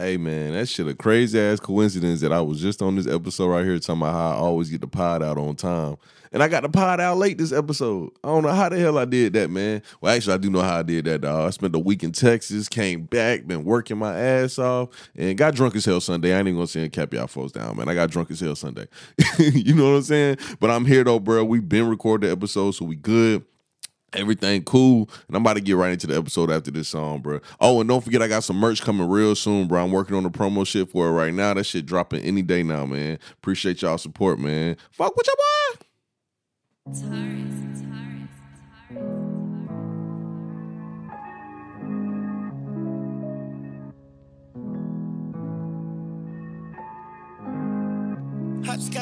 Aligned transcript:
Hey 0.00 0.16
man, 0.16 0.52
that 0.52 0.66
shit 0.66 0.88
a 0.88 0.94
crazy 0.94 1.38
ass 1.38 1.60
coincidence 1.60 2.22
that 2.22 2.32
I 2.32 2.40
was 2.40 2.58
just 2.58 2.80
on 2.80 2.96
this 2.96 3.06
episode 3.06 3.48
right 3.48 3.66
here 3.66 3.78
talking 3.78 4.00
about 4.00 4.14
how 4.14 4.30
I 4.30 4.34
always 4.36 4.70
get 4.70 4.80
the 4.80 4.86
pod 4.86 5.22
out 5.22 5.36
on 5.36 5.56
time. 5.56 5.98
And 6.32 6.42
I 6.42 6.48
got 6.48 6.62
the 6.62 6.70
pod 6.70 7.00
out 7.00 7.18
late 7.18 7.36
this 7.36 7.52
episode. 7.52 8.10
I 8.24 8.28
don't 8.28 8.42
know 8.42 8.48
how 8.48 8.70
the 8.70 8.78
hell 8.78 8.96
I 8.96 9.04
did 9.04 9.34
that, 9.34 9.50
man. 9.50 9.82
Well, 10.00 10.16
actually, 10.16 10.32
I 10.32 10.38
do 10.38 10.48
know 10.48 10.62
how 10.62 10.78
I 10.78 10.82
did 10.82 11.04
that, 11.04 11.20
dog. 11.20 11.46
I 11.46 11.50
spent 11.50 11.76
a 11.76 11.78
week 11.78 12.02
in 12.02 12.12
Texas, 12.12 12.66
came 12.66 13.02
back, 13.02 13.46
been 13.46 13.62
working 13.62 13.98
my 13.98 14.18
ass 14.18 14.58
off, 14.58 14.88
and 15.14 15.36
got 15.36 15.54
drunk 15.54 15.76
as 15.76 15.84
hell 15.84 16.00
Sunday. 16.00 16.32
I 16.32 16.38
ain't 16.38 16.48
even 16.48 16.56
gonna 16.56 16.66
say 16.66 16.88
cap 16.88 17.12
y'all 17.12 17.26
folks 17.26 17.52
down, 17.52 17.76
man. 17.76 17.90
I 17.90 17.94
got 17.94 18.08
drunk 18.08 18.30
as 18.30 18.40
hell 18.40 18.56
Sunday. 18.56 18.86
you 19.38 19.74
know 19.74 19.90
what 19.90 19.96
I'm 19.96 20.02
saying? 20.02 20.38
But 20.60 20.70
I'm 20.70 20.86
here 20.86 21.04
though, 21.04 21.20
bro. 21.20 21.44
We've 21.44 21.68
been 21.68 21.86
recording 21.86 22.26
the 22.26 22.32
episode, 22.32 22.70
so 22.70 22.86
we 22.86 22.96
good. 22.96 23.44
Everything 24.12 24.64
cool, 24.64 25.08
and 25.28 25.36
I'm 25.36 25.42
about 25.42 25.54
to 25.54 25.60
get 25.60 25.76
right 25.76 25.92
into 25.92 26.08
the 26.08 26.16
episode 26.16 26.50
after 26.50 26.70
this 26.70 26.88
song, 26.88 27.20
bro. 27.20 27.40
Oh, 27.60 27.80
and 27.80 27.88
don't 27.88 28.02
forget, 28.02 28.22
I 28.22 28.28
got 28.28 28.42
some 28.42 28.56
merch 28.56 28.82
coming 28.82 29.08
real 29.08 29.36
soon, 29.36 29.68
bro. 29.68 29.84
I'm 29.84 29.92
working 29.92 30.16
on 30.16 30.24
the 30.24 30.30
promo 30.30 30.66
shit 30.66 30.90
for 30.90 31.06
it 31.08 31.12
right 31.12 31.32
now. 31.32 31.54
That 31.54 31.64
shit 31.64 31.86
dropping 31.86 32.22
any 32.22 32.42
day 32.42 32.64
now, 32.64 32.86
man. 32.86 33.18
Appreciate 33.34 33.82
y'all 33.82 33.98
support, 33.98 34.40
man. 34.40 34.76
Fuck 34.90 35.16
with 35.16 35.28
your 35.28 35.36
boy. 35.36 35.84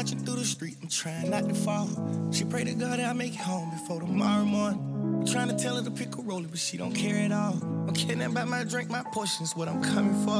Hopscotching 0.08 0.24
through 0.24 0.36
the 0.36 0.44
street, 0.44 0.76
I'm 0.82 0.88
trying 0.88 1.30
not 1.30 1.48
to 1.48 1.54
fall. 1.54 1.88
She 2.32 2.44
pray 2.44 2.64
to 2.64 2.72
God 2.72 2.98
that 2.98 3.08
I 3.08 3.12
make 3.12 3.34
it 3.34 3.40
home 3.40 3.70
before 3.70 4.00
tomorrow 4.00 4.44
morning. 4.44 4.80
I'm 5.20 5.26
trying 5.26 5.48
to 5.48 5.56
tell 5.56 5.76
her 5.76 5.82
to 5.82 5.90
pick 5.90 6.16
a 6.16 6.22
roller, 6.22 6.48
but 6.48 6.58
she 6.58 6.76
don't 6.76 6.94
care 6.94 7.16
at 7.16 7.32
all. 7.32 7.58
I'm 7.62 7.94
kidding 7.94 8.22
about 8.22 8.48
my 8.48 8.64
drink, 8.64 8.90
my 8.90 9.02
portion's 9.12 9.54
what 9.54 9.68
I'm 9.68 9.82
coming 9.82 10.14
for. 10.24 10.38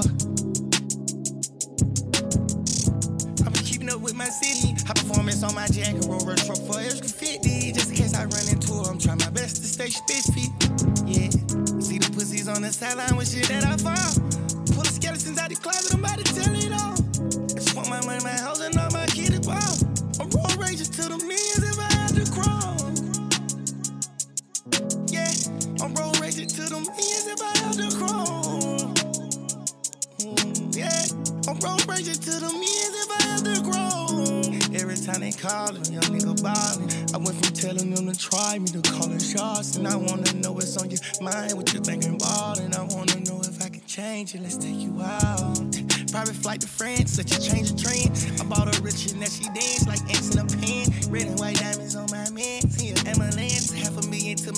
I've 3.45 3.52
been 3.52 3.64
keeping 3.64 3.90
up 3.90 4.01
with 4.01 4.15
my 4.15 4.28
city. 4.28 4.74
High 4.87 4.95
performance 4.95 5.43
on 5.43 5.54
my 5.54 5.66
jacket, 5.66 6.06
roll 6.06 6.21
rush 6.21 6.46
truck 6.46 6.59
for 6.59 6.80
extra 6.80 7.09
50. 7.09 7.73
Just 7.73 7.90
in 7.90 7.96
case 7.96 8.15
I 8.15 8.24
run 8.24 8.48
into 8.48 8.73
her, 8.73 8.90
I'm 8.90 8.98
trying 8.98 9.18
my 9.18 9.30
best 9.30 9.56
to 9.56 9.65
stay 9.65 9.90
spiffy. 9.90 10.48
Yeah, 11.04 11.28
see 11.80 11.98
the 11.98 12.10
pussies 12.15 12.48
on 12.48 12.62
the 12.62 12.73
sideline 12.73 13.16
with 13.16 13.28
shit 13.28 13.48
that 13.48 13.65
I 13.65 13.76
found. 13.76 14.16
Pull 14.73 14.84
the 14.84 14.93
skeletons 14.93 15.38
out 15.38 15.50
the 15.50 15.56
closet, 15.56 15.93
I'm 15.93 16.04
about 16.04 16.18
to 16.18 16.27
road 31.62 31.87
raging 31.88 32.14
to 32.14 32.30
the 32.30 32.51
millions 32.52 32.95
if 32.95 33.10
I 33.10 33.23
have 33.28 33.42
to 33.45 33.62
grow. 33.62 34.78
Every 34.78 34.96
time 34.96 35.20
they 35.20 35.32
callin', 35.32 35.84
young 35.92 36.02
nigga 36.12 36.42
ballin'. 36.42 36.88
I 37.15 37.18
went 37.18 37.37
from 37.42 37.54
telling 37.54 37.95
them 37.95 38.12
to 38.12 38.18
try 38.18 38.59
me 38.59 38.66
to 38.68 38.82
calling 38.82 39.18
shots. 39.18 39.76
And 39.76 39.88
I 39.88 39.96
wanna 39.96 40.32
know 40.34 40.52
what's 40.52 40.76
on 40.76 40.90
your 40.90 41.00
mind, 41.20 41.54
what 41.54 41.73
you 41.73 41.80
thinking 41.80 42.15
about. 42.15 42.60
And 42.60 42.74
I 42.74 42.82
wanna 42.82 43.20
know 43.20 43.40
if 43.40 43.62
I 43.62 43.68
can 43.68 43.82
change 43.87 44.34
it, 44.34 44.42
let's 44.42 44.56
take 44.56 44.76
you 44.76 45.00
out. 45.00 45.59
Private 46.12 46.37
flight 46.37 46.60
to 46.62 46.68
France, 46.68 47.12
such 47.12 47.32
a 47.32 47.40
change 47.40 47.70
of 47.70 47.80
trend. 47.80 48.12
I 48.40 48.45
bought 48.45 48.74
her 48.74 48.82
rich 48.82 49.10
and 49.12 49.20
that 49.22 49.30
she 49.30 49.45
dance 49.45 49.87
like 49.87 50.00
ants 50.15 50.34
in 50.34 50.38
a 50.40 50.46
pen. 50.46 51.12
Red 51.12 51.26
and 51.26 51.38
white 51.38 51.56
diamonds 51.56 51.96
on 51.96 52.06
my 52.10 52.28
man. 52.30 52.68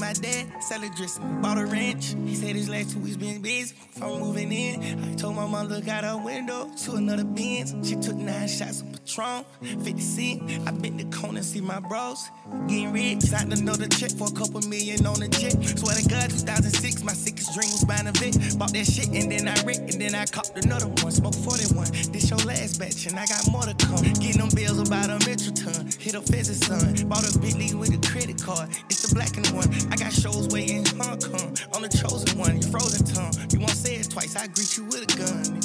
My 0.01 0.13
dad. 0.15 0.63
Salad 0.63 0.95
dressing, 0.95 1.43
bought 1.43 1.59
a 1.59 1.67
ranch. 1.67 2.15
He 2.25 2.35
said 2.35 2.57
his 2.57 2.69
last 2.69 2.93
two 2.93 3.01
weeks 3.01 3.17
been 3.17 3.43
busy. 3.43 3.75
I'm 4.01 4.21
moving 4.21 4.51
in. 4.51 5.05
I 5.05 5.15
told 5.15 5.37
my 5.37 5.47
mom 5.47 5.69
look 5.69 5.87
out 5.89 6.05
her 6.05 6.17
window 6.17 6.71
to 6.85 6.95
another 6.95 7.25
Benz. 7.25 7.75
She 7.87 7.97
took 7.97 8.17
nine 8.17 8.49
shots 8.49 8.81
of 8.81 8.93
Patron, 8.93 9.45
50 9.63 10.01
cent. 10.01 10.69
I 10.69 10.73
bent 10.73 10.99
the 10.99 11.17
corner, 11.17 11.43
see 11.43 11.61
my 11.61 11.81
bros 11.81 12.31
getting 12.67 12.93
rich. 12.93 13.23
Signed 13.23 13.53
another 13.53 13.87
check 13.89 14.11
for 14.13 14.29
a 14.29 14.33
couple 14.33 14.61
million 14.69 15.05
on 15.07 15.21
the 15.21 15.29
jet. 15.29 15.53
Swear 15.79 15.97
to 15.97 16.09
God, 16.09 16.31
2006, 16.31 17.05
my 17.05 17.13
sickest 17.13 17.55
dream 17.55 17.71
was 17.71 17.85
buying 17.85 18.07
a 18.07 18.13
Vic. 18.13 18.35
Bought 18.59 18.73
that 18.73 18.87
shit 18.87 19.09
and 19.09 19.31
then 19.31 19.49
I 19.49 19.55
wrecked 19.63 19.93
and 19.93 20.01
then 20.01 20.15
I 20.15 20.25
copped 20.27 20.57
another 20.65 20.87
one. 20.87 21.13
Smoke 21.13 21.35
41. 21.35 22.13
This 22.13 22.31
your 22.31 22.39
last 22.47 22.79
batch 22.79 23.07
and 23.07 23.19
I 23.19 23.27
got 23.27 23.45
more 23.51 23.63
to 23.63 23.75
come. 23.75 24.03
Getting 24.19 24.41
them 24.41 24.51
bills 24.55 24.81
about 24.81 25.11
a 25.11 25.19
metric 25.27 25.55
ton. 25.57 25.91
Hit 25.99 26.15
a 26.15 26.23
pheasant 26.23 26.63
son. 26.65 27.09
Bought 27.09 27.29
a 27.29 27.39
Bentley 27.39 27.75
with 27.75 27.93
a 27.93 28.01
credit 28.09 28.43
card. 28.43 28.71
It's 28.89 29.03
the 29.07 29.15
black 29.15 29.37
and 29.37 29.47
one. 29.51 29.69
I 29.91 29.97
got 29.97 30.13
shows 30.13 30.49
way 30.49 30.67
in 30.67 30.85
Hong 30.99 31.19
Kong. 31.21 31.57
I'm 31.75 31.83
the 31.83 31.89
chosen 31.91 32.39
one. 32.39 32.57
You 32.61 32.69
frozen 32.71 33.05
tongue. 33.07 33.35
You 33.53 33.61
won't 33.61 33.73
say 33.77 33.97
it 33.97 34.11
twice. 34.11 34.37
I 34.37 34.47
greet 34.49 34.77
you 34.77 34.85
with 34.85 35.03
a 35.03 35.11
gun. 35.19 35.63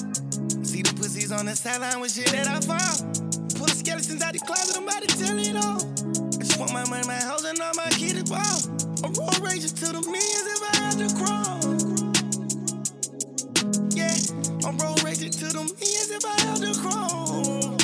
See 0.65 0.81
the 0.81 0.93
pussies 0.95 1.31
on 1.31 1.45
the 1.45 1.55
sideline 1.55 1.99
with 2.01 2.11
shit 2.13 2.27
that 2.27 2.47
I 2.47 2.59
found. 2.61 3.21
Pull 3.55 3.67
the 3.67 3.75
skeletons 3.75 4.21
out 4.21 4.33
the 4.33 4.39
closet. 4.39 4.77
I'm 4.77 4.83
about 4.83 5.03
to 5.03 5.09
tell 5.17 5.37
it 5.37 5.55
all. 5.55 5.81
I 6.35 6.43
just 6.43 6.59
want 6.59 6.73
my 6.73 6.87
money, 6.89 7.07
my 7.07 7.15
house, 7.21 7.45
and 7.45 7.59
all 7.61 7.73
my 7.75 7.89
kids 7.91 8.29
wow. 8.31 8.57
I'm 9.03 9.13
road 9.13 9.39
raging 9.45 9.69
to 9.69 9.87
the 9.93 10.01
millions 10.01 10.47
if 10.55 10.61
I 10.63 10.73
have 10.81 10.97
to 10.99 11.09
crawl. 11.15 11.61
Yeah, 13.95 14.15
I'm 14.67 14.77
road 14.77 15.03
raging 15.03 15.31
to 15.31 15.45
the 15.53 15.63
millions 15.63 16.11
if 16.11 16.25
I 16.25 16.41
have 16.47 16.59
to 16.61 16.73
crawl. 16.81 17.77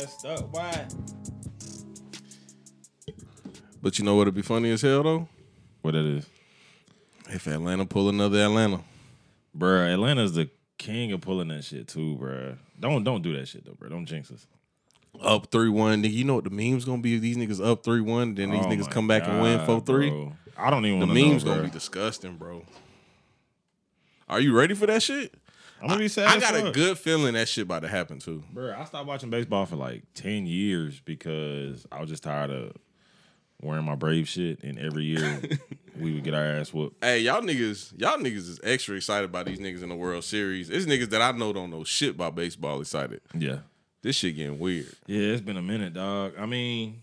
Up 0.05 0.11
west, 0.11 0.25
up 0.25 0.53
why? 0.53 0.85
But 3.81 3.97
you 3.97 4.05
know 4.05 4.16
what'd 4.16 4.35
be 4.35 4.43
funny 4.43 4.69
as 4.71 4.81
hell 4.83 5.01
though? 5.01 5.27
What 5.81 5.95
it 5.95 6.05
is, 6.05 6.25
If 7.29 7.47
Atlanta 7.47 7.85
pull 7.85 8.09
another 8.09 8.39
Atlanta. 8.39 8.81
Bruh, 9.57 9.91
Atlanta's 9.91 10.33
the 10.33 10.49
king 10.77 11.11
of 11.11 11.21
pulling 11.21 11.47
that 11.47 11.63
shit 11.63 11.88
too, 11.88 12.17
bruh. 12.21 12.57
Don't 12.79 13.03
don't 13.03 13.23
do 13.23 13.35
that 13.35 13.47
shit 13.47 13.65
though, 13.65 13.73
bro. 13.73 13.89
Don't 13.89 14.05
jinx 14.05 14.29
us. 14.31 14.45
Up 15.21 15.49
3 15.51 15.69
1. 15.69 16.03
Nigga, 16.03 16.11
you 16.11 16.23
know 16.23 16.35
what 16.35 16.44
the 16.44 16.49
meme's 16.51 16.85
gonna 16.85 17.01
be? 17.01 17.17
These 17.17 17.38
niggas 17.38 17.65
up 17.65 17.83
3 17.83 18.01
1, 18.01 18.35
then 18.35 18.51
these 18.51 18.63
Oh 18.63 18.67
niggas 18.67 18.91
come 18.91 19.07
back 19.07 19.23
and 19.27 19.41
win 19.41 19.65
4 19.65 19.81
3. 19.81 20.09
bro. 20.09 20.33
I 20.55 20.69
don't 20.69 20.85
even 20.85 20.99
The 20.99 21.07
meme's 21.07 21.44
know, 21.44 21.51
gonna 21.55 21.63
be 21.63 21.71
disgusting, 21.71 22.35
bro. 22.38 22.63
Are 24.29 24.39
you 24.39 24.53
ready 24.55 24.75
for 24.75 24.85
that 24.85 25.01
shit? 25.01 25.33
I'm 25.81 25.88
gonna 25.88 26.00
be 26.00 26.08
sad. 26.08 26.28
I 26.28 26.36
as 26.36 26.41
got 26.41 26.68
a 26.68 26.72
good 26.72 26.97
feeling 26.97 27.34
that 27.34 27.47
shit 27.47 27.63
about 27.63 27.81
to 27.81 27.88
happen 27.88 28.19
too. 28.19 28.44
Bruh, 28.53 28.78
I 28.78 28.86
stopped 28.86 29.08
watching 29.08 29.30
baseball 29.30 29.66
for 29.66 29.75
like 29.75 30.03
10 30.16 30.46
years 30.46 31.00
because 31.00 31.86
I 31.91 32.00
was 32.00 32.09
just 32.09 32.24
tired 32.24 32.50
of 32.50 32.72
wearing 33.62 33.86
my 33.86 33.96
Brave 33.96 34.28
shit. 34.28 34.63
And 34.63 34.80
every 34.80 35.03
year 35.03 35.41
we 36.00 36.13
would 36.13 36.24
get 36.24 36.34
our 36.34 36.44
ass 36.44 36.74
whooped. 36.74 37.03
Hey, 37.03 37.19
y'all 37.19 37.41
niggas, 37.41 37.94
y'all 38.00 38.18
niggas 38.18 38.50
is 38.50 38.59
extra 38.63 38.96
excited 38.96 39.30
about 39.30 39.46
these 39.46 39.59
niggas 39.59 39.84
in 39.84 39.90
the 39.90 39.96
World 39.96 40.24
Series. 40.24 40.69
It's 40.69 40.86
niggas 40.86 41.09
that 41.09 41.22
I 41.22 41.31
know 41.31 41.53
don't 41.53 41.69
know 41.69 41.84
shit 41.84 42.12
about 42.12 42.36
baseball 42.36 42.81
excited. 42.81 43.22
Yeah. 43.38 43.59
This 44.02 44.16
shit 44.16 44.36
getting 44.36 44.59
weird. 44.59 44.96
Yeah, 45.07 45.34
it's 45.34 45.42
been 45.42 45.57
a 45.57 45.63
minute, 45.63 45.94
dog. 45.94 46.34
I 46.38 46.46
mean, 46.46 47.02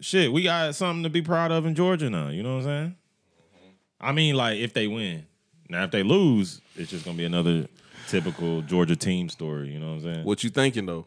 shit, 0.00 0.32
we 0.32 0.42
got 0.42 0.74
something 0.74 1.02
to 1.02 1.10
be 1.10 1.20
proud 1.20 1.50
of 1.50 1.66
in 1.66 1.74
Georgia 1.74 2.08
now. 2.08 2.28
You 2.28 2.42
know 2.42 2.56
what 2.56 2.58
I'm 2.58 2.64
saying? 2.64 2.96
Mm-hmm. 3.56 3.70
I 4.00 4.12
mean, 4.12 4.34
like, 4.36 4.58
if 4.58 4.72
they 4.72 4.86
win. 4.86 5.26
Now, 5.68 5.82
if 5.84 5.90
they 5.90 6.02
lose, 6.02 6.60
it's 6.76 6.90
just 6.90 7.04
going 7.04 7.16
to 7.16 7.20
be 7.20 7.24
another 7.26 7.66
typical 8.08 8.62
Georgia 8.62 8.96
team 8.96 9.28
story. 9.28 9.72
You 9.72 9.80
know 9.80 9.88
what 9.94 9.94
I'm 9.94 10.02
saying? 10.02 10.24
What 10.24 10.44
you 10.44 10.50
thinking 10.50 10.86
though? 10.86 11.06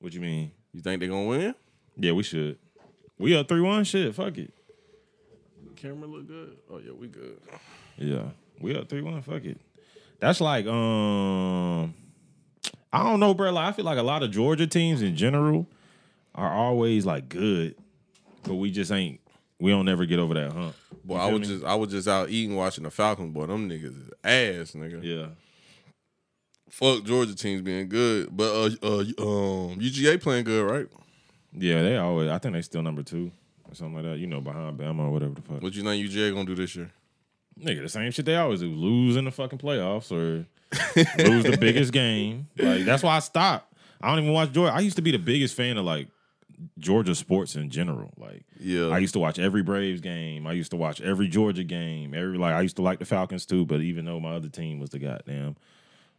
What 0.00 0.12
you 0.12 0.20
mean? 0.20 0.50
You 0.72 0.80
think 0.80 1.00
they're 1.00 1.08
gonna 1.08 1.26
win? 1.26 1.54
Yeah, 1.96 2.12
we 2.12 2.22
should. 2.22 2.58
We 3.18 3.36
up 3.36 3.48
3 3.48 3.60
1. 3.60 3.84
Shit, 3.84 4.14
fuck 4.14 4.36
it. 4.38 4.52
Camera 5.76 6.08
look 6.08 6.26
good. 6.26 6.56
Oh 6.70 6.78
yeah, 6.78 6.92
we 6.92 7.08
good. 7.08 7.38
Yeah, 7.98 8.28
we 8.58 8.74
up 8.74 8.88
three 8.88 9.02
one. 9.02 9.20
Fuck 9.20 9.44
it. 9.44 9.60
That's 10.18 10.40
like 10.40 10.66
um, 10.66 11.92
I 12.90 13.02
don't 13.02 13.20
know, 13.20 13.34
bro. 13.34 13.52
Like 13.52 13.68
I 13.68 13.72
feel 13.72 13.84
like 13.84 13.98
a 13.98 14.02
lot 14.02 14.22
of 14.22 14.30
Georgia 14.30 14.66
teams 14.66 15.02
in 15.02 15.14
general 15.14 15.66
are 16.34 16.50
always 16.50 17.04
like 17.04 17.28
good, 17.28 17.74
but 18.44 18.54
we 18.54 18.70
just 18.70 18.90
ain't. 18.90 19.20
We 19.64 19.70
don't 19.70 19.86
never 19.86 20.04
get 20.04 20.18
over 20.18 20.34
that 20.34 20.52
hump. 20.52 20.74
Boy, 21.06 21.16
I 21.16 21.32
was 21.32 21.40
me? 21.40 21.54
just 21.54 21.64
I 21.64 21.74
was 21.74 21.90
just 21.90 22.06
out 22.06 22.28
eating 22.28 22.54
watching 22.54 22.84
the 22.84 22.90
Falcons. 22.90 23.32
Boy, 23.32 23.46
them 23.46 23.66
niggas 23.66 23.96
is 23.96 24.10
ass, 24.22 24.72
nigga. 24.72 25.02
Yeah. 25.02 25.28
Fuck 26.68 27.04
Georgia 27.04 27.34
teams 27.34 27.62
being 27.62 27.88
good, 27.88 28.28
but 28.30 28.52
uh, 28.52 28.70
uh 28.82 28.98
um 28.98 29.80
UGA 29.80 30.20
playing 30.20 30.44
good, 30.44 30.70
right? 30.70 30.86
Yeah, 31.54 31.80
they 31.80 31.96
always. 31.96 32.28
I 32.28 32.36
think 32.36 32.52
they 32.52 32.60
still 32.60 32.82
number 32.82 33.02
two 33.02 33.32
or 33.66 33.74
something 33.74 33.94
like 33.94 34.04
that. 34.04 34.18
You 34.18 34.26
know, 34.26 34.42
behind 34.42 34.78
Bama 34.78 34.98
or 34.98 35.10
whatever 35.10 35.32
the 35.32 35.40
fuck. 35.40 35.62
What 35.62 35.74
you 35.74 35.82
think 35.82 36.10
UGA 36.10 36.34
gonna 36.34 36.44
do 36.44 36.56
this 36.56 36.76
year? 36.76 36.92
Nigga, 37.58 37.84
the 37.84 37.88
same 37.88 38.10
shit 38.10 38.26
they 38.26 38.36
always 38.36 38.60
do. 38.60 38.68
Lose 38.68 39.16
in 39.16 39.24
the 39.24 39.30
fucking 39.30 39.60
playoffs 39.60 40.12
or 40.12 40.44
lose 41.24 41.44
the 41.44 41.56
biggest 41.60 41.90
game. 41.90 42.48
Like 42.58 42.84
that's 42.84 43.02
why 43.02 43.16
I 43.16 43.20
stopped. 43.20 43.72
I 43.98 44.10
don't 44.10 44.24
even 44.24 44.34
watch 44.34 44.52
Georgia. 44.52 44.74
I 44.74 44.80
used 44.80 44.96
to 44.96 45.02
be 45.02 45.12
the 45.12 45.18
biggest 45.18 45.56
fan 45.56 45.78
of 45.78 45.86
like 45.86 46.08
Georgia 46.78 47.14
sports 47.14 47.56
in 47.56 47.70
general. 47.70 48.12
Like 48.16 48.44
Yeah, 48.58 48.88
I 48.88 48.98
used 48.98 49.14
to 49.14 49.18
watch 49.18 49.38
every 49.38 49.62
Braves 49.62 50.00
game. 50.00 50.46
I 50.46 50.52
used 50.52 50.70
to 50.70 50.76
watch 50.76 51.00
every 51.00 51.28
Georgia 51.28 51.64
game. 51.64 52.14
Every 52.14 52.38
like 52.38 52.54
I 52.54 52.60
used 52.62 52.76
to 52.76 52.82
like 52.82 52.98
the 52.98 53.04
Falcons 53.04 53.46
too, 53.46 53.64
but 53.64 53.80
even 53.80 54.04
though 54.04 54.20
my 54.20 54.34
other 54.34 54.48
team 54.48 54.80
was 54.80 54.90
the 54.90 54.98
goddamn 54.98 55.56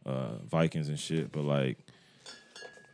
uh, 0.04 0.36
Vikings 0.48 0.88
and 0.88 0.98
shit, 0.98 1.32
but 1.32 1.42
like 1.42 1.78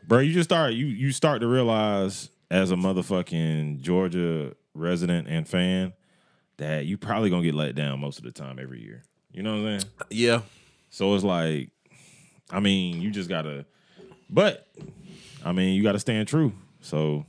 bro. 0.06 0.18
You 0.20 0.32
just 0.32 0.48
start 0.48 0.74
you 0.74 0.86
you 0.86 1.12
start 1.12 1.40
to 1.40 1.46
realize 1.46 2.30
as 2.50 2.70
a 2.70 2.76
motherfucking 2.76 3.80
Georgia 3.80 4.54
resident 4.74 5.28
and 5.28 5.48
fan 5.48 5.92
that 6.58 6.86
you 6.86 6.96
probably 6.98 7.30
gonna 7.30 7.42
get 7.42 7.54
let 7.54 7.74
down 7.74 8.00
most 8.00 8.18
of 8.18 8.24
the 8.24 8.32
time 8.32 8.58
every 8.58 8.82
year. 8.82 9.02
You 9.32 9.42
know 9.42 9.52
what 9.52 9.68
I'm 9.68 9.80
saying? 9.80 9.92
Yeah. 10.10 10.42
So 10.90 11.14
it's 11.14 11.24
like, 11.24 11.70
I 12.50 12.60
mean, 12.60 13.00
you 13.00 13.10
just 13.10 13.28
gotta, 13.28 13.64
but 14.28 14.68
I 15.44 15.52
mean, 15.52 15.74
you 15.74 15.82
gotta 15.82 15.98
stand 15.98 16.28
true. 16.28 16.52
So, 16.80 17.24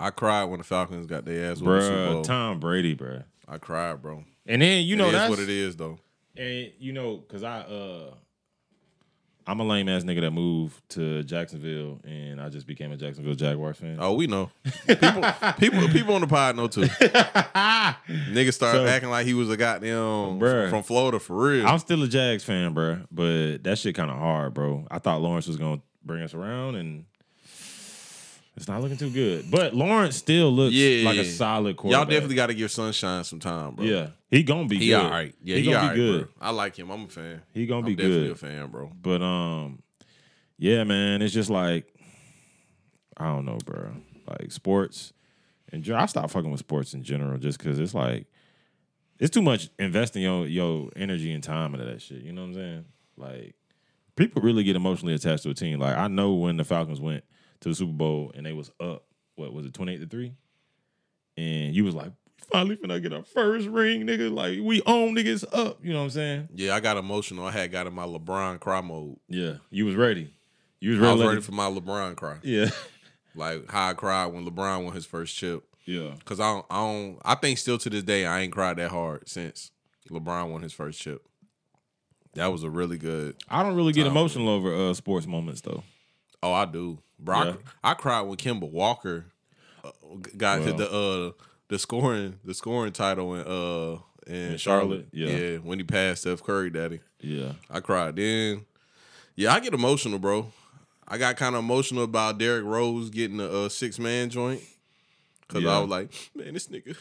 I 0.00 0.10
cried 0.10 0.44
when 0.44 0.58
the 0.58 0.64
Falcons 0.64 1.06
got 1.06 1.24
their 1.24 1.50
ass 1.50 1.60
whooped 1.60 1.70
in 1.70 1.78
the 1.78 1.82
Super 1.82 1.96
bruh, 1.98 2.12
Bowl. 2.14 2.22
Tom 2.22 2.60
Brady, 2.60 2.94
bro. 2.94 3.22
I 3.48 3.58
cried, 3.58 4.00
bro. 4.02 4.24
And 4.46 4.62
then 4.62 4.84
you 4.84 4.96
know 4.96 5.08
it 5.08 5.12
that's 5.12 5.30
what 5.30 5.38
it 5.40 5.48
is, 5.48 5.76
though. 5.76 5.98
And 6.36 6.70
you 6.78 6.92
know, 6.92 7.18
cause 7.28 7.42
I 7.42 7.60
uh 7.60 8.14
I'm 9.46 9.60
a 9.60 9.64
lame 9.64 9.88
ass 9.88 10.04
nigga 10.04 10.20
that 10.20 10.30
moved 10.30 10.86
to 10.90 11.22
Jacksonville 11.24 12.00
and 12.04 12.38
I 12.38 12.50
just 12.50 12.66
became 12.66 12.92
a 12.92 12.98
Jacksonville 12.98 13.34
Jaguars 13.34 13.78
fan. 13.78 13.96
Oh, 13.98 14.12
we 14.12 14.26
know. 14.26 14.50
People, 14.86 15.22
people, 15.58 15.88
people 15.88 16.14
on 16.14 16.20
the 16.20 16.26
pod 16.26 16.54
know 16.54 16.68
too. 16.68 16.82
Nigga 16.82 18.52
started 18.52 18.78
So- 18.78 18.86
acting 18.86 19.10
like 19.10 19.26
he 19.26 19.34
was 19.34 19.50
a 19.50 19.56
goddamn 19.56 20.38
Bruh. 20.38 20.68
from 20.70 20.82
Florida 20.82 21.18
for 21.18 21.34
real. 21.48 21.66
I'm 21.66 21.78
still 21.78 22.02
a 22.02 22.08
Jags 22.08 22.44
fan, 22.44 22.74
bro, 22.74 23.00
but 23.10 23.58
that 23.64 23.78
shit 23.78 23.94
kind 23.94 24.10
of 24.10 24.18
hard, 24.18 24.52
bro. 24.54 24.86
I 24.90 24.98
thought 24.98 25.20
Lawrence 25.22 25.46
was 25.48 25.56
gonna 25.56 25.80
bring 26.04 26.22
us 26.22 26.34
around, 26.34 26.74
and 26.76 27.06
it's 28.60 28.68
not 28.68 28.80
looking 28.82 28.96
too 28.96 29.10
good. 29.10 29.50
But 29.50 29.74
Lawrence 29.74 30.16
still 30.16 30.50
looks 30.52 30.74
Yeah, 30.74 31.04
like 31.08 31.18
a 31.18 31.24
yeah. 31.24 31.30
solid 31.32 31.76
Y'all 31.84 32.04
definitely 32.04 32.34
got 32.36 32.46
to 32.48 32.54
give 32.54 32.70
Sunshine 32.70 33.24
some 33.24 33.40
time, 33.40 33.74
bro. 33.76 33.84
yeah, 33.84 34.08
he 34.30 34.42
gonna 34.42 34.66
be 34.68 34.78
he 34.78 34.88
good. 34.88 35.00
all 35.00 35.10
right. 35.10 35.34
Yeah, 35.42 35.56
he, 35.56 35.62
he, 35.62 35.70
gonna 35.72 35.90
be 35.90 35.96
good. 35.96 36.22
bro. 36.24 36.46
I 36.46 36.50
like 36.50 36.76
him. 36.78 36.90
I'm 36.90 37.04
a 37.04 37.08
fan. 37.08 37.42
He 37.54 37.66
gonna 37.66 37.80
I'm 37.80 37.86
be 37.86 37.94
definitely 37.94 38.22
good. 38.28 38.32
a 38.32 38.34
fan, 38.36 38.68
bro. 38.70 38.92
But 39.00 39.22
um, 39.22 39.82
yeah, 40.58 40.84
man, 40.84 41.22
it's 41.22 41.32
just 41.34 41.50
like 41.50 41.86
I 43.16 43.26
don't 43.26 43.44
know, 43.44 43.58
bro. 43.64 43.92
Like 44.26 44.52
sports, 44.52 45.12
and 45.72 45.88
I 45.90 46.06
stopped 46.06 46.30
fucking 46.32 46.50
with 46.50 46.60
sports 46.60 46.94
in 46.94 47.02
general 47.02 47.38
just 47.38 47.58
because 47.58 47.78
it's 47.78 47.94
like 47.94 48.26
it's 49.18 49.30
too 49.30 49.42
much 49.42 49.70
investing 49.78 50.22
your 50.22 50.46
your 50.46 50.90
energy 50.96 51.32
and 51.32 51.42
time 51.42 51.74
into 51.74 51.86
that 51.86 52.02
shit. 52.02 52.22
You 52.22 52.32
know 52.32 52.42
what 52.42 52.48
I'm 52.48 52.54
saying? 52.54 52.84
Like 53.16 53.54
people 54.16 54.42
really 54.42 54.64
get 54.64 54.76
emotionally 54.76 55.14
attached 55.14 55.44
to 55.44 55.50
a 55.50 55.54
team. 55.54 55.78
Like 55.80 55.96
I 55.96 56.08
know 56.08 56.34
when 56.34 56.56
the 56.56 56.64
Falcons 56.64 57.00
went 57.00 57.24
to 57.60 57.68
the 57.68 57.74
Super 57.74 57.92
Bowl 57.92 58.32
and 58.34 58.44
they 58.46 58.52
was 58.52 58.70
up, 58.80 59.04
what 59.36 59.52
was 59.52 59.66
it, 59.66 59.74
twenty 59.74 59.94
eight 59.94 60.00
to 60.00 60.06
three, 60.06 60.34
and 61.36 61.74
you 61.74 61.84
was 61.84 61.94
like. 61.94 62.12
Finally, 62.52 62.76
finna 62.76 63.02
get 63.02 63.12
our 63.12 63.24
first 63.24 63.66
ring, 63.66 64.06
nigga. 64.06 64.32
Like 64.32 64.60
we 64.62 64.80
own 64.86 65.14
niggas 65.14 65.44
up. 65.52 65.84
You 65.84 65.92
know 65.92 65.98
what 65.98 66.04
I'm 66.04 66.10
saying? 66.10 66.48
Yeah, 66.54 66.74
I 66.74 66.80
got 66.80 66.96
emotional. 66.96 67.44
I 67.44 67.50
had 67.50 67.70
got 67.70 67.86
in 67.86 67.92
my 67.92 68.06
LeBron 68.06 68.60
cry 68.60 68.80
mode. 68.80 69.16
Yeah, 69.28 69.54
you 69.70 69.84
was 69.84 69.96
ready. 69.96 70.32
You 70.80 70.92
was 70.92 71.00
I 71.00 71.02
ready. 71.02 71.12
was 71.14 71.22
to 71.22 71.28
ready 71.28 71.40
for 71.42 71.52
my 71.52 71.68
LeBron 71.68 72.16
cry. 72.16 72.38
Yeah. 72.42 72.70
Like 73.34 73.70
how 73.70 73.90
I 73.90 73.94
cried 73.94 74.26
when 74.26 74.44
LeBron 74.44 74.84
won 74.84 74.94
his 74.94 75.06
first 75.06 75.36
chip. 75.36 75.64
Yeah. 75.84 76.14
Cause 76.24 76.40
I 76.40 76.52
don't, 76.52 76.66
I 76.68 76.76
don't, 76.76 77.18
I 77.24 77.34
think 77.36 77.58
still 77.58 77.78
to 77.78 77.88
this 77.88 78.02
day 78.02 78.26
I 78.26 78.40
ain't 78.40 78.52
cried 78.52 78.78
that 78.78 78.90
hard 78.90 79.28
since 79.28 79.70
LeBron 80.10 80.50
won 80.50 80.62
his 80.62 80.72
first 80.72 81.00
chip. 81.00 81.24
That 82.34 82.48
was 82.48 82.64
a 82.64 82.70
really 82.70 82.98
good. 82.98 83.36
I 83.48 83.62
don't 83.62 83.76
really 83.76 83.92
get 83.92 84.06
emotional 84.08 84.48
over 84.48 84.74
uh, 84.74 84.94
sports 84.94 85.26
moments 85.26 85.60
though. 85.60 85.84
Oh, 86.42 86.52
I 86.52 86.64
do, 86.64 86.98
bro. 87.18 87.36
I- 87.36 87.44
Yeah. 87.46 87.54
I, 87.84 87.94
cried 87.94 88.22
when 88.22 88.36
Kemba 88.36 88.70
Walker 88.70 89.26
uh, 89.84 89.90
got 90.36 90.60
Well. 90.60 90.74
the 90.76 90.90
uh 90.90 91.44
the 91.68 91.78
scoring 91.78 92.38
the 92.44 92.54
scoring 92.54 92.92
title 92.92 93.34
in 93.34 93.40
uh 93.46 93.98
in, 94.26 94.52
In 94.52 94.56
Charlotte. 94.58 95.06
Charlotte, 95.14 95.30
yeah. 95.40 95.56
when 95.58 95.78
he 95.78 95.84
passed 95.84 96.22
Steph 96.22 96.42
Curry, 96.42 96.70
daddy. 96.70 97.00
Yeah. 97.20 97.52
I 97.70 97.80
cried 97.80 98.16
then. 98.16 98.64
Yeah, 99.36 99.54
I 99.54 99.60
get 99.60 99.72
emotional, 99.74 100.18
bro. 100.18 100.52
I 101.06 101.16
got 101.16 101.36
kind 101.36 101.54
of 101.54 101.60
emotional 101.60 102.04
about 102.04 102.38
Derrick 102.38 102.64
Rose 102.64 103.08
getting 103.08 103.40
a 103.40 103.46
uh, 103.64 103.68
six 103.70 103.98
man 103.98 104.28
joint. 104.30 104.60
Cause 105.48 105.62
Yeah. 105.62 105.76
I 105.76 105.78
was 105.80 105.88
like, 105.88 106.12
man, 106.34 106.52
this 106.54 106.68
nigga, 106.68 106.94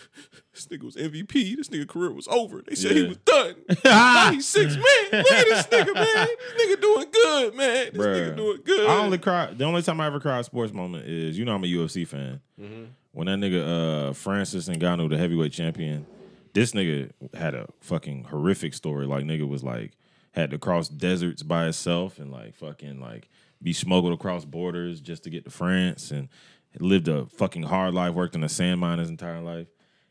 this 0.53 0.67
nigga 0.67 0.83
was 0.83 0.95
MVP. 0.95 1.57
This 1.57 1.67
nigga 1.67 1.87
career 1.87 2.11
was 2.11 2.27
over. 2.29 2.61
They 2.65 2.75
said 2.75 2.95
he 2.95 3.03
was 3.07 3.17
done. 3.17 3.55
now 3.85 4.31
he's 4.31 4.47
six 4.47 4.75
man. 4.75 4.83
Look 5.11 5.31
at 5.31 5.45
this 5.45 5.67
nigga, 5.67 5.93
man. 5.93 6.27
This 6.57 6.77
nigga 6.77 6.81
doing 6.81 7.07
good, 7.11 7.55
man. 7.55 7.89
This 7.93 8.05
Bruh. 8.05 8.15
nigga 8.15 8.35
doing 8.37 8.59
good. 8.63 8.89
I 8.89 8.97
only 8.99 9.17
cry. 9.17 9.53
The 9.53 9.65
only 9.65 9.81
time 9.81 9.99
I 9.99 10.07
ever 10.07 10.19
cried 10.19 10.45
sports 10.45 10.71
moment 10.73 11.07
is 11.07 11.37
you 11.37 11.43
know 11.45 11.55
I'm 11.55 11.63
a 11.63 11.67
UFC 11.67 12.07
fan. 12.07 12.39
Mm-hmm. 12.59 12.83
When 13.11 13.27
that 13.27 13.39
nigga 13.39 14.09
uh, 14.09 14.13
Francis 14.13 14.69
Ngannou, 14.69 15.09
the 15.09 15.17
heavyweight 15.17 15.51
champion, 15.51 16.05
this 16.53 16.71
nigga 16.71 17.11
had 17.33 17.53
a 17.53 17.67
fucking 17.81 18.25
horrific 18.25 18.73
story. 18.73 19.05
Like 19.07 19.25
nigga 19.25 19.47
was 19.47 19.63
like 19.63 19.97
had 20.31 20.51
to 20.51 20.57
cross 20.57 20.87
deserts 20.87 21.43
by 21.43 21.63
himself 21.65 22.19
and 22.19 22.31
like 22.31 22.55
fucking 22.55 22.99
like 23.01 23.27
be 23.61 23.73
smuggled 23.73 24.13
across 24.13 24.45
borders 24.45 25.01
just 25.01 25.23
to 25.23 25.29
get 25.31 25.43
to 25.43 25.49
France 25.49 26.11
and 26.11 26.29
lived 26.81 27.07
a 27.07 27.25
fucking 27.25 27.63
hard 27.63 27.93
life, 27.93 28.13
worked 28.13 28.35
in 28.35 28.43
a 28.43 28.49
sand 28.49 28.79
mine 28.79 28.99
his 28.99 29.09
entire 29.09 29.41
life. 29.41 29.67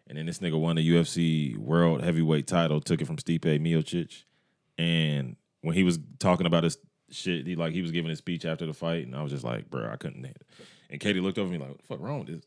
And 0.08 0.16
then 0.16 0.26
this 0.26 0.38
nigga 0.38 0.58
won 0.58 0.76
the 0.76 0.88
UFC 0.88 1.56
world 1.56 2.02
heavyweight 2.02 2.46
title, 2.46 2.80
took 2.80 3.00
it 3.00 3.06
from 3.06 3.16
Stipe 3.16 3.40
Miocic. 3.40 4.24
And 4.78 5.36
when 5.62 5.74
he 5.74 5.82
was 5.82 5.98
talking 6.18 6.46
about 6.46 6.64
his 6.64 6.78
shit, 7.10 7.46
he 7.46 7.56
like 7.56 7.72
he 7.72 7.82
was 7.82 7.90
giving 7.90 8.10
his 8.10 8.18
speech 8.18 8.44
after 8.44 8.66
the 8.66 8.74
fight, 8.74 9.06
and 9.06 9.16
I 9.16 9.22
was 9.22 9.32
just 9.32 9.44
like, 9.44 9.68
bro, 9.68 9.90
I 9.90 9.96
couldn't. 9.96 10.36
And 10.90 11.00
Katie 11.00 11.20
looked 11.20 11.38
over 11.38 11.50
me 11.50 11.58
like, 11.58 11.70
what 11.70 11.78
the 11.78 11.86
fuck 11.86 12.00
wrong 12.00 12.20
with 12.20 12.28
this 12.28 12.42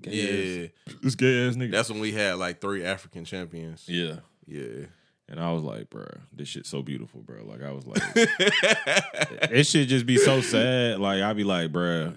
gay 0.00 0.12
yeah, 0.12 0.64
ass, 0.64 0.94
this 1.02 1.14
gay 1.14 1.48
ass 1.48 1.56
nigga? 1.56 1.72
that's 1.72 1.90
when 1.90 2.00
we 2.00 2.12
had 2.12 2.36
like 2.36 2.60
three 2.60 2.84
African 2.84 3.24
champions. 3.24 3.84
yeah. 3.88 4.16
Yeah. 4.46 4.86
And 5.28 5.40
I 5.40 5.52
was 5.52 5.62
like, 5.62 5.88
bro, 5.88 6.06
this 6.32 6.48
shit's 6.48 6.68
so 6.68 6.82
beautiful, 6.82 7.22
bro. 7.22 7.44
Like 7.44 7.62
I 7.62 7.70
was 7.70 7.86
like, 7.86 8.02
it 9.50 9.66
should 9.66 9.88
just 9.88 10.04
be 10.04 10.18
so 10.18 10.40
sad. 10.42 10.98
Like 10.98 11.22
I'd 11.22 11.36
be 11.36 11.44
like, 11.44 11.72
bro, 11.72 12.12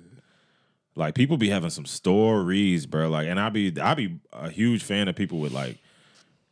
like 0.96 1.14
people 1.16 1.38
be 1.38 1.50
having 1.50 1.70
some 1.70 1.86
stories, 1.86 2.86
bro. 2.86 3.10
Like, 3.10 3.28
and 3.28 3.40
I 3.40 3.50
be 3.50 3.74
I 3.80 3.94
be 3.94 4.20
a 4.34 4.50
huge 4.50 4.84
fan 4.84 5.08
of 5.08 5.16
people 5.16 5.40
with 5.40 5.52
like, 5.52 5.78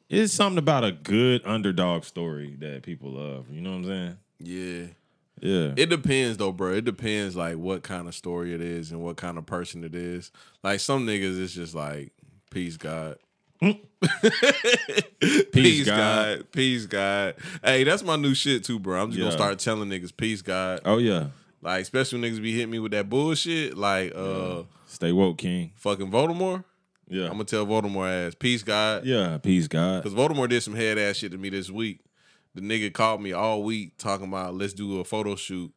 it's 0.09 0.33
something 0.33 0.57
about 0.57 0.83
a 0.83 0.91
good 0.91 1.41
underdog 1.45 2.03
story 2.03 2.55
that 2.59 2.83
people 2.83 3.11
love. 3.11 3.45
You 3.51 3.61
know 3.61 3.71
what 3.71 3.77
I'm 3.77 3.85
saying? 3.85 4.17
Yeah. 4.39 4.85
Yeah. 5.41 5.73
It 5.75 5.89
depends 5.89 6.37
though, 6.37 6.51
bro. 6.51 6.73
It 6.73 6.85
depends 6.85 7.35
like 7.35 7.57
what 7.57 7.83
kind 7.83 8.07
of 8.07 8.15
story 8.15 8.53
it 8.53 8.61
is 8.61 8.91
and 8.91 9.01
what 9.01 9.17
kind 9.17 9.37
of 9.37 9.45
person 9.45 9.83
it 9.83 9.95
is. 9.95 10.31
Like 10.63 10.79
some 10.79 11.05
niggas, 11.07 11.41
it's 11.41 11.53
just 11.53 11.73
like 11.75 12.11
peace, 12.51 12.77
God. 12.77 13.17
Mm. 13.61 13.79
peace, 15.51 15.85
God. 15.85 15.97
God. 15.97 16.51
Peace, 16.51 16.85
God. 16.85 17.35
Hey, 17.63 17.83
that's 17.83 18.03
my 18.03 18.15
new 18.15 18.33
shit 18.33 18.63
too, 18.63 18.79
bro. 18.79 19.01
I'm 19.01 19.09
just 19.09 19.19
Yeah. 19.19 19.25
gonna 19.25 19.37
start 19.37 19.59
telling 19.59 19.89
niggas 19.89 20.15
peace, 20.15 20.41
God. 20.41 20.81
oh 20.85 20.97
yeah. 20.97 21.27
Like 21.63 21.81
especially 21.81 22.19
when 22.21 22.31
niggas 22.31 22.41
be 22.41 22.51
hitting 22.53 22.69
me 22.71 22.79
with 22.79 22.91
that 22.91 23.09
bullshit, 23.09 23.77
like 23.77 24.11
uh, 24.15 24.63
Stay 24.85 25.11
woke, 25.11 25.37
King. 25.37 25.71
fucking 25.75 26.11
Voldemort. 26.11 26.63
Yeah. 27.07 27.25
I'm 27.25 27.31
gonna 27.33 27.45
tell 27.45 27.65
Voldemort 27.65 28.27
ass 28.27 28.35
peace, 28.37 28.63
God. 28.63 29.05
yeah. 29.05 29.37
Peace, 29.37 29.67
God. 29.67 30.03
Because 30.03 30.17
Voldemort 30.17 30.49
did 30.49 30.61
some 30.61 30.75
head 30.75 30.97
ass 30.97 31.17
shit 31.17 31.31
to 31.31 31.37
me 31.37 31.49
this 31.49 31.69
week. 31.69 31.99
The 32.55 32.61
nigga 32.61 32.91
called 32.93 33.21
me 33.21 33.31
all 33.33 33.63
week 33.63 33.97
talking 33.97 34.27
about 34.27 34.55
let's 34.55 34.73
do 34.73 34.99
a 34.99 35.03
photo 35.05 35.35
shoot. 35.35 35.71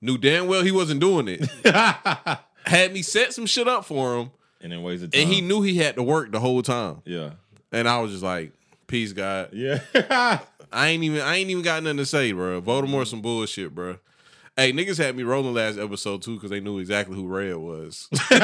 Knew 0.00 0.18
damn 0.18 0.46
well 0.48 0.62
he 0.62 0.72
wasn't 0.72 1.00
doing 1.00 1.28
it. 1.28 1.48
Had 2.66 2.92
me 2.92 3.02
set 3.02 3.32
some 3.32 3.46
shit 3.46 3.66
up 3.68 3.84
for 3.84 4.16
him, 4.18 4.30
And 4.60 4.72
then 4.72 4.82
ways 4.82 5.02
of 5.02 5.10
time. 5.12 5.22
and 5.22 5.32
he 5.32 5.40
knew 5.40 5.62
he 5.62 5.76
had 5.78 5.94
to 5.96 6.02
work 6.02 6.30
the 6.32 6.40
whole 6.40 6.62
time. 6.62 7.02
Yeah. 7.04 7.30
And 7.72 7.88
I 7.88 8.00
was 8.00 8.10
just 8.12 8.22
like, 8.22 8.52
"Peace, 8.86 9.12
God." 9.12 9.50
Yeah. 9.52 9.80
I 10.72 10.88
ain't 10.88 11.02
even, 11.02 11.20
I 11.20 11.36
ain't 11.36 11.50
even 11.50 11.62
got 11.64 11.82
nothing 11.82 11.96
to 11.98 12.06
say, 12.06 12.32
bro. 12.32 12.60
Voldemort 12.62 13.06
some 13.06 13.22
bullshit, 13.22 13.74
bro. 13.74 13.96
Hey, 14.60 14.74
niggas 14.74 14.98
had 14.98 15.16
me 15.16 15.22
rolling 15.22 15.54
last 15.54 15.78
episode 15.78 16.20
too 16.20 16.34
because 16.34 16.50
they 16.50 16.60
knew 16.60 16.80
exactly 16.80 17.16
who 17.16 17.26
Red 17.26 17.56
was, 17.56 18.10
and 18.30 18.42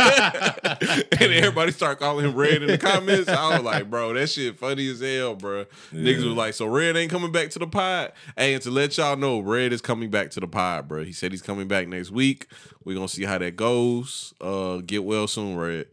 everybody 1.20 1.72
started 1.72 1.98
calling 1.98 2.24
him 2.24 2.34
Red 2.34 2.62
in 2.62 2.68
the 2.68 2.78
comments. 2.78 3.28
I 3.28 3.50
was 3.50 3.62
like, 3.62 3.90
bro, 3.90 4.14
that 4.14 4.30
shit 4.30 4.58
funny 4.58 4.88
as 4.88 5.00
hell, 5.00 5.34
bro. 5.34 5.66
Niggas 5.92 6.24
was 6.24 6.34
like, 6.34 6.54
so 6.54 6.68
Red 6.68 6.96
ain't 6.96 7.10
coming 7.10 7.32
back 7.32 7.50
to 7.50 7.58
the 7.58 7.66
pod. 7.66 8.12
Hey, 8.34 8.54
and 8.54 8.62
to 8.62 8.70
let 8.70 8.96
y'all 8.96 9.18
know, 9.18 9.40
Red 9.40 9.74
is 9.74 9.82
coming 9.82 10.08
back 10.08 10.30
to 10.30 10.40
the 10.40 10.48
pod, 10.48 10.88
bro. 10.88 11.04
He 11.04 11.12
said 11.12 11.32
he's 11.32 11.42
coming 11.42 11.68
back 11.68 11.86
next 11.86 12.10
week. 12.10 12.46
We're 12.82 12.94
gonna 12.94 13.08
see 13.08 13.24
how 13.24 13.36
that 13.36 13.54
goes. 13.54 14.32
Uh, 14.40 14.78
get 14.78 15.04
well 15.04 15.26
soon, 15.26 15.58
Red. 15.58 15.86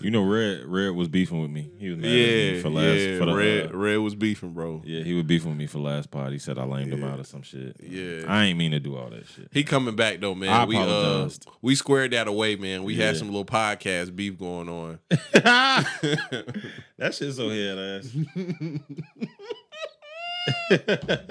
You 0.00 0.10
know, 0.10 0.22
Red 0.22 0.64
Red 0.66 0.90
was 0.90 1.08
beefing 1.08 1.40
with 1.40 1.50
me. 1.50 1.70
He 1.78 1.90
was 1.90 1.98
mad 1.98 2.06
at 2.06 2.12
yeah, 2.12 2.52
me 2.52 2.60
for 2.62 2.70
last 2.70 2.98
yeah. 3.00 3.18
for 3.18 3.26
the, 3.26 3.34
Red, 3.34 3.72
uh, 3.72 3.76
Red 3.76 3.96
was 3.98 4.14
beefing, 4.14 4.52
bro. 4.52 4.82
Yeah, 4.84 5.02
he 5.02 5.14
was 5.14 5.24
beefing 5.24 5.50
with 5.50 5.58
me 5.58 5.66
for 5.66 5.78
last 5.78 6.10
pod. 6.10 6.32
He 6.32 6.38
said 6.38 6.58
I 6.58 6.64
lamed 6.64 6.92
him 6.92 7.04
out 7.04 7.20
or 7.20 7.24
some 7.24 7.42
shit. 7.42 7.76
Yeah. 7.80 8.24
I 8.26 8.44
ain't 8.44 8.58
mean 8.58 8.72
to 8.72 8.80
do 8.80 8.96
all 8.96 9.10
that 9.10 9.26
shit. 9.26 9.48
He 9.52 9.64
coming 9.64 9.96
back 9.96 10.20
though, 10.20 10.34
man. 10.34 10.48
I 10.50 10.64
we 10.64 10.76
uh 10.76 11.28
we 11.62 11.74
squared 11.74 12.12
that 12.12 12.28
away, 12.28 12.56
man. 12.56 12.84
We 12.84 12.96
had 12.96 13.16
some 13.16 13.28
little 13.28 13.44
podcast 13.44 14.14
beef 14.14 14.38
going 14.38 14.68
on. 14.68 14.98
that 15.32 17.14
shit's 17.14 17.36
so 17.36 17.48
head 17.48 17.78
ass. 17.78 18.10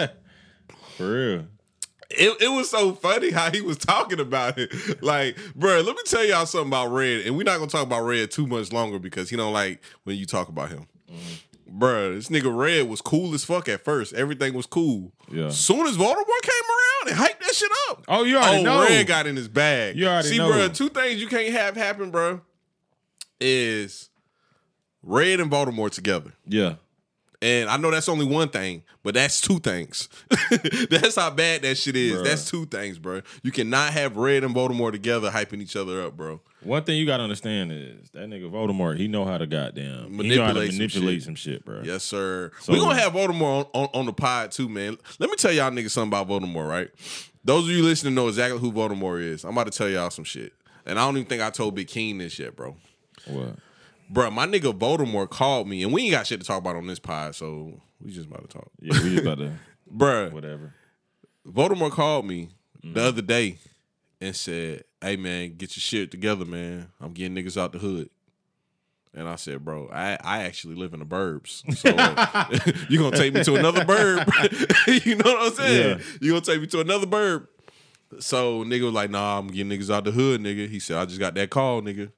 For 0.97 1.11
real. 1.11 1.47
It, 2.15 2.41
it 2.41 2.47
was 2.49 2.69
so 2.69 2.93
funny 2.93 3.31
how 3.31 3.51
he 3.51 3.61
was 3.61 3.77
talking 3.77 4.19
about 4.19 4.57
it. 4.57 4.71
Like, 5.03 5.37
bro, 5.55 5.81
let 5.81 5.95
me 5.95 6.03
tell 6.05 6.23
y'all 6.23 6.45
something 6.45 6.69
about 6.69 6.87
Red, 6.87 7.25
and 7.25 7.35
we're 7.35 7.43
not 7.43 7.57
gonna 7.57 7.69
talk 7.69 7.83
about 7.83 8.03
Red 8.03 8.31
too 8.31 8.47
much 8.47 8.71
longer 8.71 8.99
because 8.99 9.29
he 9.29 9.35
don't 9.35 9.53
like 9.53 9.81
when 10.03 10.15
you 10.17 10.25
talk 10.25 10.49
about 10.49 10.69
him. 10.69 10.87
Mm-hmm. 11.11 11.79
Bruh, 11.79 12.13
this 12.15 12.29
nigga 12.29 12.55
Red 12.55 12.87
was 12.87 13.01
cool 13.01 13.33
as 13.33 13.43
fuck 13.43 13.67
at 13.67 13.83
first. 13.83 14.13
Everything 14.13 14.53
was 14.53 14.67
cool. 14.67 15.11
Yeah. 15.31 15.49
Soon 15.49 15.87
as 15.87 15.97
Voldemort 15.97 16.41
came 16.43 16.53
around, 16.69 17.07
done 17.07 17.17
hype 17.17 17.39
that 17.39 17.55
shit 17.55 17.71
up. 17.89 18.03
Oh, 18.07 18.23
you 18.23 18.37
already 18.37 18.59
oh, 18.59 18.63
know. 18.63 18.81
Red 18.83 19.07
got 19.07 19.25
in 19.25 19.35
his 19.35 19.47
bag. 19.47 19.95
You 19.95 20.07
already 20.07 20.27
See, 20.27 20.37
know. 20.37 20.51
bro, 20.51 20.67
two 20.69 20.89
things 20.89 21.19
you 21.19 21.27
can't 21.27 21.51
have 21.51 21.75
happen, 21.75 22.11
bro, 22.11 22.41
is 23.41 24.09
Red 25.01 25.39
and 25.39 25.51
Voldemort 25.51 25.91
together. 25.91 26.33
yeah. 26.47 26.75
And 27.43 27.69
I 27.69 27.75
know 27.75 27.91
that's 27.91 28.07
only 28.07 28.25
one 28.25 28.47
thing, 28.47 28.83
but 29.03 29.13
that's 29.15 29.41
two 29.41 29.59
things. 29.59 30.07
that's 30.89 31.17
how 31.17 31.29
bad 31.29 31.61
that 31.63 31.75
shit 31.75 31.97
is. 31.97 32.13
Bruh. 32.13 32.23
That's 32.23 32.49
two 32.49 32.65
things, 32.65 32.97
bro. 32.97 33.21
You 33.43 33.51
cannot 33.51 33.91
have 33.91 34.15
Red 34.15 34.45
and 34.45 34.55
Voldemort 34.55 34.93
together 34.93 35.29
hyping 35.29 35.61
each 35.61 35.75
other 35.75 36.03
up, 36.03 36.15
bro. 36.15 36.39
One 36.61 36.85
thing 36.85 36.97
you 36.97 37.05
gotta 37.05 37.23
understand 37.23 37.73
is 37.73 38.09
that 38.11 38.29
nigga 38.29 38.49
Voldemort, 38.49 38.97
he 38.97 39.09
know 39.09 39.25
how 39.25 39.37
to 39.37 39.45
goddamn 39.45 40.13
he 40.21 40.29
know 40.37 40.45
how 40.45 40.53
to 40.53 40.59
Manipulate 40.61 41.21
some 41.23 41.35
shit. 41.35 41.43
some 41.43 41.53
shit, 41.53 41.65
bro. 41.65 41.81
Yes, 41.83 42.05
sir. 42.05 42.53
So- 42.61 42.71
We're 42.71 42.79
gonna 42.79 42.97
have 42.99 43.11
Voldemort 43.11 43.67
on, 43.73 43.83
on, 43.83 43.89
on 43.93 44.05
the 44.05 44.13
pod 44.13 44.51
too, 44.51 44.69
man. 44.69 44.97
Let 45.19 45.29
me 45.29 45.35
tell 45.35 45.51
y'all 45.51 45.69
niggas 45.69 45.91
something 45.91 46.17
about 46.17 46.29
Voldemort, 46.29 46.69
right? 46.69 46.89
Those 47.43 47.65
of 47.65 47.71
you 47.71 47.83
listening 47.83 48.15
know 48.15 48.29
exactly 48.29 48.61
who 48.61 48.71
Voldemort 48.71 49.21
is. 49.21 49.43
I'm 49.43 49.51
about 49.51 49.69
to 49.69 49.77
tell 49.77 49.89
y'all 49.89 50.09
some 50.11 50.23
shit. 50.23 50.53
And 50.85 50.97
I 50.97 51.03
don't 51.05 51.17
even 51.17 51.27
think 51.27 51.41
I 51.41 51.49
told 51.49 51.75
Big 51.75 51.89
King 51.89 52.19
this 52.19 52.39
yet, 52.39 52.55
bro. 52.55 52.77
What? 53.27 53.55
Bro, 54.13 54.29
my 54.31 54.45
nigga 54.45 54.77
Voldemort 54.77 55.29
called 55.31 55.67
me, 55.67 55.81
and 55.83 55.91
we 55.91 56.03
ain't 56.03 56.11
got 56.11 56.27
shit 56.27 56.39
to 56.39 56.45
talk 56.45 56.59
about 56.59 56.75
on 56.75 56.85
this 56.85 56.99
pod, 56.99 57.33
so 57.35 57.81
we 57.99 58.11
just 58.11 58.27
about 58.27 58.41
to 58.47 58.47
talk. 58.47 58.69
Yeah, 58.79 58.93
we 59.03 59.09
just 59.15 59.23
about 59.23 59.39
to 59.39 59.53
bro. 59.87 60.29
whatever. 60.29 60.73
Voldemort 61.47 61.91
called 61.91 62.25
me 62.25 62.49
Mm-hmm. 62.83 62.95
the 62.95 63.01
other 63.01 63.21
day 63.21 63.59
and 64.19 64.35
said, 64.35 64.83
"Hey 65.01 65.15
man, 65.15 65.55
get 65.55 65.77
your 65.77 65.79
shit 65.81 66.11
together, 66.11 66.43
man. 66.43 66.89
I'm 66.99 67.13
getting 67.13 67.33
niggas 67.33 67.55
out 67.57 67.71
the 67.71 67.79
hood." 67.79 68.09
And 69.13 69.25
I 69.29 69.35
said, 69.37 69.63
"Bro, 69.63 69.87
I, 69.93 70.17
I 70.21 70.43
actually 70.43 70.75
live 70.75 70.93
in 70.93 70.99
the 70.99 71.05
burbs, 71.05 71.63
so 71.77 71.87
you're 72.89 73.01
gonna 73.01 73.15
take 73.15 73.33
me 73.33 73.41
to 73.45 73.55
another 73.55 73.85
burb? 73.85 74.25
you 75.05 75.15
know 75.15 75.31
what 75.33 75.47
I'm 75.47 75.53
saying? 75.53 75.97
Yeah. 75.99 76.03
You 76.19 76.31
gonna 76.33 76.41
take 76.41 76.59
me 76.59 76.67
to 76.67 76.81
another 76.81 77.07
burb?" 77.07 77.47
So 78.19 78.65
nigga 78.65 78.83
was 78.83 78.93
like, 78.93 79.09
"Nah, 79.09 79.39
I'm 79.39 79.47
getting 79.47 79.71
niggas 79.71 79.89
out 79.89 80.03
the 80.03 80.11
hood, 80.11 80.41
nigga." 80.41 80.67
He 80.67 80.79
said, 80.79 80.97
"I 80.97 81.05
just 81.05 81.21
got 81.21 81.35
that 81.35 81.49
call, 81.49 81.81
nigga." 81.81 82.11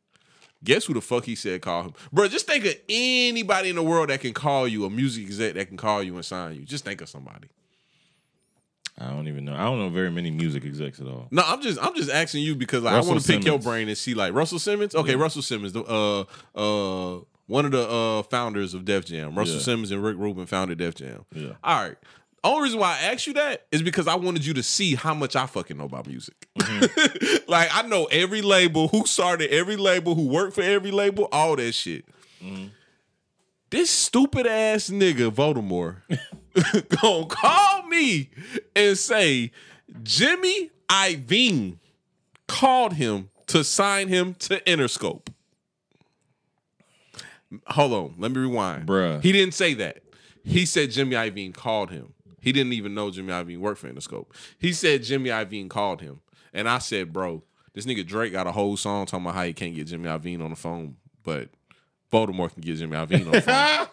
Guess 0.65 0.85
who 0.85 0.93
the 0.93 1.01
fuck 1.01 1.23
he 1.25 1.35
said 1.35 1.61
call 1.61 1.83
him, 1.83 1.93
bro? 2.11 2.27
Just 2.27 2.47
think 2.47 2.65
of 2.65 2.75
anybody 2.89 3.69
in 3.69 3.75
the 3.75 3.83
world 3.83 4.09
that 4.09 4.19
can 4.19 4.33
call 4.33 4.67
you, 4.67 4.83
a 4.85 4.89
music 4.89 5.25
exec 5.25 5.53
that 5.53 5.67
can 5.67 5.77
call 5.77 6.03
you 6.03 6.15
and 6.15 6.25
sign 6.25 6.55
you. 6.55 6.61
Just 6.63 6.83
think 6.83 6.99
of 7.01 7.07
somebody. 7.07 7.47
I 8.97 9.09
don't 9.09 9.27
even 9.27 9.43
know. 9.43 9.53
I 9.53 9.63
don't 9.65 9.77
know 9.77 9.89
very 9.89 10.09
many 10.09 10.31
music 10.31 10.63
execs 10.65 10.99
at 11.01 11.07
all. 11.07 11.27
No, 11.29 11.43
I'm 11.45 11.61
just 11.61 11.77
I'm 11.83 11.93
just 11.95 12.09
asking 12.09 12.43
you 12.43 12.55
because 12.55 12.83
like, 12.83 12.93
I 12.95 13.01
want 13.01 13.21
to 13.21 13.27
pick 13.33 13.45
your 13.45 13.59
brain 13.59 13.87
and 13.89 13.97
see 13.97 14.13
like 14.13 14.33
Russell 14.33 14.59
Simmons. 14.59 14.95
Okay, 14.95 15.15
Russell 15.15 15.41
Simmons, 15.41 15.73
the 15.73 15.83
uh 15.83 16.21
uh 16.57 17.19
one 17.47 17.65
of 17.65 17.71
the 17.71 17.87
uh 17.87 18.23
founders 18.23 18.73
of 18.73 18.85
Def 18.85 19.05
Jam. 19.05 19.37
Russell 19.37 19.57
Yeah. 19.57 19.61
Simmons 19.61 19.91
and 19.91 20.01
Rick 20.01 20.17
Rubin 20.17 20.45
founded 20.45 20.77
Def 20.77 20.95
Jam. 20.95 21.25
Yeah. 21.33 21.53
All 21.63 21.83
right. 21.83 21.97
Only 22.45 22.63
reason 22.63 22.79
why 22.79 22.91
I 22.99 23.11
asked 23.11 23.25
you 23.25 23.33
that 23.33 23.65
is 23.71 23.81
because 23.81 24.07
I 24.07 24.13
wanted 24.15 24.45
you 24.45 24.53
to 24.53 24.61
see 24.61 24.93
how 24.93 25.15
much 25.15 25.35
I 25.35 25.47
fucking 25.47 25.77
know 25.77 25.85
about 25.85 26.05
music. 26.05 26.47
Mm-hmm. 26.59 27.35
like 27.51 27.69
I 27.73 27.87
know 27.87 28.05
every 28.05 28.43
label, 28.43 28.87
who 28.87 29.07
started 29.07 29.49
every 29.49 29.75
label, 29.75 30.13
who 30.13 30.27
worked 30.27 30.53
for 30.53 30.61
every 30.61 30.91
label, 30.91 31.27
all 31.31 31.55
that 31.55 31.71
shit. 31.71 32.05
Mm-hmm. 32.43 32.67
This 33.71 33.89
stupid 33.89 34.45
ass 34.45 34.91
nigga 34.91 35.31
Voldemort 35.31 35.97
gonna 37.01 37.25
call 37.25 37.87
me 37.87 38.29
and 38.75 38.95
say 38.95 39.51
Jimmy 40.03 40.69
Iovine 40.87 41.79
called 42.47 42.93
him 42.93 43.29
to 43.47 43.63
sign 43.63 44.07
him 44.07 44.35
to 44.35 44.59
Interscope. 44.61 45.27
Hold 47.67 47.93
on, 47.93 48.15
let 48.19 48.31
me 48.31 48.39
rewind. 48.39 48.87
Bruh. 48.87 49.21
He 49.23 49.31
didn't 49.31 49.55
say 49.55 49.73
that. 49.73 50.03
He 50.43 50.67
said 50.67 50.91
Jimmy 50.91 51.15
Iovine 51.15 51.53
called 51.53 51.89
him. 51.89 52.13
He 52.45 52.51
didn't 52.51 52.73
even 52.73 52.93
know 52.93 53.09
Jimmy 53.09 53.33
Iovine 53.33 53.57
worked 53.57 53.79
for 53.79 53.91
Interscope. 53.91 54.27
He 54.59 54.71
said 54.71 55.01
Jimmy 55.01 55.31
Iovine 55.31 55.67
called 55.67 55.99
him. 55.99 56.21
And 56.53 56.69
I 56.69 56.77
said, 56.77 57.11
bro, 57.11 57.41
this 57.73 57.87
nigga 57.87 58.05
Drake 58.05 58.33
got 58.33 58.45
a 58.45 58.51
whole 58.51 58.77
song 58.77 59.07
talking 59.07 59.25
about 59.25 59.33
how 59.33 59.43
he 59.45 59.51
can't 59.53 59.73
get 59.73 59.87
Jimmy 59.87 60.07
Iovine 60.07 60.43
on 60.43 60.51
the 60.51 60.55
phone, 60.55 60.95
but 61.23 61.49
Voldemort 62.13 62.53
can 62.53 62.61
get 62.61 62.77
Jimmy 62.77 62.95
Iovine 62.95 63.25
on 63.25 63.31
the 63.31 63.41
phone. 63.41 63.87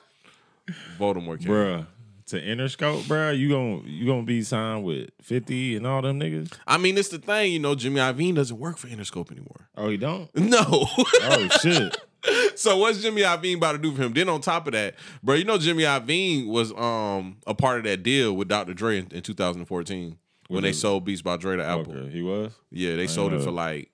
Voldemort 0.98 1.40
can. 1.40 1.50
Bruh. 1.50 1.86
To 2.26 2.40
Interscope, 2.40 3.08
bro, 3.08 3.30
you 3.30 3.48
gon' 3.48 3.84
you 3.86 4.06
gonna 4.06 4.22
be 4.22 4.42
signed 4.42 4.84
with 4.84 5.10
50 5.22 5.76
and 5.76 5.86
all 5.86 6.02
them 6.02 6.20
niggas? 6.20 6.52
I 6.66 6.76
mean, 6.78 6.96
it's 6.98 7.08
the 7.08 7.18
thing, 7.18 7.52
you 7.52 7.58
know, 7.58 7.74
Jimmy 7.74 8.00
Iovine 8.00 8.34
doesn't 8.34 8.58
work 8.58 8.76
for 8.76 8.86
Interscope 8.88 9.30
anymore. 9.32 9.68
Oh, 9.76 9.88
he 9.88 9.96
don't? 9.96 10.28
No. 10.36 10.62
Oh 10.62 11.48
shit. 11.62 11.96
so 12.56 12.76
what's 12.76 13.00
Jimmy 13.02 13.22
Iovine 13.22 13.56
about 13.56 13.72
to 13.72 13.78
do 13.78 13.94
for 13.94 14.02
him? 14.02 14.12
Then 14.12 14.28
on 14.28 14.40
top 14.40 14.66
of 14.66 14.72
that, 14.72 14.94
bro, 15.22 15.34
you 15.36 15.44
know 15.44 15.58
Jimmy 15.58 15.84
Iovine 15.84 16.46
was 16.46 16.72
um 16.72 17.38
a 17.46 17.54
part 17.54 17.78
of 17.78 17.84
that 17.84 18.02
deal 18.02 18.34
with 18.34 18.48
Dr. 18.48 18.74
Dre 18.74 18.98
in, 18.98 19.08
in 19.12 19.22
2014 19.22 20.16
when 20.48 20.62
they 20.62 20.70
it? 20.70 20.74
sold 20.74 21.04
Beats 21.04 21.22
by 21.22 21.36
Dre 21.36 21.56
to 21.56 21.64
Apple. 21.64 21.96
Okay, 21.96 22.10
he 22.10 22.22
was? 22.22 22.52
Yeah, 22.70 22.96
they 22.96 23.06
sold 23.06 23.32
it 23.32 23.42
for 23.42 23.50
like 23.50 23.90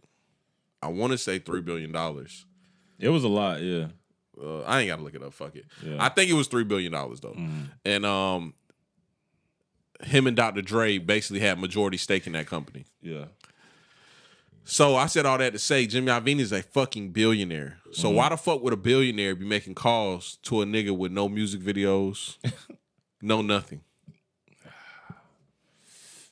I 0.82 0.88
want 0.88 1.12
to 1.12 1.18
say 1.18 1.38
three 1.38 1.60
billion 1.60 1.92
dollars. 1.92 2.46
It 2.98 3.08
was 3.10 3.24
a 3.24 3.28
lot, 3.28 3.60
yeah. 3.62 3.88
Uh, 4.40 4.60
I 4.62 4.80
ain't 4.80 4.88
got 4.88 4.96
to 4.96 5.02
look 5.02 5.14
it 5.14 5.22
up. 5.22 5.32
Fuck 5.32 5.56
it. 5.56 5.66
Yeah. 5.84 5.96
I 5.98 6.08
think 6.08 6.30
it 6.30 6.34
was 6.34 6.46
three 6.48 6.64
billion 6.64 6.92
dollars 6.92 7.20
though, 7.20 7.36
and 7.84 8.06
um, 8.06 8.54
him 10.02 10.26
and 10.26 10.36
Dr. 10.36 10.62
Dre 10.62 10.98
basically 10.98 11.40
had 11.40 11.58
majority 11.58 11.96
stake 11.96 12.26
in 12.26 12.32
that 12.34 12.46
company. 12.46 12.84
Yeah. 13.02 13.24
So 14.70 14.96
I 14.96 15.06
said 15.06 15.25
all 15.25 15.38
that 15.38 15.54
to 15.54 15.58
say 15.58 15.87
Jimmy 15.87 16.08
Iovine 16.08 16.40
is 16.40 16.52
a 16.52 16.62
fucking 16.62 17.12
billionaire. 17.12 17.78
So 17.90 18.08
mm-hmm. 18.08 18.16
why 18.18 18.28
the 18.28 18.37
fuck 18.37 18.62
would 18.62 18.75
a 18.75 18.76
billionaire 18.76 19.34
be 19.34 19.46
making 19.46 19.75
calls 19.75 20.37
to 20.42 20.60
a 20.60 20.66
nigga 20.66 20.94
with 20.94 21.10
no 21.10 21.26
music 21.26 21.62
videos, 21.62 22.37
no 23.22 23.40
nothing? 23.40 23.80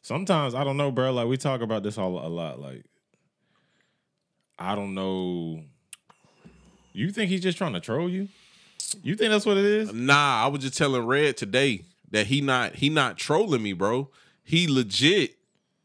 Sometimes 0.03 0.55
I 0.55 0.65
don't 0.65 0.77
know, 0.77 0.91
bro. 0.91 1.15
Like 1.15 1.29
we 1.29 1.39
talk 1.39 1.63
about 1.63 1.83
this 1.83 1.97
all 1.97 2.19
a 2.19 2.29
lot. 2.29 2.61
Like 2.61 2.85
I 4.59 4.75
don't 4.75 4.95
know. 4.95 5.63
You 6.93 7.11
think 7.13 7.31
he's 7.31 7.41
just 7.41 7.57
trying 7.57 7.73
to 7.73 7.81
troll 7.81 8.11
you? 8.11 8.29
You 9.03 9.17
think 9.17 9.31
that's 9.31 9.47
what 9.47 9.57
it 9.57 9.65
is? 9.65 9.95
Nah, 9.95 10.45
I 10.45 10.49
was 10.49 10.61
just 10.61 10.77
telling 10.77 11.07
Red 11.07 11.39
today 11.39 11.87
that 12.11 12.27
he 12.27 12.43
not 12.43 12.75
he 12.75 12.91
not 12.91 13.17
trolling 13.17 13.63
me, 13.63 13.73
bro. 13.73 14.11
He 14.45 14.69
legit 14.69 15.39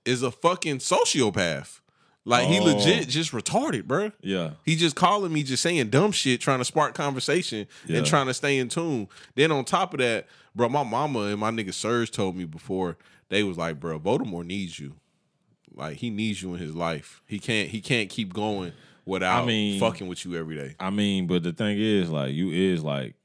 is 0.04 0.22
a 0.22 0.32
fucking 0.32 0.80
sociopath. 0.80 1.78
Like 2.24 2.48
he 2.48 2.60
Oh. 2.60 2.64
legit 2.66 3.08
just 3.10 3.32
retarded, 3.32 3.86
bro. 3.86 4.12
Yeah. 4.22 4.52
He 4.64 4.76
just 4.76 4.96
calling 4.96 5.34
me, 5.34 5.42
just 5.44 5.64
saying 5.64 5.90
dumb 5.90 6.12
shit, 6.12 6.40
trying 6.40 6.60
to 6.60 6.66
spark 6.66 6.94
conversation 6.94 7.66
Yeah. 7.88 7.98
and 7.98 8.06
trying 8.06 8.28
to 8.28 8.34
stay 8.34 8.58
in 8.60 8.70
tune. 8.70 9.08
Then 9.36 9.52
on 9.52 9.66
top 9.66 9.94
of 9.96 10.00
that, 10.02 10.28
bro, 10.56 10.70
my 10.70 10.84
mama 10.84 11.22
and 11.22 11.40
my 11.40 11.50
nigga 11.50 11.74
Serge 11.74 12.12
told 12.12 12.36
me 12.36 12.46
before 12.46 12.98
they 13.30 13.42
was 13.44 13.58
like, 13.58 13.80
bro, 13.80 14.00
Voldemort 14.00 14.46
needs 14.46 14.80
you. 14.80 14.98
Like 15.74 15.98
he 15.98 16.10
needs 16.12 16.42
you 16.44 16.54
in 16.54 16.60
his 16.60 16.76
life. 16.76 17.24
He 17.26 17.40
can't 17.40 17.70
he 17.70 17.82
can't 17.82 18.10
keep 18.10 18.34
going 18.34 18.74
without 19.06 19.44
I 19.44 19.46
mean- 19.48 19.80
fucking 19.80 20.08
with 20.08 20.24
you 20.26 20.36
every 20.36 20.56
day. 20.58 20.76
I 20.80 20.90
mean, 20.92 21.26
but 21.28 21.42
the 21.42 21.54
thing 21.54 21.78
is, 21.80 22.10
like, 22.12 22.34
you 22.34 22.52
is 22.52 22.84
like, 22.84 23.16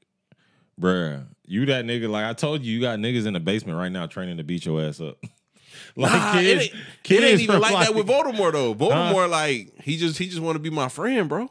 bruh, 0.79 1.25
you 1.45 1.65
that 1.67 1.85
nigga. 1.85 2.09
Like 2.09 2.25
I 2.25 2.33
told 2.33 2.63
you, 2.63 2.73
you 2.73 2.81
got 2.81 2.99
niggas 2.99 3.25
in 3.27 3.33
the 3.33 3.39
basement 3.39 3.77
right 3.77 3.91
now 3.91 4.05
training 4.07 4.37
to 4.37 4.43
beat 4.43 4.65
your 4.65 4.81
ass 4.81 4.99
up. 4.99 5.17
like 5.95 6.11
Nah, 6.11 6.33
kids, 6.33 6.47
it 6.47 6.61
ain't, 6.61 6.83
kids 7.03 7.23
it 7.23 7.27
ain't 7.27 7.41
even 7.41 7.59
like, 7.59 7.85
that 7.85 7.95
with 7.95 8.07
Voldemort 8.07 8.53
though. 8.53 8.73
Voldemort, 8.75 9.29
like 9.29 9.81
he 9.81 9.97
just 9.97 10.17
he 10.17 10.27
just 10.27 10.41
want 10.41 10.55
to 10.55 10.59
be 10.59 10.69
my 10.69 10.89
friend, 10.89 11.27
bro. 11.29 11.49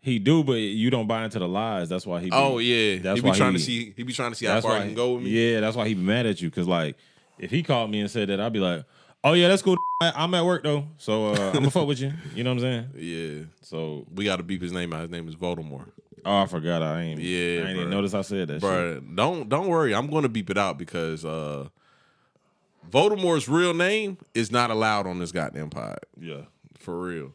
He 0.00 0.18
do, 0.18 0.44
but 0.44 0.54
you 0.54 0.90
don't 0.90 1.06
buy 1.06 1.24
into 1.24 1.38
the 1.38 1.48
lies. 1.48 1.88
That's 1.88 2.06
why 2.06 2.20
he. 2.20 2.26
Be, 2.26 2.36
Oh 2.36 2.58
yeah, 2.58 2.98
That's 2.98 3.16
he 3.16 3.22
be 3.22 3.28
why 3.30 3.36
trying 3.36 3.52
to 3.54 3.58
see 3.58 3.92
he 3.96 4.02
be 4.04 4.12
trying 4.12 4.30
to 4.30 4.36
see 4.36 4.46
how 4.46 4.60
far 4.60 4.76
he 4.80 4.86
can 4.86 4.94
go 4.94 5.14
with 5.14 5.24
me. 5.24 5.30
Yeah, 5.30 5.60
that's 5.60 5.76
why 5.76 5.86
he 5.88 5.94
be 5.94 6.02
mad 6.02 6.24
at 6.24 6.40
you. 6.40 6.50
Cause 6.50 6.66
like, 6.68 6.96
if 7.38 7.50
he 7.50 7.62
called 7.62 7.90
me 7.90 8.00
and 8.00 8.10
said 8.10 8.28
that, 8.28 8.40
I'd 8.40 8.52
be 8.52 8.60
like, 8.60 8.84
"Oh 9.24 9.32
yeah, 9.32 9.48
that's 9.48 9.62
cool. 9.62 9.76
I'm 10.00 10.32
at 10.34 10.44
work 10.44 10.62
though, 10.62 10.86
so 10.98 11.32
uh, 11.32 11.36
I'm 11.48 11.52
gonna 11.52 11.70
fuck 11.70 11.88
with 11.88 12.00
you." 12.00 12.12
You 12.34 12.44
know 12.44 12.54
what 12.54 12.62
I'm 12.64 12.88
saying? 12.94 12.94
Yeah, 12.96 13.44
So, 13.62 14.06
we 14.14 14.24
got 14.24 14.36
to 14.36 14.44
beep 14.44 14.62
his 14.62 14.72
name 14.72 14.92
out. 14.92 15.00
His 15.02 15.10
name 15.10 15.26
is 15.28 15.34
Voldemort. 15.34 15.90
oh, 16.24 16.42
I 16.42 16.46
forgot. 16.46 16.82
I 16.82 17.02
ain't. 17.02 17.20
Yeah, 17.20 17.64
I 17.64 17.68
ain't 17.70 17.78
even 17.78 17.90
notice 17.90 18.14
I 18.14 18.22
said 18.22 18.48
that. 18.48 18.60
Bro, 18.60 19.00
don't 19.00 19.48
don't 19.48 19.66
worry. 19.66 19.94
I'm 19.94 20.06
going 20.08 20.22
to 20.22 20.28
beep 20.28 20.48
it 20.50 20.56
out 20.58 20.78
because 20.78 21.24
uh 21.24 21.68
Voldemort's 22.90 23.48
real 23.48 23.74
name 23.74 24.18
is 24.34 24.50
not 24.50 24.70
allowed 24.70 25.06
on 25.06 25.18
this 25.18 25.32
goddamn 25.32 25.70
pod 25.70 25.98
Yeah. 26.20 26.42
for 26.78 26.98
real. 26.98 27.32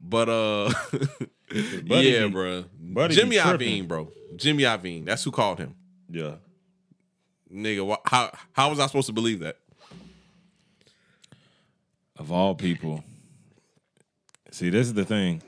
But 0.00 0.28
uh, 0.28 0.72
yeah, 1.52 2.26
be- 2.26 2.28
bro. 2.28 2.64
buddy 2.78 3.14
Jimmy. 3.14 3.36
Iovine, 3.36 3.88
bro. 3.88 4.10
Jimmy 4.36 4.64
Iovine. 4.64 5.04
That's 5.04 5.24
who 5.24 5.30
called 5.30 5.58
him. 5.58 5.74
Yeah. 6.10 6.34
Nigga, 7.52 7.88
wh- 7.90 8.10
how 8.10 8.30
how 8.52 8.70
was 8.70 8.78
I 8.80 8.86
supposed 8.86 9.06
to 9.06 9.12
believe 9.12 9.40
that? 9.40 9.56
Of 12.18 12.30
all 12.30 12.54
people. 12.54 13.02
See, 14.50 14.70
this 14.70 14.86
is 14.86 14.94
the 14.94 15.04
thing. 15.04 15.42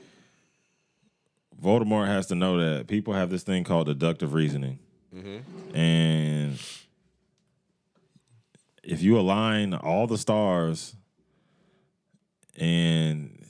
Voldemort 1.61 2.07
has 2.07 2.27
to 2.27 2.35
know 2.35 2.57
that 2.57 2.87
people 2.87 3.13
have 3.13 3.29
this 3.29 3.43
thing 3.43 3.63
called 3.63 3.87
deductive 3.87 4.33
reasoning. 4.33 4.79
And 5.73 6.59
if 8.87 9.03
you 9.03 9.19
align 9.19 9.73
all 9.73 10.07
the 10.07 10.17
stars 10.17 10.95
and 12.55 13.45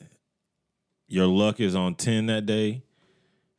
your 1.07 1.27
luck 1.27 1.59
is 1.59 1.75
on 1.75 1.93
10 1.93 2.25
that 2.25 2.47
day, 2.47 2.81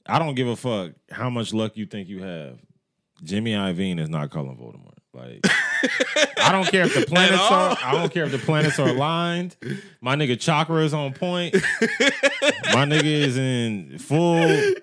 I 0.05 0.19
don't 0.19 0.35
give 0.35 0.49
a 0.49 0.57
fuck 0.57 0.93
how 1.11 1.31
much 1.31 1.55
luck 1.55 1.77
you 1.77 1.87
think 1.87 2.09
you 2.09 2.23
have. 2.23 2.59
Jimmy 3.23 3.53
Iovine 3.53 4.01
is 4.01 4.09
not 4.09 4.31
calling 4.31 4.57
Voldemort. 4.57 4.95
Like 5.15 5.41
I 6.39 6.51
don't 6.51 6.67
care 6.69 6.85
if 6.85 6.95
the 6.95 7.07
planets 7.07 7.41
are. 7.41 7.77
I 7.83 7.93
don't 7.93 8.13
care 8.13 8.25
if 8.25 8.33
the 8.33 8.39
planets 8.39 8.79
are 8.79 8.89
aligned. 8.89 9.57
My 10.01 10.17
nigga 10.17 10.39
chakra 10.39 10.85
is 10.85 10.93
on 10.93 11.13
point. 11.15 11.55
My 12.75 12.85
nigga 12.85 13.05
is 13.05 13.37
in 13.39 13.99
full 13.99 14.75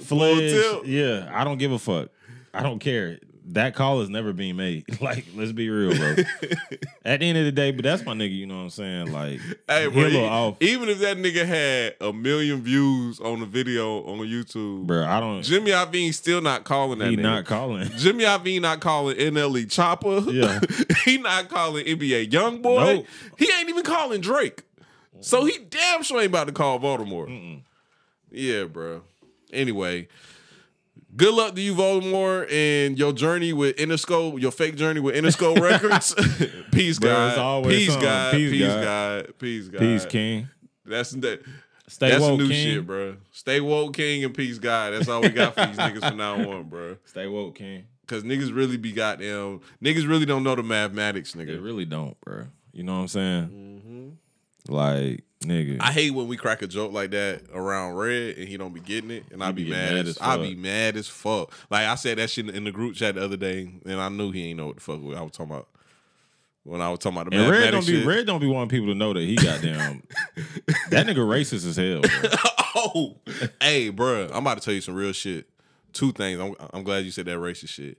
fledged. 0.00 0.86
Yeah, 0.86 1.30
I 1.32 1.44
don't 1.44 1.58
give 1.58 1.72
a 1.72 1.78
fuck. 1.78 2.08
I 2.52 2.62
don't 2.62 2.78
care. 2.78 3.18
That 3.46 3.74
call 3.74 4.00
is 4.02 4.08
never 4.08 4.32
being 4.32 4.56
made. 4.56 4.84
Like, 5.00 5.24
let's 5.34 5.50
be 5.52 5.68
real, 5.70 5.96
bro. 5.96 6.10
At 7.04 7.20
the 7.20 7.26
end 7.28 7.38
of 7.38 7.44
the 7.46 7.52
day, 7.52 7.70
but 7.72 7.82
that's 7.84 8.04
my 8.04 8.12
nigga. 8.12 8.36
You 8.36 8.46
know 8.46 8.56
what 8.56 8.62
I'm 8.64 8.70
saying? 8.70 9.12
Like, 9.12 9.40
Hey, 9.66 9.86
bro, 9.88 10.02
a 10.02 10.04
little 10.04 10.20
e- 10.20 10.26
off, 10.28 10.56
even 10.60 10.88
if 10.88 10.98
that 11.00 11.16
nigga 11.16 11.44
had 11.46 11.96
a 12.00 12.12
million 12.12 12.60
views 12.62 13.18
on 13.18 13.40
the 13.40 13.46
video 13.46 14.04
on 14.04 14.18
YouTube, 14.18 14.86
bro. 14.86 15.04
I 15.04 15.18
don't. 15.20 15.42
Jimmy 15.42 15.70
Iovine 15.70 16.12
still 16.14 16.40
not 16.42 16.64
calling 16.64 16.98
that 17.00 17.10
He 17.10 17.16
nigga. 17.16 17.22
not 17.22 17.44
calling. 17.46 17.88
Jimmy 17.96 18.24
Iovine 18.24 18.60
not 18.60 18.80
calling 18.80 19.16
NLE 19.16 19.70
Chopper. 19.70 20.20
Yeah. 20.30 20.60
he 21.04 21.16
not 21.18 21.48
calling 21.48 21.86
NBA 21.86 22.32
Young 22.32 22.60
Boy. 22.62 22.84
Nope. 22.96 23.06
He 23.38 23.50
ain't 23.58 23.68
even 23.70 23.82
calling 23.84 24.20
Drake. 24.20 24.62
So 25.20 25.44
he 25.44 25.58
damn 25.68 26.02
sure 26.02 26.18
ain't 26.20 26.28
about 26.28 26.46
to 26.46 26.52
call 26.52 26.78
Voldemort. 26.78 27.62
Yeah, 28.30 28.64
bro. 28.64 29.02
Anyway, 29.52 30.08
good 31.16 31.34
luck 31.34 31.54
to 31.54 31.60
you, 31.60 31.74
Voldemort, 31.74 32.50
and 32.52 32.98
your 32.98 33.12
journey 33.12 33.52
with 33.52 33.76
Interscope, 33.76 34.40
your 34.40 34.52
fake 34.52 34.76
journey 34.76 35.00
with 35.00 35.14
Interscope 35.14 35.60
Records. 35.60 36.14
Peace, 36.72 36.98
God. 36.98 37.64
Peace, 37.64 37.86
something. 37.88 38.02
God. 38.02 38.32
Peace, 38.32 38.50
Peace, 38.50 38.66
God. 38.66 38.84
God. 38.84 39.38
Peace, 39.38 39.68
God. 39.68 39.78
Peace, 39.80 40.06
King. 40.06 40.48
That's 40.84 41.10
that. 41.12 41.42
Stay 41.86 42.10
that's 42.10 42.22
woke, 42.22 42.38
new 42.38 42.48
King. 42.48 42.74
shit, 42.74 42.86
bro. 42.86 43.16
Stay 43.32 43.60
woke, 43.60 43.94
King, 43.96 44.22
and 44.24 44.32
peace, 44.32 44.58
God. 44.58 44.92
That's 44.92 45.08
all 45.08 45.20
we 45.22 45.30
got 45.30 45.54
for 45.56 45.66
these 45.66 45.76
niggas 45.76 46.08
from 46.08 46.18
now 46.18 46.34
on, 46.36 46.68
bro. 46.68 46.96
Stay 47.04 47.26
woke, 47.26 47.56
King. 47.56 47.84
Cause 48.06 48.22
niggas 48.22 48.54
really 48.54 48.76
be 48.76 48.92
goddamn. 48.92 49.60
Niggas 49.82 50.08
really 50.08 50.26
don't 50.26 50.42
know 50.44 50.54
the 50.54 50.62
mathematics, 50.62 51.32
nigga. 51.34 51.46
They 51.46 51.56
really 51.56 51.84
don't, 51.84 52.20
bro. 52.20 52.44
You 52.72 52.84
know 52.84 52.94
what 52.94 53.00
I'm 53.00 53.08
saying? 53.08 53.48
Mm-hmm. 54.68 54.72
Like, 54.72 55.24
nigga. 55.44 55.78
I 55.80 55.92
hate 55.92 56.10
when 56.10 56.28
we 56.28 56.36
crack 56.36 56.62
a 56.62 56.66
joke 56.66 56.92
like 56.92 57.10
that 57.12 57.42
around 57.54 57.94
Red 57.94 58.36
and 58.36 58.48
he 58.48 58.56
don't 58.56 58.74
be 58.74 58.80
getting 58.80 59.10
it, 59.10 59.24
and 59.32 59.42
I 59.42 59.52
be, 59.52 59.64
be 59.64 59.70
mad, 59.70 59.94
mad 59.94 60.06
as, 60.06 60.16
as 60.16 60.18
I 60.20 60.36
be 60.36 60.54
mad 60.54 60.96
as 60.96 61.08
fuck. 61.08 61.52
Like 61.70 61.86
I 61.86 61.94
said 61.94 62.18
that 62.18 62.30
shit 62.30 62.48
in 62.48 62.64
the 62.64 62.72
group 62.72 62.94
chat 62.94 63.14
the 63.14 63.24
other 63.24 63.36
day, 63.36 63.70
and 63.84 64.00
I 64.00 64.08
knew 64.08 64.30
he 64.32 64.50
ain't 64.50 64.58
know 64.58 64.68
what 64.68 64.76
the 64.76 64.82
fuck 64.82 64.96
I 64.96 65.22
was 65.22 65.32
talking 65.32 65.52
about. 65.52 65.68
When 66.64 66.82
I 66.82 66.90
was 66.90 66.98
talking 66.98 67.18
about 67.18 67.30
the 67.30 67.40
and 67.40 67.50
Red 67.50 67.70
don't 67.70 67.86
be 67.86 68.00
shit. 68.00 68.06
Red 68.06 68.26
don't 68.26 68.40
be 68.40 68.46
wanting 68.46 68.68
people 68.68 68.88
to 68.88 68.94
know 68.94 69.14
that 69.14 69.22
he 69.22 69.34
goddamn 69.36 70.02
that 70.90 71.06
nigga 71.06 71.16
racist 71.16 71.66
as 71.66 71.76
hell. 71.76 72.02
Oh, 72.76 73.16
hey, 73.60 73.90
bruh, 73.90 74.30
I'm 74.30 74.38
about 74.46 74.58
to 74.58 74.64
tell 74.64 74.72
you 74.74 74.80
some 74.80 74.94
real 74.94 75.12
shit. 75.12 75.46
Two 75.92 76.12
things. 76.12 76.38
I'm, 76.38 76.54
I'm 76.72 76.84
glad 76.84 77.04
you 77.04 77.10
said 77.10 77.26
that 77.26 77.38
racist 77.38 77.70
shit. 77.70 77.98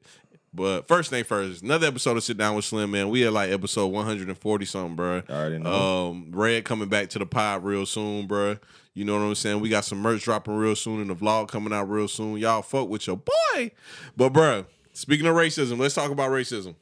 But 0.54 0.88
first 0.88 1.10
thing 1.10 1.24
first, 1.24 1.64
another 1.64 1.88
episode 1.88 2.18
of 2.18 2.24
Sit 2.24 2.38
Down 2.38 2.56
with 2.56 2.66
Slim, 2.66 2.92
man. 2.92 3.10
We 3.10 3.22
had 3.22 3.32
like 3.32 3.52
episode 3.52 3.88
140 3.88 4.66
something, 4.66 4.98
bruh. 4.98 5.30
I 5.30 5.34
already 5.34 5.58
know. 5.60 5.72
Um, 6.10 6.28
Red 6.32 6.66
coming 6.66 6.90
back 6.90 7.10
to 7.12 7.20
the 7.20 7.26
pod 7.26 7.64
real 7.64 7.86
soon, 7.86 8.28
bruh. 8.28 8.60
You 8.94 9.06
know 9.06 9.14
what 9.14 9.22
I'm 9.26 9.36
saying? 9.36 9.62
We 9.62 9.70
got 9.70 9.86
some 9.86 10.00
merch 10.00 10.24
dropping 10.24 10.56
real 10.56 10.76
soon 10.76 11.00
and 11.00 11.10
the 11.10 11.16
vlog 11.16 11.48
coming 11.48 11.72
out 11.72 11.90
real 11.90 12.10
soon. 12.10 12.38
Y'all 12.38 12.62
fuck 12.62 12.90
with 12.90 13.08
your 13.08 13.16
boy. 13.16 13.72
But 14.18 14.34
bruh, 14.34 14.66
speaking 14.92 15.26
of 15.26 15.36
racism, 15.36 15.78
let's 15.80 15.96
talk 15.96 16.12
about 16.12 16.30
racism. 16.32 16.76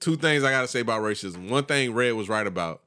Two 0.00 0.16
things 0.16 0.42
I 0.42 0.50
gotta 0.50 0.68
say 0.68 0.80
about 0.80 1.02
racism. 1.02 1.50
One 1.50 1.64
thing 1.64 1.92
Red 1.92 2.12
was 2.14 2.30
right 2.30 2.46
about. 2.46 2.82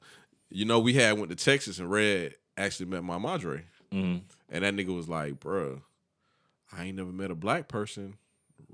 You 0.48 0.64
know, 0.64 0.80
we 0.80 0.94
had 0.94 1.16
went 1.18 1.30
to 1.30 1.36
Texas 1.36 1.78
and 1.78 1.88
Red 1.88 2.34
actually 2.56 2.86
met 2.86 3.04
my 3.04 3.18
madre. 3.18 3.62
Mhm. 3.92 4.22
And 4.48 4.64
that 4.64 4.74
nigga 4.74 4.94
was 4.94 5.08
like, 5.08 5.38
bruh, 5.38 5.80
I 6.72 6.86
ain't 6.86 6.96
never 6.96 7.12
met 7.12 7.30
a 7.30 7.36
black 7.36 7.68
person 7.68 8.14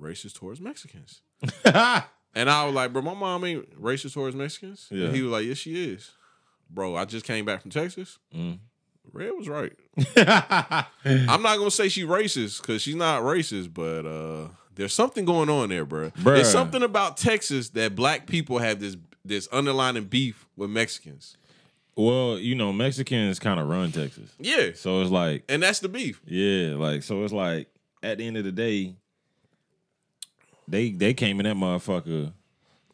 racist 0.00 0.34
towards 0.34 0.60
Mexicans. 0.60 1.20
And 2.34 2.50
I 2.50 2.66
was 2.66 2.74
like, 2.74 2.92
bro, 2.92 3.00
my 3.00 3.14
mom 3.14 3.44
ain't 3.46 3.80
racist 3.82 4.12
towards 4.12 4.36
Mexicans. 4.36 4.88
Yeah. 4.90 5.06
And 5.06 5.16
he 5.16 5.22
was 5.22 5.32
like, 5.32 5.46
yes, 5.46 5.56
she 5.56 5.90
is. 5.92 6.10
Bro, 6.68 6.94
I 6.94 7.06
just 7.06 7.24
came 7.24 7.46
back 7.46 7.62
from 7.62 7.70
Texas. 7.70 8.18
Mm. 8.34 8.58
Red 9.10 9.30
was 9.34 9.48
right. 9.48 9.72
I'm 10.16 11.42
not 11.42 11.56
gonna 11.56 11.70
say 11.70 11.88
she 11.88 12.04
racist 12.04 12.60
because 12.60 12.82
she's 12.82 12.94
not 12.94 13.22
racist, 13.22 13.72
but 13.72 14.04
uh 14.04 14.48
there's 14.74 14.92
something 14.92 15.24
going 15.24 15.48
on 15.48 15.70
there, 15.70 15.86
bro. 15.86 16.10
Bruh. 16.10 16.34
There's 16.34 16.50
something 16.52 16.82
about 16.82 17.16
Texas 17.16 17.70
that 17.70 17.94
black 17.94 18.26
people 18.26 18.58
have 18.58 18.80
this 18.80 18.96
this 19.24 19.46
underlying 19.48 20.04
beef 20.04 20.46
with 20.56 20.68
Mexicans. 20.68 21.38
well, 21.96 22.38
you 22.38 22.54
know, 22.54 22.70
Mexicans 22.72 23.38
kind 23.38 23.58
of 23.58 23.66
run 23.68 23.92
Texas. 23.92 24.30
Yeah. 24.38 24.72
So 24.74 25.00
it's 25.00 25.10
like, 25.10 25.44
And 25.48 25.62
that's 25.62 25.78
the 25.80 25.88
beef. 25.88 26.20
yeah, 26.26 26.74
like 26.76 27.02
so 27.02 27.24
it's 27.24 27.32
like 27.32 27.68
at 28.02 28.18
the 28.18 28.26
end 28.26 28.36
of 28.36 28.44
the 28.44 28.52
day, 28.52 28.96
they 30.68 30.90
they 30.90 31.14
came 31.14 31.40
in 31.40 31.44
that 31.44 31.56
motherfucker 31.56 32.32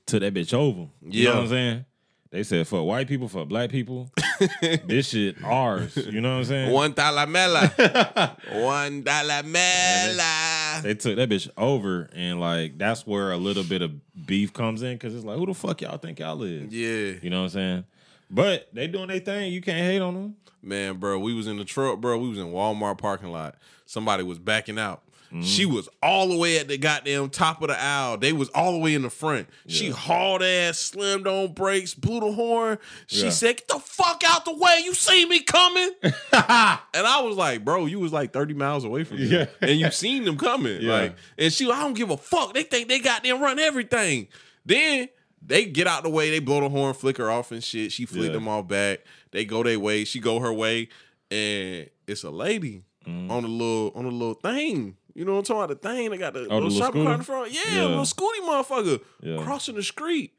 to 0.07 0.19
that 0.21 0.35
bitch 0.35 0.53
over. 0.55 0.89
You 1.03 1.25
know 1.25 1.31
Yeah. 1.31 1.35
what 1.37 1.43
I'm 1.45 1.49
saying? 1.49 1.85
They 2.31 2.43
said 2.45 2.67
fuck 2.67 2.85
white 2.87 3.09
people, 3.09 3.29
fuck 3.29 3.49
black 3.49 3.69
people. 3.71 4.11
this 4.87 5.11
shit 5.11 5.37
ours. 5.45 5.95
You 5.97 6.21
know 6.23 6.31
what 6.33 6.39
I'm 6.39 6.45
saying? 6.45 6.71
One 6.73 6.93
dollar 6.93 7.27
mela. 7.27 8.37
One 8.53 9.03
dollar 9.03 9.43
mela. 9.43 10.81
they 10.83 10.95
took 10.95 11.17
that 11.17 11.29
bitch 11.29 11.49
over, 11.59 12.09
and 12.15 12.41
like 12.41 12.79
that's 12.79 13.07
where 13.07 13.33
a 13.33 13.37
little 13.37 13.65
bit 13.65 13.83
of 13.83 13.93
beef 14.27 14.53
comes 14.53 14.83
in 14.83 14.95
because 14.95 15.15
it's 15.15 15.25
like, 15.27 15.37
who 15.39 15.45
the 15.47 15.55
fuck 15.55 15.83
y'all 15.83 15.99
think 15.99 16.21
y'all 16.21 16.43
is? 16.43 16.73
Yeah. 16.73 17.19
You 17.23 17.29
know 17.31 17.41
what 17.41 17.45
I'm 17.45 17.51
saying? 17.51 17.85
But 18.31 18.69
they 18.73 18.87
doing 18.87 19.09
their 19.09 19.21
thing. 19.21 19.53
You 19.53 19.61
can't 19.61 19.85
hate 19.87 20.01
on 20.01 20.15
them. 20.15 20.37
Man, 20.63 20.97
bro, 20.97 21.19
we 21.19 21.35
was 21.35 21.47
in 21.49 21.59
the 21.59 21.65
truck, 21.67 22.01
bro. 22.01 22.17
We 22.19 22.31
was 22.31 22.39
in 22.39 22.47
Walmart 22.47 22.97
parking 22.97 23.31
lot. 23.31 23.57
Somebody 23.85 24.23
was 24.23 24.39
backing 24.39 24.79
out. 24.79 25.03
She 25.41 25.65
was 25.65 25.89
all 26.03 26.29
the 26.29 26.37
way 26.37 26.59
at 26.59 26.69
the 26.69 26.77
goddamn 26.77 27.31
top 27.31 27.63
of 27.63 27.69
the 27.69 27.81
aisle. 27.83 28.19
They 28.19 28.35
was 28.35 28.51
all 28.51 28.73
the 28.73 28.79
way 28.79 28.95
in 28.95 29.01
the 29.01 29.09
front. 29.09 29.49
She 29.67 29.89
hauled 29.89 30.43
ass, 30.43 30.79
slammed 30.79 31.27
on 31.27 31.55
brakes, 31.55 31.95
blew 31.95 32.21
the 32.21 32.33
horn. 32.33 32.77
She 33.07 33.25
Yeah. 33.25 33.31
said, 33.31 33.57
"Get 33.57 33.69
the 33.69 33.79
fuck 33.79 34.23
out 34.27 34.45
the 34.45 34.53
way! 34.55 34.83
You 34.85 34.93
see 34.93 35.25
me 35.25 35.41
coming?" 35.41 35.91
and 36.03 36.13
I 36.35 37.21
was 37.23 37.37
like, 37.37 37.65
"Bro, 37.65 37.87
you 37.87 37.99
was 37.99 38.13
like 38.13 38.33
thirty 38.33 38.53
miles 38.55 38.85
away 38.85 39.05
from 39.05 39.19
me, 39.19 39.25
Yeah. 39.27 39.47
and 39.63 39.81
you 39.81 39.91
seen 39.91 40.25
them 40.25 40.37
coming." 40.37 40.83
Yeah. 40.83 40.93
Like, 40.93 41.17
and 41.39 41.53
she, 41.53 41.71
I 41.71 41.81
don't 41.83 41.95
give 41.95 42.11
a 42.11 42.17
fuck. 42.19 42.53
They 42.53 42.63
think 42.65 42.89
they 42.89 42.99
got 42.99 43.23
them 43.25 43.41
run 43.41 43.59
everything. 43.59 44.29
Then 44.67 45.09
they 45.41 45.65
get 45.65 45.87
out 45.87 46.03
the 46.03 46.11
way. 46.11 46.31
They 46.31 46.41
blow 46.41 46.61
the 46.61 46.69
horn, 46.69 46.93
flicker 46.95 47.31
off 47.31 47.53
and 47.53 47.65
shit. 47.65 47.91
She 47.93 48.05
flicked 48.05 48.27
Yeah. 48.27 48.33
them 48.33 48.49
all 48.49 48.63
back. 48.63 49.01
They 49.31 49.45
go 49.45 49.63
their 49.63 49.81
way. 49.81 50.05
She 50.05 50.21
go 50.21 50.41
her 50.41 50.53
way, 50.53 50.89
and 51.31 51.89
it's 52.07 52.23
a 52.23 52.31
lady 52.31 52.83
Mm-hmm. 53.07 53.33
on 53.33 53.43
the 53.43 53.49
little 53.49 53.91
on 53.97 54.05
the 54.05 54.13
little 54.13 54.35
thing. 54.35 54.97
You 55.15 55.25
know 55.25 55.33
what 55.33 55.39
I'm 55.39 55.45
talking 55.45 55.65
about? 55.65 55.83
The 55.83 55.89
thing 55.89 56.11
they 56.11 56.17
got 56.19 56.33
the, 56.35 56.41
Oh, 56.41 56.43
little 56.43 56.63
little 56.69 56.79
shopping 56.79 57.05
cart 57.05 57.19
in 57.19 57.25
front. 57.25 57.53
Yeah, 57.53 57.61
Yeah. 57.71 57.85
little 57.87 58.05
scooty 58.05 58.41
motherfucker 58.43 59.01
Yeah. 59.23 59.43
crossing 59.43 59.75
the 59.75 59.83
street, 59.83 60.33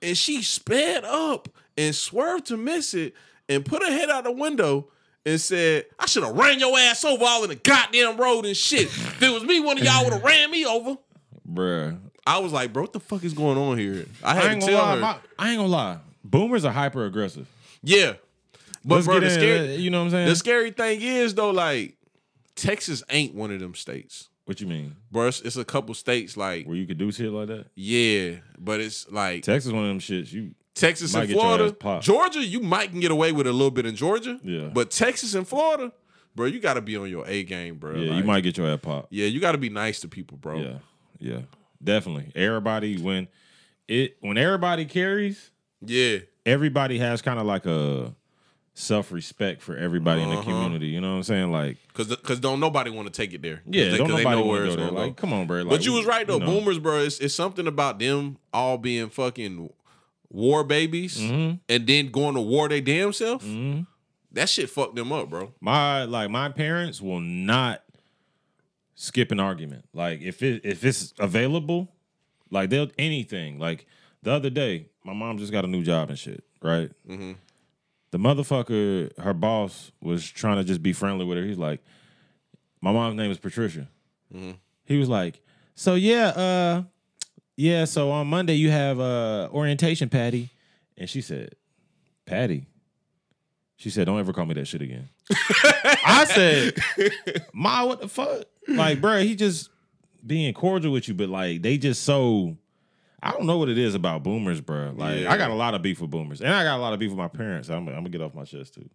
and 0.00 0.16
she 0.16 0.42
sped 0.42 1.04
up 1.04 1.48
and 1.76 1.94
swerved 1.94 2.46
to 2.46 2.56
miss 2.56 2.94
it, 2.94 3.14
and 3.48 3.64
put 3.64 3.82
her 3.82 3.90
head 3.92 4.10
out 4.10 4.24
the 4.24 4.32
window. 4.32 4.88
And 5.24 5.40
said, 5.40 5.86
I 6.00 6.06
should 6.06 6.24
have 6.24 6.36
ran 6.36 6.58
your 6.58 6.76
ass 6.76 7.04
over 7.04 7.24
all 7.24 7.44
in 7.44 7.50
the 7.50 7.54
goddamn 7.54 8.16
road 8.16 8.44
and 8.44 8.56
shit. 8.56 8.86
if 8.86 9.22
it 9.22 9.30
was 9.32 9.44
me, 9.44 9.60
one 9.60 9.78
of 9.78 9.84
y'all 9.84 10.02
would 10.02 10.12
have 10.12 10.22
ran 10.24 10.50
me 10.50 10.66
over. 10.66 10.96
Bruh. 11.48 11.96
I 12.26 12.38
was 12.38 12.52
like, 12.52 12.72
bro, 12.72 12.82
what 12.82 12.92
the 12.92 12.98
fuck 12.98 13.22
is 13.22 13.32
going 13.32 13.56
on 13.56 13.78
here? 13.78 14.06
I 14.24 14.32
I 14.32 14.34
had 14.34 14.50
ain't 14.52 14.60
to 14.62 14.66
gonna 14.72 14.76
tell 14.78 14.84
lie. 14.86 14.94
her. 14.94 15.00
my- 15.00 15.16
I 15.38 15.48
ain't 15.50 15.58
gonna 15.58 15.68
lie. 15.68 15.98
Boomers 16.24 16.64
are 16.64 16.72
hyper 16.72 17.04
aggressive. 17.06 17.46
yeah. 17.84 18.14
But 18.84 18.96
Let's 18.96 19.06
bro, 19.06 19.20
get 19.20 19.20
the 19.20 19.26
in, 19.26 19.32
scary, 19.40 19.74
you 19.76 19.90
know 19.90 19.98
what 20.00 20.04
I'm 20.06 20.10
saying? 20.10 20.28
the 20.28 20.34
scary 20.34 20.70
thing 20.72 21.00
is 21.02 21.34
though, 21.36 21.50
like, 21.50 21.94
Texas 22.54 23.02
ain't 23.10 23.34
one 23.34 23.50
of 23.52 23.60
them 23.60 23.74
states. 23.74 24.28
what 24.44 24.60
you 24.60 24.66
mean? 24.66 24.96
Bro, 25.10 25.28
it's, 25.28 25.40
it's 25.40 25.56
a 25.56 25.64
couple 25.64 25.94
states 25.94 26.36
like, 26.36 26.66
Where 26.66 26.76
you 26.76 26.86
could 26.86 26.98
do 26.98 27.10
shit 27.12 27.30
like 27.30 27.48
that? 27.48 27.66
yeah, 27.74 28.36
but 28.58 28.80
it's 28.80 29.10
like 29.10 29.42
Texas 29.42 29.72
one 29.72 29.82
of 29.84 29.88
them 29.88 30.00
shits. 30.00 30.32
You 30.32 30.54
Texas 30.74 31.14
and 31.14 31.30
Florida. 31.30 31.76
Georgia, 32.00 32.40
you 32.44 32.60
might 32.60 32.90
can 32.90 33.00
get 33.00 33.10
away 33.10 33.30
with 33.32 33.46
a 33.46 33.52
little 33.52 33.70
bit 33.70 33.84
in 33.84 33.94
Georgia. 33.94 34.40
Yeah. 34.42 34.68
But 34.72 34.90
Texas 34.90 35.34
and 35.34 35.46
Florida, 35.46 35.92
bro, 36.34 36.46
you 36.46 36.60
gotta 36.60 36.80
be 36.80 36.96
on 36.96 37.10
your 37.10 37.26
A 37.28 37.42
game, 37.44 37.76
bro. 37.76 37.94
yeah, 37.96 38.16
you 38.16 38.24
might 38.24 38.40
get 38.40 38.56
your 38.56 38.66
ass 38.68 38.78
popped. 38.80 39.12
Yeah, 39.12 39.26
you 39.26 39.38
gotta 39.38 39.58
be 39.58 39.68
nice 39.68 40.00
to 40.00 40.08
people, 40.08 40.38
bro. 40.38 40.58
Yeah, 40.60 40.78
yeah, 41.18 41.40
definitely. 41.82 42.32
Everybody 42.34 42.96
when 43.00 43.28
it 43.86 44.16
when 44.20 44.38
everybody 44.38 44.86
carries, 44.86 45.50
Yeah. 45.84 46.18
everybody 46.46 46.98
has 46.98 47.20
kind 47.20 47.38
of 47.38 47.44
like 47.46 47.66
a 47.66 48.14
self 48.74 49.12
respect 49.12 49.60
for 49.60 49.76
everybody 49.76 50.22
in 50.22 50.30
the 50.30 50.36
Uh-huh. 50.36 50.44
community. 50.44 50.86
You 50.88 51.00
know 51.00 51.10
what 51.10 51.16
I'm 51.18 51.22
saying? 51.24 51.52
Like, 51.52 51.76
Cause, 51.94 52.14
cause 52.22 52.40
don't 52.40 52.58
nobody 52.60 52.90
want 52.90 53.06
to 53.06 53.12
take 53.12 53.34
it 53.34 53.42
there. 53.42 53.62
yeah, 53.66 53.90
they, 53.90 53.98
don't 53.98 54.08
nobody 54.08 54.40
know 54.40 54.46
where 54.46 54.64
it's 54.64 54.76
go 54.76 54.82
there. 54.82 54.90
Like, 54.90 55.16
come 55.16 55.32
on, 55.32 55.46
bro. 55.46 55.58
Like, 55.62 55.68
but 55.68 55.84
you 55.84 55.92
we- 55.92 55.98
was 55.98 56.06
right 56.06 56.26
though, 56.26 56.38
know. 56.38 56.46
boomers, 56.46 56.78
bro. 56.78 57.00
It's, 57.00 57.18
it's 57.20 57.34
something 57.34 57.66
about 57.66 57.98
them 57.98 58.38
all 58.52 58.78
being 58.78 59.10
fucking 59.10 59.70
war 60.30 60.64
babies 60.64 61.18
Mm-hmm. 61.20 61.56
and 61.68 61.86
then 61.86 62.08
going 62.10 62.34
to 62.34 62.40
war 62.40 62.68
they 62.68 62.80
damn 62.80 63.12
self. 63.12 63.44
Mhm. 63.44 63.86
That 64.32 64.48
shit 64.48 64.70
fucked 64.70 64.94
them 64.96 65.12
up, 65.12 65.28
bro. 65.28 65.52
My 65.60 66.04
like 66.04 66.30
my 66.30 66.48
parents 66.48 67.02
will 67.02 67.20
not 67.20 67.82
skip 68.94 69.30
an 69.30 69.40
argument. 69.40 69.84
Like 69.92 70.22
if 70.22 70.42
it 70.42 70.62
if 70.64 70.84
it's 70.84 71.12
available, 71.18 71.92
like 72.50 72.70
they'll 72.70 72.88
anything. 72.98 73.58
Like 73.58 73.86
the 74.22 74.32
other 74.32 74.48
day, 74.48 74.86
my 75.04 75.12
mom 75.12 75.36
just 75.36 75.52
got 75.52 75.64
a 75.66 75.68
new 75.68 75.82
job 75.82 76.08
and 76.08 76.18
shit, 76.18 76.44
right? 76.62 76.90
Mhm. 77.06 77.36
The 78.12 78.18
motherfucker, 78.18 79.18
her 79.18 79.34
boss 79.34 79.90
was 80.00 80.28
trying 80.28 80.58
to 80.58 80.64
just 80.64 80.82
be 80.82 80.92
friendly 80.92 81.24
with 81.24 81.38
her. 81.38 81.44
He's 81.44 81.58
like, 81.58 81.82
my 82.80 82.92
mom's 82.92 83.16
name 83.16 83.30
is 83.30 83.38
Patricia. 83.38 83.88
Mm-hmm. 84.32 84.52
He 84.84 84.98
was 84.98 85.08
like, 85.08 85.40
so 85.74 85.94
yeah, 85.94 86.28
uh, 86.28 86.82
yeah, 87.56 87.86
so 87.86 88.10
on 88.10 88.26
Monday 88.26 88.54
you 88.54 88.70
have 88.70 89.00
uh 89.00 89.48
orientation, 89.52 90.08
Patty. 90.08 90.50
And 90.96 91.08
she 91.08 91.20
said, 91.20 91.54
Patty. 92.26 92.66
She 93.76 93.90
said, 93.90 94.06
Don't 94.06 94.18
ever 94.18 94.32
call 94.32 94.46
me 94.46 94.54
that 94.54 94.66
shit 94.66 94.82
again. 94.82 95.08
I 96.04 96.24
said, 96.28 96.74
Ma, 97.52 97.84
what 97.86 98.00
the 98.00 98.08
fuck? 98.08 98.44
Like, 98.68 99.00
bro, 99.00 99.20
he 99.22 99.34
just 99.34 99.70
being 100.24 100.52
cordial 100.54 100.92
with 100.92 101.08
you, 101.08 101.14
but 101.14 101.28
like 101.28 101.62
they 101.62 101.78
just 101.78 102.04
so 102.04 102.56
I 103.22 103.30
don't 103.30 103.46
know 103.46 103.56
what 103.58 103.68
it 103.68 103.78
is 103.78 103.94
about 103.94 104.22
boomers, 104.24 104.60
bro. 104.60 104.92
Like 104.96 105.20
Yeah. 105.20 105.32
I 105.32 105.36
got 105.38 105.50
a 105.50 105.54
lot 105.54 105.74
of 105.74 105.82
beef 105.82 106.00
with 106.00 106.10
boomers. 106.10 106.40
And 106.40 106.52
I 106.52 106.64
got 106.64 106.76
a 106.78 106.82
lot 106.82 106.92
of 106.92 106.98
beef 106.98 107.10
with 107.10 107.18
my 107.18 107.28
parents. 107.28 107.68
I'm, 107.68 107.86
I'm 107.88 107.94
gonna 107.94 108.08
get 108.08 108.20
off 108.22 108.34
my 108.34 108.44
chest 108.44 108.74
too. 108.74 108.88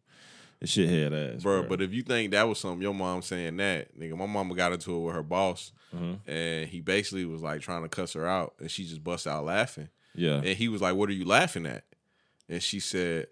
This 0.59 0.75
shithead 0.75 1.35
ass. 1.35 1.43
bro. 1.43 1.63
But 1.63 1.81
if 1.81 1.93
you 1.93 2.01
think 2.01 2.31
that 2.31 2.47
was 2.47 2.59
something 2.59 2.81
your 2.81 2.93
mom 2.93 3.21
saying 3.21 3.57
that, 3.57 3.97
nigga, 3.97 4.17
my 4.17 4.25
mama 4.25 4.55
got 4.55 4.73
into 4.73 4.95
it 4.95 4.99
with 5.05 5.15
her 5.15 5.23
boss, 5.23 5.71
Mm-hmm. 5.95 6.29
and 6.29 6.67
he 6.67 6.81
basically 6.81 7.23
was 7.25 7.41
like 7.41 7.61
trying 7.61 7.83
to 7.83 7.87
cuss 7.89 8.11
her 8.13 8.27
out, 8.27 8.55
and 8.59 8.69
she 8.69 8.83
just 8.85 9.01
bust 9.03 9.25
out 9.25 9.45
laughing, 9.45 9.87
yeah. 10.13 10.35
and 10.37 10.47
he 10.57 10.67
was 10.67 10.81
like, 10.81 10.95
"What 10.95 11.07
are 11.09 11.13
you 11.13 11.23
laughing 11.23 11.65
at?" 11.65 11.85
And 12.49 12.61
she 12.61 12.81
said, 12.81 13.27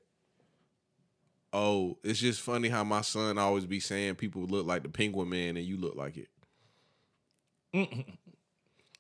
"Oh, 1.51 1.97
it's 2.01 2.19
just 2.19 2.39
funny 2.39 2.69
how 2.69 2.86
my 2.86 3.01
son 3.01 3.38
always 3.38 3.65
be 3.65 3.81
saying 3.81 4.15
people 4.15 4.43
look 4.43 4.65
like 4.65 4.84
the 4.84 4.89
Penguin 4.89 5.27
Man, 5.29 5.58
and 5.58 5.65
you 5.65 5.75
look 5.75 5.95
like 5.97 6.15
it." 6.15 6.29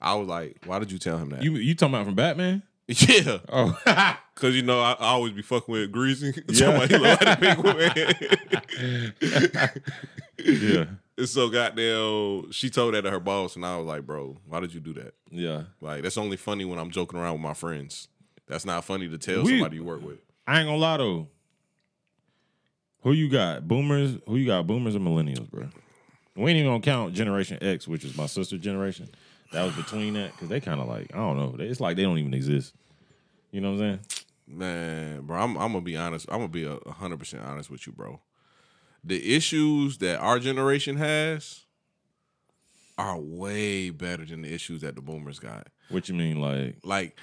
I 0.01 0.15
was 0.15 0.27
like, 0.27 0.57
"Why 0.65 0.79
did 0.79 0.91
you 0.91 0.97
tell 0.99 1.17
him 1.17 1.29
that?" 1.29 1.43
You 1.43 1.53
you 1.55 1.73
talking 1.75 1.93
about 1.95 2.05
from 2.05 2.15
Batman? 2.15 2.63
yeah, 2.87 3.39
Oh, 3.49 3.75
Cause 4.35 4.53
you 4.53 4.61
know 4.61 4.79
I, 4.79 4.91
I 4.93 5.07
always 5.07 5.33
be 5.33 5.41
fucking 5.41 5.71
with 5.71 5.91
Greasy. 5.91 6.33
Yeah. 6.47 6.55
Somebody 6.59 6.97
like 6.99 7.19
the 7.19 7.37
penguin 7.39 7.77
man. 9.19 9.83
yeah. 10.37 10.85
and 11.17 11.29
so 11.29 11.49
goddamn, 11.49 12.51
she 12.51 12.69
told 12.69 12.93
that 12.93 13.01
to 13.03 13.11
her 13.11 13.19
boss, 13.19 13.55
and 13.55 13.65
I 13.65 13.77
was 13.77 13.87
like, 13.87 14.05
bro, 14.05 14.37
why 14.47 14.59
did 14.59 14.73
you 14.73 14.79
do 14.79 14.93
that? 14.95 15.13
Yeah. 15.31 15.63
Like 15.81 16.03
that's 16.03 16.17
only 16.17 16.37
funny 16.37 16.65
when 16.65 16.77
I'm 16.79 16.91
joking 16.91 17.19
around 17.19 17.33
with 17.33 17.41
my 17.41 17.53
friends. 17.53 18.07
That's 18.47 18.65
not 18.65 18.83
funny 18.83 19.07
to 19.09 19.17
tell 19.17 19.43
We- 19.43 19.51
somebody 19.59 19.77
you 19.77 19.83
work 19.83 20.03
with. 20.03 20.19
I 20.47 20.59
ain't 20.59 20.67
gonna 20.67 20.77
lie 20.77 20.97
though. 20.97 21.27
Who 23.01 23.13
you 23.13 23.29
got? 23.29 23.67
Boomers? 23.67 24.17
Who 24.27 24.35
you 24.35 24.45
got? 24.47 24.67
Boomers 24.67 24.95
or 24.95 24.99
millennials, 24.99 25.49
bro? 25.49 25.69
We 26.35 26.51
ain't 26.51 26.59
even 26.59 26.69
gonna 26.71 26.81
count 26.81 27.13
Generation 27.13 27.57
X, 27.61 27.87
which 27.87 28.03
is 28.03 28.15
my 28.17 28.25
sister's 28.27 28.59
generation. 28.59 29.09
That 29.55 29.63
was 29.63 29.75
between 29.77 30.15
that 30.15 30.33
because 30.33 30.49
they 30.49 30.59
kind 30.59 30.81
of 30.81 30.87
like 30.89 31.11
I 31.13 31.17
don't 31.17 31.37
know. 31.37 31.55
It's 31.59 31.79
like 31.79 31.95
they 31.95 32.03
don't 32.03 32.17
even 32.17 32.33
exist. 32.33 32.75
You 33.51 33.61
know 33.61 33.71
what 33.71 33.81
I'm 33.81 33.99
saying? 33.99 33.99
Man, 34.47 35.21
bro, 35.21 35.37
I'm, 35.39 35.55
I'm 35.55 35.71
gonna 35.71 35.79
be 35.79 35.95
honest. 35.95 36.25
I'm 36.29 36.39
gonna 36.39 36.49
be 36.49 36.65
hundred 36.91 37.19
percent 37.19 37.43
honest 37.45 37.71
with 37.71 37.87
you, 37.87 37.93
bro. 37.93 38.19
The 39.01 39.33
issues 39.33 39.99
that 39.99 40.19
our 40.19 40.39
generation 40.39 40.97
has 40.97 41.61
are 42.97 43.17
way 43.17 43.91
better 43.91 44.25
than 44.25 44.41
the 44.41 44.53
issues 44.53 44.81
that 44.81 44.95
the 44.95 45.01
boomers 45.01 45.39
got. 45.39 45.67
What 45.87 46.09
you 46.09 46.15
mean, 46.15 46.41
like? 46.41 46.75
like 46.83 47.17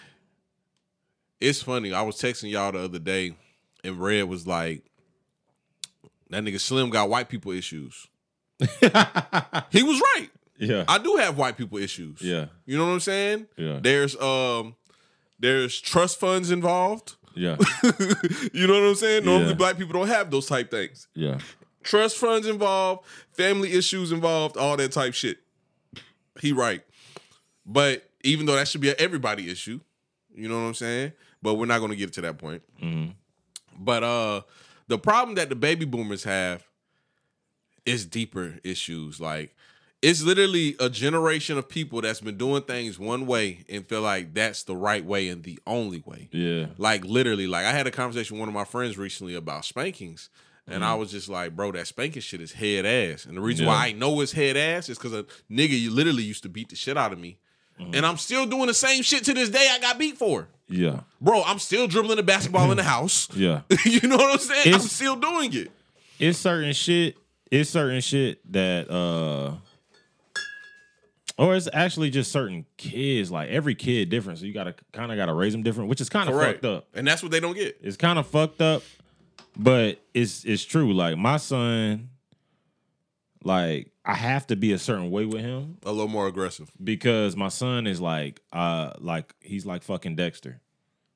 it's 1.39 1.61
funny. 1.61 1.93
I 1.93 2.01
was 2.01 2.17
texting 2.17 2.51
y'all 2.51 2.73
the 2.73 2.79
other 2.79 2.99
day, 2.99 3.37
and 3.85 4.01
Red 4.01 4.25
was 4.25 4.47
like, 4.47 4.85
"That 6.31 6.45
nigga 6.45 6.59
Slim 6.59 6.89
got 6.89 7.11
white 7.11 7.29
people 7.29 7.53
issues." 7.53 8.07
he 8.59 9.83
was 9.83 10.01
right. 10.01 10.31
Yeah. 10.65 10.85
I 10.87 10.99
do 10.99 11.17
have 11.17 11.37
white 11.37 11.57
people 11.57 11.79
issues. 11.79 12.23
yeah. 12.23 12.47
you 12.67 12.79
know 12.79 12.87
what 12.87 12.93
I'm 12.93 13.01
saying. 13.01 13.47
Yeah. 13.57 13.81
There's 13.83 14.15
um, 14.21 14.77
there's 15.41 15.81
trust 15.81 16.21
funds 16.21 16.51
involved. 16.53 17.17
Yeah. 17.35 17.57
you 18.53 18.67
know 18.69 18.75
what 18.81 18.89
I'm 18.91 18.95
saying? 18.95 19.25
Normally, 19.25 19.49
Yeah. 19.51 19.55
black 19.55 19.77
people 19.77 19.93
don't 19.95 20.07
have 20.09 20.31
those 20.31 20.47
type 20.47 20.71
things. 20.71 21.09
Yeah. 21.15 21.39
Trust 21.83 22.17
funds 22.19 22.47
involved, 22.47 23.05
family 23.33 23.73
issues 23.73 24.13
involved, 24.13 24.57
all 24.57 24.77
that 24.77 24.93
type 24.93 25.15
shit. 25.15 25.39
He 26.41 26.53
right. 26.53 26.83
But 27.67 28.09
even 28.23 28.47
though 28.47 28.55
that 28.55 28.69
should 28.69 28.81
be 28.81 28.91
an 28.91 28.97
everybody 29.01 29.51
issue, 29.51 29.81
you 30.35 30.49
know 30.49 30.61
what 30.61 30.69
I'm 30.69 30.75
saying? 30.75 31.13
But 31.43 31.55
we're 31.55 31.67
not 31.67 31.79
going 31.81 31.91
to 31.91 31.97
get 31.97 32.13
to 32.13 32.21
that 32.21 32.39
point. 32.39 32.63
Mhm. 32.81 33.15
But 33.79 34.05
uh 34.05 34.43
the 34.87 34.99
problem 34.99 35.35
that 35.37 35.49
the 35.49 35.57
baby 35.57 35.87
boomers 35.87 36.23
have 36.25 36.63
is 37.85 38.07
deeper 38.07 38.59
issues. 38.63 39.21
Like 39.21 39.57
it's 40.03 40.23
literally 40.23 40.75
a 40.81 40.91
generation 40.91 41.57
of 41.59 41.69
people 41.69 42.01
that's 42.01 42.21
been 42.21 42.37
doing 42.37 42.63
things 42.63 42.99
one 42.99 43.25
way 43.27 43.65
and 43.69 43.87
feel 43.87 44.01
like 44.03 44.35
that's 44.35 44.65
the 44.65 44.75
right 44.77 45.05
way 45.05 45.29
and 45.29 45.45
the 45.45 45.59
only 45.67 46.03
way. 46.05 46.29
Yeah. 46.33 46.67
Like 46.77 47.05
literally, 47.05 47.47
like 47.47 47.65
I 47.65 47.71
had 47.73 47.87
a 47.87 47.91
conversation 47.93 48.35
with 48.37 48.41
one 48.41 48.49
of 48.49 48.55
my 48.55 48.65
friends 48.65 48.99
recently 48.99 49.35
about 49.35 49.65
spankings. 49.65 50.29
And 50.69 50.85
I 50.85 50.95
was 50.95 51.11
just 51.11 51.29
like, 51.29 51.57
bro, 51.57 51.73
that 51.73 51.87
spanking 51.89 52.23
shit 52.23 52.41
is 52.41 52.53
head 52.53 52.87
ass. 52.87 53.27
And 53.27 53.37
the 53.37 53.41
reason 53.41 53.67
Yeah. 53.67 53.73
why 53.73 53.87
I 53.89 53.93
know 53.93 54.21
it's 54.21 54.33
head 54.33 54.57
ass 54.57 54.89
is 54.89 54.97
because 54.97 55.13
a 55.13 55.25
nigga 55.51 55.79
you 55.79 55.91
literally 55.91 56.23
used 56.23 56.45
to 56.45 56.49
beat 56.49 56.69
the 56.71 56.77
shit 56.77 56.97
out 56.97 57.13
of 57.13 57.19
me. 57.19 57.39
And 57.79 58.07
I'm 58.07 58.17
still 58.17 58.47
doing 58.47 58.67
the 58.69 58.75
same 58.75 59.03
shit 59.03 59.25
to 59.25 59.35
this 59.35 59.49
day 59.51 59.69
I 59.73 59.81
got 59.81 59.99
beat 59.99 60.17
for. 60.17 60.47
Yeah. 60.69 61.01
Bro, 61.21 61.43
I'm 61.45 61.59
still 61.59 61.89
dribbling 61.89 62.17
the 62.17 62.23
basketball 62.23 62.71
in 62.71 62.77
the 62.77 62.83
house. 62.97 63.29
Yeah. 63.35 63.63
you 63.85 64.07
know 64.09 64.17
what 64.17 64.33
I'm 64.35 64.39
saying? 64.39 64.63
I'm 64.69 64.75
It's- 64.75 64.93
still 64.93 65.17
doing 65.17 65.53
it. 65.53 65.71
it's 66.21 66.39
certain 66.39 66.73
shit. 66.75 67.17
It's 67.51 67.69
certain 67.71 68.01
shit 68.01 68.41
that 68.53 68.89
uh 68.89 69.55
or 71.39 71.55
it's 71.57 71.69
actually 71.73 72.11
just 72.11 72.31
certain 72.33 72.67
kids. 72.77 73.31
Like 73.31 73.49
every 73.51 73.75
kid 73.75 74.09
different, 74.11 74.39
so 74.39 74.45
you 74.47 74.53
gotta 74.53 74.75
kind 74.93 75.11
of 75.11 75.17
gotta 75.17 75.33
raise 75.35 75.53
them 75.53 75.63
different, 75.63 75.89
which 75.91 76.01
is 76.01 76.09
kind 76.09 76.29
of 76.29 76.35
fucked 76.39 76.65
up. 76.65 76.87
And 76.95 77.07
that's 77.07 77.23
what 77.23 77.33
they 77.33 77.41
don't 77.41 77.55
get. 77.55 77.79
It's 77.83 77.97
kind 77.97 78.19
of 78.19 78.27
fucked 78.27 78.61
up, 78.61 78.83
but 79.57 79.99
it's 80.15 80.45
it's 80.45 80.65
true. 80.65 80.93
Like 80.93 81.17
my 81.17 81.37
son, 81.39 82.11
like 83.45 83.91
I 84.05 84.15
have 84.15 84.47
to 84.49 84.57
be 84.57 84.73
a 84.73 84.79
certain 84.79 85.11
way 85.11 85.25
with 85.27 85.41
him 85.41 85.79
A 85.85 85.91
little 85.93 86.09
more 86.09 86.27
aggressive. 86.27 86.71
because 86.83 87.37
my 87.37 87.49
son 87.49 87.87
is 87.87 88.01
like 88.01 88.41
uh 88.53 88.93
like 88.99 89.35
he's 89.41 89.67
like 89.67 89.83
fucking 89.83 90.17
Dexter. 90.17 90.61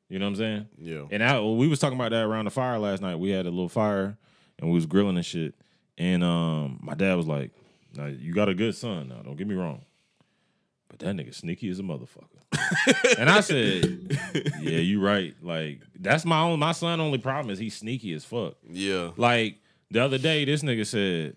You 0.09 0.21
know 0.21 0.27
what 0.27 0.31
I'm 0.31 0.37
saying? 0.37 0.67
Yeah. 0.79 1.03
And 1.11 1.21
I, 1.23 1.41
we 1.41 1.67
was 1.67 1.81
talking 1.81 1.99
about 1.99 2.13
that 2.13 2.23
around 2.25 2.45
the 2.45 2.53
fire 2.53 2.79
last 2.79 3.03
night. 3.03 3.17
We 3.17 3.31
had 3.31 3.45
a 3.45 3.51
little 3.51 3.69
fire 3.69 4.17
and 4.59 4.71
we 4.71 4.75
was 4.77 4.87
grilling 4.87 5.17
and 5.17 5.27
shit. 5.27 5.55
And 5.99 6.23
um, 6.23 6.79
my 6.81 6.95
dad 6.95 7.17
was 7.17 7.27
like, 7.27 7.51
"Now 7.97 8.07
you 8.07 8.33
got 8.33 8.49
a 8.49 8.55
good 8.55 8.75
son. 8.77 9.09
Now 9.09 9.17
don't 9.25 9.37
get 9.37 9.49
me 9.49 9.55
wrong, 9.57 9.83
but 10.99 11.07
that 11.07 11.15
nigga 11.17 11.35
sneaky 11.35 11.69
as 11.71 11.79
a 11.79 11.83
motherfucker." 11.83 13.17
and 13.19 13.29
I 13.29 13.41
said, 13.41 14.19
"Yeah, 14.61 14.79
you 14.79 15.01
right. 15.01 15.35
Like 15.43 15.81
that's 15.99 16.25
my 16.25 16.41
own. 16.41 16.59
My 16.59 16.73
son 16.73 17.01
only 17.01 17.19
problem 17.19 17.51
is 17.51 17.59
he's 17.59 17.77
sneaky 17.77 18.13
as 18.15 18.25
fuck. 18.25 18.55
Yeah. 18.69 19.11
Like 19.17 19.57
the 19.91 20.01
other 20.03 20.19
day, 20.19 20.45
this 20.45 20.63
nigga 20.63 20.87
said, 20.87 21.37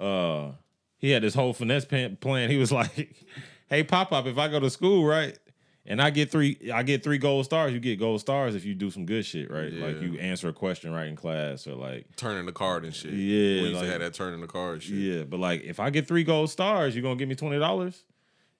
uh, 0.00 0.52
he 0.98 1.10
had 1.10 1.22
this 1.22 1.34
whole 1.34 1.52
finesse 1.52 1.84
pan- 1.84 2.16
plan. 2.16 2.50
He 2.50 2.56
was 2.56 2.72
like, 2.72 3.14
"Hey, 3.68 3.82
pop 3.84 4.12
up, 4.12 4.26
if 4.26 4.38
I 4.38 4.48
go 4.48 4.60
to 4.60 4.70
school, 4.70 5.04
right, 5.04 5.38
and 5.86 6.00
I 6.00 6.10
get 6.10 6.30
three, 6.30 6.70
I 6.72 6.82
get 6.82 7.02
three 7.04 7.18
gold 7.18 7.44
stars. 7.44 7.72
You 7.72 7.80
get 7.80 7.98
gold 7.98 8.20
stars 8.20 8.54
if 8.54 8.64
you 8.64 8.74
do 8.74 8.90
some 8.90 9.04
good 9.06 9.24
shit, 9.26 9.50
right? 9.50 9.72
Like 9.72 10.00
you 10.00 10.18
answer 10.18 10.48
a 10.48 10.52
question 10.52 10.92
right 10.92 11.06
in 11.06 11.16
class, 11.16 11.66
or 11.66 11.74
like, 11.74 12.06
Turning 12.16 12.46
the 12.46 12.52
card 12.52 12.84
and 12.84 12.94
shit. 12.94 13.12
Yeah, 13.12 13.16
We 13.16 13.68
used 13.68 13.74
like- 13.74 13.84
to 13.84 13.90
have 13.90 14.00
that 14.00 14.14
turning 14.14 14.40
the 14.40 14.46
card 14.46 14.82
shit. 14.82 14.94
yeah, 14.96 15.22
but 15.24 15.38
like 15.40 15.62
if 15.64 15.78
I 15.80 15.90
get 15.90 16.08
three 16.08 16.24
gold 16.24 16.50
stars, 16.50 16.96
you 16.96 17.02
gonna 17.02 17.16
give 17.16 17.28
me 17.28 17.34
twenty 17.34 17.58
dollars." 17.58 18.04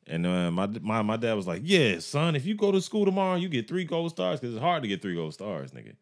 And 0.07 0.27
uh, 0.27 0.51
my 0.51 0.67
my 0.67 1.03
my 1.03 1.17
dad 1.17 1.35
was 1.35 1.47
like, 1.47 1.62
"Yeah, 1.64 1.99
son, 1.99 2.37
if 2.37 2.45
you 2.45 2.55
go 2.55 2.71
to 2.73 2.81
school 2.81 3.05
tomorrow, 3.05 3.37
you 3.37 3.49
get 3.49 3.67
three 3.69 3.85
gold 3.85 4.11
stars 4.11 4.40
because 4.40 4.55
it's 4.55 4.62
hard 4.62 4.83
to 4.83 4.88
get 4.88 5.01
three 5.01 5.14
gold 5.14 5.35
stars, 5.35 5.71
nigga. 5.71 5.95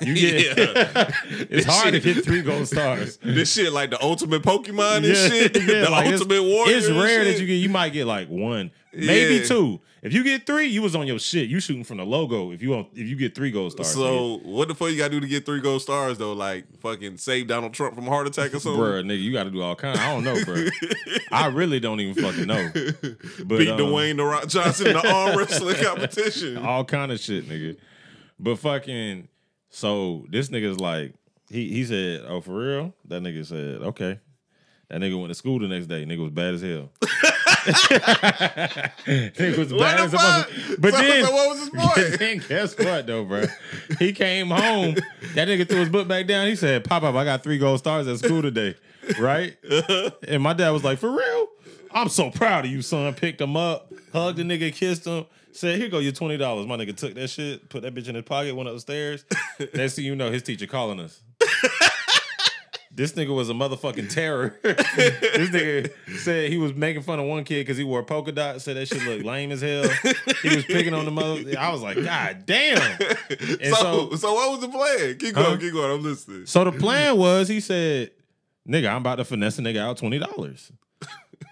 You 0.00 0.14
get 0.14 0.58
it's 1.50 1.66
hard 1.66 1.94
to 1.94 2.00
get 2.00 2.24
three 2.24 2.42
gold 2.42 2.66
stars." 2.68 3.18
This 3.22 3.52
shit 3.52 3.72
like 3.72 3.90
the 3.90 4.02
ultimate 4.02 4.42
Pokemon 4.42 4.96
and 4.98 5.06
shit. 5.06 5.54
the 5.54 5.88
like, 5.90 6.06
it's- 6.06 6.20
ultimate 6.20 6.42
warrior. 6.42 6.76
It's 6.76 6.88
rare 6.90 7.24
that 7.24 7.40
you 7.40 7.46
get. 7.46 7.54
You 7.54 7.68
might 7.70 7.92
get 7.92 8.06
like 8.06 8.28
one, 8.28 8.70
maybe 8.92 9.36
Yeah. 9.36 9.44
two. 9.44 9.80
If 10.02 10.12
you 10.12 10.22
get 10.22 10.44
three, 10.44 10.66
you 10.66 10.82
was 10.82 10.94
on 10.94 11.06
your 11.06 11.18
shit. 11.18 11.48
You 11.48 11.60
shooting 11.60 11.82
from 11.82 11.96
the 11.96 12.04
logo. 12.04 12.50
If 12.52 12.60
you 12.60 12.68
want, 12.70 12.88
if 12.92 13.08
you 13.08 13.16
get 13.16 13.34
three 13.34 13.50
gold 13.50 13.72
stars. 13.72 13.88
So 13.90 14.38
what 14.42 14.68
the 14.68 14.74
fuck 14.74 14.90
you 14.90 14.98
gotta 14.98 15.08
do 15.12 15.20
to 15.20 15.26
get 15.26 15.46
three 15.46 15.60
gold 15.62 15.80
stars 15.80 16.18
though? 16.18 16.34
Like 16.34 16.66
fucking 16.80 17.16
save 17.16 17.46
Donald 17.46 17.72
Trump 17.72 17.94
from 17.94 18.06
a 18.06 18.10
heart 18.10 18.26
attack 18.26 18.52
or 18.54 18.60
something? 18.60 18.78
bruh, 18.82 19.02
nigga, 19.02 19.22
you 19.22 19.32
got 19.32 19.44
to 19.44 19.50
do 19.50 19.62
all 19.62 19.74
kind. 19.74 19.98
I 19.98 20.12
don't 20.12 20.24
know, 20.24 20.44
bro. 20.44 20.66
I 21.32 21.46
really 21.46 21.80
don't 21.80 22.00
even 22.00 22.22
fucking 22.22 22.46
know. 22.46 22.70
But, 22.74 23.58
Beat 23.58 23.68
um, 23.70 23.78
Dwayne 23.80 24.18
the 24.18 24.24
Rock 24.24 24.46
Johnson 24.48 24.88
in 24.88 24.92
the 24.92 25.10
arm 25.10 25.38
wrestling 25.38 25.76
competition. 25.82 26.58
all 26.58 26.84
kind 26.84 27.10
of 27.10 27.18
shit, 27.18 27.48
nigga. 27.48 27.78
But 28.38 28.58
fucking, 28.58 29.28
so 29.74 30.24
this 30.30 30.48
nigga's 30.48 30.78
like, 30.80 31.14
he 31.50 31.68
he 31.68 31.84
said, 31.84 32.22
"Oh, 32.26 32.40
for 32.40 32.52
real?" 32.56 32.94
That 33.06 33.22
nigga 33.22 33.44
said, 33.44 33.82
"Okay." 33.82 34.20
That 34.88 35.00
nigga 35.00 35.16
went 35.18 35.30
to 35.30 35.34
school 35.34 35.58
the 35.58 35.66
next 35.66 35.86
day. 35.86 36.04
Nigga 36.04 36.18
was 36.22 36.30
bad 36.30 36.54
as 36.54 36.62
hell. 36.62 36.90
nigga 39.06 39.58
was 39.58 39.72
bad 39.72 40.00
as 40.00 40.12
a 40.14 40.18
fuck? 40.18 40.48
motherfucker. 40.48 40.80
But 40.80 40.92
So- 40.94 41.00
then, 41.02 41.24
so 41.24 41.30
what 41.32 41.48
was 41.48 41.58
his 41.60 41.70
point? 41.74 42.18
then 42.18 42.38
guess 42.48 42.78
what 42.78 43.06
though, 43.06 43.24
bro? 43.24 43.44
He 43.98 44.12
came 44.12 44.48
home. 44.48 44.94
That 45.34 45.48
nigga 45.48 45.68
threw 45.68 45.80
his 45.80 45.88
book 45.88 46.06
back 46.08 46.26
down. 46.26 46.46
He 46.48 46.56
said, 46.56 46.84
"Pop 46.84 47.02
up, 47.02 47.14
I 47.14 47.24
got 47.24 47.42
three 47.42 47.58
gold 47.58 47.78
stars 47.78 48.06
at 48.06 48.18
school 48.18 48.42
today." 48.42 48.76
Right? 49.18 49.56
And 50.28 50.42
my 50.42 50.52
dad 50.52 50.70
was 50.70 50.84
like, 50.84 50.98
"For 50.98 51.10
real? 51.10 51.48
I'm 51.90 52.08
so 52.08 52.30
proud 52.30 52.64
of 52.64 52.70
you, 52.70 52.82
son." 52.82 53.12
Picked 53.14 53.40
him 53.40 53.56
up, 53.56 53.92
hugged 54.12 54.38
the 54.38 54.42
nigga, 54.42 54.72
kissed 54.74 55.06
him. 55.06 55.26
Said, 55.54 55.78
"Here 55.78 55.88
go 55.88 56.00
your 56.00 56.12
twenty 56.12 56.36
dollars." 56.36 56.66
My 56.66 56.76
nigga 56.76 56.96
took 56.96 57.14
that 57.14 57.28
shit, 57.28 57.68
put 57.68 57.82
that 57.82 57.94
bitch 57.94 58.08
in 58.08 58.14
his 58.16 58.24
pocket, 58.24 58.54
went 58.54 58.68
upstairs. 58.68 59.24
Next 59.74 59.94
thing 59.94 60.04
you 60.04 60.16
know, 60.16 60.30
his 60.30 60.42
teacher 60.42 60.66
calling 60.66 61.00
us. 61.00 61.22
This 62.96 63.10
nigga 63.14 63.34
was 63.34 63.50
a 63.50 63.54
motherfucking 63.54 64.08
terror. 64.08 64.56
this 64.62 65.50
nigga 65.50 65.90
said 66.18 66.48
he 66.48 66.58
was 66.58 66.74
making 66.74 67.02
fun 67.02 67.18
of 67.18 67.26
one 67.26 67.42
kid 67.42 67.62
because 67.62 67.76
he 67.76 67.82
wore 67.82 68.04
polka 68.04 68.30
dot. 68.30 68.62
Said 68.62 68.76
that 68.76 68.86
shit 68.86 69.02
looked 69.02 69.24
lame 69.24 69.50
as 69.50 69.62
hell. 69.62 69.88
He 70.42 70.54
was 70.54 70.64
picking 70.64 70.94
on 70.94 71.04
the 71.04 71.10
mother. 71.10 71.42
I 71.58 71.72
was 71.72 71.82
like, 71.82 71.96
God 71.96 72.44
damn. 72.46 72.78
And 73.30 73.74
so, 73.74 74.10
so, 74.10 74.14
so, 74.14 74.34
what 74.34 74.50
was 74.52 74.60
the 74.60 74.68
plan? 74.68 75.18
Keep 75.18 75.34
going, 75.34 75.44
Huh? 75.44 75.56
keep 75.56 75.72
going. 75.72 75.90
I'm 75.90 76.04
listening. 76.04 76.46
so 76.46 76.62
the 76.62 76.70
plan 76.70 77.18
was 77.18 77.48
he 77.48 77.58
said, 77.58 78.12
"Nigga, 78.68 78.88
I'm 78.90 78.98
about 78.98 79.16
to 79.16 79.24
finesse 79.24 79.58
a 79.58 79.62
nigga 79.62 79.78
out 79.78 79.96
twenty 79.96 80.20
dollars." 80.20 80.70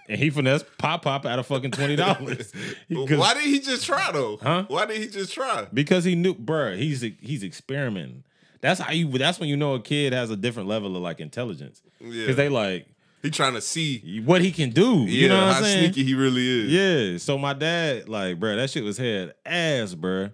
And 0.09 0.19
he 0.19 0.29
finessed 0.29 0.65
Pop 0.77 1.03
Pop 1.03 1.25
out 1.25 1.39
of 1.39 1.47
fucking 1.47 1.71
twenty 1.71 1.95
dollars. 1.95 2.51
Why 2.89 3.33
did 3.33 3.43
he 3.43 3.59
just 3.59 3.85
try 3.85 4.11
though? 4.11 4.37
Huh? 4.41 4.65
Why 4.67 4.85
did 4.85 4.97
he 4.97 5.07
just 5.07 5.33
try? 5.33 5.67
because 5.73 6.03
he 6.03 6.15
knew, 6.15 6.33
bruh, 6.35 6.77
he's 6.77 7.01
he's 7.21 7.43
experimenting. 7.43 8.23
That's 8.61 8.79
how 8.79 8.91
you. 8.91 9.09
That's 9.17 9.39
when 9.39 9.49
you 9.49 9.55
know 9.57 9.75
a 9.75 9.79
kid 9.81 10.13
has 10.13 10.29
a 10.29 10.35
different 10.37 10.67
level 10.69 10.95
of 10.95 11.01
like 11.01 11.19
intelligence 11.19 11.81
because 11.99 12.15
Yeah. 12.15 12.33
they 12.33 12.49
like 12.49 12.87
He 13.21 13.29
trying 13.29 13.53
to 13.53 13.61
see, 13.61 14.21
what 14.25 14.41
he 14.41 14.51
can 14.51 14.71
do. 14.71 14.99
yeah, 15.01 15.07
You 15.07 15.27
know 15.29 15.45
what 15.45 15.53
how 15.53 15.57
I'm 15.59 15.63
saying? 15.63 15.93
sneaky 15.93 16.03
he 16.07 16.15
really 16.15 16.47
is. 16.47 16.71
Yeah. 17.13 17.17
So 17.17 17.37
my 17.37 17.53
dad, 17.53 18.07
like, 18.09 18.39
bruh, 18.39 18.55
that 18.57 18.69
shit 18.69 18.83
was 18.83 18.97
head 18.97 19.33
ass, 19.45 19.95
bruh. 19.95 20.33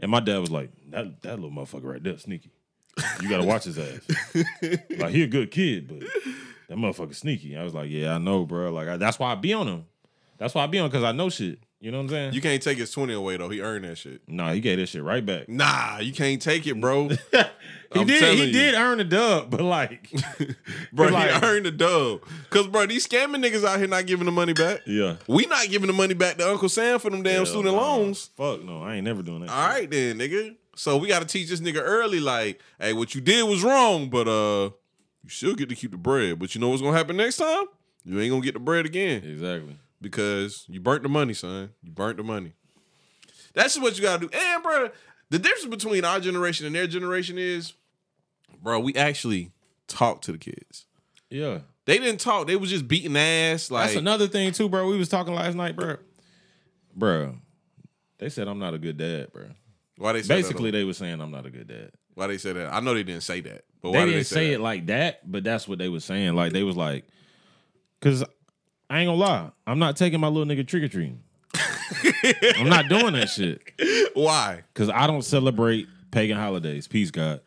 And 0.00 0.10
my 0.10 0.20
dad 0.20 0.38
was 0.38 0.50
like, 0.50 0.70
that 0.90 1.20
that 1.22 1.38
little 1.40 1.50
motherfucker 1.50 1.84
right 1.84 2.02
there, 2.02 2.16
sneaky. 2.18 2.50
You 3.22 3.28
gotta 3.30 3.44
watch 3.44 3.64
his 3.64 3.78
ass. 3.78 4.00
like 4.98 5.10
he 5.14 5.22
a 5.22 5.26
good 5.26 5.50
kid, 5.50 5.88
but 5.88 6.06
that 6.72 6.78
motherfucker 6.78 7.14
sneaky. 7.14 7.54
I 7.56 7.62
was 7.64 7.74
like, 7.74 7.90
yeah, 7.90 8.14
I 8.14 8.18
know, 8.18 8.46
bro. 8.46 8.72
Like 8.72 8.88
I, 8.88 8.96
that's 8.96 9.18
why 9.18 9.30
I 9.32 9.34
be 9.34 9.52
on 9.52 9.68
him. 9.68 9.84
That's 10.38 10.54
why 10.54 10.64
I 10.64 10.66
be 10.66 10.78
on 10.78 10.86
him, 10.86 10.90
because 10.90 11.04
I 11.04 11.12
know 11.12 11.28
shit. 11.28 11.58
You 11.80 11.90
know 11.90 11.98
what 11.98 12.04
I'm 12.04 12.08
saying? 12.10 12.32
You 12.34 12.40
can't 12.40 12.62
take 12.62 12.78
his 12.78 12.90
20 12.92 13.12
away 13.12 13.36
though. 13.36 13.48
He 13.48 13.60
earned 13.60 13.84
that 13.84 13.98
shit. 13.98 14.22
nah, 14.28 14.52
he 14.52 14.60
gave 14.60 14.78
that 14.78 14.86
shit 14.86 15.02
right 15.02 15.24
back. 15.24 15.48
Nah, 15.48 15.98
you 15.98 16.12
can't 16.12 16.40
take 16.40 16.66
it, 16.66 16.80
bro. 16.80 17.10
He 17.92 18.00
I'm 18.00 18.06
did. 18.06 18.38
He 18.38 18.46
you. 18.46 18.52
did 18.52 18.74
earn 18.74 19.00
a 19.00 19.04
dub, 19.04 19.50
but 19.50 19.60
like, 19.60 20.10
bro, 20.94 21.08
like- 21.08 21.30
he 21.30 21.46
earned 21.46 21.66
the 21.66 21.70
dub. 21.70 22.22
Cause 22.48 22.66
bro, 22.66 22.86
these 22.86 23.06
scamming 23.06 23.44
niggas 23.44 23.64
out 23.66 23.78
here 23.78 23.86
not 23.86 24.06
giving 24.06 24.24
the 24.24 24.32
money 24.32 24.54
back. 24.54 24.80
yeah. 24.86 25.16
We 25.28 25.44
not 25.44 25.68
giving 25.68 25.88
the 25.88 25.92
money 25.92 26.14
back 26.14 26.38
to 26.38 26.48
Uncle 26.50 26.70
Sam 26.70 26.98
for 26.98 27.10
them 27.10 27.22
damn 27.22 27.34
Hell 27.34 27.44
student 27.46 27.74
loans. 27.76 28.30
Fuck 28.34 28.62
no, 28.64 28.82
I 28.82 28.94
ain't 28.94 29.04
never 29.04 29.22
doing 29.22 29.40
that. 29.40 29.50
All 29.50 29.68
right 29.68 29.90
then, 29.90 30.18
nigga. 30.18 30.56
So 30.74 30.96
we 30.96 31.08
gotta 31.08 31.26
teach 31.26 31.50
this 31.50 31.60
nigga 31.60 31.82
early, 31.84 32.18
like, 32.18 32.62
hey, 32.80 32.94
what 32.94 33.14
you 33.14 33.20
did 33.20 33.46
was 33.46 33.62
wrong, 33.62 34.08
but 34.08 34.26
uh 34.26 34.70
you 35.22 35.30
still 35.30 35.54
get 35.54 35.68
to 35.68 35.74
keep 35.74 35.90
the 35.92 35.96
bread. 35.96 36.38
But 36.38 36.54
you 36.54 36.60
know 36.60 36.68
what's 36.68 36.82
gonna 36.82 36.96
happen 36.96 37.16
next 37.16 37.36
time? 37.36 37.64
You 38.04 38.20
ain't 38.20 38.30
gonna 38.30 38.42
get 38.42 38.54
the 38.54 38.60
bread 38.60 38.86
again. 38.86 39.22
Exactly. 39.24 39.76
because 40.00 40.64
you 40.68 40.80
burnt 40.80 41.02
the 41.04 41.08
money, 41.08 41.34
son. 41.34 41.70
You 41.82 41.92
burnt 41.92 42.16
the 42.16 42.24
money. 42.24 42.54
That's 43.54 43.78
what 43.78 43.96
you 43.96 44.02
gotta 44.02 44.26
do. 44.26 44.36
And 44.36 44.62
bro, 44.62 44.90
the 45.30 45.38
difference 45.38 45.66
between 45.66 46.04
our 46.04 46.20
generation 46.20 46.66
and 46.66 46.74
their 46.74 46.86
generation 46.86 47.38
is, 47.38 47.74
bro, 48.60 48.80
we 48.80 48.94
actually 48.96 49.52
talk 49.86 50.22
to 50.22 50.32
the 50.32 50.38
kids. 50.38 50.86
Yeah. 51.30 51.60
They 51.84 51.98
didn't 51.98 52.20
talk. 52.20 52.46
They 52.46 52.56
was 52.56 52.70
just 52.70 52.86
beating 52.86 53.16
ass. 53.16 53.70
Like 53.70 53.86
That's 53.86 53.96
another 53.96 54.28
thing 54.28 54.52
too, 54.52 54.68
bro. 54.68 54.86
We 54.88 54.98
was 54.98 55.08
talking 55.08 55.34
last 55.34 55.54
night, 55.56 55.74
bro. 55.76 55.96
Bro, 56.94 57.36
they 58.18 58.28
said 58.28 58.46
I'm 58.48 58.58
not 58.58 58.74
a 58.74 58.78
good 58.78 58.96
dad, 58.98 59.32
bro. 59.32 59.46
why 59.96 60.12
they 60.12 60.22
Basically, 60.22 60.70
they 60.70 60.84
were 60.84 60.92
saying 60.92 61.20
I'm 61.20 61.30
not 61.30 61.46
a 61.46 61.50
good 61.50 61.66
dad. 61.68 61.92
Why 62.14 62.26
they 62.26 62.38
say 62.38 62.52
that? 62.52 62.72
I 62.72 62.80
know 62.80 62.94
they 62.94 63.02
didn't 63.02 63.22
say 63.22 63.40
that, 63.42 63.64
but 63.80 63.92
They 63.92 63.98
why 63.98 64.04
didn't 64.04 64.10
did 64.14 64.18
they 64.20 64.22
say 64.24 64.48
that? 64.48 64.54
it 64.54 64.60
like 64.60 64.86
that, 64.86 65.30
but 65.30 65.44
that's 65.44 65.66
what 65.66 65.78
they 65.78 65.88
was 65.88 66.04
saying. 66.04 66.34
Like 66.34 66.52
they 66.52 66.62
was 66.62 66.76
like, 66.76 67.04
because 68.00 68.22
I 68.90 69.00
ain't 69.00 69.08
gonna 69.08 69.18
lie, 69.18 69.50
I'm 69.66 69.78
not 69.78 69.96
taking 69.96 70.20
my 70.20 70.28
little 70.28 70.44
nigga 70.54 70.66
trick 70.66 70.82
or 70.82 70.88
treating. 70.88 71.22
I'm 72.56 72.68
not 72.68 72.88
doing 72.88 73.12
that 73.14 73.28
shit 73.28 73.60
Why? 74.14 74.62
because 74.72 74.88
I 74.88 75.06
don't 75.06 75.22
celebrate 75.22 75.86
pagan 76.10 76.36
holidays. 76.38 76.88
Peace, 76.88 77.10
God. 77.10 77.40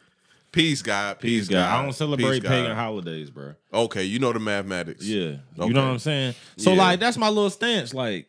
Peace, 0.51 0.81
God. 0.81 1.19
Peace, 1.19 1.41
Peace, 1.41 1.49
God. 1.49 1.67
I 1.69 1.77
don't 1.81 1.89
Peace, 1.89 1.97
celebrate 1.97 2.43
God. 2.43 2.49
pagan 2.49 2.75
holidays, 2.75 3.29
bro. 3.29 3.53
Okay, 3.73 4.03
you 4.03 4.19
know 4.19 4.31
the 4.33 4.39
mathematics. 4.39 5.03
Yeah, 5.05 5.37
you 5.57 5.73
know 5.73 5.81
what 5.83 5.91
I'm 5.91 5.99
saying. 5.99 6.35
So 6.57 6.71
Yeah. 6.73 6.77
like 6.83 6.99
that's 6.99 7.17
my 7.17 7.29
little 7.29 7.49
stance. 7.49 7.93
Like, 7.93 8.27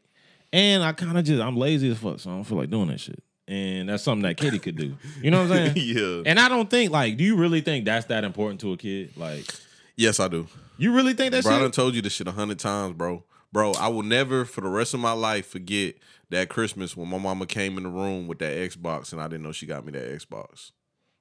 and 0.52 0.82
I 0.82 0.92
kind 0.92 1.16
of 1.18 1.24
just 1.24 1.40
I'm 1.42 1.56
lazy 1.56 1.90
as 1.90 1.98
fuck, 1.98 2.18
so 2.20 2.30
I 2.30 2.34
don't 2.34 2.44
feel 2.44 2.58
like 2.58 2.70
doing 2.70 2.88
that 2.88 3.00
shit. 3.00 3.22
And 3.48 3.88
that's 3.88 4.02
something 4.02 4.22
that 4.22 4.36
Kitty 4.36 4.58
could 4.58 4.76
do. 4.76 4.96
You 5.22 5.30
know 5.30 5.42
what 5.42 5.52
I'm 5.52 5.74
saying? 5.74 5.76
yeah. 5.76 6.22
And 6.26 6.38
I 6.40 6.48
don't 6.48 6.68
think 6.68 6.90
like, 6.90 7.16
do 7.16 7.24
you 7.24 7.36
really 7.36 7.60
think 7.60 7.84
that's 7.84 8.06
that 8.06 8.24
important 8.24 8.60
to 8.62 8.72
a 8.72 8.76
kid? 8.76 9.16
Like, 9.16 9.44
Yes, 9.96 10.18
I 10.20 10.28
do. 10.28 10.46
you 10.78 10.92
really 10.92 11.14
think 11.14 11.32
that 11.32 11.44
Bro, 11.44 11.52
I 11.54 11.58
done 11.58 11.66
shit? 11.68 11.74
told 11.74 11.94
you 11.94 12.02
this 12.02 12.12
shit 12.12 12.26
a 12.28 12.32
hundred 12.32 12.58
times, 12.58 12.94
bro. 12.94 13.22
Bro, 13.52 13.72
I 13.74 13.88
will 13.88 14.02
never 14.02 14.44
for 14.44 14.60
the 14.60 14.68
rest 14.68 14.92
of 14.94 15.00
my 15.00 15.12
life 15.12 15.46
forget 15.46 15.94
that 16.30 16.48
Christmas 16.48 16.96
when 16.96 17.08
my 17.08 17.18
mama 17.18 17.46
came 17.46 17.76
in 17.78 17.84
the 17.84 17.88
room 17.88 18.26
with 18.26 18.40
that 18.40 18.52
Xbox 18.56 19.12
and 19.12 19.22
I 19.22 19.28
didn't 19.28 19.44
know 19.44 19.52
she 19.52 19.64
got 19.66 19.86
me 19.86 19.92
that 19.92 20.10
Xbox. 20.10 20.72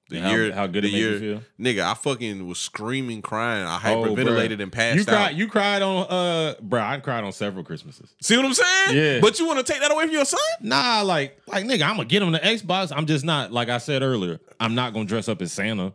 The 0.08 0.20
how- 0.22 0.52
how 0.52 0.68
good 0.68 0.84
the 0.84 0.90
it 0.90 0.92
made 0.92 1.00
you 1.00 1.20
feel? 1.20 1.42
Nigga, 1.60 1.82
I 1.84 1.96
fucking 1.96 2.46
was 2.48 2.60
screaming, 2.60 3.24
crying. 3.24 3.66
I 3.66 3.78
Oh, 3.78 4.04
hyperventilated 4.04 4.58
bruh. 4.58 4.64
and 4.64 4.72
passed 4.72 4.96
You 4.98 5.02
out. 5.02 5.08
cried. 5.08 5.36
You 5.38 5.48
cried 5.48 5.82
on 5.82 6.06
uh, 6.08 6.54
bro. 6.62 6.80
I 6.80 7.00
cried 7.00 7.24
on 7.24 7.32
several 7.32 7.64
Christmases. 7.64 8.14
See 8.22 8.36
what 8.38 8.46
I'm 8.46 8.54
saying? 8.54 8.96
Yeah. 8.98 9.20
But 9.20 9.40
you 9.40 9.48
want 9.48 9.66
to 9.66 9.72
take 9.72 9.82
that 9.82 9.92
away 9.92 10.04
from 10.06 10.14
your 10.14 10.26
son? 10.26 10.40
Nah, 10.62 11.02
like, 11.02 11.42
like 11.48 11.66
nigga, 11.66 11.82
I'm 11.90 11.96
gonna 11.96 12.06
get 12.06 12.22
him 12.22 12.32
the 12.32 12.40
Xbox. 12.40 12.92
I'm 12.96 13.08
just 13.08 13.26
not 13.26 13.52
like 13.52 13.70
I 13.70 13.80
said 13.80 14.04
earlier. 14.04 14.40
I'm 14.60 14.76
not 14.76 14.94
gonna 14.94 15.06
dress 15.06 15.28
up 15.28 15.42
as 15.42 15.52
Santa, 15.52 15.94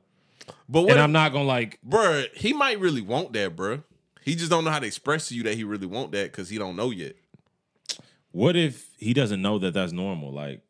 But 0.69 0.83
what 0.83 0.91
and 0.91 0.99
if- 0.99 1.05
I'm 1.05 1.13
not 1.13 1.33
gonna 1.33 1.45
like. 1.45 1.79
bruh, 1.89 2.27
he 2.35 2.53
might 2.53 2.81
really 2.81 3.03
want 3.03 3.33
that, 3.35 3.55
bruh. 3.55 3.85
He 4.25 4.35
just 4.35 4.51
don't 4.51 4.65
know 4.65 4.71
how 4.73 4.81
to 4.81 4.87
express 4.87 5.29
to 5.29 5.35
you 5.37 5.45
that 5.45 5.55
he 5.55 5.63
really 5.65 5.87
want 5.87 6.11
that 6.13 6.33
because 6.33 6.49
he 6.49 6.59
don't 6.59 6.75
know 6.75 6.91
yet. 6.91 7.15
What 8.33 8.57
if 8.57 8.89
he 8.99 9.13
doesn't 9.15 9.41
know 9.43 9.59
that 9.61 9.75
that's 9.75 9.93
normal? 9.93 10.33
Like, 10.33 10.63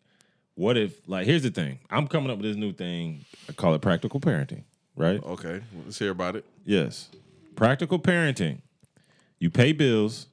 what 0.55 0.77
if 0.77 1.09
like 1.09 1.27
here's 1.27 1.43
the 1.43 1.51
thing? 1.51 1.79
I'm 1.91 2.07
coming 2.07 2.31
up 2.31 2.39
with 2.39 2.47
this 2.47 2.57
new 2.57 2.73
thing. 2.73 3.25
I 3.49 3.53
call 3.53 3.75
it 3.75 3.81
practical 3.81 4.21
parenting. 4.21 4.65
Right? 4.97 5.23
Okay, 5.23 5.63
let's 5.85 5.99
hear 5.99 6.11
about 6.11 6.37
it. 6.37 6.45
Yes. 6.65 7.09
Practical 7.57 7.99
parenting. 7.99 8.61
You 9.39 9.49
pay 9.49 9.73
bills, 9.73 10.27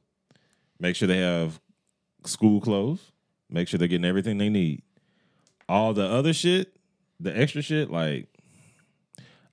make 0.79 0.95
sure 0.95 1.07
they 1.07 1.19
have 1.19 1.59
school 2.25 2.59
clothes, 2.59 3.11
make 3.49 3.67
sure 3.67 3.77
they're 3.77 3.87
getting 3.87 4.05
everything 4.05 4.37
they 4.37 4.49
need. 4.49 4.81
All 5.69 5.93
the 5.93 6.05
other 6.05 6.33
shit, 6.33 6.75
the 7.19 7.37
extra 7.37 7.61
shit, 7.61 7.89
like, 7.89 8.27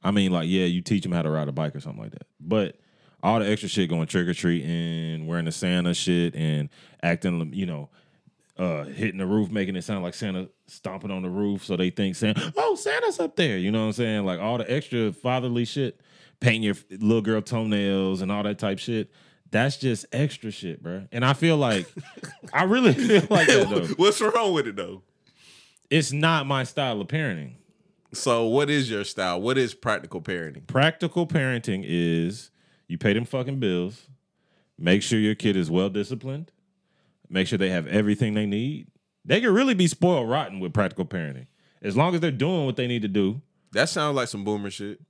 I 0.02 0.10
mean, 0.10 0.32
like, 0.32 0.48
yeah, 0.48 0.64
you 0.64 0.82
teach 0.82 1.02
them 1.04 1.12
how 1.12 1.22
to 1.22 1.30
ride 1.30 1.48
a 1.48 1.52
bike 1.52 1.76
or 1.76 1.80
something 1.80 2.02
like 2.02 2.12
that. 2.12 2.26
But 2.40 2.76
all 3.22 3.38
the 3.38 3.48
extra 3.48 3.68
shit 3.68 3.88
going 3.88 4.06
trick 4.06 4.26
or 4.26 4.34
treating, 4.34 5.26
wearing 5.26 5.44
the 5.44 5.52
Santa 5.52 5.94
shit, 5.94 6.34
and 6.34 6.68
acting, 7.02 7.52
you 7.54 7.66
know, 7.66 7.88
uh, 8.56 8.84
hitting 8.84 9.18
the 9.18 9.26
roof, 9.26 9.50
making 9.50 9.76
it 9.76 9.82
sound 9.82 10.02
like 10.04 10.14
Santa 10.14 10.48
stomping 10.66 11.10
on 11.10 11.22
the 11.22 11.28
roof, 11.28 11.64
so 11.64 11.76
they 11.76 11.90
think 11.90 12.14
Santa, 12.14 12.52
oh, 12.56 12.74
Santa's 12.74 13.18
up 13.18 13.36
there. 13.36 13.58
You 13.58 13.70
know 13.70 13.80
what 13.80 13.86
I'm 13.86 13.92
saying? 13.92 14.24
Like 14.24 14.40
all 14.40 14.58
the 14.58 14.70
extra 14.70 15.12
fatherly 15.12 15.64
shit, 15.64 16.00
painting 16.40 16.62
your 16.62 16.76
little 16.90 17.22
girl 17.22 17.42
toenails 17.42 18.20
and 18.20 18.30
all 18.30 18.42
that 18.44 18.58
type 18.58 18.78
shit. 18.78 19.10
That's 19.50 19.76
just 19.76 20.06
extra 20.12 20.50
shit, 20.50 20.82
bro. 20.82 21.06
And 21.12 21.24
I 21.24 21.32
feel 21.32 21.56
like, 21.56 21.86
I 22.52 22.64
really 22.64 22.92
feel 22.94 23.22
like 23.30 23.46
that 23.48 23.68
though. 23.70 23.86
What's 23.96 24.20
wrong 24.20 24.52
with 24.52 24.66
it 24.66 24.76
though? 24.76 25.02
It's 25.90 26.12
not 26.12 26.46
my 26.46 26.64
style 26.64 27.00
of 27.00 27.08
parenting. 27.08 27.54
So, 28.12 28.46
what 28.46 28.70
is 28.70 28.88
your 28.88 29.04
style? 29.04 29.40
What 29.40 29.58
is 29.58 29.74
practical 29.74 30.20
parenting? 30.20 30.66
Practical 30.66 31.26
parenting 31.26 31.84
is 31.86 32.50
you 32.86 32.96
pay 32.96 33.12
them 33.12 33.24
fucking 33.24 33.58
bills, 33.58 34.08
make 34.78 35.02
sure 35.02 35.18
your 35.18 35.34
kid 35.34 35.56
is 35.56 35.70
well 35.70 35.88
disciplined, 35.88 36.52
make 37.28 37.46
sure 37.46 37.58
they 37.58 37.70
have 37.70 37.86
everything 37.86 38.34
they 38.34 38.46
need. 38.46 38.88
They 39.24 39.40
can 39.40 39.52
really 39.54 39.74
be 39.74 39.86
spoiled 39.86 40.28
rotten 40.28 40.60
with 40.60 40.72
practical 40.72 41.04
parenting. 41.04 41.46
As 41.82 41.96
long 41.96 42.14
as 42.14 42.20
they're 42.20 42.30
doing 42.30 42.66
what 42.66 42.76
they 42.76 42.86
need 42.86 43.02
to 43.02 43.08
do. 43.08 43.40
That 43.72 43.88
sounds 43.88 44.16
like 44.16 44.28
some 44.28 44.44
boomer 44.44 44.70
shit. 44.70 45.00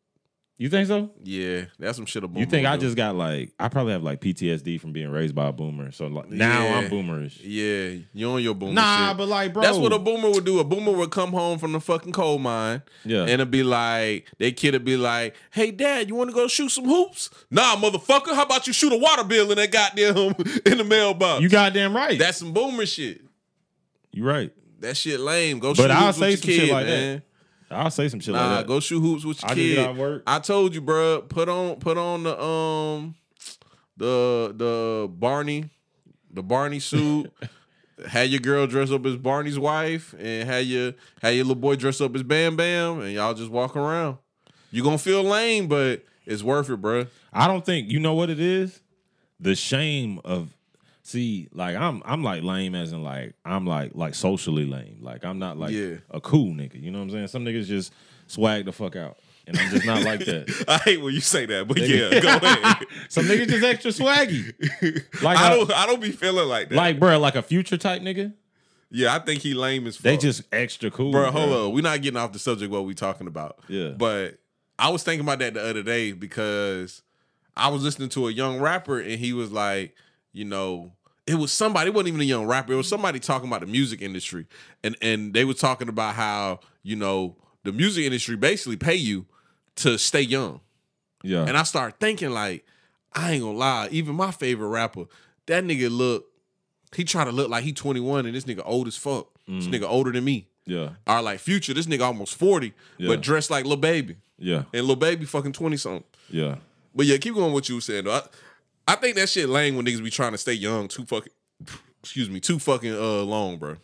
You 0.56 0.68
think 0.68 0.86
so? 0.86 1.10
Yeah, 1.24 1.64
that's 1.80 1.96
some 1.96 2.06
shit 2.06 2.22
a 2.22 2.28
boomer. 2.28 2.38
You 2.38 2.46
think 2.46 2.64
I 2.64 2.76
do. 2.76 2.82
just 2.82 2.96
got 2.96 3.16
like 3.16 3.52
I 3.58 3.68
probably 3.68 3.92
have 3.92 4.04
like 4.04 4.20
PTSD 4.20 4.80
from 4.80 4.92
being 4.92 5.10
raised 5.10 5.34
by 5.34 5.48
a 5.48 5.52
boomer. 5.52 5.90
So 5.90 6.06
like 6.06 6.30
now 6.30 6.62
Yeah. 6.64 6.78
I'm 6.78 6.88
boomerish. 6.88 7.40
Yeah, 7.42 8.02
you 8.12 8.30
on 8.30 8.40
your 8.40 8.54
boomer 8.54 8.72
Nah, 8.74 9.08
shit. 9.08 9.16
but 9.16 9.26
like 9.28 9.52
bro. 9.52 9.62
That's 9.64 9.76
what 9.78 9.92
a 9.92 9.98
boomer 9.98 10.30
would 10.30 10.44
do. 10.44 10.60
A 10.60 10.64
boomer 10.64 10.92
would 10.92 11.10
come 11.10 11.32
home 11.32 11.58
from 11.58 11.72
the 11.72 11.80
fucking 11.80 12.12
coal 12.12 12.38
mine. 12.38 12.82
Yeah. 13.04 13.22
And 13.22 13.30
it'd 13.30 13.50
be 13.50 13.64
like, 13.64 14.30
their 14.38 14.52
kid 14.52 14.74
would 14.74 14.84
be 14.84 14.96
like, 14.96 15.34
hey, 15.50 15.72
dad, 15.72 16.08
you 16.08 16.14
want 16.14 16.30
to 16.30 16.34
go 16.34 16.46
shoot 16.46 16.68
some 16.68 16.84
hoops? 16.84 17.30
Nah, 17.50 17.74
motherfucker. 17.74 18.32
How 18.34 18.44
about 18.44 18.68
you 18.68 18.72
shoot 18.72 18.92
a 18.92 18.96
water 18.96 19.24
bill 19.24 19.50
in 19.50 19.56
that 19.56 19.72
goddamn 19.72 20.16
in 20.66 20.78
the 20.78 20.84
mailbox? 20.84 21.42
You 21.42 21.48
goddamn 21.48 21.96
right. 21.96 22.16
That's 22.16 22.38
some 22.38 22.52
boomer 22.52 22.86
shit. 22.86 23.22
you 24.12 24.24
right. 24.24 24.52
That 24.78 24.96
shit 24.96 25.18
lame. 25.18 25.58
Go 25.58 25.70
But 25.74 25.76
shoot 25.78 25.90
I'll 25.90 26.06
hoops 26.06 26.18
say 26.18 26.30
with 26.30 26.40
some 26.42 26.50
your 26.50 26.58
shit 26.60 26.68
kid, 26.68 26.72
like 26.74 26.86
that. 26.86 27.22
I'll 27.74 27.90
say 27.90 28.08
some 28.08 28.20
shit 28.20 28.34
Nah, 28.34 28.46
like 28.48 28.58
that. 28.60 28.66
go 28.66 28.80
shoot 28.80 29.00
hoops 29.00 29.24
with 29.24 29.42
your 29.42 29.50
I 29.50 29.54
kid. 29.54 29.96
work. 29.96 30.22
I 30.26 30.38
told 30.38 30.74
you, 30.74 30.80
bro. 30.80 31.22
Put 31.22 31.48
on, 31.48 31.76
put 31.76 31.98
on 31.98 32.22
the 32.22 32.40
um, 32.42 33.14
the 33.96 34.52
the 34.56 35.08
Barney, 35.10 35.70
the 36.32 36.42
Barney 36.42 36.80
suit. 36.80 37.32
had 38.08 38.28
your 38.28 38.40
girl 38.40 38.66
dress 38.66 38.90
up 38.90 39.06
as 39.06 39.16
Barney's 39.16 39.58
wife, 39.58 40.14
and 40.18 40.48
had 40.48 40.66
your 40.66 40.94
had 41.22 41.30
your 41.30 41.44
little 41.44 41.60
boy 41.60 41.76
dress 41.76 42.00
up 42.00 42.14
as 42.14 42.22
Bam 42.22 42.56
Bam, 42.56 43.00
and 43.00 43.12
y'all 43.12 43.34
just 43.34 43.50
walk 43.50 43.76
around. 43.76 44.18
You 44.70 44.82
gonna 44.82 44.98
feel 44.98 45.22
lame, 45.22 45.68
but 45.68 46.04
it's 46.26 46.42
worth 46.42 46.68
it, 46.70 46.78
bro. 46.80 47.06
I 47.32 47.46
don't 47.46 47.64
think 47.64 47.90
you 47.90 48.00
know 48.00 48.14
what 48.14 48.30
it 48.30 48.40
is. 48.40 48.80
The 49.40 49.54
shame 49.54 50.20
of 50.24 50.53
see, 51.04 51.48
like 51.52 51.76
I'm 51.76 52.02
I'm 52.04 52.22
like 52.24 52.42
lame 52.42 52.74
as 52.74 52.92
in 52.92 53.02
like 53.04 53.34
I'm 53.44 53.66
like 53.66 53.92
like 53.94 54.14
socially 54.16 54.66
lame. 54.66 54.98
Like 55.00 55.24
I'm 55.24 55.38
not 55.38 55.56
like 55.56 55.70
Yeah. 55.70 55.96
a 56.10 56.20
cool 56.20 56.52
nigga. 56.52 56.82
You 56.82 56.90
know 56.90 56.98
what 56.98 57.04
I'm 57.04 57.10
saying? 57.10 57.28
Some 57.28 57.44
niggas 57.44 57.66
just 57.66 57.92
swag 58.26 58.64
the 58.64 58.72
fuck 58.72 58.96
out. 58.96 59.18
and 59.46 59.56
I'm 59.58 59.70
just 59.70 59.84
not 59.86 60.02
like 60.02 60.20
that. 60.24 60.64
I 60.68 60.78
hate 60.78 61.02
when 61.02 61.12
you 61.14 61.20
say 61.20 61.44
that, 61.46 61.68
but 61.68 61.78
yeah, 61.78 62.18
go 62.20 62.28
ahead. 62.46 62.86
Some 63.10 63.26
niggas 63.26 63.48
just 63.48 63.62
extra 63.64 63.90
swaggy, 63.92 64.52
like 65.22 65.38
I 65.38 65.52
a- 65.52 65.56
don't. 65.56 65.70
I 65.72 65.86
don't 65.86 66.00
be 66.00 66.10
feeling 66.12 66.48
like 66.48 66.70
that. 66.70 66.74
like 66.76 66.98
bro, 66.98 67.18
like 67.18 67.34
a 67.36 67.42
future 67.42 67.76
type 67.76 68.00
nigga. 68.00 68.32
yeah, 68.90 69.14
I 69.14 69.18
think 69.18 69.42
he 69.42 69.52
lame 69.52 69.86
as 69.86 69.96
fuck. 69.96 70.04
They 70.04 70.16
just 70.16 70.42
extra 70.52 70.90
cool, 70.90 71.12
bro. 71.12 71.30
Hold 71.30 71.52
up, 71.52 71.74
we're 71.74 71.82
not 71.82 72.00
getting 72.00 72.16
off 72.18 72.32
the 72.32 72.38
subject. 72.38 72.72
What 72.72 72.86
we 72.86 72.94
talking 72.94 73.26
about? 73.26 73.58
Yeah. 73.68 73.90
But 73.90 74.38
I 74.78 74.88
was 74.88 75.02
thinking 75.02 75.26
about 75.26 75.40
that 75.40 75.52
the 75.52 75.62
other 75.62 75.82
day 75.82 76.12
because 76.12 77.02
I 77.54 77.68
was 77.68 77.82
listening 77.82 78.08
to 78.10 78.28
a 78.28 78.32
young 78.32 78.58
rapper 78.60 78.98
and 78.98 79.12
he 79.20 79.34
was 79.34 79.52
like, 79.52 79.94
you 80.34 80.44
know, 80.44 80.92
it 81.26 81.36
was 81.36 81.50
somebody. 81.52 81.88
It 81.88 81.94
wasn't 81.94 82.08
even 82.08 82.20
a 82.20 82.24
young 82.24 82.44
rapper. 82.46 82.74
It 82.74 82.76
was 82.76 82.88
somebody 82.88 83.18
talking 83.18 83.48
about 83.48 83.60
the 83.60 83.66
music 83.66 84.02
industry, 84.02 84.46
and 84.82 84.94
and 85.00 85.32
they 85.32 85.46
were 85.46 85.54
talking 85.54 85.88
about 85.88 86.14
how 86.14 86.60
you 86.82 86.96
know 86.96 87.36
the 87.62 87.72
music 87.72 88.04
industry 88.04 88.36
basically 88.36 88.76
pay 88.76 88.96
you 88.96 89.24
to 89.76 89.96
stay 89.98 90.20
young. 90.20 90.60
Yeah, 91.22 91.46
And 91.46 91.56
I 91.56 91.62
started 91.62 91.98
thinking 91.98 92.30
like, 92.30 92.66
I 93.14 93.32
ain't 93.32 93.42
gonna 93.42 93.56
lie, 93.56 93.88
even 93.90 94.14
my 94.14 94.30
favorite 94.30 94.68
rapper, 94.68 95.06
that 95.46 95.64
nigga 95.64 95.88
look, 95.90 96.26
he 96.94 97.02
try 97.04 97.24
to 97.24 97.32
look 97.32 97.48
like 97.48 97.64
he 97.64 97.72
21 97.72 98.26
and 98.26 98.34
this 98.34 98.44
nigga 98.44 98.60
old 98.66 98.86
as 98.88 98.96
fuck. 98.98 99.28
This 99.48 99.66
mm. 99.66 99.72
nigga 99.74 99.88
older 99.88 100.12
than 100.12 100.22
me. 100.24 100.48
yeah, 100.66 100.90
Or 101.06 101.22
like 101.22 101.38
future, 101.40 101.72
this 101.72 101.86
nigga 101.86 102.02
almost 102.02 102.34
40, 102.34 102.74
Yeah. 102.98 103.08
but 103.08 103.22
dressed 103.22 103.50
like 103.50 103.64
Lil 103.64 103.78
Baby. 103.78 104.16
yeah, 104.38 104.64
And 104.74 104.86
Lil 104.86 104.96
Baby 104.96 105.24
fucking 105.24 105.52
20 105.54 105.78
something. 105.78 106.04
yeah. 106.28 106.56
But 106.94 107.06
yeah, 107.06 107.16
keep 107.16 107.34
going 107.34 107.52
what 107.54 107.68
you 107.70 107.76
were 107.76 107.80
saying. 107.80 108.04
Though. 108.04 108.12
I, 108.12 108.22
I 108.86 108.96
think 108.96 109.16
that 109.16 109.28
shit 109.28 109.48
lame 109.48 109.76
when 109.76 109.86
niggas 109.86 110.02
be 110.02 110.10
trying 110.10 110.32
to 110.32 110.38
stay 110.38 110.52
young 110.52 110.88
too 110.88 111.04
fucking 111.06 111.32
excuse 112.02 112.28
me, 112.28 112.40
too 112.40 112.58
fucking 112.58 112.92
uh 112.94 113.22
long, 113.22 113.56
bro. 113.56 113.76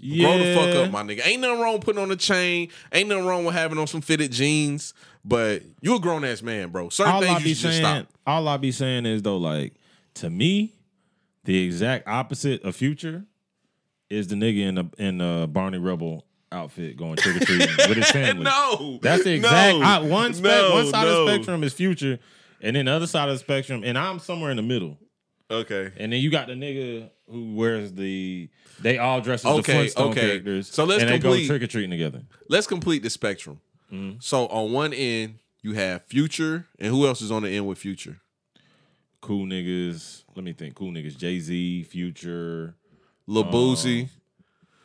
yeah. 0.00 0.26
Grow 0.26 0.38
the 0.38 0.54
fuck 0.54 0.84
up, 0.86 0.90
my 0.92 1.02
nigga. 1.02 1.26
Ain't 1.26 1.40
nothing 1.40 1.60
wrong 1.60 1.74
with 1.74 1.82
putting 1.82 2.02
on 2.02 2.10
a 2.10 2.16
chain. 2.16 2.68
Ain't 2.92 3.08
nothing 3.08 3.26
wrong 3.26 3.44
with 3.44 3.54
having 3.54 3.78
on 3.78 3.86
some 3.86 4.00
fitted 4.00 4.30
jeans. 4.32 4.94
But 5.24 5.62
you 5.80 5.96
a 5.96 6.00
grown 6.00 6.24
ass 6.24 6.42
man, 6.42 6.70
bro. 6.70 6.88
Certain 6.88 7.12
all 7.12 7.22
I 7.22 7.26
things 7.26 7.42
be 7.42 7.48
you 7.50 7.54
should 7.54 7.70
saying, 7.72 7.84
stop. 7.84 8.06
all 8.26 8.48
I 8.48 8.56
be 8.56 8.72
saying 8.72 9.06
is 9.06 9.22
though, 9.22 9.36
like 9.38 9.74
to 10.14 10.30
me, 10.30 10.74
the 11.44 11.64
exact 11.64 12.06
opposite 12.08 12.62
of 12.64 12.74
future 12.76 13.24
is 14.10 14.28
the 14.28 14.34
nigga 14.36 14.66
in 14.66 14.74
the 14.76 14.84
in 14.98 15.18
the 15.18 15.48
Barney 15.50 15.78
Rubble 15.78 16.24
outfit 16.50 16.96
going 16.96 17.16
trick 17.16 17.36
or 17.40 17.44
treating 17.44 17.68
with 17.88 17.96
his 17.96 18.10
family. 18.10 18.44
No, 18.44 18.98
That's 19.00 19.24
the 19.24 19.32
exact 19.34 19.78
no, 19.78 19.84
I, 19.84 19.98
one 20.00 20.34
spec, 20.34 20.50
no, 20.50 20.72
one 20.74 20.86
side 20.86 21.04
no. 21.04 21.20
of 21.22 21.26
the 21.26 21.32
spectrum 21.34 21.64
is 21.64 21.72
future, 21.72 22.18
and 22.62 22.76
then 22.76 22.86
the 22.86 22.92
other 22.92 23.06
side 23.06 23.28
of 23.28 23.34
the 23.34 23.38
spectrum, 23.38 23.82
and 23.84 23.98
I'm 23.98 24.18
somewhere 24.18 24.50
in 24.50 24.56
the 24.56 24.62
middle. 24.62 24.98
Okay, 25.50 25.92
And 25.98 26.10
then 26.12 26.20
you 26.20 26.30
got 26.30 26.46
the 26.46 26.54
nigga 26.54 27.10
who 27.30 27.54
wears 27.54 27.92
the 27.92 28.48
they 28.80 28.96
all 28.96 29.20
dress 29.20 29.44
as 29.44 29.50
Okay, 29.58 29.72
the 29.72 29.78
Flintstone 29.80 30.10
okay. 30.12 30.20
characters. 30.20 30.68
So 30.68 30.84
let's 30.84 31.02
and 31.02 31.10
they 31.10 31.18
complete- 31.18 31.42
go 31.42 31.46
trick 31.48 31.62
or 31.62 31.66
treating 31.66 31.90
together. 31.90 32.22
let's 32.48 32.66
complete 32.66 33.02
the 33.02 33.10
spectrum. 33.10 33.60
Mm-hmm. 33.92 34.18
So 34.20 34.46
on 34.46 34.72
one 34.72 34.94
end 34.94 35.34
you 35.60 35.74
have 35.74 36.04
Future, 36.06 36.68
and 36.78 36.88
who 36.88 37.06
else 37.06 37.20
is 37.20 37.30
on 37.30 37.42
the 37.42 37.50
end 37.50 37.66
with 37.66 37.76
Future? 37.76 38.20
Cool 39.20 39.46
niggas. 39.46 40.24
Let 40.34 40.44
me 40.44 40.52
think. 40.54 40.74
Cool 40.74 40.90
niggas. 40.92 41.16
Jay 41.18 41.38
Z, 41.38 41.84
Future. 41.84 42.74
Lil 43.26 43.44
Boosie. 43.44 44.08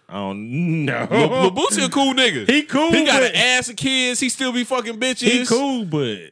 I 0.10 0.14
don't 0.16 0.86
know. 0.86 1.08
Lil, 1.10 1.28
Lil 1.30 1.52
Boosie 1.52 1.86
a 1.86 1.90
cool 1.90 2.14
nigga. 2.14 2.48
He 2.50 2.64
cool. 2.64 2.92
He 2.92 3.06
got 3.06 3.24
an 3.24 3.32
ass 3.34 3.70
of 3.70 3.78
kids. 3.78 4.20
He 4.20 4.30
still 4.30 4.52
be 4.52 4.64
fucking 4.64 5.00
bitches. 5.00 5.30
He 5.32 5.46
cool, 5.46 5.86
but 5.86 6.32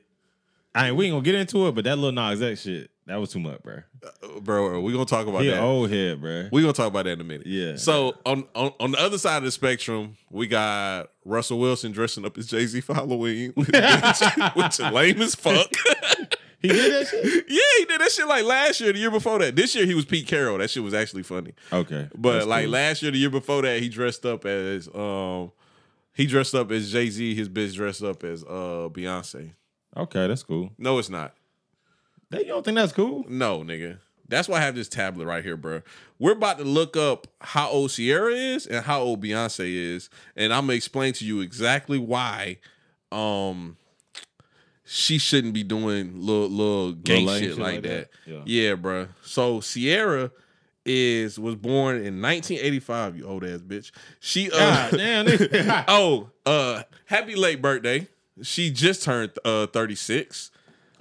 I 0.75 0.87
ain't. 0.87 0.95
We 0.95 1.05
ain't 1.05 1.13
gonna 1.13 1.23
get 1.23 1.35
into 1.35 1.67
it. 1.67 1.71
But 1.75 1.85
that 1.85 1.97
Lil 1.97 2.11
Nas 2.11 2.41
X 2.41 2.61
shit, 2.61 2.91
that 3.07 3.15
was 3.15 3.31
too 3.31 3.39
much, 3.39 3.63
bro. 3.63 3.77
Uh, 4.03 4.39
bro. 4.41 4.79
We 4.81 4.91
gonna 4.91 5.05
talk 5.05 5.25
about 5.25 5.41
He 5.43 5.49
that. 5.49 5.61
old 5.61 5.89
head, 5.89 6.19
bro. 6.21 6.49
We 6.51 6.61
gonna 6.61 6.73
talk 6.73 6.87
about 6.87 7.05
that 7.05 7.11
in 7.13 7.21
a 7.21 7.23
minute. 7.23 7.47
Yeah. 7.47 7.77
So 7.77 8.15
on, 8.25 8.45
on 8.55 8.73
on 8.79 8.91
the 8.91 8.99
other 8.99 9.17
side 9.17 9.37
of 9.37 9.43
the 9.43 9.51
spectrum, 9.51 10.17
we 10.29 10.47
got 10.47 11.11
Russell 11.23 11.59
Wilson 11.59 11.91
dressing 11.93 12.25
up 12.25 12.37
as 12.37 12.47
Jay 12.47 12.65
Z 12.65 12.81
for 12.81 12.93
Halloween, 12.93 13.51
which 13.55 14.79
lame 14.79 15.21
as 15.21 15.33
fuck. 15.35 15.71
He 16.61 16.69
did 16.69 16.91
that 16.93 17.07
shit. 17.07 17.45
yeah, 17.47 17.59
he 17.77 17.85
did 17.85 18.01
that 18.01 18.11
shit 18.11 18.27
like 18.27 18.43
last 18.43 18.81
year, 18.81 18.91
the 18.91 18.97
year 18.99 19.11
before 19.11 19.37
that. 19.39 19.55
This 19.55 19.75
year 19.75 19.85
he 19.85 19.93
was 19.93 20.03
Pete 20.05 20.25
Carroll. 20.27 20.57
That 20.57 20.69
shit 20.71 20.81
was 20.83 20.93
actually 20.95 21.21
funny. 21.23 21.53
Okay, 21.71 22.09
But 22.17 22.33
that's 22.33 22.45
like 22.47 22.63
cool. 22.65 22.71
last 22.71 23.01
year, 23.03 23.11
the 23.11 23.17
year 23.19 23.29
before 23.29 23.61
that, 23.61 23.81
he 23.81 23.87
dressed 23.89 24.25
up 24.25 24.45
as 24.45 24.89
um 24.95 25.51
he 26.13 26.25
dressed 26.25 26.55
up 26.55 26.71
as 26.71 26.91
Jay 26.91 27.09
Z. 27.09 27.35
His 27.35 27.49
bitch 27.49 27.75
dressed 27.75 28.03
up 28.03 28.23
as 28.23 28.43
uh 28.43 28.89
Beyonce. 28.91 29.51
Okay, 29.97 30.27
that's 30.27 30.43
cool. 30.43 30.71
No, 30.77 30.99
it's 30.99 31.09
not. 31.09 31.33
That 32.31 32.41
you 32.41 32.47
don't 32.47 32.65
think 32.65 32.75
that's 32.75 32.91
cool? 32.93 33.23
No, 33.29 33.59
nigga. 33.59 33.99
That's 34.27 34.47
why 34.49 34.57
I 34.57 34.61
have 34.61 34.75
this 34.75 34.89
tablet 34.89 35.25
right 35.27 35.43
here, 35.43 35.55
bro. 35.55 35.81
We're 36.17 36.31
about 36.31 36.57
to 36.57 36.63
look 36.63 36.97
up 36.97 37.27
how 37.39 37.69
old 37.69 37.91
Ciara 37.91 38.33
is 38.33 38.65
and 38.65 38.83
how 38.83 39.01
old 39.01 39.23
Beyonce 39.23 39.71
is, 39.71 40.09
and 40.35 40.51
I'm 40.51 40.63
gonna 40.63 40.73
explain 40.73 41.13
to 41.13 41.25
you 41.25 41.41
exactly 41.41 41.99
why 41.99 42.57
um 43.11 43.77
she 44.83 45.17
shouldn't 45.19 45.53
be 45.53 45.63
doing 45.63 46.19
little 46.19 46.49
little 46.49 46.91
gay 46.93 47.23
Little 47.23 47.39
shit, 47.39 47.49
shit 47.51 47.59
like 47.59 47.73
like 47.75 47.83
that. 47.83 48.11
that? 48.25 48.31
Yeah. 48.31 48.41
yeah, 48.45 48.73
bro. 48.75 49.07
So 49.23 49.61
Ciara 49.61 50.31
is 50.85 51.39
was 51.39 51.55
born 51.55 51.97
in 51.97 52.19
1985. 52.21 53.17
You 53.17 53.27
old 53.27 53.43
ass 53.43 53.59
bitch. 53.61 53.91
She 54.19 54.49
uh 54.51 54.57
God 54.57 54.91
damn. 54.97 55.25
nigga. 55.27 55.85
oh 55.87 56.29
uh 56.47 56.81
happy 57.05 57.35
late 57.35 57.61
birthday. 57.61 58.07
She 58.41 58.71
just 58.71 59.03
turned 59.03 59.31
uh 59.45 59.67
36 59.67 60.51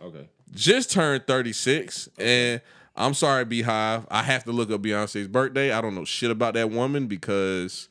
okay. 0.02 0.28
just 0.52 0.90
turned 0.90 1.26
36 1.26 2.08
and 2.18 2.60
I'm 2.96 3.14
sorry 3.14 3.44
BeyHive. 3.44 4.06
I 4.08 4.22
have 4.22 4.44
to 4.44 4.52
look 4.52 4.70
up 4.70 4.80
Beyonce's 4.82 5.26
birthday. 5.26 5.72
I 5.72 5.80
don't 5.80 5.96
know 5.96 6.04
shit 6.04 6.30
about 6.30 6.54
that 6.54 6.70
woman 6.70 7.06
because 7.08 7.88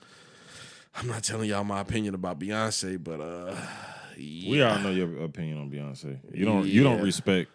I'm 0.95 1.07
not 1.07 1.23
telling 1.23 1.49
y'all 1.49 1.63
my 1.63 1.81
opinion 1.81 2.15
about 2.15 2.39
Beyonce 2.39 3.03
but 3.03 3.19
uh 3.19 3.55
We 4.17 4.61
all 4.61 4.79
know 4.79 4.91
your 4.91 5.23
opinion 5.23 5.59
on 5.59 5.69
Beyonce. 5.69 6.19
You 6.33 6.45
don't. 6.45 6.65
You 6.65 6.83
don't 6.83 7.01
respect 7.01 7.49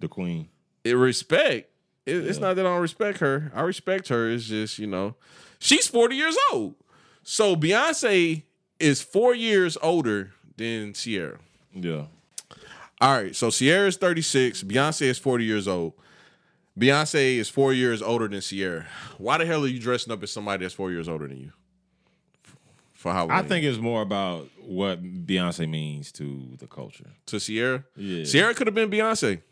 the 0.00 0.08
queen. 0.08 0.48
it 0.84 0.94
respect. 0.94 1.70
It, 2.04 2.16
it's 2.26 2.38
not 2.38 2.56
that 2.56 2.66
I 2.66 2.68
don't 2.68 2.82
respect 2.82 3.18
her. 3.18 3.52
I 3.54 3.60
respect 3.62 4.08
her. 4.08 4.28
It's 4.28 4.44
just 4.44 4.78
you 4.78 4.86
know 4.86 5.14
she's 5.58 5.86
40 5.86 6.16
years 6.16 6.36
old. 6.52 6.74
So 7.22 7.54
Beyonce 7.54 8.42
is 8.80 9.00
4 9.00 9.34
years 9.36 9.78
older 9.80 10.32
than 10.56 10.92
Ciara 10.92 11.38
Yeah. 11.74 12.06
All 13.00 13.20
right, 13.20 13.34
so 13.34 13.50
Ciara 13.50 13.88
is 13.88 13.96
36. 13.96 14.62
Beyonce 14.62 15.02
is 15.02 15.18
40 15.18 15.44
years 15.44 15.66
old. 15.66 15.94
Beyonce 16.78 17.36
is 17.36 17.48
four 17.48 17.72
years 17.72 18.00
older 18.00 18.28
than 18.28 18.40
Ciara. 18.40 18.86
Why 19.18 19.38
the 19.38 19.44
hell 19.46 19.64
are 19.64 19.68
you 19.68 19.80
dressing 19.80 20.12
up 20.12 20.22
as 20.22 20.30
somebody 20.30 20.64
that's 20.64 20.74
four 20.74 20.90
years 20.90 21.08
older 21.08 21.26
than 21.28 21.38
you? 21.38 21.52
For 22.94 23.12
Halloween. 23.12 23.36
I 23.36 23.42
think 23.42 23.64
it's 23.64 23.78
more 23.78 24.00
about 24.02 24.48
what 24.60 25.02
Beyonce 25.02 25.68
means 25.68 26.12
to 26.12 26.56
the 26.58 26.66
culture. 26.68 27.10
to 27.26 27.40
Ciara. 27.40 27.84
Yeah. 27.96 28.24
Ciara 28.24 28.54
could 28.54 28.68
have 28.68 28.74
been 28.74 28.90
Beyonce. 28.90 29.42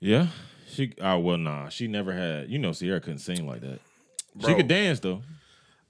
Yeah. 0.00 0.28
She. 0.70 0.94
Oh 1.00 1.18
well, 1.18 1.36
nah. 1.36 1.68
She 1.68 1.86
never 1.86 2.12
had. 2.12 2.50
You 2.50 2.58
know, 2.58 2.72
Ciara 2.72 3.00
couldn't 3.00 3.18
sing 3.18 3.46
like 3.46 3.60
that. 3.60 3.80
She 4.44 4.54
could 4.54 4.68
dance 4.68 5.00
though. 5.00 5.22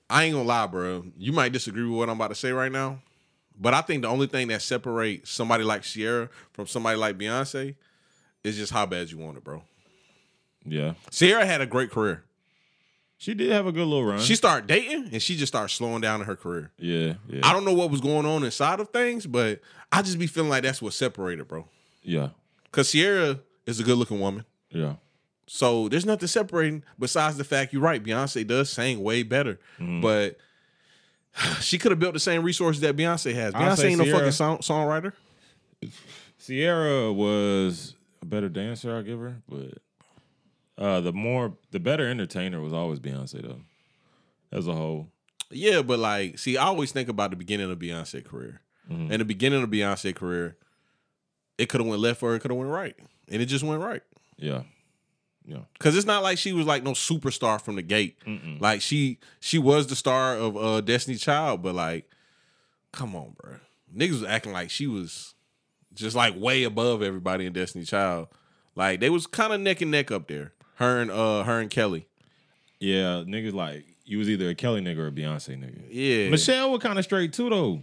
I 0.08 0.24
ain't 0.24 0.34
gonna 0.34 0.46
lie, 0.46 0.66
bro. 0.66 1.04
You 1.16 1.32
might 1.32 1.52
disagree 1.52 1.84
with 1.84 1.96
what 1.98 2.08
I'm 2.08 2.16
about 2.16 2.28
to 2.28 2.34
say 2.36 2.52
right 2.52 2.70
now, 2.70 3.00
but 3.60 3.74
I 3.74 3.80
think 3.82 4.02
the 4.02 4.08
only 4.08 4.26
thing 4.26 4.48
that 4.48 4.62
separates 4.62 5.30
somebody 5.30 5.64
like 5.64 5.82
Ciara 5.82 6.28
from 6.52 6.66
somebody 6.66 6.96
like 6.98 7.16
Beyonce 7.18 7.74
is 8.44 8.56
just 8.56 8.72
how 8.72 8.86
bad 8.86 9.10
you 9.10 9.18
want 9.18 9.36
it, 9.38 9.44
bro. 9.44 9.62
Yeah. 10.64 10.94
Ciara 11.10 11.46
had 11.46 11.60
a 11.60 11.66
great 11.66 11.90
career. 11.90 12.24
She 13.18 13.32
did 13.34 13.50
have 13.50 13.66
a 13.66 13.72
good 13.72 13.86
little 13.86 14.04
run. 14.04 14.18
She 14.20 14.34
started 14.34 14.66
dating 14.66 15.08
and 15.12 15.22
she 15.22 15.36
just 15.36 15.50
started 15.52 15.72
slowing 15.74 16.02
down 16.02 16.20
in 16.20 16.26
her 16.26 16.36
career. 16.36 16.70
yeah. 16.78 17.14
Yeah. 17.28 17.40
I 17.44 17.52
don't 17.52 17.64
know 17.64 17.72
what 17.72 17.90
was 17.90 18.00
going 18.02 18.26
on 18.26 18.44
inside 18.44 18.78
of 18.80 18.90
things, 18.90 19.26
but 19.26 19.60
I 19.90 20.02
just 20.02 20.18
be 20.18 20.26
feeling 20.26 20.50
like 20.50 20.64
that's 20.64 20.82
what 20.82 20.92
separated, 20.92 21.48
bro. 21.48 21.66
yeah. 22.02 22.28
Cause 22.72 22.92
Ciara 22.92 23.40
is 23.64 23.80
a 23.80 23.82
good 23.84 23.96
looking 23.96 24.20
woman. 24.20 24.44
Yeah. 24.68 24.96
So 25.46 25.88
there's 25.88 26.04
nothing 26.04 26.28
separating 26.28 26.82
besides 26.98 27.38
the 27.38 27.44
fact 27.44 27.72
you're 27.72 27.80
right. 27.80 28.02
Beyonce 28.04 28.46
does 28.46 28.68
sing 28.68 29.02
way 29.02 29.22
better, 29.22 29.58
Mm-hmm. 29.78 30.02
but 30.02 30.36
she 31.60 31.78
could 31.78 31.92
have 31.92 31.98
built 31.98 32.14
the 32.14 32.20
same 32.20 32.42
resources 32.42 32.80
that 32.82 32.96
Beyonce 32.96 33.34
has. 33.34 33.54
Beyonce 33.54 33.84
ain't 33.84 33.98
no 33.98 34.04
Ciara. 34.04 34.18
fucking 34.18 34.32
song, 34.32 34.58
songwriter. 34.58 35.12
Ciara 36.44 37.12
was 37.12 37.94
a 38.22 38.26
better 38.26 38.48
dancer, 38.48 38.96
I 38.96 39.02
give 39.02 39.18
her, 39.20 39.36
but 39.48 39.78
uh 40.78 41.00
the 41.00 41.12
more 41.12 41.54
the 41.70 41.80
better 41.80 42.06
entertainer 42.06 42.60
was 42.60 42.72
always 42.72 43.00
Beyonce 43.00 43.42
though. 43.42 43.60
As 44.52 44.66
a 44.66 44.72
whole. 44.72 45.08
Yeah, 45.50 45.82
but 45.82 45.98
like, 45.98 46.38
see, 46.38 46.56
I 46.56 46.64
always 46.64 46.92
think 46.92 47.08
about 47.08 47.30
the 47.30 47.36
beginning 47.36 47.70
of 47.70 47.78
Beyonce 47.78 48.24
career. 48.24 48.60
Mm-hmm. 48.90 49.12
And 49.12 49.20
the 49.20 49.24
beginning 49.24 49.62
of 49.62 49.68
Beyonce 49.70 50.14
career, 50.14 50.56
it 51.58 51.68
could 51.68 51.80
have 51.80 51.88
went 51.88 52.00
left 52.00 52.22
or 52.22 52.34
it 52.34 52.40
could 52.40 52.50
have 52.50 52.58
went 52.58 52.70
right, 52.70 52.96
and 53.28 53.42
it 53.42 53.46
just 53.46 53.64
went 53.64 53.82
right. 53.82 54.02
Yeah. 54.36 54.62
Yeah. 55.46 55.58
Cause 55.78 55.96
it's 55.96 56.06
not 56.06 56.22
like 56.24 56.38
she 56.38 56.52
was 56.52 56.66
like 56.66 56.82
no 56.82 56.90
superstar 56.90 57.60
from 57.60 57.76
the 57.76 57.82
gate. 57.82 58.18
Like 58.58 58.80
she 58.82 59.18
she 59.40 59.58
was 59.58 59.86
the 59.86 59.96
star 59.96 60.34
of 60.36 60.56
uh 60.56 60.80
Destiny 60.80 61.16
Child, 61.16 61.62
but 61.62 61.74
like, 61.74 62.10
come 62.92 63.14
on, 63.14 63.34
bro. 63.40 63.54
Niggas 63.96 64.10
was 64.10 64.24
acting 64.24 64.52
like 64.52 64.70
she 64.70 64.86
was 64.86 65.34
just 65.94 66.16
like 66.16 66.34
way 66.36 66.64
above 66.64 67.02
everybody 67.02 67.46
in 67.46 67.52
Destiny 67.52 67.84
Child. 67.84 68.28
Like 68.74 69.00
they 69.00 69.08
was 69.08 69.26
kind 69.26 69.52
of 69.52 69.60
neck 69.60 69.80
and 69.80 69.90
neck 69.90 70.10
up 70.10 70.26
there. 70.26 70.52
Her 70.76 71.00
and 71.00 71.10
uh 71.10 71.44
her 71.44 71.60
and 71.60 71.70
Kelly. 71.70 72.06
Yeah, 72.80 73.22
niggas 73.26 73.54
like 73.54 73.84
you 74.04 74.18
was 74.18 74.28
either 74.28 74.48
a 74.50 74.54
Kelly 74.54 74.80
nigga 74.80 74.98
or 74.98 75.06
a 75.08 75.12
Beyonce 75.12 75.58
nigga. 75.58 75.82
Yeah. 75.90 76.28
Michelle 76.30 76.70
was 76.72 76.82
kind 76.82 76.98
of 76.98 77.04
straight 77.04 77.32
too 77.32 77.50
though. 77.50 77.82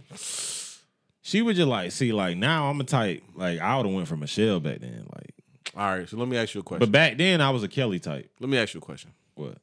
She 1.22 1.40
would 1.40 1.56
just 1.56 1.68
like 1.68 1.92
see 1.92 2.12
like 2.12 2.36
now 2.36 2.68
I'm 2.68 2.80
a 2.80 2.84
type 2.84 3.22
like 3.34 3.58
I 3.58 3.76
would 3.76 3.86
have 3.86 3.94
went 3.94 4.08
for 4.08 4.16
Michelle 4.16 4.60
back 4.60 4.80
then 4.80 5.06
like 5.14 5.33
All 5.76 5.88
right, 5.98 6.08
so 6.08 6.16
let 6.16 6.28
me 6.28 6.36
ask 6.36 6.54
you 6.54 6.60
a 6.60 6.64
question. 6.64 6.80
but 6.80 6.92
back 6.92 7.16
then 7.18 7.40
I 7.40 7.50
was 7.50 7.62
a 7.62 7.68
Kelly 7.68 7.98
type. 7.98 8.30
let 8.40 8.48
me 8.48 8.58
ask 8.58 8.74
you 8.74 8.78
a 8.78 8.82
question. 8.82 9.12
What? 9.34 9.58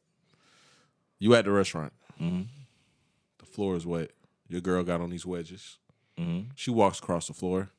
You 1.19 1.33
at 1.35 1.45
the 1.45 1.51
restaurant. 1.51 1.93
Mm-hmm. 2.19 2.41
The 3.39 3.45
floor 3.45 3.75
is 3.75 3.85
wet. 3.85 4.11
Your 4.49 4.61
girl 4.61 4.83
got 4.83 4.99
on 5.01 5.09
these 5.09 5.25
wedges. 5.25 5.77
Mm-hmm. 6.19 6.49
She 6.55 6.71
walks 6.71 6.99
across 6.99 7.27
the 7.27 7.33
floor 7.33 7.69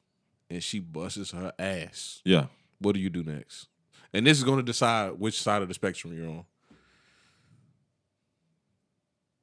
and 0.48 0.62
she 0.62 0.78
busts 0.78 1.32
her 1.32 1.52
ass. 1.58 2.22
Yeah. 2.24 2.46
What 2.78 2.94
do 2.94 3.00
you 3.00 3.10
do 3.10 3.22
next? 3.22 3.68
And 4.14 4.26
this 4.26 4.38
is 4.38 4.44
going 4.44 4.58
to 4.58 4.62
decide 4.62 5.12
which 5.18 5.40
side 5.40 5.62
of 5.62 5.68
the 5.68 5.74
spectrum 5.74 6.14
you're 6.16 6.28
on. 6.28 6.44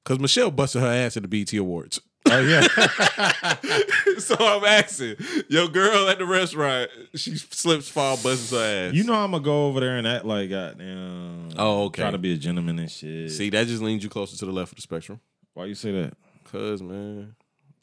Because 0.04 0.20
Michelle 0.20 0.52
busted 0.52 0.82
her 0.82 0.88
ass 0.88 1.18
at 1.18 1.24
the 1.24 1.28
BT 1.30 1.58
Awards. 1.58 2.02
Oh 2.26 2.40
yeah. 2.42 2.62
so 4.20 4.36
I'm 4.40 4.64
asking, 4.66 5.16
your 5.48 5.68
girl 5.68 6.10
at 6.10 6.20
the 6.20 6.26
restaurant, 6.26 6.90
she 7.16 7.36
slips, 7.38 7.90
fall, 7.90 8.18
busts 8.18 8.52
her 8.52 8.90
ass. 8.90 8.94
you 8.94 9.04
know 9.04 9.14
I'm 9.14 9.32
gonna 9.32 9.44
go 9.44 9.68
over 9.68 9.80
there 9.80 9.98
and 9.98 10.08
act 10.08 10.26
like 10.26 10.50
goddamn. 10.50 11.50
Oh, 11.58 11.86
okay. 11.86 12.04
Try 12.04 12.12
to 12.12 12.18
be 12.18 12.34
a 12.34 12.38
gentleman 12.38 12.80
and 12.80 12.92
shit. 12.92 13.32
See, 13.32 13.50
that 13.50 13.68
just 13.68 13.82
leans 13.82 14.04
you 14.04 14.10
closer 14.10 14.38
to 14.38 14.46
the 14.46 14.52
left 14.52 14.72
of 14.72 14.76
the 14.76 14.82
spectrum. 14.82 15.20
why 15.54 15.66
you 15.66 15.76
say 15.76 15.92
that? 15.92 16.14
Cause 16.52 16.82
man, 16.82 17.36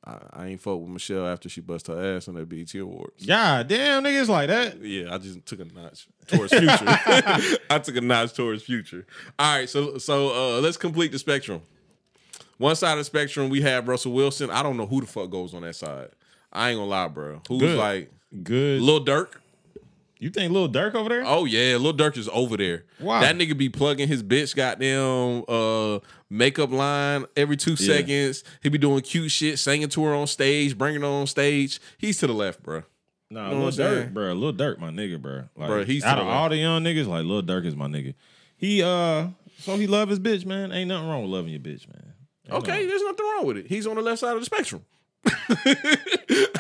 I, 0.04 0.18
I 0.32 0.46
ain't 0.46 0.60
fuck 0.60 0.78
with 0.78 0.88
Michelle 0.88 1.26
after 1.26 1.48
she 1.48 1.60
bust 1.60 1.88
her 1.88 2.16
ass 2.16 2.28
on 2.28 2.34
that 2.34 2.48
BET 2.48 2.72
Awards. 2.74 3.26
Yeah, 3.26 3.62
damn 3.62 4.04
niggas 4.04 4.28
like 4.28 4.48
that. 4.48 4.80
Yeah, 4.80 5.14
I 5.14 5.18
just 5.18 5.44
took 5.46 5.60
a 5.60 5.64
notch 5.64 6.06
towards 6.26 6.52
future. 6.52 6.68
I 7.70 7.80
took 7.82 7.96
a 7.96 8.00
notch 8.00 8.34
towards 8.34 8.62
future. 8.62 9.06
All 9.38 9.58
right, 9.58 9.68
so 9.68 9.98
so 9.98 10.56
uh, 10.56 10.60
let's 10.60 10.76
complete 10.76 11.12
the 11.12 11.18
spectrum. 11.18 11.62
One 12.58 12.74
side 12.76 12.92
of 12.92 12.98
the 12.98 13.04
spectrum, 13.04 13.48
we 13.50 13.60
have 13.62 13.86
Russell 13.88 14.12
Wilson. 14.12 14.50
I 14.50 14.62
don't 14.62 14.76
know 14.76 14.86
who 14.86 15.00
the 15.02 15.06
fuck 15.06 15.30
goes 15.30 15.52
on 15.54 15.62
that 15.62 15.74
side. 15.76 16.08
I 16.52 16.70
ain't 16.70 16.78
gonna 16.78 16.88
lie, 16.88 17.08
bro. 17.08 17.40
Who's 17.48 17.60
Good. 17.60 17.78
like 17.78 18.10
Good. 18.42 18.80
Lil 18.80 19.04
Durk. 19.04 19.34
you 20.18 20.30
think 20.30 20.52
Lil 20.52 20.68
Durk 20.70 20.94
over 20.94 21.08
there? 21.10 21.22
Oh 21.26 21.44
yeah, 21.44 21.76
Lil 21.76 21.92
Durk 21.92 22.16
is 22.16 22.28
over 22.32 22.56
there. 22.56 22.84
Wow. 22.98 23.20
That 23.20 23.36
nigga 23.36 23.56
be 23.56 23.68
plugging 23.68 24.08
his 24.08 24.22
bitch 24.22 24.56
goddamn 24.56 25.44
uh 25.48 25.98
makeup 26.30 26.70
line 26.70 27.26
every 27.36 27.56
two 27.58 27.72
Yeah. 27.72 27.96
seconds. 27.96 28.42
He 28.62 28.68
be 28.70 28.78
doing 28.78 29.02
cute 29.02 29.30
shit, 29.30 29.58
singing 29.58 29.88
to 29.90 30.04
her 30.04 30.14
on 30.14 30.26
stage, 30.26 30.78
bringing 30.78 31.02
her 31.02 31.06
on 31.08 31.26
stage. 31.26 31.78
He's 31.98 32.18
to 32.18 32.26
the 32.26 32.32
left, 32.32 32.62
bro. 32.62 32.82
Nah, 33.30 33.50
know 33.50 33.60
Lil 33.64 33.72
saying? 33.72 34.14
Bro. 34.14 34.32
Lil 34.34 34.52
Durk, 34.54 34.78
my 34.78 34.90
nigga, 34.90 35.20
bro. 35.20 35.44
Like, 35.56 35.68
Bruh, 35.68 35.84
he's 35.84 36.04
out 36.04 36.18
of 36.20 36.26
all 36.28 36.48
the 36.48 36.56
young 36.56 36.82
niggas, 36.84 37.06
like 37.08 37.24
Lil 37.24 37.42
Durk 37.42 37.66
is 37.66 37.74
my 37.76 37.86
nigga. 37.86 38.14
He 38.56 38.82
uh, 38.82 39.26
so 39.58 39.76
he 39.76 39.86
love 39.86 40.08
his 40.08 40.20
bitch, 40.20 40.46
man. 40.46 40.72
Ain't 40.72 40.88
nothing 40.88 41.08
wrong 41.08 41.22
with 41.22 41.30
loving 41.32 41.50
your 41.50 41.60
bitch, 41.60 41.86
man. 41.88 42.14
Okay, 42.50 42.70
nothing. 42.72 42.88
there's 42.88 43.02
nothing 43.02 43.26
wrong 43.26 43.46
with 43.46 43.56
it. 43.58 43.66
He's 43.66 43.86
on 43.86 43.96
the 43.96 44.02
left 44.02 44.20
side 44.20 44.34
of 44.34 44.40
the 44.40 44.46
spectrum. 44.46 44.82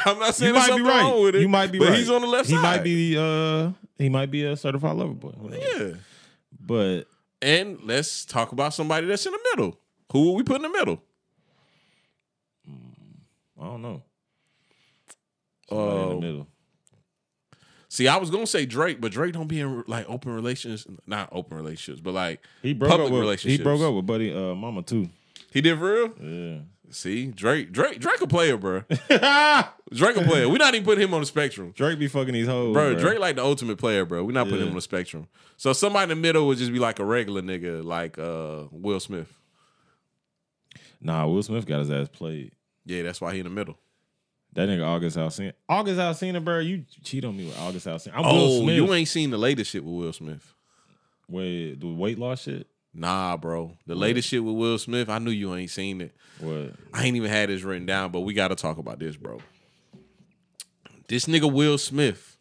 I'm 0.04 0.18
not 0.18 0.34
saying 0.34 0.52
there's 0.54 0.68
might 0.68 0.76
be 0.76 0.82
right. 0.82 1.02
wrong 1.02 1.22
with 1.22 1.36
it. 1.36 1.40
You 1.42 1.48
might 1.48 1.70
be 1.70 1.78
but 1.78 1.88
right. 1.88 1.98
he's 1.98 2.10
on 2.10 2.20
the 2.22 2.26
left 2.26 2.48
he 2.48 2.54
side. 2.54 2.62
might 2.62 2.82
be 2.84 3.16
uh, 3.16 3.70
he 3.98 4.08
might 4.08 4.30
be 4.30 4.44
a 4.44 4.56
certified 4.56 4.96
lover 4.96 5.12
boy. 5.14 5.32
Yeah. 5.52 5.90
But 6.60 7.02
And 7.40 7.78
let's 7.84 8.24
talk 8.24 8.52
about 8.52 8.74
somebody 8.74 9.06
that's 9.06 9.24
in 9.26 9.32
the 9.32 9.38
middle. 9.54 9.78
Who 10.12 10.22
will 10.24 10.34
we 10.36 10.42
put 10.42 10.56
in 10.56 10.62
the 10.62 10.68
middle? 10.68 11.00
I 13.60 13.64
don't 13.64 13.82
know. 13.82 14.02
Somebody 15.68 15.96
in 15.96 16.02
Uh, 16.02 16.08
the 16.08 16.20
middle. 16.20 16.46
See, 17.88 18.08
I 18.08 18.16
was 18.16 18.30
gonna 18.30 18.46
say 18.46 18.66
Drake, 18.66 19.00
but 19.00 19.12
Drake 19.12 19.32
don't 19.32 19.46
be 19.46 19.60
in 19.60 19.84
like 19.86 20.04
open 20.08 20.32
relationships, 20.34 20.86
not 21.06 21.28
open 21.32 21.56
relationships, 21.56 22.00
but 22.00 22.12
like 22.14 22.40
He 22.62 22.74
broke 22.74 22.90
public 22.90 23.06
up 23.06 23.12
with 23.12 23.20
relationships. 23.20 23.58
he 23.58 23.62
broke 23.64 23.80
up 23.80 23.94
with 23.94 24.06
Buddy 24.06 24.34
uh, 24.34 24.54
Mama 24.54 24.82
too. 24.82 25.08
He 25.56 25.60
did 25.62 25.78
for 25.78 25.92
real. 25.92 26.12
Yeah. 26.20 26.58
See, 26.90 27.26
Drake, 27.32 27.72
Drake, 27.72 27.98
Drake 27.98 28.20
a 28.20 28.26
player, 28.28 28.56
bro. 28.56 28.80
Drake 28.88 30.16
a 30.16 30.22
player. 30.22 30.48
We're 30.48 30.58
not 30.58 30.74
even 30.74 30.84
putting 30.84 31.02
him 31.02 31.14
on 31.14 31.20
the 31.20 31.26
spectrum, 31.26 31.72
Drake 31.74 31.98
be 31.98 32.06
fucking 32.08 32.32
these 32.32 32.46
hoes, 32.46 32.72
bro. 32.72 32.92
bro. 32.94 33.00
Drake 33.00 33.18
like 33.18 33.36
the 33.36 33.42
ultimate 33.42 33.78
player, 33.78 34.04
bro. 34.04 34.22
We're 34.22 34.32
not 34.32 34.46
putting 34.48 34.62
him 34.62 34.68
on 34.68 34.74
the 34.76 34.80
spectrum. 34.80 35.26
So 35.56 35.72
somebody 35.72 36.04
in 36.04 36.08
the 36.10 36.16
middle 36.16 36.46
would 36.46 36.58
just 36.58 36.72
be 36.72 36.78
like 36.78 36.98
a 37.00 37.04
regular 37.04 37.42
nigga, 37.42 37.82
like 37.84 38.18
uh 38.18 38.64
Will 38.70 39.00
Smith. 39.00 39.32
Nah, 41.00 41.26
Will 41.26 41.42
Smith 41.42 41.66
got 41.66 41.80
his 41.80 41.90
ass 41.90 42.08
played. 42.08 42.52
Yeah, 42.84 43.02
that's 43.02 43.20
why 43.20 43.32
he 43.32 43.40
in 43.40 43.44
the 43.44 43.50
middle. 43.50 43.78
That 44.52 44.68
nigga 44.68 44.86
August 44.86 45.16
Alsina. 45.18 45.52
August 45.68 45.98
Alsina, 45.98 46.42
bro. 46.42 46.60
You 46.60 46.84
cheat 47.02 47.24
on 47.24 47.36
me 47.36 47.46
with 47.46 47.58
August 47.58 47.86
Alsina. 47.86 48.12
I'm 48.14 48.24
Will 48.24 48.32
Oh, 48.32 48.62
Smith. 48.62 48.76
you 48.76 48.94
ain't 48.94 49.08
seen 49.08 49.30
the 49.30 49.38
latest 49.38 49.70
shit 49.72 49.84
with 49.84 49.92
Will 49.94 50.12
Smith. 50.12 50.54
Wait, 51.28 51.80
the 51.80 51.88
weight 51.88 52.18
loss 52.18 52.42
shit? 52.42 52.66
Nah, 52.96 53.36
bro. 53.36 53.76
The 53.86 53.94
latest 53.94 54.28
shit 54.28 54.42
with 54.42 54.54
Will 54.54 54.78
Smith, 54.78 55.10
I 55.10 55.18
knew 55.18 55.30
you 55.30 55.54
ain't 55.54 55.70
seen 55.70 56.00
it. 56.00 56.16
What? 56.40 56.72
I 56.94 57.04
ain't 57.04 57.14
even 57.16 57.30
had 57.30 57.50
this 57.50 57.62
written 57.62 57.84
down, 57.84 58.10
but 58.10 58.20
we 58.20 58.32
got 58.32 58.48
to 58.48 58.54
talk 58.54 58.78
about 58.78 58.98
this, 58.98 59.16
bro. 59.16 59.40
This 61.06 61.26
nigga 61.26 61.52
Will 61.52 61.76
Smith, 61.76 62.38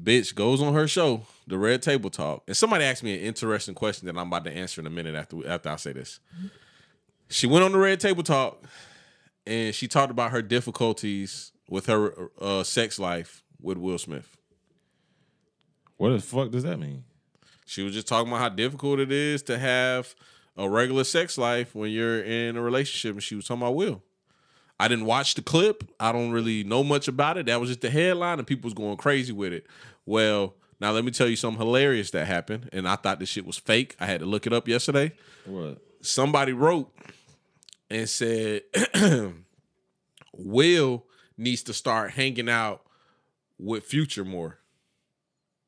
bitch, 0.00 0.34
goes 0.34 0.60
on 0.60 0.74
her 0.74 0.88
show, 0.88 1.22
the 1.46 1.56
Red 1.56 1.80
Table 1.80 2.10
Talk, 2.10 2.42
and 2.48 2.56
somebody 2.56 2.84
asked 2.84 3.04
me 3.04 3.14
an 3.14 3.20
interesting 3.20 3.74
question 3.74 4.06
that 4.06 4.18
I'm 4.18 4.26
about 4.26 4.44
to 4.44 4.52
answer 4.52 4.80
in 4.80 4.86
a 4.86 4.90
minute 4.90 5.14
after 5.14 5.46
after 5.48 5.68
I 5.68 5.76
say 5.76 5.92
this. 5.92 6.18
She 7.28 7.46
went 7.46 7.64
on 7.64 7.72
the 7.72 7.78
Red 7.78 8.00
Table 8.00 8.24
Talk, 8.24 8.64
and 9.46 9.72
she 9.74 9.86
talked 9.86 10.10
about 10.10 10.32
her 10.32 10.42
difficulties 10.42 11.52
with 11.68 11.86
her 11.86 12.30
uh, 12.40 12.64
sex 12.64 12.98
life 12.98 13.44
with 13.60 13.78
Will 13.78 13.98
Smith. 13.98 14.36
What 15.98 16.10
the 16.10 16.18
fuck 16.18 16.50
does 16.50 16.64
that 16.64 16.78
mean? 16.78 17.04
She 17.66 17.82
was 17.82 17.92
just 17.92 18.06
talking 18.06 18.28
about 18.28 18.40
how 18.40 18.48
difficult 18.48 19.00
it 19.00 19.12
is 19.12 19.42
to 19.44 19.58
have 19.58 20.14
a 20.56 20.68
regular 20.68 21.04
sex 21.04 21.36
life 21.36 21.74
when 21.74 21.90
you're 21.90 22.22
in 22.22 22.56
a 22.56 22.62
relationship, 22.62 23.14
and 23.14 23.22
she 23.22 23.34
was 23.34 23.46
talking 23.46 23.62
about 23.62 23.74
Will. 23.74 24.02
I 24.78 24.88
didn't 24.88 25.06
watch 25.06 25.34
the 25.34 25.42
clip. 25.42 25.84
I 25.98 26.12
don't 26.12 26.30
really 26.30 26.62
know 26.64 26.84
much 26.84 27.08
about 27.08 27.38
it. 27.38 27.46
That 27.46 27.60
was 27.60 27.70
just 27.70 27.80
the 27.80 27.90
headline, 27.90 28.38
and 28.38 28.46
people 28.46 28.66
was 28.68 28.74
going 28.74 28.96
crazy 28.96 29.32
with 29.32 29.52
it. 29.52 29.66
Well, 30.04 30.54
now 30.80 30.92
let 30.92 31.04
me 31.04 31.10
tell 31.10 31.28
you 31.28 31.36
something 31.36 31.60
hilarious 31.60 32.10
that 32.12 32.26
happened, 32.26 32.70
and 32.72 32.86
I 32.86 32.96
thought 32.96 33.18
this 33.18 33.28
shit 33.28 33.46
was 33.46 33.58
fake. 33.58 33.96
I 33.98 34.06
had 34.06 34.20
to 34.20 34.26
look 34.26 34.46
it 34.46 34.52
up 34.52 34.68
yesterday. 34.68 35.12
What? 35.44 35.78
Somebody 36.02 36.52
wrote 36.52 36.94
and 37.90 38.08
said 38.08 38.62
Will 40.32 41.04
needs 41.36 41.62
to 41.64 41.74
start 41.74 42.12
hanging 42.12 42.48
out 42.48 42.82
with 43.58 43.84
Future 43.84 44.24
more. 44.24 44.58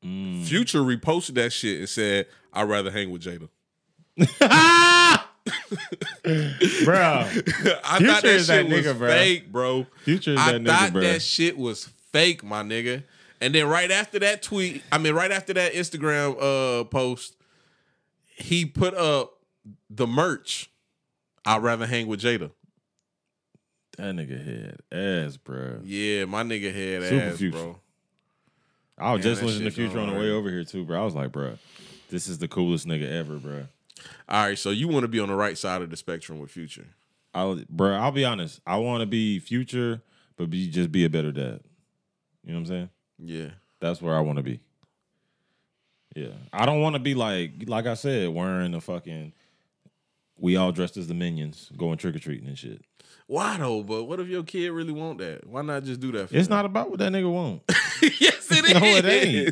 Mm. 0.03 0.43
Future 0.45 0.79
reposted 0.79 1.35
that 1.35 1.51
shit 1.51 1.79
and 1.79 1.89
said, 1.89 2.27
"I'd 2.53 2.69
rather 2.69 2.89
hang 2.91 3.09
with 3.11 3.23
Jada." 3.23 3.49
Bro. 6.23 7.03
I 7.03 7.23
Future 7.25 7.45
thought 7.83 7.99
that 7.99 8.23
is 8.25 8.45
shit 8.47 8.67
that 8.67 8.75
was 8.75 8.85
nigga, 8.85 8.97
bro. 8.97 9.09
fake, 9.09 9.51
bro. 9.51 9.87
Future 10.03 10.31
is 10.33 10.39
I 10.39 10.51
that 10.53 10.65
thought 10.65 10.89
nigga, 10.89 10.93
bro. 10.93 11.01
that 11.01 11.21
shit 11.21 11.57
was 11.57 11.85
fake, 12.11 12.43
my 12.43 12.61
nigga. 12.63 13.03
And 13.41 13.55
then 13.55 13.67
right 13.67 13.89
after 13.89 14.19
that 14.19 14.41
tweet, 14.43 14.83
I 14.91 14.97
mean, 14.97 15.13
right 15.13 15.31
after 15.31 15.53
that 15.53 15.73
Instagram 15.73 16.35
uh 16.39 16.83
post, 16.85 17.35
he 18.25 18.65
put 18.65 18.93
up 18.93 19.37
the 19.89 20.05
merch. 20.07 20.69
I'd 21.45 21.63
rather 21.63 21.87
hang 21.87 22.07
with 22.07 22.21
Jada. 22.21 22.51
That 23.97 24.15
nigga 24.15 24.45
had 24.45 24.81
ass, 25.25 25.37
bro. 25.37 25.79
Yeah, 25.83 26.25
my 26.25 26.43
nigga 26.43 26.73
had 26.73 27.03
Super 27.09 27.25
ass, 27.25 27.37
Future. 27.37 27.57
bro. 27.57 27.79
I 28.99 29.13
was 29.13 29.23
just 29.23 29.41
listening 29.41 29.69
to 29.69 29.71
Future 29.71 29.99
on 29.99 30.13
the 30.13 30.19
way 30.19 30.29
over 30.29 30.49
here 30.49 30.63
too, 30.63 30.83
bro. 30.85 31.01
I 31.01 31.05
was 31.05 31.15
like, 31.15 31.31
bro, 31.31 31.57
this 32.09 32.27
is 32.27 32.37
the 32.37 32.47
coolest 32.47 32.87
nigga 32.87 33.09
ever, 33.09 33.37
bro. 33.37 33.67
All 34.27 34.45
right, 34.45 34.57
so 34.57 34.69
you 34.69 34.87
want 34.87 35.03
to 35.03 35.07
be 35.07 35.19
on 35.19 35.29
the 35.29 35.35
right 35.35 35.57
side 35.57 35.81
of 35.81 35.89
the 35.89 35.97
spectrum 35.97 36.39
with 36.39 36.51
Future. 36.51 36.87
I'll, 37.33 37.61
bro, 37.69 37.93
I'll 37.93 38.11
be 38.11 38.25
honest. 38.25 38.59
I 38.65 38.77
want 38.77 39.01
to 39.01 39.05
be 39.05 39.39
Future, 39.39 40.01
but 40.37 40.49
be 40.49 40.69
just 40.69 40.91
be 40.91 41.05
a 41.05 41.09
better 41.09 41.31
dad. 41.31 41.61
You 42.43 42.53
know 42.53 42.59
what 42.59 42.59
I'm 42.59 42.65
saying? 42.65 42.89
Yeah. 43.19 43.49
That's 43.79 44.01
where 44.01 44.15
I 44.15 44.19
want 44.19 44.37
to 44.37 44.43
be. 44.43 44.59
Yeah, 46.15 46.33
I 46.51 46.65
don't 46.65 46.81
want 46.81 46.95
to 46.95 46.99
be 46.99 47.13
like, 47.13 47.51
like 47.67 47.85
I 47.85 47.93
said, 47.93 48.29
wearing 48.29 48.71
the 48.71 48.81
fucking. 48.81 49.33
We 50.37 50.55
all 50.55 50.71
dressed 50.71 50.97
as 50.97 51.07
the 51.07 51.13
minions, 51.13 51.71
going 51.77 51.97
trick 51.97 52.15
or 52.15 52.19
treating 52.19 52.47
and 52.47 52.57
shit. 52.57 52.81
Why 53.29 53.57
though? 53.57 53.83
But 53.83 54.05
what 54.05 54.19
if 54.19 54.27
your 54.27 54.41
kid 54.41 54.69
really 54.71 54.91
want 54.91 55.19
that? 55.19 55.45
Why 55.45 55.61
not 55.61 55.83
just 55.83 55.99
do 55.99 56.11
that? 56.13 56.29
For 56.29 56.35
It's 56.35 56.47
them? 56.47 56.57
not 56.57 56.65
about 56.65 56.89
what 56.89 56.97
that 56.97 57.11
nigga 57.11 57.31
want. 57.31 57.61
yes, 58.01 58.47
it 58.51 58.65
is. 58.65 58.73
No, 58.73 58.79
it 58.87 59.05
ain't. 59.05 59.47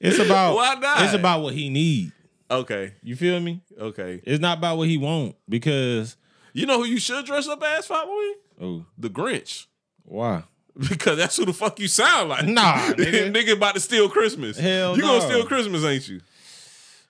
It's 0.00 0.18
about 0.18 0.56
Why 0.56 0.74
not? 0.74 1.02
It's 1.04 1.14
about 1.14 1.40
what 1.42 1.54
he 1.54 1.70
need. 1.70 2.10
Okay, 2.50 2.94
You 3.04 3.14
feel 3.14 3.38
me? 3.38 3.60
okay. 3.80 4.20
It's 4.24 4.40
not 4.40 4.58
about 4.58 4.78
what 4.78 4.88
he 4.88 4.96
want 4.98 5.36
because 5.48 6.16
You 6.52 6.66
know 6.66 6.78
who 6.78 6.86
you 6.86 6.98
should 6.98 7.24
dress 7.24 7.46
up 7.46 7.62
as, 7.62 7.86
Fat 7.86 8.04
Boy? 8.04 8.24
oh, 8.60 8.84
The 8.98 9.10
Grinch. 9.10 9.66
why? 10.04 10.42
Because 10.76 11.16
that's 11.16 11.36
who 11.36 11.44
the 11.44 11.52
fuck 11.52 11.78
you 11.78 11.86
sound 11.86 12.30
like. 12.30 12.46
Nah, 12.48 12.74
nigga. 12.94 13.32
nigga 13.32 13.52
about 13.52 13.76
to 13.76 13.80
steal 13.80 14.08
Christmas. 14.08 14.58
Hell 14.58 14.96
You 14.96 15.02
gonna 15.02 15.20
steal 15.20 15.46
Christmas, 15.46 15.84
ain't 15.84 16.08
you? 16.08 16.20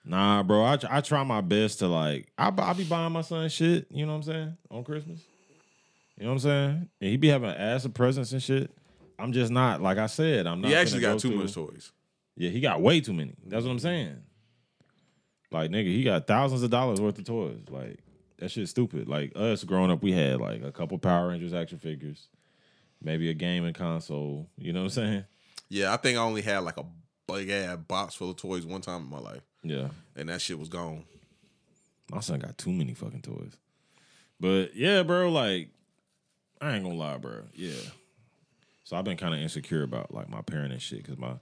Nah, 0.05 0.43
bro. 0.43 0.63
I 0.63 0.77
I 0.87 1.01
try 1.01 1.23
my 1.23 1.41
best 1.41 1.79
to 1.79 1.87
like. 1.87 2.27
I 2.37 2.53
I 2.55 2.73
be 2.73 2.83
buying 2.83 3.11
my 3.11 3.21
son 3.21 3.49
shit. 3.49 3.87
You 3.89 4.05
know 4.05 4.11
what 4.11 4.17
I'm 4.17 4.23
saying 4.23 4.57
on 4.69 4.83
Christmas. 4.83 5.19
You 6.17 6.23
know 6.23 6.29
what 6.29 6.33
I'm 6.35 6.39
saying? 6.39 6.89
And 7.01 7.09
he 7.09 7.17
be 7.17 7.27
having 7.27 7.49
ass 7.49 7.85
of 7.85 7.93
presents 7.93 8.31
and 8.31 8.41
shit. 8.41 8.71
I'm 9.19 9.31
just 9.33 9.51
not 9.51 9.81
like 9.81 9.97
I 9.97 10.07
said. 10.07 10.47
I'm 10.47 10.61
not. 10.61 10.67
He 10.69 10.75
actually 10.75 11.01
got 11.01 11.13
go 11.13 11.19
too 11.19 11.29
through- 11.29 11.37
much 11.39 11.53
toys. 11.53 11.91
Yeah, 12.37 12.49
he 12.49 12.59
got 12.59 12.81
way 12.81 12.99
too 13.01 13.13
many. 13.13 13.33
That's 13.45 13.63
what 13.65 13.71
I'm 13.71 13.79
saying. 13.79 14.17
Like 15.51 15.71
nigga, 15.71 15.85
he 15.87 16.03
got 16.03 16.27
thousands 16.27 16.63
of 16.63 16.69
dollars 16.69 16.99
worth 16.99 17.17
of 17.17 17.25
toys. 17.25 17.59
Like 17.69 17.99
that 18.37 18.51
shit's 18.51 18.71
stupid. 18.71 19.07
Like 19.07 19.31
us 19.35 19.63
growing 19.63 19.91
up, 19.91 20.03
we 20.03 20.11
had 20.11 20.39
like 20.41 20.61
a 20.63 20.71
couple 20.71 20.97
Power 20.97 21.29
Rangers 21.29 21.53
action 21.53 21.77
figures. 21.79 22.27
maybe 23.01 23.29
a 23.29 23.33
gaming 23.33 23.73
console. 23.73 24.49
You 24.57 24.73
know 24.73 24.79
what 24.81 24.85
I'm 24.85 24.89
saying? 24.89 25.23
Yeah, 25.69 25.93
I 25.93 25.97
think 25.97 26.17
I 26.17 26.21
only 26.21 26.41
had 26.41 26.59
like 26.59 26.77
a 26.77 26.85
big 27.27 27.49
ass 27.49 27.77
box 27.87 28.15
full 28.15 28.31
of 28.31 28.35
toys 28.37 28.65
one 28.65 28.81
time 28.81 29.03
in 29.03 29.09
my 29.09 29.19
life, 29.19 29.41
Yeah. 29.63 29.89
and 30.15 30.29
that 30.29 30.41
shit 30.41 30.59
was 30.59 30.69
gone. 30.69 31.05
My 32.11 32.19
son 32.19 32.39
got 32.39 32.57
too 32.57 32.71
many 32.71 32.93
fucking 32.93 33.21
toys. 33.21 33.53
But 34.39 34.75
yeah, 34.75 35.03
bro, 35.03 35.31
like 35.31 35.69
I 36.65 36.75
ain't 36.75 36.83
gonna 36.83 36.95
lie, 36.95 37.17
bro. 37.17 37.43
Yeah. 37.53 37.73
So 38.83 38.95
I've 38.95 39.03
been 39.03 39.17
kind 39.17 39.33
of 39.33 39.39
insecure 39.39 39.83
about 39.83 40.13
like 40.13 40.29
my 40.29 40.41
parent 40.41 40.71
and 40.71 40.81
shit 40.81 40.99
because 41.03 41.17
my 41.17 41.33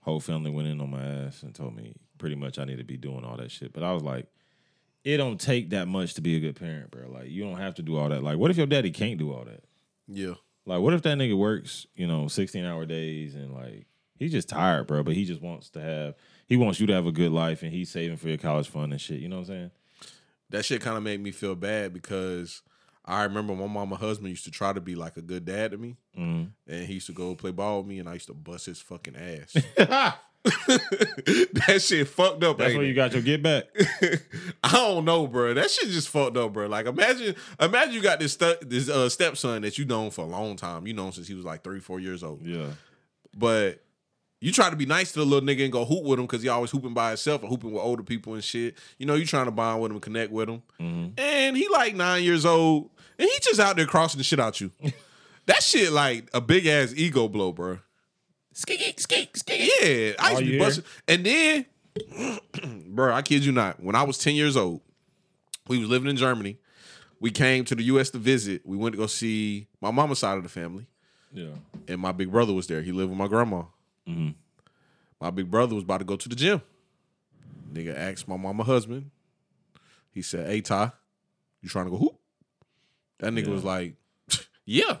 whole 0.00 0.20
family 0.20 0.50
went 0.50 0.68
in 0.68 0.80
on 0.80 0.90
my 0.90 1.04
ass 1.04 1.42
and 1.42 1.54
told 1.54 1.76
me 1.76 1.94
pretty 2.18 2.36
much 2.36 2.58
I 2.58 2.64
need 2.64 2.78
to 2.78 2.84
be 2.84 2.96
doing 2.96 3.24
all 3.24 3.36
that 3.36 3.50
shit. 3.50 3.72
But 3.72 3.82
I 3.82 3.92
was 3.92 4.02
like, 4.02 4.26
it 5.04 5.18
don't 5.18 5.40
take 5.40 5.70
that 5.70 5.88
much 5.88 6.14
to 6.14 6.20
be 6.20 6.36
a 6.36 6.40
good 6.40 6.56
parent, 6.56 6.90
bro. 6.90 7.08
Like 7.08 7.28
you 7.28 7.44
don't 7.44 7.58
have 7.58 7.74
to 7.76 7.82
do 7.82 7.96
all 7.96 8.08
that. 8.08 8.22
Like, 8.22 8.38
what 8.38 8.50
if 8.50 8.56
your 8.56 8.66
daddy 8.66 8.90
can't 8.90 9.18
do 9.18 9.32
all 9.32 9.44
that? 9.44 9.64
Yeah, 10.08 10.34
Like, 10.64 10.80
what 10.80 10.94
if 10.94 11.02
that 11.02 11.18
nigga 11.18 11.36
works, 11.36 11.86
you 11.96 12.06
know, 12.06 12.28
16 12.28 12.64
hour 12.64 12.86
days 12.86 13.34
and 13.34 13.52
like 13.52 13.86
he's 14.18 14.32
just 14.32 14.48
tired, 14.48 14.86
bro, 14.86 15.02
but 15.02 15.14
he 15.14 15.24
just 15.24 15.42
wants 15.42 15.68
to 15.70 15.80
have 15.80 16.14
he 16.46 16.56
wants 16.56 16.80
you 16.80 16.86
to 16.86 16.94
have 16.94 17.06
a 17.06 17.12
good 17.12 17.32
life 17.32 17.62
and 17.62 17.72
he's 17.72 17.90
saving 17.90 18.16
for 18.16 18.28
your 18.28 18.38
college 18.38 18.68
fund 18.68 18.92
and 18.92 19.00
shit. 19.00 19.20
You 19.20 19.28
know 19.28 19.36
what 19.36 19.48
I'm 19.50 19.54
saying? 19.54 19.70
that 20.50 20.64
shit 20.64 20.80
kind 20.80 20.96
of 20.96 21.02
made 21.02 21.20
me 21.20 21.32
feel 21.32 21.56
bad 21.56 21.92
because 21.92 22.62
I 23.06 23.22
remember 23.24 23.54
my 23.54 23.66
mama 23.68 23.96
husband 23.96 24.30
used 24.30 24.44
to 24.46 24.50
try 24.50 24.72
to 24.72 24.80
be 24.80 24.94
like 24.96 25.16
a 25.16 25.22
good 25.22 25.44
dad 25.44 25.70
to 25.70 25.78
me, 25.78 25.96
Mhm. 26.18 26.50
and 26.66 26.86
he 26.86 26.94
used 26.94 27.06
to 27.06 27.12
go 27.12 27.34
play 27.34 27.52
ball 27.52 27.78
with 27.78 27.86
me, 27.86 27.98
and 28.00 28.08
I 28.08 28.14
used 28.14 28.26
to 28.26 28.34
bust 28.34 28.66
his 28.66 28.80
fucking 28.80 29.14
ass. 29.16 29.56
that 30.46 31.82
shit 31.82 32.08
fucked 32.08 32.42
up. 32.44 32.58
That's 32.58 32.74
where 32.74 32.84
you 32.84 32.94
got 32.94 33.12
your 33.12 33.22
get 33.22 33.42
back. 33.42 33.64
I 34.62 34.72
don't 34.72 35.04
know, 35.04 35.26
bro. 35.26 35.54
That 35.54 35.70
shit 35.70 35.88
just 35.90 36.08
fucked 36.08 36.36
up, 36.36 36.52
bro. 36.52 36.66
Like 36.68 36.86
imagine, 36.86 37.34
imagine 37.60 37.94
you 37.94 38.00
got 38.02 38.20
this 38.20 38.32
stu- 38.34 38.56
this 38.62 38.88
uh, 38.88 39.08
stepson 39.08 39.62
that 39.62 39.76
you 39.78 39.84
known 39.84 40.10
for 40.10 40.22
a 40.24 40.28
long 40.28 40.56
time. 40.56 40.86
You 40.86 40.94
known 40.94 41.12
since 41.12 41.26
he 41.28 41.34
was 41.34 41.44
like 41.44 41.64
three, 41.64 41.80
four 41.80 41.98
years 42.00 42.22
old. 42.22 42.46
Yeah. 42.46 42.66
But 43.36 43.82
you 44.40 44.52
try 44.52 44.70
to 44.70 44.76
be 44.76 44.86
nice 44.86 45.12
to 45.12 45.18
the 45.20 45.24
little 45.26 45.46
nigga 45.46 45.64
and 45.64 45.72
go 45.72 45.84
hoop 45.84 46.04
with 46.04 46.18
him 46.18 46.26
because 46.26 46.42
he 46.42 46.48
always 46.48 46.70
hooping 46.70 46.94
by 46.94 47.08
himself 47.08 47.42
or 47.42 47.48
hooping 47.48 47.72
with 47.72 47.82
older 47.82 48.02
people 48.02 48.34
and 48.34 48.44
shit. 48.44 48.76
You 48.98 49.06
know, 49.06 49.14
you 49.14 49.26
trying 49.26 49.46
to 49.46 49.50
bond 49.50 49.82
with 49.82 49.90
him, 49.92 50.00
connect 50.00 50.30
with 50.30 50.48
him. 50.48 50.62
Mm-hmm. 50.80 51.18
And 51.18 51.56
he 51.56 51.68
like 51.68 51.94
nine 51.96 52.22
years 52.22 52.44
old, 52.46 52.90
and 53.18 53.28
he 53.28 53.38
just 53.42 53.60
out 53.60 53.76
there 53.76 53.86
crossing 53.86 54.18
the 54.18 54.24
shit 54.24 54.40
out 54.40 54.60
you. 54.60 54.70
that 55.46 55.62
shit 55.62 55.92
like 55.92 56.28
a 56.34 56.40
big 56.40 56.66
ass 56.66 56.92
ego 56.96 57.28
blow, 57.28 57.52
bro. 57.52 57.78
Skink, 58.52 58.98
skink, 58.98 59.36
skink. 59.36 59.70
Yeah, 59.80 60.12
I 60.18 60.30
used 60.30 60.38
to 60.38 60.44
be 60.44 60.58
busting. 60.58 60.84
And 61.06 61.26
then, 61.26 61.66
bro, 62.94 63.12
I 63.12 63.22
kid 63.22 63.44
you 63.44 63.52
not. 63.52 63.82
When 63.82 63.94
I 63.94 64.02
was 64.02 64.16
10 64.18 64.34
years 64.34 64.56
old, 64.56 64.80
we 65.68 65.78
was 65.78 65.88
living 65.88 66.08
in 66.08 66.16
Germany. 66.16 66.58
We 67.20 67.30
came 67.30 67.64
to 67.66 67.74
the 67.74 67.82
US 67.84 68.10
to 68.10 68.18
visit. 68.18 68.62
We 68.64 68.76
went 68.76 68.94
to 68.94 68.98
go 68.98 69.06
see 69.06 69.68
my 69.80 69.90
mama's 69.90 70.18
side 70.18 70.36
of 70.36 70.42
the 70.42 70.48
family. 70.48 70.86
Yeah. 71.32 71.54
And 71.88 72.00
my 72.00 72.12
big 72.12 72.30
brother 72.30 72.52
was 72.54 72.66
there. 72.66 72.82
He 72.82 72.92
lived 72.92 73.10
with 73.10 73.18
my 73.18 73.28
grandma. 73.28 73.64
Mm-hmm. 74.08 74.30
My 75.20 75.30
big 75.30 75.50
brother 75.50 75.74
was 75.74 75.84
about 75.84 75.98
to 75.98 76.04
go 76.04 76.16
to 76.16 76.28
the 76.28 76.36
gym. 76.36 76.62
Nigga 77.72 77.96
asked 77.96 78.28
my 78.28 78.36
mama 78.36 78.64
husband. 78.64 79.10
He 80.12 80.22
said, 80.22 80.48
Hey 80.48 80.62
Ty, 80.62 80.92
you 81.60 81.68
trying 81.68 81.86
to 81.86 81.90
go 81.90 81.98
hoop? 81.98 82.18
That 83.18 83.32
nigga 83.32 83.46
Yeah. 83.46 83.52
was 83.52 83.64
like, 83.64 83.94
Yeah. 84.64 84.96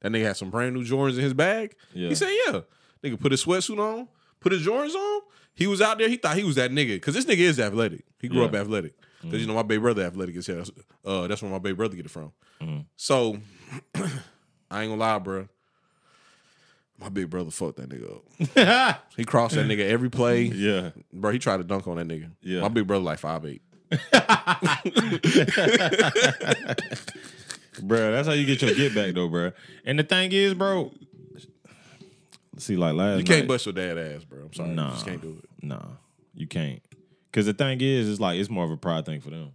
That 0.00 0.12
nigga 0.12 0.24
had 0.24 0.36
some 0.36 0.50
brand 0.50 0.74
new 0.74 0.84
Jordans 0.84 1.16
in 1.16 1.22
his 1.24 1.34
bag. 1.34 1.74
Yeah. 1.92 2.08
He 2.08 2.14
said, 2.14 2.30
Yeah. 2.46 2.60
Nigga 3.04 3.18
put 3.20 3.32
his 3.32 3.44
sweatsuit 3.44 3.78
on, 3.78 4.08
put 4.40 4.52
his 4.52 4.66
Jordans 4.66 4.94
on. 4.94 5.20
He 5.54 5.66
was 5.66 5.80
out 5.80 5.98
there. 5.98 6.08
He 6.08 6.16
thought 6.16 6.36
he 6.36 6.44
was 6.44 6.54
that 6.56 6.70
nigga. 6.70 6.94
Because 6.96 7.14
this 7.14 7.24
nigga 7.24 7.38
is 7.38 7.58
athletic. 7.60 8.04
He 8.20 8.28
grew 8.28 8.40
Yeah. 8.40 8.46
up 8.46 8.54
athletic. 8.54 8.94
Because, 9.22 9.40
you 9.40 9.46
know, 9.48 9.54
my 9.54 9.62
baby 9.62 9.80
brother 9.80 10.02
athletic 10.04 10.36
is 10.36 10.46
here. 10.46 10.62
Uh, 11.04 11.26
that's 11.26 11.42
where 11.42 11.50
my 11.50 11.58
baby 11.58 11.74
brother 11.74 11.96
get 11.96 12.06
it 12.06 12.10
from. 12.10 12.30
Mhm. 12.60 12.84
So, 12.96 13.38
I 13.94 14.00
ain't 14.82 14.90
gonna 14.90 14.94
lie, 14.96 15.18
bro. 15.18 15.48
My 17.00 17.08
big 17.08 17.28
brother 17.30 17.50
fucked 17.50 17.76
that 17.78 17.88
nigga 17.88 18.16
up. 18.16 19.04
He 19.16 19.24
crossed 19.24 19.54
that 19.56 19.66
nigga 19.66 19.88
every 19.88 20.10
play. 20.10 20.42
yeah. 20.44 20.90
Bro, 21.12 21.32
he 21.32 21.38
tried 21.40 21.56
to 21.58 21.64
dunk 21.64 21.86
on 21.88 21.96
that 21.96 22.06
nigga. 22.08 22.30
Yeah. 22.40 22.60
My 22.60 22.68
big 22.68 22.86
brother 22.86 23.04
like 23.04 23.18
five 23.18 23.44
eight. 23.44 23.62
Bro, 27.82 28.12
that's 28.12 28.26
how 28.28 28.34
you 28.34 28.46
get 28.46 28.62
your 28.62 28.74
get 28.74 28.94
back 28.94 29.14
though, 29.14 29.28
bro. 29.28 29.52
And 29.84 29.98
the 29.98 30.02
thing 30.04 30.32
is, 30.32 30.54
bro, 30.54 30.92
see, 32.58 32.76
like 32.76 32.94
last 32.94 33.18
You 33.18 33.24
can't 33.24 33.40
night, 33.40 33.48
bust 33.48 33.66
your 33.66 33.72
dad 33.72 33.98
ass, 33.98 34.24
bro. 34.24 34.40
I'm 34.44 34.52
sorry. 34.52 34.68
Nah. 34.70 34.86
You 34.86 34.92
just 34.92 35.06
can't 35.06 35.22
do 35.22 35.40
it. 35.42 35.64
Nah, 35.64 35.84
you 36.34 36.46
can't. 36.46 36.80
Cause 37.32 37.46
the 37.46 37.52
thing 37.54 37.80
is, 37.80 38.08
it's 38.08 38.20
like 38.20 38.38
it's 38.38 38.50
more 38.50 38.64
of 38.64 38.70
a 38.70 38.76
pride 38.76 39.04
thing 39.06 39.20
for 39.20 39.30
them. 39.30 39.52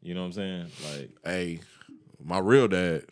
You 0.00 0.14
know 0.14 0.20
what 0.20 0.26
I'm 0.26 0.32
saying? 0.32 0.66
Like, 0.96 1.10
Hey, 1.24 1.60
my 2.22 2.38
real 2.38 2.68
dad. 2.68 3.04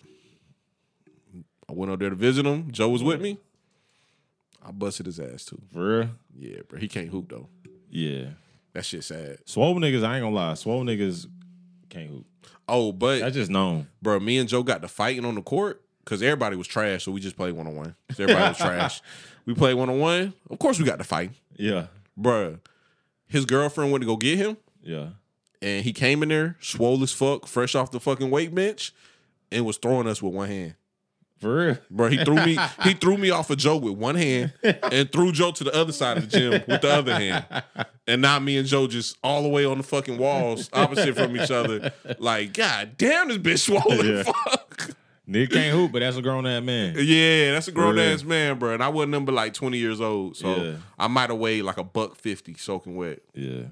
I 1.69 1.73
went 1.73 1.91
up 1.91 1.99
there 1.99 2.11
to 2.11 2.17
visit 2.17 2.47
him. 2.47 2.71
Joe 2.71 2.89
was 2.91 3.03
with 3.03 3.21
me. 3.21 3.39
I 4.65 4.71
busted 4.71 5.07
his 5.07 5.19
ass 5.19 5.45
too. 5.45 5.61
for 5.73 5.99
real? 5.99 6.11
Yeah, 6.39 6.59
bro. 6.69 6.79
He 6.79 6.87
can't 6.89 7.09
hoop 7.09 7.29
though. 7.29 7.49
Yeah. 7.91 8.31
That 8.73 8.85
shit 8.85 9.03
sad. 9.05 9.39
Swole 9.47 9.75
niggas, 9.77 10.05
I 10.05 10.17
ain't 10.17 10.23
gonna 10.25 10.35
lie. 10.35 10.55
Swole 10.55 10.85
niggas 10.85 11.27
can't 11.89 12.09
hoop. 12.11 12.27
Oh, 12.69 12.93
but 12.93 13.23
I 13.23 13.31
just 13.31 13.51
known. 13.51 13.87
bro, 14.03 14.19
me 14.21 14.39
and 14.39 14.49
Joe 14.49 14.63
got 14.63 14.83
to 14.83 14.89
fighting 14.89 15.25
on 15.25 15.35
the 15.37 15.43
court 15.43 15.83
because 16.05 16.23
everybody 16.23 16.57
was 16.57 16.67
trash, 16.67 17.05
so 17.05 17.13
we 17.13 17.21
just 17.21 17.37
played 17.37 17.53
one 17.55 17.67
on 17.67 17.77
one. 17.77 17.95
Everybody 18.11 18.49
was 18.49 18.57
trash. 18.59 19.03
We 19.47 19.55
played 19.55 19.75
one 19.75 19.89
on 19.89 20.01
one. 20.01 20.35
Of 20.51 20.59
course, 20.59 20.81
we 20.81 20.85
got 20.85 20.99
to 20.99 21.05
fight, 21.05 21.31
Yeah. 21.57 21.87
Bruh, 22.21 22.59
His 23.29 23.45
girlfriend 23.45 23.93
went 23.93 24.03
to 24.03 24.07
go 24.07 24.17
get 24.17 24.39
him, 24.39 24.57
Yeah. 24.83 25.11
and 25.63 25.85
he 25.85 25.93
came 25.93 26.25
in 26.25 26.31
there 26.31 26.57
swole 26.61 27.01
as 27.05 27.13
fuck, 27.13 27.47
fresh 27.47 27.77
off 27.77 27.93
the 27.93 28.01
fucking 28.01 28.29
weight 28.29 28.53
bench, 28.53 28.93
and 29.53 29.65
was 29.65 29.77
throwing 29.77 30.09
us 30.09 30.21
with 30.21 30.35
one 30.35 30.49
hand. 30.49 30.75
For 31.41 31.55
real. 31.67 31.79
Bro, 31.91 32.09
he 32.09 32.25
threw 32.25 32.37
me. 32.37 32.59
he 32.83 32.95
threw 32.95 33.17
me 33.19 33.31
off 33.31 33.51
of 33.51 33.59
Joe 33.59 33.77
with 33.77 33.93
one 33.95 34.15
hand, 34.15 34.53
and 34.63 35.11
threw 35.13 35.33
Joe 35.33 35.53
to 35.53 35.65
the 35.65 35.75
other 35.75 35.93
side 35.93 36.17
of 36.19 36.31
the 36.31 36.39
gym 36.39 36.53
with 36.67 36.81
the 36.81 36.91
other 36.93 37.15
hand. 37.15 37.45
And 38.07 38.23
now 38.23 38.39
me 38.39 38.57
and 38.57 38.67
Joe 38.67 38.87
just 38.87 39.19
all 39.23 39.43
the 39.43 39.49
way 39.49 39.65
on 39.65 39.77
the 39.79 39.85
fucking 39.85 40.17
walls, 40.17 40.71
opposite 40.73 41.15
from 41.17 41.37
each 41.37 41.51
other. 41.51 41.93
Like, 42.19 42.55
god 42.55 42.97
damn, 42.97 43.29
this 43.29 43.39
bitch 43.39 43.59
swollen. 43.67 44.07
Yeah. 44.07 44.23
Fuck. 44.23 44.91
Nigga 45.29 45.51
can't 45.53 45.75
hoop, 45.75 45.91
but 45.91 45.99
that's 45.99 46.17
a 46.17 46.23
grown 46.23 46.47
ass 46.47 46.63
man. 46.63 46.95
Yeah, 46.97 47.51
that's 47.53 47.67
a 47.67 47.73
grown 47.73 47.99
ass 47.99 48.23
man, 48.23 48.59
bro. 48.61 48.75
And 48.75 48.83
I 48.83 48.89
wasn't 48.89 49.11
number 49.11 49.33
like 49.33 49.55
twenty 49.55 49.79
years 49.79 50.01
old, 50.01 50.37
so 50.37 50.55
Yeah. 50.55 50.77
I 50.99 51.09
might 51.09 51.31
have 51.31 51.39
weighed 51.41 51.63
like 51.63 51.79
a 51.79 51.85
buck 51.85 52.15
fifty, 52.15 52.55
soaking 52.55 52.95
wet. 52.95 53.19
Yeah. 53.35 53.63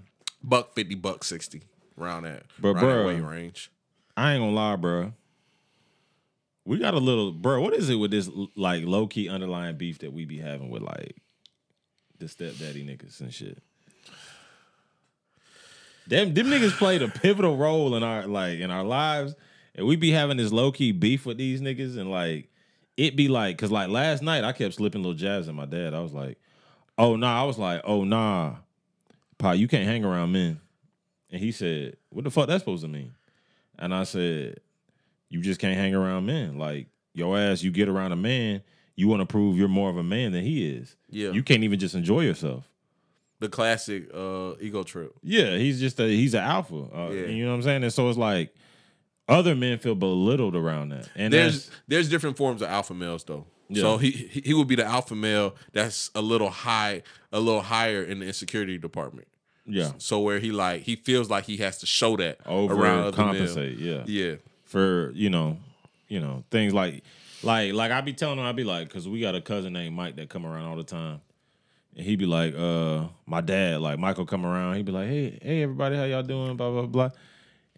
Buck 0.42 0.74
fifty, 0.74 0.96
buck 0.96 1.22
sixty, 1.22 1.62
around 1.98 2.24
that, 2.24 2.42
But, 2.58 2.70
around 2.70 2.74
that 2.74 2.80
bro, 2.82 3.06
weight 3.06 3.20
range. 3.20 3.70
I 4.16 4.32
ain't 4.34 4.42
gonna 4.42 4.52
lie, 4.52 4.76
bro. 4.76 5.12
We 6.64 6.78
got 6.78 6.94
a 6.94 6.98
little, 6.98 7.32
bro. 7.32 7.60
What 7.60 7.74
is 7.74 7.90
it 7.90 7.96
with 7.96 8.10
this 8.10 8.30
like 8.56 8.84
low 8.84 9.06
key 9.06 9.28
underlying 9.28 9.76
beef 9.76 9.98
that 9.98 10.12
we 10.12 10.24
be 10.24 10.38
having 10.38 10.70
with 10.70 10.82
like 10.82 11.16
the 12.18 12.26
stepdaddy 12.26 12.84
niggas 12.84 13.20
and 13.20 13.32
shit? 13.32 13.58
Them, 16.06 16.34
them 16.34 16.46
niggas 16.46 16.76
played 16.76 17.02
a 17.02 17.08
pivotal 17.08 17.56
role 17.56 17.94
in 17.96 18.02
our 18.02 18.26
like 18.26 18.60
in 18.60 18.70
our 18.70 18.84
lives, 18.84 19.34
and 19.74 19.86
we 19.86 19.96
be 19.96 20.10
having 20.10 20.36
this 20.36 20.52
low 20.52 20.72
key 20.72 20.92
beef 20.92 21.26
with 21.26 21.38
these 21.38 21.60
niggas, 21.60 21.98
and 21.98 22.10
like 22.10 22.48
it 22.96 23.16
be 23.16 23.28
like, 23.28 23.58
cause 23.58 23.70
like 23.70 23.88
last 23.88 24.22
night 24.22 24.44
I 24.44 24.52
kept 24.52 24.74
slipping 24.74 25.02
little 25.02 25.16
jazz 25.16 25.48
at 25.48 25.54
my 25.54 25.66
dad. 25.66 25.94
I 25.94 26.00
was 26.00 26.12
like, 26.12 26.38
"Oh 26.96 27.16
nah," 27.16 27.42
I 27.42 27.44
was 27.44 27.58
like, 27.58 27.82
"Oh 27.84 28.04
nah, 28.04 28.56
pa, 29.38 29.52
you 29.52 29.68
can't 29.68 29.86
hang 29.86 30.04
around 30.04 30.32
men," 30.32 30.60
and 31.30 31.40
he 31.40 31.52
said, 31.52 31.96
"What 32.10 32.24
the 32.24 32.30
fuck 32.30 32.48
that 32.48 32.60
supposed 32.60 32.84
to 32.84 32.88
mean?" 32.88 33.14
And 33.78 33.94
I 33.94 34.04
said, 34.04 34.60
you 35.30 35.40
just 35.40 35.60
can't 35.60 35.76
hang 35.76 35.94
around 35.94 36.26
men. 36.26 36.58
Like 36.58 36.88
your 37.14 37.38
ass, 37.38 37.62
you 37.62 37.70
get 37.70 37.88
around 37.88 38.12
a 38.12 38.16
man, 38.16 38.62
you 38.96 39.08
want 39.08 39.20
to 39.20 39.26
prove 39.26 39.56
you're 39.58 39.68
more 39.68 39.90
of 39.90 39.96
a 39.96 40.02
man 40.02 40.32
than 40.32 40.44
he 40.44 40.66
is. 40.76 40.96
Yeah, 41.10 41.30
You 41.30 41.42
can't 41.42 41.62
even 41.64 41.78
just 41.78 41.94
enjoy 41.94 42.20
yourself. 42.22 42.68
the 43.40 43.48
classic 43.48 44.08
uh, 44.14 44.54
ego 44.60 44.82
trip. 44.84 45.12
Yeah, 45.22 45.56
he's 45.56 45.78
just 45.80 45.98
a 46.00 46.06
he's 46.08 46.34
an 46.34 46.42
alpha. 46.44 46.74
Uh, 46.94 47.10
Yeah. 47.10 47.26
You 47.26 47.44
know 47.44 47.50
what 47.50 47.56
I'm 47.56 47.62
saying? 47.62 47.82
And 47.84 47.92
so 47.92 48.08
it's 48.08 48.18
like 48.18 48.54
other 49.28 49.54
men 49.54 49.78
feel 49.78 49.94
belittled 49.94 50.54
around 50.56 50.90
that. 50.90 51.08
And 51.16 51.32
there's 51.32 51.70
there's 51.88 52.08
different 52.08 52.36
forms 52.36 52.62
of 52.62 52.68
alpha 52.68 52.94
males 52.94 53.24
though. 53.24 53.46
Yeah. 53.68 53.82
So 53.82 53.96
he 53.98 54.10
he 54.10 54.54
would 54.54 54.68
be 54.68 54.74
the 54.76 54.84
alpha 54.84 55.14
male 55.14 55.56
that's 55.72 56.10
a 56.14 56.20
little 56.22 56.50
high, 56.50 57.02
a 57.32 57.40
little 57.40 57.62
higher 57.62 58.02
in 58.02 58.18
the 58.20 58.26
insecurity 58.26 58.76
department. 58.78 59.26
yeah, 59.66 59.92
So 59.98 60.20
where 60.20 60.38
he 60.40 60.52
like 60.52 60.82
he 60.82 60.96
feels 60.96 61.30
like 61.30 61.44
he 61.44 61.56
has 61.58 61.78
to 61.78 61.86
show 61.86 62.16
that 62.18 62.38
over 62.46 62.74
around 62.74 63.12
compensate. 63.14 63.78
Yeah. 63.78 64.04
Yeah, 64.06 64.34
for 64.74 65.12
you 65.14 65.30
know, 65.30 65.56
you 66.08 66.18
know 66.18 66.42
things 66.50 66.74
like 66.74 67.04
like 67.44 67.72
like 67.72 67.92
I 67.92 68.00
be 68.00 68.12
telling 68.12 68.40
him 68.40 68.44
I 68.44 68.50
be 68.50 68.64
like 68.64 68.88
because 68.88 69.08
we 69.08 69.20
got 69.20 69.36
a 69.36 69.40
cousin 69.40 69.72
named 69.72 69.94
Mike 69.94 70.16
that 70.16 70.28
come 70.28 70.44
around 70.44 70.64
all 70.64 70.76
the 70.76 70.82
time, 70.82 71.20
and 71.96 72.04
he 72.04 72.16
be 72.16 72.26
like, 72.26 72.56
uh, 72.56 73.04
my 73.24 73.40
dad 73.40 73.80
like 73.80 74.00
Michael 74.00 74.26
come 74.26 74.44
around, 74.44 74.74
he 74.74 74.82
be 74.82 74.90
like, 74.90 75.06
hey 75.06 75.38
hey 75.40 75.62
everybody, 75.62 75.94
how 75.96 76.02
y'all 76.02 76.24
doing? 76.24 76.56
Blah 76.56 76.70
blah 76.72 76.86
blah. 76.86 77.10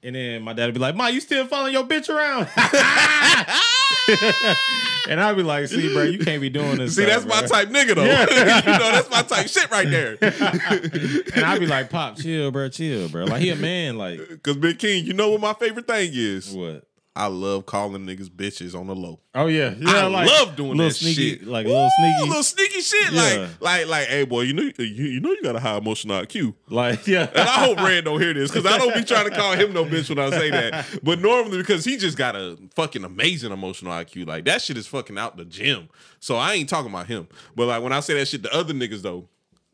And 0.02 0.14
then 0.14 0.42
my 0.42 0.54
dad 0.54 0.66
would 0.66 0.74
be 0.74 0.80
like, 0.80 0.94
"Ma, 0.94 1.08
you 1.08 1.20
still 1.20 1.46
following 1.46 1.74
your 1.74 1.84
bitch 1.84 2.08
around?" 2.08 2.48
and 5.08 5.20
I'd 5.20 5.36
be 5.36 5.42
like, 5.42 5.68
"See, 5.68 5.92
bro, 5.92 6.04
you 6.04 6.18
can't 6.18 6.40
be 6.40 6.50
doing 6.50 6.78
this." 6.78 6.96
see 6.96 7.04
stuff, 7.04 7.24
that's 7.24 7.50
my 7.50 7.58
type 7.58 7.68
nigga 7.68 7.94
though. 7.94 8.04
you 8.72 8.78
know 8.78 8.92
that's 8.92 9.10
my 9.10 9.22
type 9.22 9.48
shit 9.48 9.70
right 9.70 9.88
there. 9.88 10.16
And 11.36 11.44
I'd 11.44 11.60
be 11.60 11.66
like, 11.66 11.90
"Pop, 11.90 12.16
chill, 12.16 12.50
bro, 12.50 12.68
chill, 12.68 13.08
bro. 13.08 13.24
Like 13.24 13.42
he 13.42 13.50
a 13.50 13.56
man. 13.56 13.98
Like 13.98 14.42
Cause 14.42 14.56
Big 14.56 14.78
King, 14.78 15.04
you 15.04 15.12
know 15.12 15.30
what 15.30 15.40
my 15.40 15.52
favorite 15.54 15.86
thing 15.86 16.10
is? 16.12 16.52
what? 16.52 16.84
I 17.16 17.28
love 17.28 17.64
calling 17.64 18.04
niggas 18.04 18.28
bitches 18.28 18.78
on 18.78 18.88
the 18.88 18.94
low. 18.94 19.20
Oh 19.34 19.46
yeah, 19.46 19.74
yeah. 19.78 20.04
I 20.04 20.06
like, 20.06 20.28
love 20.28 20.54
doing 20.54 20.72
little 20.76 20.88
that 20.88 20.94
sneaky, 20.94 21.30
shit. 21.30 21.46
like 21.46 21.66
little 21.66 21.88
sneaky, 21.98 22.28
little 22.28 22.42
sneaky 22.42 22.80
shit. 22.82 23.12
Yeah. 23.12 23.22
Like, 23.22 23.60
like, 23.60 23.86
like, 23.86 24.08
hey 24.08 24.24
boy, 24.24 24.42
you 24.42 24.52
know, 24.52 24.70
you, 24.78 24.84
you 24.84 25.20
know, 25.20 25.30
you 25.30 25.42
got 25.42 25.56
a 25.56 25.60
high 25.60 25.78
emotional 25.78 26.20
IQ. 26.20 26.54
like 26.68 27.06
yeah. 27.06 27.30
And 27.34 27.48
I 27.48 27.64
hope 27.64 27.78
Rand 27.78 28.04
don't 28.04 28.20
hear 28.20 28.34
this 28.34 28.50
because 28.50 28.66
I 28.66 28.76
don't 28.76 28.94
be 28.94 29.02
trying 29.02 29.30
to 29.30 29.34
call 29.34 29.54
him 29.54 29.72
no 29.72 29.86
bitch 29.86 30.10
when 30.10 30.18
I 30.18 30.28
say 30.28 30.50
that. 30.50 30.86
But 31.02 31.20
normally 31.20 31.56
because 31.56 31.86
he 31.86 31.96
just 31.96 32.18
got 32.18 32.36
a 32.36 32.58
fucking 32.74 33.02
amazing 33.02 33.50
emotional 33.50 33.92
IQ. 33.92 34.26
Like 34.26 34.44
that 34.44 34.60
shit 34.60 34.76
is 34.76 34.86
fucking 34.86 35.16
out 35.16 35.38
the 35.38 35.46
gym. 35.46 35.88
So 36.20 36.36
I 36.36 36.52
ain't 36.52 36.68
talking 36.68 36.90
about 36.90 37.06
him. 37.06 37.28
But 37.54 37.66
like 37.66 37.82
when 37.82 37.94
I 37.94 38.00
say 38.00 38.12
that 38.14 38.28
shit 38.28 38.42
to 38.42 38.54
other 38.54 38.74
niggas 38.74 39.00
though, 39.00 39.26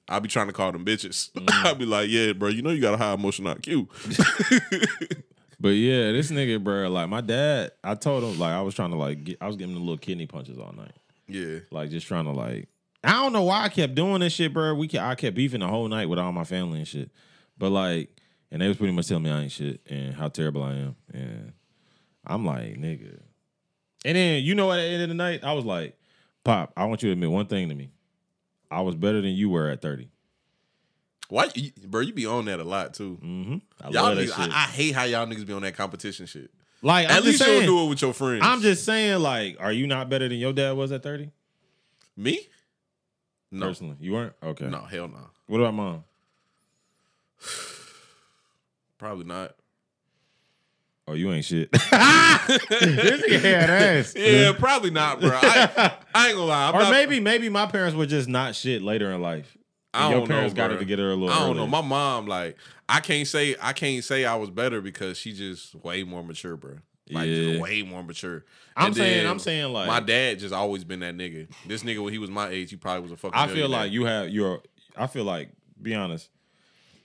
I'll 0.09 0.20
be 0.20 0.28
trying 0.28 0.47
to 0.47 0.53
call 0.53 0.70
them 0.70 0.84
bitches. 0.84 1.30
Mm. 1.43 1.64
I'll 1.64 1.74
be 1.74 1.86
like, 1.86 2.09
yeah, 2.09 2.32
bro, 2.34 2.51
you 2.51 2.62
know 2.62 2.70
you 2.70 2.80
got 2.80 2.95
a 2.95 2.99
high 2.99 3.14
emotional 3.14 3.53
IQ. 3.55 3.88
But 5.62 5.76
yeah, 5.76 6.10
this 6.10 6.32
nigga, 6.32 6.62
bro, 6.62 6.90
like 6.90 7.08
my 7.08 7.20
dad, 7.20 7.70
I 7.84 7.94
told 7.94 8.24
him 8.24 8.36
like 8.36 8.50
I 8.50 8.62
was 8.62 8.74
trying 8.74 8.90
to 8.90 8.96
like 8.96 9.22
get, 9.22 9.38
I 9.40 9.46
was 9.46 9.54
giving 9.54 9.76
him 9.76 9.78
the 9.78 9.84
little 9.84 9.96
kidney 9.96 10.26
punches 10.26 10.58
all 10.58 10.72
night, 10.72 10.90
yeah. 11.28 11.60
like 11.70 11.88
just 11.90 12.08
trying 12.08 12.24
to 12.24 12.32
like. 12.32 12.68
I 13.04 13.12
don't 13.12 13.32
know 13.32 13.44
why 13.44 13.62
I 13.62 13.68
kept 13.68 13.94
doing 13.94 14.18
this 14.20 14.32
shit, 14.32 14.52
bro. 14.52 14.74
We 14.74 14.90
I 14.98 15.14
kept 15.14 15.36
beefing 15.36 15.60
the 15.60 15.68
whole 15.68 15.86
night 15.86 16.08
with 16.08 16.18
all 16.18 16.32
my 16.32 16.42
family 16.42 16.78
and 16.80 16.88
shit, 16.88 17.12
but 17.56 17.70
like, 17.70 18.10
and 18.50 18.60
they 18.60 18.66
was 18.66 18.76
pretty 18.76 18.92
much 18.92 19.06
telling 19.06 19.22
me 19.22 19.30
I 19.30 19.42
ain't 19.42 19.52
shit 19.52 19.80
and 19.88 20.12
how 20.16 20.26
terrible 20.26 20.64
I 20.64 20.72
am, 20.72 20.96
and 21.14 21.52
I'm 22.26 22.44
like, 22.44 22.74
nigga. 22.74 23.20
And 24.04 24.16
then 24.16 24.42
you 24.42 24.56
know? 24.56 24.72
At 24.72 24.78
the 24.78 24.82
end 24.82 25.02
of 25.04 25.08
the 25.10 25.14
night, 25.14 25.44
I 25.44 25.52
was 25.52 25.64
like, 25.64 25.96
Pop, 26.42 26.72
I 26.76 26.86
want 26.86 27.04
you 27.04 27.10
to 27.10 27.12
admit 27.12 27.30
one 27.30 27.46
thing 27.46 27.68
to 27.68 27.74
me. 27.76 27.92
I 28.68 28.80
was 28.80 28.96
better 28.96 29.20
than 29.20 29.30
you 29.30 29.48
were 29.48 29.68
at 29.68 29.80
30. 29.80 30.08
Why, 31.29 31.49
you, 31.55 31.70
bro? 31.87 32.01
You 32.03 32.12
be 32.12 32.27
on 32.27 32.45
that 32.47 32.61
a 32.61 32.64
lot 32.64 32.95
too. 32.95 33.18
Mm-hmm. 33.23 33.57
I 33.81 33.89
Y'all 33.91 34.03
love 34.05 34.18
niggas, 34.18 34.39
I, 34.39 34.45
shit. 34.45 34.53
I 34.55 34.64
hate 34.66 34.95
how 34.95 35.05
y'all 35.05 35.27
niggas 35.27 35.47
be 35.47 35.53
on 35.55 35.62
that 35.62 35.75
competition 35.77 36.27
shit. 36.27 36.51
like, 36.83 37.07
I'm 37.09 37.16
At 37.18 37.25
least 37.25 37.39
saying, 37.39 37.64
you'll 37.64 37.79
do 37.81 37.87
it 37.87 37.89
with 37.91 38.03
your 38.03 38.12
friends. 38.12 38.43
I'm 38.45 38.61
just 38.61 38.85
saying, 38.85 39.20
like, 39.20 39.57
are 39.61 39.73
you 39.73 39.87
not 39.87 40.09
better 40.11 40.29
than 40.29 40.39
your 40.39 40.53
dad 40.53 40.73
was 40.77 40.93
at 40.93 41.03
30? 41.03 41.31
me. 42.16 42.47
No, 43.51 43.66
Personally, 43.66 43.97
you 44.01 44.12
weren't. 44.12 44.33
Okay. 44.43 44.66
no, 44.66 44.81
hell 44.83 45.09
no, 45.09 45.31
What 45.47 45.59
about 45.61 45.75
mom? 45.75 46.05
probably 48.99 49.25
not. 49.25 49.55
Oh, 51.09 51.14
you 51.14 51.33
ain't 51.33 51.45
shit. 51.45 51.70
this 51.73 51.83
nigga 51.91 53.41
had 53.41 53.70
ass. 53.70 54.14
Yeah, 54.16 54.53
probably 54.57 54.91
not, 54.91 55.20
bro. 55.20 55.31
I, 55.35 55.93
I 56.14 56.29
ain't 56.29 56.37
gonna 56.37 56.47
lie. 56.47 56.68
I'm 56.68 56.75
or 56.75 56.79
not- 56.83 56.91
maybe, 56.93 57.18
maybe 57.20 57.49
my 57.49 57.66
parents 57.66 57.97
were 57.97 58.07
just 58.07 58.29
not 58.29 58.55
shit 58.55 58.83
later 58.83 59.11
in 59.12 59.20
life. 59.20 59.57
I 59.95 60.09
your 60.11 60.20
don't 60.20 60.28
parents 60.28 60.55
know, 60.55 60.57
got 60.57 60.68
bro. 60.68 60.76
it 60.76 60.80
together 60.80 61.11
a 61.11 61.14
little. 61.14 61.30
I 61.30 61.47
don't 61.47 61.57
know. 61.57 61.66
My 61.66 61.82
mom, 61.82 62.26
like, 62.26 62.57
I 62.88 63.01
can't 63.01 63.26
say 63.28 63.57
I 63.61 63.72
can't 63.72 64.03
say 64.03 64.24
I 64.24 64.34
was 64.36 64.51
better 64.51 64.80
because 64.80 65.18
she 65.18 65.32
just 65.32 65.74
way 65.74 66.03
more 66.05 66.22
mature, 66.24 66.57
bro. 66.57 66.76
Like, 67.11 67.28
Yeah. 67.28 67.34
just 67.53 67.61
way 67.61 67.82
more 67.82 68.03
mature. 68.03 68.45
I'm 68.76 68.86
And 68.86 68.97
saying, 68.97 69.26
I'm 69.26 69.38
saying, 69.38 69.70
like, 69.72 69.86
my 69.86 70.01
dad 70.01 70.38
just 70.38 70.55
always 70.55 70.82
been 70.84 71.01
that 71.01 71.14
nigga. 71.14 71.49
This 71.66 71.82
nigga 71.82 72.03
when 72.03 72.12
he 72.12 72.18
was 72.18 72.30
my 72.30 72.49
age, 72.49 72.70
he 72.70 72.76
probably 72.76 73.03
was 73.03 73.12
a 73.12 73.16
fucking. 73.18 73.38
I 73.38 73.47
feel 73.49 73.57
millionaire. 73.68 73.80
like 73.80 73.93
you 73.93 74.05
have 74.07 74.28
you're. 74.30 74.62
I 74.97 75.07
feel 75.09 75.24
like, 75.24 75.51
be 75.80 75.95
honest. 75.95 76.30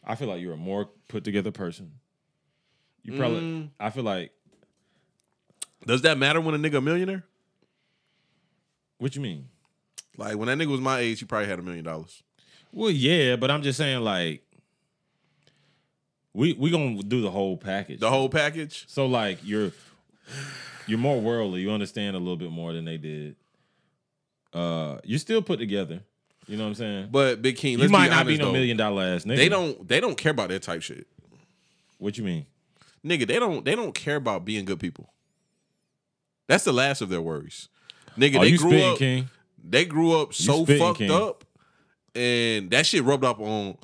I 0.06 0.16
feel 0.16 0.30
like 0.30 0.40
you're 0.42 0.54
a 0.54 0.58
more 0.58 0.90
put 1.10 1.26
together 1.26 1.52
person. 1.52 1.92
You 3.04 3.18
probably. 3.18 3.42
Mm. 3.42 3.70
I 3.80 3.90
feel 3.90 4.04
like. 4.04 4.32
Does 5.86 6.02
that 6.04 6.18
matter 6.18 6.40
when 6.42 6.56
a 6.56 6.58
nigga 6.58 6.78
a 6.78 6.82
millionaire? 6.82 7.26
What 8.98 9.16
you 9.16 9.22
mean? 9.22 9.50
Like 10.18 10.38
when 10.38 10.48
that 10.48 10.58
nigga 10.58 10.72
was 10.72 10.82
my 10.82 11.00
age, 11.00 11.20
he 11.20 11.26
probably 11.26 11.48
had 11.48 11.60
a 11.60 11.62
million 11.62 11.84
dollars. 11.84 12.24
Well, 12.72 12.92
yeah, 12.92 13.36
but 13.38 13.50
I'm 13.50 13.62
just 13.64 13.78
saying, 13.78 14.02
like, 14.02 14.44
we 16.34 16.54
we 16.54 16.70
gonna 16.70 17.02
do 17.02 17.22
the 17.22 17.32
whole 17.32 17.58
package. 17.58 18.00
The 18.00 18.10
whole 18.10 18.30
package. 18.30 18.86
So 18.88 19.06
like 19.08 19.40
you're 19.44 19.72
you're 20.86 21.00
more 21.00 21.20
worldly. 21.20 21.62
You 21.62 21.72
understand 21.72 22.16
a 22.16 22.20
little 22.20 22.38
bit 22.38 22.52
more 22.52 22.74
than 22.74 22.86
they 22.86 22.98
did. 22.98 23.36
Uh, 24.54 25.00
you're 25.04 25.20
still 25.20 25.42
put 25.42 25.60
together. 25.60 26.02
You 26.48 26.56
know 26.58 26.64
what 26.64 26.70
I'm 26.70 26.76
saying? 26.76 27.10
But 27.12 27.42
Big 27.42 27.58
King, 27.58 27.80
you 27.80 27.90
might 27.90 28.06
be 28.06 28.10
not 28.10 28.20
honest 28.22 28.28
be 28.28 28.38
no 28.38 28.46
though. 28.46 28.52
million 28.54 28.78
dollar 28.78 29.04
ass 29.04 29.24
nigga. 29.26 29.36
They 29.38 29.50
don't. 29.50 29.88
They 29.88 30.00
don't 30.00 30.18
care 30.18 30.32
about 30.32 30.50
that 30.50 30.62
type 30.64 30.82
shit, 30.82 31.08
What 31.98 32.18
you 32.18 32.24
mean? 32.24 32.46
nigga. 33.06 33.28
They 33.28 33.40
don't. 33.40 33.66
They 33.66 33.76
don't 33.76 33.94
care 33.94 34.16
about 34.16 34.46
being 34.46 34.64
good 34.66 34.80
people. 34.80 35.10
That's 36.48 36.64
the 36.64 36.72
last 36.74 37.02
of 37.02 37.10
their 37.10 37.22
worries, 37.22 37.68
nigga. 38.18 38.38
Are 38.38 38.46
they 38.46 38.52
you 38.52 38.58
grew 38.58 38.70
spitting, 38.70 38.90
up. 38.92 38.98
King? 38.98 39.30
they 39.70 39.84
grew 39.86 40.14
up 40.22 40.34
so 40.34 40.64
spitting, 40.64 40.82
fucked 40.82 41.00
King. 41.00 41.12
up, 41.12 41.44
and 42.18 42.72
that 42.72 42.86
shit 42.86 43.04
rubbed 43.04 43.24
up 43.26 43.40
on 43.40 43.78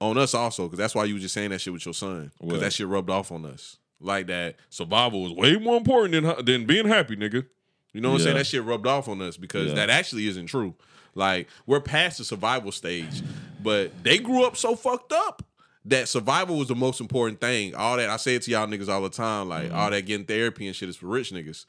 on 0.00 0.16
us 0.18 0.34
also. 0.34 0.64
Because 0.64 0.78
that's 0.78 0.94
why 0.94 1.04
you 1.04 1.14
were 1.14 1.20
just 1.20 1.34
saying 1.34 1.50
that 1.50 1.60
shit 1.60 1.72
with 1.72 1.84
your 1.84 1.94
son. 1.94 2.30
Because 2.38 2.52
What? 2.52 2.60
that 2.60 2.72
shit 2.72 2.86
rubbed 2.86 3.10
off 3.10 3.30
on 3.32 3.44
us. 3.44 3.76
Like 4.00 4.28
that 4.28 4.56
survival 4.70 5.22
was 5.22 5.32
way 5.32 5.56
more 5.56 5.76
important 5.76 6.12
than 6.12 6.24
hu- 6.36 6.42
than 6.42 6.66
being 6.66 6.86
happy, 6.86 7.16
nigga. 7.16 7.44
You 7.92 8.00
know 8.00 8.10
what 8.10 8.16
I'm 8.16 8.20
saying? 8.20 8.36
Yeah. 8.36 8.42
That 8.42 8.46
shit 8.46 8.64
rubbed 8.64 8.86
off 8.86 9.08
on 9.08 9.20
us 9.22 9.36
because 9.36 9.68
Yeah. 9.68 9.74
that 9.74 9.90
actually 9.90 10.26
isn't 10.28 10.46
true. 10.46 10.74
Like 11.14 11.48
we're 11.66 11.80
past 11.80 12.18
the 12.18 12.24
survival 12.24 12.70
stage, 12.70 13.22
but 13.62 13.90
they 14.04 14.18
grew 14.18 14.44
up 14.44 14.56
so 14.56 14.76
fucked 14.76 15.12
up 15.12 15.42
that 15.84 16.06
survival 16.06 16.58
was 16.58 16.68
the 16.68 16.76
most 16.76 17.00
important 17.00 17.40
thing. 17.40 17.74
All 17.74 17.96
that 17.96 18.08
I 18.10 18.18
say 18.18 18.34
it 18.36 18.42
to 18.42 18.50
y'all 18.52 18.66
niggas 18.68 18.88
all 18.88 19.02
the 19.02 19.08
time, 19.10 19.48
like 19.48 19.68
Mm-hmm. 19.68 19.76
all 19.76 19.90
that 19.90 20.02
getting 20.02 20.26
therapy 20.26 20.66
and 20.68 20.76
shit 20.76 20.88
is 20.88 20.96
for 20.96 21.06
rich 21.06 21.32
niggas. 21.32 21.64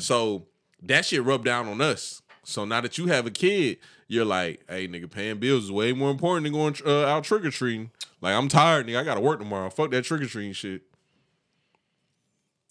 So 0.00 0.46
that 0.82 1.04
shit 1.04 1.22
rubbed 1.24 1.44
down 1.44 1.68
on 1.68 1.80
us. 1.80 2.22
So 2.44 2.64
now 2.64 2.80
that 2.80 2.96
you 2.96 3.06
have 3.08 3.26
a 3.26 3.30
kid, 3.30 3.78
you're 4.08 4.24
like, 4.24 4.64
hey 4.68 4.86
nigga, 4.88 5.10
paying 5.10 5.38
bills 5.38 5.64
is 5.64 5.72
way 5.72 5.92
more 5.92 6.10
important 6.10 6.44
than 6.44 6.52
going 6.52 6.76
uh, 6.84 7.06
out 7.06 7.24
trick 7.24 7.44
or 7.44 7.50
treating. 7.50 7.90
Like 8.20 8.34
I'm 8.34 8.48
tired, 8.48 8.86
nigga. 8.86 9.00
I 9.00 9.04
gotta 9.04 9.20
work 9.20 9.38
tomorrow. 9.38 9.70
Fuck 9.70 9.90
that 9.90 10.04
trick 10.04 10.22
or 10.22 10.26
treating 10.26 10.52
shit. 10.52 10.82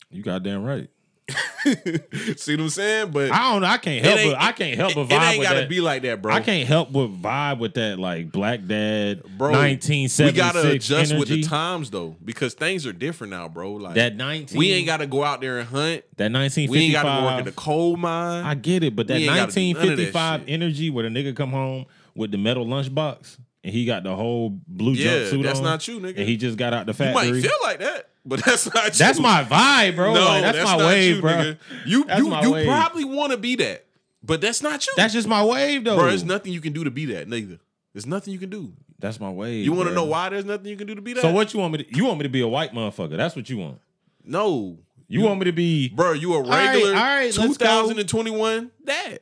You 0.10 0.24
goddamn 0.24 0.64
right. 0.64 0.90
See 2.38 2.56
what 2.56 2.62
I'm 2.64 2.70
saying? 2.70 3.12
But 3.12 3.32
I 3.32 3.52
don't 3.52 3.62
know. 3.62 3.68
I 3.68 3.78
can't 3.80 4.06
help 4.06 4.32
but 4.34 4.42
I 4.42 4.52
can't 4.52 4.78
help 4.78 4.94
but 4.94 5.02
it, 5.02 5.10
vibe 5.10 5.32
it 5.32 5.34
ain't 5.34 5.44
gotta 5.44 5.60
that. 5.62 5.70
be 5.70 5.82
like 5.82 6.04
that, 6.04 6.22
bro. 6.22 6.32
I 6.34 6.40
can't 6.42 6.68
help 6.68 6.92
but 6.92 7.08
vibe 7.08 7.58
with 7.60 7.74
that 7.76 7.98
like 7.98 8.32
black 8.32 8.66
dad, 8.68 9.24
bro. 9.38 9.52
nineteen 9.52 10.08
seventy 10.08 10.34
We 10.34 10.38
gotta 10.38 10.70
adjust 10.70 11.12
energy. 11.14 11.18
with 11.20 11.30
the 11.30 11.42
times 11.42 11.90
though, 11.90 12.16
because 12.24 12.54
things 12.54 12.86
are 12.86 12.94
different 12.94 13.32
now, 13.32 13.48
bro. 13.48 13.74
Like 13.74 13.96
That 13.96 14.16
nineteen, 14.16 14.60
we 14.60 14.72
ain't 14.74 14.86
gotta 14.86 15.08
go 15.08 15.24
out 15.24 15.42
there 15.42 15.58
and 15.58 15.68
hunt. 15.68 16.04
that 16.18 16.30
nineteen 16.30 16.70
We 16.70 16.80
ain't 16.80 16.94
gotta 16.94 17.22
go 17.22 17.26
work 17.26 17.40
in 17.40 17.46
the 17.46 17.52
coal 17.54 17.98
mine. 17.98 18.46
I 18.46 18.54
get 18.54 18.84
it, 18.84 18.96
but 18.96 19.08
that 19.08 19.16
We 19.16 19.24
ain't 19.28 19.36
gotta 19.36 19.52
do 19.52 19.74
none 19.74 19.82
of 19.82 19.98
that 19.98 20.14
1955 20.14 20.44
energy 20.48 20.90
where 20.92 21.10
the 21.10 21.10
nigga 21.10 21.36
come 21.36 21.50
home 21.52 21.86
with 22.14 22.32
the 22.32 22.38
metal 22.38 22.66
lunchbox 22.68 23.40
and 23.66 23.74
he 23.74 23.84
got 23.86 24.04
the 24.04 24.16
whole 24.16 24.52
blue 24.68 24.94
yeah, 24.94 25.08
jumpsuit 25.12 25.44
that's 25.44 25.58
on. 25.60 25.66
not 25.66 25.88
you, 25.88 26.00
nigga. 26.00 26.18
And 26.20 26.30
he 26.30 26.38
just 26.38 26.56
got 26.58 26.74
out 26.74 26.86
the 26.86 26.94
factory. 26.94 27.28
you 27.28 27.34
might 27.34 27.42
feel 27.42 27.58
like 27.64 27.80
that, 27.80 28.10
but 28.24 28.42
that's 28.46 28.74
not 28.74 28.86
you. 28.86 28.92
that's 28.92 29.20
my 29.20 29.44
vibe, 29.44 29.96
bro. 29.96 30.14
no, 30.14 30.24
Like, 30.24 30.44
that's, 30.44 30.58
my 30.64 30.78
not 30.78 30.86
wave, 30.88 31.16
you, 31.16 31.22
bro. 31.22 31.32
Nigga. 31.32 31.58
You 31.86 32.04
That's 32.06 32.20
you 32.22 32.28
my 32.30 32.42
you 32.44 32.52
wave. 32.52 32.68
probably 32.68 33.04
want 33.06 33.32
to 33.32 33.38
be 33.38 33.56
that, 33.58 33.86
but 34.24 34.40
that's 34.40 34.62
not 34.62 34.86
you. 34.86 34.94
That's 34.96 35.14
just 35.14 35.28
my 35.28 35.44
wave, 35.44 35.84
though. 35.84 35.96
bro. 35.98 36.06
There's 36.08 36.24
nothing 36.24 36.54
you 36.54 36.62
can 36.62 36.72
do 36.74 36.84
to 36.84 36.92
be 36.92 37.06
that, 37.08 37.28
nigga. 37.28 37.60
There's 37.94 38.06
nothing 38.06 38.32
you 38.34 38.40
can 38.40 38.50
do. 38.50 38.72
That's 39.00 39.20
my 39.20 39.30
wave. 39.32 39.66
You 39.66 39.74
want 39.74 39.90
to 39.90 39.96
know 39.96 40.06
why 40.06 40.30
there's 40.30 40.46
nothing 40.46 40.68
you 40.68 40.78
can 40.78 40.86
do 40.88 40.96
to 40.96 41.02
be 41.02 41.14
that? 41.14 41.22
So 41.22 41.32
what 41.34 41.54
you 41.54 41.60
want 41.60 41.74
me 41.74 41.84
to? 41.84 41.98
You 41.98 42.06
want 42.06 42.20
me 42.20 42.24
to 42.24 42.30
be 42.30 42.42
a 42.42 42.48
white 42.48 42.72
motherfucker? 42.72 43.18
That's 43.18 43.36
what 43.36 43.50
you 43.50 43.58
want. 43.58 43.80
No, 44.24 44.78
You, 45.08 45.22
want 45.22 45.40
me 45.40 45.46
to 45.46 45.52
be? 45.52 45.90
bro. 45.90 46.14
You 46.14 46.34
a 46.36 46.42
regular 46.42 46.90
all 46.90 46.94
right, 47.04 47.26
let's 47.26 47.58
2021 47.58 48.72
dad, 48.84 49.20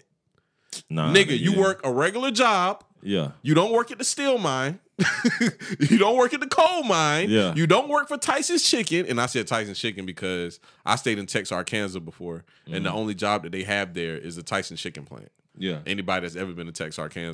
Nah, 0.89 1.13
nigga. 1.13 1.37
You 1.37 1.53
yeah. 1.53 1.59
work 1.59 1.81
a 1.85 1.91
regular 1.91 2.31
job. 2.31 2.83
Yeah. 3.03 3.31
You 3.41 3.53
don't 3.53 3.71
work 3.71 3.91
at 3.91 3.97
the 3.97 4.03
steel 4.03 4.37
mine. 4.37 4.79
you 5.79 5.97
don't 5.97 6.15
work 6.17 6.33
at 6.33 6.39
the 6.39 6.47
coal 6.47 6.83
mine. 6.83 7.29
Yeah. 7.29 7.53
You 7.55 7.67
don't 7.67 7.89
work 7.89 8.07
for 8.07 8.17
Tyson's 8.17 8.63
Chicken. 8.63 9.05
And 9.07 9.19
I 9.19 9.25
said 9.25 9.45
Tyson's 9.47 9.79
Chicken 9.79 10.05
because 10.05 10.59
I 10.85 10.95
stayed 10.95 11.19
in 11.19 11.25
Texarkana 11.25 11.99
before. 11.99 12.45
And 12.65 12.85
the 12.85 12.89
Mm-hmm. 12.89 12.97
only 12.97 13.13
job 13.15 13.43
that 13.43 13.51
they 13.51 13.63
have 13.63 13.93
there 13.93 14.15
is 14.17 14.35
the 14.35 14.43
Tyson 14.43 14.77
Chicken 14.77 15.03
plant. 15.05 15.31
Yeah. 15.57 15.79
Anybody 15.85 16.21
that's 16.25 16.35
ever 16.35 16.53
been 16.53 16.67
to 16.67 16.71
Texarkana. 16.71 17.33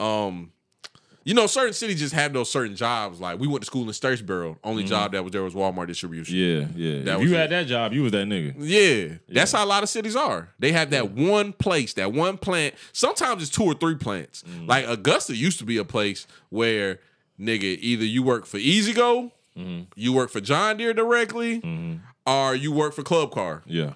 Um, 0.00 0.52
you 1.28 1.34
know, 1.34 1.46
certain 1.46 1.74
cities 1.74 1.98
just 2.00 2.14
have 2.14 2.32
those 2.32 2.50
certain 2.50 2.74
jobs. 2.74 3.20
Like 3.20 3.38
we 3.38 3.46
went 3.46 3.60
to 3.62 3.66
school 3.66 3.82
in 3.82 3.88
Statesboro. 3.90 4.56
Only 4.64 4.82
job 4.84 5.12
that 5.12 5.22
was 5.22 5.30
there 5.32 5.42
was 5.42 5.52
Walmart 5.52 5.86
distribution. 5.88 6.34
Mm-hmm. 6.34 6.78
Yeah. 6.78 6.88
Yeah. 6.88 7.02
That 7.02 7.20
if 7.20 7.28
you 7.28 7.34
it. 7.34 7.38
had 7.38 7.50
that 7.50 7.66
job, 7.66 7.92
you 7.92 8.02
was 8.02 8.12
that 8.12 8.26
nigga. 8.26 8.54
Yeah, 8.56 9.16
that's 9.28 9.52
how 9.52 9.62
a 9.62 9.66
lot 9.66 9.82
of 9.82 9.90
cities 9.90 10.16
are. 10.16 10.48
They 10.58 10.72
have 10.72 10.88
that 10.90 11.10
one 11.10 11.52
place, 11.52 11.92
that 11.94 12.14
one 12.14 12.38
plant. 12.38 12.74
Sometimes 12.92 13.42
it's 13.42 13.50
two 13.50 13.64
or 13.64 13.74
three 13.74 13.96
plants. 13.96 14.42
Mm. 14.48 14.66
Like 14.66 14.86
Augusta 14.88 15.36
used 15.36 15.58
to 15.58 15.64
be 15.66 15.76
a 15.76 15.84
place 15.84 16.26
where 16.48 16.98
nigga 17.38 17.76
either 17.78 18.04
you 18.06 18.22
work 18.22 18.46
for 18.46 18.56
E-Z-GO, 18.56 19.32
Mm-hmm. 19.58 19.82
you 19.96 20.12
work 20.12 20.30
for 20.30 20.40
John 20.40 20.76
Deere 20.76 20.94
directly, 20.94 21.60
or 22.24 22.54
you 22.54 22.70
work 22.70 22.94
for 22.94 23.02
Club 23.02 23.32
Car. 23.32 23.62
Yeah. 23.66 23.94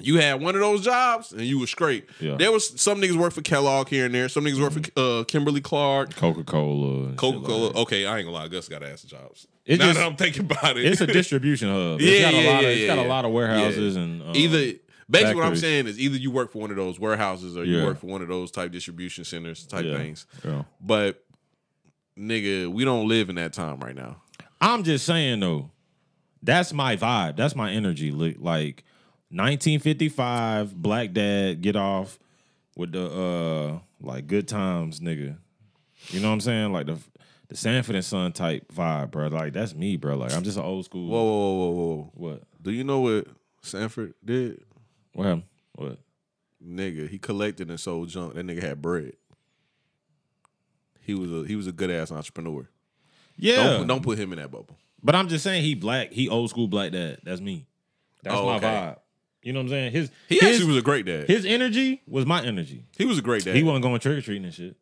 You 0.00 0.18
had 0.20 0.40
one 0.40 0.54
of 0.54 0.60
those 0.60 0.82
jobs 0.84 1.32
and 1.32 1.42
you 1.42 1.58
was 1.58 1.70
straight. 1.70 2.08
Yeah. 2.20 2.36
There 2.36 2.52
was 2.52 2.80
some 2.80 3.00
niggas 3.00 3.16
work 3.16 3.32
for 3.32 3.42
Kellogg 3.42 3.88
here 3.88 4.06
and 4.06 4.14
there. 4.14 4.28
Some 4.28 4.44
niggas 4.44 4.60
work 4.60 4.72
for 4.72 5.00
uh, 5.20 5.24
Kimberly 5.24 5.60
Clark. 5.60 6.14
Coca 6.16 6.44
Cola. 6.44 7.12
Coca 7.14 7.46
Cola. 7.46 7.70
okay, 7.82 8.06
I 8.06 8.18
ain't 8.18 8.26
gonna 8.26 8.36
lie. 8.36 8.48
Gus 8.48 8.68
got 8.68 8.82
ass 8.82 9.02
jobs. 9.02 9.46
It 9.66 9.78
now 9.78 9.86
just- 9.86 9.98
that 9.98 10.06
I'm 10.06 10.16
thinking 10.16 10.44
about 10.44 10.76
it, 10.78 10.84
It's 10.86 11.00
a 11.00 11.06
distribution 11.20 11.68
hub. 11.68 12.00
Yeah, 12.00 12.10
it's 12.10 12.20
got 12.22 12.34
a 12.34 12.36
yeah, 12.42 12.50
lot 12.50 12.62
yeah, 12.62 12.68
of, 12.68 12.76
it's 12.78 12.86
got 12.86 12.98
yeah, 12.98 13.06
a 13.06 13.08
lot 13.08 13.24
of 13.24 13.32
warehouses 13.32 13.96
yeah. 13.96 14.02
and 14.02 14.22
um, 14.22 14.32
either 14.34 14.78
basically 15.10 15.34
what 15.36 15.44
I'm 15.46 15.56
saying 15.56 15.86
is 15.86 15.98
either 15.98 16.16
you 16.16 16.30
work 16.30 16.52
for 16.52 16.58
one 16.60 16.70
of 16.70 16.76
those 16.76 16.98
warehouses 17.00 17.56
or 17.56 17.64
you 17.64 17.84
work 17.84 17.98
for 17.98 18.06
one 18.06 18.22
of 18.22 18.28
those 18.28 18.50
type 18.50 18.72
distribution 18.72 19.24
centers 19.24 19.66
type 19.66 19.84
yeah, 19.84 19.96
things. 19.96 20.26
yeah. 20.44 20.62
But 20.80 21.24
nigga, 22.18 22.68
we 22.72 22.84
don't 22.84 23.08
live 23.08 23.28
in 23.28 23.36
that 23.36 23.52
time 23.52 23.80
right 23.80 23.94
now. 23.96 24.22
I'm 24.60 24.82
just 24.82 25.06
saying 25.06 25.40
though, 25.40 25.70
That's 26.42 26.72
my 26.72 26.96
vibe. 26.96 27.36
That's 27.36 27.54
my 27.56 27.70
energy. 27.70 28.10
Li- 28.10 28.36
Like 28.38 28.84
1955, 29.30 30.74
Black 30.74 31.12
Dad, 31.12 31.60
get 31.60 31.76
off 31.76 32.18
with 32.76 32.92
the 32.92 33.04
uh 33.10 33.78
like 34.00 34.26
good 34.26 34.46
times, 34.48 35.00
nigga. 35.00 35.36
You 36.08 36.20
know 36.20 36.28
what 36.28 36.34
I'm 36.34 36.40
saying? 36.40 36.72
Like 36.72 36.86
the 36.86 36.98
the 37.48 37.56
Sanford 37.56 37.94
and 37.96 38.04
Son 38.04 38.32
type 38.32 38.72
vibe, 38.72 39.10
bro. 39.10 39.28
Like 39.28 39.52
that's 39.52 39.74
me, 39.74 39.96
bro. 39.96 40.16
Like 40.16 40.32
I'm 40.32 40.42
just 40.44 40.56
an 40.58 40.64
old 40.64 40.84
school. 40.84 41.08
Whoa, 41.08 41.22
whoa, 41.24 41.52
whoa, 41.54 41.70
whoa, 41.70 41.96
whoa. 41.96 42.10
What? 42.14 42.42
Do 42.62 42.70
you 42.70 42.84
know 42.84 43.00
what 43.00 43.26
Sanford 43.62 44.14
did? 44.24 44.62
What 45.14 45.24
happened? 45.24 45.44
What? 45.74 45.98
Nigga, 46.64 47.08
he 47.08 47.18
collected 47.18 47.70
and 47.70 47.78
sold 47.78 48.08
junk. 48.08 48.34
That 48.34 48.46
nigga 48.46 48.62
had 48.62 48.82
bread. 48.82 49.12
He 51.02 51.14
was 51.14 51.32
a 51.32 51.46
he 51.46 51.56
was 51.56 51.66
a 51.66 51.72
good 51.72 51.90
ass 51.90 52.10
entrepreneur. 52.12 52.68
Yeah. 53.36 53.56
Don't, 53.56 53.86
don't 53.86 54.02
put 54.02 54.18
him 54.18 54.32
in 54.32 54.38
that 54.38 54.50
bubble. 54.50 54.76
But 55.02 55.14
I'm 55.14 55.28
just 55.28 55.44
saying 55.44 55.62
he 55.62 55.74
black. 55.74 56.12
He 56.12 56.28
old 56.28 56.50
school 56.50 56.66
black 56.68 56.92
dad. 56.92 57.18
That's 57.22 57.40
me. 57.40 57.66
That's 58.22 58.36
Oh, 58.36 58.46
my 58.46 58.56
okay. 58.56 58.66
vibe. 58.66 58.96
You 59.48 59.54
know 59.54 59.60
what 59.60 59.64
I'm 59.64 59.70
saying? 59.70 59.92
His 59.92 60.10
He 60.28 60.34
his, 60.34 60.56
actually 60.56 60.66
was 60.66 60.76
a 60.76 60.82
great 60.82 61.06
dad. 61.06 61.26
his 61.26 61.46
energy 61.46 62.02
was 62.06 62.26
my 62.26 62.44
energy. 62.44 62.84
he 62.98 63.06
was 63.06 63.16
a 63.16 63.22
great 63.22 63.44
dad. 63.46 63.56
He 63.56 63.62
wasn't 63.62 63.82
going 63.82 63.98
trick 63.98 64.18
or 64.18 64.20
treating 64.20 64.44
and 64.44 64.52
shit. 64.52 64.76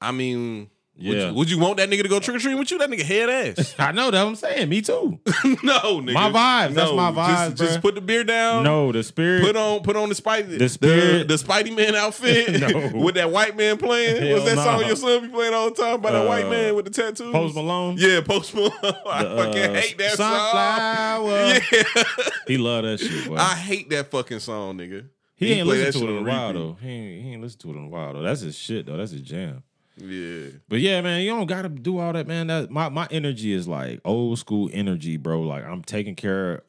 I 0.00 0.10
mean, 0.10 0.68
would, 0.98 1.16
you, 1.16 1.34
would 1.34 1.50
you 1.50 1.58
want 1.58 1.78
that 1.78 1.88
nigga 1.88 2.02
to 2.02 2.08
go 2.08 2.20
trick 2.20 2.36
or 2.36 2.38
treating 2.38 2.58
with 2.58 2.70
you? 2.70 2.78
That 2.78 2.90
nigga 2.90 3.02
head 3.02 3.28
ass. 3.58 3.74
I 3.78 3.92
know 3.92 4.10
that. 4.10 4.24
I'm 4.26 4.36
saying 4.36 4.68
me 4.68 4.82
too. 4.82 5.18
no, 5.62 6.00
nigga. 6.00 6.12
My 6.12 6.30
vibes, 6.30 6.74
that's 6.74 6.92
my 6.92 7.10
just- 7.10 7.18
vibes, 7.18 7.54
Just, 7.56 7.78
bruh. 7.78 7.82
put 7.82 7.94
the 7.94 8.00
beer 8.00 8.24
down. 8.24 8.62
No, 8.64 8.92
the 8.92 9.02
spirit. 9.02 9.42
Put 9.42 9.56
on, 9.56 9.80
put 9.82 9.96
on 9.96 10.10
the 10.10 10.14
Spidey, 10.14 10.58
The 10.58 10.68
spirit- 10.68 11.26
the, 11.28 11.36
the 11.36 11.42
Spidey 11.42 11.74
Man 11.76 11.94
outfit 11.94 12.60
No. 12.94 13.00
with 13.02 13.14
that 13.16 13.30
white 13.30 13.56
man 13.56 13.78
playing. 13.78 14.22
Hell 14.22 14.32
What's 14.34 14.44
that 14.44 14.56
nah. 14.56 14.64
song 14.64 14.86
your 14.86 14.96
son 14.96 15.22
be 15.22 15.28
playing 15.28 15.54
all 15.54 15.70
the 15.70 15.76
time 15.82 16.00
by 16.00 16.12
that 16.12 16.24
Uh, 16.24 16.28
white 16.28 16.48
man 16.48 16.74
with 16.76 16.84
the 16.84 16.90
tattoos? 16.90 17.32
Post 17.32 17.54
Malone. 17.54 17.96
Yeah, 17.98 18.20
Post 18.20 18.54
Malone. 18.54 18.70
I 18.82 19.24
The, 19.24 19.36
fucking 19.36 19.62
uh, 19.62 19.74
hate 19.80 19.98
that 19.98 20.10
Sunflower. 20.12 21.54
song. 21.54 21.62
Yeah, 21.72 22.04
He 22.46 22.58
love 22.58 22.84
that 22.84 23.00
shit. 23.00 23.28
Boy. 23.28 23.36
I 23.36 23.54
hate 23.54 23.88
that 23.90 24.10
fucking 24.10 24.40
song, 24.40 24.78
nigga. 24.78 25.06
he 25.36 25.52
ain't 25.54 25.66
play 25.66 25.78
listened 25.84 26.04
to 26.06 26.10
it 26.12 26.16
in 26.18 26.26
a 26.26 26.30
while 26.30 26.52
though. 26.52 26.76
He 26.80 26.88
ain't, 26.88 27.24
he 27.24 27.32
ain't 27.32 27.42
listened 27.42 27.60
to 27.62 27.70
it 27.70 27.76
in 27.76 27.84
a 27.86 27.88
while 27.88 28.12
though. 28.12 28.22
That's 28.22 28.42
his 28.42 28.56
shit 28.56 28.86
though. 28.86 28.96
That's 28.96 29.10
his 29.12 29.22
jam. 29.22 29.62
Yeah, 29.98 30.46
But 30.68 30.80
yeah, 30.80 31.00
man, 31.02 31.20
you 31.22 31.30
don't 31.30 31.46
gotta 31.46 31.68
do 31.68 31.98
all 31.98 32.12
that, 32.14 32.26
man. 32.26 32.46
That 32.46 32.70
my 32.70 32.88
my 32.88 33.06
energy 33.10 33.52
is 33.52 33.68
like 33.68 34.00
old 34.04 34.38
school 34.38 34.70
energy, 34.72 35.16
bro. 35.18 35.40
Like 35.42 35.64
I'm 35.64 35.82
taking 35.82 36.14
care, 36.14 36.54
of, 36.54 36.60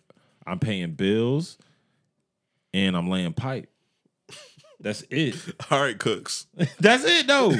I'm 0.45 0.59
paying 0.59 0.91
bills, 0.91 1.57
and 2.74 2.97
I'm 2.97 3.09
laying 3.09 3.34
pipe. 3.34 3.69
That's 4.80 5.03
it. 5.09 5.36
all 5.71 5.80
right, 5.82 5.97
cooks. 5.97 6.47
That's 6.80 7.05
it 7.05 7.28
though. 7.28 7.53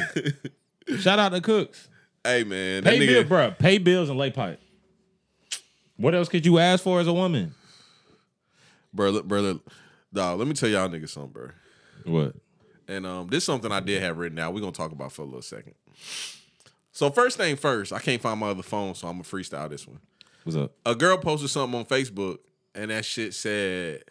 Shout 0.98 1.18
out 1.20 1.30
to 1.32 1.40
cooks. 1.40 1.88
Hey 2.26 2.44
man, 2.44 2.84
Pay 2.84 3.00
nigga. 3.00 3.08
bill, 3.08 3.24
bro. 3.24 3.52
Pay 3.52 3.78
bills 3.78 4.10
and 4.10 4.18
lay 4.20 4.32
pipe. 4.32 4.60
What 5.96 6.14
else 6.14 6.28
could 6.28 6.46
you 6.46 6.60
ask 6.60 6.84
for 6.84 7.00
as 7.00 7.08
a 7.08 7.14
woman? 7.14 7.56
brother, 8.94 9.24
brother, 9.24 9.56
dog. 10.14 10.40
Let 10.40 10.48
me 10.48 10.54
tell 10.54 10.70
y'all 10.70 10.90
niggas 10.90 11.10
something, 11.10 11.32
bro. 11.32 11.50
What? 12.06 12.36
And 12.88 13.06
um, 13.06 13.28
this 13.28 13.38
is 13.38 13.44
something 13.46 13.72
I 13.72 13.80
did 13.80 14.02
have 14.02 14.18
written 14.18 14.36
down. 14.36 14.54
We're 14.54 14.62
gonna 14.62 14.72
talk 14.72 14.92
about 14.92 15.12
for 15.12 15.22
a 15.22 15.26
little 15.26 15.42
second. 15.42 15.76
So 16.92 17.10
first 17.10 17.38
thing 17.38 17.56
first, 17.56 17.92
I 17.92 18.00
can't 18.00 18.22
find 18.22 18.40
my 18.40 18.50
other 18.50 18.64
phone, 18.64 18.96
so 18.96 19.08
I'm 19.08 19.14
gonna 19.14 19.24
freestyle 19.24 19.70
this 19.70 19.88
one. 19.88 20.00
What's 20.44 20.58
up? 20.58 20.74
A 20.86 20.94
girl 20.96 21.18
posted 21.18 21.50
something 21.50 21.80
on 21.80 21.86
Facebook, 21.86 22.40
and 22.76 22.92
that 22.92 23.06
shit 23.06 23.34
said, 23.34 24.04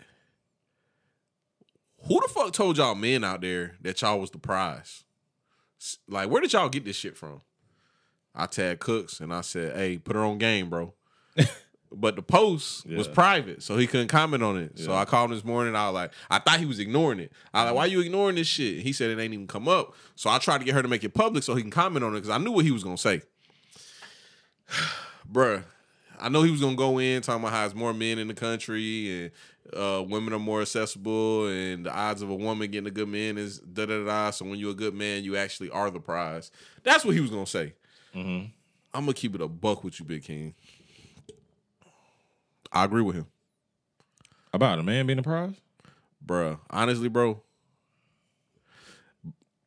"Who 2.06 2.20
the 2.20 2.28
fuck 2.28 2.52
told 2.52 2.78
y'all 2.78 2.94
men 2.94 3.22
out 3.22 3.40
there 3.40 3.76
that 3.82 4.00
y'all 4.00 4.18
was 4.18 4.30
the 4.30 4.38
prize? 4.38 5.04
Like, 6.08 6.30
where 6.30 6.40
did 6.40 6.52
y'all 6.52 6.68
get 6.68 6.84
this 6.84 6.96
shit 6.96 7.16
from?" 7.16 7.42
I 8.34 8.46
tagged 8.46 8.80
Cooks, 8.80 9.20
and 9.20 9.32
I 9.32 9.42
said, 9.42 9.76
"Hey, 9.76 9.98
put 9.98 10.16
her 10.16 10.24
on 10.24 10.38
game, 10.38 10.70
bro." 10.70 10.94
But 11.94 12.16
the 12.16 12.22
post 12.22 12.86
was 12.86 13.06
private, 13.14 13.62
so 13.62 13.76
he 13.76 13.86
couldn't 13.86 14.08
comment 14.08 14.42
on 14.42 14.56
it. 14.56 14.78
So 14.78 14.92
I 14.94 15.04
called 15.04 15.30
him 15.30 15.36
this 15.36 15.44
morning. 15.44 15.76
I 15.76 15.86
was 15.88 15.94
like, 15.94 16.12
I 16.30 16.38
thought 16.38 16.58
he 16.58 16.66
was 16.66 16.78
ignoring 16.78 17.18
it. 17.20 17.32
I 17.52 17.62
was 17.64 17.70
like, 17.70 17.76
why 17.76 17.86
you 17.86 18.00
ignoring 18.00 18.36
this 18.36 18.46
shit? 18.46 18.82
He 18.82 18.92
said 18.92 19.10
it 19.10 19.20
ain't 19.20 19.34
even 19.34 19.46
come 19.46 19.68
up. 19.68 19.94
So 20.14 20.30
I 20.30 20.38
tried 20.38 20.58
to 20.58 20.64
get 20.64 20.74
her 20.74 20.82
to 20.82 20.88
make 20.88 21.04
it 21.04 21.14
public 21.14 21.42
so 21.44 21.54
he 21.54 21.62
can 21.62 21.70
comment 21.70 22.04
on 22.04 22.12
it 22.12 22.20
because 22.20 22.30
I 22.30 22.38
knew 22.38 22.52
what 22.52 22.64
he 22.64 22.70
was 22.70 22.82
gonna 22.84 22.96
say. 22.98 23.22
Bruh, 25.30 25.64
I 26.20 26.28
know 26.28 26.42
he 26.42 26.50
was 26.50 26.60
gonna 26.60 26.76
go 26.76 26.98
in 26.98 27.22
talking 27.22 27.42
about 27.42 27.52
how 27.52 27.60
there's 27.60 27.74
more 27.74 27.92
men 27.92 28.18
in 28.18 28.28
the 28.28 28.34
country 28.34 29.24
and 29.24 29.30
uh, 29.76 30.02
women 30.02 30.32
are 30.32 30.38
more 30.38 30.60
accessible 30.60 31.46
and 31.46 31.86
the 31.86 31.92
odds 31.94 32.22
of 32.22 32.30
a 32.30 32.34
woman 32.34 32.70
getting 32.70 32.86
a 32.86 32.90
good 32.90 33.08
man 33.08 33.38
is 33.38 33.58
da 33.58 33.86
da 33.86 34.04
da. 34.04 34.30
So 34.30 34.44
when 34.44 34.58
you're 34.58 34.72
a 34.72 34.74
good 34.74 34.94
man, 34.94 35.24
you 35.24 35.36
actually 35.36 35.70
are 35.70 35.90
the 35.90 36.00
prize. 36.00 36.50
That's 36.82 37.04
what 37.04 37.14
he 37.14 37.20
was 37.20 37.30
gonna 37.30 37.46
say. 37.46 37.74
I'm 38.94 39.04
gonna 39.04 39.14
keep 39.14 39.34
it 39.34 39.40
a 39.40 39.48
buck 39.48 39.84
with 39.84 39.98
you, 40.00 40.04
Big 40.04 40.22
King. 40.24 40.54
I 42.72 42.84
agree 42.84 43.02
with 43.02 43.16
him, 43.16 43.26
About 44.52 44.78
a 44.78 44.82
man 44.82 45.06
being 45.06 45.18
a 45.18 45.22
prize? 45.22 45.54
bruh. 46.24 46.58
Honestly, 46.70 47.08
bro. 47.08 47.42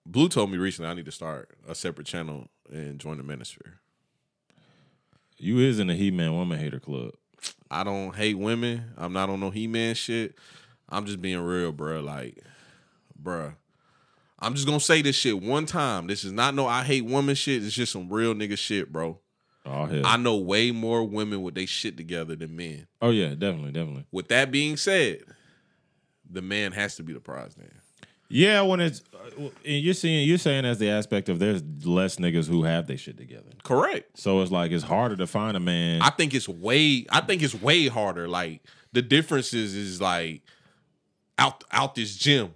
Blue 0.05 0.29
told 0.29 0.51
me 0.51 0.57
recently 0.57 0.89
I 0.89 0.93
need 0.93 1.05
to 1.05 1.11
start 1.11 1.49
a 1.67 1.75
separate 1.75 2.07
channel 2.07 2.47
and 2.71 2.99
join 2.99 3.17
the 3.17 3.23
ministry. 3.23 3.71
You 5.37 5.59
is 5.59 5.79
in 5.79 5.87
the 5.87 5.95
He 5.95 6.11
Man 6.11 6.33
Woman 6.33 6.59
Hater 6.59 6.79
Club. 6.79 7.11
I 7.69 7.83
don't 7.83 8.15
hate 8.15 8.37
women. 8.37 8.85
I'm 8.97 9.13
not 9.13 9.29
on 9.29 9.39
no 9.39 9.49
He 9.49 9.67
Man 9.67 9.95
shit. 9.95 10.35
I'm 10.87 11.05
just 11.05 11.21
being 11.21 11.39
real, 11.41 11.73
bruh. 11.73 12.03
Like, 12.03 12.41
bruh. 13.21 13.55
I'm 14.39 14.53
just 14.53 14.67
gonna 14.67 14.79
say 14.79 15.01
this 15.01 15.15
shit 15.15 15.41
one 15.41 15.65
time. 15.65 16.07
This 16.07 16.23
is 16.23 16.31
not 16.31 16.55
no 16.55 16.67
I 16.67 16.83
hate 16.83 17.05
women 17.05 17.35
shit. 17.35 17.63
It's 17.63 17.75
just 17.75 17.91
some 17.91 18.07
real 18.11 18.33
nigga 18.35 18.57
shit, 18.57 18.91
bro. 18.91 19.19
Oh 19.65 19.85
hell. 19.85 20.05
I 20.05 20.17
know 20.17 20.35
way 20.37 20.71
more 20.71 21.03
women 21.03 21.41
with 21.41 21.55
they 21.55 21.65
shit 21.65 21.97
together 21.97 22.35
than 22.35 22.55
men. 22.55 22.87
oh 23.01 23.09
yeah, 23.09 23.29
definitely, 23.29 23.71
definitely. 23.71 24.05
With 24.11 24.27
that 24.29 24.51
being 24.51 24.77
said, 24.77 25.21
the 26.29 26.41
man 26.41 26.71
has 26.71 26.95
to 26.97 27.03
be 27.03 27.13
the 27.13 27.19
prize 27.19 27.57
man. 27.57 27.71
Yeah, 28.27 28.61
when 28.61 28.79
it's 28.79 29.01
uh, 29.13 29.29
and 29.37 29.51
you're 29.63 29.93
seeing 29.93 30.27
you're 30.27 30.39
saying 30.39 30.65
as 30.65 30.79
the 30.79 30.89
aspect 30.89 31.29
of 31.29 31.39
there's 31.39 31.63
less 31.85 32.15
niggas 32.17 32.47
who 32.47 32.63
have 32.63 32.87
their 32.87 32.97
shit 32.97 33.17
together. 33.17 33.51
Correct. 33.63 34.17
So 34.17 34.41
it's 34.41 34.51
like 34.51 34.71
it's 34.71 34.83
harder 34.83 35.15
to 35.17 35.27
find 35.27 35.55
a 35.55 35.59
man. 35.59 36.01
I 36.01 36.09
think 36.09 36.33
it's 36.33 36.49
way 36.49 37.05
I 37.11 37.21
think 37.21 37.43
it's 37.43 37.53
way 37.53 37.87
harder. 37.87 38.27
Like 38.27 38.63
the 38.93 39.01
differences 39.03 39.75
is 39.75 40.01
like 40.01 40.41
out 41.37 41.63
out 41.71 41.95
this 41.95 42.15
gym. 42.15 42.53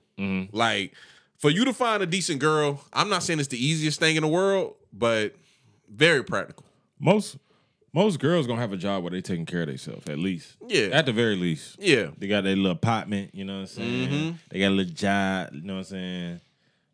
Like 0.51 0.95
for 1.37 1.49
you 1.49 1.63
to 1.65 1.73
find 1.73 2.03
a 2.03 2.05
decent 2.05 2.39
girl, 2.39 2.83
I'm 2.91 3.07
not 3.07 3.23
saying 3.23 3.39
it's 3.39 3.47
the 3.47 3.63
easiest 3.63 3.99
thing 3.99 4.17
in 4.17 4.21
the 4.23 4.27
world, 4.27 4.75
but 4.91 5.33
very 5.89 6.23
practical. 6.23 6.65
Most 6.99 7.37
most 7.93 8.19
girls 8.19 8.45
gonna 8.47 8.61
have 8.61 8.73
a 8.73 8.77
job 8.77 9.03
where 9.03 9.11
they 9.11 9.21
taking 9.21 9.45
care 9.45 9.61
of 9.61 9.67
themselves 9.67 10.07
at 10.07 10.19
least. 10.19 10.57
Yeah. 10.67 10.89
At 10.91 11.05
the 11.05 11.13
very 11.13 11.35
least. 11.35 11.77
Yeah. 11.79 12.09
They 12.17 12.27
got 12.27 12.43
their 12.43 12.55
little 12.55 12.71
apartment, 12.71 13.33
you 13.33 13.45
know 13.45 13.55
what 13.55 13.59
I'm 13.61 13.67
saying? 13.67 14.09
Mm-hmm. 14.09 14.35
They 14.49 14.59
got 14.59 14.67
a 14.67 14.75
little 14.75 14.93
job, 14.93 15.49
you 15.53 15.61
know 15.61 15.73
what 15.73 15.79
I'm 15.79 15.85
saying? 15.85 16.41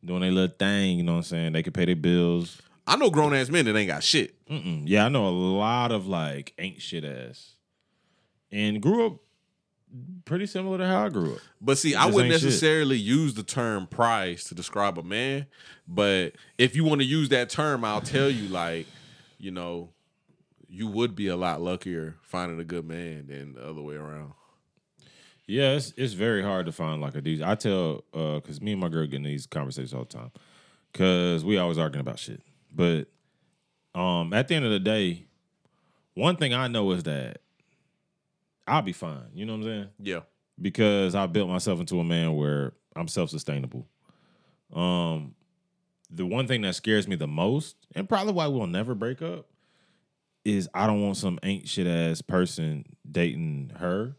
Doing 0.03 0.21
their 0.21 0.31
little 0.31 0.55
thing, 0.57 0.97
you 0.97 1.03
know 1.03 1.13
what 1.13 1.17
I'm 1.17 1.23
saying? 1.23 1.53
They 1.53 1.63
can 1.63 1.73
pay 1.73 1.85
their 1.85 1.95
bills. 1.95 2.61
I 2.87 2.95
know 2.95 3.09
grown 3.09 3.33
ass 3.33 3.49
men 3.49 3.65
that 3.65 3.75
ain't 3.75 3.89
got 3.89 4.03
shit. 4.03 4.35
Mm-mm. 4.47 4.83
Yeah, 4.85 5.05
I 5.05 5.09
know 5.09 5.27
a 5.27 5.29
lot 5.29 5.91
of 5.91 6.07
like 6.07 6.53
ain't 6.57 6.81
shit 6.81 7.03
ass. 7.03 7.53
And 8.51 8.81
grew 8.81 9.07
up 9.07 9.13
pretty 10.25 10.45
similar 10.45 10.77
to 10.77 10.87
how 10.87 11.05
I 11.05 11.09
grew 11.09 11.33
up. 11.33 11.39
But 11.59 11.77
see, 11.77 11.95
I 11.95 12.05
wouldn't 12.05 12.31
ain't 12.31 12.41
shit. 12.41 12.43
necessarily 12.43 12.97
use 12.97 13.33
the 13.33 13.43
term 13.43 13.87
prize 13.87 14.45
to 14.45 14.55
describe 14.55 14.97
a 14.97 15.03
man. 15.03 15.47
But 15.87 16.33
if 16.57 16.75
you 16.75 16.83
want 16.83 17.01
to 17.01 17.07
use 17.07 17.29
that 17.29 17.49
term, 17.49 17.83
I'll 17.83 18.01
tell 18.01 18.29
you, 18.29 18.47
like, 18.49 18.85
you 19.39 19.51
know, 19.51 19.89
you 20.75 20.87
would 20.87 21.15
be 21.15 21.27
a 21.27 21.37
lot 21.37 21.61
luckier 21.61 22.15
finding 22.21 22.59
a 22.59 22.63
good 22.65 22.85
man 22.85 23.27
than 23.27 23.53
the 23.53 23.65
other 23.65 23.81
way 23.81 23.95
around. 23.95 24.33
Yeah, 25.47 25.71
it's 25.71 25.93
it's 25.95 26.13
very 26.13 26.43
hard 26.43 26.65
to 26.65 26.73
find 26.73 27.01
like 27.01 27.15
a 27.15 27.21
dude. 27.21 27.41
I 27.41 27.55
tell 27.55 28.03
uh 28.13 28.35
because 28.35 28.61
me 28.61 28.73
and 28.73 28.81
my 28.81 28.89
girl 28.89 29.05
get 29.05 29.15
in 29.17 29.23
these 29.23 29.47
conversations 29.47 29.93
all 29.93 30.03
the 30.03 30.17
time. 30.17 30.31
Cause 30.93 31.45
we 31.45 31.57
always 31.57 31.77
arguing 31.77 32.01
about 32.01 32.19
shit. 32.19 32.41
But 32.73 33.07
um 33.93 34.33
at 34.33 34.49
the 34.49 34.55
end 34.55 34.65
of 34.65 34.71
the 34.71 34.79
day, 34.79 35.27
one 36.13 36.35
thing 36.35 36.53
I 36.53 36.67
know 36.67 36.91
is 36.91 37.03
that 37.03 37.39
I'll 38.67 38.81
be 38.81 38.93
fine. 38.93 39.27
You 39.33 39.45
know 39.45 39.53
what 39.53 39.59
I'm 39.59 39.63
saying? 39.65 39.89
Yeah. 39.99 40.19
Because 40.61 41.15
I 41.15 41.25
built 41.27 41.49
myself 41.49 41.79
into 41.79 41.99
a 41.99 42.03
man 42.03 42.35
where 42.35 42.73
I'm 42.97 43.07
self-sustainable. 43.07 43.87
Um 44.73 45.35
the 46.09 46.25
one 46.25 46.47
thing 46.47 46.61
that 46.61 46.75
scares 46.75 47.07
me 47.07 47.15
the 47.15 47.27
most, 47.27 47.77
and 47.95 48.09
probably 48.09 48.33
why 48.33 48.47
we'll 48.47 48.67
never 48.67 48.93
break 48.93 49.21
up, 49.21 49.47
is 50.45 50.69
I 50.73 50.87
don't 50.87 51.01
want 51.01 51.17
some 51.17 51.39
ain't 51.43 51.67
shit 51.67 51.87
ass 51.87 52.21
person 52.21 52.85
dating 53.09 53.73
her 53.79 54.15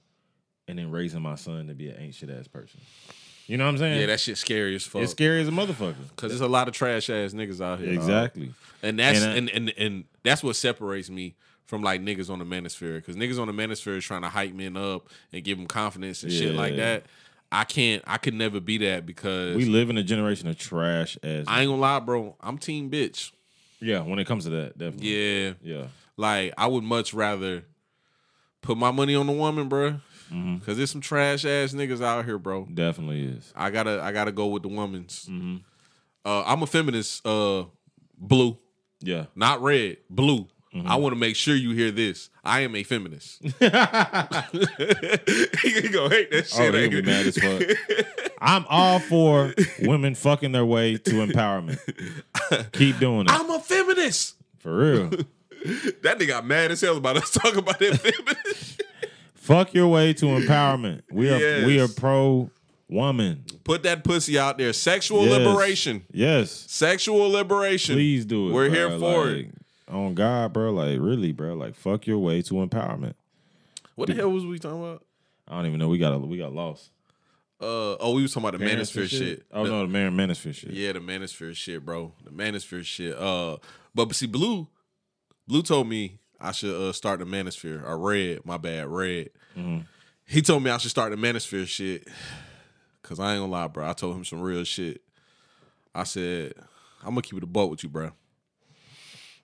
and 0.69 0.79
then 0.79 0.91
raising 0.91 1.23
my 1.23 1.37
son 1.37 1.69
to 1.69 1.75
be 1.75 1.89
an 1.89 1.97
ain't 1.99 2.15
shit 2.15 2.29
ass 2.31 2.49
person. 2.49 2.81
You 3.47 3.57
know 3.57 3.65
what 3.65 3.71
I'm 3.71 3.79
saying? 3.79 4.01
Yeah, 4.01 4.07
that 4.07 4.19
shit 4.21 4.37
scary 4.37 4.75
as 4.75 4.83
fuck. 4.83 5.03
it's 5.03 5.13
scary 5.13 5.41
as 5.41 5.47
a 5.49 5.53
motherfucker. 5.53 5.95
Cause 6.17 6.31
there's 6.31 6.41
a 6.41 6.49
lot 6.49 6.67
of 6.67 6.75
trash 6.75 7.09
ass 7.09 7.33
niggas 7.33 7.61
out 7.61 7.79
here. 7.79 7.95
dog. 7.95 7.97
Exactly. 7.97 8.53
And 8.83 8.99
that's 8.99 9.23
And, 9.23 9.49
uh, 9.49 9.53
and, 9.55 9.71
and 9.71 9.79
and 9.79 10.05
that's 10.25 10.43
what 10.43 10.57
separates 10.57 11.09
me 11.09 11.37
from 11.65 11.83
like 11.83 12.01
niggas 12.01 12.29
on 12.29 12.41
the 12.41 12.45
manosphere. 12.45 13.05
Cause 13.05 13.15
niggas 13.15 13.41
on 13.41 13.47
the 13.47 13.53
manosphere 13.53 13.97
is 13.97 14.05
trying 14.05 14.23
to 14.23 14.29
hype 14.29 14.53
men 14.53 14.77
up 14.77 15.09
and 15.33 15.45
give 15.45 15.59
them 15.59 15.69
confidence 15.69 16.25
and 16.25 16.33
shit 16.33 16.55
like 16.55 16.77
that. 16.77 17.05
I 17.53 17.63
can't. 17.63 18.03
I 18.05 18.19
could 18.19 18.35
never 18.35 18.59
be 18.59 18.79
that 18.79 19.07
because 19.07 19.55
We 19.55 19.67
live 19.67 19.89
in 19.91 19.97
a 19.97 20.03
generation 20.03 20.49
of 20.49 20.59
trash 20.59 21.17
ass. 21.23 21.45
I 21.47 21.61
ain't 21.63 21.71
gonna 21.71 21.81
lie, 21.81 22.01
bro. 22.01 22.35
I'm 22.41 22.59
team 22.59 22.91
bitch. 22.91 23.31
yeah, 23.81 24.01
when 24.01 24.19
it 24.19 24.27
comes 24.27 24.45
to 24.45 24.51
that, 24.51 24.77
definitely. 24.77 25.09
Yeah, 25.09 25.53
Yeah. 25.63 25.85
Like 26.17 26.53
I 26.57 26.67
would 26.67 26.85
much 26.85 27.13
rather 27.15 27.65
put 28.63 28.77
my 28.79 28.91
money 28.91 29.15
on 29.15 29.27
the 29.27 29.33
woman, 29.33 29.69
bro. 29.69 30.01
Mm-hmm. 30.33 30.59
Cause 30.59 30.77
there's 30.77 30.91
some 30.91 31.01
trash 31.01 31.45
ass 31.45 31.73
niggas 31.73 32.03
out 32.03 32.25
here, 32.25 32.39
bro. 32.39 32.67
Definitely 32.73 33.25
is. 33.27 33.53
I 33.55 33.71
gotta 33.71 34.01
I 34.03 34.11
gotta 34.13 34.33
go 34.33 34.47
with 34.49 34.63
the 34.63 34.69
woman's. 34.69 35.27
Mm-hmm. 35.31 35.57
Uh, 36.25 36.43
I'm 36.45 36.63
a 36.63 36.67
feminist. 36.67 37.25
Uh, 37.25 37.65
blue, 38.19 38.59
Yeah. 39.01 39.27
not 39.37 39.63
red. 39.63 39.99
Blue. 40.11 40.49
Mm-hmm. 40.75 40.89
I 40.89 40.97
want 40.97 41.15
to 41.15 41.19
make 41.19 41.37
sure 41.37 41.55
you 41.55 41.71
hear 41.71 41.91
this. 41.93 42.29
I 42.45 42.61
am 42.61 42.75
a 42.75 42.83
feminist. 42.83 43.41
he 43.43 43.49
gonna 43.49 43.69
hate 46.11 46.31
that 46.31 46.51
Oh, 46.55 46.57
shit. 46.57 46.75
he'll 46.75 46.91
be 46.91 47.03
mad 47.03 47.27
as 47.27 47.39
fuck. 47.39 47.63
I'm 48.41 48.65
all 48.69 48.99
for 48.99 49.55
women 49.83 50.15
fucking 50.15 50.53
their 50.53 50.65
way 50.67 50.97
to 50.99 51.11
empowerment. 51.25 51.79
Keep 52.73 52.99
doing 52.99 53.23
it. 53.27 53.31
I'm 53.31 53.49
a 53.51 53.61
feminist. 53.61 54.35
For 54.59 54.77
real. 54.77 55.11
That 56.03 56.19
nigga 56.19 56.29
got 56.29 56.47
mad 56.47 56.71
as 56.71 56.81
hell 56.81 56.97
about 56.97 57.17
us 57.17 57.31
talking 57.33 57.59
about 57.59 57.79
that 57.79 57.99
feminist. 58.01 58.83
Fuck 59.35 59.75
your 59.75 59.89
way 59.89 60.13
to 60.15 60.27
empowerment. 60.27 61.03
We 61.11 61.31
are 61.31 61.67
we 61.67 61.81
are 61.81 61.89
pro 61.89 62.51
woman. 62.89 63.45
Put 63.65 63.83
that 63.85 64.05
pussy 64.05 64.39
out 64.39 64.59
there. 64.59 64.73
Sexual 64.73 65.27
Yes. 65.27 65.39
liberation. 65.39 66.05
Yes. 66.13 66.51
Sexual 66.69 67.31
liberation. 67.31 67.95
Please 67.97 68.25
do 68.25 68.49
it. 68.49 68.53
We're 68.53 68.69
bro. 68.71 68.75
here 68.79 68.99
for 68.99 69.27
Like, 69.27 69.37
it. 69.47 69.55
On 69.89 70.15
God, 70.15 70.53
bro. 70.53 70.73
Like 70.73 70.99
really, 71.01 71.33
bro. 71.33 71.55
Like 71.55 71.75
fuck 71.75 72.07
your 72.07 72.19
way 72.19 72.43
to 72.43 72.55
empowerment. 72.55 73.15
What 73.95 74.09
the 74.09 74.15
hell 74.15 74.31
was 74.31 74.45
we 74.45 74.59
talking 74.59 74.81
about? 74.83 75.05
I 75.49 75.57
don't 75.57 75.67
even 75.67 75.79
know. 75.79 75.89
We 75.89 75.99
got 75.99 76.13
a, 76.13 76.19
we 76.19 76.39
got 76.39 76.53
lost. 76.53 76.91
Uh 77.61 77.95
oh, 78.01 78.13
we 78.15 78.23
was 78.23 78.35
talking 78.35 78.49
about 78.49 78.59
the 78.61 78.67
manosphere 78.67 79.09
shit. 79.09 79.45
Oh 79.53 79.65
The- 79.65 79.71
no, 79.71 79.81
the 79.83 79.89
man 79.89 80.13
manosphere 80.17 80.55
shit. 80.55 80.71
Yeah, 80.73 80.93
the 80.93 80.99
manosphere 81.01 81.55
shit, 81.57 81.85
bro. 81.85 82.13
The 82.25 82.31
manosphere 82.31 82.85
shit. 82.85 83.17
Uh, 83.17 83.57
but 83.95 84.15
see, 84.15 84.27
blue, 84.27 84.67
blue 85.47 85.63
told 85.63 85.89
me 85.89 86.19
I 86.41 86.53
should 86.53 86.75
uh, 86.75 86.93
start 86.93 87.19
the 87.21 87.25
manosphere. 87.25 87.87
I 87.87 87.93
read, 87.93 88.45
my 88.45 88.57
bad, 88.59 88.89
read. 88.89 89.31
Mm-hmm. 89.57 89.81
He 90.27 90.43
told 90.43 90.63
me 90.63 90.71
I 90.71 90.79
should 90.79 90.91
start 90.91 91.11
the 91.11 91.17
manosphere 91.17 91.67
shit. 91.67 92.09
Cause 93.03 93.21
I 93.21 93.33
ain't 93.35 93.41
gonna 93.41 93.53
lie, 93.53 93.69
bro. 93.69 93.89
I 93.89 93.93
told 93.93 94.17
him 94.17 94.25
some 94.25 94.41
real 94.41 94.65
shit. 94.65 95.01
I 95.95 96.03
said, 96.03 96.55
I'm 97.03 97.11
gonna 97.11 97.23
keep 97.23 97.37
it 97.39 97.45
a 97.45 97.47
boat 97.47 97.71
with 97.71 97.85
you, 97.85 97.89
bro. 97.89 98.11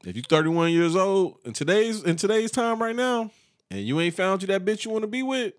If 0.05 0.17
you 0.17 0.23
31 0.23 0.73
years 0.73 0.97
old 0.97 1.39
in 1.45 1.53
today's 1.53 2.03
in 2.03 2.17
today's 2.17 2.51
time 2.51 2.83
right 2.83 2.97
now, 2.97 3.31
and 3.71 3.81
you 3.81 4.01
ain't 4.01 4.17
found 4.17 4.43
you 4.43 4.49
that 4.49 4.65
bitch 4.65 4.85
you 4.85 4.91
want 4.91 5.03
to 5.03 5.09
be 5.09 5.23
with, 5.23 5.55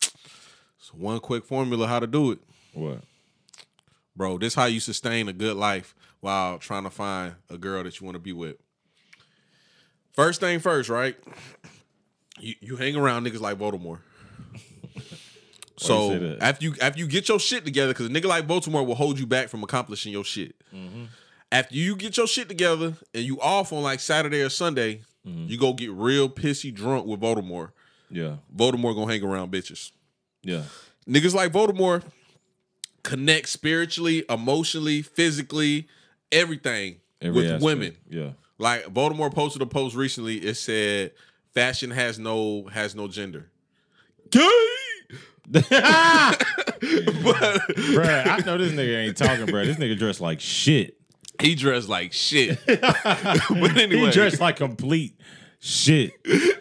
it's 0.00 0.94
one 0.94 1.18
quick 1.18 1.44
formula 1.44 1.88
how 1.88 1.98
to 1.98 2.06
do 2.06 2.30
it 2.30 2.38
What? 2.74 3.00
bro. 4.14 4.38
This 4.38 4.54
how 4.54 4.66
you 4.66 4.78
sustain 4.78 5.28
a 5.28 5.32
good 5.32 5.56
life 5.56 5.96
while 6.20 6.58
trying 6.58 6.84
to 6.84 6.90
find 6.90 7.34
a 7.50 7.58
girl 7.58 7.82
that 7.82 7.98
you 8.00 8.04
want 8.04 8.14
to 8.14 8.20
be 8.20 8.32
with. 8.32 8.56
First 10.18 10.40
thing 10.40 10.58
first, 10.58 10.88
right? 10.88 11.14
You 12.40 12.54
you 12.60 12.76
hang 12.76 12.96
around 12.96 13.24
niggas 13.24 13.40
like 13.40 13.56
Baltimore. 13.56 14.00
So 15.76 16.18
that? 16.18 16.38
after 16.42 16.64
you 16.64 16.74
after 16.80 16.98
you 16.98 17.06
get 17.06 17.28
your 17.28 17.38
shit 17.38 17.64
together, 17.64 17.92
because 17.92 18.06
a 18.06 18.08
nigga 18.08 18.24
like 18.24 18.48
Baltimore 18.48 18.84
will 18.84 18.96
hold 18.96 19.16
you 19.18 19.26
back 19.26 19.48
from 19.48 19.62
accomplishing 19.62 20.10
your 20.12 20.24
shit. 20.24 20.56
Mm-hmm. 20.74 21.04
After 21.52 21.76
you 21.76 21.94
get 21.94 22.16
your 22.16 22.26
shit 22.26 22.48
together 22.48 22.94
and 23.14 23.22
you 23.24 23.40
off 23.40 23.72
on 23.72 23.82
like 23.84 24.00
Saturday 24.00 24.42
or 24.42 24.48
Sunday, 24.50 25.02
Mm-hmm. 25.26 25.48
you 25.48 25.58
go 25.58 25.74
get 25.74 25.90
real 25.90 26.28
pissy 26.28 26.72
drunk 26.72 27.04
with 27.06 27.20
Baltimore. 27.20 27.72
Yeah. 28.10 28.36
Baltimore 28.50 28.94
gonna 28.94 29.12
hang 29.12 29.22
around 29.22 29.52
bitches. 29.52 29.90
Yeah. 30.42 30.62
Niggas 31.06 31.34
like 31.34 31.52
Voldemort 31.52 32.02
connect 33.02 33.48
spiritually, 33.50 34.24
emotionally, 34.30 35.02
physically, 35.02 35.86
everything 36.32 36.96
Every 37.20 37.34
with 37.36 37.44
aspect. 37.46 37.62
women. 37.64 37.96
Yeah. 38.08 38.30
Like 38.58 38.84
Voldemort 38.86 39.34
posted 39.34 39.62
a 39.62 39.66
post 39.66 39.94
recently. 39.96 40.36
It 40.38 40.54
said, 40.56 41.12
"Fashion 41.54 41.90
has 41.90 42.18
no 42.18 42.64
has 42.72 42.94
no 42.94 43.08
gender." 43.08 43.50
Gay. 44.30 44.48
but 45.50 45.64
Bruh, 46.84 48.26
I 48.26 48.42
know 48.44 48.58
this 48.58 48.72
nigga 48.72 48.98
ain't 49.06 49.16
talking, 49.16 49.46
bruh. 49.46 49.64
This 49.64 49.76
nigga 49.78 49.98
dressed 49.98 50.20
like 50.20 50.40
shit. 50.40 50.98
he 51.40 51.54
dressed 51.54 51.88
like 51.88 52.12
shit. 52.12 52.58
but 52.66 53.76
anyway, 53.76 54.06
He 54.06 54.10
dressed 54.10 54.40
like 54.40 54.56
complete 54.56 55.18
shit. 55.58 56.12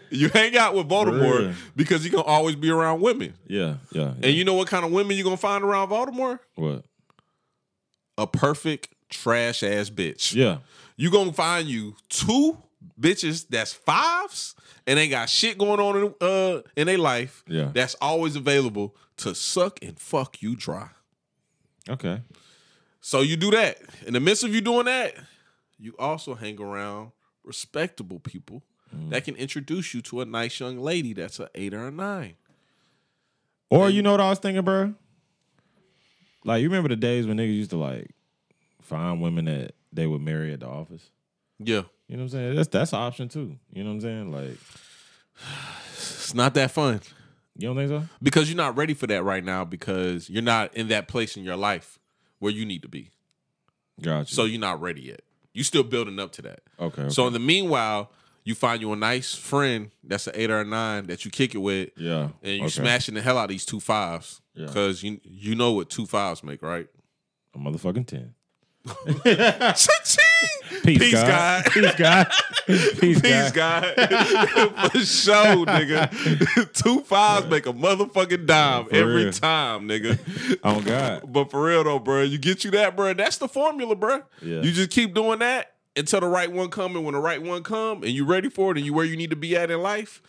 you 0.09 0.29
hang 0.29 0.55
out 0.55 0.73
with 0.73 0.87
Voldemort 0.87 1.49
Bruh. 1.49 1.55
because 1.75 2.05
you 2.05 2.11
can 2.11 2.21
always 2.21 2.55
be 2.55 2.69
around 2.69 3.01
women. 3.01 3.33
Yeah, 3.47 3.75
yeah. 3.91 4.01
yeah. 4.03 4.13
And 4.23 4.25
you 4.37 4.45
know 4.45 4.53
what 4.53 4.69
kind 4.69 4.85
of 4.85 4.91
women 4.91 5.17
you 5.17 5.23
gonna 5.25 5.35
find 5.35 5.63
around 5.65 5.89
Voldemort? 5.89 6.39
what? 6.55 6.85
A 8.17 8.25
perfect 8.25 8.87
trash 9.09 9.63
ass 9.63 9.89
bitch. 9.89 10.33
Yeah. 10.33 10.59
You 10.97 11.09
gonna 11.11 11.31
find 11.31 11.67
you 11.67 11.95
two 12.09 12.57
bitches 12.99 13.47
that's 13.49 13.71
fives 13.73 14.55
and 14.85 14.99
ain't 14.99 15.11
got 15.11 15.29
shit 15.29 15.57
going 15.57 15.79
on 15.79 15.95
in 15.97 16.13
uh 16.21 16.61
in 16.75 16.87
their 16.87 16.97
life. 16.97 17.43
Yeah. 17.47 17.69
That's 17.73 17.95
always 18.01 18.35
available 18.35 18.95
to 19.17 19.33
suck 19.33 19.79
and 19.81 19.97
fuck 19.99 20.41
you 20.41 20.55
dry. 20.55 20.89
Okay. 21.89 22.21
So 22.99 23.21
you 23.21 23.37
do 23.37 23.51
that. 23.51 23.77
In 24.05 24.13
the 24.13 24.19
midst 24.19 24.43
of 24.43 24.53
you 24.53 24.59
doing 24.61 24.85
that, 24.85 25.15
you 25.79 25.93
also 25.97 26.33
hang 26.35 26.59
around 26.59 27.11
respectable 27.43 28.19
people 28.19 28.63
Mm. 28.95 29.09
that 29.09 29.25
can 29.25 29.35
introduce 29.35 29.93
you 29.93 30.01
to 30.03 30.21
a 30.21 30.25
nice 30.25 30.61
young 30.61 30.79
lady 30.79 31.11
that's 31.11 31.41
an 31.41 31.49
eight 31.55 31.73
or 31.73 31.87
a 31.87 31.91
nine. 31.91 32.35
Or 33.69 33.89
you 33.89 34.01
know 34.01 34.11
what 34.11 34.21
I 34.21 34.29
was 34.29 34.39
thinking, 34.39 34.63
bro? 34.63 34.93
Like 36.45 36.61
you 36.61 36.69
remember 36.69 36.87
the 36.87 36.95
days 36.95 37.27
when 37.27 37.35
niggas 37.35 37.53
used 37.53 37.71
to 37.71 37.77
like 37.77 38.11
find 38.81 39.21
women 39.21 39.43
that 39.43 39.73
they 39.93 40.07
would 40.07 40.21
marry 40.21 40.53
at 40.53 40.59
the 40.61 40.67
office? 40.67 41.09
Yeah. 41.59 41.83
You 42.07 42.17
know 42.17 42.23
what 42.23 42.23
I'm 42.23 42.29
saying? 42.29 42.55
That's 42.55 42.67
that's 42.69 42.93
an 42.93 42.99
option 42.99 43.29
too. 43.29 43.57
You 43.73 43.83
know 43.83 43.89
what 43.89 43.95
I'm 43.95 44.01
saying? 44.01 44.31
Like, 44.31 44.57
It's 45.93 46.33
not 46.33 46.53
that 46.55 46.71
fun. 46.71 47.01
you 47.57 47.67
don't 47.67 47.75
think 47.75 47.89
so? 47.89 48.03
Because 48.21 48.49
you're 48.49 48.57
not 48.57 48.77
ready 48.77 48.93
for 48.93 49.07
that 49.07 49.23
right 49.23 49.43
now 49.43 49.65
because 49.65 50.29
you're 50.29 50.43
not 50.43 50.73
in 50.75 50.87
that 50.89 51.07
place 51.07 51.37
in 51.37 51.43
your 51.43 51.55
life 51.55 51.99
where 52.39 52.51
you 52.51 52.65
need 52.65 52.81
to 52.83 52.87
be. 52.87 53.09
Gotcha. 54.01 54.33
So 54.33 54.45
you're 54.45 54.59
not 54.59 54.79
ready 54.81 55.01
yet. 55.01 55.21
You 55.53 55.63
still 55.63 55.83
building 55.83 56.19
up 56.19 56.31
to 56.33 56.41
that. 56.43 56.59
okay, 56.79 57.01
okay. 57.03 57.09
So 57.09 57.25
in 57.25 57.33
the 57.33 57.39
meanwhile, 57.39 58.11
you 58.43 58.53
find 58.55 58.79
you 58.79 58.93
a 58.93 58.95
nice 58.95 59.33
friend 59.33 59.89
that's 60.03 60.27
an 60.27 60.33
eight 60.35 60.51
or 60.51 60.59
a 60.61 60.63
nine 60.65 61.07
that 61.07 61.25
you 61.25 61.31
kick 61.31 61.55
it 61.55 61.57
with, 61.57 61.89
yeah. 61.97 62.29
and 62.43 62.53
you 62.57 62.61
okay. 62.65 62.69
smashing 62.69 63.15
the 63.15 63.21
hell 63.21 63.37
out 63.37 63.45
of 63.45 63.49
these 63.49 63.65
two 63.65 63.79
fives 63.79 64.39
Yeah. 64.53 64.67
because 64.67 65.01
you 65.03 65.19
you 65.23 65.55
know 65.55 65.71
what 65.73 65.89
two 65.89 66.05
fives 66.05 66.43
make, 66.43 66.61
right? 66.61 66.87
a 67.55 67.57
motherfucking 67.57 68.05
ten. 68.05 68.35
Peace, 70.83 70.97
Peace, 70.99 71.13
God. 71.13 71.65
God. 71.65 71.65
Peace, 71.71 71.95
God. 71.95 72.27
Peace, 72.67 73.21
Peace, 73.21 73.51
God. 73.51 73.93
God. 73.95 74.91
For 74.91 74.99
sure, 74.99 75.65
nigga. 75.65 76.73
Two 76.73 77.01
fives 77.01 77.47
make 77.47 77.65
a 77.65 77.73
motherfucking 77.73 78.45
dime 78.45 78.85
For 78.85 78.95
every 78.95 79.23
real. 79.25 79.31
time, 79.33 79.87
nigga. 79.87 80.17
Oh 80.63 80.81
God. 80.81 81.31
But 81.31 81.51
for 81.51 81.63
real 81.65 81.83
though, 81.83 81.99
bro, 81.99 82.21
you 82.23 82.37
get 82.37 82.63
you 82.63 82.71
that, 82.71 82.95
bro. 82.95 83.13
That's 83.13 83.37
the 83.37 83.47
formula, 83.47 83.95
bro. 83.95 84.23
Yeah. 84.41 84.61
You 84.61 84.71
just 84.71 84.91
keep 84.91 85.13
doing 85.13 85.39
that 85.39 85.73
until 85.95 86.19
the 86.21 86.27
right 86.27 86.51
one 86.51 86.69
come, 86.69 86.95
and 86.95 87.03
when 87.05 87.13
the 87.13 87.19
right 87.19 87.41
one 87.41 87.63
come, 87.63 88.03
and 88.03 88.11
you 88.11 88.25
ready 88.25 88.49
for 88.49 88.71
it, 88.71 88.77
and 88.77 88.85
you 88.85 88.93
where 88.93 89.05
you 89.05 89.17
need 89.17 89.31
to 89.31 89.35
be 89.35 89.55
at 89.57 89.71
in 89.71 89.81
life, 89.81 90.21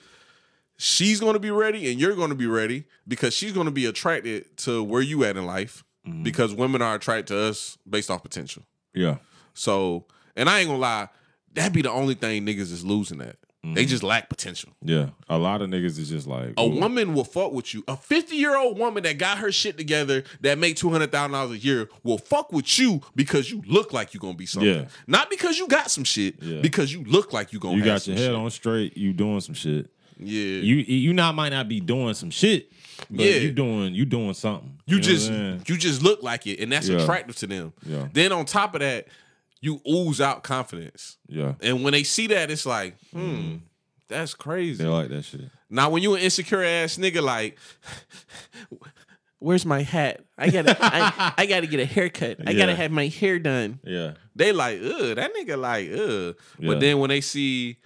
she's 0.77 1.21
gonna 1.21 1.39
be 1.39 1.51
ready, 1.51 1.91
and 1.91 2.01
you're 2.01 2.15
gonna 2.17 2.35
be 2.35 2.47
ready 2.47 2.85
because 3.07 3.35
she's 3.35 3.53
gonna 3.53 3.71
be 3.71 3.85
attracted 3.87 4.57
to 4.59 4.83
where 4.83 5.03
you 5.03 5.25
at 5.25 5.37
in 5.37 5.45
life. 5.47 5.85
Mm-hmm. 6.09 6.23
Because 6.23 6.55
women 6.55 6.83
are 6.83 6.95
attracted 6.95 7.29
to 7.35 7.39
us 7.41 7.79
based 7.89 8.11
off 8.11 8.23
potential. 8.23 8.63
Yeah. 8.95 9.17
So, 9.55 10.07
and 10.37 10.49
I 10.49 10.61
ain't 10.61 10.69
gonna 10.69 10.79
lie, 10.81 11.09
that'd 11.53 11.73
be 11.73 11.83
the 11.83 11.91
only 11.91 12.15
thing 12.15 12.47
niggas 12.47 12.73
is 12.73 12.85
losing 12.85 13.21
at. 13.21 13.37
They 13.65 13.69
Mm-hmm. 13.83 13.89
just 13.89 14.03
lack 14.05 14.29
potential. 14.29 14.71
Yeah. 14.83 15.09
A 15.29 15.37
lot 15.37 15.63
of 15.63 15.69
niggas 15.69 15.99
is 15.99 16.09
just 16.11 16.29
like 16.29 16.55
A 16.57 16.63
ooh. 16.63 16.79
woman 16.81 17.13
will 17.13 17.25
fuck 17.25 17.53
with 17.53 17.75
you. 17.75 17.83
A 17.89 17.97
50 17.97 18.37
year 18.37 18.57
old 18.57 18.79
woman 18.79 19.03
that 19.03 19.19
got 19.19 19.39
her 19.39 19.51
shit 19.51 19.77
together 19.77 20.23
that 20.43 20.59
make 20.59 20.77
$200,000 20.77 21.51
a 21.51 21.59
year 21.59 21.89
will 22.05 22.19
fuck 22.19 22.53
with 22.53 22.79
you 22.79 23.01
because 23.17 23.51
you 23.51 23.61
look 23.67 23.93
like 23.93 24.15
you 24.15 24.21
gonna 24.21 24.35
be 24.35 24.47
something. 24.47 24.73
Yeah. 24.73 24.85
Not 25.09 25.29
because 25.29 25.59
you 25.59 25.67
got 25.67 25.91
some 25.91 26.05
shit, 26.05 26.37
Yeah. 26.41 26.61
because 26.61 26.93
you 26.93 27.03
look 27.05 27.33
like 27.33 27.53
you 27.53 27.59
gonna 27.59 27.77
You 27.77 27.85
got 27.85 28.07
your 28.07 28.17
head 28.17 28.27
shit. 28.27 28.35
on 28.35 28.49
straight. 28.51 28.97
You 28.97 29.13
doing 29.13 29.41
some 29.41 29.55
shit. 29.57 29.91
Yeah. 30.21 30.61
You 30.61 30.77
you 30.77 31.13
not 31.13 31.35
might 31.35 31.51
not 31.51 31.69
be 31.69 31.81
doing 31.81 32.15
some 32.15 32.31
shit, 32.31 32.71
but 33.11 33.21
Yeah. 33.21 33.37
you 33.37 33.53
doing 33.53 33.95
you 33.95 34.05
doing 34.05 34.35
something. 34.35 34.79
You, 34.87 34.97
know 34.97 34.99
I'm 34.99 35.03
just 35.03 35.69
you 35.69 35.77
just 35.77 36.03
look 36.03 36.23
like 36.23 36.47
it, 36.47 36.61
and 36.61 36.71
that's 36.73 36.89
Yeah. 36.89 36.99
attractive 36.99 37.37
to 37.37 37.47
them. 37.47 37.73
Yeah. 37.87 38.09
Then 38.13 38.33
on 38.33 38.45
top 38.45 38.75
of 38.75 38.81
that, 38.81 39.07
you 39.61 39.81
ooze 39.89 40.21
out 40.21 40.43
confidence. 40.43 41.17
yeah. 41.29 41.55
And 41.61 41.83
when 41.85 41.93
they 41.93 42.03
see 42.05 42.29
that, 42.29 42.51
it's 42.51 42.65
like, 42.67 42.97
hmm, 43.13 43.57
that's 44.09 44.35
crazy. 44.35 44.83
They 44.83 44.89
like 44.89 45.09
that 45.09 45.23
shit. 45.25 45.51
Now, 45.69 45.91
when 45.91 46.03
you 46.03 46.15
an 46.15 46.21
insecure 46.23 46.63
ass 46.63 46.97
nigga, 46.97 47.21
like, 47.23 47.59
where's 49.39 49.67
my 49.67 49.83
hat? 49.83 50.25
I 50.37 50.51
gotta, 50.51 50.77
I, 50.81 51.35
I 51.39 51.47
gotta 51.47 51.67
get 51.67 51.81
a 51.81 51.85
haircut. 51.85 52.39
I 52.47 52.53
gotta 52.55 52.75
have 52.75 52.91
my 52.91 53.07
hair 53.09 53.39
done. 53.39 53.79
Yeah. 53.85 54.13
They 54.35 54.53
like, 54.53 54.81
ugh, 54.83 55.17
that 55.17 55.33
nigga 55.35 55.59
like, 55.59 55.91
ugh. 55.93 56.37
Yeah. 56.59 56.67
But 56.69 56.81
then 56.81 56.99
when 56.99 57.09
they 57.11 57.21
see 57.21 57.77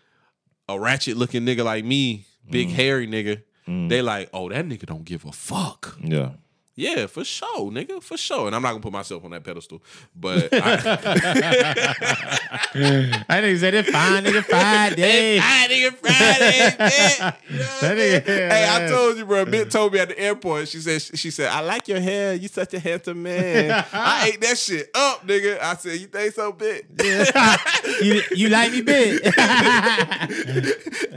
a 0.68 0.78
ratchet 0.78 1.16
looking 1.16 1.44
nigga 1.44 1.64
like 1.64 1.84
me, 1.84 2.26
big 2.50 2.68
Mm. 2.68 2.72
hairy 2.72 3.06
nigga, 3.08 3.42
Mm. 3.72 3.88
they 3.88 4.02
like, 4.02 4.28
oh, 4.32 4.48
that 4.50 4.66
nigga 4.66 4.86
don't 4.86 5.04
give 5.04 5.24
a 5.24 5.32
fuck. 5.32 5.96
Yeah. 6.02 6.30
Yeah, 6.74 7.06
for 7.06 7.22
sure, 7.22 7.70
nigga, 7.70 8.02
for 8.02 8.16
sure. 8.16 8.46
And 8.46 8.56
I'm 8.56 8.62
not 8.62 8.70
gonna 8.70 8.80
put 8.80 8.92
myself 8.92 9.22
on 9.26 9.32
that 9.32 9.44
pedestal, 9.44 9.82
but 10.16 10.48
I, 10.52 11.76
I 13.28 13.40
think 13.42 13.58
said 13.58 13.74
it 13.74 13.86
fine, 13.86 14.24
nigga, 14.24 14.42
Friday. 14.44 15.38
nigga 15.38 15.94
Friday. 15.96 16.74
yeah. 16.78 17.34
You 17.50 17.58
know 17.58 17.64
I'm 17.64 17.68
saying? 17.80 18.22
nigga- 18.22 18.26
yeah, 18.26 18.54
hey, 18.54 18.86
I 18.86 18.88
told 18.88 19.18
you, 19.18 19.26
bro. 19.26 19.44
Bit 19.44 19.70
told 19.70 19.92
me 19.92 19.98
at 19.98 20.08
the 20.08 20.18
airport. 20.18 20.68
She 20.68 20.78
said, 20.80 21.02
she 21.02 21.30
said, 21.30 21.50
I 21.50 21.60
like 21.60 21.88
your 21.88 22.00
hair. 22.00 22.32
You 22.34 22.48
such 22.48 22.72
a 22.72 22.78
handsome 22.78 23.22
man. 23.22 23.84
I 23.92 24.28
ate 24.32 24.40
that 24.40 24.56
shit 24.56 24.88
up, 24.94 25.26
nigga. 25.26 25.60
I 25.60 25.74
said, 25.76 26.00
you 26.00 26.06
think 26.06 26.32
so, 26.34 26.52
bit? 26.52 26.86
you, 28.02 28.22
you 28.34 28.48
like 28.48 28.72
me, 28.72 28.80
bit? 28.80 29.26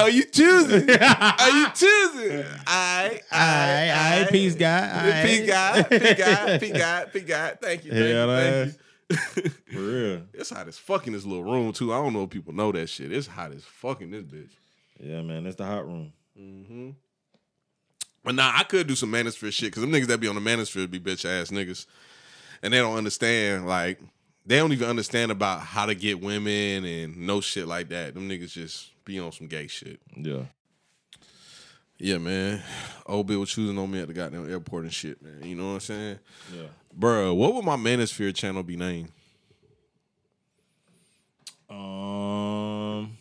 Are 0.02 0.10
you 0.10 0.26
choosing? 0.26 0.90
Are 1.00 1.50
you 1.50 1.68
choosing? 1.74 2.44
I, 2.68 3.22
Aye, 3.32 3.92
aye, 3.94 4.28
peace, 4.30 4.56
God. 4.56 4.90
Aye. 4.92 5.45
Peace, 5.46 6.14
God. 6.16 6.60
Peace, 6.60 6.72
God. 6.78 7.10
God. 7.14 7.28
God. 7.28 7.58
Thank 7.62 7.86
you. 7.86 7.92
Thank 7.92 8.06
Hell, 8.06 8.28
you. 8.28 8.36
Thank 8.36 8.74
you. 8.74 8.76
For 9.10 9.80
real. 9.80 10.22
It's 10.34 10.50
hot 10.50 10.68
as 10.68 10.78
fuck 10.78 11.08
in 11.08 11.14
this 11.14 11.26
little 11.26 11.44
room 11.44 11.74
too. 11.74 11.94
I 11.94 11.98
don't 11.98 12.14
know 12.14 12.24
if 12.24 12.30
people 12.30 12.54
know 12.54 12.72
that 12.72 12.88
shit. 12.88 13.12
It's 13.12 13.28
hot 13.28 13.52
as 13.52 13.64
fuck 13.64 14.02
in 14.02 14.12
this 14.12 14.24
bitch. 14.24 14.52
Yeah, 15.00 15.22
man, 15.22 15.44
that's 15.44 15.56
the 15.56 15.66
hot 15.66 15.86
room. 15.86 16.14
Mm-hmm. 16.40 16.92
But 18.24 18.36
nah, 18.36 18.52
I 18.56 18.64
could 18.64 18.88
do 18.88 18.96
some 18.96 19.12
manosphere 19.12 19.54
shit 19.54 19.72
because 19.72 19.82
them 19.82 19.92
niggas 19.92 20.08
that 20.08 20.20
be 20.20 20.28
on 20.28 20.36
the 20.36 20.42
manosphere 20.42 20.90
be 20.90 21.00
bitch 21.00 21.26
ass 21.26 21.52
niggas, 21.52 21.86
and 22.64 22.74
they 22.74 22.80
don't 22.80 22.98
understand 22.98 23.68
like 23.68 24.00
they 24.46 24.58
don't 24.58 24.72
even 24.72 24.90
understand 24.90 25.32
about 25.32 25.62
how 25.62 25.86
to 25.86 25.96
get 25.96 26.22
women 26.22 26.86
and 26.86 27.18
no 27.18 27.42
shit 27.42 27.68
like 27.68 27.90
that. 27.90 28.16
Them 28.16 28.28
niggas 28.28 28.52
just 28.52 28.92
be 29.06 29.20
on 29.20 29.32
some 29.32 29.48
gay 29.48 29.68
shit. 29.68 30.00
Yeah. 30.16 30.44
Yeah, 31.98 32.18
man. 32.18 32.62
Old 33.06 33.28
Bill 33.28 33.46
choosing 33.46 33.78
on 33.78 33.90
me 33.90 34.02
at 34.02 34.08
the 34.08 34.14
goddamn 34.14 34.50
airport 34.50 34.84
and 34.84 34.94
shit, 34.94 35.22
man. 35.22 35.42
You 35.44 35.56
know 35.56 35.68
what 35.68 35.74
I'm 35.74 35.80
saying? 35.80 36.20
Yeah. 36.54 36.64
Bruh, 36.98 37.36
what 37.36 37.54
would 37.54 37.66
my 37.66 37.78
manosphere 37.78 38.36
channel 38.36 38.64
be 38.64 38.76
named? 38.76 39.12
Um. 41.70 43.18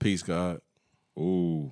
Peace, 0.00 0.22
God. 0.22 0.60
Ooh. 1.18 1.70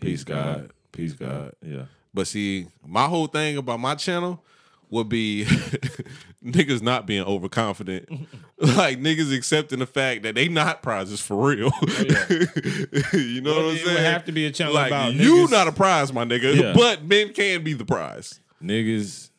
Peace, 0.00 0.24
God. 0.24 0.70
Peace, 0.92 1.12
God. 1.12 1.52
Yeah. 1.62 1.86
But 2.14 2.26
see, 2.28 2.66
my 2.86 3.06
whole 3.06 3.26
thing 3.26 3.56
about 3.56 3.80
my 3.80 3.94
channel 3.94 4.42
would 4.90 5.08
be 5.08 5.44
niggas 6.44 6.80
not 6.82 7.06
being 7.06 7.24
overconfident. 7.24 8.08
like 8.58 8.98
niggas 9.00 9.34
accepting 9.36 9.78
the 9.80 9.86
fact 9.86 10.22
that 10.22 10.34
they 10.34 10.48
not 10.48 10.82
prizes 10.82 11.20
for 11.20 11.48
real. 11.50 11.70
Oh, 11.72 11.86
you 13.12 13.40
know 13.40 13.52
Well, 13.52 13.64
what 13.66 13.70
I'm 13.72 13.76
saying? 13.76 13.88
it 13.88 13.94
would 13.94 13.98
have 13.98 14.24
to 14.26 14.32
be 14.32 14.46
a 14.46 14.50
channel 14.52 14.74
like 14.74 14.88
about 14.88 15.14
you 15.14 15.46
niggas- 15.46 15.50
not 15.50 15.68
a 15.68 15.72
prize, 15.72 16.12
my 16.12 16.24
nigga. 16.24 16.54
Yeah. 16.54 16.72
But 16.74 17.04
men 17.04 17.32
can 17.32 17.64
be 17.64 17.72
the 17.72 17.84
prize. 17.84 18.40
Niggas, 18.62 19.30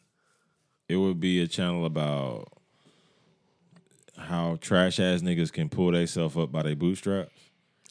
it 0.89 0.97
would 0.97 1.19
be 1.19 1.41
a 1.41 1.47
channel 1.47 1.85
about 1.85 2.49
how 4.17 4.57
trash 4.61 4.99
ass 4.99 5.21
niggas 5.21 5.51
can 5.51 5.69
pull 5.69 5.91
themselves 5.91 6.35
up 6.35 6.51
by 6.51 6.63
their 6.63 6.75
bootstraps 6.75 7.31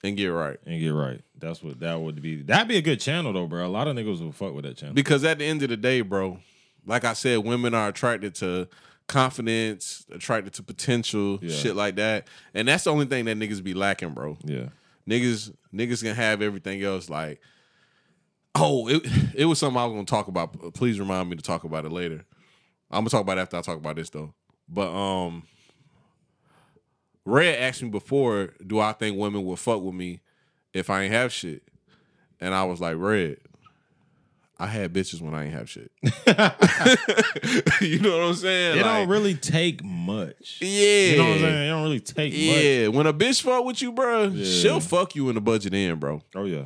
And 0.02 0.16
get 0.16 0.28
right. 0.28 0.58
and 0.66 0.80
get 0.80 0.88
right. 0.90 1.22
That's 1.38 1.62
what 1.62 1.80
that 1.80 2.00
would 2.00 2.20
be. 2.22 2.42
That'd 2.42 2.68
be 2.68 2.76
a 2.76 2.82
good 2.82 3.00
channel 3.00 3.32
though, 3.32 3.46
bro. 3.46 3.66
A 3.66 3.68
lot 3.68 3.88
of 3.88 3.96
niggas 3.96 4.20
will 4.20 4.32
fuck 4.32 4.52
with 4.54 4.64
that 4.64 4.76
channel. 4.76 4.94
Because 4.94 5.24
at 5.24 5.38
the 5.38 5.44
end 5.44 5.62
of 5.62 5.68
the 5.68 5.76
day, 5.76 6.00
bro, 6.00 6.38
like 6.86 7.04
I 7.04 7.12
said, 7.12 7.38
women 7.38 7.74
are 7.74 7.88
attracted 7.88 8.34
to 8.36 8.68
confidence, 9.08 10.06
attracted 10.10 10.52
to 10.54 10.62
potential, 10.62 11.38
Yeah. 11.42 11.54
shit 11.54 11.76
like 11.76 11.96
that. 11.96 12.28
And 12.54 12.66
that's 12.68 12.84
the 12.84 12.90
only 12.92 13.06
thing 13.06 13.24
that 13.26 13.36
niggas 13.38 13.62
be 13.62 13.74
lacking, 13.74 14.10
bro. 14.14 14.38
yeah. 14.44 14.68
niggas 15.08 15.54
niggas 15.74 16.02
can 16.02 16.14
have 16.16 16.42
everything 16.42 16.82
else 16.82 17.08
like 17.10 17.40
oh 18.56 18.88
it, 18.88 19.06
it 19.34 19.44
was 19.44 19.58
something 19.58 19.78
i 19.80 19.84
was 19.84 19.92
gonna 19.92 20.04
talk 20.06 20.26
about 20.28 20.72
please 20.74 20.98
remind 20.98 21.28
me 21.30 21.36
to 21.36 21.42
talk 21.42 21.62
about 21.64 21.84
it 21.84 21.92
later 21.92 22.24
i'm 22.90 23.00
gonna 23.00 23.10
talk 23.10 23.20
about 23.20 23.36
it 23.38 23.42
after 23.42 23.56
i 23.58 23.60
talk 23.60 23.76
about 23.76 23.94
this 23.96 24.08
though 24.10 24.32
but 24.68 24.88
um 24.90 25.42
red 27.24 27.58
asked 27.60 27.82
me 27.82 27.88
before 27.88 28.54
do 28.66 28.80
i 28.80 28.92
think 28.92 29.16
women 29.18 29.44
would 29.44 29.58
fuck 29.58 29.82
with 29.82 29.94
me 29.94 30.20
if 30.72 30.88
i 30.90 31.02
ain't 31.02 31.12
have 31.12 31.32
shit 31.32 31.62
and 32.40 32.54
i 32.54 32.64
was 32.64 32.80
like 32.80 32.96
red 32.98 33.36
i 34.58 34.66
had 34.66 34.92
bitches 34.92 35.20
when 35.20 35.34
i 35.34 35.44
ain't 35.44 35.52
have 35.54 35.68
shit 35.68 35.90
you 37.80 38.00
know 38.00 38.16
what 38.18 38.26
i'm 38.28 38.34
saying 38.34 38.78
It 38.78 38.82
don't 38.82 39.08
really 39.08 39.34
take 39.34 39.84
much. 39.84 40.58
yeah 40.60 41.10
You 41.12 41.16
know 41.18 41.24
what 41.24 41.32
I'm 41.34 41.40
saying? 41.40 41.66
It 41.66 41.68
don't 41.68 41.82
really 41.82 42.00
take 42.00 42.32
much. 42.32 42.40
yeah, 42.40 42.88
when 42.88 43.06
a 43.06 43.12
bitch 43.12 43.42
fuck 43.42 43.64
with 43.64 43.82
you, 43.82 43.92
bro, 43.92 44.34
she'll 44.42 44.80
fuck 44.80 45.14
you 45.14 45.28
in 45.28 45.34
the 45.34 45.40
budget 45.40 45.74
end, 45.74 46.00
bro. 46.00 46.22
Oh 46.34 46.44
yeah. 46.44 46.64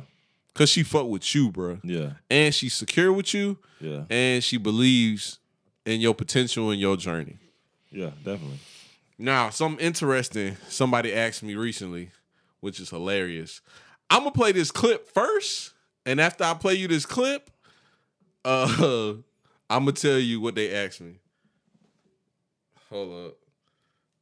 Cause 0.53 0.69
she 0.69 0.83
fuck 0.83 1.07
with 1.07 1.33
you, 1.35 1.49
bro. 1.51 1.79
Yeah. 1.83 2.11
And 2.29 2.53
she's 2.53 2.73
secure 2.73 3.11
with 3.13 3.33
you, 3.33 3.57
Yeah. 3.79 4.03
and 4.09 4.43
she 4.43 4.57
believes 4.57 5.39
in 5.85 6.01
your 6.01 6.13
potential 6.13 6.69
and 6.71 6.79
your 6.79 6.97
journey. 6.97 7.37
Yeah, 7.91 8.11
definitely. 8.23 8.59
Now, 9.17 9.49
something 9.49 9.85
interesting 9.85 10.57
somebody 10.67 11.13
asked 11.13 11.43
me 11.43 11.55
recently, 11.55 12.11
which 12.59 12.79
is 12.79 12.89
hilarious. 12.89 13.61
I'm 14.09 14.19
gonna 14.19 14.31
play 14.31 14.51
this 14.51 14.71
clip 14.71 15.07
first, 15.13 15.73
and 16.05 16.19
after 16.19 16.43
I 16.43 16.53
play 16.55 16.73
you 16.75 16.87
this 16.87 17.05
clip, 17.05 17.49
uh, 18.45 19.13
I'm 19.69 19.85
gonna 19.85 19.91
tell 19.93 20.19
you 20.19 20.41
what 20.41 20.55
they 20.55 20.73
asked 20.73 21.01
me. 21.01 21.15
Hold 22.89 23.27
up. 23.27 23.37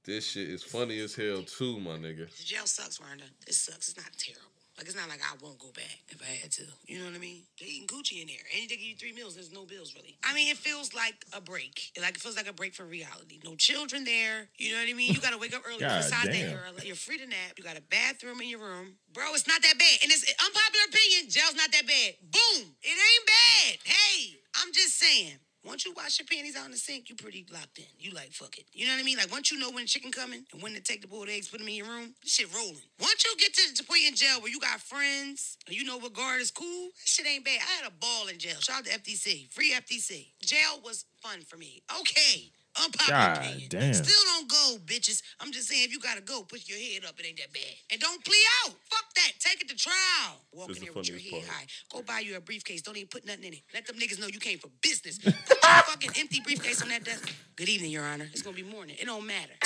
This 0.04 0.26
shit 0.32 0.50
is 0.50 0.64
funny 0.64 1.00
as 1.00 1.16
hell 1.16 1.44
too, 1.44 1.80
my 1.80 1.92
nigga. 1.98 2.28
Jail 2.46 2.66
sucks, 2.66 3.00
Wanda. 3.00 3.26
This 3.46 3.58
sucks. 3.58 3.90
It's 3.90 3.98
not 3.98 4.12
terrible. 4.18 4.49
Like 4.80 4.88
it's 4.88 4.96
not 4.96 5.10
like 5.10 5.20
I 5.20 5.36
won't 5.44 5.60
go 5.60 5.68
back 5.76 6.00
if 6.08 6.22
I 6.24 6.40
had 6.40 6.54
to. 6.54 6.64
You 6.88 7.00
know 7.00 7.06
what 7.12 7.14
I 7.14 7.18
mean? 7.18 7.44
They 7.60 7.66
eating 7.66 7.88
Gucci 7.88 8.22
in 8.22 8.28
there. 8.28 8.40
And 8.56 8.64
they 8.64 8.80
give 8.80 8.88
you 8.88 8.96
three 8.96 9.12
meals. 9.12 9.36
There's 9.36 9.52
no 9.52 9.66
bills 9.66 9.94
really. 9.94 10.16
I 10.24 10.34
mean, 10.34 10.48
it 10.48 10.56
feels 10.56 10.94
like 10.94 11.20
a 11.36 11.42
break. 11.42 11.92
Like 12.00 12.16
it 12.16 12.22
feels 12.22 12.38
like 12.38 12.48
a 12.48 12.54
break 12.54 12.74
for 12.74 12.86
reality. 12.86 13.42
No 13.44 13.56
children 13.56 14.06
there. 14.06 14.48
You 14.56 14.72
know 14.72 14.80
what 14.80 14.88
I 14.88 14.94
mean? 14.94 15.12
You 15.12 15.20
gotta 15.20 15.38
wake 15.38 15.54
up 15.54 15.64
early. 15.68 15.84
God 15.84 16.00
Besides 16.00 16.32
that, 16.32 16.32
damn. 16.32 16.52
you're, 16.52 16.96
you're 16.96 16.96
free 16.96 17.18
to 17.18 17.28
nap. 17.28 17.60
You 17.60 17.64
got 17.66 17.78
a 17.78 17.84
bathroom 17.92 18.40
in 18.40 18.48
your 18.48 18.64
room. 18.64 18.96
Bro, 19.12 19.36
it's 19.36 19.52
not 19.52 19.62
that 19.62 19.76
bad. 19.78 20.00
And 20.00 20.16
it's 20.16 20.24
unpopular 20.40 20.86
opinion. 20.88 21.28
Jail's 21.28 21.60
not 21.60 21.76
that 21.76 21.84
bad. 21.84 22.16
Boom. 22.32 22.72
It 22.80 22.96
ain't 22.96 23.28
bad. 23.28 23.84
Hey, 23.84 24.40
I'm 24.64 24.72
just 24.72 24.98
saying. 24.98 25.44
Once 25.66 25.86
you 25.86 25.94
wash 25.96 26.20
your 26.20 26.26
panties 26.26 26.56
out 26.56 26.66
in 26.66 26.72
the 26.72 26.78
sink, 26.78 27.10
you 27.10 27.16
pretty 27.16 27.46
locked 27.52 27.78
in. 27.78 27.86
You 28.00 28.12
like 28.12 28.32
fuck 28.32 28.58
it. 28.58 28.66
You 28.72 28.88
know 28.88 28.94
what 28.94 29.02
I 29.02 29.04
mean? 29.04 29.18
Like 29.18 29.32
once 29.32 29.52
you 29.52 29.60
know 29.60 29.70
when 29.72 29.84
the 29.84 29.88
chicken 29.88 30.12
coming 30.12 30.46
and 30.54 30.62
when 30.62 30.74
to 30.74 30.82
take 30.82 31.02
the 31.02 31.08
boiled 31.08 31.30
eggs, 31.30 31.50
put 31.50 31.60
them 31.60 31.68
in 31.68 31.76
your 31.76 31.88
room, 31.88 32.14
this 32.24 32.34
shit 32.34 32.54
rolling. 32.56 32.82
Once 33.00 33.24
you 33.26 33.36
get 33.38 33.54
to 33.54 33.76
the 33.76 33.84
point 33.84 34.02
in 34.08 34.16
jail 34.16 34.40
where 34.42 34.52
you 34.52 34.60
got 34.60 34.80
friends 34.80 35.58
and 35.68 35.76
you 35.76 35.84
know 35.84 35.98
what 35.98 36.14
guard 36.14 36.42
is 36.42 36.52
cool, 36.52 36.86
that 36.86 37.06
shit 37.06 37.28
ain't 37.28 37.44
bad. 37.44 37.60
I 37.60 37.84
had 37.84 37.92
a 37.92 37.96
ball 38.00 38.28
in 38.28 38.40
jail. 38.40 38.60
Shout 38.60 38.80
out 38.80 38.86
to 38.86 39.00
FTC. 39.00 39.52
Free 39.52 39.74
FTC. 39.74 40.28
Jail 40.42 40.80
was 40.84 41.06
fun 41.22 41.42
for 41.42 41.58
me. 41.58 41.82
Okay. 42.00 42.52
Unpopular 42.84 43.20
God 43.20 43.38
opinion. 43.38 43.70
damn. 43.70 43.94
Still 43.94 44.24
don't 44.26 44.50
go, 44.50 44.78
bitches. 44.86 45.22
I'm 45.40 45.52
just 45.52 45.68
saying 45.68 45.84
if 45.86 45.92
you 45.92 46.00
gotta 46.00 46.22
go, 46.22 46.44
put 46.44 46.68
your 46.68 46.78
head 46.80 47.06
up. 47.08 47.20
It 47.20 47.26
ain't 47.28 47.38
that 47.38 47.52
bad. 47.54 47.64
And 47.92 48.00
don't 48.00 48.24
plea 48.24 48.36
out. 48.66 48.74
Fuck 48.90 49.14
that. 49.16 49.32
Take 49.40 49.62
it 49.62 49.70
to 49.70 49.76
trial. 49.76 50.42
Walk 50.54 50.70
in 50.70 50.76
is 50.76 50.82
there 50.82 50.94
with 50.94 51.10
your 51.10 51.20
head 51.20 51.32
part. 51.32 51.44
high. 51.46 51.66
Go 51.92 52.02
buy 52.02 52.20
you 52.20 52.38
a 52.38 52.42
briefcase. 52.42 52.82
Don't 52.82 52.96
even 52.98 53.10
put 53.10 53.26
nothing 53.26 53.44
in 53.46 53.54
it. 53.54 53.62
Let 53.74 53.86
them 53.86 53.98
niggas 53.98 54.20
know 54.20 54.28
you 54.28 54.40
came 54.40 54.60
for 54.60 54.70
business. 54.82 55.18
Put 55.18 55.34
your 55.34 55.34
fucking 55.88 56.12
empty 56.18 56.42
briefcase 56.42 56.82
on 56.82 56.90
that 56.90 57.04
desk. 57.04 57.34
Good 57.56 57.70
evening, 57.70 57.92
Your 57.92 58.06
Honor. 58.06 58.28
It's 58.32 58.42
gonna 58.42 58.56
be 58.56 58.64
morning. 58.64 58.96
It 59.00 59.06
don't 59.06 59.26
matter. 59.26 59.54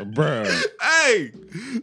Bruh. 0.00 0.62
Hey, 0.80 1.32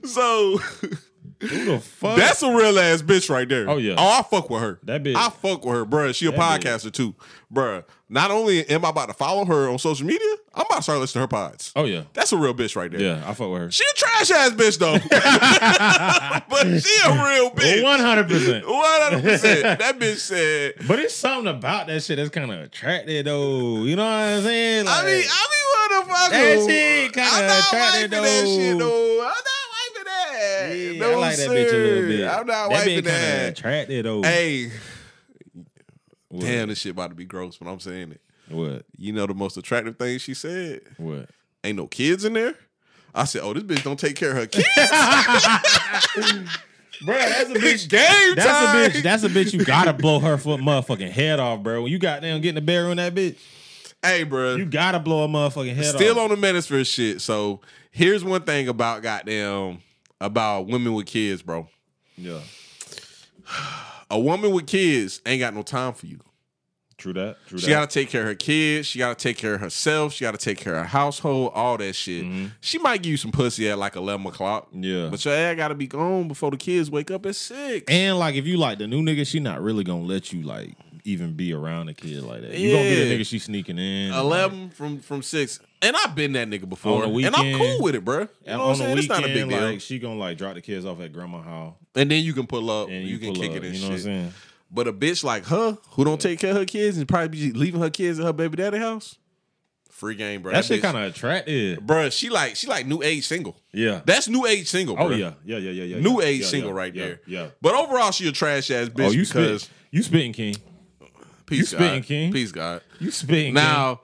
so 0.06 0.60
Who 1.48 1.66
the 1.66 1.80
fuck? 1.80 2.18
that's 2.18 2.42
a 2.44 2.54
real 2.54 2.78
ass 2.80 3.02
bitch 3.02 3.30
right 3.30 3.48
there. 3.48 3.70
Oh, 3.70 3.78
yeah. 3.78 3.96
Oh, 3.98 4.20
I 4.20 4.24
fuck 4.24 4.50
with 4.50 4.62
her. 4.62 4.80
That 4.84 5.04
bitch- 5.04 5.16
I 5.16 5.30
fuck 5.30 5.66
with 5.66 5.76
her, 5.76 5.86
bruh. 5.86 6.16
She 6.16 6.26
a 6.28 6.32
That 6.32 6.40
bitch. 6.62 6.64
podcaster 6.64 6.92
too, 6.92 7.16
bruh. 7.54 7.84
Not 8.10 8.30
only 8.30 8.68
am 8.70 8.86
I 8.86 8.90
about 8.90 9.08
to 9.08 9.14
follow 9.16 9.44
her 9.46 9.68
on 9.70 9.80
social 9.80 10.06
media, 10.06 10.20
I'm 10.54 10.66
about 10.68 10.78
to 10.78 10.84
start 10.84 11.00
listening 11.00 11.28
to 11.28 11.36
her 11.36 11.42
pods. 11.48 11.72
oh 11.76 11.86
yeah. 11.86 12.04
That's 12.14 12.32
a 12.32 12.38
real 12.38 12.54
bitch 12.54 12.76
right 12.76 12.92
there. 12.92 13.02
Yeah, 13.02 13.24
I 13.28 13.34
fuck 13.34 13.50
with 13.50 13.60
her. 13.62 13.72
She 13.72 13.84
a 13.84 13.94
trash 13.96 14.30
ass 14.32 14.52
bitch 14.52 14.78
though, 14.78 14.94
but 16.50 16.64
she 16.80 17.00
a 17.06 17.12
real 17.12 17.50
bitch. 17.52 17.82
One 17.84 18.00
hundred 18.00 18.28
percent. 18.28 18.68
One 18.68 18.84
hundred 19.02 19.24
percent. 19.24 19.80
That 19.80 20.00
bitch 20.00 20.18
said. 20.18 20.74
But 20.88 21.00
it's 21.00 21.16
something 21.16 21.48
about 21.54 21.88
that 21.88 22.04
shit 22.04 22.18
that's 22.18 22.30
kind 22.30 22.52
of 22.52 22.60
attractive 22.62 23.26
though. 23.26 23.84
You 23.84 23.96
know 23.96 24.04
what 24.04 24.12
I'm 24.12 24.44
saying? 24.44 24.86
I 24.88 25.04
mean, 25.06 25.24
I 25.28 25.48
mean, 25.50 26.06
motherfucker. 26.06 26.30
That 26.30 26.66
shit 26.70 27.14
kinda 27.14 27.30
attractive, 27.30 28.12
wiping 28.12 28.24
that 28.24 28.46
shit 28.46 28.78
though. 28.78 29.32
Though. 30.44 30.96
I'm 30.96 30.98
not 30.98 30.98
wiping 30.98 30.98
that. 30.98 30.98
yeah, 30.98 31.00
no, 31.00 31.12
I 31.12 31.16
like 31.16 31.36
that 31.38 31.50
bitch 31.50 31.74
a 31.74 31.78
little 31.78 32.08
bit. 32.10 32.28
I'm 32.28 32.48
not 32.48 32.48
that 32.48 32.70
wiping 32.70 32.90
bitch 32.90 32.96
kind 32.96 33.08
of 33.08 33.12
that. 33.22 33.50
attractive 33.58 34.04
though. 34.04 34.22
Hey, 34.24 34.72
what? 36.30 36.42
damn, 36.42 36.70
this 36.70 36.80
shit 36.80 36.92
about 36.92 37.10
to 37.10 37.16
be 37.16 37.26
gross, 37.26 37.58
but 37.58 37.70
I'm 37.70 37.80
saying 37.80 38.12
it. 38.14 38.22
What? 38.50 38.86
You 38.98 39.14
know 39.14 39.26
the 39.26 39.34
most 39.34 39.58
attractive 39.58 39.98
thing 39.98 40.18
she 40.20 40.34
said? 40.34 40.82
What? 40.98 41.30
Ain't 41.64 41.78
no 41.78 41.88
kids 41.88 42.26
in 42.26 42.34
there. 42.34 42.56
I 43.16 43.26
said, 43.26 43.42
oh, 43.44 43.54
this 43.54 43.64
bitch 43.64 43.84
don't 43.84 44.00
take 44.00 44.16
care 44.16 44.32
of 44.32 44.38
her 44.38 44.48
kids. 44.48 44.68
Bro, 47.06 47.16
that's 47.18 47.50
a 47.50 47.54
bitch. 47.54 47.90
Game 47.90 48.36
That's 48.36 48.48
time. 48.48 48.78
a 48.86 48.90
bitch. 48.90 49.04
That's 49.04 49.24
a 49.24 49.30
bitch. 49.30 49.52
You 49.54 49.66
gotta 49.66 49.92
blow 49.94 50.20
her 50.20 50.38
foot 50.38 50.62
motherfucking 50.62 51.10
head 51.12 51.40
off, 51.40 51.62
bro. 51.62 51.82
When 51.84 51.92
you 51.92 52.00
got 52.00 52.22
down 52.22 52.40
getting 52.42 52.56
the 52.56 52.62
bedroom, 52.62 52.96
that 52.98 53.14
bitch, 53.14 53.36
Hey, 54.02 54.24
bro. 54.24 54.56
you 54.56 54.66
gotta 54.66 55.00
blow 55.00 55.24
a 55.24 55.28
motherfucking 55.28 55.76
head 55.76 55.86
Still 55.96 56.20
off. 56.20 56.32
on 56.32 56.40
the 56.40 56.48
manosphere 56.48 56.86
shit. 56.86 57.20
So 57.20 57.60
here's 57.92 58.24
one 58.24 58.44
thing 58.44 58.68
about 58.70 59.02
goddamn 59.02 59.80
about 60.24 60.68
women 60.68 60.94
with 60.94 61.06
kids, 61.06 61.42
bro. 61.42 61.68
yeah. 62.18 62.40
a 64.10 64.20
woman 64.20 64.52
with 64.52 64.68
kids 64.68 65.22
ain't 65.26 65.40
got 65.40 65.54
no 65.54 65.62
time 65.64 65.94
for 65.94 66.06
you. 66.06 66.20
True 66.98 67.14
that. 67.14 67.38
True 67.48 67.58
She 67.58 67.66
that. 67.68 67.72
got 67.74 67.90
to 67.90 68.00
take 68.00 68.10
care 68.10 68.22
of 68.22 68.28
her 68.28 68.36
kids. 68.36 68.88
She 68.88 69.00
got 69.00 69.18
to 69.18 69.22
take 69.22 69.36
care 69.38 69.56
of 69.56 69.60
herself. 69.62 70.14
She 70.14 70.24
got 70.24 70.32
to 70.32 70.38
take 70.38 70.58
care 70.60 70.76
of 70.76 70.84
her 70.84 70.88
household. 70.88 71.52
All 71.54 71.78
that 71.78 71.94
shit. 71.94 72.26
She 72.62 72.78
might 72.78 73.02
give 73.02 73.12
you 73.12 73.18
some 73.18 73.32
pussy 73.32 73.68
at 73.70 73.78
like 73.78 73.96
eleven 73.96 74.26
o'clock. 74.28 74.68
Mm-hmm. 74.70 74.84
Yeah. 74.84 75.10
but 75.10 75.26
your 75.26 75.34
ass 75.34 75.58
got 75.58 75.70
to 75.70 75.76
be 75.76 75.88
gone 75.88 76.28
before 76.28 76.52
the 76.52 76.58
kids 76.58 76.90
wake 76.90 77.12
up 77.12 77.26
at 77.26 77.36
six. 77.36 77.84
And 77.92 78.18
like 78.20 78.36
if 78.36 78.46
you 78.46 78.58
like 78.58 78.78
the 78.78 78.88
new 78.88 79.02
nigga, 79.02 79.28
she 79.28 79.40
not 79.40 79.62
really 79.62 79.84
gonna 79.84 80.04
let 80.04 80.32
you 80.32 80.44
like 80.44 80.78
even 81.06 81.34
be 81.34 81.54
around 81.54 81.90
a 81.90 81.94
kid 81.94 82.24
like 82.24 82.42
that. 82.42 82.58
You 82.58 82.72
gonna 82.74 82.90
be 82.90 82.96
the 82.96 83.18
nigga 83.18 83.26
she 83.26 83.40
sneaking 83.40 83.78
in. 83.78 84.14
eleven 84.14 84.70
from 84.70 85.00
from 85.00 85.22
six, 85.22 85.60
and 85.82 85.96
I've 85.96 86.16
been 86.16 86.34
that 86.34 86.50
nigga 86.50 86.68
before, 86.68 87.02
the 87.06 87.26
and 87.26 87.36
I'm 87.36 87.58
cool 87.58 87.82
with 87.82 87.96
it, 87.96 88.06
bro. 88.06 88.20
You 88.20 88.28
Like, 88.46 88.48
know 88.48 88.58
what 88.60 88.70
I'm 88.70 88.76
saying? 88.76 88.96
the 88.96 89.00
It's 89.00 89.10
not 89.10 89.24
a 89.24 89.28
big 89.28 89.50
deal. 89.50 89.62
like 89.62 89.82
she 89.82 90.00
gonna 90.00 90.16
like 90.16 90.38
drop 90.38 90.56
the 90.56 90.62
kids 90.62 90.86
off 90.86 91.00
at 91.02 91.12
grandma's 91.14 91.44
house 91.46 91.74
and 91.96 92.10
then 92.10 92.24
you 92.24 92.34
can 92.34 92.48
pull 92.48 92.70
up, 92.72 92.90
and 92.90 93.04
you, 93.08 93.18
you, 93.18 93.20
can 93.20 93.34
kick 93.34 93.52
up, 93.52 93.58
it 93.58 93.64
and 93.66 93.74
You 93.76 93.80
shit. 93.80 93.82
know 93.82 93.88
what 93.90 93.94
I'm 93.96 94.00
saying? 94.02 94.34
But 94.72 94.88
a 94.88 94.94
bitch 94.94 95.24
like 95.24 95.46
her 95.46 95.78
who 95.92 96.04
don't 96.04 96.20
take 96.20 96.40
care 96.40 96.52
of 96.52 96.58
her 96.58 96.66
kids 96.66 96.98
and 96.98 97.08
probably 97.08 97.28
be 97.28 97.52
leaving 97.52 97.80
her 97.82 97.92
kids 97.92 98.20
at 98.20 98.26
her 98.26 98.34
baby 98.34 98.58
daddy 98.58 98.80
house, 98.80 99.18
free 99.92 100.16
game, 100.16 100.42
bro. 100.42 100.52
That 100.52 100.66
shit 100.66 100.82
kind 100.82 100.98
of 100.98 101.04
attractive. 101.04 101.80
Bruh, 101.80 102.12
she 102.12 102.30
like 102.30 102.56
she 102.56 102.66
like 102.68 102.88
new 102.88 103.04
age 103.04 103.28
single. 103.28 103.56
Yeah. 103.72 104.02
That's 104.06 104.28
new 104.28 104.48
age 104.48 104.68
single. 104.68 104.96
oh 104.98 105.12
yeah. 105.12 105.34
Yeah. 105.46 105.58
Yeah. 105.58 105.72
Yeah. 105.72 105.84
Yeah. 105.84 106.00
new 106.00 106.20
yeah, 106.20 106.28
age 106.28 106.42
yeah, 106.42 106.48
single 106.48 106.72
yeah, 106.72 106.78
right 106.78 106.94
there. 106.94 107.22
Yeah. 107.28 107.48
But 107.62 107.76
overall, 107.76 108.12
she 108.12 108.28
a 108.28 108.32
trash 108.32 108.72
ass 108.72 108.88
oh, 108.88 108.98
bitch 108.98 109.08
Oh, 109.08 109.12
you 109.12 109.26
because 109.26 109.64
spit. 109.64 109.78
You 109.92 110.02
spitting 110.02 110.34
king. 110.34 110.56
Peace 111.54 111.72
you 111.72 111.78
spitting, 111.78 112.02
God. 112.02 112.08
King. 112.08 112.32
Peace 112.34 112.52
God. 112.52 112.82
You 113.00 113.12
spitting 113.12 113.54
Now, 113.54 114.02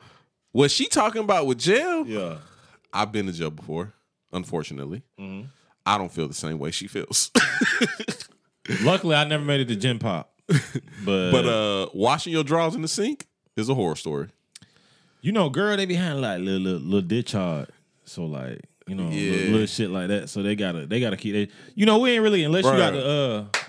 what 0.51 0.71
she 0.71 0.87
talking 0.87 1.23
about 1.23 1.45
with 1.47 1.57
jail? 1.59 2.05
Yeah. 2.07 2.37
I've 2.93 3.11
been 3.11 3.25
to 3.27 3.31
jail 3.33 3.51
before. 3.51 3.93
Unfortunately, 4.31 5.01
Mm-hmm. 5.19 5.47
I 5.85 5.97
don't 5.97 6.11
feel 6.11 6.27
the 6.27 6.33
same 6.35 6.59
way 6.59 6.69
she 6.71 6.87
feels. 6.87 7.31
Luckily, 8.83 9.15
I 9.15 9.23
never 9.23 9.43
made 9.43 9.61
it 9.61 9.67
to 9.69 9.75
gen 9.75 9.97
pop. 9.99 10.31
But 11.05 11.31
but 11.31 11.45
uh, 11.45 11.89
washing 11.93 12.33
your 12.33 12.43
drawers 12.43 12.75
in 12.75 12.81
the 12.81 12.87
sink 12.87 13.25
is 13.55 13.69
a 13.69 13.73
horror 13.73 13.95
story. 13.95 14.27
you 15.21 15.31
know, 15.31 15.49
girl, 15.49 15.75
they 15.77 15.85
be 15.85 15.95
having 15.95 16.21
like 16.21 16.39
little 16.39 16.59
little, 16.61 16.79
little 16.79 17.01
ditch 17.01 17.31
hard. 17.31 17.69
So 18.05 18.25
like, 18.25 18.61
you 18.87 18.93
know, 18.95 19.09
Yeah. 19.09 19.31
little, 19.31 19.51
little 19.51 19.67
shit 19.67 19.89
like 19.89 20.07
that. 20.09 20.29
So 20.29 20.43
they 20.43 20.55
gotta 20.55 20.85
they 20.85 20.99
gotta 20.99 21.17
keep 21.17 21.33
it. 21.35 21.51
You 21.75 21.85
know, 21.87 21.97
we 21.99 22.11
ain't 22.11 22.23
really 22.23 22.43
unless 22.43 22.65
you 22.65 22.71
got 22.71 22.93
the 22.93 23.49
uh 23.53 23.59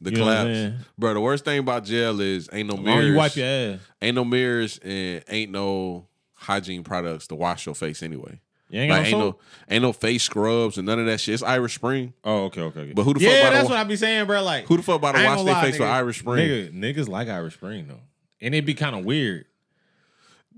The 0.00 0.12
You 0.12 0.20
what 0.20 0.36
I'm 0.36 0.46
collapse, 0.46 0.84
bro. 0.96 1.14
The 1.14 1.20
worst 1.20 1.44
thing 1.44 1.58
about 1.58 1.84
jail 1.84 2.20
is 2.20 2.48
ain't 2.52 2.68
no 2.68 2.76
mirrors. 2.76 3.06
you 3.06 3.14
wipe 3.14 3.36
your 3.36 3.46
ass. 3.46 3.80
ain't 4.00 4.14
no 4.14 4.24
mirrors 4.24 4.78
and 4.82 5.22
ain't 5.28 5.52
no 5.52 6.06
hygiene 6.34 6.82
products 6.82 7.26
to 7.28 7.34
wash 7.34 7.66
your 7.66 7.74
face 7.74 8.02
anyway. 8.02 8.40
You 8.70 8.80
ain't 8.80 8.90
Like 8.90 9.06
ain't 9.06 9.18
no 9.18 9.36
ain't 9.68 9.82
no 9.82 9.92
face 9.92 10.22
scrubs 10.22 10.78
and 10.78 10.86
none 10.86 11.00
of 11.00 11.06
that 11.06 11.20
shit. 11.20 11.34
It's 11.34 11.42
Irish 11.42 11.74
Spring. 11.74 12.14
Oh, 12.24 12.44
okay, 12.44 12.62
okay, 12.62 12.80
okay. 12.80 12.92
But 12.92 13.02
who 13.02 13.14
the 13.14 13.20
fuck 13.20 13.28
yeah, 13.28 13.38
about 13.40 13.50
to 13.50 13.56
that's 13.56 13.68
what 13.68 13.78
I 13.78 13.84
be 13.84 13.96
saying, 13.96 14.26
bro. 14.26 14.42
Like, 14.42 14.66
Who 14.66 14.76
the 14.76 14.82
fuck 14.82 14.96
about 14.96 15.16
to 15.16 15.24
wash 15.24 15.44
their 15.44 15.60
face 15.60 15.78
with. 15.78 15.88
Irish 15.88 16.20
Spring? 16.20 16.48
Nigga, 16.48 16.72
niggas 16.72 17.08
like 17.08 17.28
Irish 17.28 17.54
Spring 17.54 17.86
though, 17.88 18.00
and 18.40 18.54
it'd 18.54 18.64
be 18.64 18.74
kind 18.74 18.96
of 18.96 19.04
weird. 19.04 19.46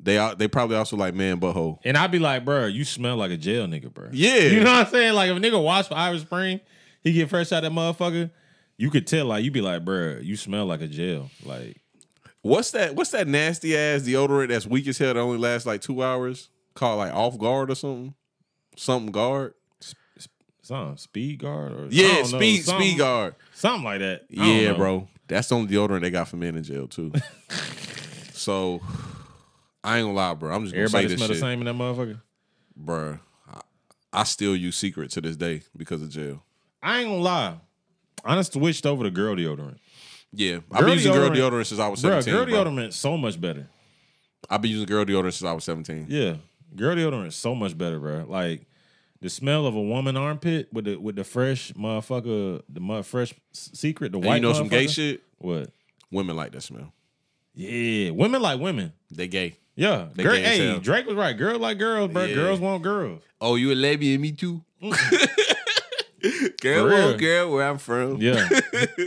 They 0.01 0.19
are, 0.19 0.35
they 0.35 0.49
probably 0.49 0.77
also 0.77 0.97
like 0.97 1.15
man 1.15 1.41
butthole. 1.41 1.79
And 1.85 1.97
I'd 1.97 2.11
be 2.11 2.19
like, 2.19 2.45
bro, 2.45 2.67
you 2.67 2.85
smell 2.85 3.17
like 3.17 3.31
a 3.31 3.37
jail 3.37 3.67
nigga, 3.67 3.93
bro. 3.93 4.09
Yeah. 4.13 4.37
you 4.37 4.61
know 4.61 4.73
what 4.73 4.87
I'm 4.87 4.93
saying? 4.93 5.15
Like 5.15 5.31
if 5.31 5.37
a 5.37 5.41
nigga 5.41 5.63
wash 5.63 5.89
for 5.89 5.95
Irish 5.95 6.23
Spring, 6.23 6.61
he 7.03 7.13
get 7.13 7.31
fresh 7.31 7.51
out 7.53 7.65
of 7.65 7.73
that 7.73 7.79
motherfucker. 7.79 8.31
You 8.77 8.91
could 8.91 9.07
tell, 9.07 9.27
like, 9.27 9.45
you'd 9.45 9.53
be 9.53 9.61
like, 9.61 9.85
bro, 9.85 10.19
you 10.21 10.37
smell 10.37 10.67
like 10.67 10.81
a 10.81 10.89
jail. 10.89 11.31
Like, 11.45 11.77
What's 12.43 12.73
that? 12.73 12.97
What's 12.97 13.11
that 13.11 13.29
nasty 13.29 13.77
ass 13.77 14.03
deodorant 14.03 14.49
that's 14.49 14.67
weak 14.67 14.89
as 14.89 14.99
hell 14.99 15.15
that 15.15 15.21
only 15.21 15.39
lasts 15.39 15.65
like 15.65 15.81
two 15.81 16.03
hours? 16.03 16.49
Called 16.75 16.99
like 16.99 17.15
off 17.15 17.39
guard 17.39 17.71
or 17.71 17.77
something? 17.77 18.15
Something 18.77 19.13
guard? 19.13 19.55
something 20.65 20.97
speed 20.97 21.39
guard 21.41 21.73
or 21.73 21.89
Yeah, 21.91 22.07
don't 22.23 22.33
know, 22.33 22.39
speed 22.39 22.63
speed 22.65 22.99
guard. 22.99 23.35
something 23.55 23.85
like 23.85 23.99
that. 24.01 24.23
I 24.37 24.45
Yeah, 24.45 24.73
bro. 24.73 25.09
That's 25.29 25.49
the 25.49 25.55
only 25.57 25.73
deodorant 25.73 26.01
they 26.03 26.11
got 26.11 26.29
for 26.29 26.37
men 26.37 26.57
in 26.57 26.63
jail 26.65 26.89
too. 26.89 27.13
so 28.33 28.81
I 29.85 29.99
ain't 29.99 30.07
gonna 30.07 30.13
lie, 30.17 30.35
bro. 30.35 30.53
I'm 30.55 30.63
just 30.65 30.75
gonna 30.75 30.85
Everybody 30.85 31.05
say 31.05 31.09
this 31.15 31.19
smell 31.19 31.29
shit, 31.29 31.37
the 31.37 31.41
same 31.41 31.61
in 31.61 31.67
that 31.67 31.75
motherfucker. 31.75 32.21
bro. 32.77 33.19
I, 33.53 33.61
I 34.13 34.25
still 34.25 34.57
use 34.57 34.77
Secret 34.77 35.11
to 35.13 35.21
this 35.21 35.37
day 35.37 35.63
because 35.77 36.03
of 36.03 36.11
jail. 36.11 36.43
I 36.83 37.01
ain't 37.01 37.09
gonna 37.09 37.23
lie. 37.23 37.55
I 38.25 38.35
done 38.35 38.45
switched 38.45 38.87
over 38.87 39.05
to 39.05 39.11
girl 39.11 39.35
deodorant. 39.37 39.79
Yeah, 40.33 40.61
I've 40.71 40.85
been 40.85 40.95
using 40.95 41.13
girl 41.13 41.31
deodorant- 41.31 41.67
since 41.67 41.81
I 41.81 41.89
was 41.89 42.01
Bro, 42.03 42.21
seventeen. 42.21 42.35
girl 42.35 42.45
bro. 42.47 42.73
deodorant 42.73 42.93
so 42.93 43.17
much 43.19 43.41
better. 43.41 43.69
I've 44.49 44.63
been 44.63 44.71
using 44.71 44.87
girl 44.87 45.05
deodorant 45.05 45.33
since 45.35 45.45
I 45.49 45.53
was 45.53 45.65
seventeen. 45.65 46.07
Yeah, 46.09 46.37
girl 46.77 46.97
deodorant 46.97 47.27
is 47.29 47.37
so 47.37 47.55
much 47.55 47.77
better, 47.77 47.99
bro. 47.99 48.25
Like 48.29 48.67
the 49.21 49.29
smell 49.29 49.67
of 49.67 49.75
a 49.75 49.81
woman 49.83 50.17
armpit 50.17 50.69
with 50.73 50.87
the 50.87 50.97
with 50.97 51.17
the 51.17 51.25
fresh 51.25 51.73
motherfucker, 51.73 52.63
the 52.69 52.81
mud 52.81 53.05
fresh 53.07 53.35
secret, 53.53 54.13
the 54.13 54.19
And 54.19 54.27
white. 54.27 54.35
you 54.37 54.41
know 54.43 54.53
some 54.53 54.69
gay 54.69 54.87
shit? 54.87 55.23
What? 55.39 55.71
Women 56.11 56.37
like 56.37 56.53
that 56.53 56.63
smell. 56.63 56.93
Yeah, 57.55 58.11
women 58.11 58.41
like 58.41 58.59
women. 58.61 58.93
They 59.11 59.29
gay. 59.29 59.57
Yeah, 59.75 60.09
They 60.15 60.23
girl, 60.23 60.35
gay 60.35 60.43
hey. 60.43 60.79
Drake 60.81 61.07
was 61.07 61.15
right. 61.17 61.37
Girls 61.37 61.59
like 61.61 61.79
girls, 61.79 62.11
bro. 62.13 62.25
Yeah. 62.25 62.35
Girls 62.35 62.61
want 62.61 62.83
girls. 62.83 63.23
Oh, 63.41 63.55
you 63.57 63.73
a 63.73 63.75
lesbian? 63.75 64.21
Me 64.21 64.33
too. 64.33 64.63
Mm. 64.83 65.29
girl, 66.63 66.85
For 66.85 66.89
real. 66.89 67.07
well, 67.09 67.19
girl, 67.19 67.51
where 67.53 67.69
I'm 67.69 67.79
from. 67.79 68.17
Yeah, 68.21 68.35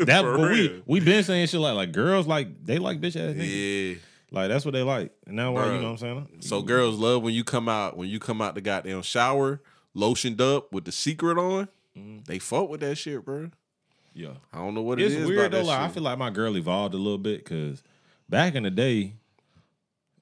that 0.06 0.22
but 0.24 0.40
we 0.40 0.84
we 0.86 1.00
been 1.00 1.24
saying 1.24 1.48
shit 1.48 1.60
like 1.60 1.76
like 1.76 1.92
girls 1.92 2.28
like 2.28 2.64
they 2.66 2.78
like 2.78 3.02
bitch 3.02 3.16
ass 3.16 3.36
niggas. 3.36 3.92
Yeah. 3.92 3.96
Like 4.32 4.50
that's 4.50 4.66
what 4.66 4.74
they 4.74 4.82
like. 4.84 5.12
And 5.28 5.36
now 5.38 5.54
why 5.54 5.66
you 5.74 5.80
know 5.82 5.84
what 5.84 5.90
I'm 5.92 5.98
saying? 5.98 6.28
So 6.42 6.62
girls 6.62 6.98
love 6.98 7.24
when 7.24 7.34
you 7.34 7.44
come 7.44 7.70
out 7.70 7.96
when 7.98 8.10
you 8.10 8.20
come 8.20 8.42
out 8.42 8.54
the 8.56 8.62
goddamn 8.62 9.02
shower, 9.02 9.62
lotioned 9.96 10.42
up 10.42 10.72
with 10.74 10.86
the 10.86 10.92
secret 10.92 11.38
on. 11.38 11.68
They 12.28 12.40
fuck 12.40 12.70
with 12.70 12.82
that 12.82 12.96
shit, 12.98 13.24
bro. 13.24 13.50
yeah. 14.14 14.32
I 14.52 14.58
don't 14.58 14.74
know 14.76 14.82
what 14.82 15.00
It's 15.00 15.14
it 15.16 15.22
is. 15.22 15.28
weird 15.28 15.52
though. 15.52 15.64
Like 15.64 15.80
I 15.80 15.88
feel 15.88 16.04
like 16.04 16.18
my 16.18 16.30
girl 16.30 16.58
evolved 16.58 16.94
a 16.94 16.98
little 16.98 17.18
bit 17.18 17.44
because 17.46 17.82
back 18.28 18.56
in 18.56 18.64
the 18.64 18.72
day, 18.72 19.14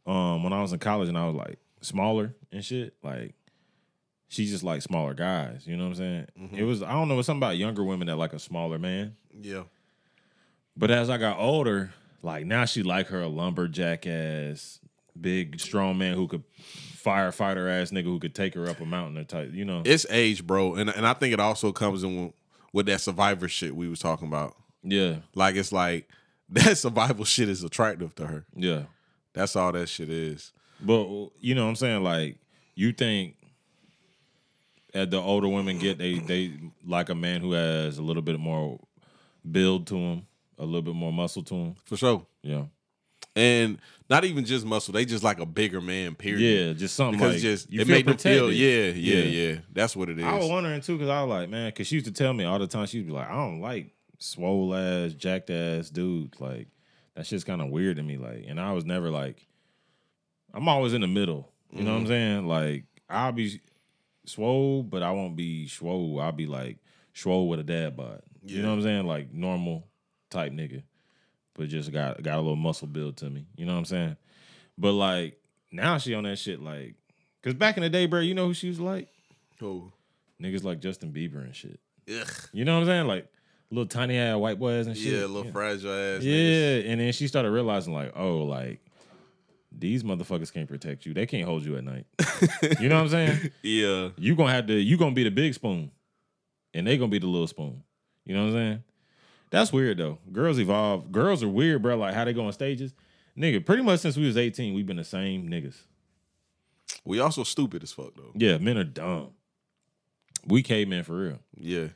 um, 0.05 0.43
when 0.43 0.53
I 0.53 0.61
was 0.61 0.73
in 0.73 0.79
college 0.79 1.09
and 1.09 1.17
I 1.17 1.25
was 1.25 1.35
like 1.35 1.57
smaller 1.81 2.35
and 2.51 2.63
shit, 2.63 2.93
like 3.03 3.33
she 4.33 4.47
just 4.47 4.63
like 4.63 4.81
smaller 4.81 5.13
guys. 5.13 5.63
You 5.67 5.77
know 5.77 5.83
what 5.83 5.89
I'm 5.91 5.95
saying? 5.95 6.27
Mm-hmm. 6.39 6.55
It 6.55 6.63
was 6.63 6.81
I 6.81 6.91
don't 6.91 7.07
know, 7.07 7.19
it's 7.19 7.27
something 7.27 7.39
about 7.39 7.57
younger 7.57 7.83
women 7.83 8.07
that 8.07 8.17
like 8.17 8.33
a 8.33 8.39
smaller 8.39 8.79
man. 8.79 9.15
yeah. 9.31 9.63
But 10.75 10.89
as 10.89 11.07
I 11.11 11.17
got 11.19 11.37
older, 11.37 11.93
like 12.23 12.47
now 12.47 12.65
she 12.65 12.81
like 12.81 13.07
her 13.07 13.21
a 13.21 13.27
lumberjack 13.27 14.07
ass, 14.07 14.79
big 15.19 15.59
strong 15.59 15.99
man 15.99 16.15
who 16.15 16.27
could 16.27 16.43
firefighter 16.97 17.69
ass 17.69 17.91
nigga 17.91 18.05
who 18.05 18.19
could 18.19 18.33
take 18.33 18.55
her 18.55 18.67
up 18.67 18.81
a 18.81 18.85
mountain 18.85 19.19
or 19.19 19.23
type. 19.23 19.51
You 19.53 19.65
know? 19.65 19.83
It's 19.85 20.07
age, 20.09 20.45
bro, 20.47 20.73
and 20.75 20.89
and 20.89 21.05
I 21.05 21.13
think 21.13 21.33
it 21.33 21.39
also 21.39 21.71
comes 21.71 22.01
in 22.03 22.23
with, 22.23 22.33
with 22.71 22.85
that 22.87 23.01
survivor 23.01 23.47
shit 23.47 23.75
we 23.75 23.87
was 23.87 23.99
talking 23.99 24.27
about. 24.27 24.55
yeah, 24.81 25.17
Like 25.35 25.55
it's 25.55 25.71
like 25.71 26.09
that 26.49 26.75
survival 26.77 27.25
shit 27.25 27.49
is 27.49 27.63
attractive 27.63 28.15
to 28.15 28.25
her. 28.27 28.45
yeah. 28.55 28.83
That's 29.33 29.55
all 29.55 29.71
that 29.71 29.89
shit 29.89 30.09
is. 30.09 30.53
But 30.79 31.07
you 31.39 31.55
know 31.55 31.63
what 31.63 31.69
I'm 31.69 31.75
saying? 31.75 32.03
Like 32.03 32.37
you 32.75 32.93
think 32.93 33.35
as 34.93 35.09
the 35.09 35.19
older 35.19 35.47
women 35.47 35.79
get, 35.79 35.97
they 35.97 36.19
they 36.19 36.53
like 36.85 37.09
a 37.09 37.15
man 37.15 37.41
who 37.41 37.53
has 37.53 37.97
a 37.97 38.03
little 38.03 38.21
bit 38.21 38.39
more 38.39 38.79
build 39.49 39.87
to 39.87 39.95
him, 39.95 40.27
a 40.57 40.65
little 40.65 40.81
bit 40.81 40.95
more 40.95 41.11
muscle 41.11 41.43
to 41.43 41.55
him. 41.55 41.75
For 41.85 41.97
sure. 41.97 42.25
Yeah. 42.41 42.65
And 43.35 43.79
not 44.09 44.25
even 44.25 44.45
just 44.45 44.63
muscle, 44.65 44.93
they 44.93 45.05
just 45.05 45.23
like 45.23 45.39
a 45.39 45.45
bigger 45.45 45.81
man, 45.81 46.13
period. 46.13 46.67
Yeah, 46.67 46.73
just 46.73 46.95
something 46.95 47.17
Because 47.17 47.33
like 47.33 47.41
just 47.41 47.71
you 47.71 47.81
it 47.81 47.87
made 47.87 48.05
them 48.05 48.17
feel, 48.17 48.51
yeah, 48.51 48.91
yeah, 48.91 49.15
Yeah. 49.15 49.23
yeah, 49.23 49.59
That's 49.71 49.95
what 49.95 50.09
it 50.09 50.19
is. 50.19 50.25
I 50.25 50.37
was 50.37 50.49
wondering 50.49 50.81
too, 50.81 50.97
because 50.97 51.09
I 51.09 51.23
was 51.23 51.29
like, 51.29 51.49
man, 51.49 51.69
because 51.69 51.87
she 51.87 51.95
used 51.95 52.05
to 52.05 52.11
tell 52.11 52.31
me 52.31 52.43
all 52.43 52.59
the 52.59 52.67
time, 52.67 52.85
she'd 52.85 53.07
be 53.07 53.11
like, 53.11 53.27
I 53.27 53.33
don't 53.33 53.59
like 53.59 53.91
swole 54.19 54.75
ass, 54.75 55.13
jacked 55.13 55.49
ass 55.49 55.89
dudes. 55.89 56.39
Like, 56.39 56.67
that 57.15 57.25
shit's 57.25 57.43
kind 57.43 57.61
of 57.61 57.69
weird 57.69 57.97
to 57.97 58.03
me. 58.03 58.17
Like, 58.17 58.45
and 58.47 58.59
I 58.59 58.73
was 58.73 58.85
never 58.85 59.09
like, 59.09 59.47
I'm 60.53 60.67
always 60.67 60.93
in 60.93 61.01
the 61.01 61.07
middle. 61.07 61.51
You 61.71 61.83
know 61.83 61.91
what 61.91 61.97
I'm 61.97 62.03
mm-hmm. 62.03 62.09
saying? 62.09 62.47
Like, 62.47 62.83
I'll 63.09 63.31
be 63.31 63.59
swole, 64.25 64.83
but 64.83 65.03
I 65.03 65.11
won't 65.11 65.35
be 65.35 65.67
swole. 65.67 66.19
I'll 66.19 66.31
be 66.31 66.47
like 66.47 66.77
swole 67.13 67.47
with 67.47 67.59
a 67.59 67.63
dad 67.63 67.95
bod. 67.95 68.21
You 68.45 68.61
know 68.61 68.69
what 68.69 68.75
I'm 68.75 68.81
saying? 68.83 69.07
Like 69.07 69.33
normal 69.33 69.87
type 70.29 70.51
nigga, 70.51 70.83
but 71.53 71.69
just 71.69 71.91
got 71.91 72.21
got 72.21 72.35
a 72.35 72.41
little 72.41 72.55
muscle 72.55 72.87
build 72.87 73.17
to 73.17 73.29
me. 73.29 73.47
You 73.55 73.65
know 73.65 73.73
what 73.73 73.79
I'm 73.79 73.85
saying? 73.85 74.17
But 74.77 74.93
like 74.93 75.39
now 75.71 75.97
she 75.97 76.13
on 76.13 76.23
that 76.23 76.37
shit 76.37 76.61
like, 76.61 76.95
cause 77.41 77.53
back 77.53 77.77
in 77.77 77.83
the 77.83 77.89
day, 77.89 78.05
bro, 78.05 78.19
you 78.19 78.33
know 78.33 78.47
who 78.47 78.53
she 78.53 78.67
was 78.67 78.79
like? 78.79 79.07
Oh. 79.61 79.91
Niggas 80.41 80.63
like 80.63 80.81
Justin 80.81 81.13
Bieber 81.13 81.43
and 81.43 81.55
shit. 81.55 81.79
Ugh. 82.09 82.27
You 82.51 82.65
know 82.65 82.73
what 82.73 82.81
I'm 82.81 82.87
saying? 82.87 83.07
Like 83.07 83.27
little 83.69 83.87
tiny 83.87 84.17
ass 84.17 84.37
white 84.37 84.59
boys 84.59 84.87
and 84.87 84.97
shit. 84.97 85.13
Yeah, 85.13 85.25
little 85.25 85.51
fragile 85.51 85.91
ass. 85.91 86.21
niggas. 86.21 86.83
Yeah, 86.83 86.91
and 86.91 86.99
then 86.99 87.13
she 87.13 87.27
started 87.27 87.51
realizing 87.51 87.93
like, 87.93 88.11
oh, 88.15 88.39
like 88.39 88.81
these 89.77 90.03
motherfuckers 90.03 90.53
can't 90.53 90.67
protect 90.69 91.05
you. 91.05 91.13
They 91.13 91.25
can't 91.25 91.45
hold 91.45 91.65
you 91.65 91.75
at 91.77 91.83
night. 91.83 92.05
you 92.79 92.89
know 92.89 92.95
what 92.95 93.03
I'm 93.03 93.09
saying? 93.09 93.51
Yeah. 93.63 94.09
You 94.17 94.35
gonna 94.35 94.51
have 94.51 94.67
to. 94.67 94.73
You 94.73 94.97
gonna 94.97 95.15
be 95.15 95.23
the 95.23 95.31
big 95.31 95.53
spoon, 95.53 95.91
and 96.73 96.85
they 96.87 96.97
gonna 96.97 97.09
be 97.11 97.19
the 97.19 97.27
little 97.27 97.47
spoon. 97.47 97.83
You 98.25 98.35
know 98.35 98.43
what 98.43 98.49
I'm 98.49 98.53
saying? 98.55 98.83
That's 99.49 99.71
weird 99.71 99.97
though. 99.97 100.17
Girls 100.31 100.59
evolve. 100.59 101.11
Girls 101.11 101.43
are 101.43 101.47
weird, 101.49 101.81
bro. 101.81 101.95
Like 101.97 102.13
how 102.13 102.25
they 102.25 102.33
go 102.33 102.45
on 102.45 102.53
stages. 102.53 102.93
Nigga, 103.37 103.65
pretty 103.65 103.83
much 103.83 103.99
since 104.01 104.15
we 104.15 104.25
was 104.27 104.37
18, 104.37 104.73
we've 104.73 104.85
been 104.85 104.97
the 104.97 105.03
same 105.03 105.49
niggas. 105.49 105.75
We 107.05 107.19
also 107.19 107.43
stupid 107.43 107.83
as 107.83 107.91
fuck 107.91 108.15
though. 108.15 108.31
Yeah, 108.35 108.57
men 108.57 108.77
are 108.77 108.83
dumb. 108.83 109.29
We 110.45 110.61
cavemen 110.61 111.03
for 111.03 111.13
real. 111.13 111.39
Yeah. 111.57 111.87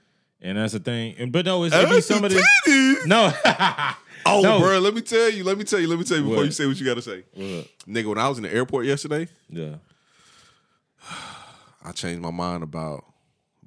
And 0.42 0.58
that's 0.58 0.74
the 0.74 0.80
thing. 0.80 1.16
And 1.18 1.32
but 1.32 1.46
no, 1.46 1.64
it's 1.64 1.74
it 1.76 1.90
be 1.90 2.02
some 2.02 2.24
of 2.24 2.32
the 2.32 2.44
this. 2.66 3.06
No. 3.08 3.32
Oh, 4.30 4.42
No. 4.42 4.60
bro, 4.60 4.80
let 4.80 4.94
me 4.94 5.00
tell 5.00 5.30
you. 5.30 5.46
Let 5.46 5.58
me 5.58 5.64
tell 5.64 5.80
you. 5.80 5.88
Let 5.88 5.98
me 5.98 6.04
tell 6.04 6.18
you 6.18 6.24
before 6.24 6.38
What? 6.38 6.46
you 6.48 6.52
say 6.52 6.66
what 6.66 6.78
you 6.78 6.86
got 6.86 6.96
to 6.96 7.02
say, 7.02 7.24
What? 7.34 7.68
nigga. 7.88 8.08
When 8.10 8.18
I 8.18 8.28
was 8.28 8.38
in 8.38 8.44
the 8.44 8.54
airport 8.54 8.86
yesterday, 8.86 9.30
Yeah. 9.50 9.76
I 11.84 11.94
changed 11.94 12.22
my 12.22 12.32
mind 12.32 12.62
about 12.62 13.06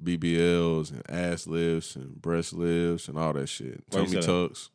BBLs 0.03 0.91
and 0.91 1.01
ass 1.09 1.47
lifts 1.47 1.95
and 1.95 2.21
breast 2.21 2.53
lifts 2.53 3.07
and 3.07 3.17
all 3.17 3.33
that 3.33 3.47
shit. 3.49 3.83
Why 3.89 3.97
Tummy 4.01 4.07
say 4.09 4.15
that? 4.19 4.25
tucks. 4.27 4.69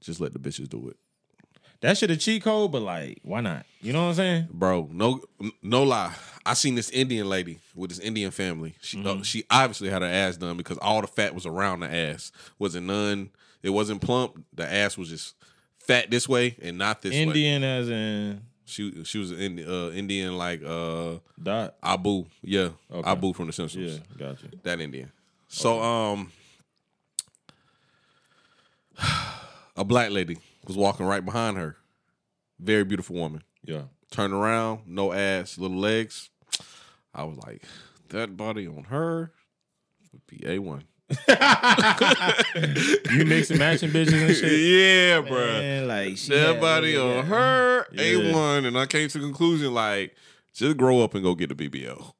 Just 0.00 0.20
let 0.20 0.32
the 0.32 0.38
bitches 0.38 0.68
do 0.68 0.88
it, 0.88 0.96
That 1.80 1.96
should 1.96 2.10
a 2.10 2.16
cheat 2.16 2.42
code, 2.42 2.72
but 2.72 2.82
like, 2.82 3.18
why 3.22 3.40
not? 3.40 3.64
You 3.80 3.92
know 3.94 4.02
what 4.02 4.08
I'm 4.10 4.14
saying? 4.14 4.48
bro. 4.50 4.88
No, 4.92 5.20
no 5.62 5.82
lie. 5.82 6.14
I 6.44 6.52
seen 6.54 6.74
this 6.74 6.90
Indian 6.90 7.28
lady 7.28 7.58
with 7.74 7.90
this 7.90 7.98
Indian 7.98 8.30
family. 8.30 8.74
She 8.82 8.98
Mm-hmm. 8.98 9.20
uh, 9.20 9.22
she 9.22 9.44
obviously 9.50 9.88
had 9.88 10.02
her 10.02 10.08
ass 10.08 10.36
done 10.36 10.56
because 10.58 10.76
all 10.78 11.00
the 11.00 11.06
fat 11.06 11.34
was 11.34 11.46
around 11.46 11.80
the 11.80 11.92
ass. 11.92 12.32
Wasn't 12.58 12.86
none. 12.86 13.30
It 13.62 13.70
wasn't 13.70 14.02
plump. 14.02 14.44
The 14.54 14.70
ass 14.70 14.98
was 14.98 15.08
just 15.08 15.34
fat 15.78 16.10
this 16.10 16.28
way 16.28 16.56
and 16.62 16.76
not 16.78 17.00
this 17.02 17.12
way. 17.12 17.22
Indian 17.22 17.62
as 17.64 17.88
in 17.88 18.42
She 18.66 19.02
she 19.04 19.18
was 19.18 19.32
uh, 19.32 19.36
Indian 19.36 20.36
like 20.36 20.62
uh 20.62 21.16
dot. 21.42 21.80
Apu. 21.82 22.26
Yeah, 22.42 22.70
Okay. 22.92 23.10
Apu 23.10 23.34
from 23.34 23.46
the 23.46 23.52
Simpsons. 23.54 23.92
Yeah, 23.92 23.98
gotcha. 24.28 24.46
that 24.64 24.80
Indian. 24.80 25.10
So 25.48 25.80
um 25.82 26.30
a 29.76 29.84
black 29.84 30.10
lady 30.10 30.36
was 30.70 30.76
walking 30.76 31.04
right 31.04 31.24
behind 31.24 31.56
her. 31.56 31.76
Very 32.60 32.84
beautiful 32.84 33.16
woman. 33.16 33.42
Yeah. 33.64 33.82
Turned 34.12 34.32
around, 34.32 34.82
no 34.86 35.12
ass, 35.12 35.58
little 35.58 35.76
legs. 35.78 36.30
I 37.12 37.24
was 37.24 37.36
like, 37.38 37.64
that 38.10 38.36
body 38.36 38.68
on 38.68 38.84
her 38.84 39.32
would 40.12 40.26
be 40.28 40.36
A1. 40.38 40.82
You 43.10 43.24
mix 43.24 43.50
and 43.50 43.58
matching 43.58 43.90
bitches 43.90 44.12
and 44.26 44.36
shit. 44.36 44.52
yeah, 44.52 45.20
bro. 45.20 45.44
Man, 45.44 45.88
like 45.88 46.16
That 46.26 46.38
had- 46.54 46.60
body 46.60 46.90
yeah. 46.90 47.00
on 47.00 47.26
her, 47.26 47.86
A1. 47.94 48.64
And 48.66 48.78
I 48.78 48.86
came 48.86 49.08
to 49.08 49.18
the 49.18 49.24
conclusion, 49.24 49.74
like, 49.74 50.14
just 50.54 50.76
grow 50.76 51.00
up 51.02 51.14
and 51.14 51.24
go 51.24 51.34
get 51.34 51.48
the 51.56 51.68
BBL. 51.68 52.12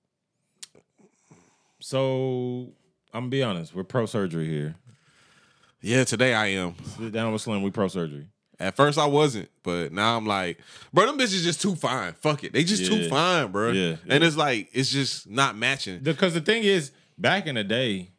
So 1.79 2.73
I'm 3.15 3.23
gonna 3.23 3.29
be 3.29 3.43
honest, 3.45 3.75
we're 3.77 3.85
pro 3.85 4.07
surgery 4.07 4.49
here. 4.49 4.75
Yeah, 5.81 6.03
today 6.05 6.35
I 6.35 6.49
am. 6.49 6.75
Sit 6.99 7.13
down 7.13 7.33
with 7.33 7.43
Slim, 7.43 7.63
we 7.63 7.71
pro 7.71 7.89
surgery. 7.89 8.27
At 8.61 8.77
first 8.77 8.99
I 8.99 9.07
wasn't, 9.07 9.49
but 9.63 9.91
now 9.93 10.17
I'm 10.19 10.27
like, 10.27 10.59
bro, 10.93 11.07
them 11.07 11.19
bitches 11.19 11.43
just 11.43 11.63
too 11.63 11.75
fine. 11.75 12.13
Fuck 12.21 12.45
it. 12.45 12.53
They 12.53 12.63
just 12.63 12.85
too 12.87 13.09
fine, 13.09 13.51
bro. 13.51 13.71
Yeah, 13.73 13.97
And 14.07 14.23
it's 14.23 14.37
like, 14.37 14.69
it's 14.73 14.91
just 14.93 15.29
not 15.29 15.57
matching. 15.57 16.01
Because 16.01 16.35
the 16.35 16.43
thing 16.43 16.63
is, 16.65 16.93
back 17.17 17.47
in 17.47 17.55
the 17.55 17.65
day, 17.65 18.11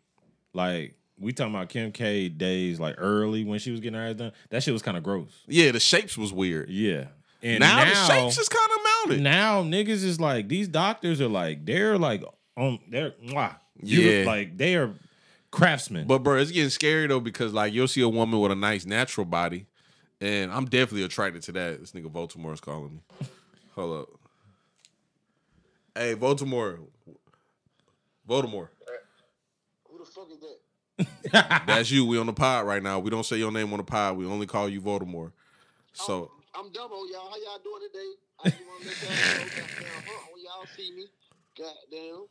like 0.54 0.96
we 1.20 1.32
talking 1.32 1.54
about 1.54 1.70
Kim 1.70 1.92
K 1.92 2.28
days, 2.28 2.80
like 2.80 2.96
early 2.98 3.44
when 3.44 3.60
she 3.60 3.70
was 3.70 3.80
getting 3.80 4.00
her 4.00 4.08
ass 4.08 4.16
done, 4.16 4.32
that 4.50 4.64
shit 4.64 4.74
was 4.74 4.82
kind 4.82 4.98
of 4.98 5.04
gross. 5.04 5.32
Yeah, 5.48 5.72
the 5.72 5.80
shapes 5.80 6.18
was 6.18 6.34
weird. 6.34 6.70
Yeah. 6.70 7.06
And 7.44 7.60
now, 7.60 7.84
now, 7.84 7.90
the 7.90 7.96
shapes 8.14 8.38
is 8.40 8.50
kind 8.50 8.70
of 8.76 9.10
mounted. 9.10 9.24
now 9.24 9.64
niggas 9.64 10.04
is 10.04 10.20
like 10.20 10.48
these 10.48 10.68
doctors 10.68 11.22
are 11.22 11.28
like 11.28 11.66
they're 11.66 11.98
like 11.98 12.24
on 12.58 12.80
they're 12.90 13.12
mwah, 13.28 13.56
You 13.82 14.02
Yeah. 14.02 14.18
look 14.20 14.26
like 14.28 14.58
they 14.58 14.76
are 14.76 14.94
craftsmen. 15.52 16.08
But 16.08 16.20
bro, 16.24 16.38
it's 16.38 16.52
getting 16.52 16.70
scary 16.70 17.08
though 17.08 17.20
because 17.20 17.54
like 17.54 17.74
you'll 17.74 17.88
see 17.88 18.02
a 18.02 18.10
woman 18.10 18.40
with 18.40 18.52
a 18.52 18.56
nice 18.56 18.86
natural 18.86 19.26
body, 19.26 19.66
and 20.22 20.52
I'm 20.52 20.66
definitely 20.66 21.04
attracted 21.04 21.42
to 21.44 21.52
that. 21.54 21.80
This 21.80 21.92
nigga 21.92 22.12
Baltimore 22.12 22.54
is 22.54 22.62
calling 22.62 22.94
me. 22.94 23.28
Hold 23.76 24.02
up. 24.02 24.10
Hey, 25.96 26.14
Baltimore. 26.14 26.80
Baltimore. 28.26 28.70
Who 29.90 29.98
the 29.98 30.06
fuck 30.06 30.28
is 30.32 30.40
that? 30.40 31.64
That's 31.68 31.90
you. 31.92 32.06
We 32.06 32.18
on 32.20 32.28
the 32.28 32.34
pod 32.34 32.66
right 32.66 32.82
now. 32.82 33.00
We 33.00 33.10
don't 33.10 33.26
say 33.26 33.38
your 33.38 33.52
name 33.52 33.74
on 33.74 33.78
the 33.78 33.84
pod. 33.84 34.16
We 34.16 34.26
only 34.26 34.46
call 34.46 34.70
you 34.70 34.80
Baltimore. 34.80 35.34
So 35.94 36.32
I'm 36.56 36.70
Dumbo, 36.70 37.04
y'all. 37.12 37.30
How 37.30 37.36
y'all 37.38 37.60
doing 37.64 37.82
today? 37.92 38.12
I 38.44 38.50
just 38.50 38.62
want 38.66 38.82
to 38.84 38.88
let 38.88 39.02
y'all 39.02 39.12
know, 39.12 39.50
goddamn, 39.50 40.04
huh, 40.08 40.28
when 40.34 40.44
y'all 40.44 40.66
see 40.76 40.92
me, 40.96 41.06
goddamn. 41.58 42.28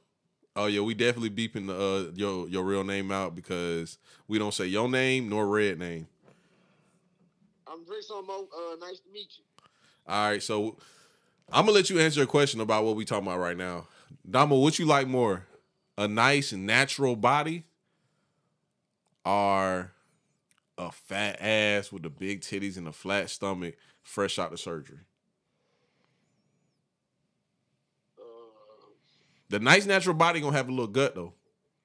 Oh 0.56 0.66
yeah, 0.66 0.80
we 0.80 0.94
definitely 0.94 1.30
beeping 1.30 1.66
the, 1.66 1.74
uh, 1.74 2.12
your 2.14 2.48
your 2.48 2.64
real 2.64 2.84
name 2.84 3.12
out 3.12 3.34
because 3.34 3.98
we 4.28 4.38
don't 4.38 4.54
say 4.54 4.66
your 4.66 4.88
name 4.88 5.28
nor 5.28 5.46
red 5.46 5.78
name. 5.78 6.06
I'm 7.70 7.84
Drake 7.84 8.02
Samo. 8.08 8.48
Uh, 8.52 8.76
nice 8.80 8.98
to 9.00 9.10
meet 9.12 9.28
you. 9.38 9.44
All 10.06 10.30
right, 10.30 10.42
so 10.42 10.76
I'm 11.52 11.66
gonna 11.66 11.76
let 11.76 11.88
you 11.88 12.00
answer 12.00 12.22
a 12.22 12.26
question 12.26 12.60
about 12.60 12.84
what 12.84 12.96
we 12.96 13.04
talking 13.04 13.26
about 13.28 13.38
right 13.38 13.56
now. 13.56 13.86
Dama, 14.28 14.56
what 14.56 14.78
you 14.78 14.86
like 14.86 15.06
more, 15.06 15.46
a 15.96 16.08
nice 16.08 16.52
natural 16.52 17.14
body, 17.14 17.64
or 19.24 19.92
a 20.78 20.90
fat 20.90 21.40
ass 21.40 21.92
with 21.92 22.02
the 22.02 22.10
big 22.10 22.40
titties 22.40 22.76
and 22.76 22.88
a 22.88 22.92
flat 22.92 23.30
stomach, 23.30 23.76
fresh 24.02 24.38
out 24.38 24.50
the 24.50 24.58
surgery? 24.58 24.98
Uh, 28.18 28.22
The 29.48 29.60
nice 29.60 29.86
natural 29.86 30.16
body 30.16 30.40
gonna 30.40 30.56
have 30.56 30.68
a 30.68 30.72
little 30.72 30.88
gut 30.88 31.14
though. 31.14 31.34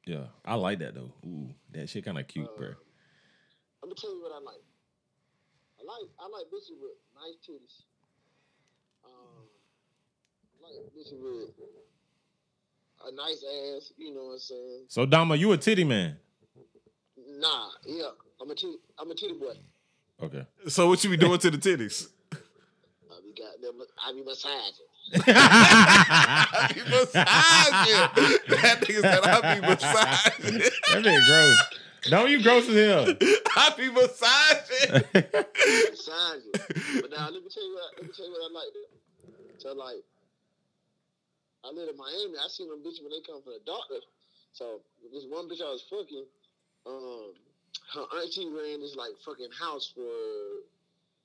yeah, 0.07 0.25
I 0.43 0.55
like 0.55 0.79
that 0.79 0.95
though. 0.95 1.13
Ooh, 1.25 1.53
that 1.73 1.89
shit 1.89 2.05
kind 2.05 2.17
of 2.17 2.27
cute, 2.27 2.55
bro. 2.57 2.69
I'm 2.69 3.89
gonna 3.89 3.95
tell 3.95 4.15
you 4.15 4.21
what 4.23 4.31
I 4.31 4.39
like. 4.43 4.64
I 5.85 5.91
like 5.91 6.09
I 6.19 6.23
like 6.27 6.45
bitches 6.49 6.77
with 6.81 6.97
nice 7.13 7.37
titties. 7.45 7.83
Um, 9.05 9.45
I 10.57 10.67
like 10.67 10.89
bitches 10.97 11.21
with 11.21 11.53
a 13.05 13.11
nice 13.15 13.43
ass. 13.43 13.93
You 13.97 14.13
know 14.13 14.25
what 14.25 14.33
I'm 14.33 14.39
saying? 14.39 14.85
So 14.87 15.05
Dama, 15.05 15.35
you 15.35 15.51
a 15.51 15.57
titty 15.57 15.83
man? 15.83 16.17
Nah, 17.39 17.67
yeah. 17.85 18.09
I'm 18.41 18.49
a 18.49 18.55
titty. 18.55 18.77
I'm 18.99 19.11
a 19.11 19.15
titty 19.15 19.33
boy. 19.33 19.53
Okay. 20.23 20.45
So 20.67 20.87
what 20.87 21.03
you 21.03 21.09
be 21.09 21.17
doing 21.17 21.37
to 21.37 21.51
the 21.51 21.57
titties? 21.57 22.07
I 22.33 22.37
be 23.21 23.33
goddamn. 23.37 23.81
I 24.03 24.13
be 24.13 24.23
massaging. 24.23 24.85
I 25.27 26.71
be 26.73 26.79
massaging. 26.81 27.13
that 28.61 28.81
nigga 28.81 29.01
said 29.01 29.23
I 29.23 29.55
be 29.55 29.61
massaging. 29.61 30.61
That 30.93 31.03
nigga 31.03 31.25
gross. 31.27 31.84
No, 32.09 32.25
you 32.25 32.41
gross 32.43 32.69
as 32.69 32.75
hell. 32.75 33.05
I 33.57 33.73
be 33.77 33.89
massaging. 33.89 35.03
massaging. 35.13 36.51
but 37.01 37.09
now 37.11 37.29
let 37.29 37.41
me 37.41 37.49
tell 37.49 37.65
you 37.65 37.75
what. 37.75 37.91
Let 37.97 38.05
me 38.05 38.13
tell 38.15 38.25
you 38.25 38.31
what 38.31 38.51
I 38.51 38.53
like. 38.53 38.73
So 39.57 39.73
like, 39.73 40.03
I 41.63 41.71
live 41.73 41.89
in 41.89 41.97
Miami. 41.97 42.37
I 42.37 42.47
seen 42.49 42.69
them 42.69 42.79
bitches 42.85 43.01
when 43.01 43.11
they 43.11 43.25
come 43.25 43.41
for 43.41 43.51
the 43.51 43.63
doctor. 43.65 44.01
So 44.53 44.81
this 45.11 45.25
one 45.27 45.49
bitch 45.49 45.61
I 45.61 45.71
was 45.73 45.83
fucking, 45.89 46.25
um, 46.85 47.33
her 47.93 48.05
auntie 48.21 48.47
ran 48.53 48.79
this 48.79 48.95
like 48.95 49.11
fucking 49.25 49.51
house 49.57 49.91
for 49.93 50.05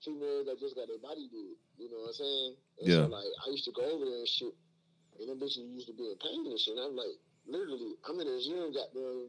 females 0.02 0.46
that 0.46 0.58
just 0.58 0.74
got 0.74 0.88
their 0.88 0.98
body 0.98 1.28
did. 1.28 1.60
You 1.78 1.90
know 1.92 2.08
what 2.08 2.16
I'm 2.16 2.20
saying? 2.20 2.52
And 2.80 2.88
Yeah. 2.88 3.04
So 3.04 3.12
like, 3.12 3.30
I 3.46 3.50
used 3.50 3.64
to 3.68 3.72
go 3.72 3.84
over 3.84 4.04
there 4.04 4.24
and 4.24 4.28
shit, 4.28 4.54
and 5.20 5.28
them 5.28 5.38
bitches 5.38 5.68
used 5.68 5.86
to 5.88 5.94
be 5.94 6.08
in 6.08 6.16
pain 6.16 6.46
and 6.48 6.58
shit. 6.58 6.74
And 6.74 6.82
I'm 6.82 6.96
like, 6.96 7.14
literally, 7.46 7.94
I'm 8.08 8.18
in 8.20 8.26
a 8.26 8.38
gym, 8.40 8.72
goddamn, 8.72 9.28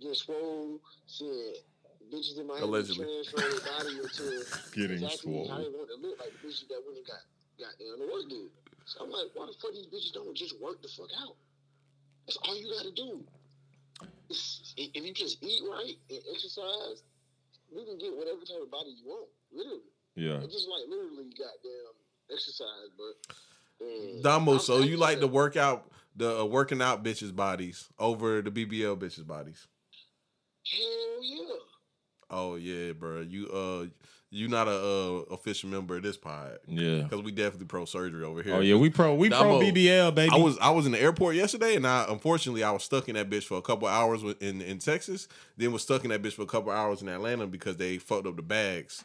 getting 0.00 0.14
swole, 0.14 0.80
seeing 1.06 1.54
bitches 2.12 2.38
in 2.38 2.46
my 2.46 2.58
Allegedly. 2.60 3.04
transfer 3.04 3.40
their 3.40 3.60
body 3.72 3.98
into 3.98 4.44
Getting 4.74 5.02
exactly 5.02 5.32
how 5.48 5.56
swole. 5.56 5.58
they 5.58 5.70
want 5.74 5.88
to 5.90 5.96
look 6.00 6.18
like 6.20 6.30
the 6.40 6.48
bitches 6.48 6.68
that 6.68 6.80
went 6.86 6.98
and 6.98 7.06
got 7.06 7.72
in 7.80 7.98
the 7.98 8.06
work 8.12 8.28
did. 8.28 8.50
So 8.84 9.02
I'm 9.04 9.10
like, 9.10 9.26
why 9.34 9.46
the 9.46 9.54
fuck 9.60 9.72
these 9.72 9.86
bitches 9.86 10.12
don't 10.12 10.36
just 10.36 10.60
work 10.60 10.80
the 10.82 10.88
fuck 10.88 11.08
out? 11.20 11.34
That's 12.26 12.38
all 12.46 12.56
you 12.56 12.70
gotta 12.76 12.92
do. 12.92 13.24
It's- 14.30 14.74
If 14.76 15.04
you 15.04 15.12
just 15.14 15.42
eat 15.42 15.62
right 15.70 15.94
and 16.10 16.20
exercise, 16.32 17.02
you 17.72 17.84
can 17.84 17.98
get 17.98 18.16
whatever 18.16 18.40
type 18.44 18.62
of 18.62 18.70
body 18.70 18.90
you 19.02 19.08
want. 19.08 19.28
Literally. 19.52 19.80
Yeah. 20.14 20.38
It's 20.42 20.52
just 20.54 20.68
like 20.68 20.84
literally 20.88 21.24
goddamn 21.30 21.94
exercise, 22.32 22.90
but 22.96 23.36
Damo, 24.22 24.52
I'm- 24.52 24.60
so 24.60 24.76
I'm 24.78 24.84
you 24.88 24.96
like 24.96 25.16
just 25.18 25.20
the 25.22 25.26
a- 25.28 25.30
workout, 25.32 25.90
the 26.14 26.40
uh, 26.40 26.44
working 26.44 26.80
out 26.82 27.02
bitches' 27.04 27.34
bodies 27.34 27.88
over 27.98 28.42
the 28.42 28.50
BBL 28.50 28.96
bitches' 28.96 29.26
bodies? 29.26 29.66
Hell 30.70 31.22
yeah. 31.22 31.54
Oh 32.30 32.54
yeah, 32.56 32.92
bro. 32.92 33.20
You 33.20 33.48
uh, 33.48 33.86
you 34.30 34.48
not 34.48 34.66
a 34.66 34.72
uh, 34.72 35.34
official 35.34 35.70
member 35.70 35.96
of 35.96 36.02
this 36.02 36.16
pod 36.16 36.58
Yeah. 36.66 37.02
because 37.02 37.22
we 37.22 37.30
definitely 37.30 37.66
pro 37.66 37.84
surgery 37.84 38.24
over 38.24 38.42
here. 38.42 38.54
Oh 38.54 38.60
yeah, 38.60 38.74
we 38.74 38.90
pro 38.90 39.14
we 39.14 39.30
pro 39.30 39.60
BBL 39.60 40.14
baby. 40.14 40.32
I 40.32 40.36
was 40.36 40.58
I 40.58 40.70
was 40.70 40.86
in 40.86 40.92
the 40.92 41.00
airport 41.00 41.36
yesterday, 41.36 41.76
and 41.76 41.86
I 41.86 42.06
unfortunately 42.08 42.64
I 42.64 42.72
was 42.72 42.82
stuck 42.82 43.08
in 43.08 43.14
that 43.14 43.30
bitch 43.30 43.44
for 43.44 43.58
a 43.58 43.62
couple 43.62 43.86
hours 43.86 44.22
in 44.40 44.60
in 44.60 44.78
Texas. 44.78 45.28
Then 45.56 45.72
was 45.72 45.82
stuck 45.82 46.04
in 46.04 46.10
that 46.10 46.22
bitch 46.22 46.32
for 46.32 46.42
a 46.42 46.46
couple 46.46 46.72
hours 46.72 47.00
in 47.02 47.08
Atlanta 47.08 47.46
because 47.46 47.76
they 47.76 47.98
fucked 47.98 48.26
up 48.26 48.36
the 48.36 48.42
bags. 48.42 49.04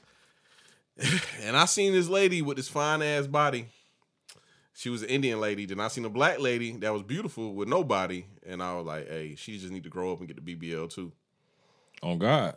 and 1.41 1.55
I 1.55 1.65
seen 1.65 1.93
this 1.93 2.09
lady 2.09 2.41
with 2.41 2.57
this 2.57 2.67
fine 2.67 3.01
ass 3.01 3.27
body. 3.27 3.67
She 4.73 4.89
was 4.89 5.03
an 5.03 5.09
Indian 5.09 5.39
lady. 5.39 5.65
Then 5.65 5.79
I 5.79 5.89
seen 5.89 6.05
a 6.05 6.09
black 6.09 6.39
lady 6.39 6.71
that 6.77 6.91
was 6.91 7.03
beautiful 7.03 7.53
with 7.53 7.67
no 7.67 7.83
body, 7.83 8.25
and 8.47 8.63
I 8.63 8.73
was 8.75 8.85
like, 8.85 9.07
"Hey, 9.07 9.35
she 9.35 9.59
just 9.59 9.71
need 9.71 9.83
to 9.83 9.89
grow 9.89 10.11
up 10.11 10.19
and 10.19 10.27
get 10.27 10.43
the 10.43 10.55
BBL 10.55 10.89
too." 10.89 11.11
On 12.03 12.19
God. 12.19 12.55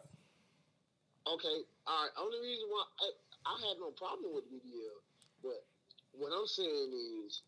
Okay, 1.27 1.59
all 1.87 2.03
right. 2.03 2.11
Only 2.21 2.41
reason 2.41 2.69
why 2.69 2.85
I, 3.01 3.09
I 3.47 3.69
have 3.69 3.79
no 3.81 3.91
problem 3.91 4.35
with 4.35 4.45
BBL, 4.53 4.99
but 5.43 5.65
what 6.13 6.33
I'm 6.33 6.47
saying 6.47 6.93
is, 7.25 7.43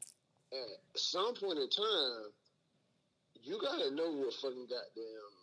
at 0.52 1.00
some 1.00 1.34
point 1.34 1.58
in 1.58 1.68
time, 1.68 2.32
you 3.42 3.58
gotta 3.60 3.94
know 3.94 4.10
what 4.10 4.34
fucking 4.34 4.66
goddamn 4.66 5.36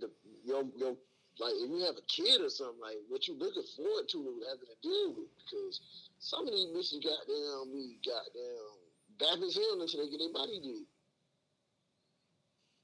the 0.00 0.10
your 0.44 0.64
your 0.76 0.96
like 1.38 1.54
if 1.58 1.70
you 1.70 1.82
have 1.84 1.98
a 1.98 2.06
kid 2.06 2.40
or 2.40 2.48
something 2.48 2.80
like 2.80 2.98
what 3.08 3.26
you 3.26 3.34
looking 3.34 3.66
forward 3.76 4.08
to 4.08 4.18
having 4.48 4.70
to 4.70 4.78
deal 4.82 5.14
with 5.18 5.30
because 5.42 5.80
some 6.18 6.46
of 6.46 6.54
these 6.54 6.70
bitches 6.70 7.02
goddamn 7.02 7.74
be 7.74 7.98
goddamn 8.06 8.72
back 9.18 9.38
as 9.42 9.54
hell 9.54 9.82
until 9.82 10.04
they 10.04 10.10
get 10.10 10.18
their 10.18 10.32
body 10.32 10.60
did. 10.62 10.86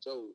So 0.00 0.28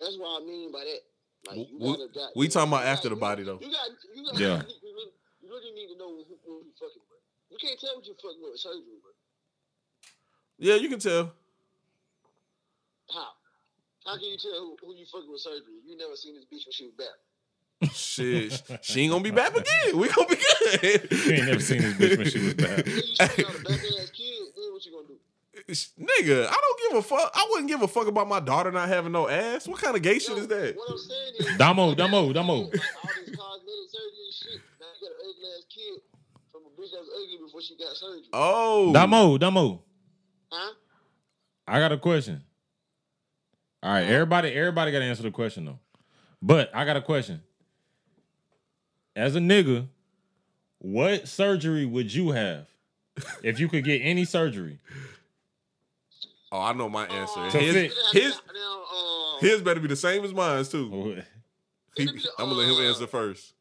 that's 0.00 0.16
what 0.18 0.42
I 0.42 0.44
mean 0.44 0.70
by 0.72 0.84
that. 0.84 1.02
Like 1.46 1.56
We- 1.72 2.08
gotta 2.12 2.30
we 2.36 2.48
talking 2.48 2.68
about 2.72 2.84
after 2.84 3.08
gotta- 3.08 3.14
the 3.14 3.20
body, 3.20 3.42
though. 3.44 3.58
You 3.60 3.70
got 3.70 3.88
you 4.14 4.24
got 4.24 4.38
Yeah. 4.40 4.56
you, 4.66 4.74
really, 4.82 5.12
you 5.42 5.48
really 5.48 5.72
need 5.72 5.88
to 5.92 5.96
know 5.98 6.08
who, 6.16 6.24
who 6.44 6.52
you 6.64 6.72
fucking 6.78 7.02
with. 7.08 7.20
You 7.50 7.56
can't 7.60 7.78
tell 7.80 7.96
what 7.96 8.06
you 8.06 8.14
fucking 8.20 8.42
with 8.42 8.58
surgery, 8.60 8.98
bro. 9.02 9.10
Yeah, 10.58 10.74
you 10.74 10.88
can 10.88 10.98
tell. 10.98 11.32
How? 13.12 13.28
How 14.04 14.14
can 14.16 14.24
you 14.24 14.36
tell 14.38 14.52
who, 14.60 14.76
who 14.86 14.94
you 14.94 15.06
fucking 15.06 15.30
with 15.30 15.40
surgery? 15.40 15.80
You 15.86 15.96
never 15.96 16.16
seen 16.16 16.34
this 16.34 16.44
bitch 16.44 16.66
when 16.66 16.72
she 16.72 16.84
was 16.84 16.94
back. 16.94 17.16
Shit, 17.94 18.60
she 18.82 19.02
ain't 19.02 19.12
gonna 19.12 19.22
be 19.22 19.30
back 19.30 19.54
again. 19.56 19.96
We 19.96 20.08
gonna 20.08 20.26
be 20.28 20.34
good. 20.82 21.08
You 21.12 21.32
ain't 21.34 21.46
never 21.46 21.60
seen 21.60 21.80
this 21.80 21.94
bitch 21.94 22.18
when 22.18 22.28
she 22.28 22.38
was 22.40 22.54
bad. 22.54 22.84
Then 22.84 22.96
you 22.96 23.02
still 23.14 23.44
got 23.46 23.54
a 23.54 23.62
back 23.64 23.78
ass 23.78 24.10
kid. 24.10 24.42
Then 24.56 24.72
what 24.72 24.84
you 24.84 24.92
gonna 24.92 25.06
do? 25.08 25.16
Nigga, 25.68 26.46
I 26.46 26.52
don't 26.52 26.80
give 26.90 26.98
a 26.98 27.02
fuck. 27.02 27.32
I 27.34 27.46
wouldn't 27.50 27.68
give 27.68 27.82
a 27.82 27.88
fuck 27.88 28.06
about 28.06 28.28
my 28.28 28.40
daughter 28.40 28.70
not 28.70 28.88
having 28.88 29.12
no 29.12 29.28
ass. 29.28 29.66
What 29.66 29.80
kind 29.80 29.96
of 29.96 30.02
gay 30.02 30.18
shit 30.18 30.36
No, 30.36 30.42
is 30.42 30.48
that? 30.48 30.76
What 30.76 30.90
I'm 30.90 30.98
saying 30.98 31.34
is, 31.40 31.56
Damo, 31.58 31.94
Damo, 31.94 32.32
Damo. 32.32 32.52
All 32.54 32.64
this 32.70 32.80
cosmetic 32.80 33.36
surgery 33.90 34.24
and 34.24 34.34
shit. 34.34 34.60
Now 34.80 34.86
you 35.00 35.08
got 35.08 35.10
an 35.10 35.18
ugly 35.20 35.48
ass 35.56 35.64
kid 35.68 36.00
from 36.52 36.62
a 36.62 36.80
bitch 36.80 36.90
that 36.92 37.00
was 37.00 37.10
ugly 37.14 37.38
before 37.44 37.60
she 37.62 37.76
got 37.76 37.96
surgery. 37.96 38.28
Oh, 38.32 38.92
Damo, 38.92 39.38
Damo. 39.38 39.82
Huh? 40.52 40.72
I 41.66 41.78
got 41.80 41.92
a 41.92 41.98
question. 41.98 42.42
All 43.82 43.92
right, 43.92 44.04
everybody, 44.04 44.50
everybody 44.50 44.92
got 44.92 45.00
to 45.00 45.04
answer 45.04 45.22
the 45.22 45.30
question 45.30 45.64
though. 45.64 45.78
But 46.40 46.74
I 46.74 46.84
got 46.84 46.96
a 46.96 47.02
question. 47.02 47.42
As 49.16 49.34
a 49.34 49.40
nigga, 49.40 49.88
what 50.78 51.26
surgery 51.26 51.84
would 51.84 52.14
you 52.14 52.30
have 52.30 52.66
if 53.42 53.58
you 53.58 53.68
could 53.68 53.84
get 53.84 53.98
any 54.02 54.24
surgery? 54.24 54.78
Oh, 56.50 56.60
I 56.60 56.72
know 56.72 56.88
my 56.88 57.06
answer. 57.06 57.50
To 57.50 57.58
his, 57.58 57.74
fit- 57.74 57.92
his, 58.12 58.34
uh, 58.34 59.38
his 59.40 59.60
better 59.62 59.80
be 59.80 59.88
the 59.88 59.96
same 59.96 60.24
as 60.24 60.32
mine 60.32 60.64
too. 60.64 60.88
What 60.88 61.24
He, 61.96 62.08
I'm 62.38 62.48
gonna 62.48 62.52
let 62.52 62.68
him 62.68 62.84
answer 62.86 63.06
first. 63.06 63.52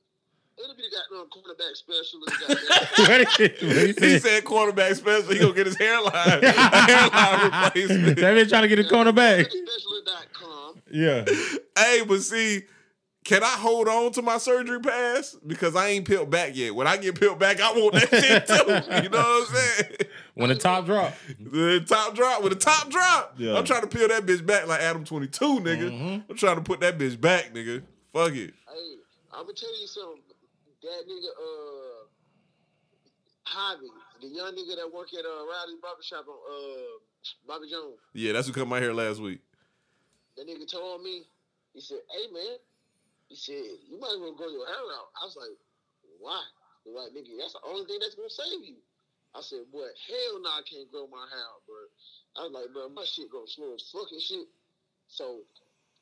it'll 0.57 0.75
be 0.75 0.83
the 0.83 0.95
goddamn 0.95 1.29
quarterback 1.29 1.75
specialist. 1.75 2.87
Goddamn. 2.97 3.59
he, 3.59 3.65
what 3.67 3.77
he 3.77 3.87
He 3.87 3.93
said? 3.93 4.21
said 4.21 4.43
quarterback 4.45 4.95
special. 4.95 5.31
He 5.33 5.39
gonna 5.39 5.53
get 5.53 5.65
his 5.65 5.77
hairline, 5.77 6.13
hairline 6.43 7.43
replacement. 7.43 8.15
That 8.19 8.35
bitch 8.35 8.49
trying 8.49 8.61
to 8.63 8.67
get 8.69 8.79
a 8.79 8.83
cornerback. 8.83 9.45
Specialist.com. 9.51 10.81
Yeah. 10.91 11.25
Hey, 11.77 12.03
but 12.07 12.21
see, 12.21 12.61
can 13.27 13.43
I 13.43 13.57
hold 13.57 13.89
on 13.89 14.13
to 14.13 14.21
my 14.21 14.37
surgery 14.37 14.79
pass 14.79 15.35
because 15.45 15.75
I 15.75 15.89
ain't 15.89 16.07
peeled 16.07 16.29
back 16.29 16.55
yet? 16.55 16.73
When 16.73 16.87
I 16.87 16.95
get 16.95 17.19
peeled 17.19 17.37
back, 17.37 17.59
I 17.59 17.73
want 17.73 17.95
that 17.95 18.09
shit 18.09 18.47
too. 18.47 18.55
You 19.03 19.09
know 19.09 19.17
what 19.17 19.49
I'm 19.49 19.55
saying? 19.55 19.91
When 20.35 20.47
the 20.47 20.55
top 20.55 20.85
drop. 20.85 21.13
The 21.37 21.83
top 21.85 22.15
drop 22.15 22.41
with 22.41 22.53
the 22.53 22.59
top 22.59 22.89
drop. 22.89 23.33
Yeah. 23.37 23.57
I'm 23.57 23.65
trying 23.65 23.81
to 23.81 23.87
peel 23.87 24.07
that 24.07 24.25
bitch 24.25 24.45
back 24.45 24.67
like 24.67 24.79
Adam 24.79 25.03
22, 25.03 25.59
nigga. 25.59 26.23
I'm 26.29 26.37
trying 26.37 26.55
to 26.55 26.61
put 26.61 26.79
that 26.79 26.97
bitch 26.97 27.19
back, 27.19 27.53
nigga. 27.53 27.83
Fuck 28.13 28.31
it. 28.31 28.53
Hey, 28.65 28.95
I'm 29.33 29.43
gonna 29.43 29.53
tell 29.53 29.77
you 29.81 29.87
something. 29.87 30.21
That 30.83 31.03
nigga, 31.05 31.27
uh, 31.27 32.05
Javi, 33.45 33.89
the 34.21 34.27
young 34.29 34.53
nigga 34.53 34.77
that 34.77 34.89
work 34.93 35.09
at 35.13 35.25
uh, 35.25 35.45
Riley's 35.45 35.81
barbershop 35.81 36.25
on 36.29 36.37
uh, 36.49 36.81
Bobby 37.45 37.69
Jones. 37.69 37.97
Yeah, 38.13 38.31
that's 38.31 38.47
who 38.47 38.53
cut 38.53 38.69
my 38.69 38.79
hair 38.79 38.93
last 38.93 39.19
week. 39.19 39.41
That 40.37 40.47
nigga 40.47 40.71
told 40.71 41.03
me, 41.03 41.23
he 41.73 41.81
said, 41.81 41.97
"Hey 42.09 42.31
man," 42.31 42.57
he 43.29 43.35
said, 43.35 43.79
"You 43.87 43.99
might 43.99 44.13
as 44.15 44.19
well 44.19 44.33
grow 44.33 44.49
your 44.49 44.67
hair 44.67 44.87
out." 44.95 45.09
I 45.21 45.25
was 45.25 45.35
like, 45.35 45.57
"Why?" 46.19 46.43
He's 46.83 46.93
like, 46.93 47.11
"Nigga, 47.11 47.37
that's 47.37 47.53
the 47.53 47.63
only 47.65 47.85
thing 47.85 47.99
that's 47.99 48.15
gonna 48.15 48.29
save 48.29 48.63
you." 48.63 48.77
I 49.35 49.41
said, 49.41 49.71
"Boy, 49.71 49.87
hell 50.07 50.39
no, 50.39 50.49
I 50.49 50.61
can't 50.63 50.91
grow 50.91 51.07
my 51.07 51.27
hair 51.29 51.43
out, 51.43 51.65
bro." 51.67 51.83
I 52.35 52.43
was 52.43 52.51
like, 52.53 52.73
"Bro, 52.73 52.89
my 52.89 53.05
shit 53.05 53.29
go 53.29 53.45
slow 53.45 53.75
as 53.75 53.89
fucking 53.91 54.19
shit." 54.19 54.47
So, 55.07 55.43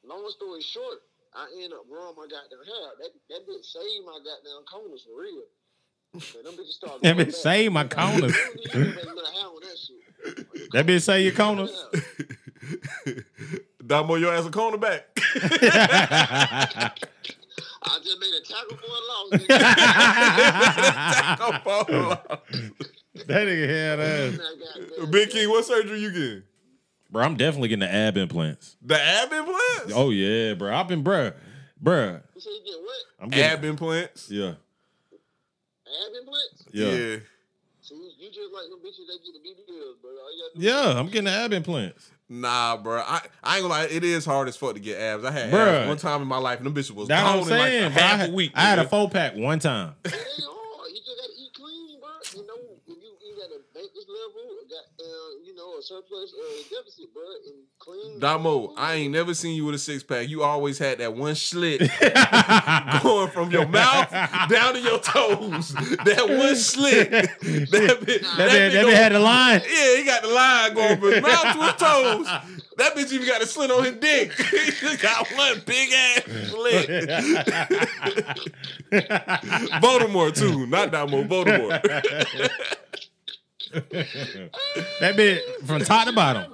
long 0.03 0.29
story 0.31 0.61
short, 0.61 1.01
I 1.33 1.51
end 1.61 1.73
up 1.73 1.87
growing 1.89 2.15
my 2.15 2.27
goddamn 2.27 2.63
hair 2.65 2.81
out. 2.87 2.97
That 2.99 3.11
that 3.29 3.47
bitch 3.47 3.65
saved 3.65 4.05
my 4.05 4.19
goddamn 4.23 4.65
corners 4.65 5.03
for 5.03 5.21
real. 5.21 5.45
So 6.19 6.41
them 6.41 6.53
bitches 6.55 6.77
started 6.79 7.01
That 7.03 7.17
bitch 7.17 7.33
saved 7.33 7.73
my 7.73 7.85
corners. 7.85 8.35
You 8.35 8.45
don't 8.45 8.55
need 8.55 8.71
to 8.71 8.79
make 8.79 9.05
little 9.05 9.25
hair 9.25 9.45
on 9.45 9.61
that 10.71 10.85
bitch 10.85 11.01
say 11.01 11.23
your 11.23 11.33
corners. 11.33 11.71
Damo, 13.85 14.15
your 14.15 14.33
ass 14.33 14.45
a 14.45 14.49
cornerback. 14.49 15.01
I 17.87 17.99
just 18.03 18.19
made 18.19 18.33
a 18.33 18.41
tackle 18.41 18.77
for 18.77 18.85
a 18.85 19.01
loss. 19.07 19.29
nigga. 21.85 23.27
That 23.27 23.47
nigga 23.47 23.67
had 23.69 23.99
ass. 23.99 24.37
Goddamn. 24.97 25.11
Big 25.11 25.29
King, 25.29 25.49
what 25.49 25.65
surgery 25.65 25.99
you 25.99 26.11
getting? 26.11 26.43
Bro, 27.11 27.23
I'm 27.23 27.35
definitely 27.37 27.69
getting 27.69 27.81
the 27.87 27.93
ab 27.93 28.17
implants. 28.17 28.75
The 28.81 28.99
ab 28.99 29.31
implants? 29.31 29.93
Oh 29.93 30.09
yeah, 30.09 30.53
bro. 30.55 30.75
I've 30.75 30.87
been, 30.87 31.03
bro, 31.03 31.31
bro. 31.79 32.19
You 32.33 32.41
say 32.41 32.49
you 32.51 32.61
get 32.65 32.81
what? 32.81 32.97
I'm 33.21 33.29
getting, 33.29 33.51
ab 33.59 33.63
implants? 33.65 34.29
yeah, 34.31 34.49
Ab 34.49 36.13
implants? 36.19 36.65
yeah, 36.73 37.17
So 37.81 37.93
you, 37.95 38.09
you 38.19 38.29
just 38.31 38.51
like 38.51 38.67
them 38.69 38.79
bitches 38.83 39.05
that 39.07 39.19
get 39.23 39.33
the 39.33 39.39
BBLs, 39.47 40.01
bro. 40.01 40.09
All 40.11 40.35
you 40.35 40.43
gotta 40.43 40.59
do 40.59 40.65
yeah. 40.65 40.99
I'm 40.99 41.05
getting 41.07 41.25
the 41.25 41.31
ab 41.31 41.53
implants. 41.53 42.11
Nah, 42.27 42.77
bro. 42.77 43.01
I, 43.05 43.21
I 43.43 43.55
ain't 43.57 43.61
gonna 43.63 43.73
lie. 43.73 43.83
It 43.85 44.03
is 44.03 44.25
hard 44.25 44.47
as 44.47 44.55
fuck 44.57 44.73
to 44.73 44.79
get 44.79 44.99
abs. 44.99 45.23
I 45.23 45.31
had 45.31 45.51
Bruh. 45.51 45.81
abs 45.81 45.87
one 45.87 45.97
time 45.97 46.21
in 46.23 46.27
my 46.27 46.37
life, 46.37 46.57
and 46.57 46.65
them 46.65 46.73
bitches 46.73 46.91
was 46.91 47.07
That's 47.07 47.21
gone 47.21 47.39
what 47.41 47.51
I'm 47.51 47.53
in 47.53 47.59
saying. 47.59 47.83
like 47.83 47.93
bro. 47.93 48.01
I 48.03 48.07
half 48.07 48.19
had, 48.21 48.29
a 48.29 48.33
week. 48.33 48.51
I 48.55 48.61
had 48.61 48.79
a 48.79 48.87
four 48.87 49.09
pack 49.09 49.35
one 49.35 49.59
time. 49.59 49.93
It 50.05 50.13
ain't 50.13 50.17
hard. 50.17 50.89
You 50.89 51.01
just 51.05 51.17
gotta 51.21 51.33
eat 51.37 51.53
clean, 51.53 51.99
bro. 52.01 52.09
You 52.33 52.47
know, 52.47 52.57
if 52.87 52.97
you 52.97 53.11
eat 53.21 53.37
at 53.45 53.51
a 53.53 53.59
maintenance 53.77 54.09
level, 54.75 54.89
uh, 54.99 55.43
you 55.43 55.55
know, 55.55 55.77
a 55.77 55.81
surplus 55.81 56.33
or 56.33 56.45
a 56.45 56.63
deficit, 56.63 57.13
bro, 57.13 57.23
and 57.47 57.63
clean. 57.79 58.19
Damo, 58.19 58.73
I 58.77 58.95
ain't 58.95 59.13
never 59.13 59.33
seen 59.33 59.55
you 59.55 59.65
with 59.65 59.75
a 59.75 59.79
six 59.79 60.03
pack. 60.03 60.27
You 60.29 60.43
always 60.43 60.77
had 60.77 60.99
that 60.99 61.13
one 61.13 61.35
slit 61.35 61.79
going 63.03 63.31
from 63.31 63.51
your 63.51 63.67
mouth 63.67 64.09
down 64.49 64.73
to 64.73 64.79
your 64.79 64.99
toes. 64.99 65.73
That 65.73 66.25
one 66.27 66.55
slit. 66.55 67.11
That 67.11 67.39
bitch, 67.39 67.71
That 67.71 67.81
that 67.81 67.99
bitch, 68.01 68.37
that 68.37 68.49
bitch 68.49 68.71
bitch 68.71 68.93
had 68.93 69.11
a 69.13 69.19
line. 69.19 69.61
Yeah, 69.67 69.95
he 69.97 70.03
got 70.03 70.21
the 70.23 70.29
line 70.29 70.73
going 70.73 70.99
from 70.99 71.11
his 71.11 71.21
mouth 71.21 71.53
to 71.53 71.63
his 71.63 71.73
toes. 71.75 72.27
That 72.77 72.93
bitch 72.95 73.13
even 73.13 73.27
got 73.27 73.41
a 73.41 73.45
slit 73.45 73.71
on 73.71 73.83
his 73.85 73.95
dick. 73.95 74.33
he 74.51 74.71
just 74.71 75.01
got 75.01 75.27
one 75.31 75.61
big 75.65 75.93
ass 75.93 76.23
slit. 76.49 76.89
Baltimore 79.81 80.31
too, 80.31 80.67
not 80.67 80.91
Damo, 80.91 81.23
Baltimore. 81.23 81.79
That 84.99 85.15
bit 85.15 85.43
from 85.65 85.81
top 85.83 86.07
to 86.07 86.13
bottom. 86.13 86.51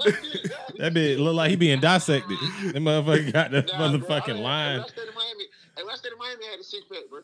That 0.77 0.93
bit 0.93 1.19
look 1.19 1.35
like 1.35 1.51
he 1.51 1.55
being 1.55 1.79
dissected. 1.79 2.37
That 2.73 2.81
motherfucker 2.81 3.31
got 3.31 3.51
the 3.51 3.63
motherfucking 3.63 4.41
line. 4.41 4.79
When 4.79 4.83
I 4.83 4.87
stayed 4.87 5.07
in 5.07 5.15
Miami, 5.15 5.43
hey, 5.77 5.83
when 5.83 5.93
I 5.93 5.95
stayed 5.95 6.11
in 6.11 6.17
Miami, 6.17 6.45
I 6.47 6.51
had 6.51 6.59
a 6.59 6.63
six 6.63 6.83
pack, 6.91 7.09
bro. 7.09 7.21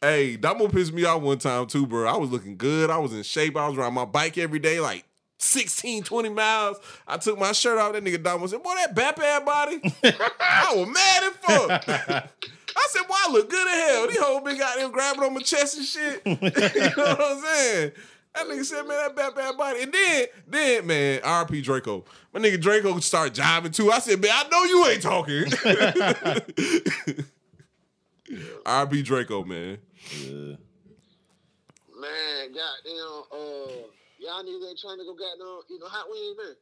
Hey, 0.00 0.36
Damo 0.36 0.68
pissed 0.68 0.92
me 0.92 1.04
off 1.04 1.22
one 1.22 1.38
time 1.38 1.66
too, 1.66 1.86
bro. 1.86 2.08
I 2.08 2.16
was 2.16 2.30
looking 2.30 2.56
good. 2.56 2.88
I 2.88 2.98
was 2.98 3.12
in 3.12 3.22
shape. 3.22 3.56
I 3.56 3.68
was 3.68 3.76
riding 3.76 3.94
my 3.94 4.04
bike 4.04 4.38
every 4.38 4.58
day, 4.58 4.80
like 4.80 5.04
16, 5.38 6.04
20 6.04 6.28
miles. 6.30 6.78
I 7.06 7.16
took 7.16 7.38
my 7.38 7.52
shirt 7.52 7.78
off. 7.78 7.92
That 7.92 8.04
nigga 8.04 8.22
Damo 8.22 8.46
said, 8.46 8.62
Boy, 8.62 8.74
that 8.76 8.94
bap 8.94 9.18
ass 9.18 9.42
body. 9.44 9.80
I 10.40 10.74
was 10.74 10.88
mad 10.88 11.22
as 11.24 11.32
fuck. 11.40 11.88
I 11.88 12.86
said, 12.90 13.06
Boy, 13.08 13.14
I 13.16 13.32
look 13.32 13.50
good 13.50 13.68
as 13.68 13.88
hell. 13.88 14.06
These 14.08 14.18
hoes 14.18 14.42
been 14.44 14.62
out 14.62 14.76
there 14.76 14.88
grabbing 14.88 15.22
on 15.24 15.34
my 15.34 15.40
chest 15.40 15.76
and 15.78 15.86
shit. 15.86 16.22
you 16.26 16.32
know 16.96 17.14
what 17.14 17.20
I'm 17.20 17.42
saying? 17.42 17.92
That 18.38 18.46
nigga 18.48 18.64
said, 18.64 18.86
man, 18.86 18.96
that 18.96 19.16
bad 19.16 19.34
bad 19.34 19.56
body. 19.56 19.82
And 19.82 19.92
then, 19.92 20.26
then, 20.46 20.86
man, 20.86 21.20
RP 21.22 21.60
Draco. 21.62 22.04
My 22.32 22.38
nigga 22.38 22.60
Draco 22.60 22.96
started 23.00 23.34
jiving 23.34 23.74
too. 23.74 23.90
I 23.90 23.98
said, 23.98 24.20
man, 24.20 24.30
I 24.32 24.48
know 24.48 24.62
you 24.64 24.86
ain't 24.86 25.02
talking. 25.02 25.44
RP 28.64 29.04
Draco, 29.04 29.42
man. 29.42 29.78
Yeah. 30.20 30.54
Man, 32.00 32.52
goddamn, 32.54 33.24
uh, 33.32 33.72
y'all 34.20 34.44
niggas 34.44 34.68
ain't 34.68 34.78
trying 34.78 34.98
to 34.98 35.04
go 35.04 35.14
goddamn, 35.14 35.62
you 35.68 35.80
know, 35.80 35.88
hot 35.88 36.06
wings, 36.08 36.36
man. 36.38 36.54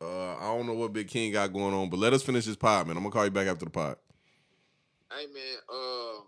Uh, 0.00 0.36
I 0.36 0.56
don't 0.56 0.66
know 0.66 0.72
what 0.72 0.94
Big 0.94 1.08
King 1.08 1.32
got 1.32 1.52
going 1.52 1.74
on, 1.74 1.90
but 1.90 1.98
let 1.98 2.14
us 2.14 2.22
finish 2.22 2.46
this 2.46 2.56
pod, 2.56 2.86
man. 2.86 2.96
I'm 2.96 3.02
gonna 3.02 3.12
call 3.12 3.26
you 3.26 3.30
back 3.30 3.46
after 3.46 3.66
the 3.66 3.70
pod. 3.70 3.96
Hey, 5.10 5.26
man, 5.26 5.58
uh, 5.68 6.20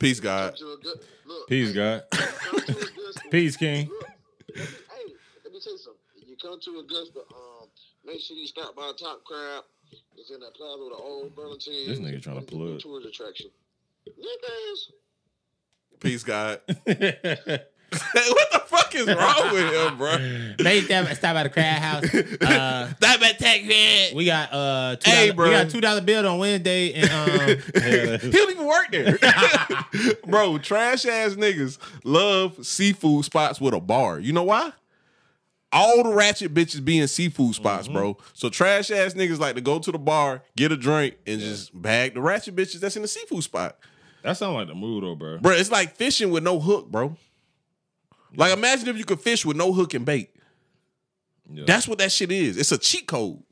Peace, 0.00 0.18
God. 0.18 0.56
good, 0.58 0.98
look. 1.26 1.46
Peace, 1.46 1.68
hey, 1.68 1.74
God. 1.74 2.02
Peace, 3.30 3.54
King. 3.54 3.86
Look, 3.88 4.08
hey, 4.56 5.12
let 5.44 5.52
me 5.52 5.60
tell 5.62 5.74
you 5.74 5.78
something. 5.78 6.00
You 6.26 6.36
come 6.40 6.58
to 6.58 6.78
Augusta, 6.78 7.20
um, 7.20 7.68
make 8.06 8.18
sure 8.20 8.34
you 8.34 8.46
stop 8.46 8.74
by 8.74 8.92
Top 8.98 9.22
Crab. 9.24 9.64
It's 10.16 10.30
in 10.30 10.40
that 10.40 10.54
plaza 10.54 10.82
with 10.82 10.96
the 10.96 11.02
old 11.02 11.36
Burlington. 11.36 11.74
This 11.86 11.98
nigga 11.98 12.22
tryna 12.22 12.42
It's 12.42 12.50
a 12.50 12.56
plug. 12.56 12.80
Tourist 12.80 13.08
attraction. 13.08 13.50
Niggas. 14.08 14.90
Peace, 16.00 16.24
God. 16.24 16.60
what 18.12 18.52
the 18.52 18.58
fuck 18.66 18.94
is 18.94 19.06
wrong 19.06 19.52
with 19.52 19.72
him, 19.74 19.98
bro? 19.98 20.16
Maybe 20.62 20.86
stop, 20.86 21.08
stop 21.08 21.34
by 21.34 21.42
the 21.44 21.48
crab 21.48 21.80
house. 21.82 22.04
Uh, 22.14 22.92
That 23.00 23.18
bad 23.20 23.38
tech 23.38 23.64
man. 23.64 24.14
we 24.14 24.24
got 24.26 24.52
uh, 24.52 24.96
two 24.96 25.10
Hey, 25.10 25.30
bro. 25.30 25.46
we 25.48 25.52
got 25.54 25.70
two 25.70 25.80
dollar 25.80 26.00
bill 26.00 26.26
on 26.28 26.38
Wednesday, 26.38 26.92
and 26.92 27.10
um, 27.10 28.20
He 28.20 28.30
don't 28.30 28.50
even 28.50 28.66
work 28.66 28.90
there. 28.92 29.18
Bro, 30.26 30.58
trash 30.58 31.04
ass 31.06 31.34
niggas 31.34 31.78
love 32.04 32.64
seafood 32.64 33.24
spots 33.24 33.60
with 33.60 33.74
a 33.74 33.80
bar. 33.80 34.20
You 34.20 34.32
know 34.32 34.44
why? 34.44 34.72
All 35.72 36.02
the 36.02 36.12
ratchet 36.12 36.52
bitches 36.52 36.84
be 36.84 36.98
in 36.98 37.06
seafood 37.08 37.54
spots, 37.54 37.86
bro. 37.88 38.16
So 38.34 38.48
trash 38.48 38.90
ass 38.90 39.14
niggas 39.14 39.38
like 39.38 39.54
to 39.54 39.60
go 39.60 39.78
to 39.78 39.92
the 39.92 39.98
bar, 39.98 40.42
get 40.56 40.72
a 40.72 40.76
drink, 40.76 41.16
and 41.26 41.40
just 41.40 41.70
bag 41.80 42.14
the 42.14 42.20
ratchet 42.20 42.56
bitches 42.56 42.80
that's 42.80 42.96
in 42.96 43.02
the 43.02 43.08
seafood 43.08 43.44
spot. 43.44 43.78
that 44.22 44.36
sounds 44.36 44.54
like 44.54 44.66
the 44.68 44.74
mood, 44.74 45.04
though, 45.04 45.14
bro. 45.14 45.38
Bro, 45.38 45.52
it's 45.52 45.70
like 45.70 45.94
fishing 45.96 46.30
with 46.32 46.42
no 46.42 46.58
hook, 46.58 46.90
bro. 46.90 47.16
Like 48.36 48.52
imagine 48.52 48.88
if 48.88 48.96
you 48.96 49.04
could 49.04 49.20
fish 49.20 49.44
with 49.44 49.56
no 49.56 49.72
hook 49.72 49.94
and 49.94 50.04
bait. 50.04 50.30
Yeah. 51.52 51.64
That's 51.66 51.88
what 51.88 51.98
that 51.98 52.12
shit 52.12 52.30
is. 52.30 52.56
It's 52.56 52.70
a 52.72 52.78
cheat 52.78 53.06
code. 53.08 53.42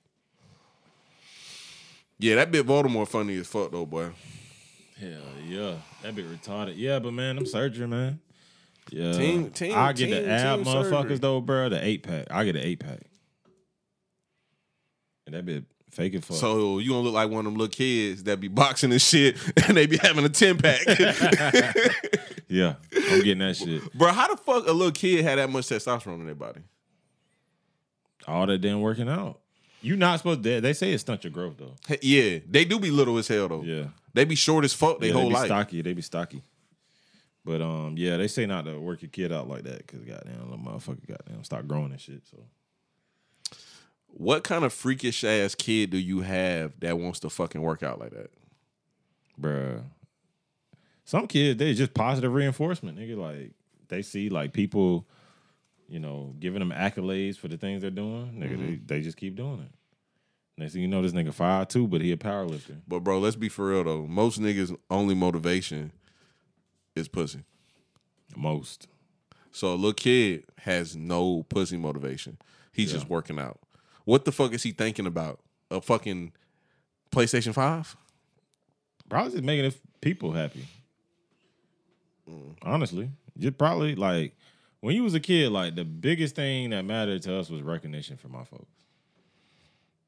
Yeah, 2.20 2.36
that 2.36 2.50
bit 2.50 2.66
Baltimore 2.66 3.06
funny 3.06 3.36
as 3.38 3.46
fuck 3.46 3.70
though, 3.70 3.86
boy. 3.86 4.10
Hell 5.00 5.10
yeah, 5.46 5.74
that 6.02 6.14
bit 6.14 6.26
retarded. 6.30 6.74
Yeah, 6.76 6.98
but 6.98 7.12
man, 7.12 7.38
I'm 7.38 7.46
surgery, 7.46 7.86
man. 7.86 8.20
Yeah, 8.90 9.12
Team- 9.12 9.50
team- 9.50 9.74
I 9.76 9.92
get 9.92 10.06
team- 10.06 10.24
the 10.24 10.28
ab 10.30 10.60
motherfuckers 10.60 10.90
surgery. 10.90 11.18
though, 11.18 11.40
bro. 11.40 11.68
The 11.68 11.84
eight 11.84 12.02
pack, 12.02 12.26
I 12.30 12.44
get 12.44 12.56
an 12.56 12.62
eight 12.62 12.80
pack, 12.80 13.00
and 15.26 15.34
that 15.34 15.44
bit 15.44 15.64
fake 15.90 16.14
it 16.14 16.24
fuck. 16.24 16.36
So 16.38 16.78
you 16.78 16.90
gonna 16.90 17.02
look 17.02 17.14
like 17.14 17.30
one 17.30 17.40
of 17.40 17.44
them 17.44 17.54
little 17.54 17.68
kids 17.68 18.24
that 18.24 18.40
be 18.40 18.48
boxing 18.48 18.90
and 18.90 19.00
shit, 19.02 19.36
and 19.68 19.76
they 19.76 19.86
be 19.86 19.98
having 19.98 20.24
a 20.24 20.28
ten 20.28 20.56
pack. 20.58 20.80
yeah, 22.48 22.74
I'm 23.10 23.22
getting 23.22 23.38
that 23.38 23.56
shit. 23.56 23.92
Bro, 23.98 24.12
how 24.12 24.28
the 24.28 24.36
fuck 24.36 24.66
a 24.66 24.72
little 24.72 24.92
kid 24.92 25.24
had 25.24 25.38
that 25.38 25.50
much 25.50 25.66
testosterone 25.66 26.20
in 26.20 26.26
their 26.26 26.34
body? 26.34 26.60
All 28.26 28.46
that 28.46 28.58
damn 28.58 28.80
working 28.80 29.08
out. 29.08 29.40
You 29.80 29.96
not 29.96 30.18
supposed 30.18 30.42
to. 30.42 30.60
They 30.60 30.72
say 30.72 30.92
it 30.92 30.98
stunt 30.98 31.24
your 31.24 31.30
growth 31.30 31.56
though. 31.58 31.76
Hey, 31.86 31.98
Yeah, 32.02 32.38
they 32.48 32.64
do 32.64 32.80
be 32.80 32.90
little 32.90 33.16
as 33.18 33.28
hell 33.28 33.48
though. 33.48 33.62
Yeah, 33.62 33.84
They 34.12 34.24
be 34.24 34.34
short 34.34 34.64
as 34.64 34.72
fuck 34.74 34.98
their 34.98 35.08
yeah, 35.10 35.14
whole 35.14 35.24
they 35.24 35.28
be 35.28 35.34
life. 35.34 35.46
stocky. 35.46 35.82
They 35.82 35.92
be 35.94 36.02
stocky. 36.02 36.42
But 37.44 37.62
um, 37.62 37.94
yeah, 37.96 38.16
they 38.16 38.26
say 38.28 38.44
not 38.44 38.64
to 38.66 38.78
work 38.78 39.02
your 39.02 39.10
kid 39.10 39.32
out 39.32 39.48
like 39.48 39.62
that 39.62 39.78
because 39.86 40.00
goddamn, 40.00 40.50
little 40.50 40.58
motherfucker, 40.58 41.06
goddamn, 41.06 41.44
start 41.44 41.66
growing 41.68 41.92
and 41.92 42.00
shit. 42.00 42.22
So 42.30 42.38
What 44.08 44.42
kind 44.44 44.64
of 44.64 44.72
freakish 44.72 45.22
ass 45.24 45.54
kid 45.54 45.90
do 45.90 45.96
you 45.96 46.20
have 46.20 46.78
that 46.80 46.98
wants 46.98 47.20
to 47.20 47.30
fucking 47.30 47.62
work 47.62 47.82
out 47.82 47.98
like 48.00 48.10
that? 48.10 48.30
bruh. 49.40 49.82
Some 51.08 51.26
kids, 51.26 51.58
they 51.58 51.72
just 51.72 51.94
positive 51.94 52.34
reinforcement. 52.34 52.98
Nigga, 52.98 53.16
like 53.16 53.52
they 53.88 54.02
see 54.02 54.28
like 54.28 54.52
people, 54.52 55.06
you 55.88 55.98
know, 55.98 56.34
giving 56.38 56.58
them 56.58 56.70
accolades 56.70 57.38
for 57.38 57.48
the 57.48 57.56
things 57.56 57.80
they're 57.80 57.90
doing. 57.90 58.34
Nigga, 58.34 58.50
they, 58.50 58.56
mm-hmm. 58.56 58.86
they 58.86 59.00
just 59.00 59.16
keep 59.16 59.34
doing 59.34 59.60
it. 59.60 59.70
Next 60.58 60.74
thing 60.74 60.82
you 60.82 60.88
know, 60.88 61.00
this 61.00 61.12
nigga 61.12 61.32
five 61.32 61.68
two, 61.68 61.88
but 61.88 62.02
he 62.02 62.12
a 62.12 62.18
power 62.18 62.44
lifter. 62.44 62.76
But 62.86 63.00
bro, 63.00 63.20
let's 63.20 63.36
be 63.36 63.48
for 63.48 63.68
real 63.70 63.84
though. 63.84 64.06
Most 64.06 64.38
niggas' 64.38 64.76
only 64.90 65.14
motivation 65.14 65.92
is 66.94 67.08
pussy. 67.08 67.40
Most. 68.36 68.86
So 69.50 69.68
a 69.68 69.76
little 69.76 69.94
kid 69.94 70.44
has 70.58 70.94
no 70.94 71.42
pussy 71.44 71.78
motivation. 71.78 72.36
He's 72.70 72.92
just 72.92 73.08
working 73.08 73.38
out. 73.38 73.58
What 74.04 74.26
the 74.26 74.30
fuck 74.30 74.52
is 74.52 74.62
he 74.62 74.72
thinking 74.72 75.06
about? 75.06 75.40
A 75.70 75.80
fucking 75.80 76.32
PlayStation 77.10 77.54
5? 77.54 77.96
Probably 79.08 79.32
just 79.32 79.42
making 79.42 79.72
people 80.02 80.32
happy. 80.32 80.66
Honestly. 82.62 83.10
Just 83.38 83.58
probably 83.58 83.94
like 83.94 84.34
when 84.80 84.94
you 84.94 85.02
was 85.02 85.14
a 85.14 85.20
kid, 85.20 85.50
like 85.50 85.74
the 85.74 85.84
biggest 85.84 86.36
thing 86.36 86.70
that 86.70 86.84
mattered 86.84 87.22
to 87.22 87.36
us 87.38 87.50
was 87.50 87.62
recognition 87.62 88.16
from 88.16 88.32
my 88.32 88.44
folks. 88.44 88.66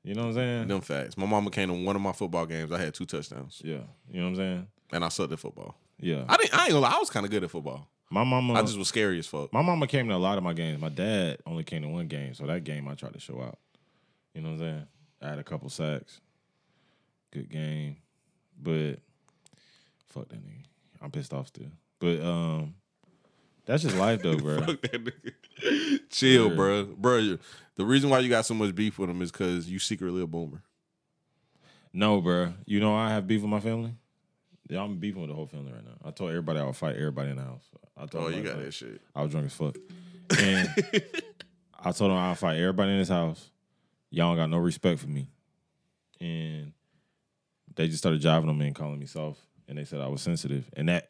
You 0.03 0.15
know 0.15 0.23
what 0.23 0.29
I'm 0.29 0.35
saying? 0.35 0.69
Them 0.69 0.81
facts. 0.81 1.17
My 1.17 1.27
mama 1.27 1.51
came 1.51 1.69
to 1.69 1.75
one 1.75 1.95
of 1.95 2.03
my 2.03 2.13
football 2.13 2.47
games. 2.47 2.73
I 2.73 2.79
had 2.79 2.95
two 2.95 3.05
touchdowns. 3.05 3.61
Yeah. 3.65 3.81
You 4.11 4.21
know 4.21 4.25
what 4.25 4.29
I'm 4.31 4.37
saying? 4.37 4.67
And 4.93 5.05
I 5.05 5.09
sucked 5.09 5.33
at 5.33 5.39
football. 5.39 5.77
Yeah. 5.99 6.25
I 6.29 6.37
didn't 6.37 6.55
I 6.55 6.63
ain't 6.65 6.71
gonna 6.73 6.81
lie, 6.81 6.95
I 6.97 6.99
was 6.99 7.11
kind 7.11 7.27
of 7.27 7.31
good 7.31 7.45
at 7.45 7.51
football. 7.51 7.87
my 8.11 8.25
mama 8.25 8.55
I 8.55 8.63
just 8.63 8.79
was 8.79 8.89
scary 8.89 9.19
as 9.19 9.27
fuck. 9.27 9.53
My 9.53 9.63
mama 9.63 9.87
came 9.87 10.09
to 10.09 10.15
a 10.15 10.17
lot 10.17 10.39
of 10.39 10.45
my 10.45 10.55
games. 10.55 10.81
My 10.81 10.89
dad 10.89 11.39
only 11.47 11.65
came 11.65 11.83
to 11.83 11.89
one 11.89 12.09
game, 12.09 12.35
so 12.35 12.47
that 12.47 12.65
game 12.65 12.89
I 12.89 12.95
tried 12.95 13.13
to 13.13 13.21
show 13.21 13.41
out. 13.43 13.59
You 14.35 14.41
know 14.41 14.51
what 14.51 14.55
I'm 14.55 14.61
saying? 14.61 14.87
I 15.23 15.29
had 15.29 15.39
a 15.39 15.45
couple 15.45 15.69
sacks. 15.69 16.21
Good 17.31 17.51
game. 17.51 17.97
But 18.61 19.01
fuck 20.07 20.29
that 20.29 20.43
nigga. 20.43 20.65
I'm 21.03 21.11
pissed 21.11 21.33
off 21.35 21.49
still. 21.49 21.67
But 22.01 22.21
um 22.21 22.75
that's 23.67 23.85
just 23.85 23.97
life 23.97 24.23
though, 24.23 24.37
bro. 24.37 24.61
Fuck 24.65 24.81
that 24.83 25.05
nigga. 25.05 26.01
Chill, 26.11 26.51
bro. 26.51 26.85
Bro, 26.87 27.39
the 27.77 27.85
reason 27.85 28.11
why 28.11 28.19
you 28.19 28.29
got 28.29 28.45
so 28.47 28.55
much 28.55 28.75
beef 28.75 28.99
with 28.99 29.09
him 29.11 29.23
is 29.23 29.31
because 29.31 29.71
you 29.71 29.79
secretly 29.79 30.23
a 30.23 30.27
boomer. 30.27 30.63
no, 31.93 32.21
bro. 32.21 32.53
You 32.67 32.81
know 32.81 32.97
I 32.97 33.11
have 33.11 33.27
beef 33.29 33.43
with 33.43 33.51
my 33.51 33.61
family? 33.61 33.95
Yeah, 34.69 34.83
I'm 34.83 34.99
beefing 34.99 35.21
with 35.21 35.31
the 35.31 35.35
whole 35.35 35.47
family 35.47 35.73
right 35.73 35.85
now. 35.85 35.97
I 36.05 36.11
told 36.11 36.31
everybody 36.31 36.59
I 36.61 36.65
would 36.65 36.77
fight 36.77 36.97
everybody 36.97 37.31
in 37.31 37.37
the 37.37 37.43
house. 37.43 37.65
I 37.97 38.07
told 38.07 38.25
Oh, 38.25 38.29
you 38.29 38.43
got 38.43 38.59
that 38.59 38.73
shit. 38.73 39.01
I 39.15 39.23
was 39.23 39.31
drunk 39.33 39.47
as 39.47 39.53
fuck. 39.55 39.77
And 40.39 40.69
I 41.85 41.91
told 41.93 42.13
him 42.13 42.17
I'll 42.17 42.35
fight 42.37 42.57
everybody 42.59 42.93
in 42.93 42.99
this 42.99 43.09
house. 43.09 43.51
Y'all 44.11 44.29
don't 44.31 44.37
got 44.37 44.51
no 44.51 44.59
respect 44.59 45.01
for 45.01 45.09
me. 45.09 45.29
And 46.21 46.73
they 47.75 47.87
just 47.89 47.99
started 47.99 48.21
jiving 48.23 48.49
on 48.49 48.57
me 48.59 48.67
and 48.69 48.75
calling 48.77 48.99
me 48.99 49.07
soft. 49.07 49.41
And 49.69 49.77
they 49.79 49.85
said 49.85 50.01
I 50.01 50.09
was 50.09 50.23
sensitive. 50.23 50.69
And 50.75 50.89
that 50.89 51.10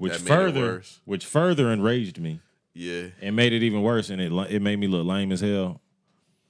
which 0.00 0.12
That 0.14 0.20
further 0.22 0.82
which 1.04 1.26
further 1.26 1.70
enraged 1.70 2.18
me 2.18 2.40
Yeah. 2.72 3.08
and 3.20 3.36
made 3.36 3.52
it 3.52 3.62
even 3.62 3.82
worse. 3.82 4.08
And 4.08 4.20
it 4.20 4.32
it 4.50 4.62
made 4.62 4.78
me 4.78 4.86
look 4.86 5.06
lame 5.06 5.30
as 5.30 5.40
hell, 5.42 5.80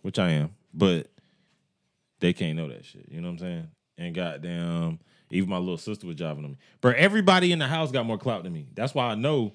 which 0.02 0.18
I 0.20 0.30
am. 0.30 0.54
But 0.72 1.08
they 2.20 2.32
can't 2.32 2.56
know 2.56 2.68
that 2.68 2.84
shit. 2.84 3.06
You 3.10 3.20
know 3.20 3.26
what 3.28 3.32
I'm 3.32 3.38
saying? 3.38 3.68
And 3.98 4.14
goddamn, 4.14 5.00
even 5.30 5.50
my 5.50 5.58
little 5.58 5.78
sister 5.78 6.06
was 6.06 6.14
jiving 6.16 6.44
on 6.44 6.50
me. 6.52 6.56
Bro, 6.80 6.92
everybody 6.96 7.50
in 7.50 7.58
the 7.58 7.66
house 7.66 7.90
got 7.90 8.06
more 8.06 8.18
clout 8.18 8.44
than 8.44 8.52
me. 8.52 8.68
That's 8.74 8.94
why 8.94 9.06
I 9.06 9.14
know 9.16 9.52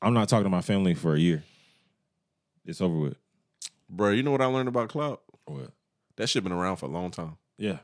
I'm 0.00 0.14
not 0.14 0.28
talking 0.30 0.44
to 0.44 0.50
my 0.50 0.62
family 0.62 0.94
for 0.94 1.14
a 1.14 1.18
year. 1.18 1.42
It's 2.64 2.80
over 2.80 2.96
with. 2.98 3.16
Bro, 3.90 4.10
you 4.12 4.22
know 4.22 4.30
what 4.30 4.40
I 4.40 4.46
learned 4.46 4.68
about 4.68 4.88
clout? 4.88 5.22
What? 5.44 5.72
That 6.16 6.28
shit 6.28 6.42
been 6.42 6.52
around 6.52 6.76
for 6.76 6.86
a 6.86 6.90
long 6.90 7.10
time. 7.10 7.36
Yeah. 7.58 7.78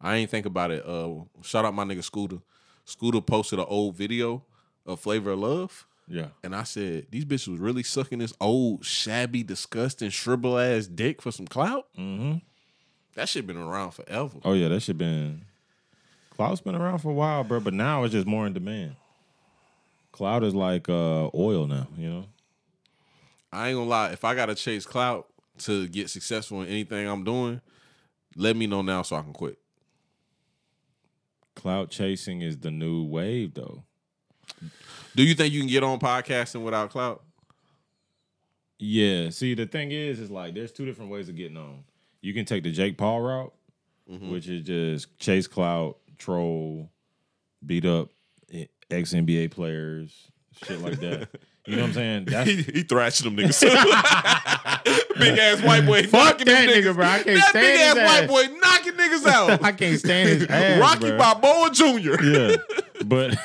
I 0.00 0.16
ain't 0.16 0.30
think 0.30 0.46
about 0.46 0.70
it. 0.70 0.84
Uh, 0.86 1.10
shout 1.42 1.64
out 1.64 1.74
my 1.74 1.84
nigga 1.84 2.02
Scooter. 2.04 2.38
Scooter 2.84 3.20
posted 3.20 3.58
an 3.58 3.66
old 3.68 3.96
video 3.96 4.44
of 4.86 5.00
Flavor 5.00 5.32
of 5.32 5.38
Love. 5.38 5.86
Yeah. 6.08 6.28
And 6.42 6.54
I 6.54 6.64
said, 6.64 7.06
these 7.10 7.24
bitches 7.24 7.48
was 7.48 7.60
really 7.60 7.82
sucking 7.82 8.18
this 8.18 8.34
old, 8.40 8.84
shabby, 8.84 9.42
disgusting, 9.42 10.10
shrivel 10.10 10.58
ass 10.58 10.86
dick 10.86 11.22
for 11.22 11.30
some 11.30 11.46
clout. 11.46 11.86
Mm-hmm. 11.98 12.38
That 13.14 13.28
shit 13.28 13.46
been 13.46 13.56
around 13.56 13.92
forever. 13.92 14.38
Oh 14.44 14.54
yeah, 14.54 14.68
that 14.68 14.80
shit 14.80 14.98
been 14.98 15.44
cloud's 16.30 16.60
been 16.60 16.74
around 16.74 16.98
for 16.98 17.10
a 17.10 17.14
while, 17.14 17.44
bro. 17.44 17.60
But 17.60 17.74
now 17.74 18.04
it's 18.04 18.12
just 18.12 18.26
more 18.26 18.46
in 18.46 18.52
demand. 18.52 18.96
Cloud 20.12 20.44
is 20.44 20.54
like 20.54 20.88
uh 20.88 21.30
oil 21.34 21.66
now, 21.66 21.88
you 21.96 22.08
know. 22.08 22.24
I 23.52 23.68
ain't 23.68 23.76
gonna 23.76 23.88
lie. 23.88 24.10
If 24.10 24.24
I 24.24 24.34
gotta 24.34 24.54
chase 24.54 24.86
clout 24.86 25.28
to 25.58 25.86
get 25.88 26.10
successful 26.10 26.62
in 26.62 26.68
anything 26.68 27.06
I'm 27.06 27.24
doing, 27.24 27.60
let 28.34 28.56
me 28.56 28.66
know 28.66 28.82
now 28.82 29.02
so 29.02 29.16
I 29.16 29.22
can 29.22 29.32
quit. 29.32 29.58
Cloud 31.54 31.90
chasing 31.90 32.40
is 32.40 32.58
the 32.58 32.70
new 32.70 33.04
wave, 33.04 33.54
though. 33.54 33.84
Do 35.14 35.22
you 35.22 35.34
think 35.34 35.52
you 35.52 35.60
can 35.60 35.68
get 35.68 35.82
on 35.82 35.98
podcasting 35.98 36.62
without 36.62 36.90
clout? 36.90 37.22
Yeah. 38.78 39.30
See, 39.30 39.54
the 39.54 39.66
thing 39.66 39.92
is, 39.92 40.18
is 40.18 40.30
like 40.30 40.54
there's 40.54 40.72
two 40.72 40.86
different 40.86 41.10
ways 41.10 41.28
of 41.28 41.36
getting 41.36 41.56
on. 41.56 41.84
You 42.20 42.34
can 42.34 42.44
take 42.44 42.62
the 42.62 42.72
Jake 42.72 42.96
Paul 42.96 43.20
route, 43.20 43.52
mm-hmm. 44.10 44.30
which 44.30 44.48
is 44.48 44.64
just 44.64 45.18
chase 45.18 45.46
clout, 45.46 45.98
troll, 46.18 46.90
beat 47.64 47.84
up 47.84 48.08
eh, 48.52 48.66
ex 48.90 49.12
NBA 49.12 49.50
players, 49.50 50.30
shit 50.64 50.80
like 50.80 50.98
that. 51.00 51.28
You 51.66 51.76
know 51.76 51.82
what 51.82 51.88
I'm 51.88 51.94
saying? 51.94 52.24
That's 52.28 52.50
He, 52.50 52.62
he 52.62 52.82
thrashing 52.82 53.34
them 53.34 53.44
niggas. 53.44 53.60
big 55.18 55.38
ass 55.38 55.62
white 55.62 55.86
boy 55.86 56.02
Fuck 56.04 56.38
knocking 56.40 56.46
that 56.46 56.68
nigga, 56.68 56.82
niggas. 56.82 56.94
bro. 56.94 57.06
I 57.06 57.22
can't 57.22 57.26
that 57.36 57.48
stand 57.50 57.52
big 57.66 57.80
ass 57.80 57.96
his 57.96 58.04
white 58.04 58.28
boy 58.28 58.54
knocking 58.58 58.92
niggas 58.94 59.26
out. 59.26 59.64
I 59.64 59.72
can't 59.72 59.98
stand 59.98 60.28
his 60.28 60.46
ass. 60.48 60.80
Rocky 60.80 61.08
bro. 61.10 61.18
Balboa 61.18 61.70
Jr. 61.70 62.22
Yeah, 62.24 62.56
but 63.06 63.36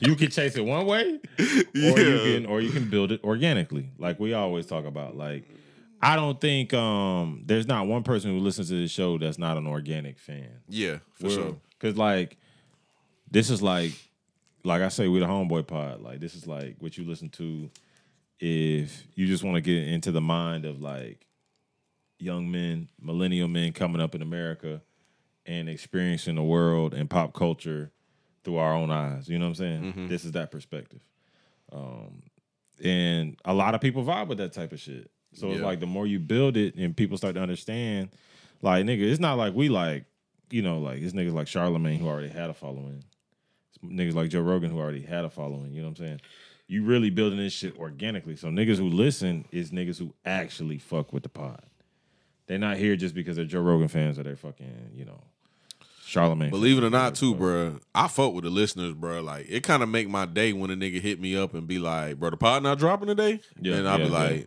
you 0.00 0.16
can 0.16 0.30
chase 0.30 0.56
it 0.56 0.64
one 0.64 0.86
way, 0.86 1.20
or 1.38 1.44
you 1.74 1.94
can 1.94 2.46
or 2.46 2.60
you 2.60 2.70
can 2.70 2.90
build 2.90 3.12
it 3.12 3.22
organically, 3.22 3.90
like 3.98 4.18
we 4.18 4.34
always 4.34 4.66
talk 4.66 4.84
about. 4.84 5.16
Like, 5.16 5.44
I 6.02 6.16
don't 6.16 6.40
think 6.40 6.74
um 6.74 7.42
there's 7.46 7.68
not 7.68 7.86
one 7.86 8.02
person 8.02 8.30
who 8.32 8.40
listens 8.40 8.68
to 8.68 8.74
this 8.74 8.90
show 8.90 9.16
that's 9.18 9.38
not 9.38 9.56
an 9.56 9.66
organic 9.68 10.18
fan. 10.18 10.48
Yeah, 10.68 10.98
for 11.12 11.30
sure. 11.30 11.56
Because 11.78 11.96
like, 11.96 12.36
this 13.30 13.48
is 13.50 13.62
like, 13.62 13.92
like 14.64 14.82
I 14.82 14.88
say, 14.88 15.08
we 15.08 15.20
the 15.20 15.26
homeboy 15.26 15.66
pod. 15.66 16.00
Like, 16.00 16.20
this 16.20 16.34
is 16.34 16.46
like 16.46 16.76
what 16.78 16.96
you 16.96 17.04
listen 17.04 17.28
to 17.30 17.70
if 18.40 19.06
you 19.14 19.26
just 19.26 19.44
want 19.44 19.56
to 19.56 19.60
get 19.60 19.86
into 19.88 20.10
the 20.10 20.20
mind 20.20 20.64
of 20.64 20.80
like 20.80 21.26
young 22.18 22.50
men, 22.50 22.88
millennial 23.00 23.48
men 23.48 23.72
coming 23.72 24.00
up 24.00 24.14
in 24.14 24.22
America 24.22 24.82
and 25.46 25.68
experiencing 25.68 26.34
the 26.34 26.42
world 26.42 26.94
and 26.94 27.08
pop 27.10 27.34
culture 27.34 27.92
through 28.42 28.56
our 28.56 28.74
own 28.74 28.90
eyes. 28.90 29.28
You 29.28 29.38
know 29.38 29.44
what 29.46 29.50
I'm 29.50 29.54
saying? 29.54 29.92
This 30.08 30.24
is 30.24 30.32
that 30.32 30.50
perspective. 30.50 31.00
Um, 31.72 32.22
and 32.82 33.36
a 33.44 33.54
lot 33.54 33.74
of 33.74 33.80
people 33.80 34.04
vibe 34.04 34.28
with 34.28 34.38
that 34.38 34.52
type 34.52 34.72
of 34.72 34.80
shit. 34.80 35.10
So 35.34 35.48
it's 35.50 35.60
like 35.66 35.80
the 35.80 35.86
more 35.86 36.06
you 36.06 36.18
build 36.20 36.56
it 36.56 36.74
and 36.76 36.96
people 36.96 37.16
start 37.16 37.34
to 37.34 37.40
understand, 37.40 38.10
like 38.62 38.84
nigga, 38.86 39.02
it's 39.02 39.20
not 39.20 39.36
like 39.36 39.52
we 39.54 39.68
like, 39.68 40.04
you 40.50 40.62
know, 40.62 40.78
like 40.78 41.00
it's 41.02 41.12
niggas 41.12 41.34
like 41.34 41.48
Charlemagne 41.48 41.98
who 41.98 42.08
already 42.08 42.28
had 42.28 42.50
a 42.50 42.54
following. 42.54 43.02
Niggas 43.84 44.14
like 44.14 44.30
Joe 44.30 44.40
Rogan 44.40 44.70
who 44.70 44.78
already 44.78 45.02
had 45.02 45.24
a 45.24 45.30
following. 45.30 45.72
You 45.72 45.82
know 45.82 45.88
what 45.88 46.00
I'm 46.00 46.06
saying? 46.06 46.20
You 46.66 46.84
really 46.84 47.10
building 47.10 47.38
this 47.38 47.52
shit 47.52 47.78
organically. 47.78 48.36
So 48.36 48.48
niggas 48.48 48.78
who 48.78 48.88
listen 48.88 49.44
is 49.52 49.70
niggas 49.70 49.98
who 49.98 50.14
actually 50.24 50.78
fuck 50.78 51.12
with 51.12 51.22
the 51.22 51.28
pod. 51.28 51.62
They're 52.46 52.58
not 52.58 52.76
here 52.76 52.96
just 52.96 53.14
because 53.14 53.36
they're 53.36 53.44
Joe 53.44 53.60
Rogan 53.60 53.88
fans 53.88 54.18
or 54.18 54.22
they're 54.22 54.36
fucking, 54.36 54.90
you 54.94 55.04
know, 55.04 55.22
Charlemagne. 56.04 56.50
Believe 56.50 56.78
it 56.78 56.84
or 56.84 56.90
not, 56.90 57.14
too, 57.14 57.34
bro. 57.34 57.78
I 57.94 58.08
fuck 58.08 58.34
with 58.34 58.44
the 58.44 58.50
listeners, 58.50 58.92
bro. 58.94 59.22
Like 59.22 59.46
it 59.48 59.62
kind 59.62 59.82
of 59.82 59.88
make 59.88 60.08
my 60.08 60.26
day 60.26 60.52
when 60.52 60.70
a 60.70 60.74
nigga 60.74 61.00
hit 61.00 61.20
me 61.20 61.36
up 61.36 61.54
and 61.54 61.66
be 61.66 61.78
like, 61.78 62.18
"Bro, 62.18 62.30
the 62.30 62.36
pod 62.36 62.62
not 62.62 62.78
dropping 62.78 63.08
today." 63.08 63.40
Yeah, 63.60 63.76
and 63.76 63.88
I 63.88 63.96
be 63.96 64.04
yeah, 64.04 64.10
like, 64.10 64.40
yeah. 64.40 64.44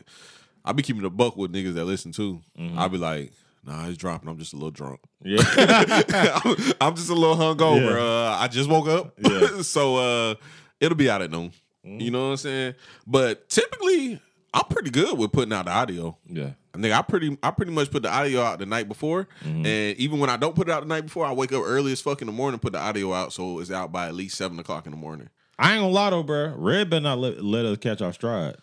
I 0.64 0.72
be 0.74 0.84
keeping 0.84 1.02
the 1.02 1.10
buck 1.10 1.36
with 1.36 1.52
niggas 1.52 1.74
that 1.74 1.86
listen 1.86 2.12
too. 2.12 2.42
Mm-hmm. 2.60 2.78
I 2.78 2.88
be 2.88 2.98
like, 2.98 3.34
Nah, 3.68 3.88
it's 3.90 3.98
dropping. 3.98 4.30
I'm 4.30 4.38
just 4.40 4.54
a 4.54 4.56
little 4.56 4.72
drunk. 4.72 5.02
Yeah. 5.24 5.42
I'm, 6.46 6.56
I'm 6.80 6.96
just 6.96 7.10
a 7.10 7.14
little 7.14 7.36
hungover. 7.36 7.92
Yeah. 7.92 8.32
Uh, 8.32 8.38
I 8.40 8.48
just 8.48 8.70
woke 8.70 8.88
up, 8.88 9.14
Yeah. 9.20 9.62
so 9.62 9.98
uh, 9.98 10.36
it'll 10.80 10.96
be 10.98 11.10
out 11.10 11.22
at 11.22 11.30
noon. 11.30 11.52
You 11.84 12.12
know 12.12 12.24
what 12.26 12.32
I'm 12.32 12.38
saying? 12.38 12.74
But 13.06 13.48
typically, 13.50 14.20
I'm 14.54 14.66
pretty 14.70 14.90
good 14.90 15.18
with 15.18 15.32
putting 15.34 15.52
out 15.54 15.66
the 15.66 15.72
audio. 15.72 16.18
yeah. 16.26 16.52
I 16.76 16.80
think 16.80 16.94
I 16.94 17.02
pretty 17.02 17.36
I 17.42 17.50
pretty 17.52 17.72
much 17.72 17.90
put 17.90 18.04
the 18.04 18.10
audio 18.14 18.42
out 18.44 18.60
the 18.60 18.66
night 18.68 18.88
before, 18.88 19.28
Mm-hmm. 19.44 19.66
and 19.66 19.98
even 19.98 20.20
when 20.20 20.30
I 20.30 20.38
don't 20.38 20.54
put 20.56 20.70
it 20.70 20.72
out 20.72 20.82
the 20.82 20.88
night 20.88 21.02
before, 21.06 21.26
I 21.26 21.34
wake 21.34 21.52
up 21.52 21.64
early 21.66 21.92
as 21.92 22.00
fuck 22.02 22.22
in 22.22 22.28
the 22.28 22.32
morning, 22.34 22.60
put 22.60 22.74
the 22.74 22.80
audio 22.80 23.14
out, 23.14 23.34
so 23.34 23.58
it's 23.60 23.72
out 23.72 23.92
by 23.92 24.08
at 24.08 24.14
least 24.14 24.38
seven 24.38 24.60
o'clock 24.60 24.86
in 24.86 24.92
the 24.92 24.98
morning. 24.98 25.30
I 25.58 25.74
ain't 25.74 25.82
gonna 25.82 25.92
lie 25.92 26.12
though, 26.12 26.22
bro. 26.22 26.54
Red 26.56 26.90
better 26.92 27.02
not 27.02 27.18
let, 27.18 27.44
let 27.44 27.66
us 27.66 27.80
catch 27.80 28.02
our 28.04 28.14
stride, 28.14 28.58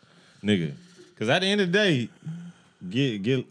nigga. 0.44 0.74
Because 1.10 1.28
at 1.28 1.40
the 1.40 1.48
end 1.48 1.60
of 1.60 1.72
the 1.72 1.76
day, 1.76 2.08
get 2.88 3.22
get 3.24 3.46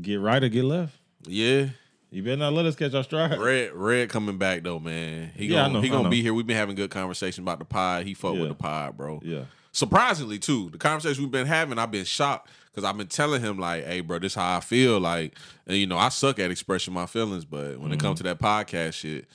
get 0.00 0.16
right 0.20 0.42
or 0.42 0.48
get 0.48 0.64
left. 0.64 0.96
Yeah, 1.26 1.68
You 2.10 2.22
better 2.22 2.36
not 2.36 2.52
let 2.54 2.64
us 2.66 2.76
catch 2.76 2.94
our 2.94 3.02
stride. 3.04 3.38
Red 3.38 3.72
Red 3.74 4.08
coming 4.08 4.38
back 4.38 4.62
though, 4.62 4.78
man. 4.78 5.30
He 5.36 5.46
Yeah, 5.46 5.62
gonna 5.62 5.74
know, 5.74 5.80
he 5.80 5.88
gonna 5.88 6.08
be 6.08 6.22
here. 6.22 6.32
We've 6.32 6.46
been 6.46 6.56
having 6.56 6.74
good 6.76 6.90
conversation 6.90 7.44
about 7.44 7.58
the 7.58 7.64
pod. 7.64 8.04
He 8.06 8.14
fuck 8.14 8.34
Yeah. 8.34 8.40
with 8.40 8.48
the 8.50 8.54
pod, 8.54 8.96
bro. 8.96 9.20
Yeah. 9.22 9.44
Surprisingly 9.72 10.38
too, 10.38 10.70
the 10.70 10.78
conversation 10.78 11.22
we've 11.22 11.30
been 11.32 11.46
having, 11.46 11.78
I've 11.78 11.90
been 11.90 12.04
shocked 12.06 12.48
because 12.70 12.84
I've 12.84 12.96
been 12.96 13.06
telling 13.08 13.42
him 13.42 13.58
like, 13.58 13.84
"Hey, 13.84 14.00
bro, 14.00 14.18
this 14.18 14.34
how 14.34 14.56
I 14.56 14.60
feel." 14.60 14.98
Like, 14.98 15.36
and 15.66 15.76
you 15.76 15.86
know, 15.86 15.98
I 15.98 16.08
suck 16.08 16.38
at 16.38 16.50
expressing 16.50 16.94
my 16.94 17.06
feelings, 17.06 17.44
but 17.44 17.78
when 17.78 17.92
it 17.92 18.00
comes 18.00 18.18
to 18.20 18.24
Mm-hmm. 18.24 18.38
that 18.42 18.66
podcast 18.66 18.94
shit, 18.94 19.26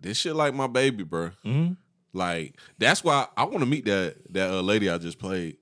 this 0.00 0.18
shit 0.18 0.34
like 0.34 0.54
my 0.54 0.66
baby, 0.66 1.04
bro. 1.04 1.30
Mhm. 1.44 1.76
Like 2.12 2.58
that's 2.78 3.02
why 3.04 3.26
I 3.36 3.44
want 3.44 3.60
to 3.60 3.66
meet 3.66 3.84
that 3.86 4.16
that 4.32 4.50
uh, 4.50 4.60
lady 4.60 4.90
I 4.90 4.98
just 4.98 5.18
played. 5.18 5.56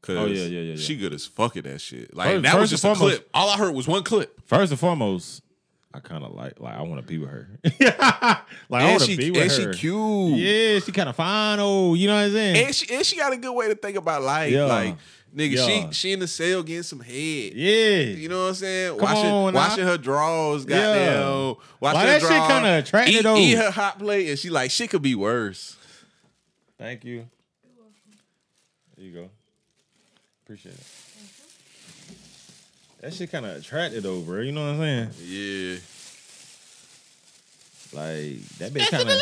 Cause 0.00 0.16
Oh, 0.16 0.26
yeah, 0.26 0.42
yeah, 0.44 0.46
yeah, 0.46 0.60
yeah. 0.72 0.76
she 0.76 0.96
good 0.96 1.12
as 1.12 1.26
fuck 1.26 1.56
at 1.56 1.64
that 1.64 1.80
shit. 1.80 2.14
Like 2.14 2.28
First- 2.30 2.42
that 2.44 2.58
was 2.60 2.70
just 2.70 2.84
a 2.84 2.88
and 2.88 2.96
foremost- 2.98 3.16
clip. 3.18 3.30
All 3.34 3.50
I 3.50 3.56
heard 3.56 3.74
was 3.74 3.88
one 3.88 4.04
clip. 4.04 4.40
First 4.46 4.70
and 4.70 4.78
foremost, 4.78 5.42
I 5.92 6.00
kind 6.00 6.22
of 6.22 6.32
like 6.34 6.60
like 6.60 6.74
I 6.76 6.82
want 6.82 7.00
to 7.00 7.06
be 7.06 7.18
with 7.18 7.30
her. 7.30 7.48
like 7.64 8.00
I 8.00 8.90
want 8.90 9.00
to 9.00 9.06
she 9.06 9.16
be 9.16 9.30
with 9.32 9.42
and 9.42 9.50
her. 9.66 9.72
she 9.72 9.78
cute. 9.80 10.36
Yeah, 10.38 10.78
she 10.80 10.92
kind 10.92 11.08
of 11.08 11.16
fine. 11.16 11.58
Oh, 11.60 11.94
you 11.94 12.06
know 12.06 12.14
what 12.14 12.24
I'm 12.26 12.32
saying? 12.32 12.66
And 12.66 12.74
she 12.74 12.94
and 12.94 13.04
she 13.04 13.16
got 13.16 13.32
a 13.32 13.36
good 13.36 13.52
way 13.52 13.68
to 13.68 13.74
think 13.74 13.96
about 13.96 14.22
life. 14.22 14.52
Yeah. 14.52 14.64
Like 14.66 14.96
nigga, 15.34 15.56
Yeah. 15.56 15.66
she 15.66 15.92
she 15.92 16.12
in 16.12 16.20
the 16.20 16.28
cell 16.28 16.62
getting 16.62 16.82
some 16.84 17.00
head. 17.00 17.54
yeah. 17.54 17.96
You 18.00 18.28
know 18.28 18.42
what 18.42 18.48
I'm 18.50 18.54
saying? 18.54 18.90
Come 18.98 19.02
washing 19.02 19.30
on 19.30 19.52
now. 19.54 19.58
washing 19.60 19.84
her 19.84 19.90
Yeah. 19.92 19.96
goddamn. 19.96 21.54
Washing 21.80 21.80
Like, 21.80 21.96
her 21.96 22.06
that 22.06 22.20
shit 22.20 22.48
kinda 22.50 22.78
attractive, 22.78 23.14
eat, 23.16 23.22
though. 23.22 23.36
Eat 23.36 23.54
her 23.56 23.70
hot 23.72 23.98
plate, 23.98 24.28
and 24.28 24.38
she 24.38 24.48
like, 24.50 24.70
shit 24.70 24.90
could 24.90 25.02
be 25.02 25.14
worse. 25.16 25.76
Thank 26.78 27.04
you. 27.04 27.26
There 28.96 29.04
you 29.06 29.12
go. 29.12 29.30
Appreciate 30.48 30.76
it. 30.76 30.80
That 33.02 33.12
shit 33.12 33.30
kind 33.30 33.44
of 33.44 33.54
attracted 33.58 34.06
over. 34.06 34.42
You 34.42 34.50
know 34.52 34.62
what 34.62 34.82
I'm 34.82 35.10
saying? 35.10 35.10
Yeah. 35.22 35.76
Like 37.92 38.40
that 38.56 38.72
bitch 38.72 38.90
kind 38.90 39.08
of 39.10 39.18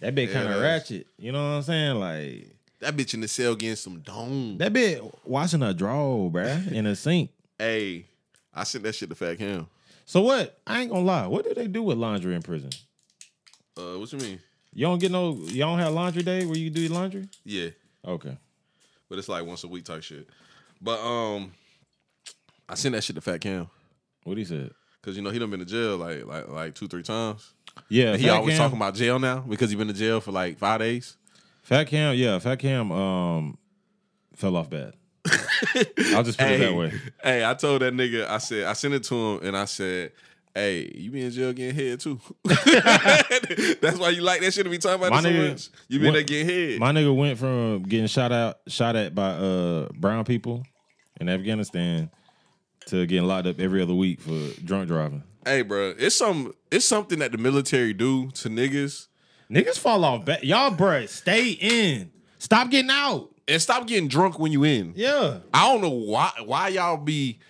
that 0.00 0.14
bitch 0.14 0.32
kind 0.32 0.48
of 0.48 0.54
that's- 0.54 0.62
ratchet. 0.62 1.06
You 1.18 1.32
know 1.32 1.42
what 1.42 1.56
I'm 1.56 1.62
saying? 1.62 1.96
Like 1.96 2.46
That 2.78 2.96
bitch 2.96 3.12
in 3.12 3.20
the 3.20 3.28
cell 3.28 3.54
getting 3.54 3.76
some 3.76 3.98
dome. 4.00 4.56
that 4.56 4.72
bitch 4.72 5.14
watching 5.26 5.60
her 5.60 5.74
draw, 5.74 6.30
bruh, 6.30 6.72
in 6.72 6.86
a 6.86 6.96
sink. 6.96 7.28
hey, 7.58 8.06
I 8.54 8.64
sent 8.64 8.84
that 8.84 8.94
shit 8.94 9.10
to 9.10 9.14
Fat 9.14 9.36
Cam. 9.36 9.66
So 10.06 10.22
what? 10.22 10.58
I 10.66 10.80
ain't 10.80 10.90
gonna 10.90 11.04
lie. 11.04 11.26
What 11.26 11.44
do 11.44 11.52
they 11.52 11.66
do 11.66 11.82
with 11.82 11.98
laundry 11.98 12.34
in 12.34 12.40
prison? 12.40 12.70
Uh, 13.76 13.98
what 13.98 14.10
you 14.10 14.18
mean? 14.18 14.40
You 14.72 14.86
don't 14.86 14.98
get 15.00 15.12
no. 15.12 15.34
You 15.34 15.58
don't 15.58 15.78
have 15.78 15.92
laundry 15.92 16.22
day 16.22 16.46
where 16.46 16.56
you 16.56 16.70
do 16.70 16.80
your 16.80 16.92
laundry. 16.92 17.28
Yeah, 17.44 17.68
Okay. 18.06 18.38
But 19.10 19.18
it's 19.18 19.28
like 19.28 19.44
once 19.44 19.62
a 19.64 19.68
week 19.68 19.84
type 19.84 20.02
shit. 20.02 20.26
But 20.80 20.98
um, 21.00 21.52
I 22.68 22.74
sent 22.76 22.94
that 22.94 23.04
shit 23.04 23.16
to 23.16 23.20
Fat 23.20 23.42
Cam 23.42 23.68
What 24.24 24.38
he 24.38 24.44
said? 24.46 24.70
because 25.02 25.16
you 25.16 25.22
know 25.22 25.30
he 25.30 25.38
done 25.38 25.50
been 25.50 25.60
to 25.60 25.66
jail 25.66 25.96
like 25.98 26.24
like 26.26 26.48
like 26.48 26.74
two 26.74 26.88
three 26.88 27.02
times. 27.02 27.52
Yeah, 27.88 28.16
he 28.16 28.24
Fat 28.24 28.36
always 28.36 28.54
Cam- 28.56 28.64
talking 28.64 28.78
about 28.78 28.94
jail 28.94 29.18
now 29.18 29.40
because 29.40 29.70
he 29.70 29.76
been 29.76 29.88
to 29.88 29.92
jail 29.94 30.20
for 30.20 30.32
like 30.32 30.58
five 30.58 30.80
days. 30.80 31.16
Fat 31.62 31.86
Cam. 31.88 32.14
Yeah, 32.16 32.38
Fat 32.38 32.58
Cam. 32.58 32.90
Um, 32.92 33.58
fell 34.34 34.56
off 34.56 34.70
bad. 34.70 34.94
I'll 36.14 36.22
just 36.22 36.38
put 36.38 36.50
it 36.50 36.60
that 36.60 36.74
way. 36.74 36.92
Hey, 37.22 37.44
I 37.44 37.52
told 37.54 37.82
that 37.82 37.92
nigga, 37.92 38.26
I 38.26 38.38
said, 38.38 38.64
I 38.64 38.72
sent 38.72 38.94
it 38.94 39.04
to 39.04 39.14
him 39.14 39.46
and 39.46 39.56
I 39.56 39.66
said, 39.66 40.12
Hey, 40.54 40.90
you 40.94 41.10
be 41.10 41.22
in 41.22 41.30
jail 41.30 41.52
getting 41.52 41.74
head 41.76 42.00
too. 42.00 42.18
That's 43.80 43.98
why 43.98 44.10
you 44.10 44.22
like 44.22 44.40
that 44.40 44.52
shit 44.52 44.64
to 44.64 44.70
be 44.70 44.78
talking 44.78 44.98
about 45.00 45.10
My 45.12 45.20
so 45.22 45.28
nigga- 45.30 45.48
much. 45.50 45.68
You 45.88 46.00
been 46.00 46.12
there 46.12 46.22
getting 46.22 46.48
head. 46.48 46.80
My 46.80 46.92
nigga 46.92 47.14
went 47.14 47.38
from 47.38 47.82
getting 47.84 48.06
shot 48.06 48.32
out, 48.32 48.58
shot 48.68 48.96
at 48.96 49.14
by 49.14 49.30
uh 49.30 49.88
brown 49.94 50.24
people 50.24 50.64
in 51.20 51.28
Afghanistan 51.28 52.10
to 52.86 53.06
getting 53.06 53.26
locked 53.26 53.46
up 53.46 53.60
every 53.60 53.82
other 53.82 53.94
week 53.94 54.20
for 54.20 54.38
drunk 54.64 54.88
driving. 54.88 55.22
hey, 55.44 55.62
bro, 55.62 55.94
it's 55.98 56.16
some 56.16 56.52
it's 56.70 56.84
something 56.84 57.18
that 57.20 57.32
the 57.32 57.38
military 57.38 57.92
do 57.92 58.30
to 58.32 58.48
niggas. 58.48 59.06
Niggas 59.50 59.78
fall 59.78 60.04
off. 60.04 60.28
Y'all, 60.44 60.70
bruh, 60.70 61.08
stay 61.08 61.50
in. 61.50 62.12
Stop 62.38 62.70
getting 62.70 62.90
out. 62.90 63.28
And 63.48 63.60
stop 63.60 63.88
getting 63.88 64.06
drunk 64.06 64.38
when 64.38 64.52
you 64.52 64.62
in. 64.62 64.92
Yeah. 64.94 65.38
I 65.52 65.66
don't 65.72 65.80
know 65.82 65.90
why 65.90 66.30
why 66.44 66.68
y'all 66.68 66.96
be 66.96 67.40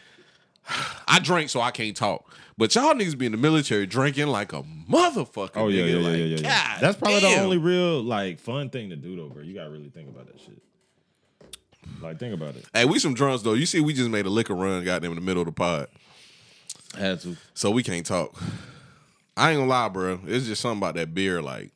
I 1.09 1.19
drink 1.19 1.51
so 1.51 1.61
I 1.61 1.71
can't 1.71 1.95
talk. 1.97 2.33
But 2.61 2.74
y'all 2.74 2.93
niggas 2.93 3.16
be 3.16 3.24
in 3.24 3.32
the 3.32 3.39
military 3.39 3.87
drinking 3.87 4.27
like 4.27 4.53
a 4.53 4.62
motherfucker. 4.62 5.53
Oh 5.55 5.69
yeah, 5.69 5.85
nigga. 5.85 5.89
yeah, 5.89 5.97
yeah, 5.97 6.07
like, 6.07 6.19
yeah, 6.19 6.24
yeah, 6.24 6.39
yeah. 6.43 6.78
That's 6.78 6.99
probably 6.99 7.20
the 7.20 7.41
only 7.41 7.57
real 7.57 8.03
like 8.03 8.39
fun 8.39 8.69
thing 8.69 8.91
to 8.91 8.97
do 8.97 9.16
though, 9.16 9.31
bro. 9.31 9.43
You 9.43 9.55
gotta 9.55 9.70
really 9.70 9.89
think 9.89 10.11
about 10.11 10.27
that 10.27 10.39
shit. 10.39 10.62
Like 12.03 12.19
think 12.19 12.35
about 12.35 12.57
it. 12.57 12.66
Hey, 12.74 12.85
we 12.85 12.99
some 12.99 13.15
drunks 13.15 13.43
though. 13.43 13.55
You 13.55 13.65
see, 13.65 13.81
we 13.81 13.95
just 13.95 14.11
made 14.11 14.27
a 14.27 14.28
liquor 14.28 14.55
run, 14.55 14.85
goddamn, 14.85 15.12
in 15.12 15.15
the 15.15 15.23
middle 15.23 15.41
of 15.41 15.47
the 15.47 15.53
pod. 15.53 15.87
Had 16.99 17.20
to. 17.23 17.35
So 17.55 17.70
we 17.70 17.82
can't 17.82 18.05
talk. 18.05 18.39
I 19.39 19.53
ain't 19.53 19.61
gonna 19.61 19.70
lie, 19.70 19.89
bro. 19.89 20.20
It's 20.27 20.45
just 20.45 20.61
something 20.61 20.81
about 20.81 20.97
that 20.97 21.15
beer, 21.15 21.41
like 21.41 21.70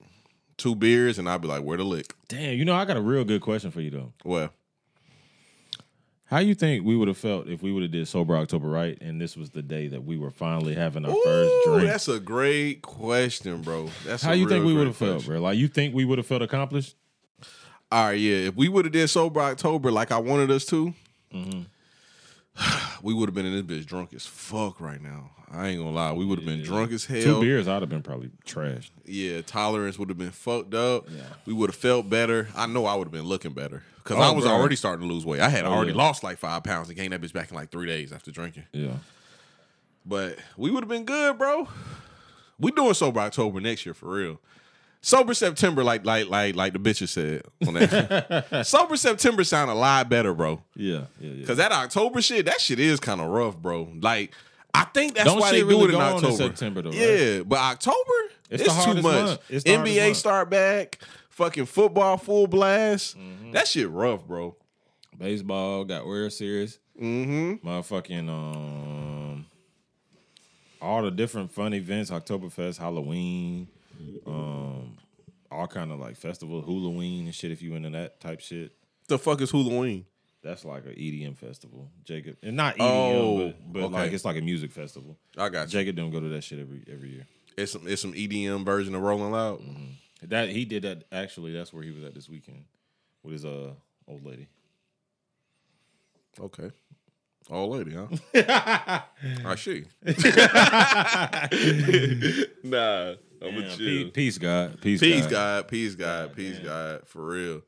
two 0.59 0.74
beers, 0.74 1.19
and 1.19 1.31
I'd 1.31 1.40
be 1.40 1.48
like, 1.48 1.62
where 1.62 1.78
the 1.78 1.85
lick? 1.85 2.15
Damn, 2.28 2.59
you 2.59 2.66
know 2.66 2.74
I 2.74 2.85
got 2.85 2.98
a 2.98 3.01
real 3.01 3.24
good 3.24 3.40
question 3.40 3.70
for 3.70 3.81
you 3.81 3.89
though. 3.89 4.12
Well, 4.23 4.51
How 6.35 6.40
you 6.40 6.56
think 6.56 6.85
we 6.85 6.97
would 6.97 7.06
have 7.06 7.16
felt 7.16 7.47
if 7.47 7.62
we 7.62 7.70
would 7.70 7.85
have 7.85 7.93
did 7.93 8.09
sober 8.09 8.36
October 8.36 8.66
right, 8.66 8.98
and 9.01 9.20
this 9.20 9.36
was 9.36 9.51
the 9.51 9.62
day 9.62 9.86
that 9.86 10.05
we 10.05 10.19
were 10.19 10.32
finally 10.32 10.74
having 10.74 11.06
our 11.06 11.15
first 11.23 11.55
drink? 11.65 11.86
that's 11.86 12.09
a 12.09 12.19
great 12.19 12.82
question, 12.82 13.62
bro. 13.62 13.89
That's 14.05 14.24
How 14.24 14.32
you 14.32 14.48
think 14.48 14.65
we 14.65 14.74
would 14.74 14.89
have 14.89 14.97
felt, 14.97 15.27
bro? 15.27 15.39
Like 15.39 15.56
you 15.56 15.69
think 15.69 15.94
we 15.94 16.05
would 16.05 16.19
have 16.19 16.27
felt 16.27 16.43
accomplished? 16.43 16.97
All 17.93 18.06
right, 18.06 18.19
yeah. 18.19 18.48
If 18.48 18.56
we 18.56 18.69
would 18.69 18.85
have 18.85 18.90
did 18.90 19.06
sober 19.11 19.39
October 19.43 19.93
like 19.93 20.11
I 20.11 20.19
wanted 20.19 20.51
us 20.51 20.65
to, 20.65 20.93
mm-hmm. 21.32 21.61
we 23.06 23.15
would 23.15 23.28
have 23.28 23.35
been 23.36 23.47
in 23.47 23.65
this 23.65 23.85
bitch 23.85 23.86
drunk 23.86 24.12
as 24.12 24.27
fuck 24.27 24.81
right 24.81 25.01
now. 25.01 25.31
I 25.55 25.68
ain't 25.68 25.78
gonna 25.78 25.90
lie. 25.94 26.12
We 26.12 26.24
would 26.24 26.39
have 26.39 26.47
been 26.47 26.62
drunk 26.62 26.93
as 26.93 27.05
hell. 27.05 27.22
Two 27.22 27.40
beers, 27.40 27.68
I'd 27.68 27.82
have 27.82 27.89
been 27.89 28.02
probably 28.02 28.31
trashed. 28.47 28.90
Yeah, 29.05 29.40
tolerance 29.43 29.98
would 29.98 30.09
have 30.09 30.18
been 30.18 30.31
fucked 30.31 30.74
up. 30.74 31.09
Yeah. 31.10 31.22
We 31.47 31.52
would 31.52 31.70
have 31.70 31.76
felt 31.76 32.09
better. 32.10 32.48
I 32.56 32.66
know 32.66 32.86
I 32.86 32.94
would 32.94 33.06
have 33.06 33.12
been 33.12 33.24
looking 33.24 33.52
better 33.52 33.82
because 34.02 34.16
Oh, 34.18 34.20
I 34.22 34.31
was 34.32 34.44
bro. 34.44 34.52
already 34.55 34.76
starting 34.76 35.06
to 35.09 35.12
lose 35.14 35.24
weight. 35.24 35.40
I 35.40 35.48
had 35.48 35.64
Oh, 35.64 35.72
already 35.72 35.93
yeah. 35.93 35.98
lost 35.98 36.22
like 36.24 36.39
five 36.39 36.64
pounds 36.64 36.89
and 36.89 36.97
gained 36.97 37.12
that 37.12 37.20
bitch 37.20 37.32
back 37.32 37.51
in 37.51 37.56
like 37.56 37.70
three 37.70 37.86
days 37.86 38.12
after 38.12 38.31
drinking. 38.31 38.64
Yeah. 38.72 38.94
But 40.06 40.39
we 40.56 40.70
would 40.70 40.82
have 40.82 40.89
been 40.89 41.05
good, 41.05 41.39
bro. 41.39 41.68
We 42.59 42.70
doing 42.70 42.94
sober 42.94 43.20
October 43.20 43.60
next 43.60 43.85
year 43.86 43.94
for 43.94 44.10
real. 44.10 44.40
Sober 45.01 45.35
September, 45.35 45.85
like 45.85 46.06
like 46.06 46.28
like 46.28 46.55
like 46.56 46.72
the 46.72 46.78
bitches 46.78 47.09
said 47.09 47.43
on 47.66 47.74
that. 47.74 48.62
sober 48.66 48.97
September 48.97 49.44
sound 49.44 49.70
a 49.70 49.74
lot 49.74 50.09
better, 50.09 50.32
bro. 50.32 50.62
Yeah. 50.74 51.05
Yeah. 51.20 51.31
yeah. 51.32 51.47
Cause 51.47 51.59
that 51.59 51.72
October 51.72 52.22
shit, 52.22 52.47
that 52.47 52.60
shit 52.60 52.81
is 52.81 53.01
kind 53.01 53.20
of 53.20 53.28
rough, 53.28 53.56
bro. 53.56 53.90
Like 54.01 54.32
I 54.76 54.84
think 54.84 55.14
that's 55.14 55.26
Don't 55.26 55.38
why 55.38 55.52
they 55.52 55.59
shit 55.60 55.68
do 55.68 55.84
it 55.84 55.90
in 55.90 55.94
on 55.96 56.02
in 56.10 56.14
October. 56.16 56.36
September, 56.36 56.82
though, 56.82 56.90
right? 56.90 56.98
Yeah, 56.98 57.42
but 57.44 57.59
October, 57.59 57.96
It's 58.51 58.62
it's, 58.64 58.84
too 58.84 58.94
much. 58.94 59.02
month. 59.05 59.40
It's 59.48 59.64
NBA 59.64 60.05
month. 60.06 60.16
start 60.16 60.51
back, 60.51 60.98
fucking 61.30 61.66
football 61.66 62.16
full 62.16 62.46
blast. 62.48 63.16
Mm-hmm. 63.16 63.52
That 63.52 63.68
shit 63.68 63.88
rough, 63.88 64.26
bro. 64.26 64.56
Baseball 65.16 65.84
got 65.84 66.06
World 66.06 66.32
Series. 66.32 66.80
Mm-hmm. 67.01 67.66
Motherfucking 67.66 68.28
um, 68.28 69.46
all 70.82 71.02
the 71.02 71.10
different 71.10 71.52
fun 71.52 71.72
events, 71.72 72.10
Oktoberfest, 72.10 72.78
Halloween, 72.78 73.68
um, 74.26 74.96
all 75.51 75.66
kind 75.68 75.92
of 75.92 76.01
like 76.01 76.16
festival, 76.16 76.62
Hulaween 76.64 77.26
and 77.26 77.34
shit. 77.34 77.52
If 77.52 77.62
you 77.62 77.74
into 77.74 77.90
that 77.90 78.20
type 78.20 78.40
shit, 78.40 78.72
The 79.09 79.18
fuck 79.18 79.40
is 79.40 79.52
Hulaween? 79.52 80.05
That's 80.45 80.65
like 80.65 80.85
an 80.85 80.93
EDM 80.93 81.37
festival. 81.37 81.91
Jacob 82.05 82.37
and 82.43 82.57
not 82.57 82.77
EDM, 82.77 82.81
Oh, 82.81 83.37
but, 83.49 83.73
but 83.73 83.91
like 83.93 84.12
it's 84.12 84.25
like 84.25 84.37
a 84.37 84.41
music 84.43 84.71
festival. 84.71 85.16
I 85.37 85.49
got 85.49 85.62
you. 85.69 85.73
Jacob 85.81 85.97
don't 85.97 86.11
go 86.11 86.21
to 86.21 86.29
that 86.29 86.45
shit 86.45 86.61
every 86.61 86.85
every 86.89 87.09
year. 87.11 87.27
It's 87.57 87.73
some 87.73 87.89
it's 87.89 88.03
some 88.03 88.12
EDM 88.12 88.65
version 88.65 88.95
of 88.95 89.03
Rolling 89.03 89.33
Loud. 89.33 89.62
That 90.23 90.49
he 90.51 90.65
did 90.65 90.83
that 90.85 91.05
actually. 91.11 91.53
That's 91.53 91.73
where 91.73 91.83
he 91.83 91.91
was 91.91 92.05
at 92.05 92.15
this 92.15 92.29
weekend 92.29 92.65
with 93.25 93.33
his 93.33 93.45
uh 93.45 93.73
old 94.07 94.25
lady. 94.25 94.47
Okay. 96.41 96.71
Old 97.51 97.77
lady, 97.77 97.95
huh? 97.95 98.09
I 99.45 99.55
see. 99.57 99.85
nah, 102.62 103.11
I'm 103.11 103.16
Damn, 103.41 103.55
with 103.55 103.79
pe- 103.79 103.85
you. 103.85 104.11
peace, 104.11 104.39
God. 104.39 104.81
Peace, 104.81 105.01
Peace, 105.01 105.23
God. 105.27 105.31
God. 105.31 105.69
Peace, 105.69 105.95
God. 105.95 106.35
Peace, 106.35 106.59
God. 106.59 107.03
For 107.07 107.23
real. 107.25 107.61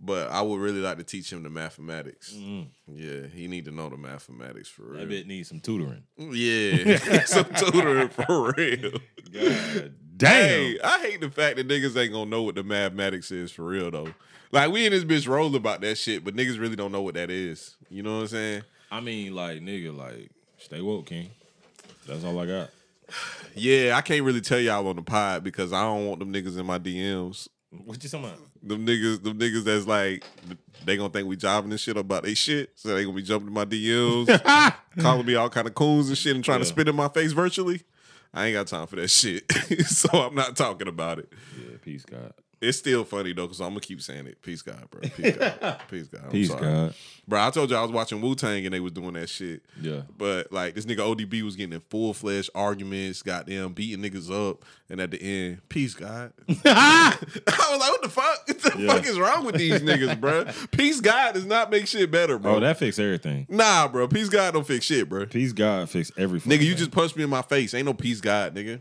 But 0.00 0.30
I 0.30 0.42
would 0.42 0.60
really 0.60 0.80
like 0.80 0.98
to 0.98 1.04
teach 1.04 1.32
him 1.32 1.42
the 1.42 1.50
mathematics. 1.50 2.34
Mm. 2.34 2.66
Yeah, 2.88 3.26
he 3.32 3.46
need 3.48 3.64
to 3.66 3.70
know 3.70 3.88
the 3.88 3.96
mathematics 3.96 4.68
for 4.68 4.82
real. 4.82 5.00
That 5.00 5.08
bit 5.08 5.26
needs 5.26 5.48
some 5.48 5.60
tutoring. 5.60 6.02
Yeah, 6.18 6.96
some 7.24 7.46
tutoring 7.54 8.08
for 8.08 8.52
real. 8.56 8.92
God 9.32 9.94
Hey, 10.20 10.78
I 10.82 11.00
hate 11.00 11.20
the 11.20 11.30
fact 11.30 11.56
that 11.56 11.66
niggas 11.66 11.96
ain't 11.96 12.12
gonna 12.12 12.30
know 12.30 12.42
what 12.42 12.54
the 12.54 12.62
mathematics 12.62 13.30
is 13.30 13.50
for 13.50 13.64
real 13.64 13.90
though. 13.90 14.14
Like 14.52 14.70
we 14.70 14.86
in 14.86 14.92
this 14.92 15.04
bitch 15.04 15.28
roll 15.28 15.54
about 15.56 15.80
that 15.80 15.96
shit, 15.98 16.24
but 16.24 16.36
niggas 16.36 16.60
really 16.60 16.76
don't 16.76 16.92
know 16.92 17.02
what 17.02 17.14
that 17.14 17.30
is. 17.30 17.76
You 17.88 18.02
know 18.02 18.16
what 18.16 18.22
I'm 18.22 18.28
saying? 18.28 18.62
I 18.92 19.00
mean, 19.00 19.34
like 19.34 19.60
nigga, 19.60 19.96
like 19.96 20.30
stay 20.58 20.80
woke, 20.80 21.06
King. 21.06 21.30
That's 22.06 22.24
all 22.24 22.38
I 22.38 22.46
got. 22.46 22.70
Yeah, 23.56 23.96
I 23.96 24.00
can't 24.00 24.24
really 24.24 24.40
tell 24.40 24.58
y'all 24.58 24.88
on 24.88 24.96
the 24.96 25.02
pod 25.02 25.44
because 25.44 25.72
I 25.72 25.82
don't 25.82 26.08
want 26.08 26.18
them 26.18 26.32
niggas 26.32 26.58
in 26.58 26.66
my 26.66 26.76
DMs. 26.76 27.46
What 27.70 28.02
you 28.02 28.10
talking 28.10 28.26
about? 28.26 28.40
Them 28.66 28.86
niggas, 28.86 29.22
them 29.22 29.38
niggas 29.38 29.64
that's 29.64 29.86
like 29.86 30.24
they 30.84 30.96
gonna 30.96 31.10
think 31.10 31.28
we 31.28 31.36
jobbing 31.36 31.70
and 31.70 31.78
shit 31.80 31.96
about 31.96 32.22
they 32.22 32.34
shit, 32.34 32.70
so 32.74 32.94
they 32.94 33.04
gonna 33.04 33.14
be 33.14 33.22
jumping 33.22 33.48
in 33.48 33.54
my 33.54 33.64
DMs, 33.64 34.74
calling 34.98 35.26
me 35.26 35.34
all 35.34 35.50
kind 35.50 35.66
of 35.66 35.74
coons 35.74 36.08
and 36.08 36.16
shit, 36.16 36.34
and 36.34 36.44
trying 36.44 36.60
to 36.60 36.64
spit 36.64 36.88
in 36.88 36.96
my 36.96 37.08
face 37.08 37.32
virtually. 37.32 37.82
I 38.32 38.46
ain't 38.46 38.54
got 38.54 38.66
time 38.66 38.86
for 38.86 38.96
that 38.96 39.08
shit, 39.08 39.50
so 39.86 40.08
I'm 40.10 40.34
not 40.34 40.56
talking 40.56 40.88
about 40.88 41.18
it. 41.18 41.32
Yeah, 41.58 41.76
peace, 41.82 42.04
God. 42.04 42.32
It's 42.64 42.78
still 42.78 43.04
funny 43.04 43.32
though, 43.32 43.46
because 43.46 43.60
I'm 43.60 43.68
gonna 43.68 43.80
keep 43.80 44.00
saying 44.02 44.26
it. 44.26 44.40
Peace, 44.42 44.62
God, 44.62 44.88
bro. 44.90 45.00
Peace, 45.02 45.36
God. 45.60 45.80
Peace, 45.90 46.08
God. 46.08 46.20
I'm 46.24 46.30
Peace, 46.30 46.48
sorry. 46.48 46.62
God. 46.62 46.94
Bro, 47.26 47.40
I 47.40 47.50
told 47.50 47.70
you 47.70 47.76
I 47.76 47.82
was 47.82 47.90
watching 47.90 48.20
Wu 48.20 48.34
Tang 48.34 48.66
and 48.66 48.74
they 48.74 48.80
was 48.80 48.92
doing 48.92 49.14
that 49.14 49.28
shit. 49.30 49.62
Yeah. 49.80 50.02
But 50.18 50.52
like 50.52 50.74
this 50.74 50.84
nigga 50.84 50.98
ODB 50.98 51.42
was 51.42 51.56
getting 51.56 51.72
in 51.72 51.80
full 51.80 52.12
fledged 52.12 52.50
arguments, 52.54 53.22
goddamn 53.22 53.72
beating 53.72 54.04
niggas 54.04 54.30
up, 54.30 54.64
and 54.90 55.00
at 55.00 55.10
the 55.10 55.22
end, 55.22 55.66
peace, 55.68 55.94
God. 55.94 56.32
I 56.64 57.16
was 57.46 57.80
like, 57.80 57.90
what 57.90 58.02
the 58.02 58.08
fuck? 58.08 58.48
What 58.48 58.58
the 58.60 58.82
Yeah. 58.82 58.94
fuck 58.94 59.06
is 59.06 59.18
wrong 59.18 59.44
with 59.46 59.54
these 59.56 59.80
niggas, 59.80 60.20
bro? 60.20 60.44
Peace, 60.72 61.00
God 61.00 61.34
does 61.34 61.46
not 61.46 61.70
make 61.70 61.86
shit 61.86 62.10
better, 62.10 62.38
bro. 62.38 62.56
Oh, 62.56 62.60
that 62.60 62.78
fix 62.78 62.98
everything. 62.98 63.46
nah, 63.48 63.88
bro. 63.88 64.06
Peace, 64.08 64.28
God 64.28 64.52
don't 64.54 64.66
fix 64.66 64.84
shit, 64.84 65.08
bro. 65.08 65.26
Peace, 65.26 65.52
God 65.52 65.88
fix 65.88 66.12
everything. 66.18 66.52
Nigga, 66.52 66.64
you 66.64 66.74
just 66.74 66.90
punched 66.90 67.16
me 67.16 67.24
in 67.24 67.30
my 67.30 67.42
face. 67.42 67.72
Ain't 67.74 67.86
no 67.86 67.94
peace, 67.94 68.20
God, 68.20 68.54
nigga. 68.54 68.80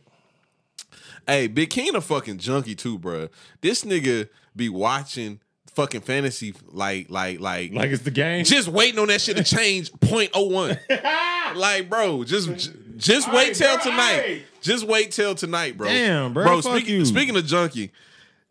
Hey, 1.27 1.47
Big 1.47 1.69
King 1.69 1.95
a 1.95 2.01
fucking 2.01 2.37
junkie 2.39 2.75
too, 2.75 2.97
bro. 2.97 3.29
This 3.61 3.83
nigga 3.83 4.29
be 4.55 4.69
watching 4.69 5.39
fucking 5.73 6.01
fantasy 6.01 6.53
like, 6.67 7.09
like, 7.09 7.39
like, 7.39 7.73
like 7.73 7.89
it's 7.91 8.03
the 8.03 8.11
game. 8.11 8.43
just 8.45 8.67
waiting 8.67 8.99
on 8.99 9.07
that 9.07 9.21
shit 9.21 9.37
to 9.37 9.43
change 9.55 9.91
0.01. 9.93 10.77
like, 11.55 11.89
bro, 11.89 12.23
just 12.23 12.71
just 12.97 13.31
wait 13.33 13.53
Aight, 13.53 13.57
till 13.57 13.75
bro, 13.77 13.83
tonight. 13.91 14.23
aight. 14.25 14.41
Just 14.61 14.85
wait 14.87 15.11
till 15.11 15.33
tonight, 15.35 15.77
bro. 15.77 15.87
Damn, 15.87 16.33
bro, 16.33 16.43
Bro, 16.45 16.61
speaking, 16.61 16.95
you. 16.95 17.05
speaking 17.05 17.35
of 17.35 17.45
junkie, 17.45 17.91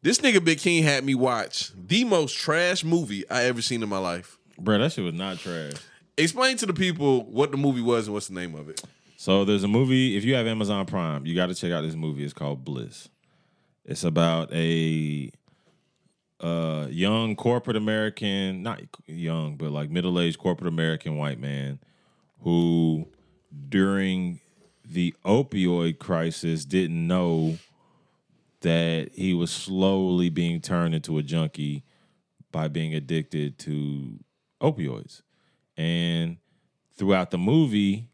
this 0.03 0.19
nigga 0.19 0.45
Big 0.45 0.59
King 0.59 0.83
had 0.83 1.05
me 1.05 1.15
watch 1.15 1.71
the 1.77 2.05
most 2.05 2.37
trash 2.37 2.83
movie 2.85 3.29
I 3.31 3.45
ever 3.45 3.63
seen 3.63 3.83
in 3.83 3.89
my 3.89 3.99
life. 3.99 4.37
Bro, 4.59 4.79
that 4.79 4.93
shit 4.93 5.05
was 5.05 5.15
not 5.15 5.39
trash. 5.39 5.73
Explain 6.17 6.57
to 6.59 6.67
the 6.67 6.75
people 6.75 7.25
what 7.25 7.51
the 7.53 7.57
movie 7.57 7.81
was 7.81 8.07
and 8.07 8.15
what's 8.15 8.29
the 8.29 8.35
name 8.35 8.55
of 8.55 8.69
it. 8.69 8.83
So 9.23 9.45
there's 9.45 9.63
a 9.63 9.69
movie. 9.69 10.17
If 10.17 10.25
you 10.25 10.35
have 10.35 10.49
Amazon 10.49 10.85
Prime, 10.85 11.25
you 11.27 11.37
got 11.37 11.47
to 11.47 11.55
check 11.55 11.71
out 11.71 11.83
this 11.83 11.95
movie. 11.95 12.25
It's 12.25 12.33
called 12.33 12.65
Bliss. 12.65 13.09
It's 13.85 14.03
about 14.03 14.53
a 14.53 15.31
uh, 16.41 16.89
young 16.91 17.37
corporate 17.37 17.77
American, 17.77 18.65
not 18.65 18.81
young, 19.07 19.55
but 19.55 19.71
like 19.71 19.91
middle 19.91 20.19
aged 20.19 20.41
corporate 20.41 20.67
American 20.67 21.19
white 21.19 21.39
man 21.39 21.79
who, 22.41 23.07
during 23.69 24.41
the 24.85 25.15
opioid 25.25 26.01
crisis, 26.01 26.65
didn't 26.65 27.07
know 27.07 27.59
that 28.63 29.13
he 29.15 29.35
was 29.35 29.53
slowly 29.53 30.31
being 30.31 30.61
turned 30.61 30.97
into 30.97 31.17
a 31.19 31.23
junkie 31.23 31.85
by 32.51 32.67
being 32.67 32.93
addicted 32.93 33.57
to 33.61 34.19
opioids. 34.61 35.23
And 35.77 36.39
throughout 36.97 37.31
the 37.31 37.39
movie, 37.39 38.09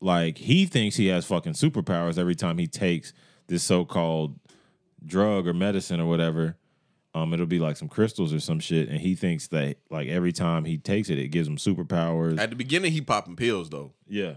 like 0.00 0.38
he 0.38 0.66
thinks 0.66 0.96
he 0.96 1.06
has 1.08 1.24
fucking 1.26 1.52
superpowers 1.54 2.18
every 2.18 2.34
time 2.34 2.58
he 2.58 2.66
takes 2.66 3.12
this 3.48 3.62
so-called 3.62 4.38
drug 5.04 5.46
or 5.46 5.52
medicine 5.54 6.00
or 6.00 6.06
whatever. 6.06 6.56
Um, 7.14 7.34
it'll 7.34 7.46
be 7.46 7.58
like 7.58 7.76
some 7.76 7.88
crystals 7.88 8.32
or 8.32 8.38
some 8.38 8.60
shit, 8.60 8.88
and 8.88 9.00
he 9.00 9.14
thinks 9.16 9.48
that 9.48 9.78
like 9.90 10.08
every 10.08 10.32
time 10.32 10.64
he 10.64 10.78
takes 10.78 11.10
it, 11.10 11.18
it 11.18 11.28
gives 11.28 11.48
him 11.48 11.56
superpowers. 11.56 12.38
At 12.38 12.50
the 12.50 12.56
beginning, 12.56 12.92
he 12.92 13.00
popping 13.00 13.34
pills 13.34 13.68
though. 13.68 13.92
yeah, 14.06 14.34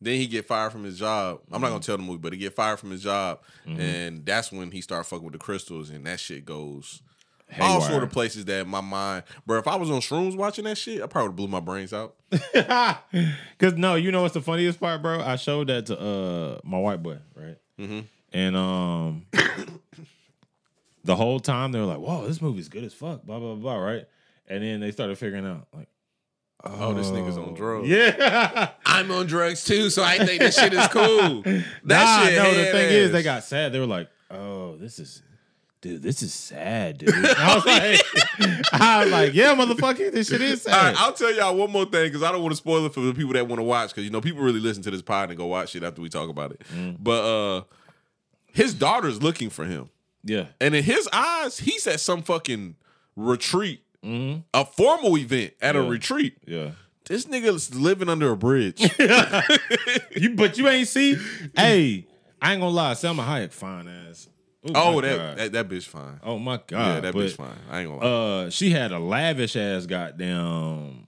Then 0.00 0.16
he 0.16 0.26
get 0.26 0.44
fired 0.44 0.72
from 0.72 0.82
his 0.82 0.98
job. 0.98 1.40
I'm 1.52 1.60
not 1.60 1.68
gonna 1.68 1.80
tell 1.80 1.96
the 1.96 2.02
movie, 2.02 2.18
but 2.18 2.32
he 2.32 2.38
get 2.40 2.54
fired 2.54 2.80
from 2.80 2.90
his 2.90 3.02
job, 3.02 3.40
Mm-hmm. 3.66 3.80
and 3.80 4.26
that's 4.26 4.50
when 4.50 4.72
he 4.72 4.80
start 4.80 5.06
fucking 5.06 5.24
with 5.24 5.34
the 5.34 5.38
crystals, 5.38 5.90
and 5.90 6.04
that 6.06 6.18
shit 6.18 6.44
goes 6.44 7.00
all 7.60 7.80
sort 7.80 8.02
of 8.02 8.10
places 8.10 8.44
that 8.46 8.66
my 8.66 8.80
mind, 8.80 9.24
bro. 9.46 9.58
If 9.58 9.68
I 9.68 9.76
was 9.76 9.90
on 9.90 10.00
shrooms 10.00 10.36
watching 10.36 10.64
that 10.64 10.78
shit, 10.78 11.02
I 11.02 11.06
probably 11.06 11.32
blew 11.32 11.48
my 11.48 11.60
brains 11.60 11.92
out. 11.92 12.16
Cause 13.58 13.74
no, 13.74 13.94
you 13.94 14.10
know 14.12 14.22
what's 14.22 14.34
the 14.34 14.40
funniest 14.40 14.80
part, 14.80 15.02
bro? 15.02 15.20
I 15.20 15.36
showed 15.36 15.68
that 15.68 15.86
to 15.86 15.98
uh 15.98 16.58
my 16.64 16.78
white 16.78 17.02
boy, 17.02 17.18
right? 17.34 17.56
Mm-hmm. 17.78 18.00
And 18.32 18.56
um, 18.56 19.26
the 21.04 21.16
whole 21.16 21.40
time 21.40 21.72
they 21.72 21.78
were 21.78 21.86
like, 21.86 21.98
"Whoa, 22.00 22.26
this 22.26 22.42
movie's 22.42 22.68
good 22.68 22.84
as 22.84 22.92
fuck," 22.92 23.22
blah 23.22 23.38
blah 23.38 23.54
blah, 23.54 23.76
right? 23.76 24.04
And 24.48 24.62
then 24.62 24.80
they 24.80 24.90
started 24.92 25.18
figuring 25.18 25.46
out, 25.46 25.66
like, 25.74 25.88
Oh, 26.64 26.94
this 26.94 27.08
nigga's 27.08 27.36
on 27.36 27.54
drugs. 27.54 27.88
yeah, 27.88 28.70
I'm 28.86 29.10
on 29.10 29.26
drugs 29.26 29.64
too, 29.64 29.90
so 29.90 30.02
I 30.02 30.18
think 30.18 30.40
this 30.40 30.58
shit 30.58 30.72
is 30.72 30.86
cool. 30.88 31.42
That 31.84 32.04
nah, 32.04 32.24
shit. 32.26 32.36
no, 32.36 32.54
the 32.54 32.70
thing 32.72 32.92
is, 32.92 33.12
they 33.12 33.22
got 33.22 33.44
sad. 33.44 33.72
They 33.72 33.78
were 33.78 33.86
like, 33.86 34.08
"Oh, 34.30 34.76
this 34.76 34.98
is." 34.98 35.22
Dude, 35.86 36.02
this 36.02 36.22
is 36.22 36.32
sad, 36.34 36.98
dude. 36.98 37.10
I 37.14 37.54
was 37.54 37.64
like, 37.66 38.00
I 38.72 39.02
was 39.04 39.12
like, 39.12 39.34
yeah, 39.34 39.54
motherfucker, 39.54 40.10
this 40.10 40.28
shit 40.28 40.40
is 40.40 40.62
sad. 40.62 40.72
right, 40.94 40.94
I'll 41.00 41.12
tell 41.12 41.32
y'all 41.34 41.54
one 41.56 41.70
more 41.70 41.84
thing 41.84 42.06
because 42.08 42.22
I 42.22 42.32
don't 42.32 42.42
want 42.42 42.52
to 42.52 42.56
spoil 42.56 42.84
it 42.86 42.94
for 42.94 43.00
the 43.00 43.14
people 43.14 43.32
that 43.34 43.46
want 43.46 43.60
to 43.60 43.64
watch 43.64 43.90
because 43.90 44.04
you 44.04 44.10
know 44.10 44.20
people 44.20 44.42
really 44.42 44.60
listen 44.60 44.82
to 44.84 44.90
this 44.90 45.02
pod 45.02 45.28
and 45.30 45.38
go 45.38 45.46
watch 45.46 45.70
shit 45.70 45.82
after 45.82 46.02
we 46.02 46.08
talk 46.08 46.28
about 46.28 46.50
it. 46.52 46.62
Mm. 46.74 46.96
But 46.98 47.24
uh 47.24 47.62
his 48.52 48.74
daughter's 48.74 49.22
looking 49.22 49.50
for 49.50 49.64
him, 49.64 49.90
yeah, 50.24 50.46
and 50.60 50.74
in 50.74 50.82
his 50.82 51.08
eyes, 51.12 51.58
he's 51.58 51.86
at 51.86 52.00
some 52.00 52.22
fucking 52.22 52.74
retreat, 53.14 53.82
Mhm. 54.04 54.42
a 54.54 54.64
formal 54.64 55.16
event 55.18 55.52
at 55.60 55.76
a 55.76 55.82
retreat. 55.82 56.36
yeah. 56.46 56.70
This 57.08 57.26
nigga's 57.26 57.72
living 57.72 58.08
under 58.08 58.30
a 58.32 58.36
bridge. 58.36 58.80
You, 60.16 60.30
but 60.34 60.56
you 60.58 60.66
ain't 60.68 60.88
see. 60.88 61.16
hey, 61.54 62.06
I 62.42 62.52
ain't 62.52 62.60
gonna 62.60 62.72
lie, 62.74 62.92
Salma 62.94 63.24
Hayek, 63.26 63.52
fine 63.52 63.86
ass. 63.86 64.28
Ooh, 64.68 64.72
oh, 64.74 65.00
that, 65.00 65.16
God. 65.16 65.38
that 65.38 65.52
that 65.52 65.68
bitch 65.68 65.84
fine. 65.86 66.20
Oh 66.22 66.38
my 66.38 66.56
god! 66.66 66.70
yeah, 66.96 67.00
that 67.00 67.14
but, 67.14 67.20
bitch 67.24 67.36
fine. 67.36 67.48
I 67.70 67.80
ain't 67.80 67.88
gonna 67.90 68.00
lie. 68.04 68.44
Uh, 68.44 68.50
she 68.50 68.70
had 68.70 68.92
a 68.92 68.98
lavish 68.98 69.56
ass 69.56 69.86
goddamn 69.86 71.06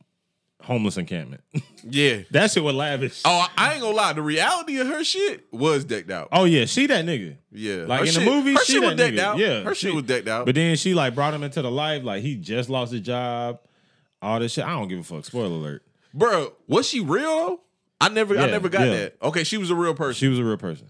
homeless 0.63 0.97
encampment. 0.99 1.43
yeah. 1.85 2.21
that 2.31 2.51
shit 2.51 2.63
was 2.63 2.75
lavish. 2.75 3.23
Oh, 3.25 3.31
I- 3.57 3.69
I 3.69 3.73
ain't 3.75 3.83
gonna 3.83 3.97
lie. 3.97 4.13
The 4.13 4.23
reality 4.23 4.79
of 4.79 4.87
her 4.87 5.03
shit 5.03 5.47
was 5.53 5.85
decked 5.85 6.11
out. 6.11 6.29
Oh 6.33 6.45
yeah, 6.45 6.67
she 6.67 6.87
that 6.87 7.05
nigga. 7.05 7.37
yeah, 7.51 7.85
Like 7.87 8.01
Her 8.01 8.07
in 8.07 8.13
shit- 8.13 8.25
the 8.25 8.31
movie, 8.31 8.53
her 8.55 8.65
she 8.65 8.73
shit 8.75 8.83
was 8.83 8.95
decked 8.95 9.17
nigga. 9.17 9.21
out. 9.21 9.39
Yeah, 9.39 9.63
her 9.63 9.75
shit 9.75 9.91
she- 9.91 9.95
was 9.97 10.05
decked 10.05 10.29
out. 10.29 10.47
But 10.47 10.55
then 10.55 10.77
she 10.77 10.95
like 10.95 11.15
brought 11.15 11.33
him 11.35 11.43
into 11.43 11.63
the 11.63 11.71
life. 11.71 12.05
Like 12.05 12.23
he 12.23 12.37
just 12.37 12.69
lost 12.69 12.93
his 12.93 13.01
job. 13.01 13.61
All 14.21 14.41
this 14.41 14.53
shit. 14.53 14.65
I 14.65 14.71
don't 14.71 14.89
give 14.89 14.99
a 14.99 15.03
fuck. 15.05 15.25
Spoiler 15.25 15.47
alert. 15.47 15.83
Bro, 16.13 16.53
was 16.67 16.89
she 16.89 17.01
real 17.01 17.23
though? 17.37 17.61
I 18.01 18.09
never, 18.11 18.39
I 18.39 18.47
never 18.47 18.69
got 18.69 18.87
yeah. 18.87 18.95
that. 18.95 19.17
Okay, 19.23 19.43
she 19.45 19.57
was 19.59 19.71
a 19.71 19.75
real 19.75 19.95
person. 19.95 20.15
She 20.15 20.29
was 20.29 20.39
a 20.39 20.45
real 20.45 20.57
person. 20.57 20.87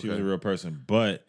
She 0.00 0.08
was 0.08 0.18
a 0.18 0.22
real 0.22 0.38
person, 0.38 0.82
but 0.86 1.24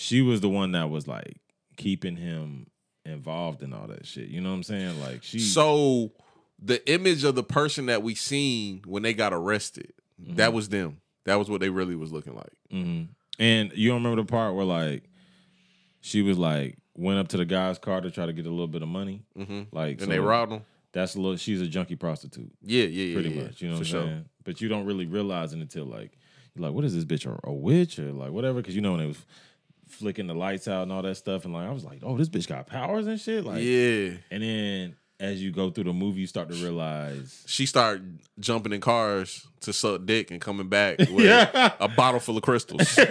she 0.00 0.22
was 0.22 0.40
the 0.40 0.48
one 0.48 0.72
that 0.72 0.90
was 0.90 1.08
like 1.08 1.38
keeping 1.76 2.16
him 2.16 2.68
involved 3.04 3.62
in 3.64 3.72
all 3.72 3.88
that 3.88 4.06
shit. 4.06 4.28
You 4.28 4.40
know 4.40 4.50
what 4.50 4.56
I'm 4.56 4.62
saying? 4.62 5.00
Like 5.00 5.24
she. 5.24 5.40
so 5.40 6.12
the 6.62 6.88
image 6.92 7.24
of 7.24 7.34
the 7.34 7.42
person 7.42 7.86
that 7.86 8.02
we 8.02 8.14
seen 8.14 8.82
when 8.86 9.02
they 9.02 9.12
got 9.14 9.32
arrested, 9.32 9.92
Mm-hmm. 10.20 10.34
that 10.34 10.52
was 10.52 10.68
them. 10.68 11.00
That 11.26 11.36
was 11.36 11.48
what 11.48 11.60
they 11.60 11.68
really 11.70 11.94
was 11.94 12.10
looking 12.12 12.34
like. 12.34 12.52
hmm 12.72 13.02
And 13.38 13.72
you 13.74 13.88
don't 13.88 14.02
remember 14.02 14.22
the 14.22 14.26
part 14.26 14.54
where 14.56 14.64
like 14.64 15.04
she 16.00 16.22
was 16.22 16.38
like 16.38 16.76
went 16.96 17.18
up 17.18 17.28
to 17.28 17.36
the 17.36 17.44
guy's 17.44 17.78
car 17.78 18.00
to 18.00 18.10
try 18.10 18.26
to 18.26 18.32
get 18.32 18.46
a 18.46 18.50
little 18.50 18.66
bit 18.68 18.82
of 18.82 18.88
money. 18.88 19.22
hmm 19.36 19.62
Like 19.72 19.92
And 19.92 20.00
so 20.02 20.06
they 20.06 20.18
robbed 20.18 20.52
them. 20.52 20.62
That's 20.92 21.14
a 21.14 21.20
little. 21.20 21.36
She's 21.36 21.60
a 21.60 21.66
junkie 21.66 21.96
prostitute, 21.96 22.50
Yeah, 22.62 22.84
yeah, 22.84 23.04
yeah. 23.04 23.14
pretty 23.14 23.28
yeah, 23.30 23.42
much. 23.42 23.60
You 23.62 23.68
know 23.68 23.74
what 23.74 23.80
I'm 23.80 23.84
sure. 23.84 24.02
saying? 24.02 24.24
But 24.44 24.60
you 24.60 24.68
don't 24.68 24.86
really 24.86 25.06
realize 25.06 25.52
it 25.52 25.60
until 25.60 25.84
like 25.84 26.18
you're 26.54 26.64
like, 26.66 26.74
what 26.74 26.84
is 26.84 26.94
this 26.94 27.04
bitch 27.04 27.26
a, 27.30 27.38
a 27.44 27.52
witch 27.52 27.98
or 27.98 28.10
like 28.12 28.30
whatever? 28.32 28.60
Because 28.60 28.74
you 28.74 28.80
know 28.80 28.92
when 28.92 29.00
it 29.00 29.06
was 29.06 29.24
flicking 29.88 30.26
the 30.26 30.34
lights 30.34 30.68
out 30.68 30.82
and 30.82 30.92
all 30.92 31.02
that 31.02 31.16
stuff, 31.16 31.44
and 31.44 31.54
like 31.54 31.68
I 31.68 31.72
was 31.72 31.84
like, 31.84 32.00
oh, 32.02 32.16
this 32.16 32.28
bitch 32.28 32.48
got 32.48 32.66
powers 32.66 33.06
and 33.06 33.20
shit. 33.20 33.44
Like, 33.44 33.62
yeah. 33.62 34.12
and 34.30 34.42
then 34.42 34.96
as 35.20 35.42
you 35.42 35.50
go 35.50 35.70
through 35.70 35.84
the 35.84 35.92
movie, 35.92 36.20
you 36.20 36.26
start 36.26 36.48
to 36.50 36.54
realize, 36.54 37.42
She 37.46 37.66
start 37.66 38.02
jumping 38.38 38.72
in 38.72 38.80
cars 38.80 39.46
to 39.62 39.72
suck 39.72 40.06
dick 40.06 40.30
and 40.30 40.40
coming 40.40 40.68
back 40.68 40.98
with 41.10 41.50
a 41.80 41.88
bottle 41.96 42.20
full 42.20 42.36
of 42.36 42.42
crystals. 42.44 42.96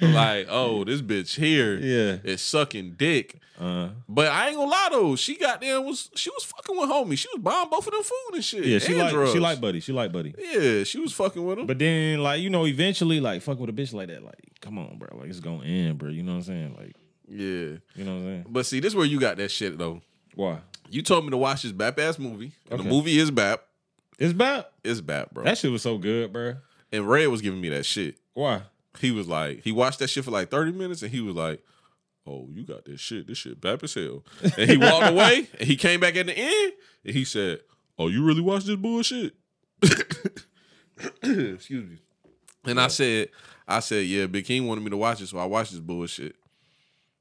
like, 0.00 0.46
oh, 0.50 0.84
this 0.84 1.00
bitch 1.02 1.36
here 1.36 1.76
yeah, 1.76 2.16
is 2.24 2.40
sucking 2.42 2.94
dick. 2.98 3.40
uh, 3.60 3.90
But 4.08 4.28
I 4.32 4.48
ain't 4.48 4.56
gonna 4.56 4.70
lie 4.70 4.88
though, 4.90 5.14
she 5.16 5.36
got 5.36 5.60
there 5.60 5.80
was 5.80 6.10
she 6.16 6.30
was 6.30 6.42
fucking 6.44 6.76
with 6.76 6.90
homie. 6.90 7.16
She 7.16 7.28
was 7.32 7.40
buying 7.40 7.68
both 7.70 7.86
of 7.86 7.92
them 7.92 8.02
food 8.02 8.34
and 8.34 8.44
shit. 8.44 8.64
yeah, 8.64 8.78
she 8.80 8.94
like 8.94 9.12
drugs. 9.12 9.32
she 9.32 9.38
like 9.38 9.60
buddy, 9.60 9.78
she 9.80 9.92
like 9.92 10.10
buddy. 10.12 10.34
Yeah, 10.36 10.82
she 10.84 10.98
was 10.98 11.12
fucking 11.12 11.44
with 11.44 11.58
him. 11.60 11.66
But 11.66 11.78
then, 11.78 12.20
like 12.20 12.40
you 12.40 12.50
know, 12.50 12.66
eventually, 12.66 13.20
like 13.20 13.42
fuck 13.42 13.58
with 13.60 13.70
a 13.70 13.72
bitch 13.72 13.92
like 13.94 14.08
that, 14.08 14.24
like 14.24 14.34
come 14.60 14.78
on, 14.78 14.98
bro, 14.98 15.16
like 15.18 15.28
it's 15.28 15.40
gonna 15.40 15.64
end, 15.64 15.98
bro. 15.98 16.08
You 16.10 16.24
know 16.24 16.32
what 16.32 16.38
I'm 16.38 16.42
saying? 16.44 16.74
Like, 16.76 16.96
yeah. 17.28 17.78
you 17.94 18.04
know 18.04 18.14
what 18.14 18.18
I'm 18.18 18.24
saying? 18.24 18.46
But 18.48 18.66
see, 18.66 18.80
this 18.80 18.90
is 18.92 18.96
where 18.96 19.06
you 19.06 19.20
got 19.20 19.36
that 19.36 19.50
shit 19.52 19.78
though. 19.78 20.02
Why? 20.34 20.58
You 20.90 21.02
told 21.02 21.24
me 21.24 21.30
to 21.30 21.36
watch 21.36 21.62
this 21.62 21.72
bap 21.72 21.98
ass 21.98 22.18
movie. 22.18 22.52
And 22.70 22.80
Okay. 22.80 22.88
the 22.88 22.94
movie 22.94 23.18
is 23.18 23.30
bap. 23.30 23.62
It's 24.18 24.32
bad. 24.32 24.66
It's 24.84 25.00
bap, 25.00 25.32
bro. 25.32 25.44
That 25.44 25.58
shit 25.58 25.70
was 25.72 25.82
so 25.82 25.98
good, 25.98 26.32
bro. 26.32 26.56
and 26.92 27.08
Red 27.08 27.26
was 27.28 27.40
giving 27.40 27.60
me 27.60 27.68
that 27.70 27.84
shit. 27.84 28.16
Why? 28.34 28.62
He 29.00 29.10
was 29.10 29.26
like, 29.26 29.62
he 29.64 29.72
watched 29.72 29.98
that 30.00 30.08
shit 30.08 30.24
for 30.24 30.30
like 30.30 30.50
30 30.50 30.72
minutes 30.72 31.02
and 31.02 31.10
he 31.10 31.20
was 31.20 31.34
like, 31.34 31.62
Oh, 32.26 32.48
you 32.52 32.64
got 32.64 32.84
this 32.84 33.00
shit. 33.00 33.26
This 33.26 33.38
shit 33.38 33.60
bap 33.60 33.82
as 33.82 33.92
hell. 33.94 34.24
And 34.56 34.70
he 34.70 34.76
walked 34.76 35.08
away 35.10 35.48
and 35.58 35.68
he 35.68 35.76
came 35.76 36.00
back 36.00 36.16
at 36.16 36.26
the 36.26 36.36
end 36.38 36.72
and 37.04 37.14
he 37.14 37.24
said, 37.24 37.60
Oh, 37.98 38.08
you 38.08 38.24
really 38.24 38.40
watched 38.40 38.66
this 38.66 38.76
bullshit? 38.76 39.34
Excuse 41.22 41.88
me. 41.90 41.98
And 42.64 42.80
I 42.80 42.88
said, 42.88 43.28
I 43.68 43.80
said, 43.80 44.06
yeah, 44.06 44.26
Big 44.26 44.46
King 44.46 44.66
wanted 44.66 44.82
me 44.84 44.90
to 44.90 44.96
watch 44.96 45.20
it, 45.20 45.26
so 45.26 45.38
I 45.38 45.44
watched 45.44 45.72
this 45.72 45.80
bullshit. 45.80 46.36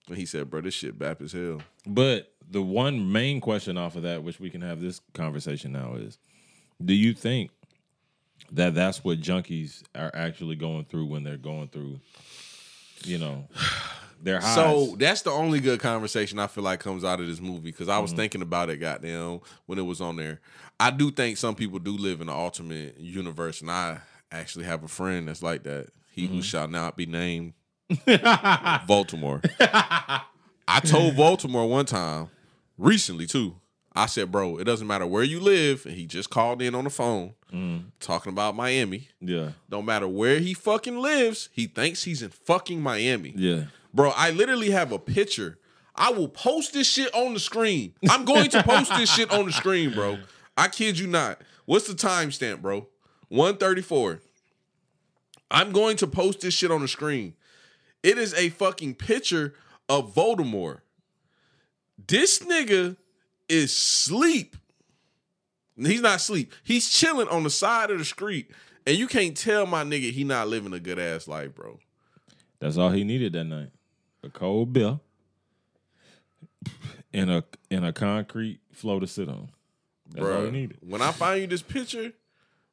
And 0.07 0.17
he 0.17 0.25
said, 0.25 0.49
bro, 0.49 0.61
this 0.61 0.73
shit 0.73 0.99
bap 0.99 1.21
as 1.21 1.31
hell. 1.31 1.61
But 1.85 2.33
the 2.49 2.61
one 2.61 3.11
main 3.11 3.39
question 3.41 3.77
off 3.77 3.95
of 3.95 4.03
that, 4.03 4.23
which 4.23 4.39
we 4.39 4.49
can 4.49 4.61
have 4.61 4.81
this 4.81 4.99
conversation 5.13 5.71
now, 5.71 5.95
is: 5.95 6.17
Do 6.83 6.93
you 6.93 7.13
think 7.13 7.51
that 8.51 8.73
that's 8.75 9.03
what 9.03 9.19
junkies 9.19 9.83
are 9.95 10.11
actually 10.13 10.55
going 10.55 10.85
through 10.85 11.05
when 11.05 11.23
they're 11.23 11.37
going 11.37 11.69
through, 11.69 11.99
you 13.05 13.17
know, 13.17 13.47
their 14.21 14.39
highs? 14.41 14.55
So 14.55 14.95
that's 14.97 15.21
the 15.21 15.31
only 15.31 15.59
good 15.61 15.79
conversation 15.79 16.37
I 16.39 16.47
feel 16.47 16.63
like 16.65 16.79
comes 16.81 17.03
out 17.05 17.19
of 17.21 17.27
this 17.27 17.39
movie 17.41 17.71
because 17.71 17.87
I 17.89 17.99
was 17.99 18.11
Mm-hmm. 18.11 18.17
thinking 18.17 18.41
about 18.41 18.69
it, 18.69 18.77
goddamn, 18.77 19.39
when 19.67 19.79
it 19.79 19.83
was 19.83 20.01
on 20.01 20.17
there. 20.17 20.41
I 20.79 20.91
do 20.91 21.11
think 21.11 21.37
some 21.37 21.55
people 21.55 21.79
do 21.79 21.95
live 21.97 22.19
in 22.19 22.27
the 22.27 22.33
ultimate 22.33 22.99
universe, 22.99 23.61
and 23.61 23.71
I 23.71 23.99
actually 24.31 24.65
have 24.65 24.83
a 24.83 24.87
friend 24.89 25.27
that's 25.29 25.43
like 25.43 25.63
that. 25.63 25.87
He 26.11 26.25
Mm-hmm. 26.25 26.35
who 26.35 26.41
shall 26.41 26.67
not 26.67 26.97
be 26.97 27.05
named, 27.05 27.53
Baltimore. 28.87 29.41
I 29.59 30.79
told 30.83 31.15
Baltimore 31.17 31.67
one 31.67 31.85
time, 31.85 32.29
recently 32.77 33.25
too. 33.27 33.55
I 33.95 34.07
said, 34.07 34.31
bro, 34.31 34.57
it 34.57 34.63
doesn't 34.63 34.87
matter 34.87 35.05
where 35.05 35.23
you 35.23 35.39
live, 35.39 35.85
and 35.85 35.93
he 35.95 36.07
just 36.07 36.29
called 36.31 36.61
in 36.61 36.73
on 36.75 36.83
the 36.85 36.89
phone 36.89 37.33
Mm. 37.53 37.83
talking 37.99 38.31
about 38.31 38.55
Miami. 38.55 39.09
yeah, 39.21 39.51
Don't 39.69 39.85
matter 39.85 40.07
where 40.07 40.39
he 40.39 40.55
fucking 40.55 40.97
lives, 40.97 41.49
he 41.51 41.67
thinks 41.67 42.03
he's 42.03 42.23
in 42.23 42.29
fucking 42.31 42.81
Miami. 42.81 43.31
yeah, 43.37 43.65
Bro, 43.93 44.11
I 44.15 44.31
literally 44.31 44.71
have 44.71 44.91
a 44.91 44.97
picture. 44.97 45.59
I 45.95 46.09
will 46.11 46.27
post 46.29 46.73
this 46.73 46.87
shit 46.89 47.13
on 47.13 47.35
the 47.35 47.39
screen. 47.39 47.93
I'm 48.09 48.25
going 48.25 48.49
to 48.49 48.63
post 48.63 48.89
this 48.97 49.13
shit 49.13 49.29
on 49.31 49.45
the 49.45 49.51
screen, 49.51 49.93
bro. 49.93 50.17
I 50.57 50.67
kid 50.69 50.97
you 50.97 51.05
not. 51.05 51.39
What's 51.65 51.85
the 51.87 51.93
timestamp, 51.93 52.63
bro? 52.63 52.87
134. 53.29 54.19
I'm 55.51 55.71
going 55.71 55.97
to 55.97 56.07
post 56.07 56.41
this 56.41 56.55
shit 56.55 56.71
on 56.71 56.81
the 56.81 56.87
screen. 56.87 57.35
It 58.03 58.17
is 58.17 58.33
a 58.33 58.49
fucking 58.49 58.95
picture 58.95 59.53
of 59.89 60.13
Voldemort. 60.13 60.81
This 62.05 62.39
nigga 62.39 62.97
is 63.47 63.75
sleep. 63.75 64.55
He's 65.77 66.01
not 66.01 66.21
sleep. 66.21 66.53
He's 66.63 66.89
chilling 66.89 67.27
on 67.29 67.43
the 67.43 67.49
side 67.49 67.89
of 67.89 67.97
the 67.97 68.05
street. 68.05 68.51
And 68.85 68.97
you 68.97 69.07
can't 69.07 69.35
tell 69.35 69.65
my 69.65 69.83
nigga 69.83 70.11
he 70.11 70.23
not 70.23 70.47
living 70.49 70.73
a 70.73 70.79
good 70.79 70.99
ass 70.99 71.27
life, 71.27 71.55
bro. 71.55 71.79
that's 72.59 72.77
all 72.77 72.89
he 72.89 73.03
needed 73.05 73.31
that 73.33 73.45
night: 73.45 73.69
a 74.23 74.29
cold 74.29 74.73
bill 74.73 75.01
and 77.13 77.31
a 77.31 77.43
and 77.71 77.85
a 77.85 77.93
concrete 77.93 78.59
floor 78.73 78.99
to 78.99 79.07
sit 79.07 79.29
on. 79.29 79.49
That's 80.11 80.25
all 80.25 80.45
he 80.45 80.51
needed. 80.51 80.77
When 80.81 81.01
I 81.01 81.11
find 81.11 81.41
you 81.41 81.47
this 81.47 81.61
picture, 81.61 82.11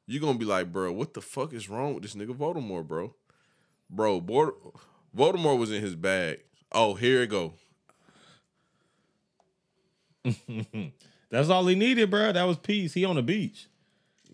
you're 0.05 0.21
gonna 0.21 0.37
be 0.37 0.45
like, 0.45 0.71
bro, 0.71 0.91
what 0.91 1.13
the 1.13 1.21
fuck 1.21 1.53
is 1.53 1.69
wrong 1.69 1.93
with 1.93 2.03
this 2.03 2.15
nigga 2.15 2.35
Voldemort, 2.35 2.87
bro? 2.87 3.15
Bro, 3.89 4.21
Bord- 4.21 4.53
Voldemort 5.15 5.57
was 5.59 5.71
in 5.71 5.81
his 5.81 5.95
bag. 5.95 6.39
Oh, 6.71 6.93
here 6.95 7.21
it 7.23 7.27
go. 7.29 7.53
That's 11.29 11.49
all 11.49 11.65
he 11.67 11.75
needed, 11.75 12.09
bro. 12.09 12.31
That 12.31 12.43
was 12.43 12.57
peace. 12.57 12.93
He 12.93 13.05
on 13.05 13.15
the 13.15 13.23
beach. 13.23 13.67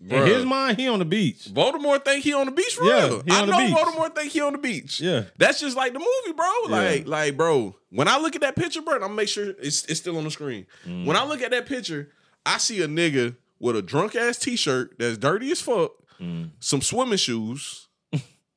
In 0.00 0.26
his 0.26 0.44
mind, 0.44 0.78
he 0.78 0.86
on 0.86 1.00
the 1.00 1.04
beach. 1.04 1.46
Voldemort 1.46 2.04
think 2.04 2.22
he 2.22 2.32
on 2.32 2.46
the 2.46 2.52
beach 2.52 2.74
for 2.76 2.84
Yeah, 2.84 3.06
real. 3.06 3.22
I 3.30 3.44
know 3.46 3.58
beach. 3.58 3.74
Voldemort 3.76 4.14
think 4.14 4.30
he 4.32 4.40
on 4.40 4.52
the 4.52 4.58
beach. 4.58 5.00
Yeah. 5.00 5.24
That's 5.38 5.58
just 5.58 5.76
like 5.76 5.92
the 5.92 5.98
movie, 5.98 6.36
bro. 6.36 6.46
Like, 6.68 7.00
Yeah. 7.04 7.10
like, 7.10 7.36
bro, 7.36 7.74
when 7.90 8.06
I 8.06 8.18
look 8.18 8.36
at 8.36 8.42
that 8.42 8.54
picture, 8.54 8.80
bro, 8.80 8.94
I'm 8.94 9.00
gonna 9.00 9.14
make 9.14 9.28
sure 9.28 9.50
it's 9.60 9.84
it's 9.86 9.98
still 9.98 10.16
on 10.16 10.22
the 10.24 10.30
screen. 10.30 10.66
Mm. 10.86 11.04
When 11.04 11.16
I 11.16 11.24
look 11.24 11.42
at 11.42 11.50
that 11.50 11.66
picture, 11.66 12.12
I 12.46 12.58
see 12.58 12.80
a 12.82 12.86
nigga 12.86 13.34
with 13.58 13.74
a 13.76 13.82
drunk 13.82 14.14
ass 14.14 14.38
t-shirt 14.38 14.94
that's 15.00 15.18
dirty 15.18 15.50
as 15.50 15.60
fuck, 15.60 15.90
Mm. 16.20 16.50
some 16.60 16.80
swimming 16.80 17.18
shoes, 17.18 17.87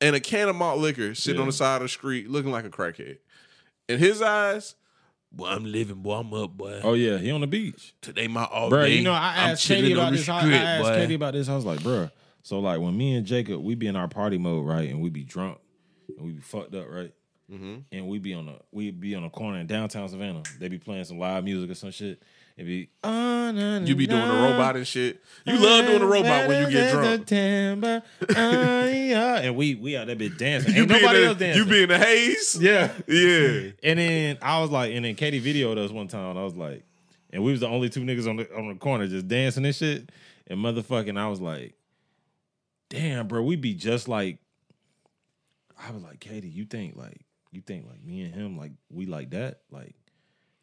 and 0.01 0.15
a 0.15 0.19
can 0.19 0.49
of 0.49 0.55
malt 0.55 0.79
liquor 0.79 1.15
sitting 1.15 1.37
Yeah. 1.37 1.41
on 1.41 1.47
the 1.47 1.53
side 1.53 1.75
of 1.77 1.83
the 1.83 1.87
street 1.89 2.29
looking 2.29 2.51
like 2.51 2.65
a 2.65 2.69
crackhead. 2.69 3.19
In 3.87 3.99
his 3.99 4.21
eyes, 4.21 4.75
boy, 5.31 5.47
I'm 5.47 5.65
living, 5.65 5.97
boy, 6.01 6.15
I'm 6.15 6.33
up, 6.33 6.51
boy. 6.57 6.81
Oh 6.83 6.93
yeah, 6.93 7.17
he 7.17 7.31
on 7.31 7.41
the 7.41 7.47
beach. 7.47 7.93
Today 8.01 8.27
my 8.27 8.45
all 8.45 8.69
Bro, 8.69 8.83
day. 8.83 8.95
you 8.95 9.03
know, 9.03 9.13
I 9.13 9.33
I'm 9.37 9.49
asked 9.51 9.67
Katie 9.67 9.93
about 9.93 10.11
this. 10.11 10.27
I, 10.27 10.39
I 10.49 10.53
asked 10.53 10.83
boy. 10.89 10.95
Katie 10.95 11.13
about 11.15 11.33
this. 11.33 11.47
I 11.47 11.55
was 11.55 11.65
like, 11.65 11.81
bro, 11.83 12.09
so 12.43 12.59
like 12.59 12.79
when 12.79 12.97
me 12.97 13.15
and 13.15 13.25
Jacob, 13.25 13.61
we 13.61 13.75
be 13.75 13.87
in 13.87 13.95
our 13.95 14.07
party 14.07 14.37
mode, 14.37 14.65
right? 14.65 14.89
And 14.89 15.01
we 15.01 15.09
be 15.09 15.23
drunk 15.23 15.59
and 16.17 16.25
we 16.25 16.31
be 16.33 16.41
fucked 16.41 16.73
up, 16.75 16.87
right? 16.89 17.13
Mm-hmm. 17.51 17.75
And 17.91 18.07
we 18.07 18.19
be 18.19 18.33
on 18.33 18.47
a 18.47 18.55
we 18.71 18.91
be 18.91 19.13
on 19.15 19.23
a 19.25 19.29
corner 19.29 19.59
in 19.59 19.67
downtown 19.67 20.07
Savannah. 20.07 20.43
They 20.59 20.69
be 20.69 20.77
playing 20.77 21.03
some 21.03 21.19
live 21.19 21.43
music 21.43 21.69
or 21.69 21.75
some 21.75 21.91
shit. 21.91 22.23
It 22.57 22.63
be 22.65 22.89
oh, 23.03 23.09
na, 23.09 23.79
na, 23.79 23.85
You 23.85 23.95
be 23.95 24.07
doing 24.07 24.27
the 24.27 24.33
robot 24.33 24.75
and 24.75 24.85
shit. 24.87 25.21
You 25.45 25.57
love 25.57 25.85
doing 25.85 25.99
the 25.99 26.05
robot 26.05 26.47
when 26.47 26.65
you 26.65 26.71
get 26.71 26.91
drunk. 26.91 27.27
September, 27.27 28.03
ah, 28.35 28.83
yeah. 28.85 29.39
And 29.41 29.55
we 29.55 29.75
we 29.75 29.97
out 29.97 30.07
there 30.07 30.15
be 30.15 30.29
dancing. 30.29 30.75
You 30.75 30.81
Ain't 30.81 30.89
be, 30.89 30.95
in 30.95 31.01
nobody 31.01 31.19
the, 31.21 31.25
else 31.27 31.37
dancing. 31.37 31.63
you 31.63 31.69
be 31.69 31.83
in 31.83 31.89
the 31.89 31.97
haze. 31.97 32.57
yeah. 32.61 32.91
Yeah. 33.07 33.71
And 33.83 33.99
then 33.99 34.37
I 34.41 34.59
was 34.61 34.69
like, 34.69 34.93
and 34.93 35.05
then 35.05 35.15
Katie 35.15 35.41
videoed 35.41 35.77
us 35.77 35.91
one 35.91 36.07
time. 36.07 36.31
And 36.31 36.39
I 36.39 36.43
was 36.43 36.55
like, 36.55 36.83
and 37.31 37.43
we 37.43 37.51
was 37.51 37.61
the 37.61 37.67
only 37.67 37.89
two 37.89 38.01
niggas 38.01 38.29
on 38.29 38.35
the 38.37 38.55
on 38.55 38.67
the 38.67 38.75
corner 38.75 39.07
just 39.07 39.27
dancing 39.27 39.65
and 39.65 39.75
shit. 39.75 40.09
And 40.47 40.59
motherfucking, 40.59 41.17
I 41.17 41.29
was 41.29 41.39
like, 41.39 41.75
damn, 42.89 43.27
bro, 43.27 43.41
we 43.43 43.55
be 43.55 43.73
just 43.73 44.07
like. 44.07 44.37
I 45.83 45.91
was 45.91 46.03
like, 46.03 46.19
Katie, 46.19 46.49
you 46.49 46.65
think 46.65 46.95
like 46.95 47.21
you 47.51 47.61
think 47.61 47.87
like 47.89 48.03
me 48.03 48.21
and 48.21 48.33
him 48.35 48.57
like 48.57 48.71
we 48.91 49.05
like 49.05 49.31
that? 49.31 49.61
Like, 49.71 49.95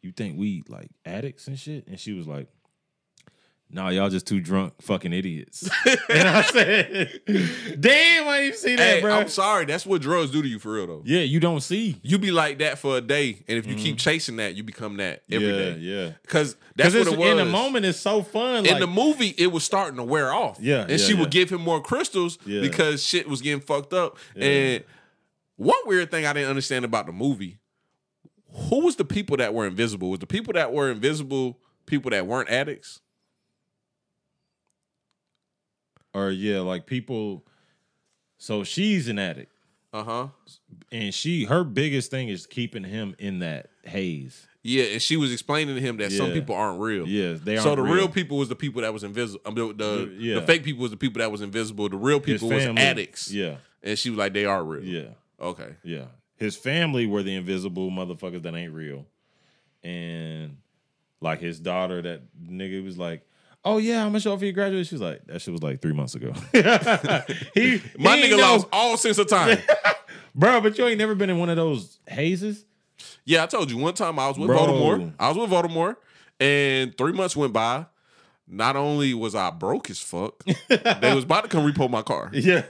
you 0.01 0.11
think 0.11 0.37
we 0.37 0.63
like 0.67 0.89
addicts 1.05 1.47
and 1.47 1.57
shit? 1.59 1.87
And 1.87 1.99
she 1.99 2.13
was 2.13 2.27
like. 2.27 2.47
Nah, 3.71 3.89
y'all 3.89 4.09
just 4.09 4.25
two 4.25 4.39
drunk 4.41 4.81
fucking 4.81 5.13
idiots. 5.13 5.69
and 6.09 6.27
I 6.27 6.41
said, 6.41 7.21
"Damn, 7.27 8.27
I 8.27 8.39
didn't 8.39 8.43
even 8.45 8.57
see 8.57 8.75
that, 8.75 8.95
Hey, 8.95 9.01
bro." 9.01 9.13
I'm 9.13 9.27
sorry. 9.27 9.65
That's 9.65 9.85
what 9.85 10.01
drugs 10.01 10.31
do 10.31 10.41
to 10.41 10.47
you 10.47 10.57
for 10.57 10.73
real 10.73 10.87
though. 10.87 11.03
yeah, 11.05 11.19
you 11.19 11.39
don't 11.39 11.61
see 11.61 11.99
You 12.01 12.17
be 12.17 12.31
like 12.31 12.57
that 12.57 12.79
for 12.79 12.97
a 12.97 13.01
day, 13.01 13.43
and 13.47 13.59
if 13.59 13.67
you 13.67 13.75
keep 13.75 13.97
mm-hmm. 13.97 13.97
chasing 13.97 14.37
that, 14.37 14.55
you 14.55 14.63
become 14.63 14.97
that 14.97 15.21
every 15.29 15.49
yeah, 15.49 15.55
day. 15.55 15.77
Yeah, 15.77 16.11
Because 16.23 16.55
that's 16.75 16.93
Because 16.95 17.09
what 17.11 17.13
it 17.13 17.19
was. 17.19 17.29
in 17.29 17.37
the 17.37 17.45
moment 17.45 17.85
it's 17.85 17.99
so 17.99 18.23
fun. 18.23 18.65
in 18.65 18.71
like, 18.71 18.79
the 18.79 18.87
movie, 18.87 19.35
it 19.37 19.51
was 19.51 19.63
starting 19.63 19.97
to 19.97 20.03
wear 20.03 20.33
off. 20.33 20.57
Yeah, 20.59 20.81
and 20.81 20.89
yeah, 20.89 20.97
she 20.97 21.13
would 21.13 21.29
give 21.29 21.51
him 21.51 21.61
more 21.61 21.79
crystals 21.79 22.39
Yeah. 22.47 22.61
because 22.61 23.05
shit 23.05 23.29
was 23.29 23.39
getting 23.39 23.61
fucked 23.61 23.93
up. 23.93 24.17
And 24.35 24.83
one 25.57 25.77
weird 25.85 26.09
thing 26.09 26.25
I 26.25 26.33
didn't 26.33 26.49
understand 26.49 26.85
about 26.85 27.05
the 27.05 27.11
movie: 27.11 27.58
who 28.51 28.83
was 28.85 28.95
the 28.95 29.05
people 29.05 29.37
that 29.37 29.53
were 29.53 29.65
invisible? 29.65 30.09
Was 30.09 30.19
the 30.19 30.27
people 30.27 30.53
that 30.53 30.73
were 30.73 30.89
invisible 30.91 31.59
people 31.85 32.11
that 32.11 32.25
weren't 32.27 32.49
addicts? 32.49 32.99
or 36.13 36.31
yeah, 36.31 36.59
like 36.59 36.85
people. 36.85 37.45
So 38.37 38.63
she's 38.63 39.07
an 39.09 39.19
addict, 39.19 39.51
Uh 39.93 40.03
huh. 40.03 40.27
and 40.91 41.13
she 41.13 41.45
her 41.45 41.63
biggest 41.63 42.09
thing 42.09 42.29
is 42.29 42.47
keeping 42.47 42.83
him 42.83 43.15
in 43.19 43.39
that 43.39 43.69
haze. 43.83 44.47
Yeah, 44.63 44.85
and 44.85 45.01
she 45.01 45.17
was 45.17 45.31
explaining 45.31 45.75
to 45.75 45.81
him 45.81 45.97
that 45.97 46.11
some 46.11 46.31
people 46.31 46.55
aren't 46.55 46.79
real. 46.81 47.07
Yeah, 47.07 47.33
they 47.33 47.57
are. 47.57 47.61
So 47.61 47.75
the 47.75 47.81
real. 47.81 48.09
people 48.09 48.37
was 48.37 48.49
the 48.49 48.55
people 48.55 48.81
that 48.81 48.93
was 48.93 49.03
invisible. 49.03 49.41
Um, 49.45 49.55
the, 49.55 49.73
the, 49.73 50.15
Yeah. 50.19 50.35
the 50.35 50.41
fake 50.41 50.63
people 50.63 50.81
was 50.81 50.91
the 50.91 50.97
people 50.97 51.19
that 51.19 51.31
was 51.31 51.41
invisible. 51.41 51.87
The 51.89 51.95
real 51.97 52.19
people 52.19 52.49
was 52.49 52.65
addicts. 52.65 53.31
Yeah, 53.31 53.55
And 53.83 53.97
she 53.97 54.09
was 54.09 54.19
like, 54.19 54.33
they 54.33 54.45
are 54.45 54.61
real. 54.63 54.83
yeah, 54.83 55.09
Okay. 55.39 55.75
yeah. 55.83 56.05
His 56.39 56.55
family 56.55 57.05
were 57.05 57.21
the 57.21 57.35
invisible 57.35 57.91
motherfuckers 57.91 58.41
that 58.43 58.55
ain't 58.55 58.73
real, 58.73 59.05
and 59.83 60.57
like 61.21 61.39
his 61.41 61.59
daughter, 61.59 62.01
that 62.01 62.21
nigga 62.41 62.83
was 62.83 62.97
like. 62.97 63.25
Oh 63.65 63.77
yeah, 63.77 64.03
I'm 64.03 64.07
gonna 64.09 64.21
show 64.21 64.31
up 64.31 64.39
for 64.39 64.45
your 64.45 64.53
graduation. 64.53 64.85
She 64.87 64.95
was 64.95 65.01
like, 65.01 65.25
that 65.27 65.41
shit 65.41 65.51
was 65.51 65.61
like 65.61 65.81
three 65.81 65.91
months 65.91 66.15
ago. 66.15 66.31
he, 66.53 66.61
My 67.99 68.15
he 68.15 68.23
nigga 68.23 68.31
know- 68.31 68.37
lost 68.37 68.67
all 68.71 68.95
sense 68.95 69.17
of 69.17 69.27
time. 69.27 69.57
bro. 70.33 70.61
But 70.61 70.77
you 70.77 70.85
ain't 70.87 70.97
never 70.97 71.13
been 71.13 71.29
in 71.29 71.37
one 71.39 71.49
of 71.49 71.57
those 71.57 71.99
hazes. 72.07 72.63
Yeah, 73.25 73.43
I 73.43 73.47
told 73.47 73.69
you 73.69 73.77
one 73.77 73.93
time 73.95 74.17
I 74.17 74.29
was 74.29 74.39
with 74.39 74.47
Bro. 74.47 74.57
Baltimore. 74.57 75.13
I 75.19 75.27
was 75.27 75.37
with 75.37 75.49
Baltimore, 75.49 75.97
and 76.39 76.97
three 76.97 77.11
months 77.11 77.35
went 77.35 77.51
by. 77.51 77.85
Not 78.47 78.77
only 78.77 79.13
was 79.13 79.35
I 79.35 79.51
broke 79.51 79.89
as 79.89 79.99
fuck, 79.99 80.41
they 80.69 81.13
was 81.13 81.25
about 81.25 81.43
to 81.43 81.49
come 81.49 81.69
repo 81.69 81.89
my 81.89 82.01
car. 82.01 82.29
Yeah, 82.33 82.63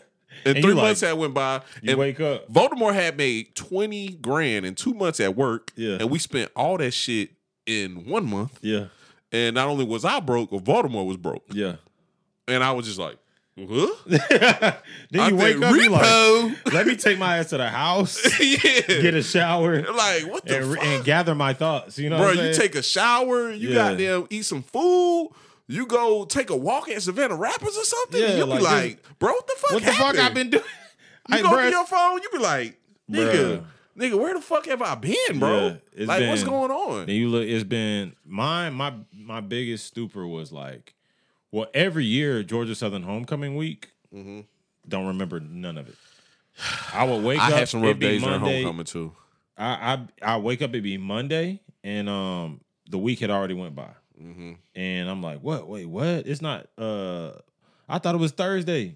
And, 0.45 0.57
And 0.57 0.63
three 0.63 0.73
like- 0.73 0.83
months 0.83 1.01
had 1.01 1.13
went 1.13 1.33
by. 1.33 1.61
you 1.81 1.91
and 1.91 1.99
wake 1.99 2.19
up. 2.19 2.51
Baltimore 2.51 2.93
had 2.93 3.17
made 3.17 3.55
20 3.55 4.09
grand 4.21 4.65
in 4.65 4.75
two 4.75 4.93
months 4.93 5.19
at 5.19 5.35
work. 5.35 5.71
Yeah. 5.75 5.97
And 5.99 6.09
we 6.09 6.19
spent 6.19 6.51
all 6.55 6.77
that 6.77 6.91
shit 6.91 7.31
in 7.65 8.05
one 8.05 8.25
month. 8.25 8.57
Yeah, 8.61 8.85
And 9.31 9.53
not 9.55 9.67
only 9.67 9.85
was 9.85 10.03
I 10.05 10.19
broke, 10.19 10.49
but 10.51 10.63
Baltimore 10.63 11.05
was 11.05 11.17
broke. 11.17 11.43
yeah. 11.51 11.75
And 12.47 12.63
I 12.63 12.71
was 12.71 12.87
just 12.87 12.97
like, 12.97 13.17
huh? 13.59 13.87
then 14.07 14.73
you 15.11 15.21
I 15.21 15.31
wake 15.33 15.61
up, 15.61 15.75
you 15.75 15.89
like, 15.89 16.65
let 16.73 16.87
me 16.87 16.95
take 16.95 17.19
my 17.19 17.37
ass 17.37 17.49
to 17.49 17.57
the 17.57 17.69
house, 17.69 18.39
yeah. 18.39 18.57
get 18.87 19.13
a 19.13 19.21
shower, 19.21 19.81
like, 19.93 20.25
what 20.31 20.45
the 20.45 20.57
and, 20.63 20.75
fuck? 20.75 20.83
and 20.83 21.03
gather 21.05 21.35
my 21.35 21.53
thoughts. 21.53 21.99
You 21.99 22.09
know, 22.09 22.17
Bro, 22.17 22.27
what 22.29 22.39
I'm 22.39 22.45
you 22.47 22.53
take 22.53 22.73
a 22.75 22.81
shower, 22.81 23.51
you 23.51 23.69
Yeah. 23.69 23.75
goddamn 23.89 24.27
eat 24.31 24.45
some 24.45 24.63
food, 24.63 25.29
you 25.69 25.85
go 25.85 26.25
take 26.25 26.49
a 26.49 26.55
walk 26.57 26.89
at 26.89 27.01
Savannah 27.01 27.35
Rapids 27.35 27.77
or 27.77 27.83
something. 27.85 28.21
Yeah, 28.21 28.35
you'll 28.37 28.47
be 28.47 28.53
like 28.53 28.63
like, 28.63 29.19
bro, 29.19 29.31
what 29.31 29.47
the 29.47 29.53
fuck 29.57 29.71
what 29.71 29.83
the 29.83 29.91
fuck? 29.93 30.17
I've 30.17 30.33
been 30.33 30.49
doing? 30.49 30.63
You 31.29 31.43
go 31.43 31.49
through 31.51 31.69
your 31.69 31.85
phone, 31.85 32.21
you 32.23 32.29
be 32.31 32.39
like, 32.39 32.79
nigga, 33.09 33.63
nigga, 33.97 34.19
where 34.19 34.33
the 34.33 34.41
fuck 34.41 34.65
have 34.65 34.81
I 34.81 34.95
been, 34.95 35.37
bro? 35.39 35.77
Yeah, 35.95 36.05
like, 36.07 36.27
what's 36.27 36.41
been- 36.41 36.49
going 36.51 36.71
on? 36.71 37.05
Then 37.05 37.15
you 37.15 37.29
look, 37.29 37.43
it's 37.47 37.63
been 37.63 38.15
mine. 38.25 38.73
My 38.73 38.93
my 39.13 39.39
biggest 39.41 39.85
stupor 39.85 40.25
was 40.27 40.51
like, 40.51 40.95
well, 41.51 41.67
every 41.73 42.05
year 42.05 42.41
Georgia 42.43 42.73
Southern 42.75 43.03
homecoming 43.03 43.55
week. 43.55 43.91
mm-hmm. 44.13 44.41
Don't 44.87 45.05
remember 45.05 45.39
none 45.39 45.77
of 45.77 45.87
it. 45.87 45.95
I 46.93 47.03
would 47.03 47.23
wake 47.23 47.39
I 47.43 47.47
up. 47.51 47.59
had 47.59 47.69
some 47.69 47.83
rough 47.83 47.99
days 47.99 48.23
during 48.23 48.39
Monday. 48.41 48.63
homecoming 48.63 48.85
too. 48.85 49.11
I, 49.55 49.93
I 50.23 50.33
I 50.33 50.37
wake 50.37 50.63
up. 50.63 50.71
It'd 50.71 50.81
be 50.83 50.97
Monday, 50.97 51.61
and 51.83 52.09
um 52.09 52.61
the 52.89 52.97
week 52.97 53.19
had 53.19 53.29
already 53.29 53.53
went 53.53 53.75
by, 53.75 53.89
Mm-hmm. 54.21 54.53
and 54.75 55.09
I'm 55.09 55.23
like, 55.23 55.39
what? 55.39 55.67
Wait, 55.67 55.85
what? 55.85 56.27
It's 56.27 56.41
not. 56.41 56.67
Uh, 56.77 57.31
I 57.87 57.99
thought 57.99 58.15
it 58.15 58.19
was 58.19 58.31
Thursday. 58.31 58.95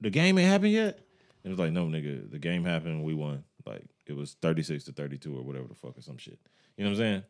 The 0.00 0.10
game 0.10 0.38
ain't 0.38 0.48
happened 0.48 0.72
yet. 0.72 1.00
It 1.44 1.50
was 1.50 1.58
like, 1.58 1.72
no, 1.72 1.86
nigga, 1.86 2.30
the 2.30 2.38
game 2.38 2.64
happened. 2.64 3.04
We 3.04 3.14
won. 3.14 3.44
Like 3.66 3.84
it 4.06 4.14
was 4.14 4.36
36 4.42 4.84
to 4.84 4.92
32 4.92 5.36
or 5.36 5.42
whatever 5.42 5.68
the 5.68 5.74
fuck 5.74 5.96
or 5.96 6.02
some 6.02 6.16
shit. 6.16 6.38
You 6.76 6.84
know 6.84 6.90
what 6.90 6.96
I'm 6.96 7.02
saying? 7.02 7.22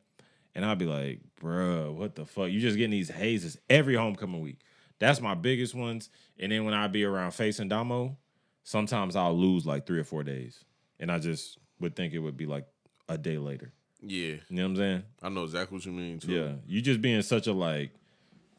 And 0.55 0.65
I'd 0.65 0.79
be 0.79 0.87
like, 0.87 1.21
bruh, 1.41 1.93
what 1.93 2.15
the 2.15 2.25
fuck? 2.25 2.51
You 2.51 2.61
just 2.61 2.77
getting 2.77 2.93
these 2.93 3.11
hazes 3.11 3.59
every 3.69 3.97
homecoming 3.97 4.41
week. 4.41 4.61
That's 5.01 5.21
my 5.21 5.35
biggest 5.35 5.75
ones. 5.75 6.11
And 6.39 6.53
then 6.53 6.65
when 6.65 6.75
I 6.75 6.87
be 6.87 7.05
around 7.05 7.33
Face 7.33 7.59
and 7.59 7.69
Damo, 7.69 8.17
sometimes 8.63 9.17
I'll 9.17 9.37
lose 9.37 9.67
like 9.67 9.87
three 9.87 9.99
or 9.99 10.05
four 10.05 10.23
days. 10.23 10.65
And 11.01 11.11
I 11.11 11.19
just 11.19 11.59
would 11.81 11.97
think 11.97 12.15
it 12.15 12.21
would 12.21 12.37
be 12.37 12.47
like 12.47 12.67
a 13.09 13.19
day 13.19 13.39
later. 13.39 13.73
Yeah, 14.07 14.35
You 14.35 14.41
know 14.51 14.63
what 14.65 14.69
I'm 14.71 14.77
saying? 14.77 15.03
I 15.23 15.29
know 15.29 15.45
exactly 15.45 15.77
what 15.77 15.87
you 15.87 15.93
mean 15.93 16.19
too. 16.19 16.33
Yeah. 16.33 16.53
You 16.67 16.81
just 16.83 17.01
being 17.01 17.23
such 17.23 17.47
a 17.47 17.53
like, 17.53 17.91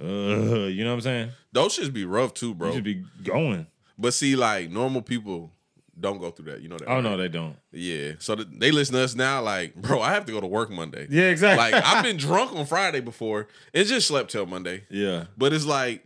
uh, 0.02 0.06
you 0.06 0.84
know 0.84 0.90
what 0.92 0.96
I'm 0.96 1.02
saying? 1.02 1.30
Those 1.52 1.78
shits 1.78 1.94
be 1.94 2.06
rough 2.06 2.34
too, 2.34 2.54
bro. 2.54 2.70
You 2.70 2.74
should 2.76 2.84
be 2.84 3.04
going. 3.24 3.68
But 3.98 4.14
see, 4.14 4.36
like 4.36 4.70
normal 4.70 5.02
people 5.02 5.52
don't 5.98 6.20
go 6.20 6.32
through 6.32 6.52
that. 6.52 6.62
You 6.62 6.68
know 6.70 6.78
that? 6.78 6.88
Oh 6.90 6.96
right? 6.96 7.04
no, 7.04 7.16
they 7.18 7.30
don't. 7.30 7.56
Yeah. 7.72 8.14
So 8.20 8.36
th- 8.36 8.48
they 8.52 8.72
listen 8.72 8.96
to 8.96 9.02
us 9.02 9.16
now, 9.16 9.42
like, 9.42 9.76
bro, 9.82 10.02
I 10.02 10.12
have 10.14 10.26
to 10.26 10.32
go 10.34 10.42
to 10.42 10.48
work 10.48 10.70
Monday. 10.70 11.08
Yeah, 11.10 11.30
exactly. 11.30 11.72
Like 11.72 11.84
I've 11.86 12.04
been 12.04 12.18
drunk 12.28 12.54
on 12.54 12.66
Friday 12.66 13.00
before 13.00 13.48
and 13.74 13.88
just 13.88 14.08
slept 14.08 14.32
till 14.32 14.46
Monday. 14.46 14.84
yeah. 14.90 15.26
But 15.38 15.54
it's 15.54 15.66
like, 15.66 16.04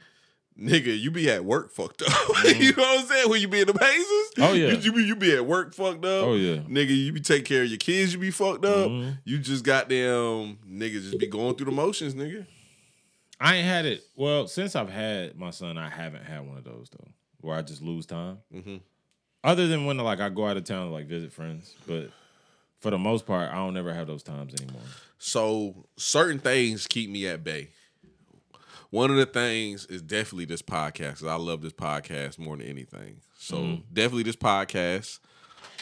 nigga, 0.60 1.00
you 1.00 1.10
be 1.12 1.30
at 1.32 1.46
work 1.46 1.72
fucked 1.72 2.02
up. 2.02 2.10
you 2.58 2.74
know 2.74 2.84
what 2.84 3.00
I'm 3.00 3.06
saying? 3.06 3.30
When 3.30 3.40
you 3.42 3.48
be 3.48 3.62
in 3.62 3.68
the 3.68 3.74
mazes, 3.74 4.06
Mm-hmm. 4.38 4.44
Oh, 4.44 4.54
yeah. 4.54 4.68
you, 4.72 4.78
you 4.78 4.94
be 4.94 5.04
you 5.04 5.16
be 5.16 5.36
at 5.36 5.46
work 5.46 5.74
fucked 5.74 6.06
up. 6.06 6.26
Oh, 6.26 6.36
yeah. 6.36 6.58
nigga, 6.58 6.96
you 6.96 7.12
be 7.14 7.20
taking 7.22 7.46
care 7.46 7.64
of 7.64 7.70
your 7.70 7.78
kids. 7.78 8.14
You 8.14 8.20
be 8.20 8.32
fucked 8.32 8.64
up. 8.66 8.90
Mhm. 8.90 9.18
You 9.26 9.38
just 9.40 9.64
goddamn 9.66 10.58
nigga 10.70 10.94
just 11.02 11.18
be 11.20 11.28
going 11.28 11.56
through 11.56 11.66
the 11.66 11.72
motions, 11.72 12.14
nigga. 12.16 12.46
I 13.40 13.56
ain't 13.58 13.66
had 13.68 13.86
it. 13.86 14.04
Well, 14.16 14.48
since 14.48 14.76
I've 14.76 14.90
had 14.90 15.38
my 15.38 15.50
son, 15.52 15.78
I 15.78 15.90
haven't 15.90 16.24
had 16.26 16.48
one 16.48 16.58
of 16.58 16.64
those 16.64 16.90
though, 16.92 17.08
where 17.42 17.56
I 17.58 17.62
just 17.62 17.82
lose 17.82 18.06
time. 18.06 18.40
Mhm. 18.54 18.82
Other 19.44 19.68
than 19.68 19.86
when 19.86 19.98
like 19.98 20.20
I 20.20 20.30
go 20.30 20.46
out 20.48 20.58
of 20.58 20.66
town 20.66 20.88
to 20.88 20.92
like 20.94 21.08
visit 21.08 21.32
friends, 21.32 21.74
but 21.88 22.12
for 22.82 22.92
the 22.92 22.98
most 22.98 23.26
part, 23.26 23.50
I 23.52 23.56
don't 23.56 23.78
ever 23.78 23.94
have 23.94 24.08
those 24.08 24.24
times 24.24 24.54
anymore. 24.62 24.82
So 25.18 25.86
certain 25.98 26.40
things 26.40 26.88
keep 26.88 27.10
me 27.10 27.28
at 27.28 27.44
bay. 27.44 27.70
One 28.92 29.12
of 29.12 29.18
the 29.18 29.26
things 29.26 29.86
is 29.86 30.02
definitely 30.02 30.46
this 30.46 30.62
podcast. 30.64 31.28
I 31.28 31.36
love 31.36 31.62
this 31.62 31.74
podcast 31.74 32.40
more 32.40 32.58
than 32.58 32.66
anything. 32.68 33.22
So 33.38 33.58
Mm-hmm. 33.58 33.82
definitely 33.94 34.24
this 34.24 34.36
podcast. 34.36 35.20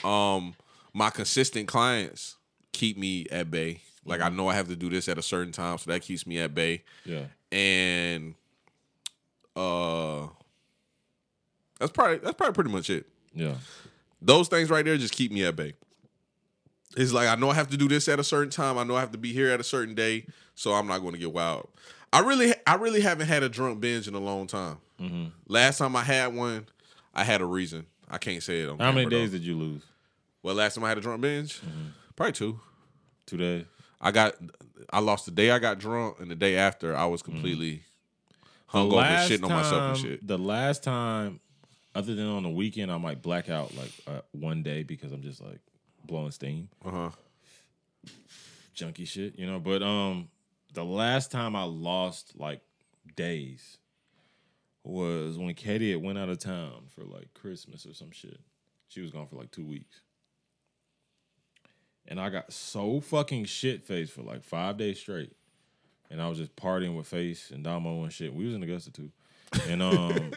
Um, 0.03 0.55
my 0.93 1.09
consistent 1.09 1.67
clients 1.67 2.35
keep 2.73 2.97
me 2.97 3.25
at 3.31 3.49
bay. 3.49 3.81
Like 4.05 4.19
Mm-hmm. 4.19 4.33
I 4.33 4.35
know 4.35 4.47
I 4.49 4.55
have 4.55 4.67
to 4.69 4.75
do 4.75 4.89
this 4.89 5.07
at 5.09 5.17
a 5.17 5.21
certain 5.21 5.51
time, 5.53 5.77
so 5.77 5.89
that 5.91 6.01
keeps 6.01 6.27
me 6.27 6.39
at 6.39 6.53
bay. 6.53 6.83
Yeah, 7.05 7.23
And 7.51 8.35
uh, 9.55 10.27
that's 11.79 11.91
probably 11.91 12.17
that's 12.17 12.35
probably 12.35 12.53
pretty 12.53 12.71
much 12.71 12.89
it. 12.89 13.05
yeah, 13.33 13.55
Those 14.21 14.47
things 14.47 14.69
right 14.69 14.83
there 14.85 14.97
just 14.97 15.13
keep 15.13 15.31
me 15.31 15.43
at 15.45 15.55
bay. 15.55 15.73
It's 16.95 17.11
like 17.13 17.27
I 17.27 17.35
know 17.35 17.49
I 17.49 17.53
have 17.55 17.69
to 17.69 17.77
do 17.77 17.87
this 17.87 18.07
at 18.07 18.19
a 18.19 18.23
certain 18.23 18.49
time. 18.49 18.77
I 18.77 18.83
know 18.83 18.95
I 18.95 18.99
have 19.01 19.11
to 19.11 19.17
be 19.17 19.33
here 19.33 19.49
at 19.51 19.59
a 19.59 19.63
certain 19.63 19.93
day, 19.95 20.25
so 20.55 20.73
I'm 20.73 20.87
not 20.87 20.99
going 20.99 21.13
to 21.13 21.19
get 21.19 21.31
wild. 21.33 21.69
I 22.13 22.19
really, 22.21 22.53
I 22.65 22.75
really 22.75 23.01
haven't 23.01 23.27
had 23.27 23.43
a 23.43 23.49
drunk 23.49 23.79
binge 23.81 24.07
in 24.07 24.15
a 24.15 24.19
long 24.19 24.47
time. 24.47 24.77
Mm-hmm. 24.99 25.25
Last 25.47 25.77
time 25.79 25.95
I 25.95 26.03
had 26.03 26.33
one, 26.33 26.65
I 27.13 27.23
had 27.23 27.41
a 27.41 27.45
reason. 27.45 27.85
I 28.09 28.17
can't 28.17 28.41
say 28.41 28.61
it. 28.61 28.69
On 28.69 28.79
How 28.79 28.91
many 28.91 29.09
days 29.09 29.31
though. 29.31 29.37
did 29.37 29.45
you 29.45 29.57
lose? 29.57 29.83
Well, 30.41 30.55
last 30.55 30.75
time 30.75 30.83
I 30.85 30.89
had 30.89 30.97
a 30.97 31.01
drunk 31.01 31.21
binge, 31.21 31.59
Mm-hmm. 31.61 31.87
probably 32.15 32.33
two. 32.33 32.59
Two 33.25 33.37
days. 33.37 33.65
I 33.99 34.11
got, 34.11 34.35
I 34.91 34.99
lost 34.99 35.25
the 35.25 35.31
day 35.31 35.51
I 35.51 35.59
got 35.59 35.79
drunk, 35.79 36.17
and 36.19 36.31
the 36.31 36.35
day 36.35 36.55
after 36.55 36.95
I 36.95 37.05
was 37.05 37.21
completely 37.21 37.81
hung 38.67 38.91
over 38.91 39.01
and 39.01 39.29
shitting 39.31 39.43
on 39.43 39.49
myself 39.51 39.81
and 39.81 39.97
shit. 39.97 40.25
The 40.27 40.37
last 40.37 40.83
time, 40.83 41.39
other 41.95 42.15
than 42.15 42.27
on 42.27 42.43
the 42.43 42.49
weekend, 42.49 42.91
I 42.91 42.97
might 42.97 43.21
black 43.21 43.49
out 43.49 43.75
like 43.75 43.91
uh, 44.07 44.21
one 44.31 44.63
day 44.63 44.83
because 44.83 45.11
I'm 45.11 45.21
just 45.23 45.41
like 45.41 45.59
blowing 46.05 46.31
steam, 46.31 46.69
Uh 46.85 46.91
huh. 46.91 47.09
junky 48.75 49.07
shit, 49.07 49.37
you 49.37 49.47
know. 49.47 49.59
But 49.59 49.81
um, 49.83 50.29
the 50.77 50.85
last 50.85 51.31
time 51.31 51.55
I 51.55 51.63
lost 51.63 52.33
like 52.35 52.61
days 53.15 53.79
was 54.83 55.35
when 55.35 55.51
Katie 55.55 55.89
had 55.91 56.03
went 56.03 56.19
out 56.19 56.29
of 56.29 56.37
town 56.37 56.83
for 56.89 57.03
like 57.03 57.33
Christmas 57.33 57.87
or 57.87 57.95
some 57.95 58.11
shit. 58.11 58.39
She 58.87 59.01
was 59.01 59.09
gone 59.09 59.25
for 59.25 59.37
like 59.37 59.49
two 59.49 59.65
weeks. 59.65 60.01
And 62.07 62.21
I 62.21 62.29
got 62.29 62.53
so 62.53 63.01
fucking 63.01 63.45
shit 63.45 63.85
faced 63.87 64.13
for 64.13 64.21
like 64.21 64.43
five 64.43 64.77
days 64.77 64.99
straight. 64.99 65.33
And 66.11 66.21
I 66.21 66.29
was 66.29 66.37
just 66.37 66.55
partying 66.55 66.95
with 66.95 67.07
Face 67.07 67.49
and 67.49 67.63
Damo 67.63 68.03
and 68.03 68.13
shit. 68.13 68.35
We 68.35 68.45
was 68.45 68.53
in 68.53 68.61
Augusta 68.61 68.91
too. 68.91 69.09
And 69.67 69.81
um 69.81 70.31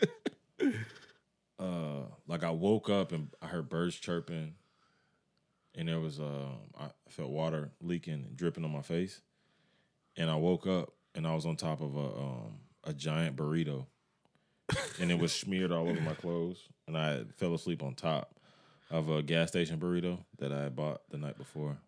uh 1.59 2.05
like 2.27 2.45
I 2.45 2.51
woke 2.51 2.89
up 2.89 3.13
and 3.13 3.29
I 3.43 3.47
heard 3.47 3.69
birds 3.69 3.95
chirping 3.97 4.55
and 5.75 5.87
there 5.87 6.01
was 6.01 6.19
um 6.19 6.61
I 6.79 6.87
felt 7.11 7.29
water 7.29 7.73
leaking 7.83 8.25
and 8.27 8.39
dripping 8.39 8.65
on 8.65 8.73
my 8.73 8.81
face. 8.81 9.21
And 10.17 10.31
I 10.31 10.37
woke 10.37 10.67
up 10.67 10.93
and 11.15 11.27
I 11.27 11.35
was 11.35 11.47
on 11.47 11.57
top 11.57 11.81
of 11.81 11.97
a 11.97 11.99
um 12.19 12.59
a 12.85 12.93
giant 12.93 13.37
burrito. 13.37 13.87
and 15.01 15.11
it 15.11 15.19
was 15.19 15.33
smeared 15.33 15.73
all 15.73 15.89
over 15.89 16.01
my 16.01 16.15
clothes. 16.15 16.69
And 16.87 16.97
I 16.97 17.23
fell 17.37 17.55
asleep 17.55 17.83
on 17.83 17.95
top 17.95 18.35
of 18.91 19.09
a 19.11 19.23
gas 19.23 19.49
station 19.49 19.79
burrito 19.79 20.19
that 20.39 20.53
I 20.53 20.63
had 20.65 20.77
bought 20.77 21.03
the 21.11 21.19
night 21.19 21.39
before. 21.39 21.79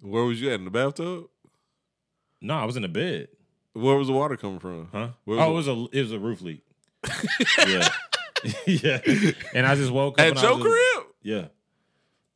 Where 0.00 0.24
was 0.24 0.40
you 0.40 0.48
at 0.50 0.54
in 0.58 0.64
the 0.64 0.70
bathtub? 0.70 1.26
No, 2.40 2.54
I 2.54 2.64
was 2.64 2.76
in 2.76 2.82
the 2.82 2.88
bed. 2.88 3.28
Where 3.74 3.96
was 3.96 4.08
the 4.08 4.12
water 4.12 4.36
coming 4.36 4.58
from? 4.58 4.88
Huh? 4.92 5.08
Oh, 5.28 5.50
it 5.50 5.54
was 5.54 5.68
a 5.68 5.86
it 5.92 6.02
was 6.02 6.12
a 6.12 6.18
roof 6.18 6.42
leak. 6.42 6.62
yeah, 7.66 7.88
yeah. 8.66 9.00
And 9.54 9.66
I 9.66 9.74
just 9.76 9.90
woke 9.92 10.20
up 10.20 10.26
At 10.26 10.42
your 10.42 10.50
just- 10.58 10.60
crib? 10.60 11.06
Yeah, 11.22 11.46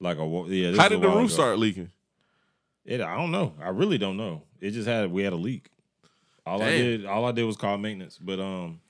like 0.00 0.18
a 0.18 0.44
yeah. 0.48 0.76
How 0.76 0.88
did 0.88 1.00
the 1.00 1.08
roof 1.08 1.16
ago. 1.16 1.26
start 1.26 1.58
leaking? 1.58 1.90
It, 2.84 3.00
I 3.00 3.16
don't 3.16 3.32
know. 3.32 3.54
I 3.60 3.68
really 3.70 3.98
don't 3.98 4.16
know. 4.16 4.42
It 4.60 4.70
just 4.72 4.88
had 4.88 5.10
we 5.10 5.22
had 5.22 5.32
a 5.32 5.36
leak. 5.36 5.68
All 6.44 6.62
I 6.62 6.70
did, 6.70 7.06
all 7.06 7.24
I 7.24 7.32
did 7.32 7.44
was 7.44 7.56
call 7.56 7.76
maintenance. 7.76 8.18
But 8.18 8.38
um, 8.38 8.80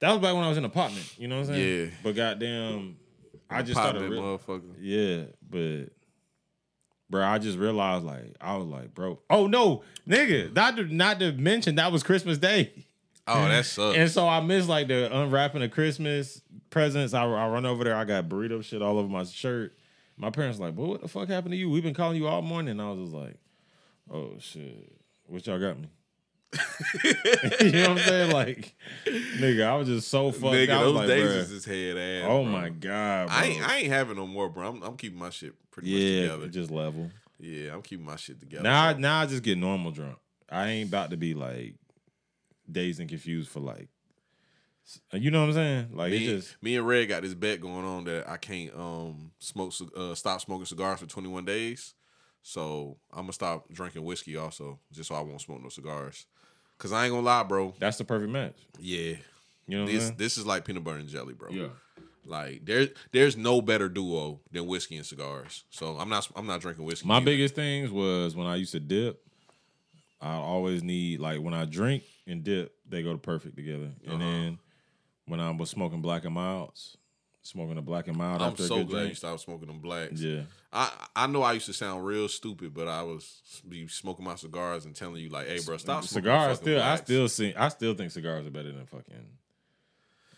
that 0.00 0.10
was 0.10 0.20
back 0.20 0.34
when 0.34 0.44
I 0.44 0.48
was 0.48 0.56
in 0.56 0.64
an 0.64 0.70
apartment. 0.70 1.12
You 1.18 1.28
know 1.28 1.36
what 1.40 1.48
I'm 1.50 1.54
saying? 1.54 1.84
Yeah. 1.84 1.90
But 2.02 2.14
goddamn, 2.14 2.96
I 3.50 3.62
just 3.62 3.78
Pop 3.78 3.90
started. 3.90 4.10
motherfucker. 4.10 4.74
yeah, 4.80 5.24
but 5.48 5.90
bro, 7.10 7.22
I 7.22 7.38
just 7.38 7.58
realized 7.58 8.04
like 8.04 8.34
I 8.40 8.56
was 8.56 8.66
like, 8.66 8.94
bro, 8.94 9.20
oh 9.28 9.46
no, 9.46 9.82
nigga, 10.08 10.54
not 10.54 10.76
to, 10.76 10.84
not 10.84 11.20
to 11.20 11.32
mention 11.32 11.74
that 11.76 11.92
was 11.92 12.02
Christmas 12.02 12.38
Day. 12.38 12.72
Oh, 13.26 13.48
that 13.48 13.64
sucks. 13.66 13.96
And 13.96 14.10
so 14.10 14.26
I 14.26 14.40
missed 14.40 14.68
like 14.68 14.88
the 14.88 15.14
unwrapping 15.14 15.62
of 15.62 15.70
Christmas 15.70 16.40
presents. 16.70 17.14
I, 17.14 17.24
I 17.24 17.48
run 17.48 17.66
over 17.66 17.84
there. 17.84 17.96
I 17.96 18.04
got 18.04 18.28
burrito 18.28 18.62
shit 18.64 18.82
all 18.82 18.98
over 18.98 19.08
my 19.08 19.24
shirt. 19.24 19.76
My 20.16 20.30
parents 20.30 20.58
like, 20.58 20.74
"Boy, 20.74 20.86
what 20.86 21.02
the 21.02 21.08
fuck 21.08 21.28
happened 21.28 21.52
to 21.52 21.56
you? 21.56 21.68
We've 21.70 21.82
been 21.82 21.94
calling 21.94 22.16
you 22.16 22.28
all 22.28 22.42
morning." 22.42 22.72
And 22.72 22.82
I 22.82 22.90
was 22.90 23.00
just 23.00 23.12
like, 23.12 23.36
"Oh 24.10 24.32
shit, 24.38 24.92
what 25.26 25.46
y'all 25.46 25.58
got 25.58 25.78
me?" 25.78 25.88
you 27.60 27.72
know 27.72 27.80
what 27.80 27.90
I'm 27.90 27.98
saying? 27.98 28.30
Like, 28.30 28.74
nigga, 29.06 29.64
I 29.66 29.76
was 29.76 29.88
just 29.88 30.08
so 30.08 30.30
fucked. 30.30 30.54
Nigga, 30.54 30.70
I 30.70 30.84
was 30.84 30.86
those 30.86 30.94
like, 30.94 31.08
days 31.08 31.30
bruh, 31.30 31.36
is 31.36 31.50
his 31.50 31.64
head 31.64 31.96
ass. 31.96 32.28
oh 32.28 32.42
bro. 32.42 32.52
my 32.52 32.68
god, 32.68 33.28
bro. 33.28 33.36
I 33.36 33.44
ain't 33.44 33.68
I 33.68 33.76
ain't 33.78 33.92
having 33.92 34.16
no 34.16 34.26
more, 34.26 34.48
bro. 34.48 34.68
I'm, 34.68 34.82
I'm 34.82 34.96
keeping 34.96 35.18
my 35.18 35.30
shit 35.30 35.54
pretty 35.70 35.90
yeah, 35.90 36.20
much 36.20 36.30
together. 36.30 36.48
just 36.48 36.70
level. 36.70 37.10
yeah, 37.40 37.74
I'm 37.74 37.82
keeping 37.82 38.06
my 38.06 38.16
shit 38.16 38.40
together. 38.40 38.62
Now, 38.62 38.88
I, 38.88 38.92
now 38.94 39.20
I 39.20 39.26
just 39.26 39.42
get 39.42 39.58
normal 39.58 39.90
drunk. 39.90 40.16
I 40.48 40.68
ain't 40.68 40.88
about 40.88 41.10
to 41.10 41.16
be 41.16 41.34
like 41.34 41.74
dazed 42.70 43.00
and 43.00 43.08
confused 43.08 43.50
for 43.50 43.60
like, 43.60 43.88
you 45.12 45.30
know 45.30 45.40
what 45.40 45.48
I'm 45.48 45.54
saying? 45.54 45.88
Like 45.94 46.12
it 46.12 46.20
me, 46.20 46.26
just 46.26 46.62
me 46.62 46.76
and 46.76 46.86
Red 46.86 47.08
got 47.08 47.22
this 47.22 47.34
bet 47.34 47.60
going 47.60 47.84
on 47.84 48.04
that 48.04 48.28
I 48.28 48.36
can't 48.36 48.74
um 48.76 49.32
smoke 49.38 49.72
uh, 49.96 50.14
stop 50.14 50.40
smoking 50.40 50.66
cigars 50.66 51.00
for 51.00 51.06
21 51.06 51.44
days. 51.44 51.94
So 52.46 52.98
I'm 53.10 53.22
gonna 53.22 53.32
stop 53.32 53.70
drinking 53.72 54.04
whiskey 54.04 54.36
also, 54.36 54.78
just 54.92 55.08
so 55.08 55.14
I 55.14 55.22
won't 55.22 55.40
smoke 55.40 55.62
no 55.62 55.70
cigars. 55.70 56.26
Cause 56.76 56.92
I 56.92 57.04
ain't 57.06 57.12
gonna 57.14 57.24
lie, 57.24 57.42
bro. 57.42 57.72
that's 57.78 57.96
the 57.96 58.04
perfect 58.04 58.30
match. 58.30 58.54
Yeah, 58.78 58.98
You 59.66 59.78
know 59.78 59.84
what 59.84 59.90
I'm 59.90 59.94
this 59.96 60.10
this 60.10 60.36
is 60.38 60.44
like 60.46 60.66
peanut 60.66 60.84
butter 60.84 60.98
and 60.98 61.08
jelly, 61.08 61.32
bro. 61.32 61.48
Yeah. 61.50 61.68
Like 62.26 62.66
there 62.66 62.88
there's 63.12 63.36
no 63.38 63.62
better 63.62 63.88
duo 63.88 64.40
than 64.52 64.66
whiskey 64.66 64.96
and 64.96 65.06
cigars. 65.06 65.64
So 65.70 65.96
I'm 65.96 66.10
not 66.10 66.28
I'm 66.36 66.46
not 66.46 66.60
drinking 66.60 66.84
whiskey. 66.84 67.08
My 67.08 67.16
either. 67.16 67.24
biggest 67.24 67.54
things 67.54 67.90
was 67.90 68.36
when 68.36 68.46
I 68.46 68.56
used 68.56 68.72
to 68.72 68.80
dip. 68.80 69.22
I 70.20 70.34
always 70.34 70.82
need 70.82 71.20
like 71.20 71.40
when 71.40 71.54
I 71.54 71.64
drink 71.64 72.02
and 72.26 72.44
dip, 72.44 72.74
they 72.86 73.02
go 73.02 73.12
to 73.12 73.18
perfect 73.18 73.56
together. 73.56 73.90
And 74.04 74.14
Uh-huh. 74.14 74.18
then 74.18 74.58
when 75.26 75.40
I 75.40 75.50
was 75.50 75.70
smoking 75.70 76.02
black 76.02 76.24
and 76.26 76.34
milds, 76.34 76.96
smoking 77.44 77.78
a 77.78 77.82
black 77.82 78.08
and 78.08 78.16
mild 78.16 78.42
I'm 78.42 78.50
after 78.52 78.64
a 78.64 78.66
so 78.66 78.76
good 78.78 78.88
glad 78.88 79.08
you 79.08 79.14
stopped 79.14 79.40
smoking 79.42 79.68
them 79.68 79.78
blacks. 79.78 80.20
Yeah, 80.20 80.42
I 80.72 80.90
I 81.14 81.26
know 81.28 81.42
I 81.42 81.52
used 81.52 81.66
to 81.66 81.72
sound 81.72 82.04
real 82.04 82.28
stupid, 82.28 82.74
but 82.74 82.88
I 82.88 83.02
was 83.02 83.62
be 83.68 83.86
smoking 83.86 84.24
my 84.24 84.34
cigars 84.34 84.84
and 84.86 84.94
telling 84.96 85.16
you 85.22 85.28
like, 85.28 85.46
"Hey, 85.46 85.60
bro, 85.64 85.76
stop 85.76 86.02
smoking 86.04 86.24
cigars. 86.24 86.56
Still, 86.58 86.82
I 86.82 86.96
still 86.96 87.28
see. 87.28 87.54
I 87.54 87.68
still 87.68 87.94
think 87.94 88.10
cigars 88.10 88.46
are 88.46 88.50
better 88.50 88.72
than 88.72 88.86
fucking 88.86 89.26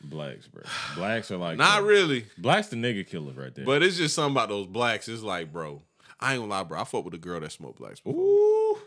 blacks, 0.02 0.46
bro. 0.48 0.62
Blacks 0.94 1.30
are 1.30 1.36
like 1.36 1.56
not 1.58 1.80
the- 1.80 1.86
really, 1.86 2.26
Blacks 2.38 2.68
the 2.68 2.76
nigga 2.76 3.06
killer 3.06 3.32
right 3.32 3.54
there. 3.54 3.64
but 3.64 3.82
it's 3.82 3.96
just 3.96 4.14
something 4.14 4.32
about 4.34 4.48
those 4.48 4.66
blacks. 4.66 5.08
It's 5.08 5.22
like, 5.22 5.52
bro, 5.52 5.82
I 6.20 6.32
ain't 6.34 6.42
gonna 6.42 6.50
lie, 6.50 6.62
bro. 6.64 6.80
I 6.80 6.84
fuck 6.84 7.04
with 7.04 7.14
a 7.14 7.18
girl 7.18 7.40
that 7.40 7.52
smoked 7.52 7.78
blacks. 7.78 8.00
Before. 8.00 8.20
ooh, 8.20 8.78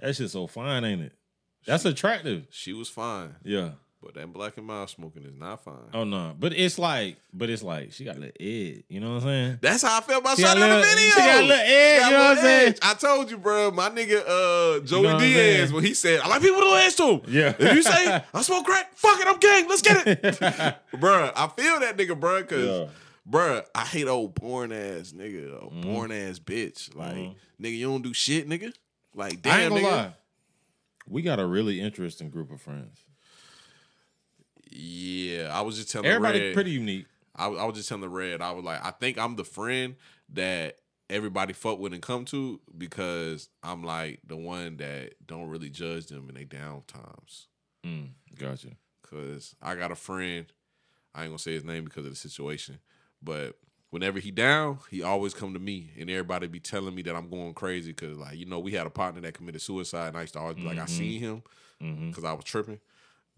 that 0.00 0.14
shit 0.16 0.30
so 0.30 0.46
fine, 0.46 0.84
ain't 0.84 1.02
it? 1.02 1.12
That's 1.66 1.84
attractive. 1.84 2.46
She 2.50 2.72
was 2.72 2.88
fine, 2.88 3.34
Yeah. 3.42 3.70
But 4.06 4.14
that 4.14 4.32
black 4.32 4.56
and 4.56 4.64
mild 4.66 4.88
smoking 4.88 5.24
is 5.24 5.34
not 5.34 5.64
fine. 5.64 5.74
Oh 5.92 6.04
no, 6.04 6.32
but 6.38 6.52
it's 6.52 6.78
like, 6.78 7.16
but 7.34 7.50
it's 7.50 7.62
like 7.64 7.92
she 7.92 8.04
got 8.04 8.16
a 8.16 8.20
little 8.20 8.34
edge. 8.38 8.84
You 8.88 9.00
know 9.00 9.08
what 9.14 9.16
I'm 9.16 9.28
saying? 9.28 9.58
That's 9.60 9.82
how 9.82 9.98
I 9.98 10.00
felt 10.00 10.22
about 10.22 10.38
Shotty 10.38 10.62
on 10.62 10.80
the 10.80 10.86
video. 10.86 11.10
she 11.10 11.16
got 11.20 11.38
a 11.38 11.40
little 11.42 11.64
edge, 11.66 12.04
you 12.04 12.10
know 12.12 12.18
what 12.18 12.38
I'm 12.38 12.44
saying? 12.44 12.74
I 12.82 12.94
told 12.94 13.30
you, 13.32 13.38
bro. 13.38 13.70
My 13.72 13.90
nigga 13.90 14.22
uh, 14.26 14.80
Joey 14.84 15.02
know 15.02 15.18
Diaz 15.18 15.72
when 15.72 15.82
he 15.84 15.92
said, 15.94 16.20
"I 16.20 16.28
like 16.28 16.40
people 16.40 16.58
with 16.60 16.72
a 16.72 16.84
edge 16.84 16.94
too." 16.96 17.22
Yeah. 17.28 17.54
If 17.58 17.74
you 17.74 17.82
say 17.82 18.22
I 18.32 18.42
smoke 18.42 18.64
crack, 18.64 18.94
fuck 18.94 19.18
it, 19.20 19.26
I'm 19.26 19.38
gang. 19.38 19.68
Let's 19.68 19.82
get 19.82 20.06
it, 20.06 20.22
Bruh, 20.94 21.32
I 21.34 21.48
feel 21.48 21.80
that 21.80 21.96
nigga, 21.96 22.18
bruh, 22.18 22.46
cause. 22.48 22.64
Yeah. 22.64 22.86
Bruh, 23.28 23.64
I 23.74 23.84
hate 23.84 24.06
old 24.06 24.36
born 24.36 24.70
ass 24.70 25.12
nigga, 25.12 25.60
old 25.60 25.72
Mm-hmm. 25.72 25.82
born 25.92 26.12
ass 26.12 26.38
bitch. 26.38 26.94
Like, 26.94 27.16
nigga, 27.60 27.76
you 27.76 27.88
don't 27.90 28.02
do 28.02 28.14
shit, 28.14 28.48
nigga. 28.48 28.72
Like, 29.16 29.32
I 29.32 29.36
damn, 29.42 29.60
ain't 29.60 29.70
gonna 29.82 29.82
nigga. 29.84 29.90
lie. 29.90 30.12
We 31.08 31.22
got 31.22 31.40
a 31.40 31.46
really 31.46 31.80
interesting 31.80 32.30
group 32.30 32.52
of 32.52 32.60
friends. 32.60 33.00
Yeah, 34.70 35.50
I 35.52 35.60
was 35.62 35.76
just 35.76 35.90
telling 35.90 36.06
Everybody 36.08 36.40
Red, 36.40 36.54
pretty 36.54 36.70
unique. 36.72 37.06
I, 37.34 37.48
was- 37.48 37.58
I 37.58 37.64
was 37.64 37.76
just 37.76 37.88
telling 37.88 38.02
the 38.02 38.08
Red, 38.08 38.40
I 38.40 38.52
was 38.52 38.64
like, 38.64 38.84
I 38.84 38.90
think 38.90 39.18
I'm 39.18 39.36
the 39.36 39.44
friend 39.44 39.96
that 40.32 40.78
everybody 41.08 41.52
fuck 41.52 41.78
with 41.78 41.92
and 41.92 42.02
come 42.02 42.24
to 42.26 42.60
because 42.76 43.48
I'm 43.62 43.84
like 43.84 44.20
the 44.26 44.36
one 44.36 44.78
that 44.78 45.14
don't 45.24 45.48
really 45.48 45.70
judge 45.70 46.06
them 46.06 46.28
in 46.28 46.34
their 46.34 46.44
down 46.44 46.82
times. 46.88 47.46
Mm, 47.84 48.10
gotcha. 48.38 48.70
Cause 49.02 49.54
I 49.62 49.76
got 49.76 49.92
a 49.92 49.94
friend, 49.96 50.46
I 51.14 51.22
ain't 51.22 51.30
gonna 51.30 51.38
say 51.38 51.52
his 51.52 51.64
name 51.64 51.84
because 51.84 52.04
of 52.04 52.10
the 52.10 52.16
situation, 52.16 52.80
but 53.22 53.56
whenever 53.90 54.18
he 54.18 54.32
down, 54.32 54.80
he 54.90 55.02
always 55.04 55.32
come 55.32 55.52
to 55.54 55.60
me, 55.60 55.90
and 55.98 56.10
everybody 56.10 56.48
be 56.48 56.58
telling 56.58 56.92
me 56.94 57.02
that 57.02 57.14
I'm 57.14 57.30
going 57.30 57.54
crazy 57.54 57.92
because 57.92 58.18
like 58.18 58.36
you 58.36 58.46
know 58.46 58.58
we 58.58 58.72
had 58.72 58.86
a 58.86 58.90
partner 58.90 59.20
that 59.20 59.34
committed 59.34 59.62
suicide, 59.62 60.08
and 60.08 60.16
I 60.16 60.22
used 60.22 60.32
to 60.32 60.40
always 60.40 60.56
be 60.56 60.62
like 60.64 60.78
I 60.78 60.86
seen 60.86 61.20
him 61.20 61.42
because 62.10 62.24
I 62.24 62.32
was 62.32 62.44
tripping, 62.44 62.80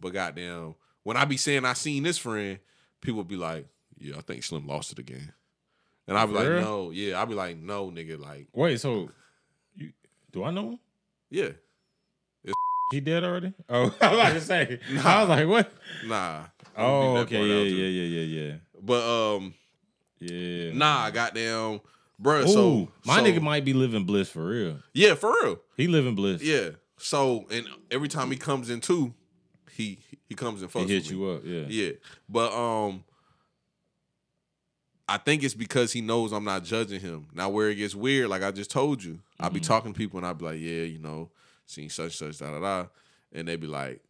but 0.01 0.15
goddamn, 0.15 0.75
when 1.09 1.17
I 1.17 1.25
be 1.25 1.39
saying 1.39 1.65
I 1.65 1.73
seen 1.73 2.03
this 2.03 2.19
friend, 2.19 2.59
people 3.01 3.25
be 3.25 3.37
like, 3.37 3.67
yeah, 3.99 4.19
I 4.19 4.21
think 4.21 4.45
Slim 4.45 4.67
lost 4.67 4.93
it 4.93 4.99
again, 4.99 5.33
and 6.07 6.19
I 6.19 6.27
be 6.27 6.33
For 6.35 6.39
like, 6.41 6.49
real? 6.49 6.61
no, 6.61 6.91
yeah, 6.91 7.19
I 7.19 7.25
be 7.25 7.33
like, 7.33 7.57
no, 7.57 7.91
nigga, 7.91 8.21
like, 8.21 8.49
Wait, 8.53 8.79
so 8.79 9.09
you 9.75 9.93
do 10.31 10.45
I 10.45 10.51
know 10.51 10.73
him? 10.73 10.79
yeah, 11.31 11.49
He 12.93 13.01
dead 13.01 13.25
already? 13.25 13.55
Oh, 13.71 13.85
I 14.03 14.09
was 14.11 14.19
about 14.19 14.33
to 14.35 14.41
say. 14.43 14.81
I 15.03 15.21
was 15.21 15.29
like, 15.31 15.49
what? 15.49 15.73
nah. 16.05 16.43
Oh, 16.77 17.01
beat 17.01 17.15
that 17.15 17.21
okay, 17.23 17.37
part 17.39 17.49
yeah, 17.49 17.55
out, 17.55 17.63
yeah, 17.63 17.71
too. 17.71 17.77
yeah, 17.77 18.21
yeah, 18.21 18.43
yeah, 18.43 18.55
But 18.83 19.37
um, 19.37 19.55
yeah. 20.21 20.73
nah, 20.75 21.09
goddamn, 21.09 21.81
bruh. 22.23 22.45
Ooh, 22.45 22.49
so 22.53 22.89
my 23.07 23.17
so- 23.17 23.25
nigga 23.25 23.41
might 23.41 23.65
be 23.65 23.73
living 23.73 24.05
bliss 24.05 24.29
for 24.29 24.45
real. 24.45 24.81
Yeah, 24.93 25.15
for 25.15 25.33
real. 25.43 25.59
He 25.75 25.87
living 25.87 26.15
bliss. 26.15 26.43
Yeah. 26.43 26.73
So 26.99 27.47
and 27.51 27.67
every 27.91 28.09
time 28.09 28.31
he 28.31 28.37
comes 28.37 28.69
in 28.69 28.83
too, 28.83 29.15
he 29.73 30.01
he 30.29 30.35
comes 30.35 30.63
and 30.63 30.71
he 30.71 30.79
fucks 30.79 30.89
hit 30.89 31.03
with 31.05 31.11
you 31.11 31.31
up. 31.31 31.43
Yeah. 31.45 31.65
Yeah. 31.69 31.93
But 32.29 32.53
um 32.53 33.05
I 35.11 35.17
think 35.17 35.43
it's 35.43 35.55
because 35.55 35.93
he 35.93 36.01
knows 36.03 36.33
I'm 36.33 36.45
not 36.45 36.65
judging 36.65 37.01
him. 37.01 37.29
Now 37.33 37.49
where 37.49 37.71
it 37.71 37.77
gets 37.77 37.95
weird, 37.95 38.29
like 38.29 38.43
I 38.43 38.51
just 38.51 38.71
told 38.71 39.03
you, 39.03 39.21
I'll 39.41 39.49
Mm-hmm. 39.49 39.55
be 39.55 39.61
talking 39.61 39.93
to 39.95 39.97
people 39.99 40.19
and 40.19 40.27
I'll 40.27 40.35
be 40.35 40.45
like, 40.45 40.61
Yeah, 40.61 40.83
you 40.83 40.99
know, 40.99 41.31
seen 41.67 41.89
such 41.89 42.17
such 42.17 42.39
da 42.39 42.51
da 42.53 42.61
da. 42.61 42.87
And 43.33 43.49
they 43.49 43.57
be 43.57 43.67
like, 43.67 44.03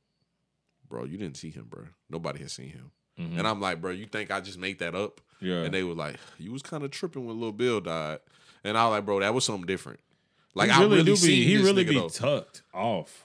Bro, 0.89 1.05
you 1.05 1.19
didn't 1.19 1.37
see 1.37 1.51
him, 1.51 1.67
bro. 1.69 1.85
Nobody 2.11 2.41
has 2.41 2.53
seen 2.53 2.71
him. 2.71 2.91
Mhm. 3.21 3.39
And 3.39 3.47
I'm 3.47 3.61
like, 3.61 3.81
bro, 3.81 3.91
you 3.93 4.07
think 4.07 4.31
I 4.31 4.41
just 4.41 4.59
made 4.59 4.79
that 4.81 4.95
up? 4.95 5.21
Yeah. 5.41 5.63
And 5.63 5.73
they 5.73 5.85
were 5.85 5.95
like, 5.95 6.17
You 6.39 6.51
was 6.53 6.63
kind 6.63 6.83
of 6.83 6.91
tripping 6.91 7.27
when 7.27 7.39
Lil 7.41 7.53
Bill 7.53 7.81
died. 7.81 8.19
And 8.65 8.77
I 8.77 8.85
was 8.87 8.93
like, 8.97 9.07
bro, 9.07 9.21
that 9.21 9.33
was 9.35 9.45
something 9.45 9.67
different. 9.67 10.01
Like 10.55 10.71
he 10.71 10.75
I 10.75 10.81
really, 10.81 10.97
really 10.97 11.15
do 11.15 11.27
be. 11.27 11.45
He 11.45 11.57
really 11.59 11.85
be 11.85 11.95
though. 11.95 12.09
tucked 12.09 12.63
off. 12.75 13.25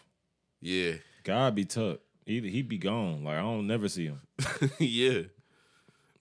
Yeah. 0.62 0.94
God 1.24 1.56
be 1.56 1.66
tucked. 1.66 2.03
He 2.26 2.40
he 2.50 2.62
be 2.62 2.78
gone. 2.78 3.24
Like 3.24 3.36
I 3.36 3.42
don't 3.42 3.68
never 3.68 3.88
see 3.90 4.06
him. 4.06 4.22
yeah. 4.80 5.24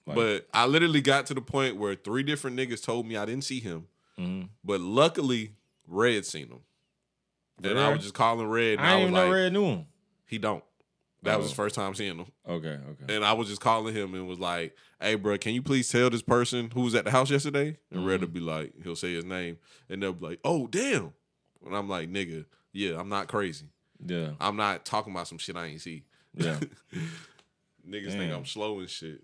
Like, 0.04 0.16
But 0.16 0.46
I 0.52 0.66
literally 0.66 1.00
got 1.00 1.26
to 1.26 1.34
the 1.34 1.40
point 1.40 1.76
where 1.76 1.94
three 1.94 2.22
different 2.24 2.56
niggas 2.56 2.82
told 2.82 3.06
me 3.06 3.16
I 3.16 3.24
didn't 3.24 3.44
see 3.44 3.60
him. 3.60 3.86
mhm. 4.18 4.48
But 4.64 4.80
luckily, 4.80 5.52
Red 5.86 6.26
seen 6.26 6.48
him. 6.48 6.60
And 7.62 7.78
I 7.78 7.90
was 7.92 8.02
just 8.02 8.14
calling 8.14 8.46
Red. 8.48 8.78
And 8.78 8.86
I 8.86 8.92
I, 8.92 8.94
was 8.96 9.02
even 9.02 9.14
know 9.14 9.24
like, 9.24 9.32
Red 9.32 9.52
knew 9.52 9.64
him. 9.64 9.86
he 10.26 10.38
don't. 10.38 10.64
That 11.22 11.36
was 11.38 11.44
Oh. 11.46 11.48
his 11.50 11.56
first 11.56 11.76
time 11.76 11.94
seeing 11.94 12.18
him. 12.18 12.26
Okay, 12.48 12.76
okay. 12.90 13.14
And 13.14 13.24
I 13.24 13.32
was 13.34 13.46
just 13.46 13.60
calling 13.60 13.94
him 13.94 14.14
and 14.14 14.26
was 14.26 14.40
like, 14.40 14.74
hey, 15.00 15.14
bro, 15.14 15.38
can 15.38 15.54
you 15.54 15.62
please 15.62 15.88
tell 15.88 16.10
this 16.10 16.22
person 16.22 16.72
who 16.74 16.80
was 16.80 16.96
at 16.96 17.04
the 17.04 17.12
house 17.12 17.30
yesterday? 17.30 17.76
And 17.92 18.04
Red 18.04 18.16
Mm-hmm. 18.22 18.22
will 18.22 18.32
be 18.32 18.40
like, 18.40 18.72
he'll 18.82 18.96
say 18.96 19.14
his 19.14 19.24
name. 19.24 19.58
And 19.88 20.02
they'll 20.02 20.12
be 20.14 20.26
like, 20.26 20.40
oh, 20.44 20.66
damn. 20.66 21.12
And 21.64 21.76
I'm 21.76 21.88
like, 21.88 22.10
nigga, 22.10 22.46
yeah, 22.72 22.98
I'm 22.98 23.08
not 23.08 23.28
crazy. 23.28 23.66
Yeah, 24.04 24.30
I'm 24.40 24.56
not 24.56 24.84
talking 24.84 25.12
about 25.12 25.28
some 25.28 25.38
shit 25.38 25.56
I 25.56 25.66
ain't 25.66 25.80
see. 25.80 26.04
yeah. 26.34 26.58
Niggas 27.88 28.12
think 28.16 28.32
I'm 28.32 28.46
slow 28.46 28.78
and 28.80 28.88
shit. 28.88 29.20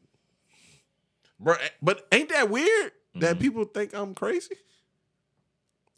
Bro, 1.39 1.55
eh, 1.55 1.69
but 1.81 2.07
ain't 2.13 2.29
that 2.31 2.51
weird 2.51 2.93
Mm-hmm. 3.15 3.21
that 3.21 3.39
people 3.41 3.65
think 3.65 3.95
I'm 3.95 4.15
crazy? 4.15 4.55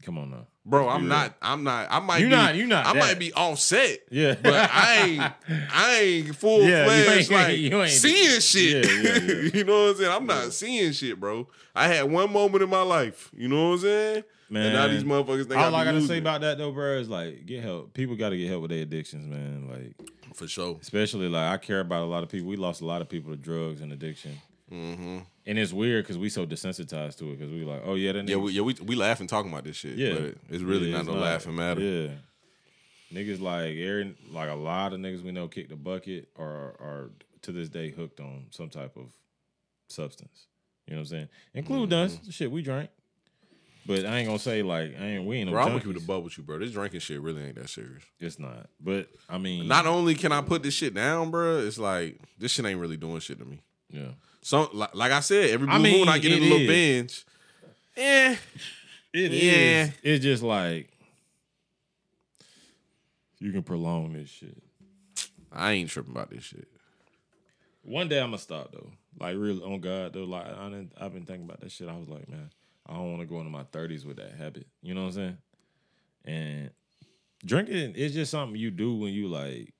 Come 0.04 0.16
on 0.18 0.30
now. 0.30 0.46
Bro, 0.64 0.88
I'm 0.88 1.08
not. 1.08 1.34
I'm 1.42 1.64
not. 1.64 1.88
I 1.90 1.98
might 1.98 2.18
You 2.20 2.26
be. 2.26 2.30
not- 2.30 2.54
you 2.54 2.66
not 2.66 2.86
I 2.86 2.92
that. 2.94 2.98
might 3.00 3.18
be 3.18 3.32
offset. 3.32 3.98
Yeah, 4.10 4.36
But 4.40 4.70
I 4.72 4.96
ain't. 5.04 5.32
I 5.74 5.96
ain't 6.00 6.36
full 6.36 6.62
Yeah, 6.62 6.84
fledged 6.84 7.30
like 7.32 7.58
you 7.58 7.82
ain't- 7.82 7.90
seeing 7.90 8.40
shit. 8.40 8.86
Yeah, 8.86 9.18
yeah. 9.34 9.50
you 9.54 9.64
know 9.64 9.86
what 9.86 9.90
I'm 9.90 9.96
saying? 9.96 10.10
I'm 10.12 10.26
not 10.26 10.52
seeing 10.52 10.92
shit, 10.92 11.18
bro. 11.18 11.48
I 11.74 11.88
had 11.88 12.04
one 12.10 12.32
moment 12.32 12.62
in 12.62 12.70
my 12.70 12.82
life. 12.82 13.30
You 13.36 13.48
know 13.48 13.70
what 13.70 13.74
I'm 13.74 13.78
saying? 13.80 14.24
And 14.50 14.72
now 14.74 14.86
Man. 14.86 14.90
these 14.90 15.04
motherfuckers 15.04 15.46
think 15.46 15.56
All 15.60 15.74
I 15.74 15.82
I 15.82 15.84
gotta 15.84 16.00
say 16.02 16.18
about 16.18 16.40
that 16.42 16.58
though, 16.58 16.72
bro, 16.72 16.98
is 16.98 17.08
like 17.08 17.46
get 17.46 17.62
help. 17.62 17.94
People 17.94 18.16
got 18.16 18.30
to 18.30 18.36
get 18.36 18.48
help 18.48 18.62
with 18.62 18.70
their 18.70 18.82
addictions, 18.82 19.26
man. 19.26 19.68
Like 19.68 19.94
for 20.34 20.46
sure. 20.48 20.78
especially 20.80 21.28
like 21.28 21.52
I 21.52 21.56
care 21.56 21.80
about 21.80 22.02
a 22.02 22.06
lot 22.06 22.22
of 22.22 22.28
people. 22.28 22.48
We 22.48 22.56
lost 22.56 22.80
a 22.80 22.86
lot 22.86 23.00
of 23.02 23.08
people 23.08 23.30
to 23.32 23.36
drugs 23.36 23.80
and 23.80 23.92
addiction, 23.92 24.40
hmm 24.68 25.18
and 25.46 25.58
it's 25.58 25.72
weird 25.72 26.04
because 26.04 26.18
we 26.18 26.28
so 26.28 26.46
desensitized 26.46 27.18
to 27.18 27.30
it 27.30 27.38
because 27.38 27.50
we 27.52 27.64
like, 27.64 27.82
oh 27.84 27.94
yeah, 27.94 28.12
that 28.12 28.28
Yeah, 28.28 28.36
we, 28.36 28.52
yeah, 28.52 28.62
we 28.62 28.74
we 28.84 28.94
laughing 28.94 29.26
talking 29.26 29.50
about 29.50 29.64
this 29.64 29.76
shit. 29.76 29.96
yeah, 29.96 30.14
but 30.14 30.34
it's 30.50 30.62
really 30.62 30.86
Yeah, 30.88 30.92
not 30.94 31.00
it's 31.00 31.08
no 31.08 31.14
laughing 31.14 31.54
matter. 31.56 31.80
Yeah, 31.80 32.08
niggas 33.12 33.40
like 33.40 33.74
Aaron, 33.76 34.16
like 34.30 34.48
a 34.50 34.54
lot 34.54 34.92
of 34.92 35.00
niggas 35.00 35.22
we 35.22 35.32
know 35.32 35.48
kick 35.48 35.68
the 35.68 35.76
bucket 35.76 36.28
or 36.36 36.46
are 36.80 37.10
to 37.42 37.52
this 37.52 37.68
day 37.68 37.90
hooked 37.90 38.20
on 38.20 38.46
some 38.50 38.68
type 38.68 38.96
of 38.96 39.06
substance. 39.88 40.46
You 40.86 40.94
know 40.94 41.00
what 41.00 41.08
I'm 41.08 41.16
saying? 41.16 41.28
Include 41.54 41.90
Mm-hmm. 41.90 42.28
us, 42.28 42.34
shit 42.34 42.50
we 42.50 42.62
drank. 42.62 42.90
But 43.90 44.06
I 44.06 44.18
ain't 44.18 44.28
gonna 44.28 44.38
say 44.38 44.62
like 44.62 44.94
I 45.00 45.04
ain't 45.04 45.24
we 45.24 45.38
ain't 45.38 45.46
no 45.46 45.52
Bro, 45.54 45.62
I'm 45.62 45.68
gonna 45.70 45.80
junkies. 45.80 45.82
keep 45.88 45.96
it 45.96 46.02
a 46.04 46.06
bub 46.06 46.22
with 46.22 46.38
you, 46.38 46.44
bro. 46.44 46.58
This 46.60 46.70
drinking 46.70 47.00
shit 47.00 47.20
really 47.20 47.42
ain't 47.42 47.56
that 47.56 47.68
serious. 47.68 48.04
It's 48.20 48.38
not. 48.38 48.68
But 48.80 49.08
I 49.28 49.36
mean, 49.36 49.66
Not 49.66 49.84
only 49.84 50.14
can 50.14 50.30
I 50.30 50.42
put 50.42 50.62
this 50.62 50.74
shit 50.74 50.94
down, 50.94 51.32
bro, 51.32 51.58
it's 51.58 51.76
like 51.76 52.20
this 52.38 52.52
shit 52.52 52.64
ain't 52.66 52.78
really 52.78 52.96
doing 52.96 53.18
shit 53.18 53.40
to 53.40 53.44
me. 53.44 53.58
yeah. 53.90 54.10
So, 54.42 54.70
like, 54.72 54.94
like 54.94 55.10
I 55.10 55.18
said, 55.18 55.50
every 55.50 55.66
blue 55.66 55.74
I 55.74 55.78
mean, 55.78 55.98
moon 55.98 56.08
I 56.08 56.18
get 56.18 56.30
in 56.30 56.38
a 56.38 56.40
it 56.40 56.42
little 56.42 56.58
is. 56.60 56.66
binge. 56.68 57.24
Eh, 57.96 58.36
It 59.12 59.32
Yeah. 59.32 59.84
is. 59.86 59.92
It's 60.04 60.22
just 60.24 60.42
like 60.44 60.88
You 63.40 63.50
can 63.50 63.64
prolong 63.64 64.12
this 64.12 64.28
shit. 64.30 64.56
I 65.50 65.72
ain't 65.72 65.90
tripping 65.90 66.12
about 66.12 66.30
this 66.30 66.44
shit. 66.44 66.68
One 67.82 68.06
day 68.08 68.20
I'm 68.20 68.28
gonna 68.28 68.38
stop 68.38 68.70
though. 68.70 68.92
Like 69.18 69.36
real 69.36 69.64
on 69.64 69.80
God 69.80 70.12
though. 70.12 70.22
Like 70.22 70.46
I 70.46 70.68
didn't, 70.68 70.92
I've 71.00 71.12
been 71.12 71.24
thinking 71.26 71.46
about 71.46 71.60
that 71.62 71.72
shit. 71.72 71.88
I 71.88 71.96
was 71.96 72.08
like, 72.08 72.28
man, 72.28 72.50
I 72.88 72.94
don't 72.94 73.10
want 73.10 73.20
to 73.20 73.26
go 73.26 73.38
into 73.38 73.50
my 73.50 73.64
thirties 73.64 74.04
with 74.04 74.16
that 74.16 74.32
habit. 74.32 74.66
You 74.82 74.94
know 74.94 75.02
what 75.02 75.08
I'm 75.08 75.12
saying? 75.14 75.38
And 76.24 76.70
drinking 77.44 77.94
is 77.94 78.12
just 78.14 78.30
something 78.30 78.58
you 78.58 78.70
do 78.70 78.94
when 78.96 79.12
you 79.12 79.28
like 79.28 79.72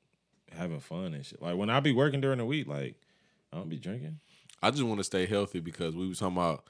having 0.53 0.81
fun 0.81 1.15
and 1.15 1.25
shit. 1.25 1.41
Like 1.43 1.57
when 1.57 1.71
I 1.71 1.81
be 1.81 1.93
working 1.93 2.21
during 2.21 2.39
the 2.39 2.45
week, 2.45 2.67
like 2.69 2.97
I 3.53 3.57
don't 3.57 3.69
be 3.69 3.79
drinking. 3.79 4.21
I 4.63 4.71
just 4.71 4.83
want 4.83 4.99
to 5.01 5.05
stay 5.05 5.27
healthy 5.27 5.61
because 5.61 5.97
we 5.97 6.07
was 6.09 6.19
talking 6.19 6.37
about 6.37 6.65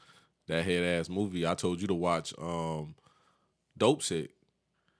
that 0.46 0.64
head 0.64 0.82
ass 0.82 1.08
movie. 1.08 1.46
I 1.46 1.54
told 1.54 1.80
you 1.80 1.86
to 1.88 1.94
watch 1.94 2.32
um 2.38 2.94
Dopesick. 3.78 4.30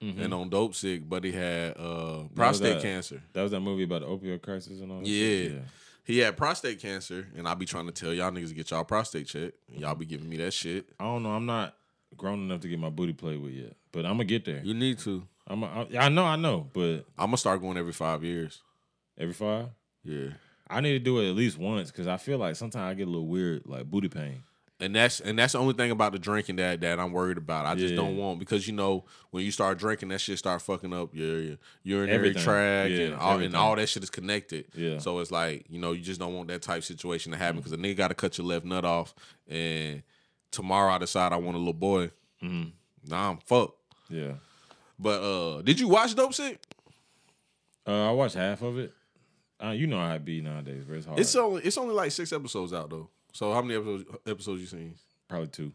And 0.03 0.33
on 0.33 0.49
Dopesick, 0.49 1.07
Buddy 1.07 1.31
had 1.31 1.77
uh 1.77 2.23
prostate 2.35 2.75
that- 2.75 2.81
cancer. 2.81 3.21
That 3.33 3.43
was 3.43 3.51
that 3.51 3.59
movie 3.59 3.83
about 3.83 4.01
the 4.01 4.07
opioid 4.07 4.41
crisis 4.41 4.81
and 4.81 4.91
all 4.91 4.99
that. 4.99 5.07
Yeah. 5.07 5.43
shit? 5.49 5.61
He 6.11 6.17
had 6.19 6.35
prostate 6.35 6.81
cancer, 6.81 7.25
and 7.37 7.47
I 7.47 7.53
be 7.53 7.65
trying 7.65 7.85
to 7.85 7.93
tell 7.93 8.13
y'all 8.13 8.31
niggas 8.31 8.49
to 8.49 8.53
get 8.53 8.69
y'all 8.71 8.83
prostate 8.83 9.27
checked. 9.27 9.55
Y'all 9.69 9.95
be 9.95 10.05
giving 10.05 10.27
me 10.27 10.35
that 10.37 10.51
shit. 10.51 10.89
I 10.99 11.05
don't 11.05 11.23
know. 11.23 11.31
I'm 11.31 11.45
not 11.45 11.75
grown 12.17 12.39
enough 12.39 12.59
to 12.61 12.67
get 12.67 12.79
my 12.79 12.89
booty 12.89 13.13
played 13.13 13.41
with 13.41 13.53
yet, 13.53 13.77
but 13.93 14.05
I'm 14.05 14.13
gonna 14.15 14.25
get 14.25 14.43
there. 14.43 14.59
You 14.61 14.73
need 14.73 14.99
to. 14.99 15.25
I'm. 15.47 15.63
A, 15.63 15.87
I, 15.93 16.05
I 16.05 16.09
know. 16.09 16.25
I 16.25 16.35
know. 16.35 16.69
But 16.73 17.05
I'm 17.17 17.27
gonna 17.27 17.37
start 17.37 17.61
going 17.61 17.77
every 17.77 17.93
five 17.93 18.25
years. 18.25 18.61
every 19.17 19.33
five, 19.33 19.69
Yeah. 20.03 20.31
I 20.69 20.81
need 20.81 20.91
to 20.91 20.99
do 20.99 21.19
it 21.19 21.29
at 21.29 21.35
least 21.35 21.57
once 21.57 21.91
because 21.91 22.07
I 22.07 22.17
feel 22.17 22.37
like 22.37 22.57
sometimes 22.57 22.91
I 22.91 22.93
get 22.93 23.07
a 23.07 23.09
little 23.09 23.27
weird, 23.27 23.63
like 23.65 23.89
booty 23.89 24.09
pain. 24.09 24.43
And 24.81 24.95
that's 24.95 25.19
and 25.19 25.37
that's 25.37 25.53
the 25.53 25.59
only 25.59 25.73
thing 25.75 25.91
about 25.91 26.11
the 26.11 26.17
drinking 26.19 26.55
that 26.57 26.81
that 26.81 26.99
I'm 26.99 27.11
worried 27.11 27.37
about. 27.37 27.65
I 27.67 27.75
just 27.75 27.91
Yeah. 27.93 27.97
don't 28.01 28.17
want 28.17 28.39
because 28.39 28.67
you 28.67 28.73
know 28.73 29.05
when 29.29 29.45
you 29.45 29.51
start 29.51 29.77
drinking, 29.77 30.09
that 30.09 30.19
shit 30.19 30.39
start 30.39 30.61
fucking 30.63 30.91
up 30.91 31.13
your, 31.13 31.39
your 31.41 31.57
urinary 31.83 32.15
Everything. 32.17 32.41
tract 32.43 32.91
Yeah, 32.91 33.05
and 33.05 33.15
all 33.15 33.33
everything. 33.33 33.53
and 33.53 33.55
all 33.55 33.75
that 33.75 33.87
shit 33.87 34.01
is 34.01 34.09
connected. 34.09 34.65
Yeah. 34.73 34.97
So 34.97 35.19
it's 35.19 35.29
like 35.31 35.65
you 35.69 35.79
know 35.79 35.91
you 35.91 36.01
just 36.01 36.19
don't 36.19 36.33
want 36.35 36.47
that 36.47 36.63
type 36.63 36.83
situation 36.83 37.31
to 37.31 37.37
happen 37.37 37.57
because 37.57 37.71
a 37.73 37.77
nigga 37.77 37.95
got 37.95 38.07
to 38.07 38.15
cut 38.15 38.37
your 38.39 38.47
left 38.47 38.65
nut 38.65 38.83
off, 38.83 39.13
and 39.47 40.01
tomorrow 40.49 40.91
I 40.91 40.97
decide 40.97 41.31
I 41.31 41.35
want 41.37 41.55
a 41.55 41.59
little 41.59 41.73
boy. 41.73 42.09
Mm-hmm. 42.43 42.69
Nah, 43.07 43.29
I'm 43.29 43.37
fucked. 43.37 43.77
Yeah. 44.09 44.33
But 44.97 45.21
uh, 45.21 45.61
did 45.61 45.79
you 45.79 45.87
watch 45.89 46.15
Dopesick? 46.15 46.57
Uh, 47.87 48.09
I 48.09 48.11
watched 48.11 48.35
half 48.35 48.61
of 48.61 48.77
it. 48.77 48.93
Uh, 49.63 49.69
you 49.71 49.85
know 49.87 49.99
how 49.99 50.13
it 50.15 50.25
be 50.25 50.41
nowadays, 50.41 50.83
but 50.87 50.97
it's 50.97 51.05
hard. 51.05 51.19
It's 51.19 51.35
only 51.35 51.61
it's 51.61 51.77
only 51.77 51.93
like 51.93 52.11
six 52.11 52.33
episodes 52.33 52.73
out 52.73 52.89
though. 52.89 53.09
So 53.31 53.53
how 53.53 53.61
many 53.61 53.75
episodes 53.75 54.05
episodes 54.27 54.61
you 54.61 54.67
seen? 54.67 54.95
probably 55.27 55.47
two. 55.47 55.71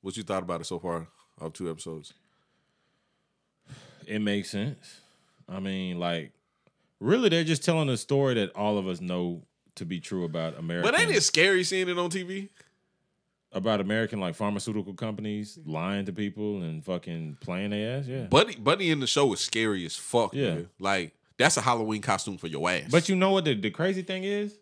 What 0.00 0.16
you 0.16 0.22
thought 0.22 0.42
about 0.42 0.62
it 0.62 0.64
so 0.64 0.78
far 0.78 1.06
of 1.38 1.52
two 1.52 1.70
episodes? 1.70 2.14
It 4.06 4.20
makes 4.20 4.50
sense. 4.50 5.00
I 5.46 5.60
mean, 5.60 6.00
like, 6.00 6.32
really, 6.98 7.28
they're 7.28 7.44
just 7.44 7.62
telling 7.62 7.90
a 7.90 7.96
story 7.98 8.34
that 8.34 8.56
all 8.56 8.78
of 8.78 8.88
us 8.88 9.00
know 9.02 9.42
to 9.74 9.84
be 9.84 10.00
true 10.00 10.24
about 10.24 10.58
America. 10.58 10.90
But 10.90 10.98
ain't 10.98 11.10
it 11.10 11.22
scary 11.22 11.62
seeing 11.64 11.88
it 11.88 11.98
on 11.98 12.10
TV? 12.10 12.48
about 13.52 13.80
American 13.80 14.20
like 14.20 14.34
pharmaceutical 14.34 14.94
companies 14.94 15.58
lying 15.66 16.06
to 16.06 16.12
people 16.12 16.62
and 16.62 16.84
fucking 16.84 17.36
playing 17.40 17.70
their 17.70 17.98
ass? 17.98 18.06
Yeah. 18.06 18.24
Buddy, 18.24 18.56
Buddy 18.56 18.90
in 18.90 19.00
the 19.00 19.06
show 19.06 19.32
is 19.32 19.40
scary 19.40 19.84
as 19.84 19.96
fuck. 19.96 20.34
Yeah. 20.34 20.50
nigga. 20.50 20.68
like 20.78 21.14
that's 21.36 21.56
a 21.56 21.60
Halloween 21.60 22.02
costume 22.02 22.38
for 22.38 22.46
your 22.46 22.68
ass. 22.70 22.90
But 22.90 23.08
you 23.08 23.16
know 23.16 23.32
what 23.32 23.44
the, 23.44 23.54
the 23.54 23.70
crazy 23.70 24.02
thing 24.02 24.24
is? 24.24 24.56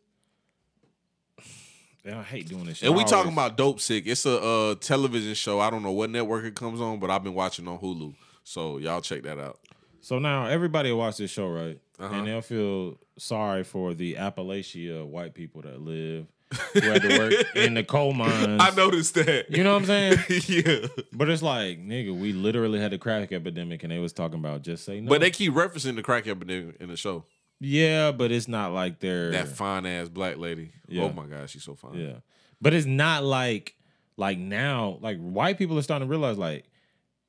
I 2.08 2.22
hate 2.22 2.48
doing 2.48 2.64
this 2.64 2.78
shit. 2.78 2.88
and 2.88 2.96
we 2.96 3.04
talking 3.04 3.32
about 3.32 3.56
Dopesick. 3.56 4.02
It's 4.06 4.26
a 4.26 4.40
uh, 4.40 4.74
television 4.76 5.34
show. 5.34 5.60
I 5.60 5.70
don't 5.70 5.82
know 5.82 5.92
what 5.92 6.10
network 6.10 6.44
it 6.44 6.54
comes 6.54 6.80
on, 6.80 6.98
but 6.98 7.10
I've 7.10 7.24
been 7.24 7.34
watching 7.34 7.68
on 7.68 7.78
Hulu. 7.78 8.14
So 8.44 8.78
y'all 8.78 9.00
check 9.00 9.22
that 9.24 9.38
out. 9.38 9.58
So 10.00 10.18
now 10.18 10.46
everybody 10.46 10.90
watch 10.92 11.18
this 11.18 11.30
show, 11.30 11.48
right? 11.48 11.78
Uh-huh. 11.98 12.14
And 12.14 12.26
they'll 12.26 12.40
feel 12.40 12.98
sorry 13.18 13.64
for 13.64 13.94
the 13.94 14.14
Appalachia 14.14 15.04
white 15.04 15.34
people 15.34 15.62
that 15.62 15.80
live 15.80 16.26
who 16.72 16.80
had 16.80 17.02
to 17.02 17.18
work 17.18 17.34
in 17.56 17.74
the 17.74 17.84
coal 17.84 18.12
mines. 18.14 18.60
I 18.62 18.70
noticed 18.74 19.14
that. 19.14 19.50
You 19.50 19.64
know 19.64 19.74
what 19.74 19.82
I'm 19.82 19.86
saying? 19.86 20.18
yeah. 20.46 20.86
But 21.12 21.28
it's 21.28 21.42
like, 21.42 21.84
nigga, 21.84 22.18
we 22.18 22.32
literally 22.32 22.80
had 22.80 22.92
the 22.92 22.98
crack 22.98 23.32
epidemic 23.32 23.82
and 23.82 23.92
they 23.92 23.98
was 23.98 24.12
talking 24.12 24.38
about 24.38 24.62
just 24.62 24.84
say 24.84 25.00
no. 25.00 25.08
But 25.08 25.20
they 25.20 25.30
keep 25.30 25.52
referencing 25.52 25.96
the 25.96 26.02
crack 26.02 26.26
epidemic 26.26 26.76
in 26.80 26.88
the 26.88 26.96
show. 26.96 27.24
Yeah, 27.60 28.12
but 28.12 28.30
it's 28.32 28.48
not 28.48 28.72
like 28.72 29.00
they're 29.00 29.30
That 29.30 29.48
fine 29.48 29.86
ass 29.86 30.08
black 30.08 30.36
lady. 30.36 30.72
Yeah. 30.88 31.04
Oh 31.04 31.12
my 31.12 31.26
god, 31.26 31.50
she's 31.50 31.64
so 31.64 31.74
fine. 31.74 31.94
Yeah. 31.94 32.16
But 32.60 32.74
it's 32.74 32.86
not 32.86 33.24
like 33.24 33.74
like 34.16 34.38
now, 34.38 34.98
like 35.00 35.18
white 35.18 35.58
people 35.58 35.78
are 35.78 35.82
starting 35.82 36.08
to 36.08 36.10
realize 36.10 36.38
like, 36.38 36.64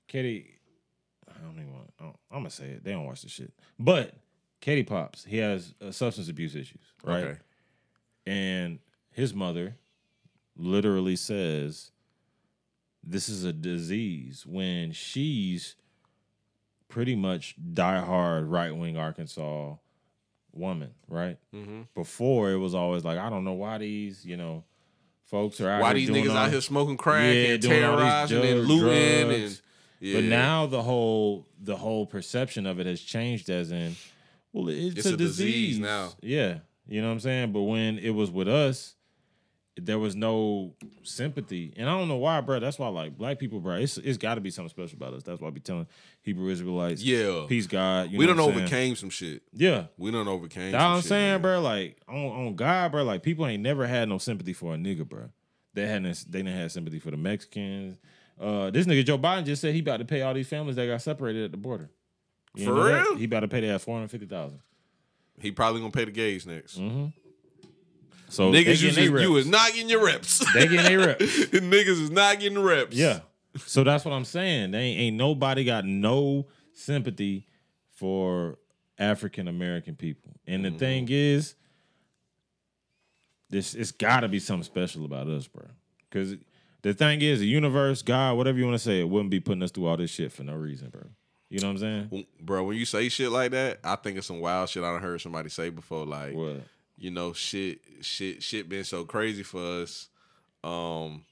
Katie, 0.07 0.59
I 1.27 1.39
don't 1.43 1.53
even 1.53 1.73
want 1.73 1.89
I'm 2.31 2.39
gonna 2.39 2.49
say 2.49 2.65
it. 2.65 2.83
They 2.83 2.91
don't 2.91 3.05
watch 3.05 3.21
the 3.23 3.29
shit. 3.29 3.51
But 3.77 4.13
Katie 4.61 4.83
Pops, 4.83 5.25
he 5.25 5.37
has 5.37 5.73
uh, 5.81 5.91
substance 5.91 6.29
abuse 6.29 6.55
issues, 6.55 6.81
right? 7.03 7.23
Okay. 7.23 7.37
And 8.25 8.79
his 9.11 9.33
mother 9.33 9.75
literally 10.55 11.15
says 11.15 11.91
this 13.03 13.29
is 13.29 13.43
a 13.43 13.53
disease 13.53 14.45
when 14.45 14.91
she's 14.91 15.75
pretty 16.87 17.15
much 17.15 17.55
diehard 17.73 18.49
right 18.49 18.75
wing 18.75 18.97
Arkansas 18.97 19.75
woman, 20.53 20.91
right? 21.07 21.37
Mm-hmm. 21.53 21.81
Before 21.95 22.51
it 22.51 22.57
was 22.57 22.73
always 22.75 23.03
like, 23.03 23.17
I 23.17 23.29
don't 23.29 23.43
know 23.43 23.53
why 23.53 23.77
these, 23.77 24.25
you 24.25 24.37
know, 24.37 24.63
folks 25.25 25.61
are 25.61 25.69
out 25.69 25.81
Why 25.81 25.89
here 25.89 26.07
these 26.07 26.09
niggas 26.09 26.31
all- 26.31 26.37
out 26.37 26.51
here 26.51 26.61
smoking 26.61 26.97
crack 26.97 27.23
Yeah, 27.35 27.41
and 27.53 27.61
doing 27.61 27.83
all 27.83 27.97
these 27.97 28.29
terrorizing 28.29 28.43
and 28.43 28.61
looting 28.67 29.27
drugs. 29.27 29.43
and 29.51 29.61
yeah. 30.01 30.15
But 30.15 30.23
now 30.25 30.65
the 30.65 30.81
whole 30.81 31.45
the 31.61 31.75
whole 31.75 32.05
perception 32.05 32.65
of 32.65 32.79
it 32.79 32.85
has 32.85 33.01
changed 33.01 33.49
as 33.49 33.71
in, 33.71 33.95
well, 34.53 34.69
it's, 34.69 34.95
It's 34.97 35.05
a, 35.05 35.13
a 35.13 35.17
disease 35.17 35.37
disease 35.77 35.79
now. 35.79 36.13
Yeah, 36.21 36.59
you 36.87 37.01
know 37.01 37.07
what 37.07 37.13
I'm 37.15 37.19
saying. 37.19 37.51
But 37.51 37.63
when 37.63 37.99
it 37.99 38.11
was 38.11 38.31
with 38.31 38.47
us, 38.47 38.95
there 39.77 39.97
was 39.99 40.15
no 40.15 40.73
sympathy, 41.03 41.73
and 41.77 41.89
I 41.89 41.97
don't 41.97 42.07
know 42.09 42.17
why, 42.17 42.41
bro. 42.41 42.59
That's 42.59 42.77
why, 42.77 42.87
like 42.89 43.17
black 43.17 43.39
people, 43.39 43.59
bro, 43.59 43.75
it's 43.75 43.97
it's 43.97 44.17
got 44.17 44.35
to 44.35 44.41
be 44.41 44.49
something 44.51 44.69
special 44.69 44.97
about 44.97 45.13
us. 45.13 45.23
That's 45.23 45.39
why 45.39 45.47
I 45.47 45.51
be 45.51 45.61
telling 45.61 45.87
Hebrew 46.21 46.49
Israelites, 46.49 47.01
Yeah. 47.03 47.45
peace, 47.47 47.65
God. 47.67 48.11
You 48.11 48.19
we 48.19 48.25
know 48.25 48.33
done 48.33 48.45
what 48.45 48.53
saying? 48.55 48.59
overcame 48.63 48.95
some 48.95 49.09
shit. 49.09 49.43
Yeah, 49.53 49.85
We 49.97 50.11
don't 50.11 50.27
overcame. 50.27 50.71
that's 50.73 50.81
what 50.83 50.89
I'm 50.89 51.01
shit, 51.01 51.09
saying, 51.09 51.39
nigga. 51.39 51.41
bro. 51.43 51.61
Like 51.61 51.97
on, 52.09 52.15
on 52.47 52.55
God, 52.55 52.91
bro. 52.91 53.03
Like 53.03 53.23
people 53.23 53.47
ain't 53.47 53.63
never 53.63 53.87
had 53.87 54.09
no 54.09 54.17
sympathy 54.17 54.53
for 54.53 54.73
a 54.73 54.77
nigga, 54.77 55.07
bro. 55.07 55.29
They 55.73 55.85
hadn't. 55.87 56.25
They 56.29 56.39
didn't 56.39 56.57
have 56.57 56.71
sympathy 56.71 56.99
for 56.99 57.11
the 57.11 57.17
Mexicans. 57.17 57.97
Uh, 58.39 58.69
this 58.71 58.85
nigga 58.85 59.05
Joe 59.05 59.17
Biden 59.17 59.45
just 59.45 59.61
said 59.61 59.73
he 59.73 59.79
about 59.81 59.97
to 59.97 60.05
pay 60.05 60.21
all 60.23 60.33
these 60.33 60.47
families 60.47 60.75
that 60.77 60.87
got 60.87 61.01
separated 61.01 61.43
at 61.45 61.51
the 61.51 61.57
border. 61.57 61.89
You 62.55 62.65
For 62.65 62.71
know 62.73 62.83
that? 62.85 63.03
real? 63.05 63.15
He 63.17 63.25
about 63.25 63.41
to 63.41 63.47
pay 63.47 63.61
their 63.61 63.79
four 63.79 63.95
hundred 63.95 64.11
fifty 64.11 64.25
thousand. 64.25 64.59
He 65.39 65.51
probably 65.51 65.79
gonna 65.79 65.91
pay 65.91 66.05
the 66.05 66.11
gays 66.11 66.45
next. 66.45 66.77
So 68.29 68.51
Niggas, 68.51 68.81
you, 68.81 68.91
just, 68.91 68.99
you 68.99 69.37
is 69.37 69.47
not 69.47 69.73
getting 69.73 69.89
your 69.89 70.05
reps. 70.05 70.43
They 70.53 70.67
getting 70.67 70.83
they 70.85 70.97
reps. 70.97 71.23
Niggas 71.25 72.01
is 72.01 72.11
not 72.11 72.39
getting 72.39 72.59
reps. 72.59 72.95
Yeah. 72.95 73.21
So 73.57 73.83
that's 73.83 74.05
what 74.05 74.13
I'm 74.13 74.25
saying. 74.25 74.71
They 74.71 74.79
ain't, 74.79 74.99
ain't 74.99 75.17
nobody 75.17 75.63
got 75.63 75.85
no 75.85 76.47
sympathy 76.73 77.47
for 77.95 78.59
African 78.97 79.47
American 79.47 79.95
people. 79.95 80.39
And 80.45 80.63
the 80.63 80.69
mm-hmm. 80.69 80.77
thing 80.77 81.07
is, 81.09 81.55
this 83.49 83.73
it's 83.73 83.91
got 83.91 84.21
to 84.21 84.27
be 84.27 84.39
something 84.39 84.63
special 84.63 85.05
about 85.05 85.27
us, 85.27 85.47
bro. 85.47 85.65
Because 86.09 86.35
the 86.81 86.93
thing 86.93 87.21
is, 87.21 87.39
the 87.39 87.47
universe, 87.47 88.01
God, 88.01 88.37
whatever 88.37 88.57
you 88.57 88.65
want 88.65 88.75
to 88.75 88.83
say, 88.83 88.99
it 88.99 89.09
wouldn't 89.09 89.31
be 89.31 89.39
putting 89.39 89.63
us 89.63 89.71
through 89.71 89.87
all 89.87 89.97
this 89.97 90.11
shit 90.11 90.31
for 90.31 90.43
no 90.43 90.53
reason, 90.53 90.89
bro. 90.89 91.01
You 91.49 91.59
know 91.59 91.67
what 91.67 91.81
I'm 91.81 92.09
saying? 92.11 92.25
Bro, 92.39 92.65
when 92.65 92.77
you 92.77 92.85
say 92.85 93.09
shit 93.09 93.31
like 93.31 93.51
that, 93.51 93.79
I 93.83 93.95
think 93.95 94.19
of 94.19 94.25
some 94.25 94.39
wild 94.39 94.69
shit 94.69 94.83
I 94.83 94.91
done 94.91 95.01
heard 95.01 95.19
somebody 95.19 95.49
say 95.49 95.71
before. 95.71 96.05
Like, 96.05 96.35
What? 96.35 96.61
You 96.99 97.11
know, 97.11 97.33
shit, 97.33 97.79
shit, 98.01 98.43
shit 98.43 98.67
been 98.69 98.83
so 98.83 99.05
crazy 99.05 99.43
for 99.43 99.81
us. 99.81 100.09
Um, 100.63 101.23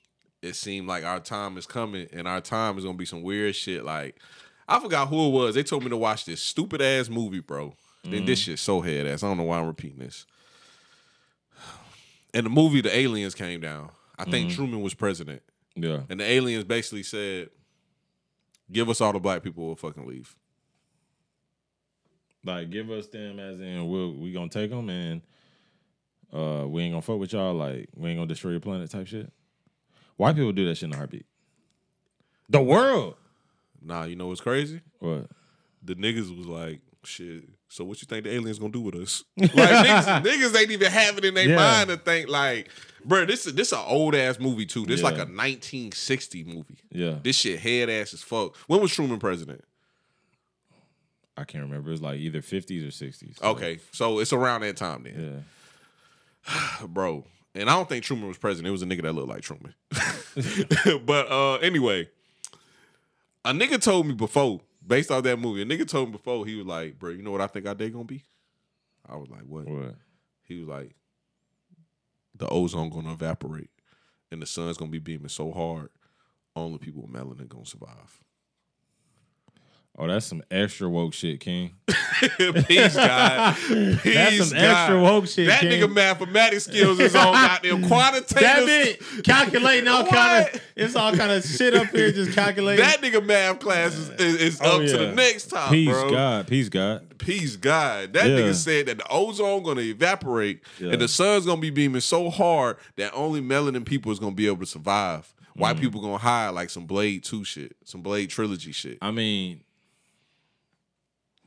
it 0.42 0.56
seemed 0.56 0.88
like 0.88 1.04
our 1.04 1.20
time 1.20 1.58
is 1.58 1.66
coming, 1.66 2.08
and 2.14 2.28
our 2.28 2.42
time 2.42 2.78
is 2.78 2.84
gonna 2.86 2.98
be 2.98 3.06
some 3.06 3.22
weird 3.24 3.56
shit. 3.56 3.84
Like, 3.84 4.18
I 4.68 4.80
forgot 4.80 5.08
who 5.10 5.28
it 5.28 5.32
was. 5.32 5.56
They 5.56 5.64
told 5.64 5.84
me 5.84 5.90
to 5.90 5.98
watch 5.98 6.26
this 6.26 6.42
stupid 6.42 6.82
ass 6.82 7.10
movie, 7.10 7.40
bro. 7.42 7.74
Then 8.04 8.24
this 8.26 8.40
shit 8.40 8.58
so 8.60 8.80
head 8.80 9.06
ass. 9.06 9.22
I 9.22 9.28
don't 9.28 9.36
know 9.38 9.44
why 9.44 9.60
I'm 9.60 9.68
repeating 9.68 10.00
this. 10.00 10.26
In 12.34 12.46
the 12.46 12.50
movie, 12.50 12.80
the 12.80 12.96
aliens 12.96 13.36
came 13.36 13.60
down. 13.60 13.90
I 14.18 14.24
think 14.24 14.52
Truman 14.54 14.82
was 14.82 14.94
president, 14.94 15.42
Yeah. 15.76 16.04
and 16.10 16.20
the 16.20 16.24
aliens 16.24 16.64
basically 16.64 17.04
said, 17.04 17.50
"Give 18.72 18.90
us 18.90 19.02
all 19.02 19.12
the 19.12 19.20
black 19.20 19.44
people, 19.44 19.66
we'll 19.66 19.76
fucking 19.76 20.08
leave." 20.08 20.36
Like, 22.44 22.70
give 22.70 22.90
us 22.92 23.08
them 23.08 23.40
as 23.40 23.60
in 23.60 23.88
we'll, 23.90 24.14
we 24.14 24.32
gonna 24.32 24.50
take 24.50 24.70
them 24.70 24.90
and 24.90 25.22
uh 26.38 26.68
we 26.68 26.84
ain't 26.84 26.94
gonna 26.94 27.02
fuck 27.02 27.20
with 27.20 27.34
y'all. 27.34 27.54
Like, 27.54 27.90
we 27.96 28.10
ain't 28.10 28.18
gonna 28.18 28.28
destroy 28.28 28.52
your 28.52 28.60
planet 28.60 28.90
type 28.92 29.08
shit. 29.08 29.32
White 30.18 30.36
people 30.36 30.52
do 30.52 30.66
that 30.68 30.76
shit 30.76 30.88
in 30.90 30.94
a 30.94 30.98
heartbeat. 30.98 31.26
The 32.50 32.62
world. 32.62 33.16
Nah, 33.82 34.04
you 34.06 34.16
know 34.16 34.28
what's 34.28 34.42
crazy? 34.42 34.82
What? 35.00 35.28
the 35.84 35.96
niggas 35.96 36.36
was 36.36 36.48
like, 36.48 36.82
shit. 37.04 37.44
So 37.70 37.86
what 37.86 38.02
you 38.02 38.08
think 38.08 38.26
the 38.26 38.34
aliens 38.34 38.60
gonna 38.60 38.72
do 38.74 38.82
with 38.82 38.96
us? 38.96 39.24
Like 39.38 39.50
niggas, 39.52 40.24
niggas 40.26 40.60
ain't 40.60 40.72
even 40.72 40.92
have 40.92 41.18
it 41.18 41.24
in 41.26 41.34
their 41.34 41.48
Yeah. 41.50 41.56
mind 41.56 41.90
to 41.90 41.98
think 41.98 42.28
like, 42.30 42.70
bro, 43.06 43.26
this 43.26 43.46
is 43.46 43.54
this 43.54 43.72
an 43.72 43.80
old 43.86 44.14
ass 44.16 44.40
movie 44.40 44.66
too. 44.66 44.86
This 44.86 45.02
like 45.02 45.16
a 45.16 45.20
1960 45.28 46.44
movie. 46.44 46.78
Yeah. 46.92 47.16
This 47.24 47.38
shit 47.38 47.60
head 47.60 47.90
ass 47.90 48.14
as 48.14 48.22
fuck. 48.22 48.56
When 48.68 48.82
was 48.82 48.92
Truman 48.94 49.20
president? 49.20 49.64
I 51.38 51.44
can't 51.44 51.64
remember. 51.64 51.92
It's 51.92 52.02
like 52.02 52.20
either 52.20 52.42
50s 52.42 52.84
or 52.84 52.92
60s. 52.92 53.38
So, 53.40 53.46
Okay, 53.50 53.80
so 53.92 54.20
it's 54.20 54.34
around 54.34 54.62
that 54.62 54.76
time 54.78 55.04
then, 55.04 55.14
Yeah. 55.36 55.42
bro. 56.88 57.26
And 57.56 57.70
I 57.70 57.76
don't 57.76 57.90
think 57.90 58.04
Truman 58.04 58.28
was 58.28 58.38
president. 58.38 58.68
It 58.68 58.72
was 58.72 58.84
a 58.84 58.86
nigga 58.86 59.04
that 59.04 59.14
looked 59.14 59.30
like 59.30 59.42
Truman. 59.42 59.74
but 61.06 61.32
uh 61.32 61.56
anyway, 61.56 62.10
a 63.44 63.52
nigga 63.52 63.82
told 63.82 64.06
me 64.08 64.14
before, 64.14 64.62
based 64.86 65.10
off 65.10 65.24
that 65.24 65.38
movie, 65.38 65.62
a 65.62 65.66
nigga 65.66 65.88
told 65.88 66.10
me 66.10 66.12
before, 66.14 66.46
he 66.46 66.56
was 66.56 66.66
like, 66.66 67.00
bro, 67.00 67.12
you 67.12 67.24
know 67.24 67.32
what 67.32 67.42
I 67.42 67.48
think 67.48 67.66
our 67.66 67.76
day 67.76 67.90
gonna 67.90 68.04
be? 68.04 68.24
I 69.08 69.16
was 69.16 69.30
like, 69.30 69.44
what? 69.44 69.68
What? 69.68 69.96
He 70.44 70.60
was 70.60 70.68
like, 70.68 70.96
the 72.36 72.48
ozone 72.48 72.90
gonna 72.90 73.14
evaporate 73.14 73.70
and 74.32 74.42
the 74.42 74.46
sun's 74.46 74.78
gonna 74.78 74.92
be 74.92 75.00
beaming 75.00 75.30
so 75.30 75.52
hard, 75.52 75.90
only 76.56 76.78
people 76.78 77.02
with 77.04 77.12
melanin 77.12 77.48
gonna 77.48 77.66
survive. 77.66 78.22
Oh, 80.00 80.06
that's 80.06 80.28
some 80.28 80.44
extra 80.52 80.88
woke 80.88 81.14
shit, 81.16 81.40
King. 81.40 81.72
Peace, 81.88 82.96
God. 82.96 83.56
Peace, 83.56 84.04
That's 84.04 84.38
some 84.50 84.58
God. 84.58 84.64
extra 84.64 85.02
woke 85.02 85.28
shit, 85.28 85.48
That 85.48 85.62
King. 85.62 85.72
nigga 85.82 85.92
mathematics 85.92 86.66
skills 86.66 87.00
is 87.00 87.16
on 87.16 87.34
goddamn 87.34 87.84
quantitative. 87.88 88.40
That 88.40 88.70
it. 88.70 89.24
Calculating 89.24 89.88
all 89.88 90.06
kind 90.06 90.46
of 90.54 90.62
it's 90.76 90.96
all 90.96 91.16
kind 91.16 91.32
of 91.32 91.44
shit 91.44 91.74
up 91.74 91.88
here, 91.88 92.12
just 92.12 92.34
calculating. 92.34 92.86
That 92.86 93.02
nigga 93.02 93.26
math 93.26 93.60
class 93.60 93.96
is, 93.96 94.10
is, 94.12 94.36
is 94.42 94.62
Oh, 94.64 94.82
up 94.82 94.88
to 94.88 94.98
the 94.98 95.12
next 95.14 95.50
top, 95.50 95.72
Peace, 95.72 95.90
bro. 95.90 96.12
God. 96.12 96.48
Peace, 96.48 96.70
God. 96.70 97.18
Peace, 97.18 97.56
God. 97.56 98.14
That 98.14 98.28
Yeah. 98.28 98.38
nigga 98.38 98.54
said 98.54 98.86
that 98.86 99.00
the 99.00 99.08
ozone 99.10 99.64
gonna 99.64 99.82
evaporate 99.82 100.62
Yeah. 100.80 100.92
and 100.92 101.02
the 101.02 101.08
sun's 101.08 101.46
gonna 101.48 101.60
be 101.60 101.72
beaming 101.72 102.02
so 102.02 102.30
hard 102.30 102.78
that 102.98 103.12
only 103.16 103.42
melanin 103.42 103.84
people 103.84 104.12
is 104.12 104.20
gonna 104.20 104.36
be 104.36 104.46
able 104.46 104.60
to 104.60 104.66
survive. 104.68 105.34
Mm. 105.58 105.62
White 105.62 105.80
people 105.80 106.02
gonna 106.02 106.18
hide 106.20 106.50
like 106.50 106.70
some 106.70 106.86
Blade 106.86 107.24
2 107.24 107.44
shit, 107.44 107.76
some 107.84 108.02
Blade 108.02 108.30
trilogy 108.30 108.72
shit. 108.72 109.00
I 109.02 109.10
mean, 109.10 109.62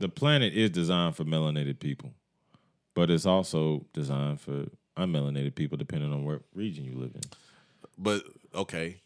the 0.01 0.09
planet 0.09 0.55
is 0.55 0.71
designed 0.71 1.15
for 1.15 1.25
melanated 1.25 1.79
people, 1.79 2.13
but 2.95 3.11
it's 3.11 3.27
also 3.27 3.87
designed 3.93 4.41
for 4.41 4.67
unmelanated 4.97 5.55
people, 5.55 5.79
depending 5.79 6.13
on 6.13 6.25
what 6.25 6.41
region 6.55 6.85
you 6.85 6.97
live 6.99 7.13
in. 7.15 7.23
But 7.97 8.25
okay, 8.55 9.03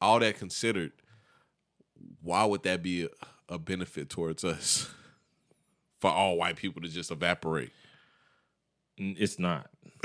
all 0.00 0.18
that 0.20 0.38
considered, 0.38 0.92
why 2.22 2.44
would 2.44 2.62
that 2.62 2.82
be 2.82 3.04
a, 3.04 3.08
a 3.48 3.58
benefit 3.58 4.08
towards 4.08 4.44
us? 4.44 4.88
For 6.00 6.12
all 6.12 6.36
white 6.36 6.54
people 6.54 6.80
to 6.82 6.86
just 6.86 7.10
evaporate. 7.10 7.72
It's 8.98 9.36
not. 9.36 9.68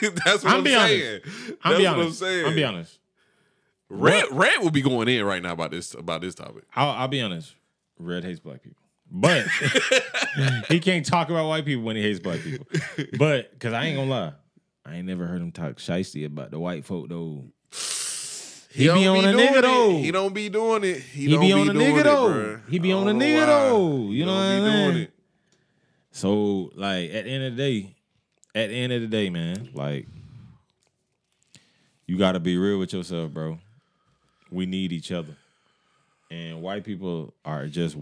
That's 0.00 0.42
what 0.42 0.46
I'm 0.46 0.54
I'm, 0.54 0.64
be 0.64 0.70
saying. 0.70 1.20
I'm 1.62 1.72
That's 1.72 1.76
be 1.78 1.84
what 1.84 1.86
honest. 1.86 2.08
I'm 2.08 2.12
saying. 2.12 2.46
I'm 2.46 2.54
be 2.54 2.64
honest. 2.64 2.98
Red, 3.90 4.24
Red 4.30 4.60
will 4.62 4.70
be 4.70 4.80
going 4.80 5.06
in 5.08 5.22
right 5.22 5.42
now 5.42 5.52
about 5.52 5.70
this 5.70 5.92
about 5.92 6.22
this 6.22 6.34
topic. 6.34 6.64
I'll, 6.74 6.92
I'll 6.92 7.08
be 7.08 7.20
honest. 7.20 7.54
Red 7.98 8.24
hates 8.24 8.40
black 8.40 8.62
people, 8.62 8.83
but 9.16 9.46
he 10.68 10.80
can't 10.80 11.06
talk 11.06 11.30
about 11.30 11.46
white 11.48 11.64
people 11.64 11.84
when 11.84 11.94
he 11.96 12.02
hates 12.02 12.18
black 12.18 12.40
people. 12.40 12.66
But 13.18 13.52
because 13.52 13.72
I 13.72 13.84
ain't 13.84 13.96
gonna 13.96 14.10
lie, 14.10 14.32
I 14.84 14.96
ain't 14.96 15.06
never 15.06 15.26
heard 15.26 15.40
him 15.40 15.52
talk 15.52 15.76
shiesty 15.76 16.26
about 16.26 16.50
the 16.50 16.58
white 16.58 16.84
folk 16.84 17.08
though. 17.08 17.44
He, 18.70 18.80
be 18.80 18.86
don't 19.04 19.18
on 19.18 19.24
a 19.24 19.28
nigga 19.38 19.58
it. 19.58 19.62
though. 19.62 19.90
He 19.98 20.10
don't 20.10 20.34
be 20.34 20.48
doing 20.48 20.82
it. 20.82 20.98
He, 21.00 21.26
He 21.26 21.30
don't 21.30 21.40
be 21.40 21.52
on 21.52 21.70
a 21.70 21.72
doing 21.72 21.94
nigga 21.94 22.02
though. 22.02 22.60
He 22.68 22.78
be 22.80 22.92
on 22.92 23.06
a 23.08 23.12
nigga 23.12 23.40
why. 23.40 23.46
though. 23.46 23.98
He 24.08 24.14
You 24.16 24.26
know 24.26 24.32
don't 24.32 24.62
what 24.64 24.70
doing 24.70 24.92
saying? 24.92 24.96
it. 25.04 25.10
So 26.10 26.70
like 26.74 27.10
at 27.14 27.24
the 27.24 27.30
end 27.30 27.44
of 27.44 27.56
the 27.56 27.62
day, 27.62 27.94
at 28.52 28.68
the 28.70 28.74
end 28.74 28.92
of 28.92 29.00
the 29.00 29.06
day, 29.06 29.30
man, 29.30 29.70
like 29.74 30.08
you 32.06 32.18
got 32.18 32.32
to 32.32 32.40
be 32.40 32.56
real 32.58 32.78
with 32.80 32.92
yourself, 32.92 33.30
bro. 33.32 33.58
We 34.50 34.66
need 34.66 34.92
each 34.92 35.10
other, 35.12 35.36
and 36.30 36.60
white 36.60 36.84
people 36.84 37.34
are 37.44 37.66
just 37.66 37.96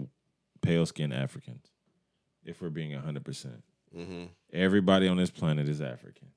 pale 0.63 0.85
skinned 0.85 1.13
Africans. 1.13 1.65
If 2.45 2.61
we're 2.61 2.69
being 2.69 2.91
hundred 2.93 3.23
percent, 3.25 3.63
Mm-hmm. 3.95 4.23
everybody 4.51 5.07
on 5.07 5.17
this 5.17 5.29
planet 5.29 5.69
is 5.69 5.79
African. 5.79 6.29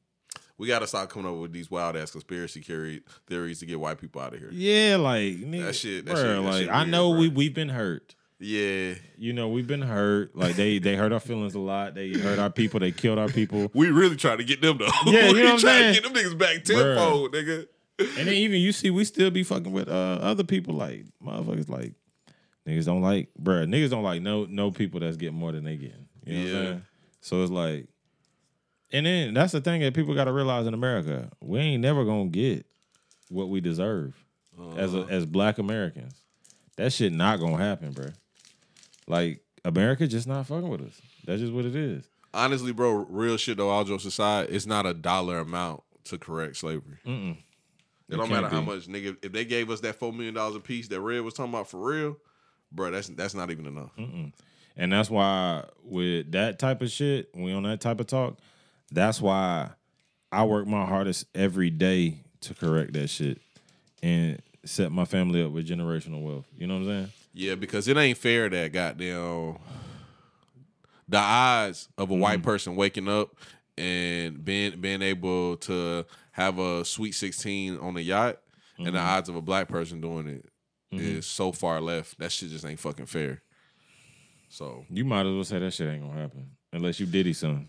We 0.58 0.68
got 0.68 0.80
to 0.80 0.86
start 0.86 1.08
coming 1.08 1.30
up 1.32 1.38
with 1.40 1.52
these 1.52 1.70
wild 1.70 1.96
ass 1.96 2.10
conspiracy 2.10 2.60
theories 3.26 3.58
to 3.60 3.66
get 3.66 3.80
white 3.80 3.98
people 3.98 4.20
out 4.20 4.34
of 4.34 4.38
here. 4.40 4.50
Yeah, 4.52 4.96
like 4.96 5.22
nigga, 5.36 5.72
shit- 5.74 6.04
that 6.06 6.14
bruh, 6.14 6.16
shit- 6.16 6.26
that 6.26 6.40
like 6.42 6.60
shit 6.64 6.70
I 6.70 6.84
know 6.84 7.12
bruh. 7.12 7.18
we 7.20 7.28
we've 7.30 7.54
been 7.54 7.70
hurt. 7.70 8.14
Yeah, 8.38 8.94
You 9.16 9.32
know, 9.32 9.48
we've 9.48 9.66
been 9.66 9.80
hurt. 9.80 10.36
Like 10.36 10.56
they 10.56 10.78
they 10.78 10.94
hurt 10.96 11.10
our 11.12 11.20
feelings 11.20 11.54
a 11.54 11.58
lot. 11.58 11.94
They 11.94 12.12
hurt 12.12 12.38
our 12.38 12.50
people. 12.50 12.80
They 12.80 12.92
killed 12.92 13.18
our 13.18 13.28
people. 13.28 13.70
we 13.74 13.88
really 13.90 14.16
try 14.16 14.36
to 14.36 14.44
get 14.44 14.60
them 14.60 14.76
though. 14.76 14.88
Yeah, 15.06 15.28
you 15.28 15.32
we 15.32 15.38
know 15.38 15.44
what 15.46 15.52
I'm 15.54 15.58
trying 15.60 15.60
saying? 15.60 15.94
to 15.94 16.00
get 16.02 16.14
them 16.14 16.22
niggas 16.22 16.38
back 16.38 16.64
tenfold, 16.64 17.32
nigga. 17.32 17.66
And 17.98 18.28
then 18.28 18.34
even 18.34 18.60
you 18.60 18.72
see, 18.72 18.90
we 18.90 19.04
still 19.06 19.30
be 19.30 19.42
fucking 19.42 19.72
with 19.72 19.88
uh, 19.88 20.18
other 20.20 20.44
people 20.44 20.74
like 20.74 21.06
motherfuckers 21.24 21.70
like 21.70 21.94
niggas 22.66 22.84
don't 22.86 23.02
like, 23.02 23.28
bruh, 23.40 23.66
niggas 23.66 23.90
don't 23.90 24.02
like 24.02 24.22
no 24.22 24.46
no 24.48 24.70
people 24.70 25.00
that's 25.00 25.16
getting 25.16 25.38
more 25.38 25.52
than 25.52 25.64
they 25.64 25.76
getting. 25.76 26.08
You 26.24 26.34
know 26.34 26.40
what 26.40 26.48
Yeah. 26.52 26.58
I'm 26.58 26.64
saying? 26.66 26.82
So 27.20 27.42
it's 27.42 27.50
like, 27.50 27.88
and 28.92 29.06
then 29.06 29.34
that's 29.34 29.52
the 29.52 29.60
thing 29.60 29.80
that 29.80 29.94
people 29.94 30.14
got 30.14 30.24
to 30.24 30.32
realize 30.32 30.66
in 30.66 30.74
America, 30.74 31.30
we 31.40 31.58
ain't 31.58 31.82
never 31.82 32.04
gonna 32.04 32.26
get 32.26 32.66
what 33.28 33.48
we 33.48 33.60
deserve 33.60 34.14
as 34.76 34.94
a, 34.94 35.00
uh-huh. 35.00 35.10
as 35.10 35.26
Black 35.26 35.58
Americans. 35.58 36.14
That 36.76 36.92
shit 36.92 37.12
not 37.12 37.40
gonna 37.40 37.56
happen, 37.56 37.92
bruh. 37.92 38.14
Like 39.06 39.40
America 39.64 40.06
just 40.06 40.26
not 40.26 40.46
fucking 40.46 40.68
with 40.68 40.82
us. 40.82 41.00
That's 41.26 41.40
just 41.40 41.52
what 41.52 41.64
it 41.64 41.74
is. 41.74 42.04
Honestly, 42.34 42.72
bro, 42.72 43.06
real 43.08 43.36
shit 43.36 43.56
though. 43.56 43.70
All 43.70 43.84
jokes 43.84 44.04
aside, 44.04 44.48
it's 44.50 44.66
not 44.66 44.86
a 44.86 44.94
dollar 44.94 45.38
amount 45.38 45.82
to 46.04 46.18
correct 46.18 46.56
slavery. 46.56 46.98
Mm-mm. 47.06 47.32
It 48.08 48.14
It 48.14 48.16
don't 48.18 48.28
matter 48.30 48.42
can't 48.48 48.52
how 48.52 48.60
much, 48.60 48.86
nigga. 48.86 49.16
If 49.22 49.32
they 49.32 49.44
gave 49.44 49.70
us 49.70 49.80
that 49.80 49.96
four 49.98 50.12
million 50.12 50.34
dollars 50.34 50.54
a 50.54 50.60
piece 50.60 50.86
that 50.88 51.00
Red 51.00 51.22
was 51.22 51.34
talking 51.34 51.52
about 51.52 51.68
for 51.68 51.78
real, 51.78 52.16
bro, 52.72 52.90
that's 52.90 53.08
that's 53.08 53.34
not 53.34 53.50
even 53.50 53.66
enough. 53.66 53.90
Mm-mm. 53.98 54.32
And 54.76 54.92
that's 54.92 55.08
why 55.08 55.64
with 55.82 56.32
that 56.32 56.58
type 56.58 56.82
of 56.82 56.90
shit, 56.90 57.30
we 57.34 57.52
on 57.52 57.62
that 57.62 57.80
type 57.80 58.00
of 58.00 58.06
talk, 58.06 58.38
that's 58.92 59.20
why 59.20 59.70
I 60.30 60.44
work 60.44 60.66
my 60.66 60.84
hardest 60.84 61.26
every 61.34 61.70
day 61.70 62.18
to 62.42 62.54
correct 62.54 62.92
that 62.92 63.08
shit 63.08 63.40
and 64.02 64.40
set 64.64 64.92
my 64.92 65.04
family 65.04 65.42
up 65.42 65.52
with 65.52 65.66
generational 65.68 66.22
wealth. 66.22 66.44
You 66.56 66.66
know 66.66 66.74
what 66.74 66.80
I'm 66.80 66.86
saying? 66.88 67.12
Yeah, 67.32 67.54
because 67.54 67.88
it 67.88 67.96
ain't 67.96 68.18
fair 68.18 68.48
that 68.48 68.72
goddamn 68.72 69.58
the 71.08 71.18
odds 71.18 71.88
of 71.96 72.10
a 72.10 72.14
white 72.14 72.38
mm-hmm. 72.38 72.44
person 72.44 72.76
waking 72.76 73.08
up 73.08 73.36
and 73.78 74.44
being 74.44 74.80
being 74.80 75.02
able 75.02 75.56
to 75.58 76.04
have 76.32 76.58
a 76.58 76.84
sweet 76.84 77.12
sixteen 77.12 77.78
on 77.78 77.96
a 77.96 78.00
yacht, 78.00 78.38
and 78.78 78.86
the 78.86 78.90
mm-hmm. 78.92 78.98
odds 78.98 79.28
of 79.28 79.36
a 79.36 79.42
black 79.42 79.68
person 79.68 80.00
doing 80.00 80.26
it 80.26 80.46
Mm-hmm. 80.98 81.18
is 81.18 81.26
so 81.26 81.52
far 81.52 81.80
left. 81.80 82.18
That 82.18 82.32
shit 82.32 82.50
just 82.50 82.64
ain't 82.64 82.80
fucking 82.80 83.06
fair. 83.06 83.42
So 84.48 84.84
You 84.90 85.04
might 85.04 85.26
as 85.26 85.32
well 85.34 85.44
say 85.44 85.58
that 85.58 85.72
shit 85.72 85.88
ain't 85.88 86.02
gonna 86.02 86.20
happen. 86.20 86.50
Unless 86.72 87.00
you 87.00 87.06
Diddy 87.06 87.32
son. 87.32 87.68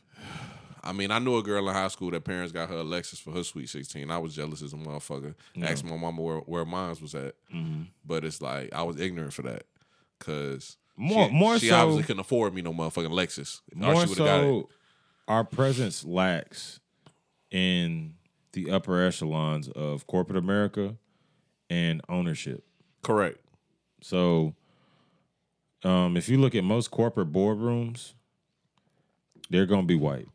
I 0.84 0.94
mean, 0.94 1.12
I 1.12 1.20
knew 1.20 1.38
a 1.38 1.44
girl 1.44 1.68
in 1.68 1.74
high 1.74 1.88
school 1.90 2.12
that 2.12 2.24
parents 2.24 2.54
got 2.54 2.70
her 2.70 2.78
a 2.78 2.84
Lexus 2.84 3.20
for 3.20 3.32
her 3.32 3.44
sweet 3.44 3.68
sixteen. 3.70 4.10
I 4.12 4.18
was 4.20 4.36
jealous 4.36 4.62
as 4.62 4.74
a 4.74 4.78
motherfucker. 4.78 5.36
Asked 5.62 5.84
my 5.86 5.98
mama 5.98 6.22
where 6.22 6.38
where 6.40 6.66
mine 6.66 6.95
was 7.02 7.14
at, 7.16 7.36
mm-hmm. 7.54 7.84
but 8.06 8.24
it's 8.24 8.41
like 8.41 8.74
I 8.74 8.84
was 8.84 8.99
ignorant 8.99 9.34
for 9.34 9.41
that 9.44 9.64
because 10.18 10.78
More- 10.95 11.28
she, 11.28 11.34
more 11.34 11.60
she 11.60 11.70
so- 11.70 11.76
obviously 11.76 12.04
couldn't 12.04 12.22
afford 12.22 12.54
me 12.54 12.62
no 12.62 12.74
motherfucking 12.74 13.12
Lexus. 13.12 13.62
More 13.74 13.95
she 13.95 14.10
would've 14.10 14.18
got 14.18 14.40
it. 14.40 14.44
so 14.44 14.70
our 15.28 15.44
presence 15.44 16.06
lacks 16.06 16.80
in 17.52 18.14
the 18.54 18.72
upper 18.72 19.02
echelons 19.04 19.68
of 19.70 20.08
corporate 20.08 20.38
America 20.38 20.95
and 21.70 22.02
ownership. 22.08 22.64
Correct. 23.03 23.40
So, 24.02 24.53
um, 25.84 26.18
if 26.18 26.30
you 26.30 26.38
look 26.38 26.56
at 26.56 26.64
most 26.64 26.91
corporate 26.91 27.32
boardrooms, 27.32 28.14
they're 29.49 29.65
gonna 29.65 29.84
be 29.84 29.95
white. 29.95 30.28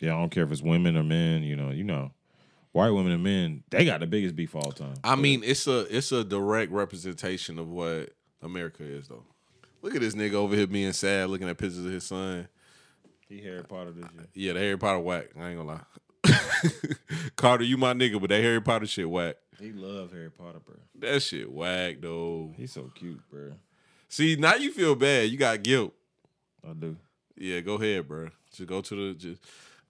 Yeah, 0.00 0.14
I 0.14 0.20
don't 0.20 0.30
care 0.30 0.44
if 0.44 0.52
it's 0.52 0.62
women 0.62 0.96
or 0.96 1.02
men. 1.02 1.42
You 1.42 1.56
know, 1.56 1.70
you 1.70 1.84
know, 1.84 2.12
white 2.72 2.90
women 2.90 3.12
and 3.12 3.22
men, 3.22 3.64
they 3.70 3.84
got 3.84 4.00
the 4.00 4.06
biggest 4.06 4.36
beef 4.36 4.54
all 4.54 4.72
time. 4.72 4.94
I 5.02 5.16
mean, 5.16 5.42
it's 5.44 5.66
a 5.66 5.80
it's 5.96 6.12
a 6.12 6.24
direct 6.24 6.72
representation 6.72 7.58
of 7.58 7.68
what 7.68 8.10
America 8.42 8.82
is, 8.84 9.08
though. 9.08 9.24
Look 9.82 9.94
at 9.94 10.00
this 10.00 10.14
nigga 10.14 10.34
over 10.34 10.54
here 10.54 10.66
being 10.66 10.92
sad, 10.92 11.28
looking 11.30 11.48
at 11.48 11.58
pictures 11.58 11.84
of 11.84 11.92
his 11.92 12.04
son. 12.04 12.48
He 13.28 13.40
Harry 13.42 13.64
Potter 13.64 13.92
this 13.92 14.04
year. 14.14 14.26
Yeah, 14.34 14.52
the 14.54 14.60
Harry 14.60 14.78
Potter 14.78 15.00
whack. 15.00 15.28
I 15.38 15.50
ain't 15.50 15.58
gonna 15.58 15.68
lie. 15.68 15.80
Carter, 17.36 17.64
you 17.64 17.76
my 17.76 17.92
nigga, 17.92 18.20
but 18.20 18.30
that 18.30 18.42
Harry 18.42 18.60
Potter 18.60 18.86
shit 18.86 19.08
whack. 19.08 19.36
He 19.60 19.72
love 19.72 20.12
Harry 20.12 20.30
Potter, 20.30 20.58
bro. 20.64 20.76
That 21.00 21.22
shit 21.22 21.50
whack 21.50 21.96
though. 22.00 22.52
He's 22.56 22.72
so 22.72 22.90
cute, 22.94 23.20
bro. 23.30 23.52
See, 24.08 24.36
now 24.36 24.54
you 24.54 24.70
feel 24.72 24.94
bad. 24.94 25.30
You 25.30 25.36
got 25.38 25.62
guilt. 25.62 25.92
I 26.68 26.72
do. 26.72 26.96
Yeah, 27.36 27.60
go 27.60 27.74
ahead, 27.74 28.06
bro. 28.08 28.28
Just 28.52 28.68
go 28.68 28.80
to 28.80 28.94
the 29.12 29.14
just 29.18 29.42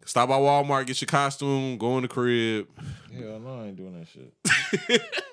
stop 0.04 0.28
by 0.28 0.36
Walmart, 0.38 0.86
get 0.86 1.00
your 1.00 1.06
costume, 1.06 1.76
go 1.78 1.96
in 1.96 2.02
the 2.02 2.08
crib. 2.08 2.68
Yeah, 3.12 3.38
no, 3.38 3.60
I 3.62 3.66
ain't 3.66 3.76
doing 3.76 3.98
that 3.98 4.08
shit. 4.08 5.02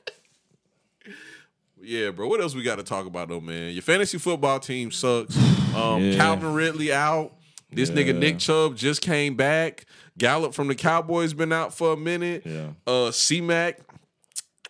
Yeah, 1.84 2.12
bro. 2.12 2.28
What 2.28 2.40
else 2.42 2.54
we 2.54 2.62
got 2.62 2.76
to 2.76 2.84
talk 2.84 3.08
about 3.08 3.30
though, 3.30 3.42
man? 3.42 3.74
Your 3.74 3.82
fantasy 3.82 4.20
football 4.20 4.60
team 4.60 4.92
sucks. 4.92 5.36
Um, 5.76 6.04
Yeah. 6.04 6.18
Calvin 6.18 6.54
Ridley 6.54 6.92
out. 6.92 7.32
This 7.72 7.90
nigga 7.90 8.14
Nick 8.14 8.40
Chubb 8.40 8.76
just 8.76 9.02
came 9.02 9.36
back. 9.36 9.86
Gallup 10.18 10.54
from 10.54 10.68
the 10.68 10.76
Cowboys 10.76 11.34
been 11.34 11.54
out 11.54 11.74
for 11.74 11.94
a 11.94 11.98
minute. 11.98 12.44
Yeah. 12.46 12.72
Uh, 12.86 13.10
C 13.12 13.40
Mac, 13.40 13.80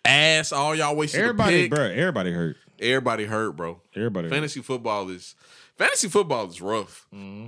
ass. 0.04 0.52
All 0.52 0.74
y'all 0.74 0.96
wasted 0.96 1.20
Everybody, 1.20 1.68
bro. 1.68 1.84
Everybody 1.84 2.32
hurt. 2.32 2.56
Everybody 2.80 3.24
hurt, 3.26 3.52
bro. 3.52 3.80
Everybody. 3.94 4.28
hurt. 4.28 4.34
Fantasy 4.34 4.60
football 4.60 5.08
is 5.08 5.34
Fantasy 5.76 6.08
football 6.08 6.48
is 6.48 6.60
rough. 6.60 7.06
Mm-hmm. 7.14 7.46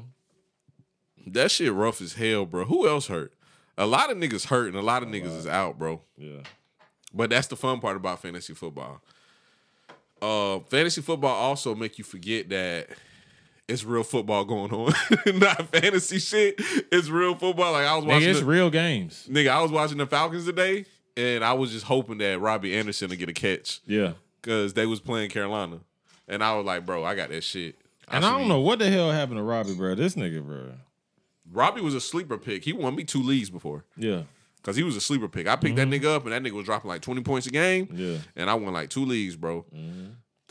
That 1.32 1.50
shit 1.50 1.72
rough 1.72 2.00
as 2.00 2.14
hell, 2.14 2.46
bro. 2.46 2.64
Who 2.64 2.88
else 2.88 3.06
hurt? 3.06 3.32
A 3.76 3.86
lot 3.86 4.10
of 4.10 4.16
niggas 4.18 4.46
hurt 4.46 4.68
and 4.68 4.76
a 4.76 4.82
lot 4.82 5.02
of 5.02 5.08
niggas 5.08 5.36
is 5.36 5.46
out, 5.46 5.78
bro. 5.78 6.00
Yeah. 6.16 6.40
But 7.12 7.30
that's 7.30 7.46
the 7.48 7.56
fun 7.56 7.80
part 7.80 7.96
about 7.96 8.20
fantasy 8.20 8.54
football. 8.54 9.00
Uh, 10.22 10.60
fantasy 10.68 11.00
football 11.02 11.34
also 11.34 11.74
make 11.74 11.98
you 11.98 12.04
forget 12.04 12.48
that 12.48 12.88
it's 13.68 13.84
real 13.84 14.02
football 14.04 14.44
going 14.44 14.72
on, 14.72 14.92
not 15.38 15.68
fantasy 15.72 16.18
shit. 16.18 16.54
It's 16.92 17.08
real 17.08 17.34
football. 17.34 17.72
Like 17.72 17.86
I 17.86 17.96
was 17.96 18.04
watching, 18.04 18.22
Nigga, 18.28 18.30
it's 18.30 18.40
the- 18.40 18.46
real 18.46 18.70
games. 18.70 19.26
nigga, 19.30 19.48
I 19.50 19.60
was 19.62 19.70
watching 19.70 19.98
the 19.98 20.06
Falcons 20.06 20.44
today, 20.44 20.86
and 21.16 21.44
I 21.44 21.52
was 21.54 21.70
just 21.72 21.84
hoping 21.86 22.18
that 22.18 22.40
Robbie 22.40 22.76
Anderson 22.76 23.08
would 23.10 23.18
get 23.18 23.28
a 23.28 23.32
catch 23.32 23.80
Yeah. 23.86 24.12
because 24.40 24.74
they 24.74 24.86
was 24.86 25.00
playing 25.00 25.30
Carolina, 25.30 25.80
and 26.28 26.42
I 26.42 26.54
was 26.56 26.64
like, 26.66 26.84
bro, 26.86 27.04
I 27.04 27.14
got 27.14 27.28
that 27.30 27.42
shit. 27.44 27.76
And 28.08 28.24
I 28.24 28.38
don't 28.38 28.48
know 28.48 28.60
what 28.60 28.78
the 28.80 28.90
hell 28.90 29.10
happened 29.12 29.38
to 29.38 29.42
Robbie, 29.42 29.74
bro. 29.74 29.94
This 29.94 30.14
nigga, 30.14 30.44
bro. 30.44 30.72
Robbie 31.50 31.80
was 31.80 31.94
a 31.94 32.00
sleeper 32.00 32.36
pick. 32.38 32.64
He 32.64 32.72
won 32.72 32.94
me 32.94 33.04
two 33.04 33.22
leagues 33.22 33.50
before 33.50 33.84
Yeah. 33.96 34.22
because 34.56 34.76
he 34.76 34.82
was 34.82 34.96
a 34.96 35.00
sleeper 35.00 35.28
pick. 35.28 35.46
I 35.46 35.56
picked 35.56 35.76
that 35.76 35.88
nigga 35.88 36.06
up, 36.16 36.24
and 36.24 36.32
that 36.32 36.42
nigga 36.42 36.52
was 36.56 36.64
dropping 36.66 36.88
like 36.88 37.02
twenty 37.02 37.22
points 37.22 37.46
a 37.46 37.50
game. 37.50 37.88
Yeah. 37.94 38.18
and 38.36 38.48
I 38.50 38.54
won 38.54 38.72
like 38.72 38.90
two 38.90 39.04
leagues, 39.04 39.36
bro. 39.36 39.64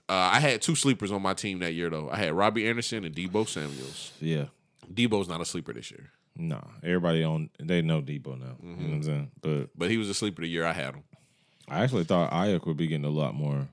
Uh, 0.09 0.13
I 0.33 0.39
had 0.39 0.61
two 0.61 0.75
sleepers 0.75 1.11
on 1.11 1.21
my 1.21 1.33
team 1.33 1.59
that 1.59 1.73
year 1.73 1.89
though. 1.89 2.09
I 2.11 2.17
had 2.17 2.33
Robbie 2.33 2.67
Anderson 2.67 3.05
and 3.05 3.15
Deebo 3.15 3.47
Samuels. 3.47 4.11
Yeah. 4.19 4.45
Deebo's 4.93 5.27
not 5.29 5.39
a 5.41 5.45
sleeper 5.45 5.73
this 5.73 5.89
year, 5.91 6.11
Nah. 6.35 6.61
Everybody 6.83 7.23
on 7.23 7.49
they 7.59 7.81
know 7.81 8.01
Deebo 8.01 8.39
now. 8.39 8.55
You 8.61 8.69
know 8.69 8.75
what 8.75 8.93
I'm 8.95 9.03
saying? 9.03 9.31
But 9.41 9.69
but 9.77 9.89
he 9.91 9.97
was 9.97 10.09
a 10.09 10.13
sleeper 10.13 10.41
the 10.41 10.47
year 10.49 10.65
I 10.65 10.73
had 10.73 10.95
him. 10.95 11.03
I 11.67 11.81
actually 11.83 12.03
thought 12.03 12.31
Aiyuk 12.31 12.65
would 12.65 12.77
be 12.77 12.87
getting 12.87 13.05
a 13.05 13.09
lot 13.09 13.35
more, 13.35 13.67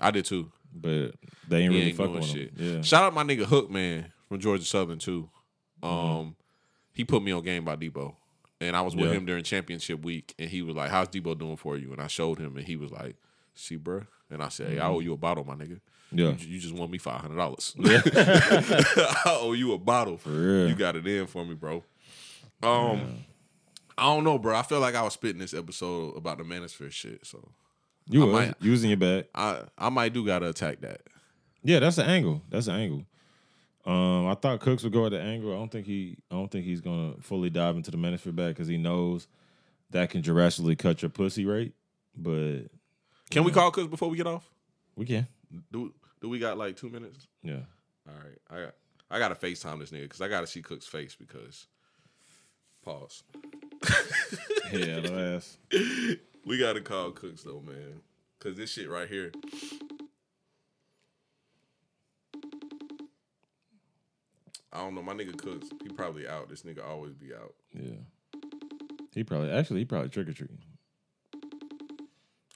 I 0.00 0.10
did 0.10 0.24
too. 0.24 0.50
but 0.74 1.12
they 1.48 1.60
ain't 1.62 1.72
He 1.72 1.78
really 1.78 1.80
ain't 1.88 1.96
fucking 1.96 2.14
with 2.14 2.24
shit. 2.24 2.50
him. 2.58 2.76
Yeah. 2.76 2.82
Shout 2.82 3.04
out 3.04 3.14
my 3.14 3.22
nigga 3.22 3.44
Hook 3.44 3.70
man 3.70 4.12
from 4.28 4.40
Georgia 4.40 4.64
Southern 4.64 4.98
too. 4.98 5.28
Um, 5.82 5.90
Mm-hmm. 5.90 6.28
he 6.94 7.04
put 7.04 7.22
me 7.22 7.32
on 7.32 7.42
game 7.44 7.64
by 7.64 7.76
Deebo, 7.76 8.14
and 8.60 8.76
I 8.76 8.80
was 8.82 8.94
with 8.96 9.10
Yeah. 9.10 9.16
him 9.16 9.24
during 9.26 9.44
championship 9.44 10.04
week, 10.04 10.34
and 10.38 10.50
he 10.50 10.62
was 10.62 10.74
like, 10.74 10.90
"How's 10.90 11.08
Deebo 11.08 11.38
doing 11.38 11.56
for 11.56 11.76
you?" 11.76 11.92
And 11.92 12.00
I 12.00 12.08
showed 12.08 12.38
him, 12.38 12.56
and 12.56 12.66
he 12.66 12.76
was 12.76 12.90
like, 12.90 13.16
"See, 13.54 13.78
bruh. 13.78 14.06
And 14.30 14.42
I 14.42 14.48
said, 14.48 14.70
"Hey, 14.72 14.78
I 14.80 14.88
owe 14.88 15.00
you 15.00 15.12
a 15.12 15.16
bottle, 15.16 15.44
my 15.44 15.54
nigga. 15.54 15.80
Yeah. 16.12 16.30
You, 16.30 16.36
you 16.46 16.58
just 16.60 16.74
won 16.74 16.90
me 16.90 16.98
five 16.98 17.20
hundred 17.20 17.36
dollars. 17.36 17.74
I 17.84 19.22
owe 19.40 19.52
you 19.52 19.72
a 19.72 19.78
bottle. 19.78 20.20
real. 20.24 20.68
You 20.68 20.74
got 20.74 20.96
it 20.96 21.06
in 21.06 21.26
for 21.26 21.44
me, 21.44 21.54
bro. 21.54 21.82
Um, 22.62 23.24
I 23.98 24.04
don't 24.04 24.24
know, 24.24 24.38
bro. 24.38 24.56
I 24.56 24.62
feel 24.62 24.80
like 24.80 24.94
I 24.94 25.02
was 25.02 25.12
spitting 25.14 25.38
this 25.40 25.54
episode 25.54 26.16
about 26.16 26.38
the 26.38 26.44
manosphere 26.44 26.90
shit, 26.90 27.26
so 27.26 27.48
You 28.08 28.22
I 28.22 28.24
was 28.24 28.32
might- 28.48 28.54
using 28.60 28.90
your 28.90 28.96
bag. 28.98 29.26
I 29.34 29.62
I 29.76 29.88
might 29.90 30.12
do 30.12 30.24
gotta 30.24 30.48
attack 30.48 30.80
that. 30.80 31.02
Yeah, 31.62 31.78
that's 31.80 31.96
the 31.96 32.04
angle. 32.04 32.42
That's 32.50 32.66
the 32.66 32.72
angle. 32.72 33.04
Um, 33.86 34.26
I 34.26 34.34
thought 34.34 34.60
Cooks 34.60 34.82
would 34.82 34.92
go 34.92 35.04
at 35.06 35.12
the 35.12 35.20
angle. 35.20 35.52
I 35.52 35.56
don't 35.56 35.70
think 35.70 35.86
he. 35.86 36.16
I 36.30 36.34
don't 36.36 36.50
think 36.50 36.64
he's 36.64 36.80
gonna 36.80 37.14
fully 37.20 37.50
dive 37.50 37.76
into 37.76 37.90
the 37.90 37.96
Manosphere 37.98 38.34
back 38.34 38.48
because 38.54 38.68
he 38.68 38.78
knows 38.78 39.26
that 39.90 40.10
can 40.10 40.20
drastically 40.22 40.74
cut 40.76 41.02
your 41.02 41.10
pussy 41.10 41.44
rate. 41.44 41.74
But 42.16 42.62
Can 43.30 43.44
we 43.44 43.50
call 43.52 43.70
Cooks 43.70 43.88
before 43.90 44.08
we 44.08 44.16
get 44.16 44.26
off? 44.26 44.48
we 44.96 45.04
can. 45.04 45.26
Do 45.72 45.92
do 46.20 46.28
we 46.28 46.38
got 46.38 46.58
like 46.58 46.76
two 46.76 46.88
minutes? 46.88 47.26
Yeah. 47.42 47.60
All 48.08 48.14
right, 48.14 48.38
I 48.50 48.64
got 48.64 48.74
I 49.10 49.18
gotta 49.18 49.34
FaceTime 49.34 49.78
this 49.78 49.90
nigga 49.90 50.02
because 50.02 50.20
I 50.20 50.28
gotta 50.28 50.46
see 50.46 50.62
Cook's 50.62 50.86
face 50.86 51.14
because 51.14 51.66
pause. 52.84 53.22
Yeah, 54.72 55.00
the 55.00 55.36
ass. 55.36 55.58
We 56.46 56.58
gotta 56.58 56.82
call 56.82 57.10
Cooks 57.12 57.42
though, 57.42 57.62
man, 57.64 58.02
because 58.38 58.58
this 58.58 58.70
shit 58.70 58.90
right 58.90 59.08
here. 59.08 59.32
I 64.72 64.78
don't 64.78 64.94
know, 64.94 65.02
my 65.02 65.14
nigga 65.14 65.36
Cooks. 65.38 65.68
He 65.82 65.88
probably 65.88 66.28
out. 66.28 66.50
This 66.50 66.62
nigga 66.62 66.86
always 66.86 67.14
be 67.14 67.32
out. 67.32 67.54
Yeah. 67.72 68.02
He 69.14 69.22
probably 69.24 69.50
actually 69.50 69.80
he 69.80 69.84
probably 69.86 70.08
trick 70.10 70.28
or 70.28 70.32
treating. 70.32 70.58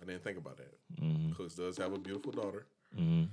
I 0.02 0.04
didn't 0.04 0.24
think 0.24 0.36
about 0.36 0.56
that. 0.58 0.74
Mm-hmm. 1.00 1.32
Cooks 1.32 1.54
does 1.54 1.78
have 1.78 1.92
a 1.92 1.98
beautiful 1.98 2.32
daughter. 2.32 2.66
Mm-hmm. 2.96 3.24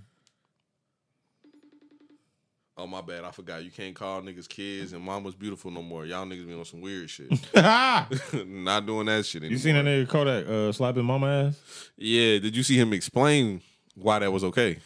Oh 2.78 2.88
my 2.88 3.00
bad, 3.02 3.24
I 3.24 3.32
forgot. 3.32 3.64
You 3.64 3.72
can't 3.72 3.96
call 3.96 4.22
niggas 4.22 4.50
kids 4.50 4.92
and 4.92 5.02
mama's 5.02 5.34
beautiful 5.34 5.72
no 5.72 5.82
more. 5.82 6.06
Y'all 6.06 6.26
niggas 6.26 6.46
be 6.46 6.54
on 6.54 6.66
some 6.66 6.82
weird 6.82 7.10
shit. 7.10 7.30
Not 8.46 8.86
doing 8.86 9.06
that 9.06 9.26
shit 9.26 9.44
anymore. 9.44 9.54
you 9.54 9.58
seen 9.60 9.76
that 9.76 9.86
nigga 9.86 10.10
Kodak 10.10 10.48
uh, 10.48 10.72
slapping 10.74 11.06
mama 11.06 11.48
ass? 11.48 11.90
Yeah, 11.96 12.40
did 12.40 12.56
you 12.56 12.64
see 12.64 12.78
him 12.78 12.92
explain 12.92 13.62
why 13.96 14.20
that 14.20 14.32
was 14.32 14.44
okay? 14.44 14.80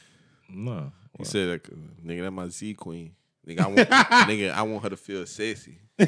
No. 0.47 0.91
He 1.17 1.25
said, 1.25 1.49
like, 1.49 1.69
"Nigga, 2.05 2.21
that 2.21 2.31
my 2.31 2.47
Z 2.47 2.75
queen. 2.75 3.13
Nigga, 3.49 3.59
I 3.61 3.67
want, 3.67 3.89
nigga, 4.30 4.51
I 4.51 4.61
want 4.61 4.84
her 4.84 4.89
to 4.89 4.97
feel 4.97 5.26
sexy." 5.26 5.80
Why 5.99 6.05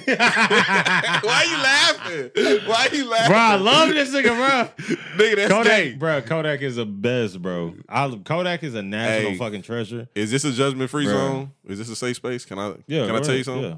you 1.50 1.58
laughing? 1.58 2.32
Why 2.66 2.88
you 2.94 3.10
laughing? 3.10 3.28
Bro, 3.32 3.38
I 3.38 3.56
love 3.56 3.90
this 3.90 4.10
nigga, 4.14 4.36
bro. 4.36 4.86
nigga, 5.18 5.36
that's 5.36 5.52
Kodak, 5.52 6.00
bro. 6.00 6.22
Kodak 6.22 6.62
is 6.62 6.78
the 6.78 6.86
best, 6.86 7.42
bro. 7.42 7.74
I, 7.90 8.08
Kodak 8.24 8.64
is 8.64 8.74
a 8.76 8.82
national 8.82 9.32
Hey. 9.32 9.38
fucking 9.38 9.64
treasure. 9.64 10.08
Is 10.16 10.32
this 10.32 10.46
a 10.46 10.52
judgment 10.54 10.90
free 10.90 11.08
zone? 11.08 11.52
Is 11.68 11.78
this 11.80 11.90
a 11.90 11.96
safe 11.96 12.16
space? 12.16 12.46
Can 12.46 12.58
I? 12.58 12.76
Yeah. 12.88 13.06
Can 13.08 13.16
I 13.16 13.20
tell 13.20 13.36
you 13.36 13.44
something? 13.44 13.64
Yeah. 13.64 13.76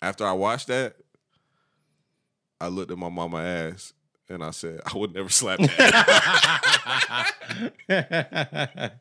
After 0.00 0.24
I 0.26 0.32
watched 0.32 0.68
that, 0.68 0.94
I 2.60 2.68
looked 2.68 2.92
at 2.92 2.98
my 2.98 3.08
mama 3.08 3.38
ass 3.42 3.92
and 4.28 4.44
I 4.44 4.50
said, 4.50 4.80
"I 4.86 4.96
would 4.96 5.12
never 5.14 5.28
slap 5.28 5.58
that." 5.58 5.74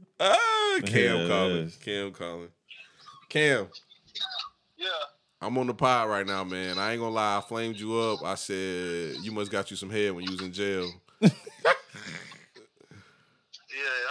ah, 0.20 0.78
Cam 0.86 1.28
Yeah, 1.28 1.44
it 1.46 1.80
Cam 1.80 2.12
calling. 2.12 2.48
Cam. 3.30 3.68
Yeah. 4.76 4.88
I'm 5.40 5.56
on 5.56 5.66
the 5.68 5.74
pod 5.74 6.10
right 6.10 6.26
now, 6.26 6.44
man. 6.44 6.78
I 6.78 6.92
ain't 6.92 7.00
gonna 7.00 7.14
lie. 7.14 7.38
I 7.38 7.40
flamed 7.40 7.80
you 7.80 7.98
up. 7.98 8.22
I 8.22 8.34
said 8.34 9.14
you 9.22 9.32
must 9.32 9.50
got 9.50 9.70
you 9.70 9.76
some 9.76 9.88
head 9.88 10.12
when 10.12 10.24
you 10.24 10.32
was 10.32 10.42
in 10.42 10.52
jail. 10.52 10.90
Yeah, 11.22 11.30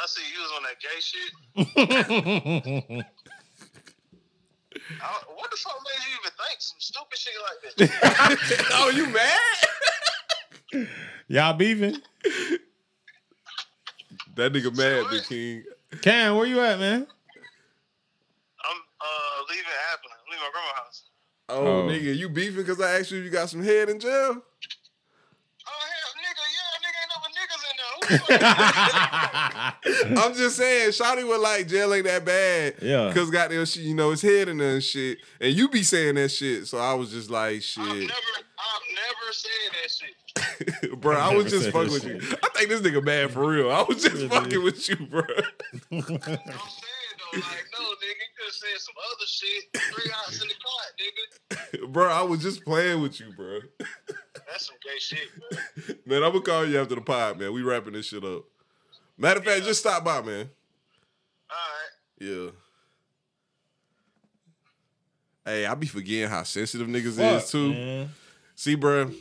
I 0.01 0.05
see 0.07 0.23
you 0.33 0.39
was 0.41 0.51
on 0.57 0.63
that 0.63 0.79
gay 0.81 0.99
shit. 1.01 1.31
I, 5.01 5.21
what 5.35 5.51
the 5.51 5.57
fuck 5.57 5.79
made 5.83 6.01
you 6.07 6.13
even 6.19 6.31
think 6.47 6.57
some 6.59 6.79
stupid 6.79 7.17
shit 7.17 7.33
like 7.43 7.59
that? 7.77 8.65
oh, 8.73 8.89
you 8.89 9.05
mad? 10.81 10.87
Y'all 11.27 11.53
beefing? 11.53 12.01
That 14.35 14.53
nigga 14.53 14.75
mad, 14.75 15.11
Big 15.11 15.23
King. 15.25 15.63
Cam, 16.01 16.37
where 16.37 16.47
you 16.47 16.59
at, 16.61 16.79
man? 16.79 17.07
I'm 19.49 19.55
uh 19.55 19.57
leaving 19.57 19.71
Appling, 19.91 20.21
leaving 20.29 20.43
my 20.43 20.51
grandma's 20.53 20.75
house. 20.77 21.03
Oh, 21.49 21.65
Oh. 21.65 21.83
nigga, 21.87 22.15
you 22.15 22.29
beefing 22.29 22.57
because 22.63 22.79
I 22.79 22.99
asked 22.99 23.11
you 23.11 23.17
if 23.19 23.25
you 23.25 23.31
got 23.31 23.49
some 23.49 23.63
head 23.63 23.89
in 23.89 23.99
jail? 23.99 24.11
Oh 24.11 25.71
hell, 25.71 26.13
nigga, 26.23 26.43
yeah, 26.55 26.71
nigga, 26.85 26.99
ain't 27.01 27.11
no 27.13 27.17
niggas 27.39 27.63
in 27.69 27.75
there. 27.77 27.93
Who 27.95 28.01
the 28.11 28.19
fuck- 30.15 30.25
I'm 30.29 30.33
just 30.35 30.55
saying, 30.57 30.89
Shotty 30.91 31.27
was 31.27 31.39
like, 31.41 31.67
jail 31.67 31.93
ain't 31.93 32.05
that 32.05 32.23
bad. 32.25 32.75
Yeah. 32.81 33.11
Cause 33.13 33.29
goddamn 33.29 33.65
shit, 33.65 33.83
you 33.83 33.93
know, 33.95 34.11
his 34.11 34.21
head 34.21 34.47
in 34.49 34.57
there 34.57 34.73
and 34.75 34.83
shit. 34.83 35.19
And 35.41 35.53
you 35.53 35.69
be 35.69 35.83
saying 35.83 36.15
that 36.15 36.29
shit. 36.29 36.67
So 36.67 36.77
I 36.77 36.93
was 36.93 37.11
just 37.11 37.29
like, 37.29 37.55
I've 37.57 37.63
shit. 37.63 37.83
never, 37.85 38.01
I've 38.07 38.85
never 38.95 39.31
said 39.31 39.71
that 39.81 39.91
shit. 39.91 40.15
bro, 41.01 41.15
I 41.17 41.33
was 41.35 41.49
just 41.51 41.65
said 41.65 41.73
fucking 41.73 41.89
that 41.93 42.03
with 42.03 42.31
you. 42.31 42.37
I 42.43 42.49
think 42.55 42.69
this 42.69 42.81
nigga 42.81 43.03
bad 43.03 43.31
for 43.31 43.47
real. 43.47 43.71
I 43.71 43.83
was 43.83 44.01
just 44.03 44.25
fucking 44.27 44.63
with 44.63 44.87
you, 44.89 44.95
bro. 45.07 45.23
I'm 47.33 47.39
like, 47.39 47.65
no, 47.77 47.85
nigga, 47.85 48.19
you 48.19 48.29
could 48.37 48.45
have 48.45 48.53
said 48.53 48.77
some 48.77 48.95
other 49.11 49.25
shit. 49.27 49.63
Three 49.93 50.11
hours 50.11 50.41
in 50.41 50.47
the 50.47 50.55
car, 50.63 51.81
nigga. 51.83 51.91
bro, 51.93 52.09
I 52.09 52.21
was 52.23 52.41
just 52.41 52.63
playing 52.63 53.01
with 53.01 53.19
you, 53.19 53.27
bro. 53.35 53.59
That's 54.47 54.67
some 54.67 54.75
gay 54.83 54.99
shit, 54.99 55.27
bro. 55.37 55.95
Man, 56.05 56.23
I'm 56.23 56.31
gonna 56.31 56.41
call 56.43 56.65
you 56.65 56.79
after 56.79 56.95
the 56.95 57.01
pod, 57.01 57.39
man. 57.39 57.53
We 57.53 57.61
wrapping 57.61 57.93
this 57.93 58.07
shit 58.07 58.23
up. 58.23 58.43
Matter 59.17 59.39
of 59.39 59.45
fact, 59.45 59.65
just 59.65 59.81
stop 59.81 60.03
by, 60.03 60.21
man. 60.21 60.49
All 61.49 61.57
right. 61.57 61.89
Yeah. 62.19 62.49
Hey, 65.45 65.65
I 65.65 65.75
be 65.75 65.87
forgetting 65.87 66.29
how 66.29 66.43
sensitive 66.43 66.87
niggas 66.87 67.17
Fuck, 67.17 67.43
is 67.43 67.51
too. 67.51 67.69
man. 67.73 68.09
See, 68.55 68.75
bro. 68.75 69.11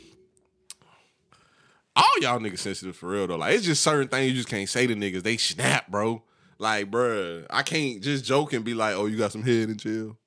All 1.95 2.19
y'all 2.21 2.39
niggas 2.39 2.59
sensitive 2.59 2.95
for 2.95 3.09
real 3.09 3.27
though. 3.27 3.35
Like 3.35 3.55
it's 3.55 3.65
just 3.65 3.83
certain 3.83 4.07
things 4.07 4.29
you 4.31 4.37
just 4.37 4.47
can't 4.49 4.69
say 4.69 4.87
to 4.87 4.95
niggas. 4.95 5.23
They 5.23 5.37
snap, 5.37 5.89
bro. 5.89 6.23
Like, 6.59 6.91
bro, 6.91 7.45
I 7.49 7.63
can't 7.63 8.01
just 8.03 8.25
joke 8.25 8.51
and 8.53 8.65
be 8.65 8.73
like, 8.73 8.93
"Oh, 8.95 9.05
you 9.05 9.17
got 9.17 9.31
some 9.31 9.43
head 9.43 9.69
in 9.69 9.77
jail." 9.77 10.17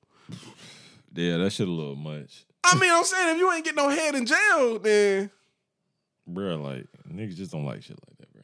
Yeah, 1.13 1.37
that 1.37 1.51
shit 1.51 1.67
a 1.67 1.71
little 1.71 1.95
much. 1.95 2.45
I 2.63 2.75
mean, 2.79 2.91
I'm 2.91 3.03
saying 3.03 3.35
if 3.35 3.37
you 3.37 3.51
ain't 3.51 3.63
get 3.63 3.75
no 3.75 3.89
head 3.89 4.15
in 4.15 4.25
jail, 4.25 4.79
then 4.79 5.29
Bro, 6.25 6.55
like, 6.57 6.87
niggas 7.07 7.35
just 7.35 7.51
don't 7.51 7.65
like 7.65 7.83
shit 7.83 7.99
like 8.07 8.17
that, 8.17 8.33
bro. 8.33 8.41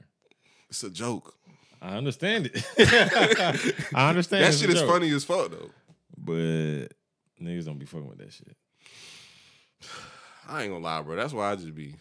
it's 0.69 0.83
a 0.83 0.89
joke. 0.89 1.33
I 1.81 1.95
understand 1.95 2.51
it. 2.53 2.63
I 3.95 4.09
understand 4.09 4.43
That 4.43 4.49
it's 4.49 4.57
a 4.57 4.59
shit 4.59 4.69
is 4.69 4.81
joke, 4.81 4.89
funny 4.89 5.09
as 5.11 5.23
fuck 5.23 5.49
though. 5.49 5.69
But 6.17 6.89
niggas 7.41 7.65
don't 7.65 7.79
be 7.79 7.85
fucking 7.85 8.07
with 8.07 8.17
that 8.19 8.33
shit. 8.33 8.55
I 10.47 10.63
ain't 10.63 10.71
gonna 10.73 10.83
lie, 10.83 11.01
bro. 11.01 11.15
That's 11.15 11.33
why 11.33 11.51
I 11.51 11.55
just 11.55 11.73
be. 11.73 11.95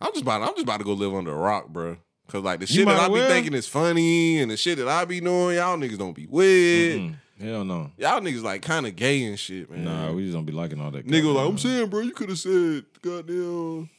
I'm 0.00 0.12
just 0.12 0.22
about. 0.22 0.42
I'm 0.42 0.48
just 0.54 0.62
about 0.64 0.78
to 0.78 0.84
go 0.84 0.92
live 0.92 1.14
under 1.14 1.32
a 1.32 1.36
rock, 1.36 1.68
bro. 1.68 1.96
Cause 2.28 2.42
like 2.42 2.60
the 2.60 2.66
You 2.66 2.74
shit 2.74 2.86
that 2.86 2.98
I 3.00 3.08
be 3.08 3.20
thinking 3.20 3.54
is 3.54 3.66
funny 3.68 4.40
and 4.40 4.50
the 4.50 4.56
shit 4.56 4.78
that 4.78 4.88
I 4.88 5.04
be 5.04 5.20
doing, 5.20 5.56
y'all 5.56 5.76
niggas 5.76 5.98
don't 5.98 6.14
be 6.14 6.26
with. 6.26 7.00
Mm, 7.00 7.16
Hell 7.40 7.64
no. 7.64 7.90
Y'all 7.98 8.20
niggas 8.20 8.42
like 8.42 8.62
kind 8.62 8.86
of 8.86 8.96
gay 8.96 9.24
and 9.24 9.38
shit, 9.38 9.70
man. 9.70 9.84
Nah, 9.84 10.10
we 10.12 10.22
just 10.22 10.34
don't 10.34 10.44
be 10.46 10.52
liking 10.52 10.80
all 10.80 10.90
that. 10.90 11.06
Nigga, 11.06 11.34
like 11.34 11.46
I'm 11.48 11.58
saying, 11.58 11.88
bro, 11.90 12.00
you 12.00 12.12
could 12.12 12.30
have 12.30 12.38
said, 12.38 12.84
goddamn. 13.02 13.90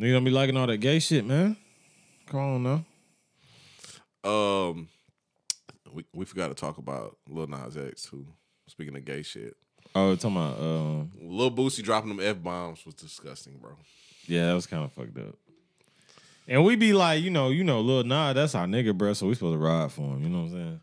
Nigga 0.00 0.12
don't 0.12 0.24
be 0.24 0.30
liking 0.30 0.56
all 0.56 0.66
that 0.66 0.78
gay 0.78 0.98
shit, 0.98 1.24
man. 1.26 1.56
Come 2.26 2.40
on 2.40 2.62
now. 2.62 2.84
Um, 4.30 4.88
we 5.92 6.04
we 6.14 6.24
forgot 6.24 6.48
to 6.48 6.54
talk 6.54 6.78
about 6.78 7.16
Lil 7.28 7.46
Nas 7.46 7.76
X 7.76 8.02
too. 8.04 8.26
Speaking 8.68 8.96
of 8.96 9.04
gay 9.04 9.22
shit, 9.22 9.54
Oh, 9.94 10.14
talking 10.16 10.36
about 10.36 10.58
um, 10.60 11.12
Lil 11.20 11.50
Boosie 11.52 11.82
dropping 11.82 12.08
them 12.08 12.20
f 12.20 12.42
bombs 12.42 12.84
was 12.84 12.94
disgusting, 12.94 13.58
bro. 13.60 13.72
yeah, 14.26 14.46
that 14.46 14.54
was 14.54 14.66
kind 14.66 14.84
of 14.84 14.92
fucked 14.92 15.16
up. 15.18 15.36
And 16.48 16.64
we 16.64 16.76
be 16.76 16.92
like, 16.92 17.22
you 17.22 17.30
know, 17.30 17.48
you 17.50 17.64
know, 17.64 17.80
Lil 17.80 18.04
Nah, 18.04 18.32
that's 18.32 18.54
our 18.54 18.66
nigga, 18.66 18.96
bro. 18.96 19.12
So 19.14 19.26
we 19.26 19.34
supposed 19.34 19.54
to 19.54 19.58
ride 19.58 19.90
for 19.90 20.02
him. 20.02 20.22
You 20.22 20.28
know 20.28 20.38
what 20.42 20.44
I'm 20.46 20.52
saying? 20.52 20.80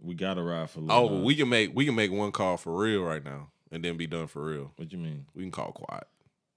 We 0.00 0.14
gotta 0.14 0.42
ride 0.42 0.70
for 0.70 0.80
Lil 0.80 0.92
Oh, 0.92 1.08
Nas. 1.08 1.24
we 1.24 1.34
can 1.34 1.48
make 1.48 1.74
we 1.74 1.84
can 1.84 1.94
make 1.94 2.10
one 2.10 2.32
call 2.32 2.56
for 2.56 2.74
real 2.76 3.02
right 3.02 3.22
now, 3.24 3.48
and 3.70 3.84
then 3.84 3.96
be 3.96 4.06
done 4.06 4.26
for 4.26 4.44
real. 4.44 4.72
What 4.76 4.90
you 4.92 4.98
mean? 4.98 5.26
We 5.34 5.42
can 5.42 5.52
call 5.52 5.72
Quiet. 5.72 6.06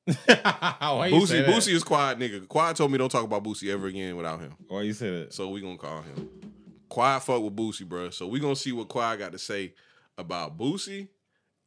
Why 0.26 1.08
you 1.08 1.26
say 1.26 1.42
Boosie, 1.42 1.46
that? 1.46 1.56
Boosie 1.56 1.74
is 1.74 1.84
quiet, 1.84 2.20
nigga. 2.20 2.48
Quiet 2.48 2.78
told 2.78 2.92
me 2.92 2.98
don't 3.00 3.10
talk 3.12 3.24
about 3.24 3.44
Boosie 3.44 3.72
ever 3.72 3.88
again 3.88 4.16
without 4.16 4.40
him. 4.40 4.56
Why 4.68 4.84
you 4.84 4.94
say 4.94 5.10
that? 5.22 5.34
So 5.34 5.50
we 5.50 5.62
gonna 5.62 5.78
call 5.78 6.02
him. 6.04 6.30
Quiet 6.90 7.22
fuck 7.24 7.42
with 7.42 7.56
Boosie, 7.56 7.88
bro. 7.88 8.12
So 8.12 8.28
we 8.28 8.40
gonna 8.40 8.56
see 8.56 8.72
what 8.72 8.88
Quiet 8.88 9.18
got 9.20 9.32
to 9.32 9.40
say 9.40 9.74
about 10.18 10.58
Boosie 10.58 11.08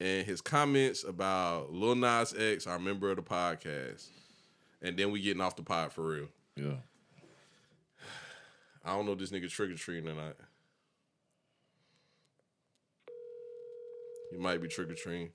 and 0.00 0.24
his 0.24 0.40
comments 0.40 1.02
about 1.04 1.72
Lil 1.72 1.96
Nas 1.96 2.32
X, 2.38 2.66
our 2.68 2.78
member 2.78 3.10
of 3.10 3.16
the 3.16 3.22
podcast. 3.22 4.06
And 4.80 4.96
then 4.96 5.10
we 5.10 5.20
getting 5.20 5.42
off 5.42 5.56
the 5.56 5.64
pod 5.64 5.92
for 5.92 6.02
real. 6.06 6.28
Yeah. 6.58 6.74
I 8.84 8.94
don't 8.94 9.06
know 9.06 9.12
if 9.12 9.18
this 9.18 9.30
nigga 9.30 9.48
trick 9.48 9.70
or 9.70 9.74
treating 9.74 10.08
or 10.08 10.14
not. 10.14 10.36
You 14.32 14.40
might 14.40 14.60
be 14.60 14.66
trick 14.66 14.90
or 14.90 14.94
treating. 14.94 15.30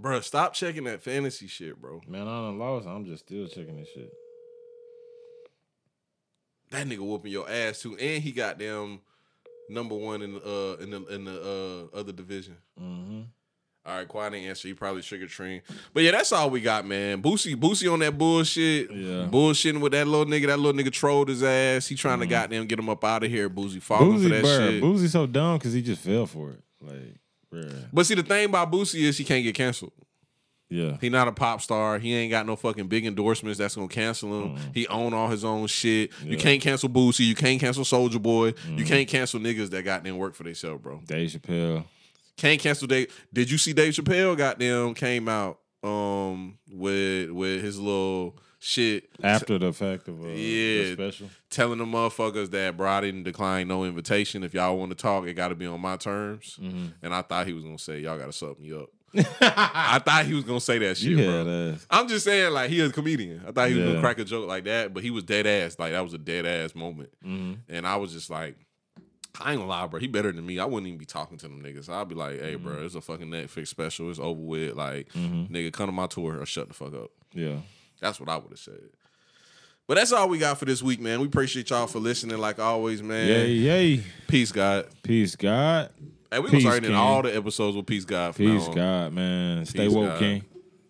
Bruh, 0.00 0.22
stop 0.22 0.54
checking 0.54 0.84
that 0.84 1.02
fantasy 1.02 1.46
shit, 1.46 1.80
bro. 1.80 2.00
Man, 2.06 2.22
I 2.22 2.24
done 2.24 2.58
lost. 2.58 2.86
I'm 2.86 3.04
just 3.04 3.26
still 3.26 3.46
checking 3.46 3.76
this 3.76 3.88
shit. 3.88 4.10
That 6.70 6.86
nigga 6.86 6.98
whooping 6.98 7.30
your 7.32 7.48
ass 7.48 7.80
too, 7.82 7.96
and 7.96 8.22
he 8.22 8.32
got 8.32 8.58
them 8.58 9.00
number 9.68 9.94
one 9.94 10.22
in 10.22 10.34
the 10.34 10.40
uh 10.40 10.82
in 10.82 10.90
the 10.90 11.06
in 11.06 11.24
the 11.24 11.90
uh 11.94 11.96
other 11.96 12.12
division. 12.12 12.56
Mm-hmm. 12.80 13.22
All 13.86 13.96
right, 13.96 14.08
quiet 14.08 14.34
ain't 14.34 14.48
answer. 14.48 14.66
He 14.66 14.74
probably 14.74 15.00
trigger 15.02 15.28
train. 15.28 15.62
But 15.94 16.02
yeah, 16.02 16.10
that's 16.10 16.32
all 16.32 16.50
we 16.50 16.60
got, 16.60 16.84
man. 16.84 17.22
Boosie, 17.22 17.54
Boosie 17.54 17.90
on 17.92 18.00
that 18.00 18.18
bullshit. 18.18 18.90
Yeah. 18.90 19.28
Bullshitting 19.30 19.80
with 19.80 19.92
that 19.92 20.08
little 20.08 20.26
nigga. 20.26 20.48
That 20.48 20.58
little 20.58 20.72
nigga 20.80 20.90
trolled 20.90 21.28
his 21.28 21.44
ass. 21.44 21.86
He 21.86 21.94
trying 21.94 22.18
to 22.18 22.26
goddamn 22.26 22.66
get 22.66 22.80
him 22.80 22.88
up 22.88 23.04
out 23.04 23.22
of 23.22 23.30
here. 23.30 23.48
Boosie 23.48 23.80
falling 23.80 24.18
for 24.18 24.24
Boosie, 24.24 24.30
that 24.30 24.42
bro. 24.42 24.58
shit. 24.58 24.82
Boosie 24.82 25.08
so 25.08 25.26
dumb 25.26 25.58
because 25.58 25.72
he 25.72 25.82
just 25.82 26.02
fell 26.02 26.26
for 26.26 26.50
it. 26.50 26.60
Like. 26.80 27.20
But 27.92 28.06
see, 28.06 28.14
the 28.14 28.24
thing 28.24 28.46
about 28.46 28.72
Boosie 28.72 29.02
is 29.02 29.16
he 29.18 29.24
can't 29.24 29.44
get 29.44 29.54
canceled. 29.54 29.92
Yeah. 30.68 30.96
He 31.00 31.08
not 31.08 31.28
a 31.28 31.32
pop 31.32 31.60
star. 31.62 31.98
He 31.98 32.12
ain't 32.14 32.30
got 32.30 32.44
no 32.46 32.56
fucking 32.56 32.88
big 32.88 33.06
endorsements 33.06 33.58
that's 33.58 33.76
gonna 33.76 33.88
cancel 33.88 34.42
him. 34.46 34.58
He 34.74 34.86
own 34.88 35.14
all 35.14 35.28
his 35.28 35.44
own 35.44 35.66
shit. 35.68 36.10
You 36.24 36.36
can't 36.36 36.60
cancel 36.60 36.88
Boosie. 36.88 37.26
You 37.26 37.34
can't 37.36 37.60
cancel 37.60 37.84
Soulja 37.84 38.20
Boy. 38.20 38.54
You 38.68 38.84
can't 38.84 39.08
cancel 39.08 39.38
niggas 39.40 39.70
that 39.70 39.84
goddamn 39.84 40.16
work 40.18 40.34
for 40.34 40.42
themselves, 40.42 40.82
bro. 40.82 41.00
Dave 41.06 41.30
Chappelle. 41.30 41.84
Can't 42.36 42.60
cancel 42.60 42.86
Dave. 42.88 43.14
Did 43.32 43.50
you 43.50 43.58
see 43.58 43.72
Dave 43.72 43.92
Chappelle 43.94 44.36
goddamn 44.36 44.94
came 44.94 45.28
out 45.28 45.58
um 45.82 46.58
with 46.70 47.30
with 47.30 47.62
his 47.62 47.78
little 47.78 48.36
shit 48.58 49.08
After 49.22 49.58
the 49.58 49.72
fact 49.72 50.08
of 50.08 50.24
uh, 50.24 50.28
Yeah. 50.28 50.94
special. 50.94 51.30
telling 51.50 51.78
the 51.78 51.84
motherfuckers 51.84 52.50
that 52.50 52.76
bro 52.76 52.88
I 52.90 53.00
didn't 53.02 53.22
decline 53.22 53.68
no 53.68 53.84
invitation. 53.84 54.42
If 54.42 54.52
y'all 54.54 54.76
want 54.76 54.90
to 54.90 54.96
talk, 54.96 55.26
it 55.26 55.34
got 55.34 55.48
to 55.48 55.54
be 55.54 55.66
on 55.66 55.80
my 55.80 55.96
terms. 55.96 56.58
Mm-hmm. 56.60 56.86
And 57.02 57.14
I 57.14 57.22
thought 57.22 57.46
he 57.46 57.52
was 57.52 57.62
gonna 57.62 57.78
say 57.78 58.00
y'all 58.00 58.18
got 58.18 58.26
to 58.26 58.32
suck 58.32 58.58
me 58.58 58.72
up. 58.72 58.88
I 59.40 60.00
thought 60.04 60.26
he 60.26 60.34
was 60.34 60.44
gonna 60.44 60.60
say 60.60 60.78
that 60.78 60.96
shit, 60.96 61.16
bro. 61.16 61.72
ass. 61.74 61.86
I'm 61.90 62.08
just 62.08 62.24
saying, 62.24 62.52
like 62.52 62.70
he 62.70 62.80
a 62.80 62.90
comedian. 62.90 63.42
I 63.46 63.52
thought 63.52 63.68
he 63.68 63.74
was 63.74 63.84
Yeah. 63.84 63.90
gonna 63.90 64.00
crack 64.00 64.18
a 64.18 64.24
joke 64.24 64.46
like 64.48 64.64
that, 64.64 64.92
but 64.94 65.02
he 65.02 65.10
was 65.10 65.24
dead 65.24 65.46
ass. 65.46 65.78
Like 65.78 65.92
that 65.92 66.02
was 66.02 66.14
a 66.14 66.18
dead 66.18 66.46
ass 66.46 66.74
moment, 66.74 67.10
Mm-hmm. 67.24 67.54
and 67.74 67.86
I 67.86 67.96
was 67.96 68.12
just 68.12 68.30
like, 68.30 68.56
I 69.40 69.52
ain't 69.52 69.60
gonna 69.60 69.68
lie, 69.70 69.86
bro. 69.86 70.00
He 70.00 70.06
better 70.06 70.32
than 70.32 70.44
me. 70.46 70.58
I 70.58 70.64
wouldn't 70.64 70.86
even 70.86 70.98
be 70.98 71.04
talking 71.04 71.36
to 71.38 71.48
them 71.48 71.62
niggas. 71.62 71.88
I'd 71.88 72.08
be 72.08 72.14
like, 72.14 72.40
hey, 72.40 72.54
Mm-hmm. 72.54 72.64
bro, 72.64 72.84
it's 72.84 72.94
a 72.94 73.00
fucking 73.00 73.28
Netflix 73.28 73.68
special. 73.68 74.10
It's 74.10 74.18
over 74.18 74.40
with. 74.40 74.74
Like, 74.76 75.12
nigga, 75.12 75.72
come 75.72 75.86
to 75.86 75.92
my 75.92 76.06
tour 76.06 76.40
or 76.40 76.46
shut 76.46 76.68
the 76.68 76.74
fuck 76.74 76.94
up. 76.94 77.10
Yeah. 77.34 77.56
That's 78.00 78.18
what 78.20 78.28
I 78.28 78.36
would 78.36 78.50
have 78.50 78.58
said. 78.58 78.80
But 79.88 79.94
that's 79.98 80.10
all 80.12 80.28
we 80.28 80.38
got 80.38 80.58
for 80.58 80.64
this 80.64 80.82
week, 80.82 81.00
man. 81.00 81.20
We 81.20 81.26
appreciate 81.28 81.70
y'all 81.70 81.86
for 81.86 82.00
listening, 82.00 82.38
like 82.38 82.58
always, 82.58 83.02
man. 83.02 83.28
Yay, 83.28 83.50
yay. 83.52 84.02
Peace, 84.26 84.50
God. 84.50 84.86
Peace, 85.02 85.36
God. 85.36 85.90
Hey, 86.30 86.40
we 86.40 86.50
Peace, 86.50 86.64
was 86.64 86.74
starting 86.74 86.90
in 86.90 86.96
all 86.96 87.22
the 87.22 87.34
episodes 87.34 87.76
with 87.76 87.86
Peace, 87.86 88.04
God. 88.04 88.34
from 88.34 88.44
Peace, 88.46 88.62
now 88.64 88.68
on. 88.70 88.74
God, 88.74 89.12
man. 89.12 89.64
Stay 89.66 89.86
Peace, 89.86 89.94
woke, 89.94 90.08
God. 90.08 90.18
King. 90.18 90.44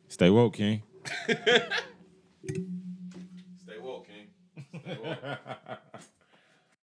Stay 0.09 0.31
woke, 0.31 0.55
King. 0.55 0.83
Stay 1.29 1.39
woke, 3.81 4.07
King. 4.07 4.29
Stay 4.83 4.97
woke. 5.03 5.19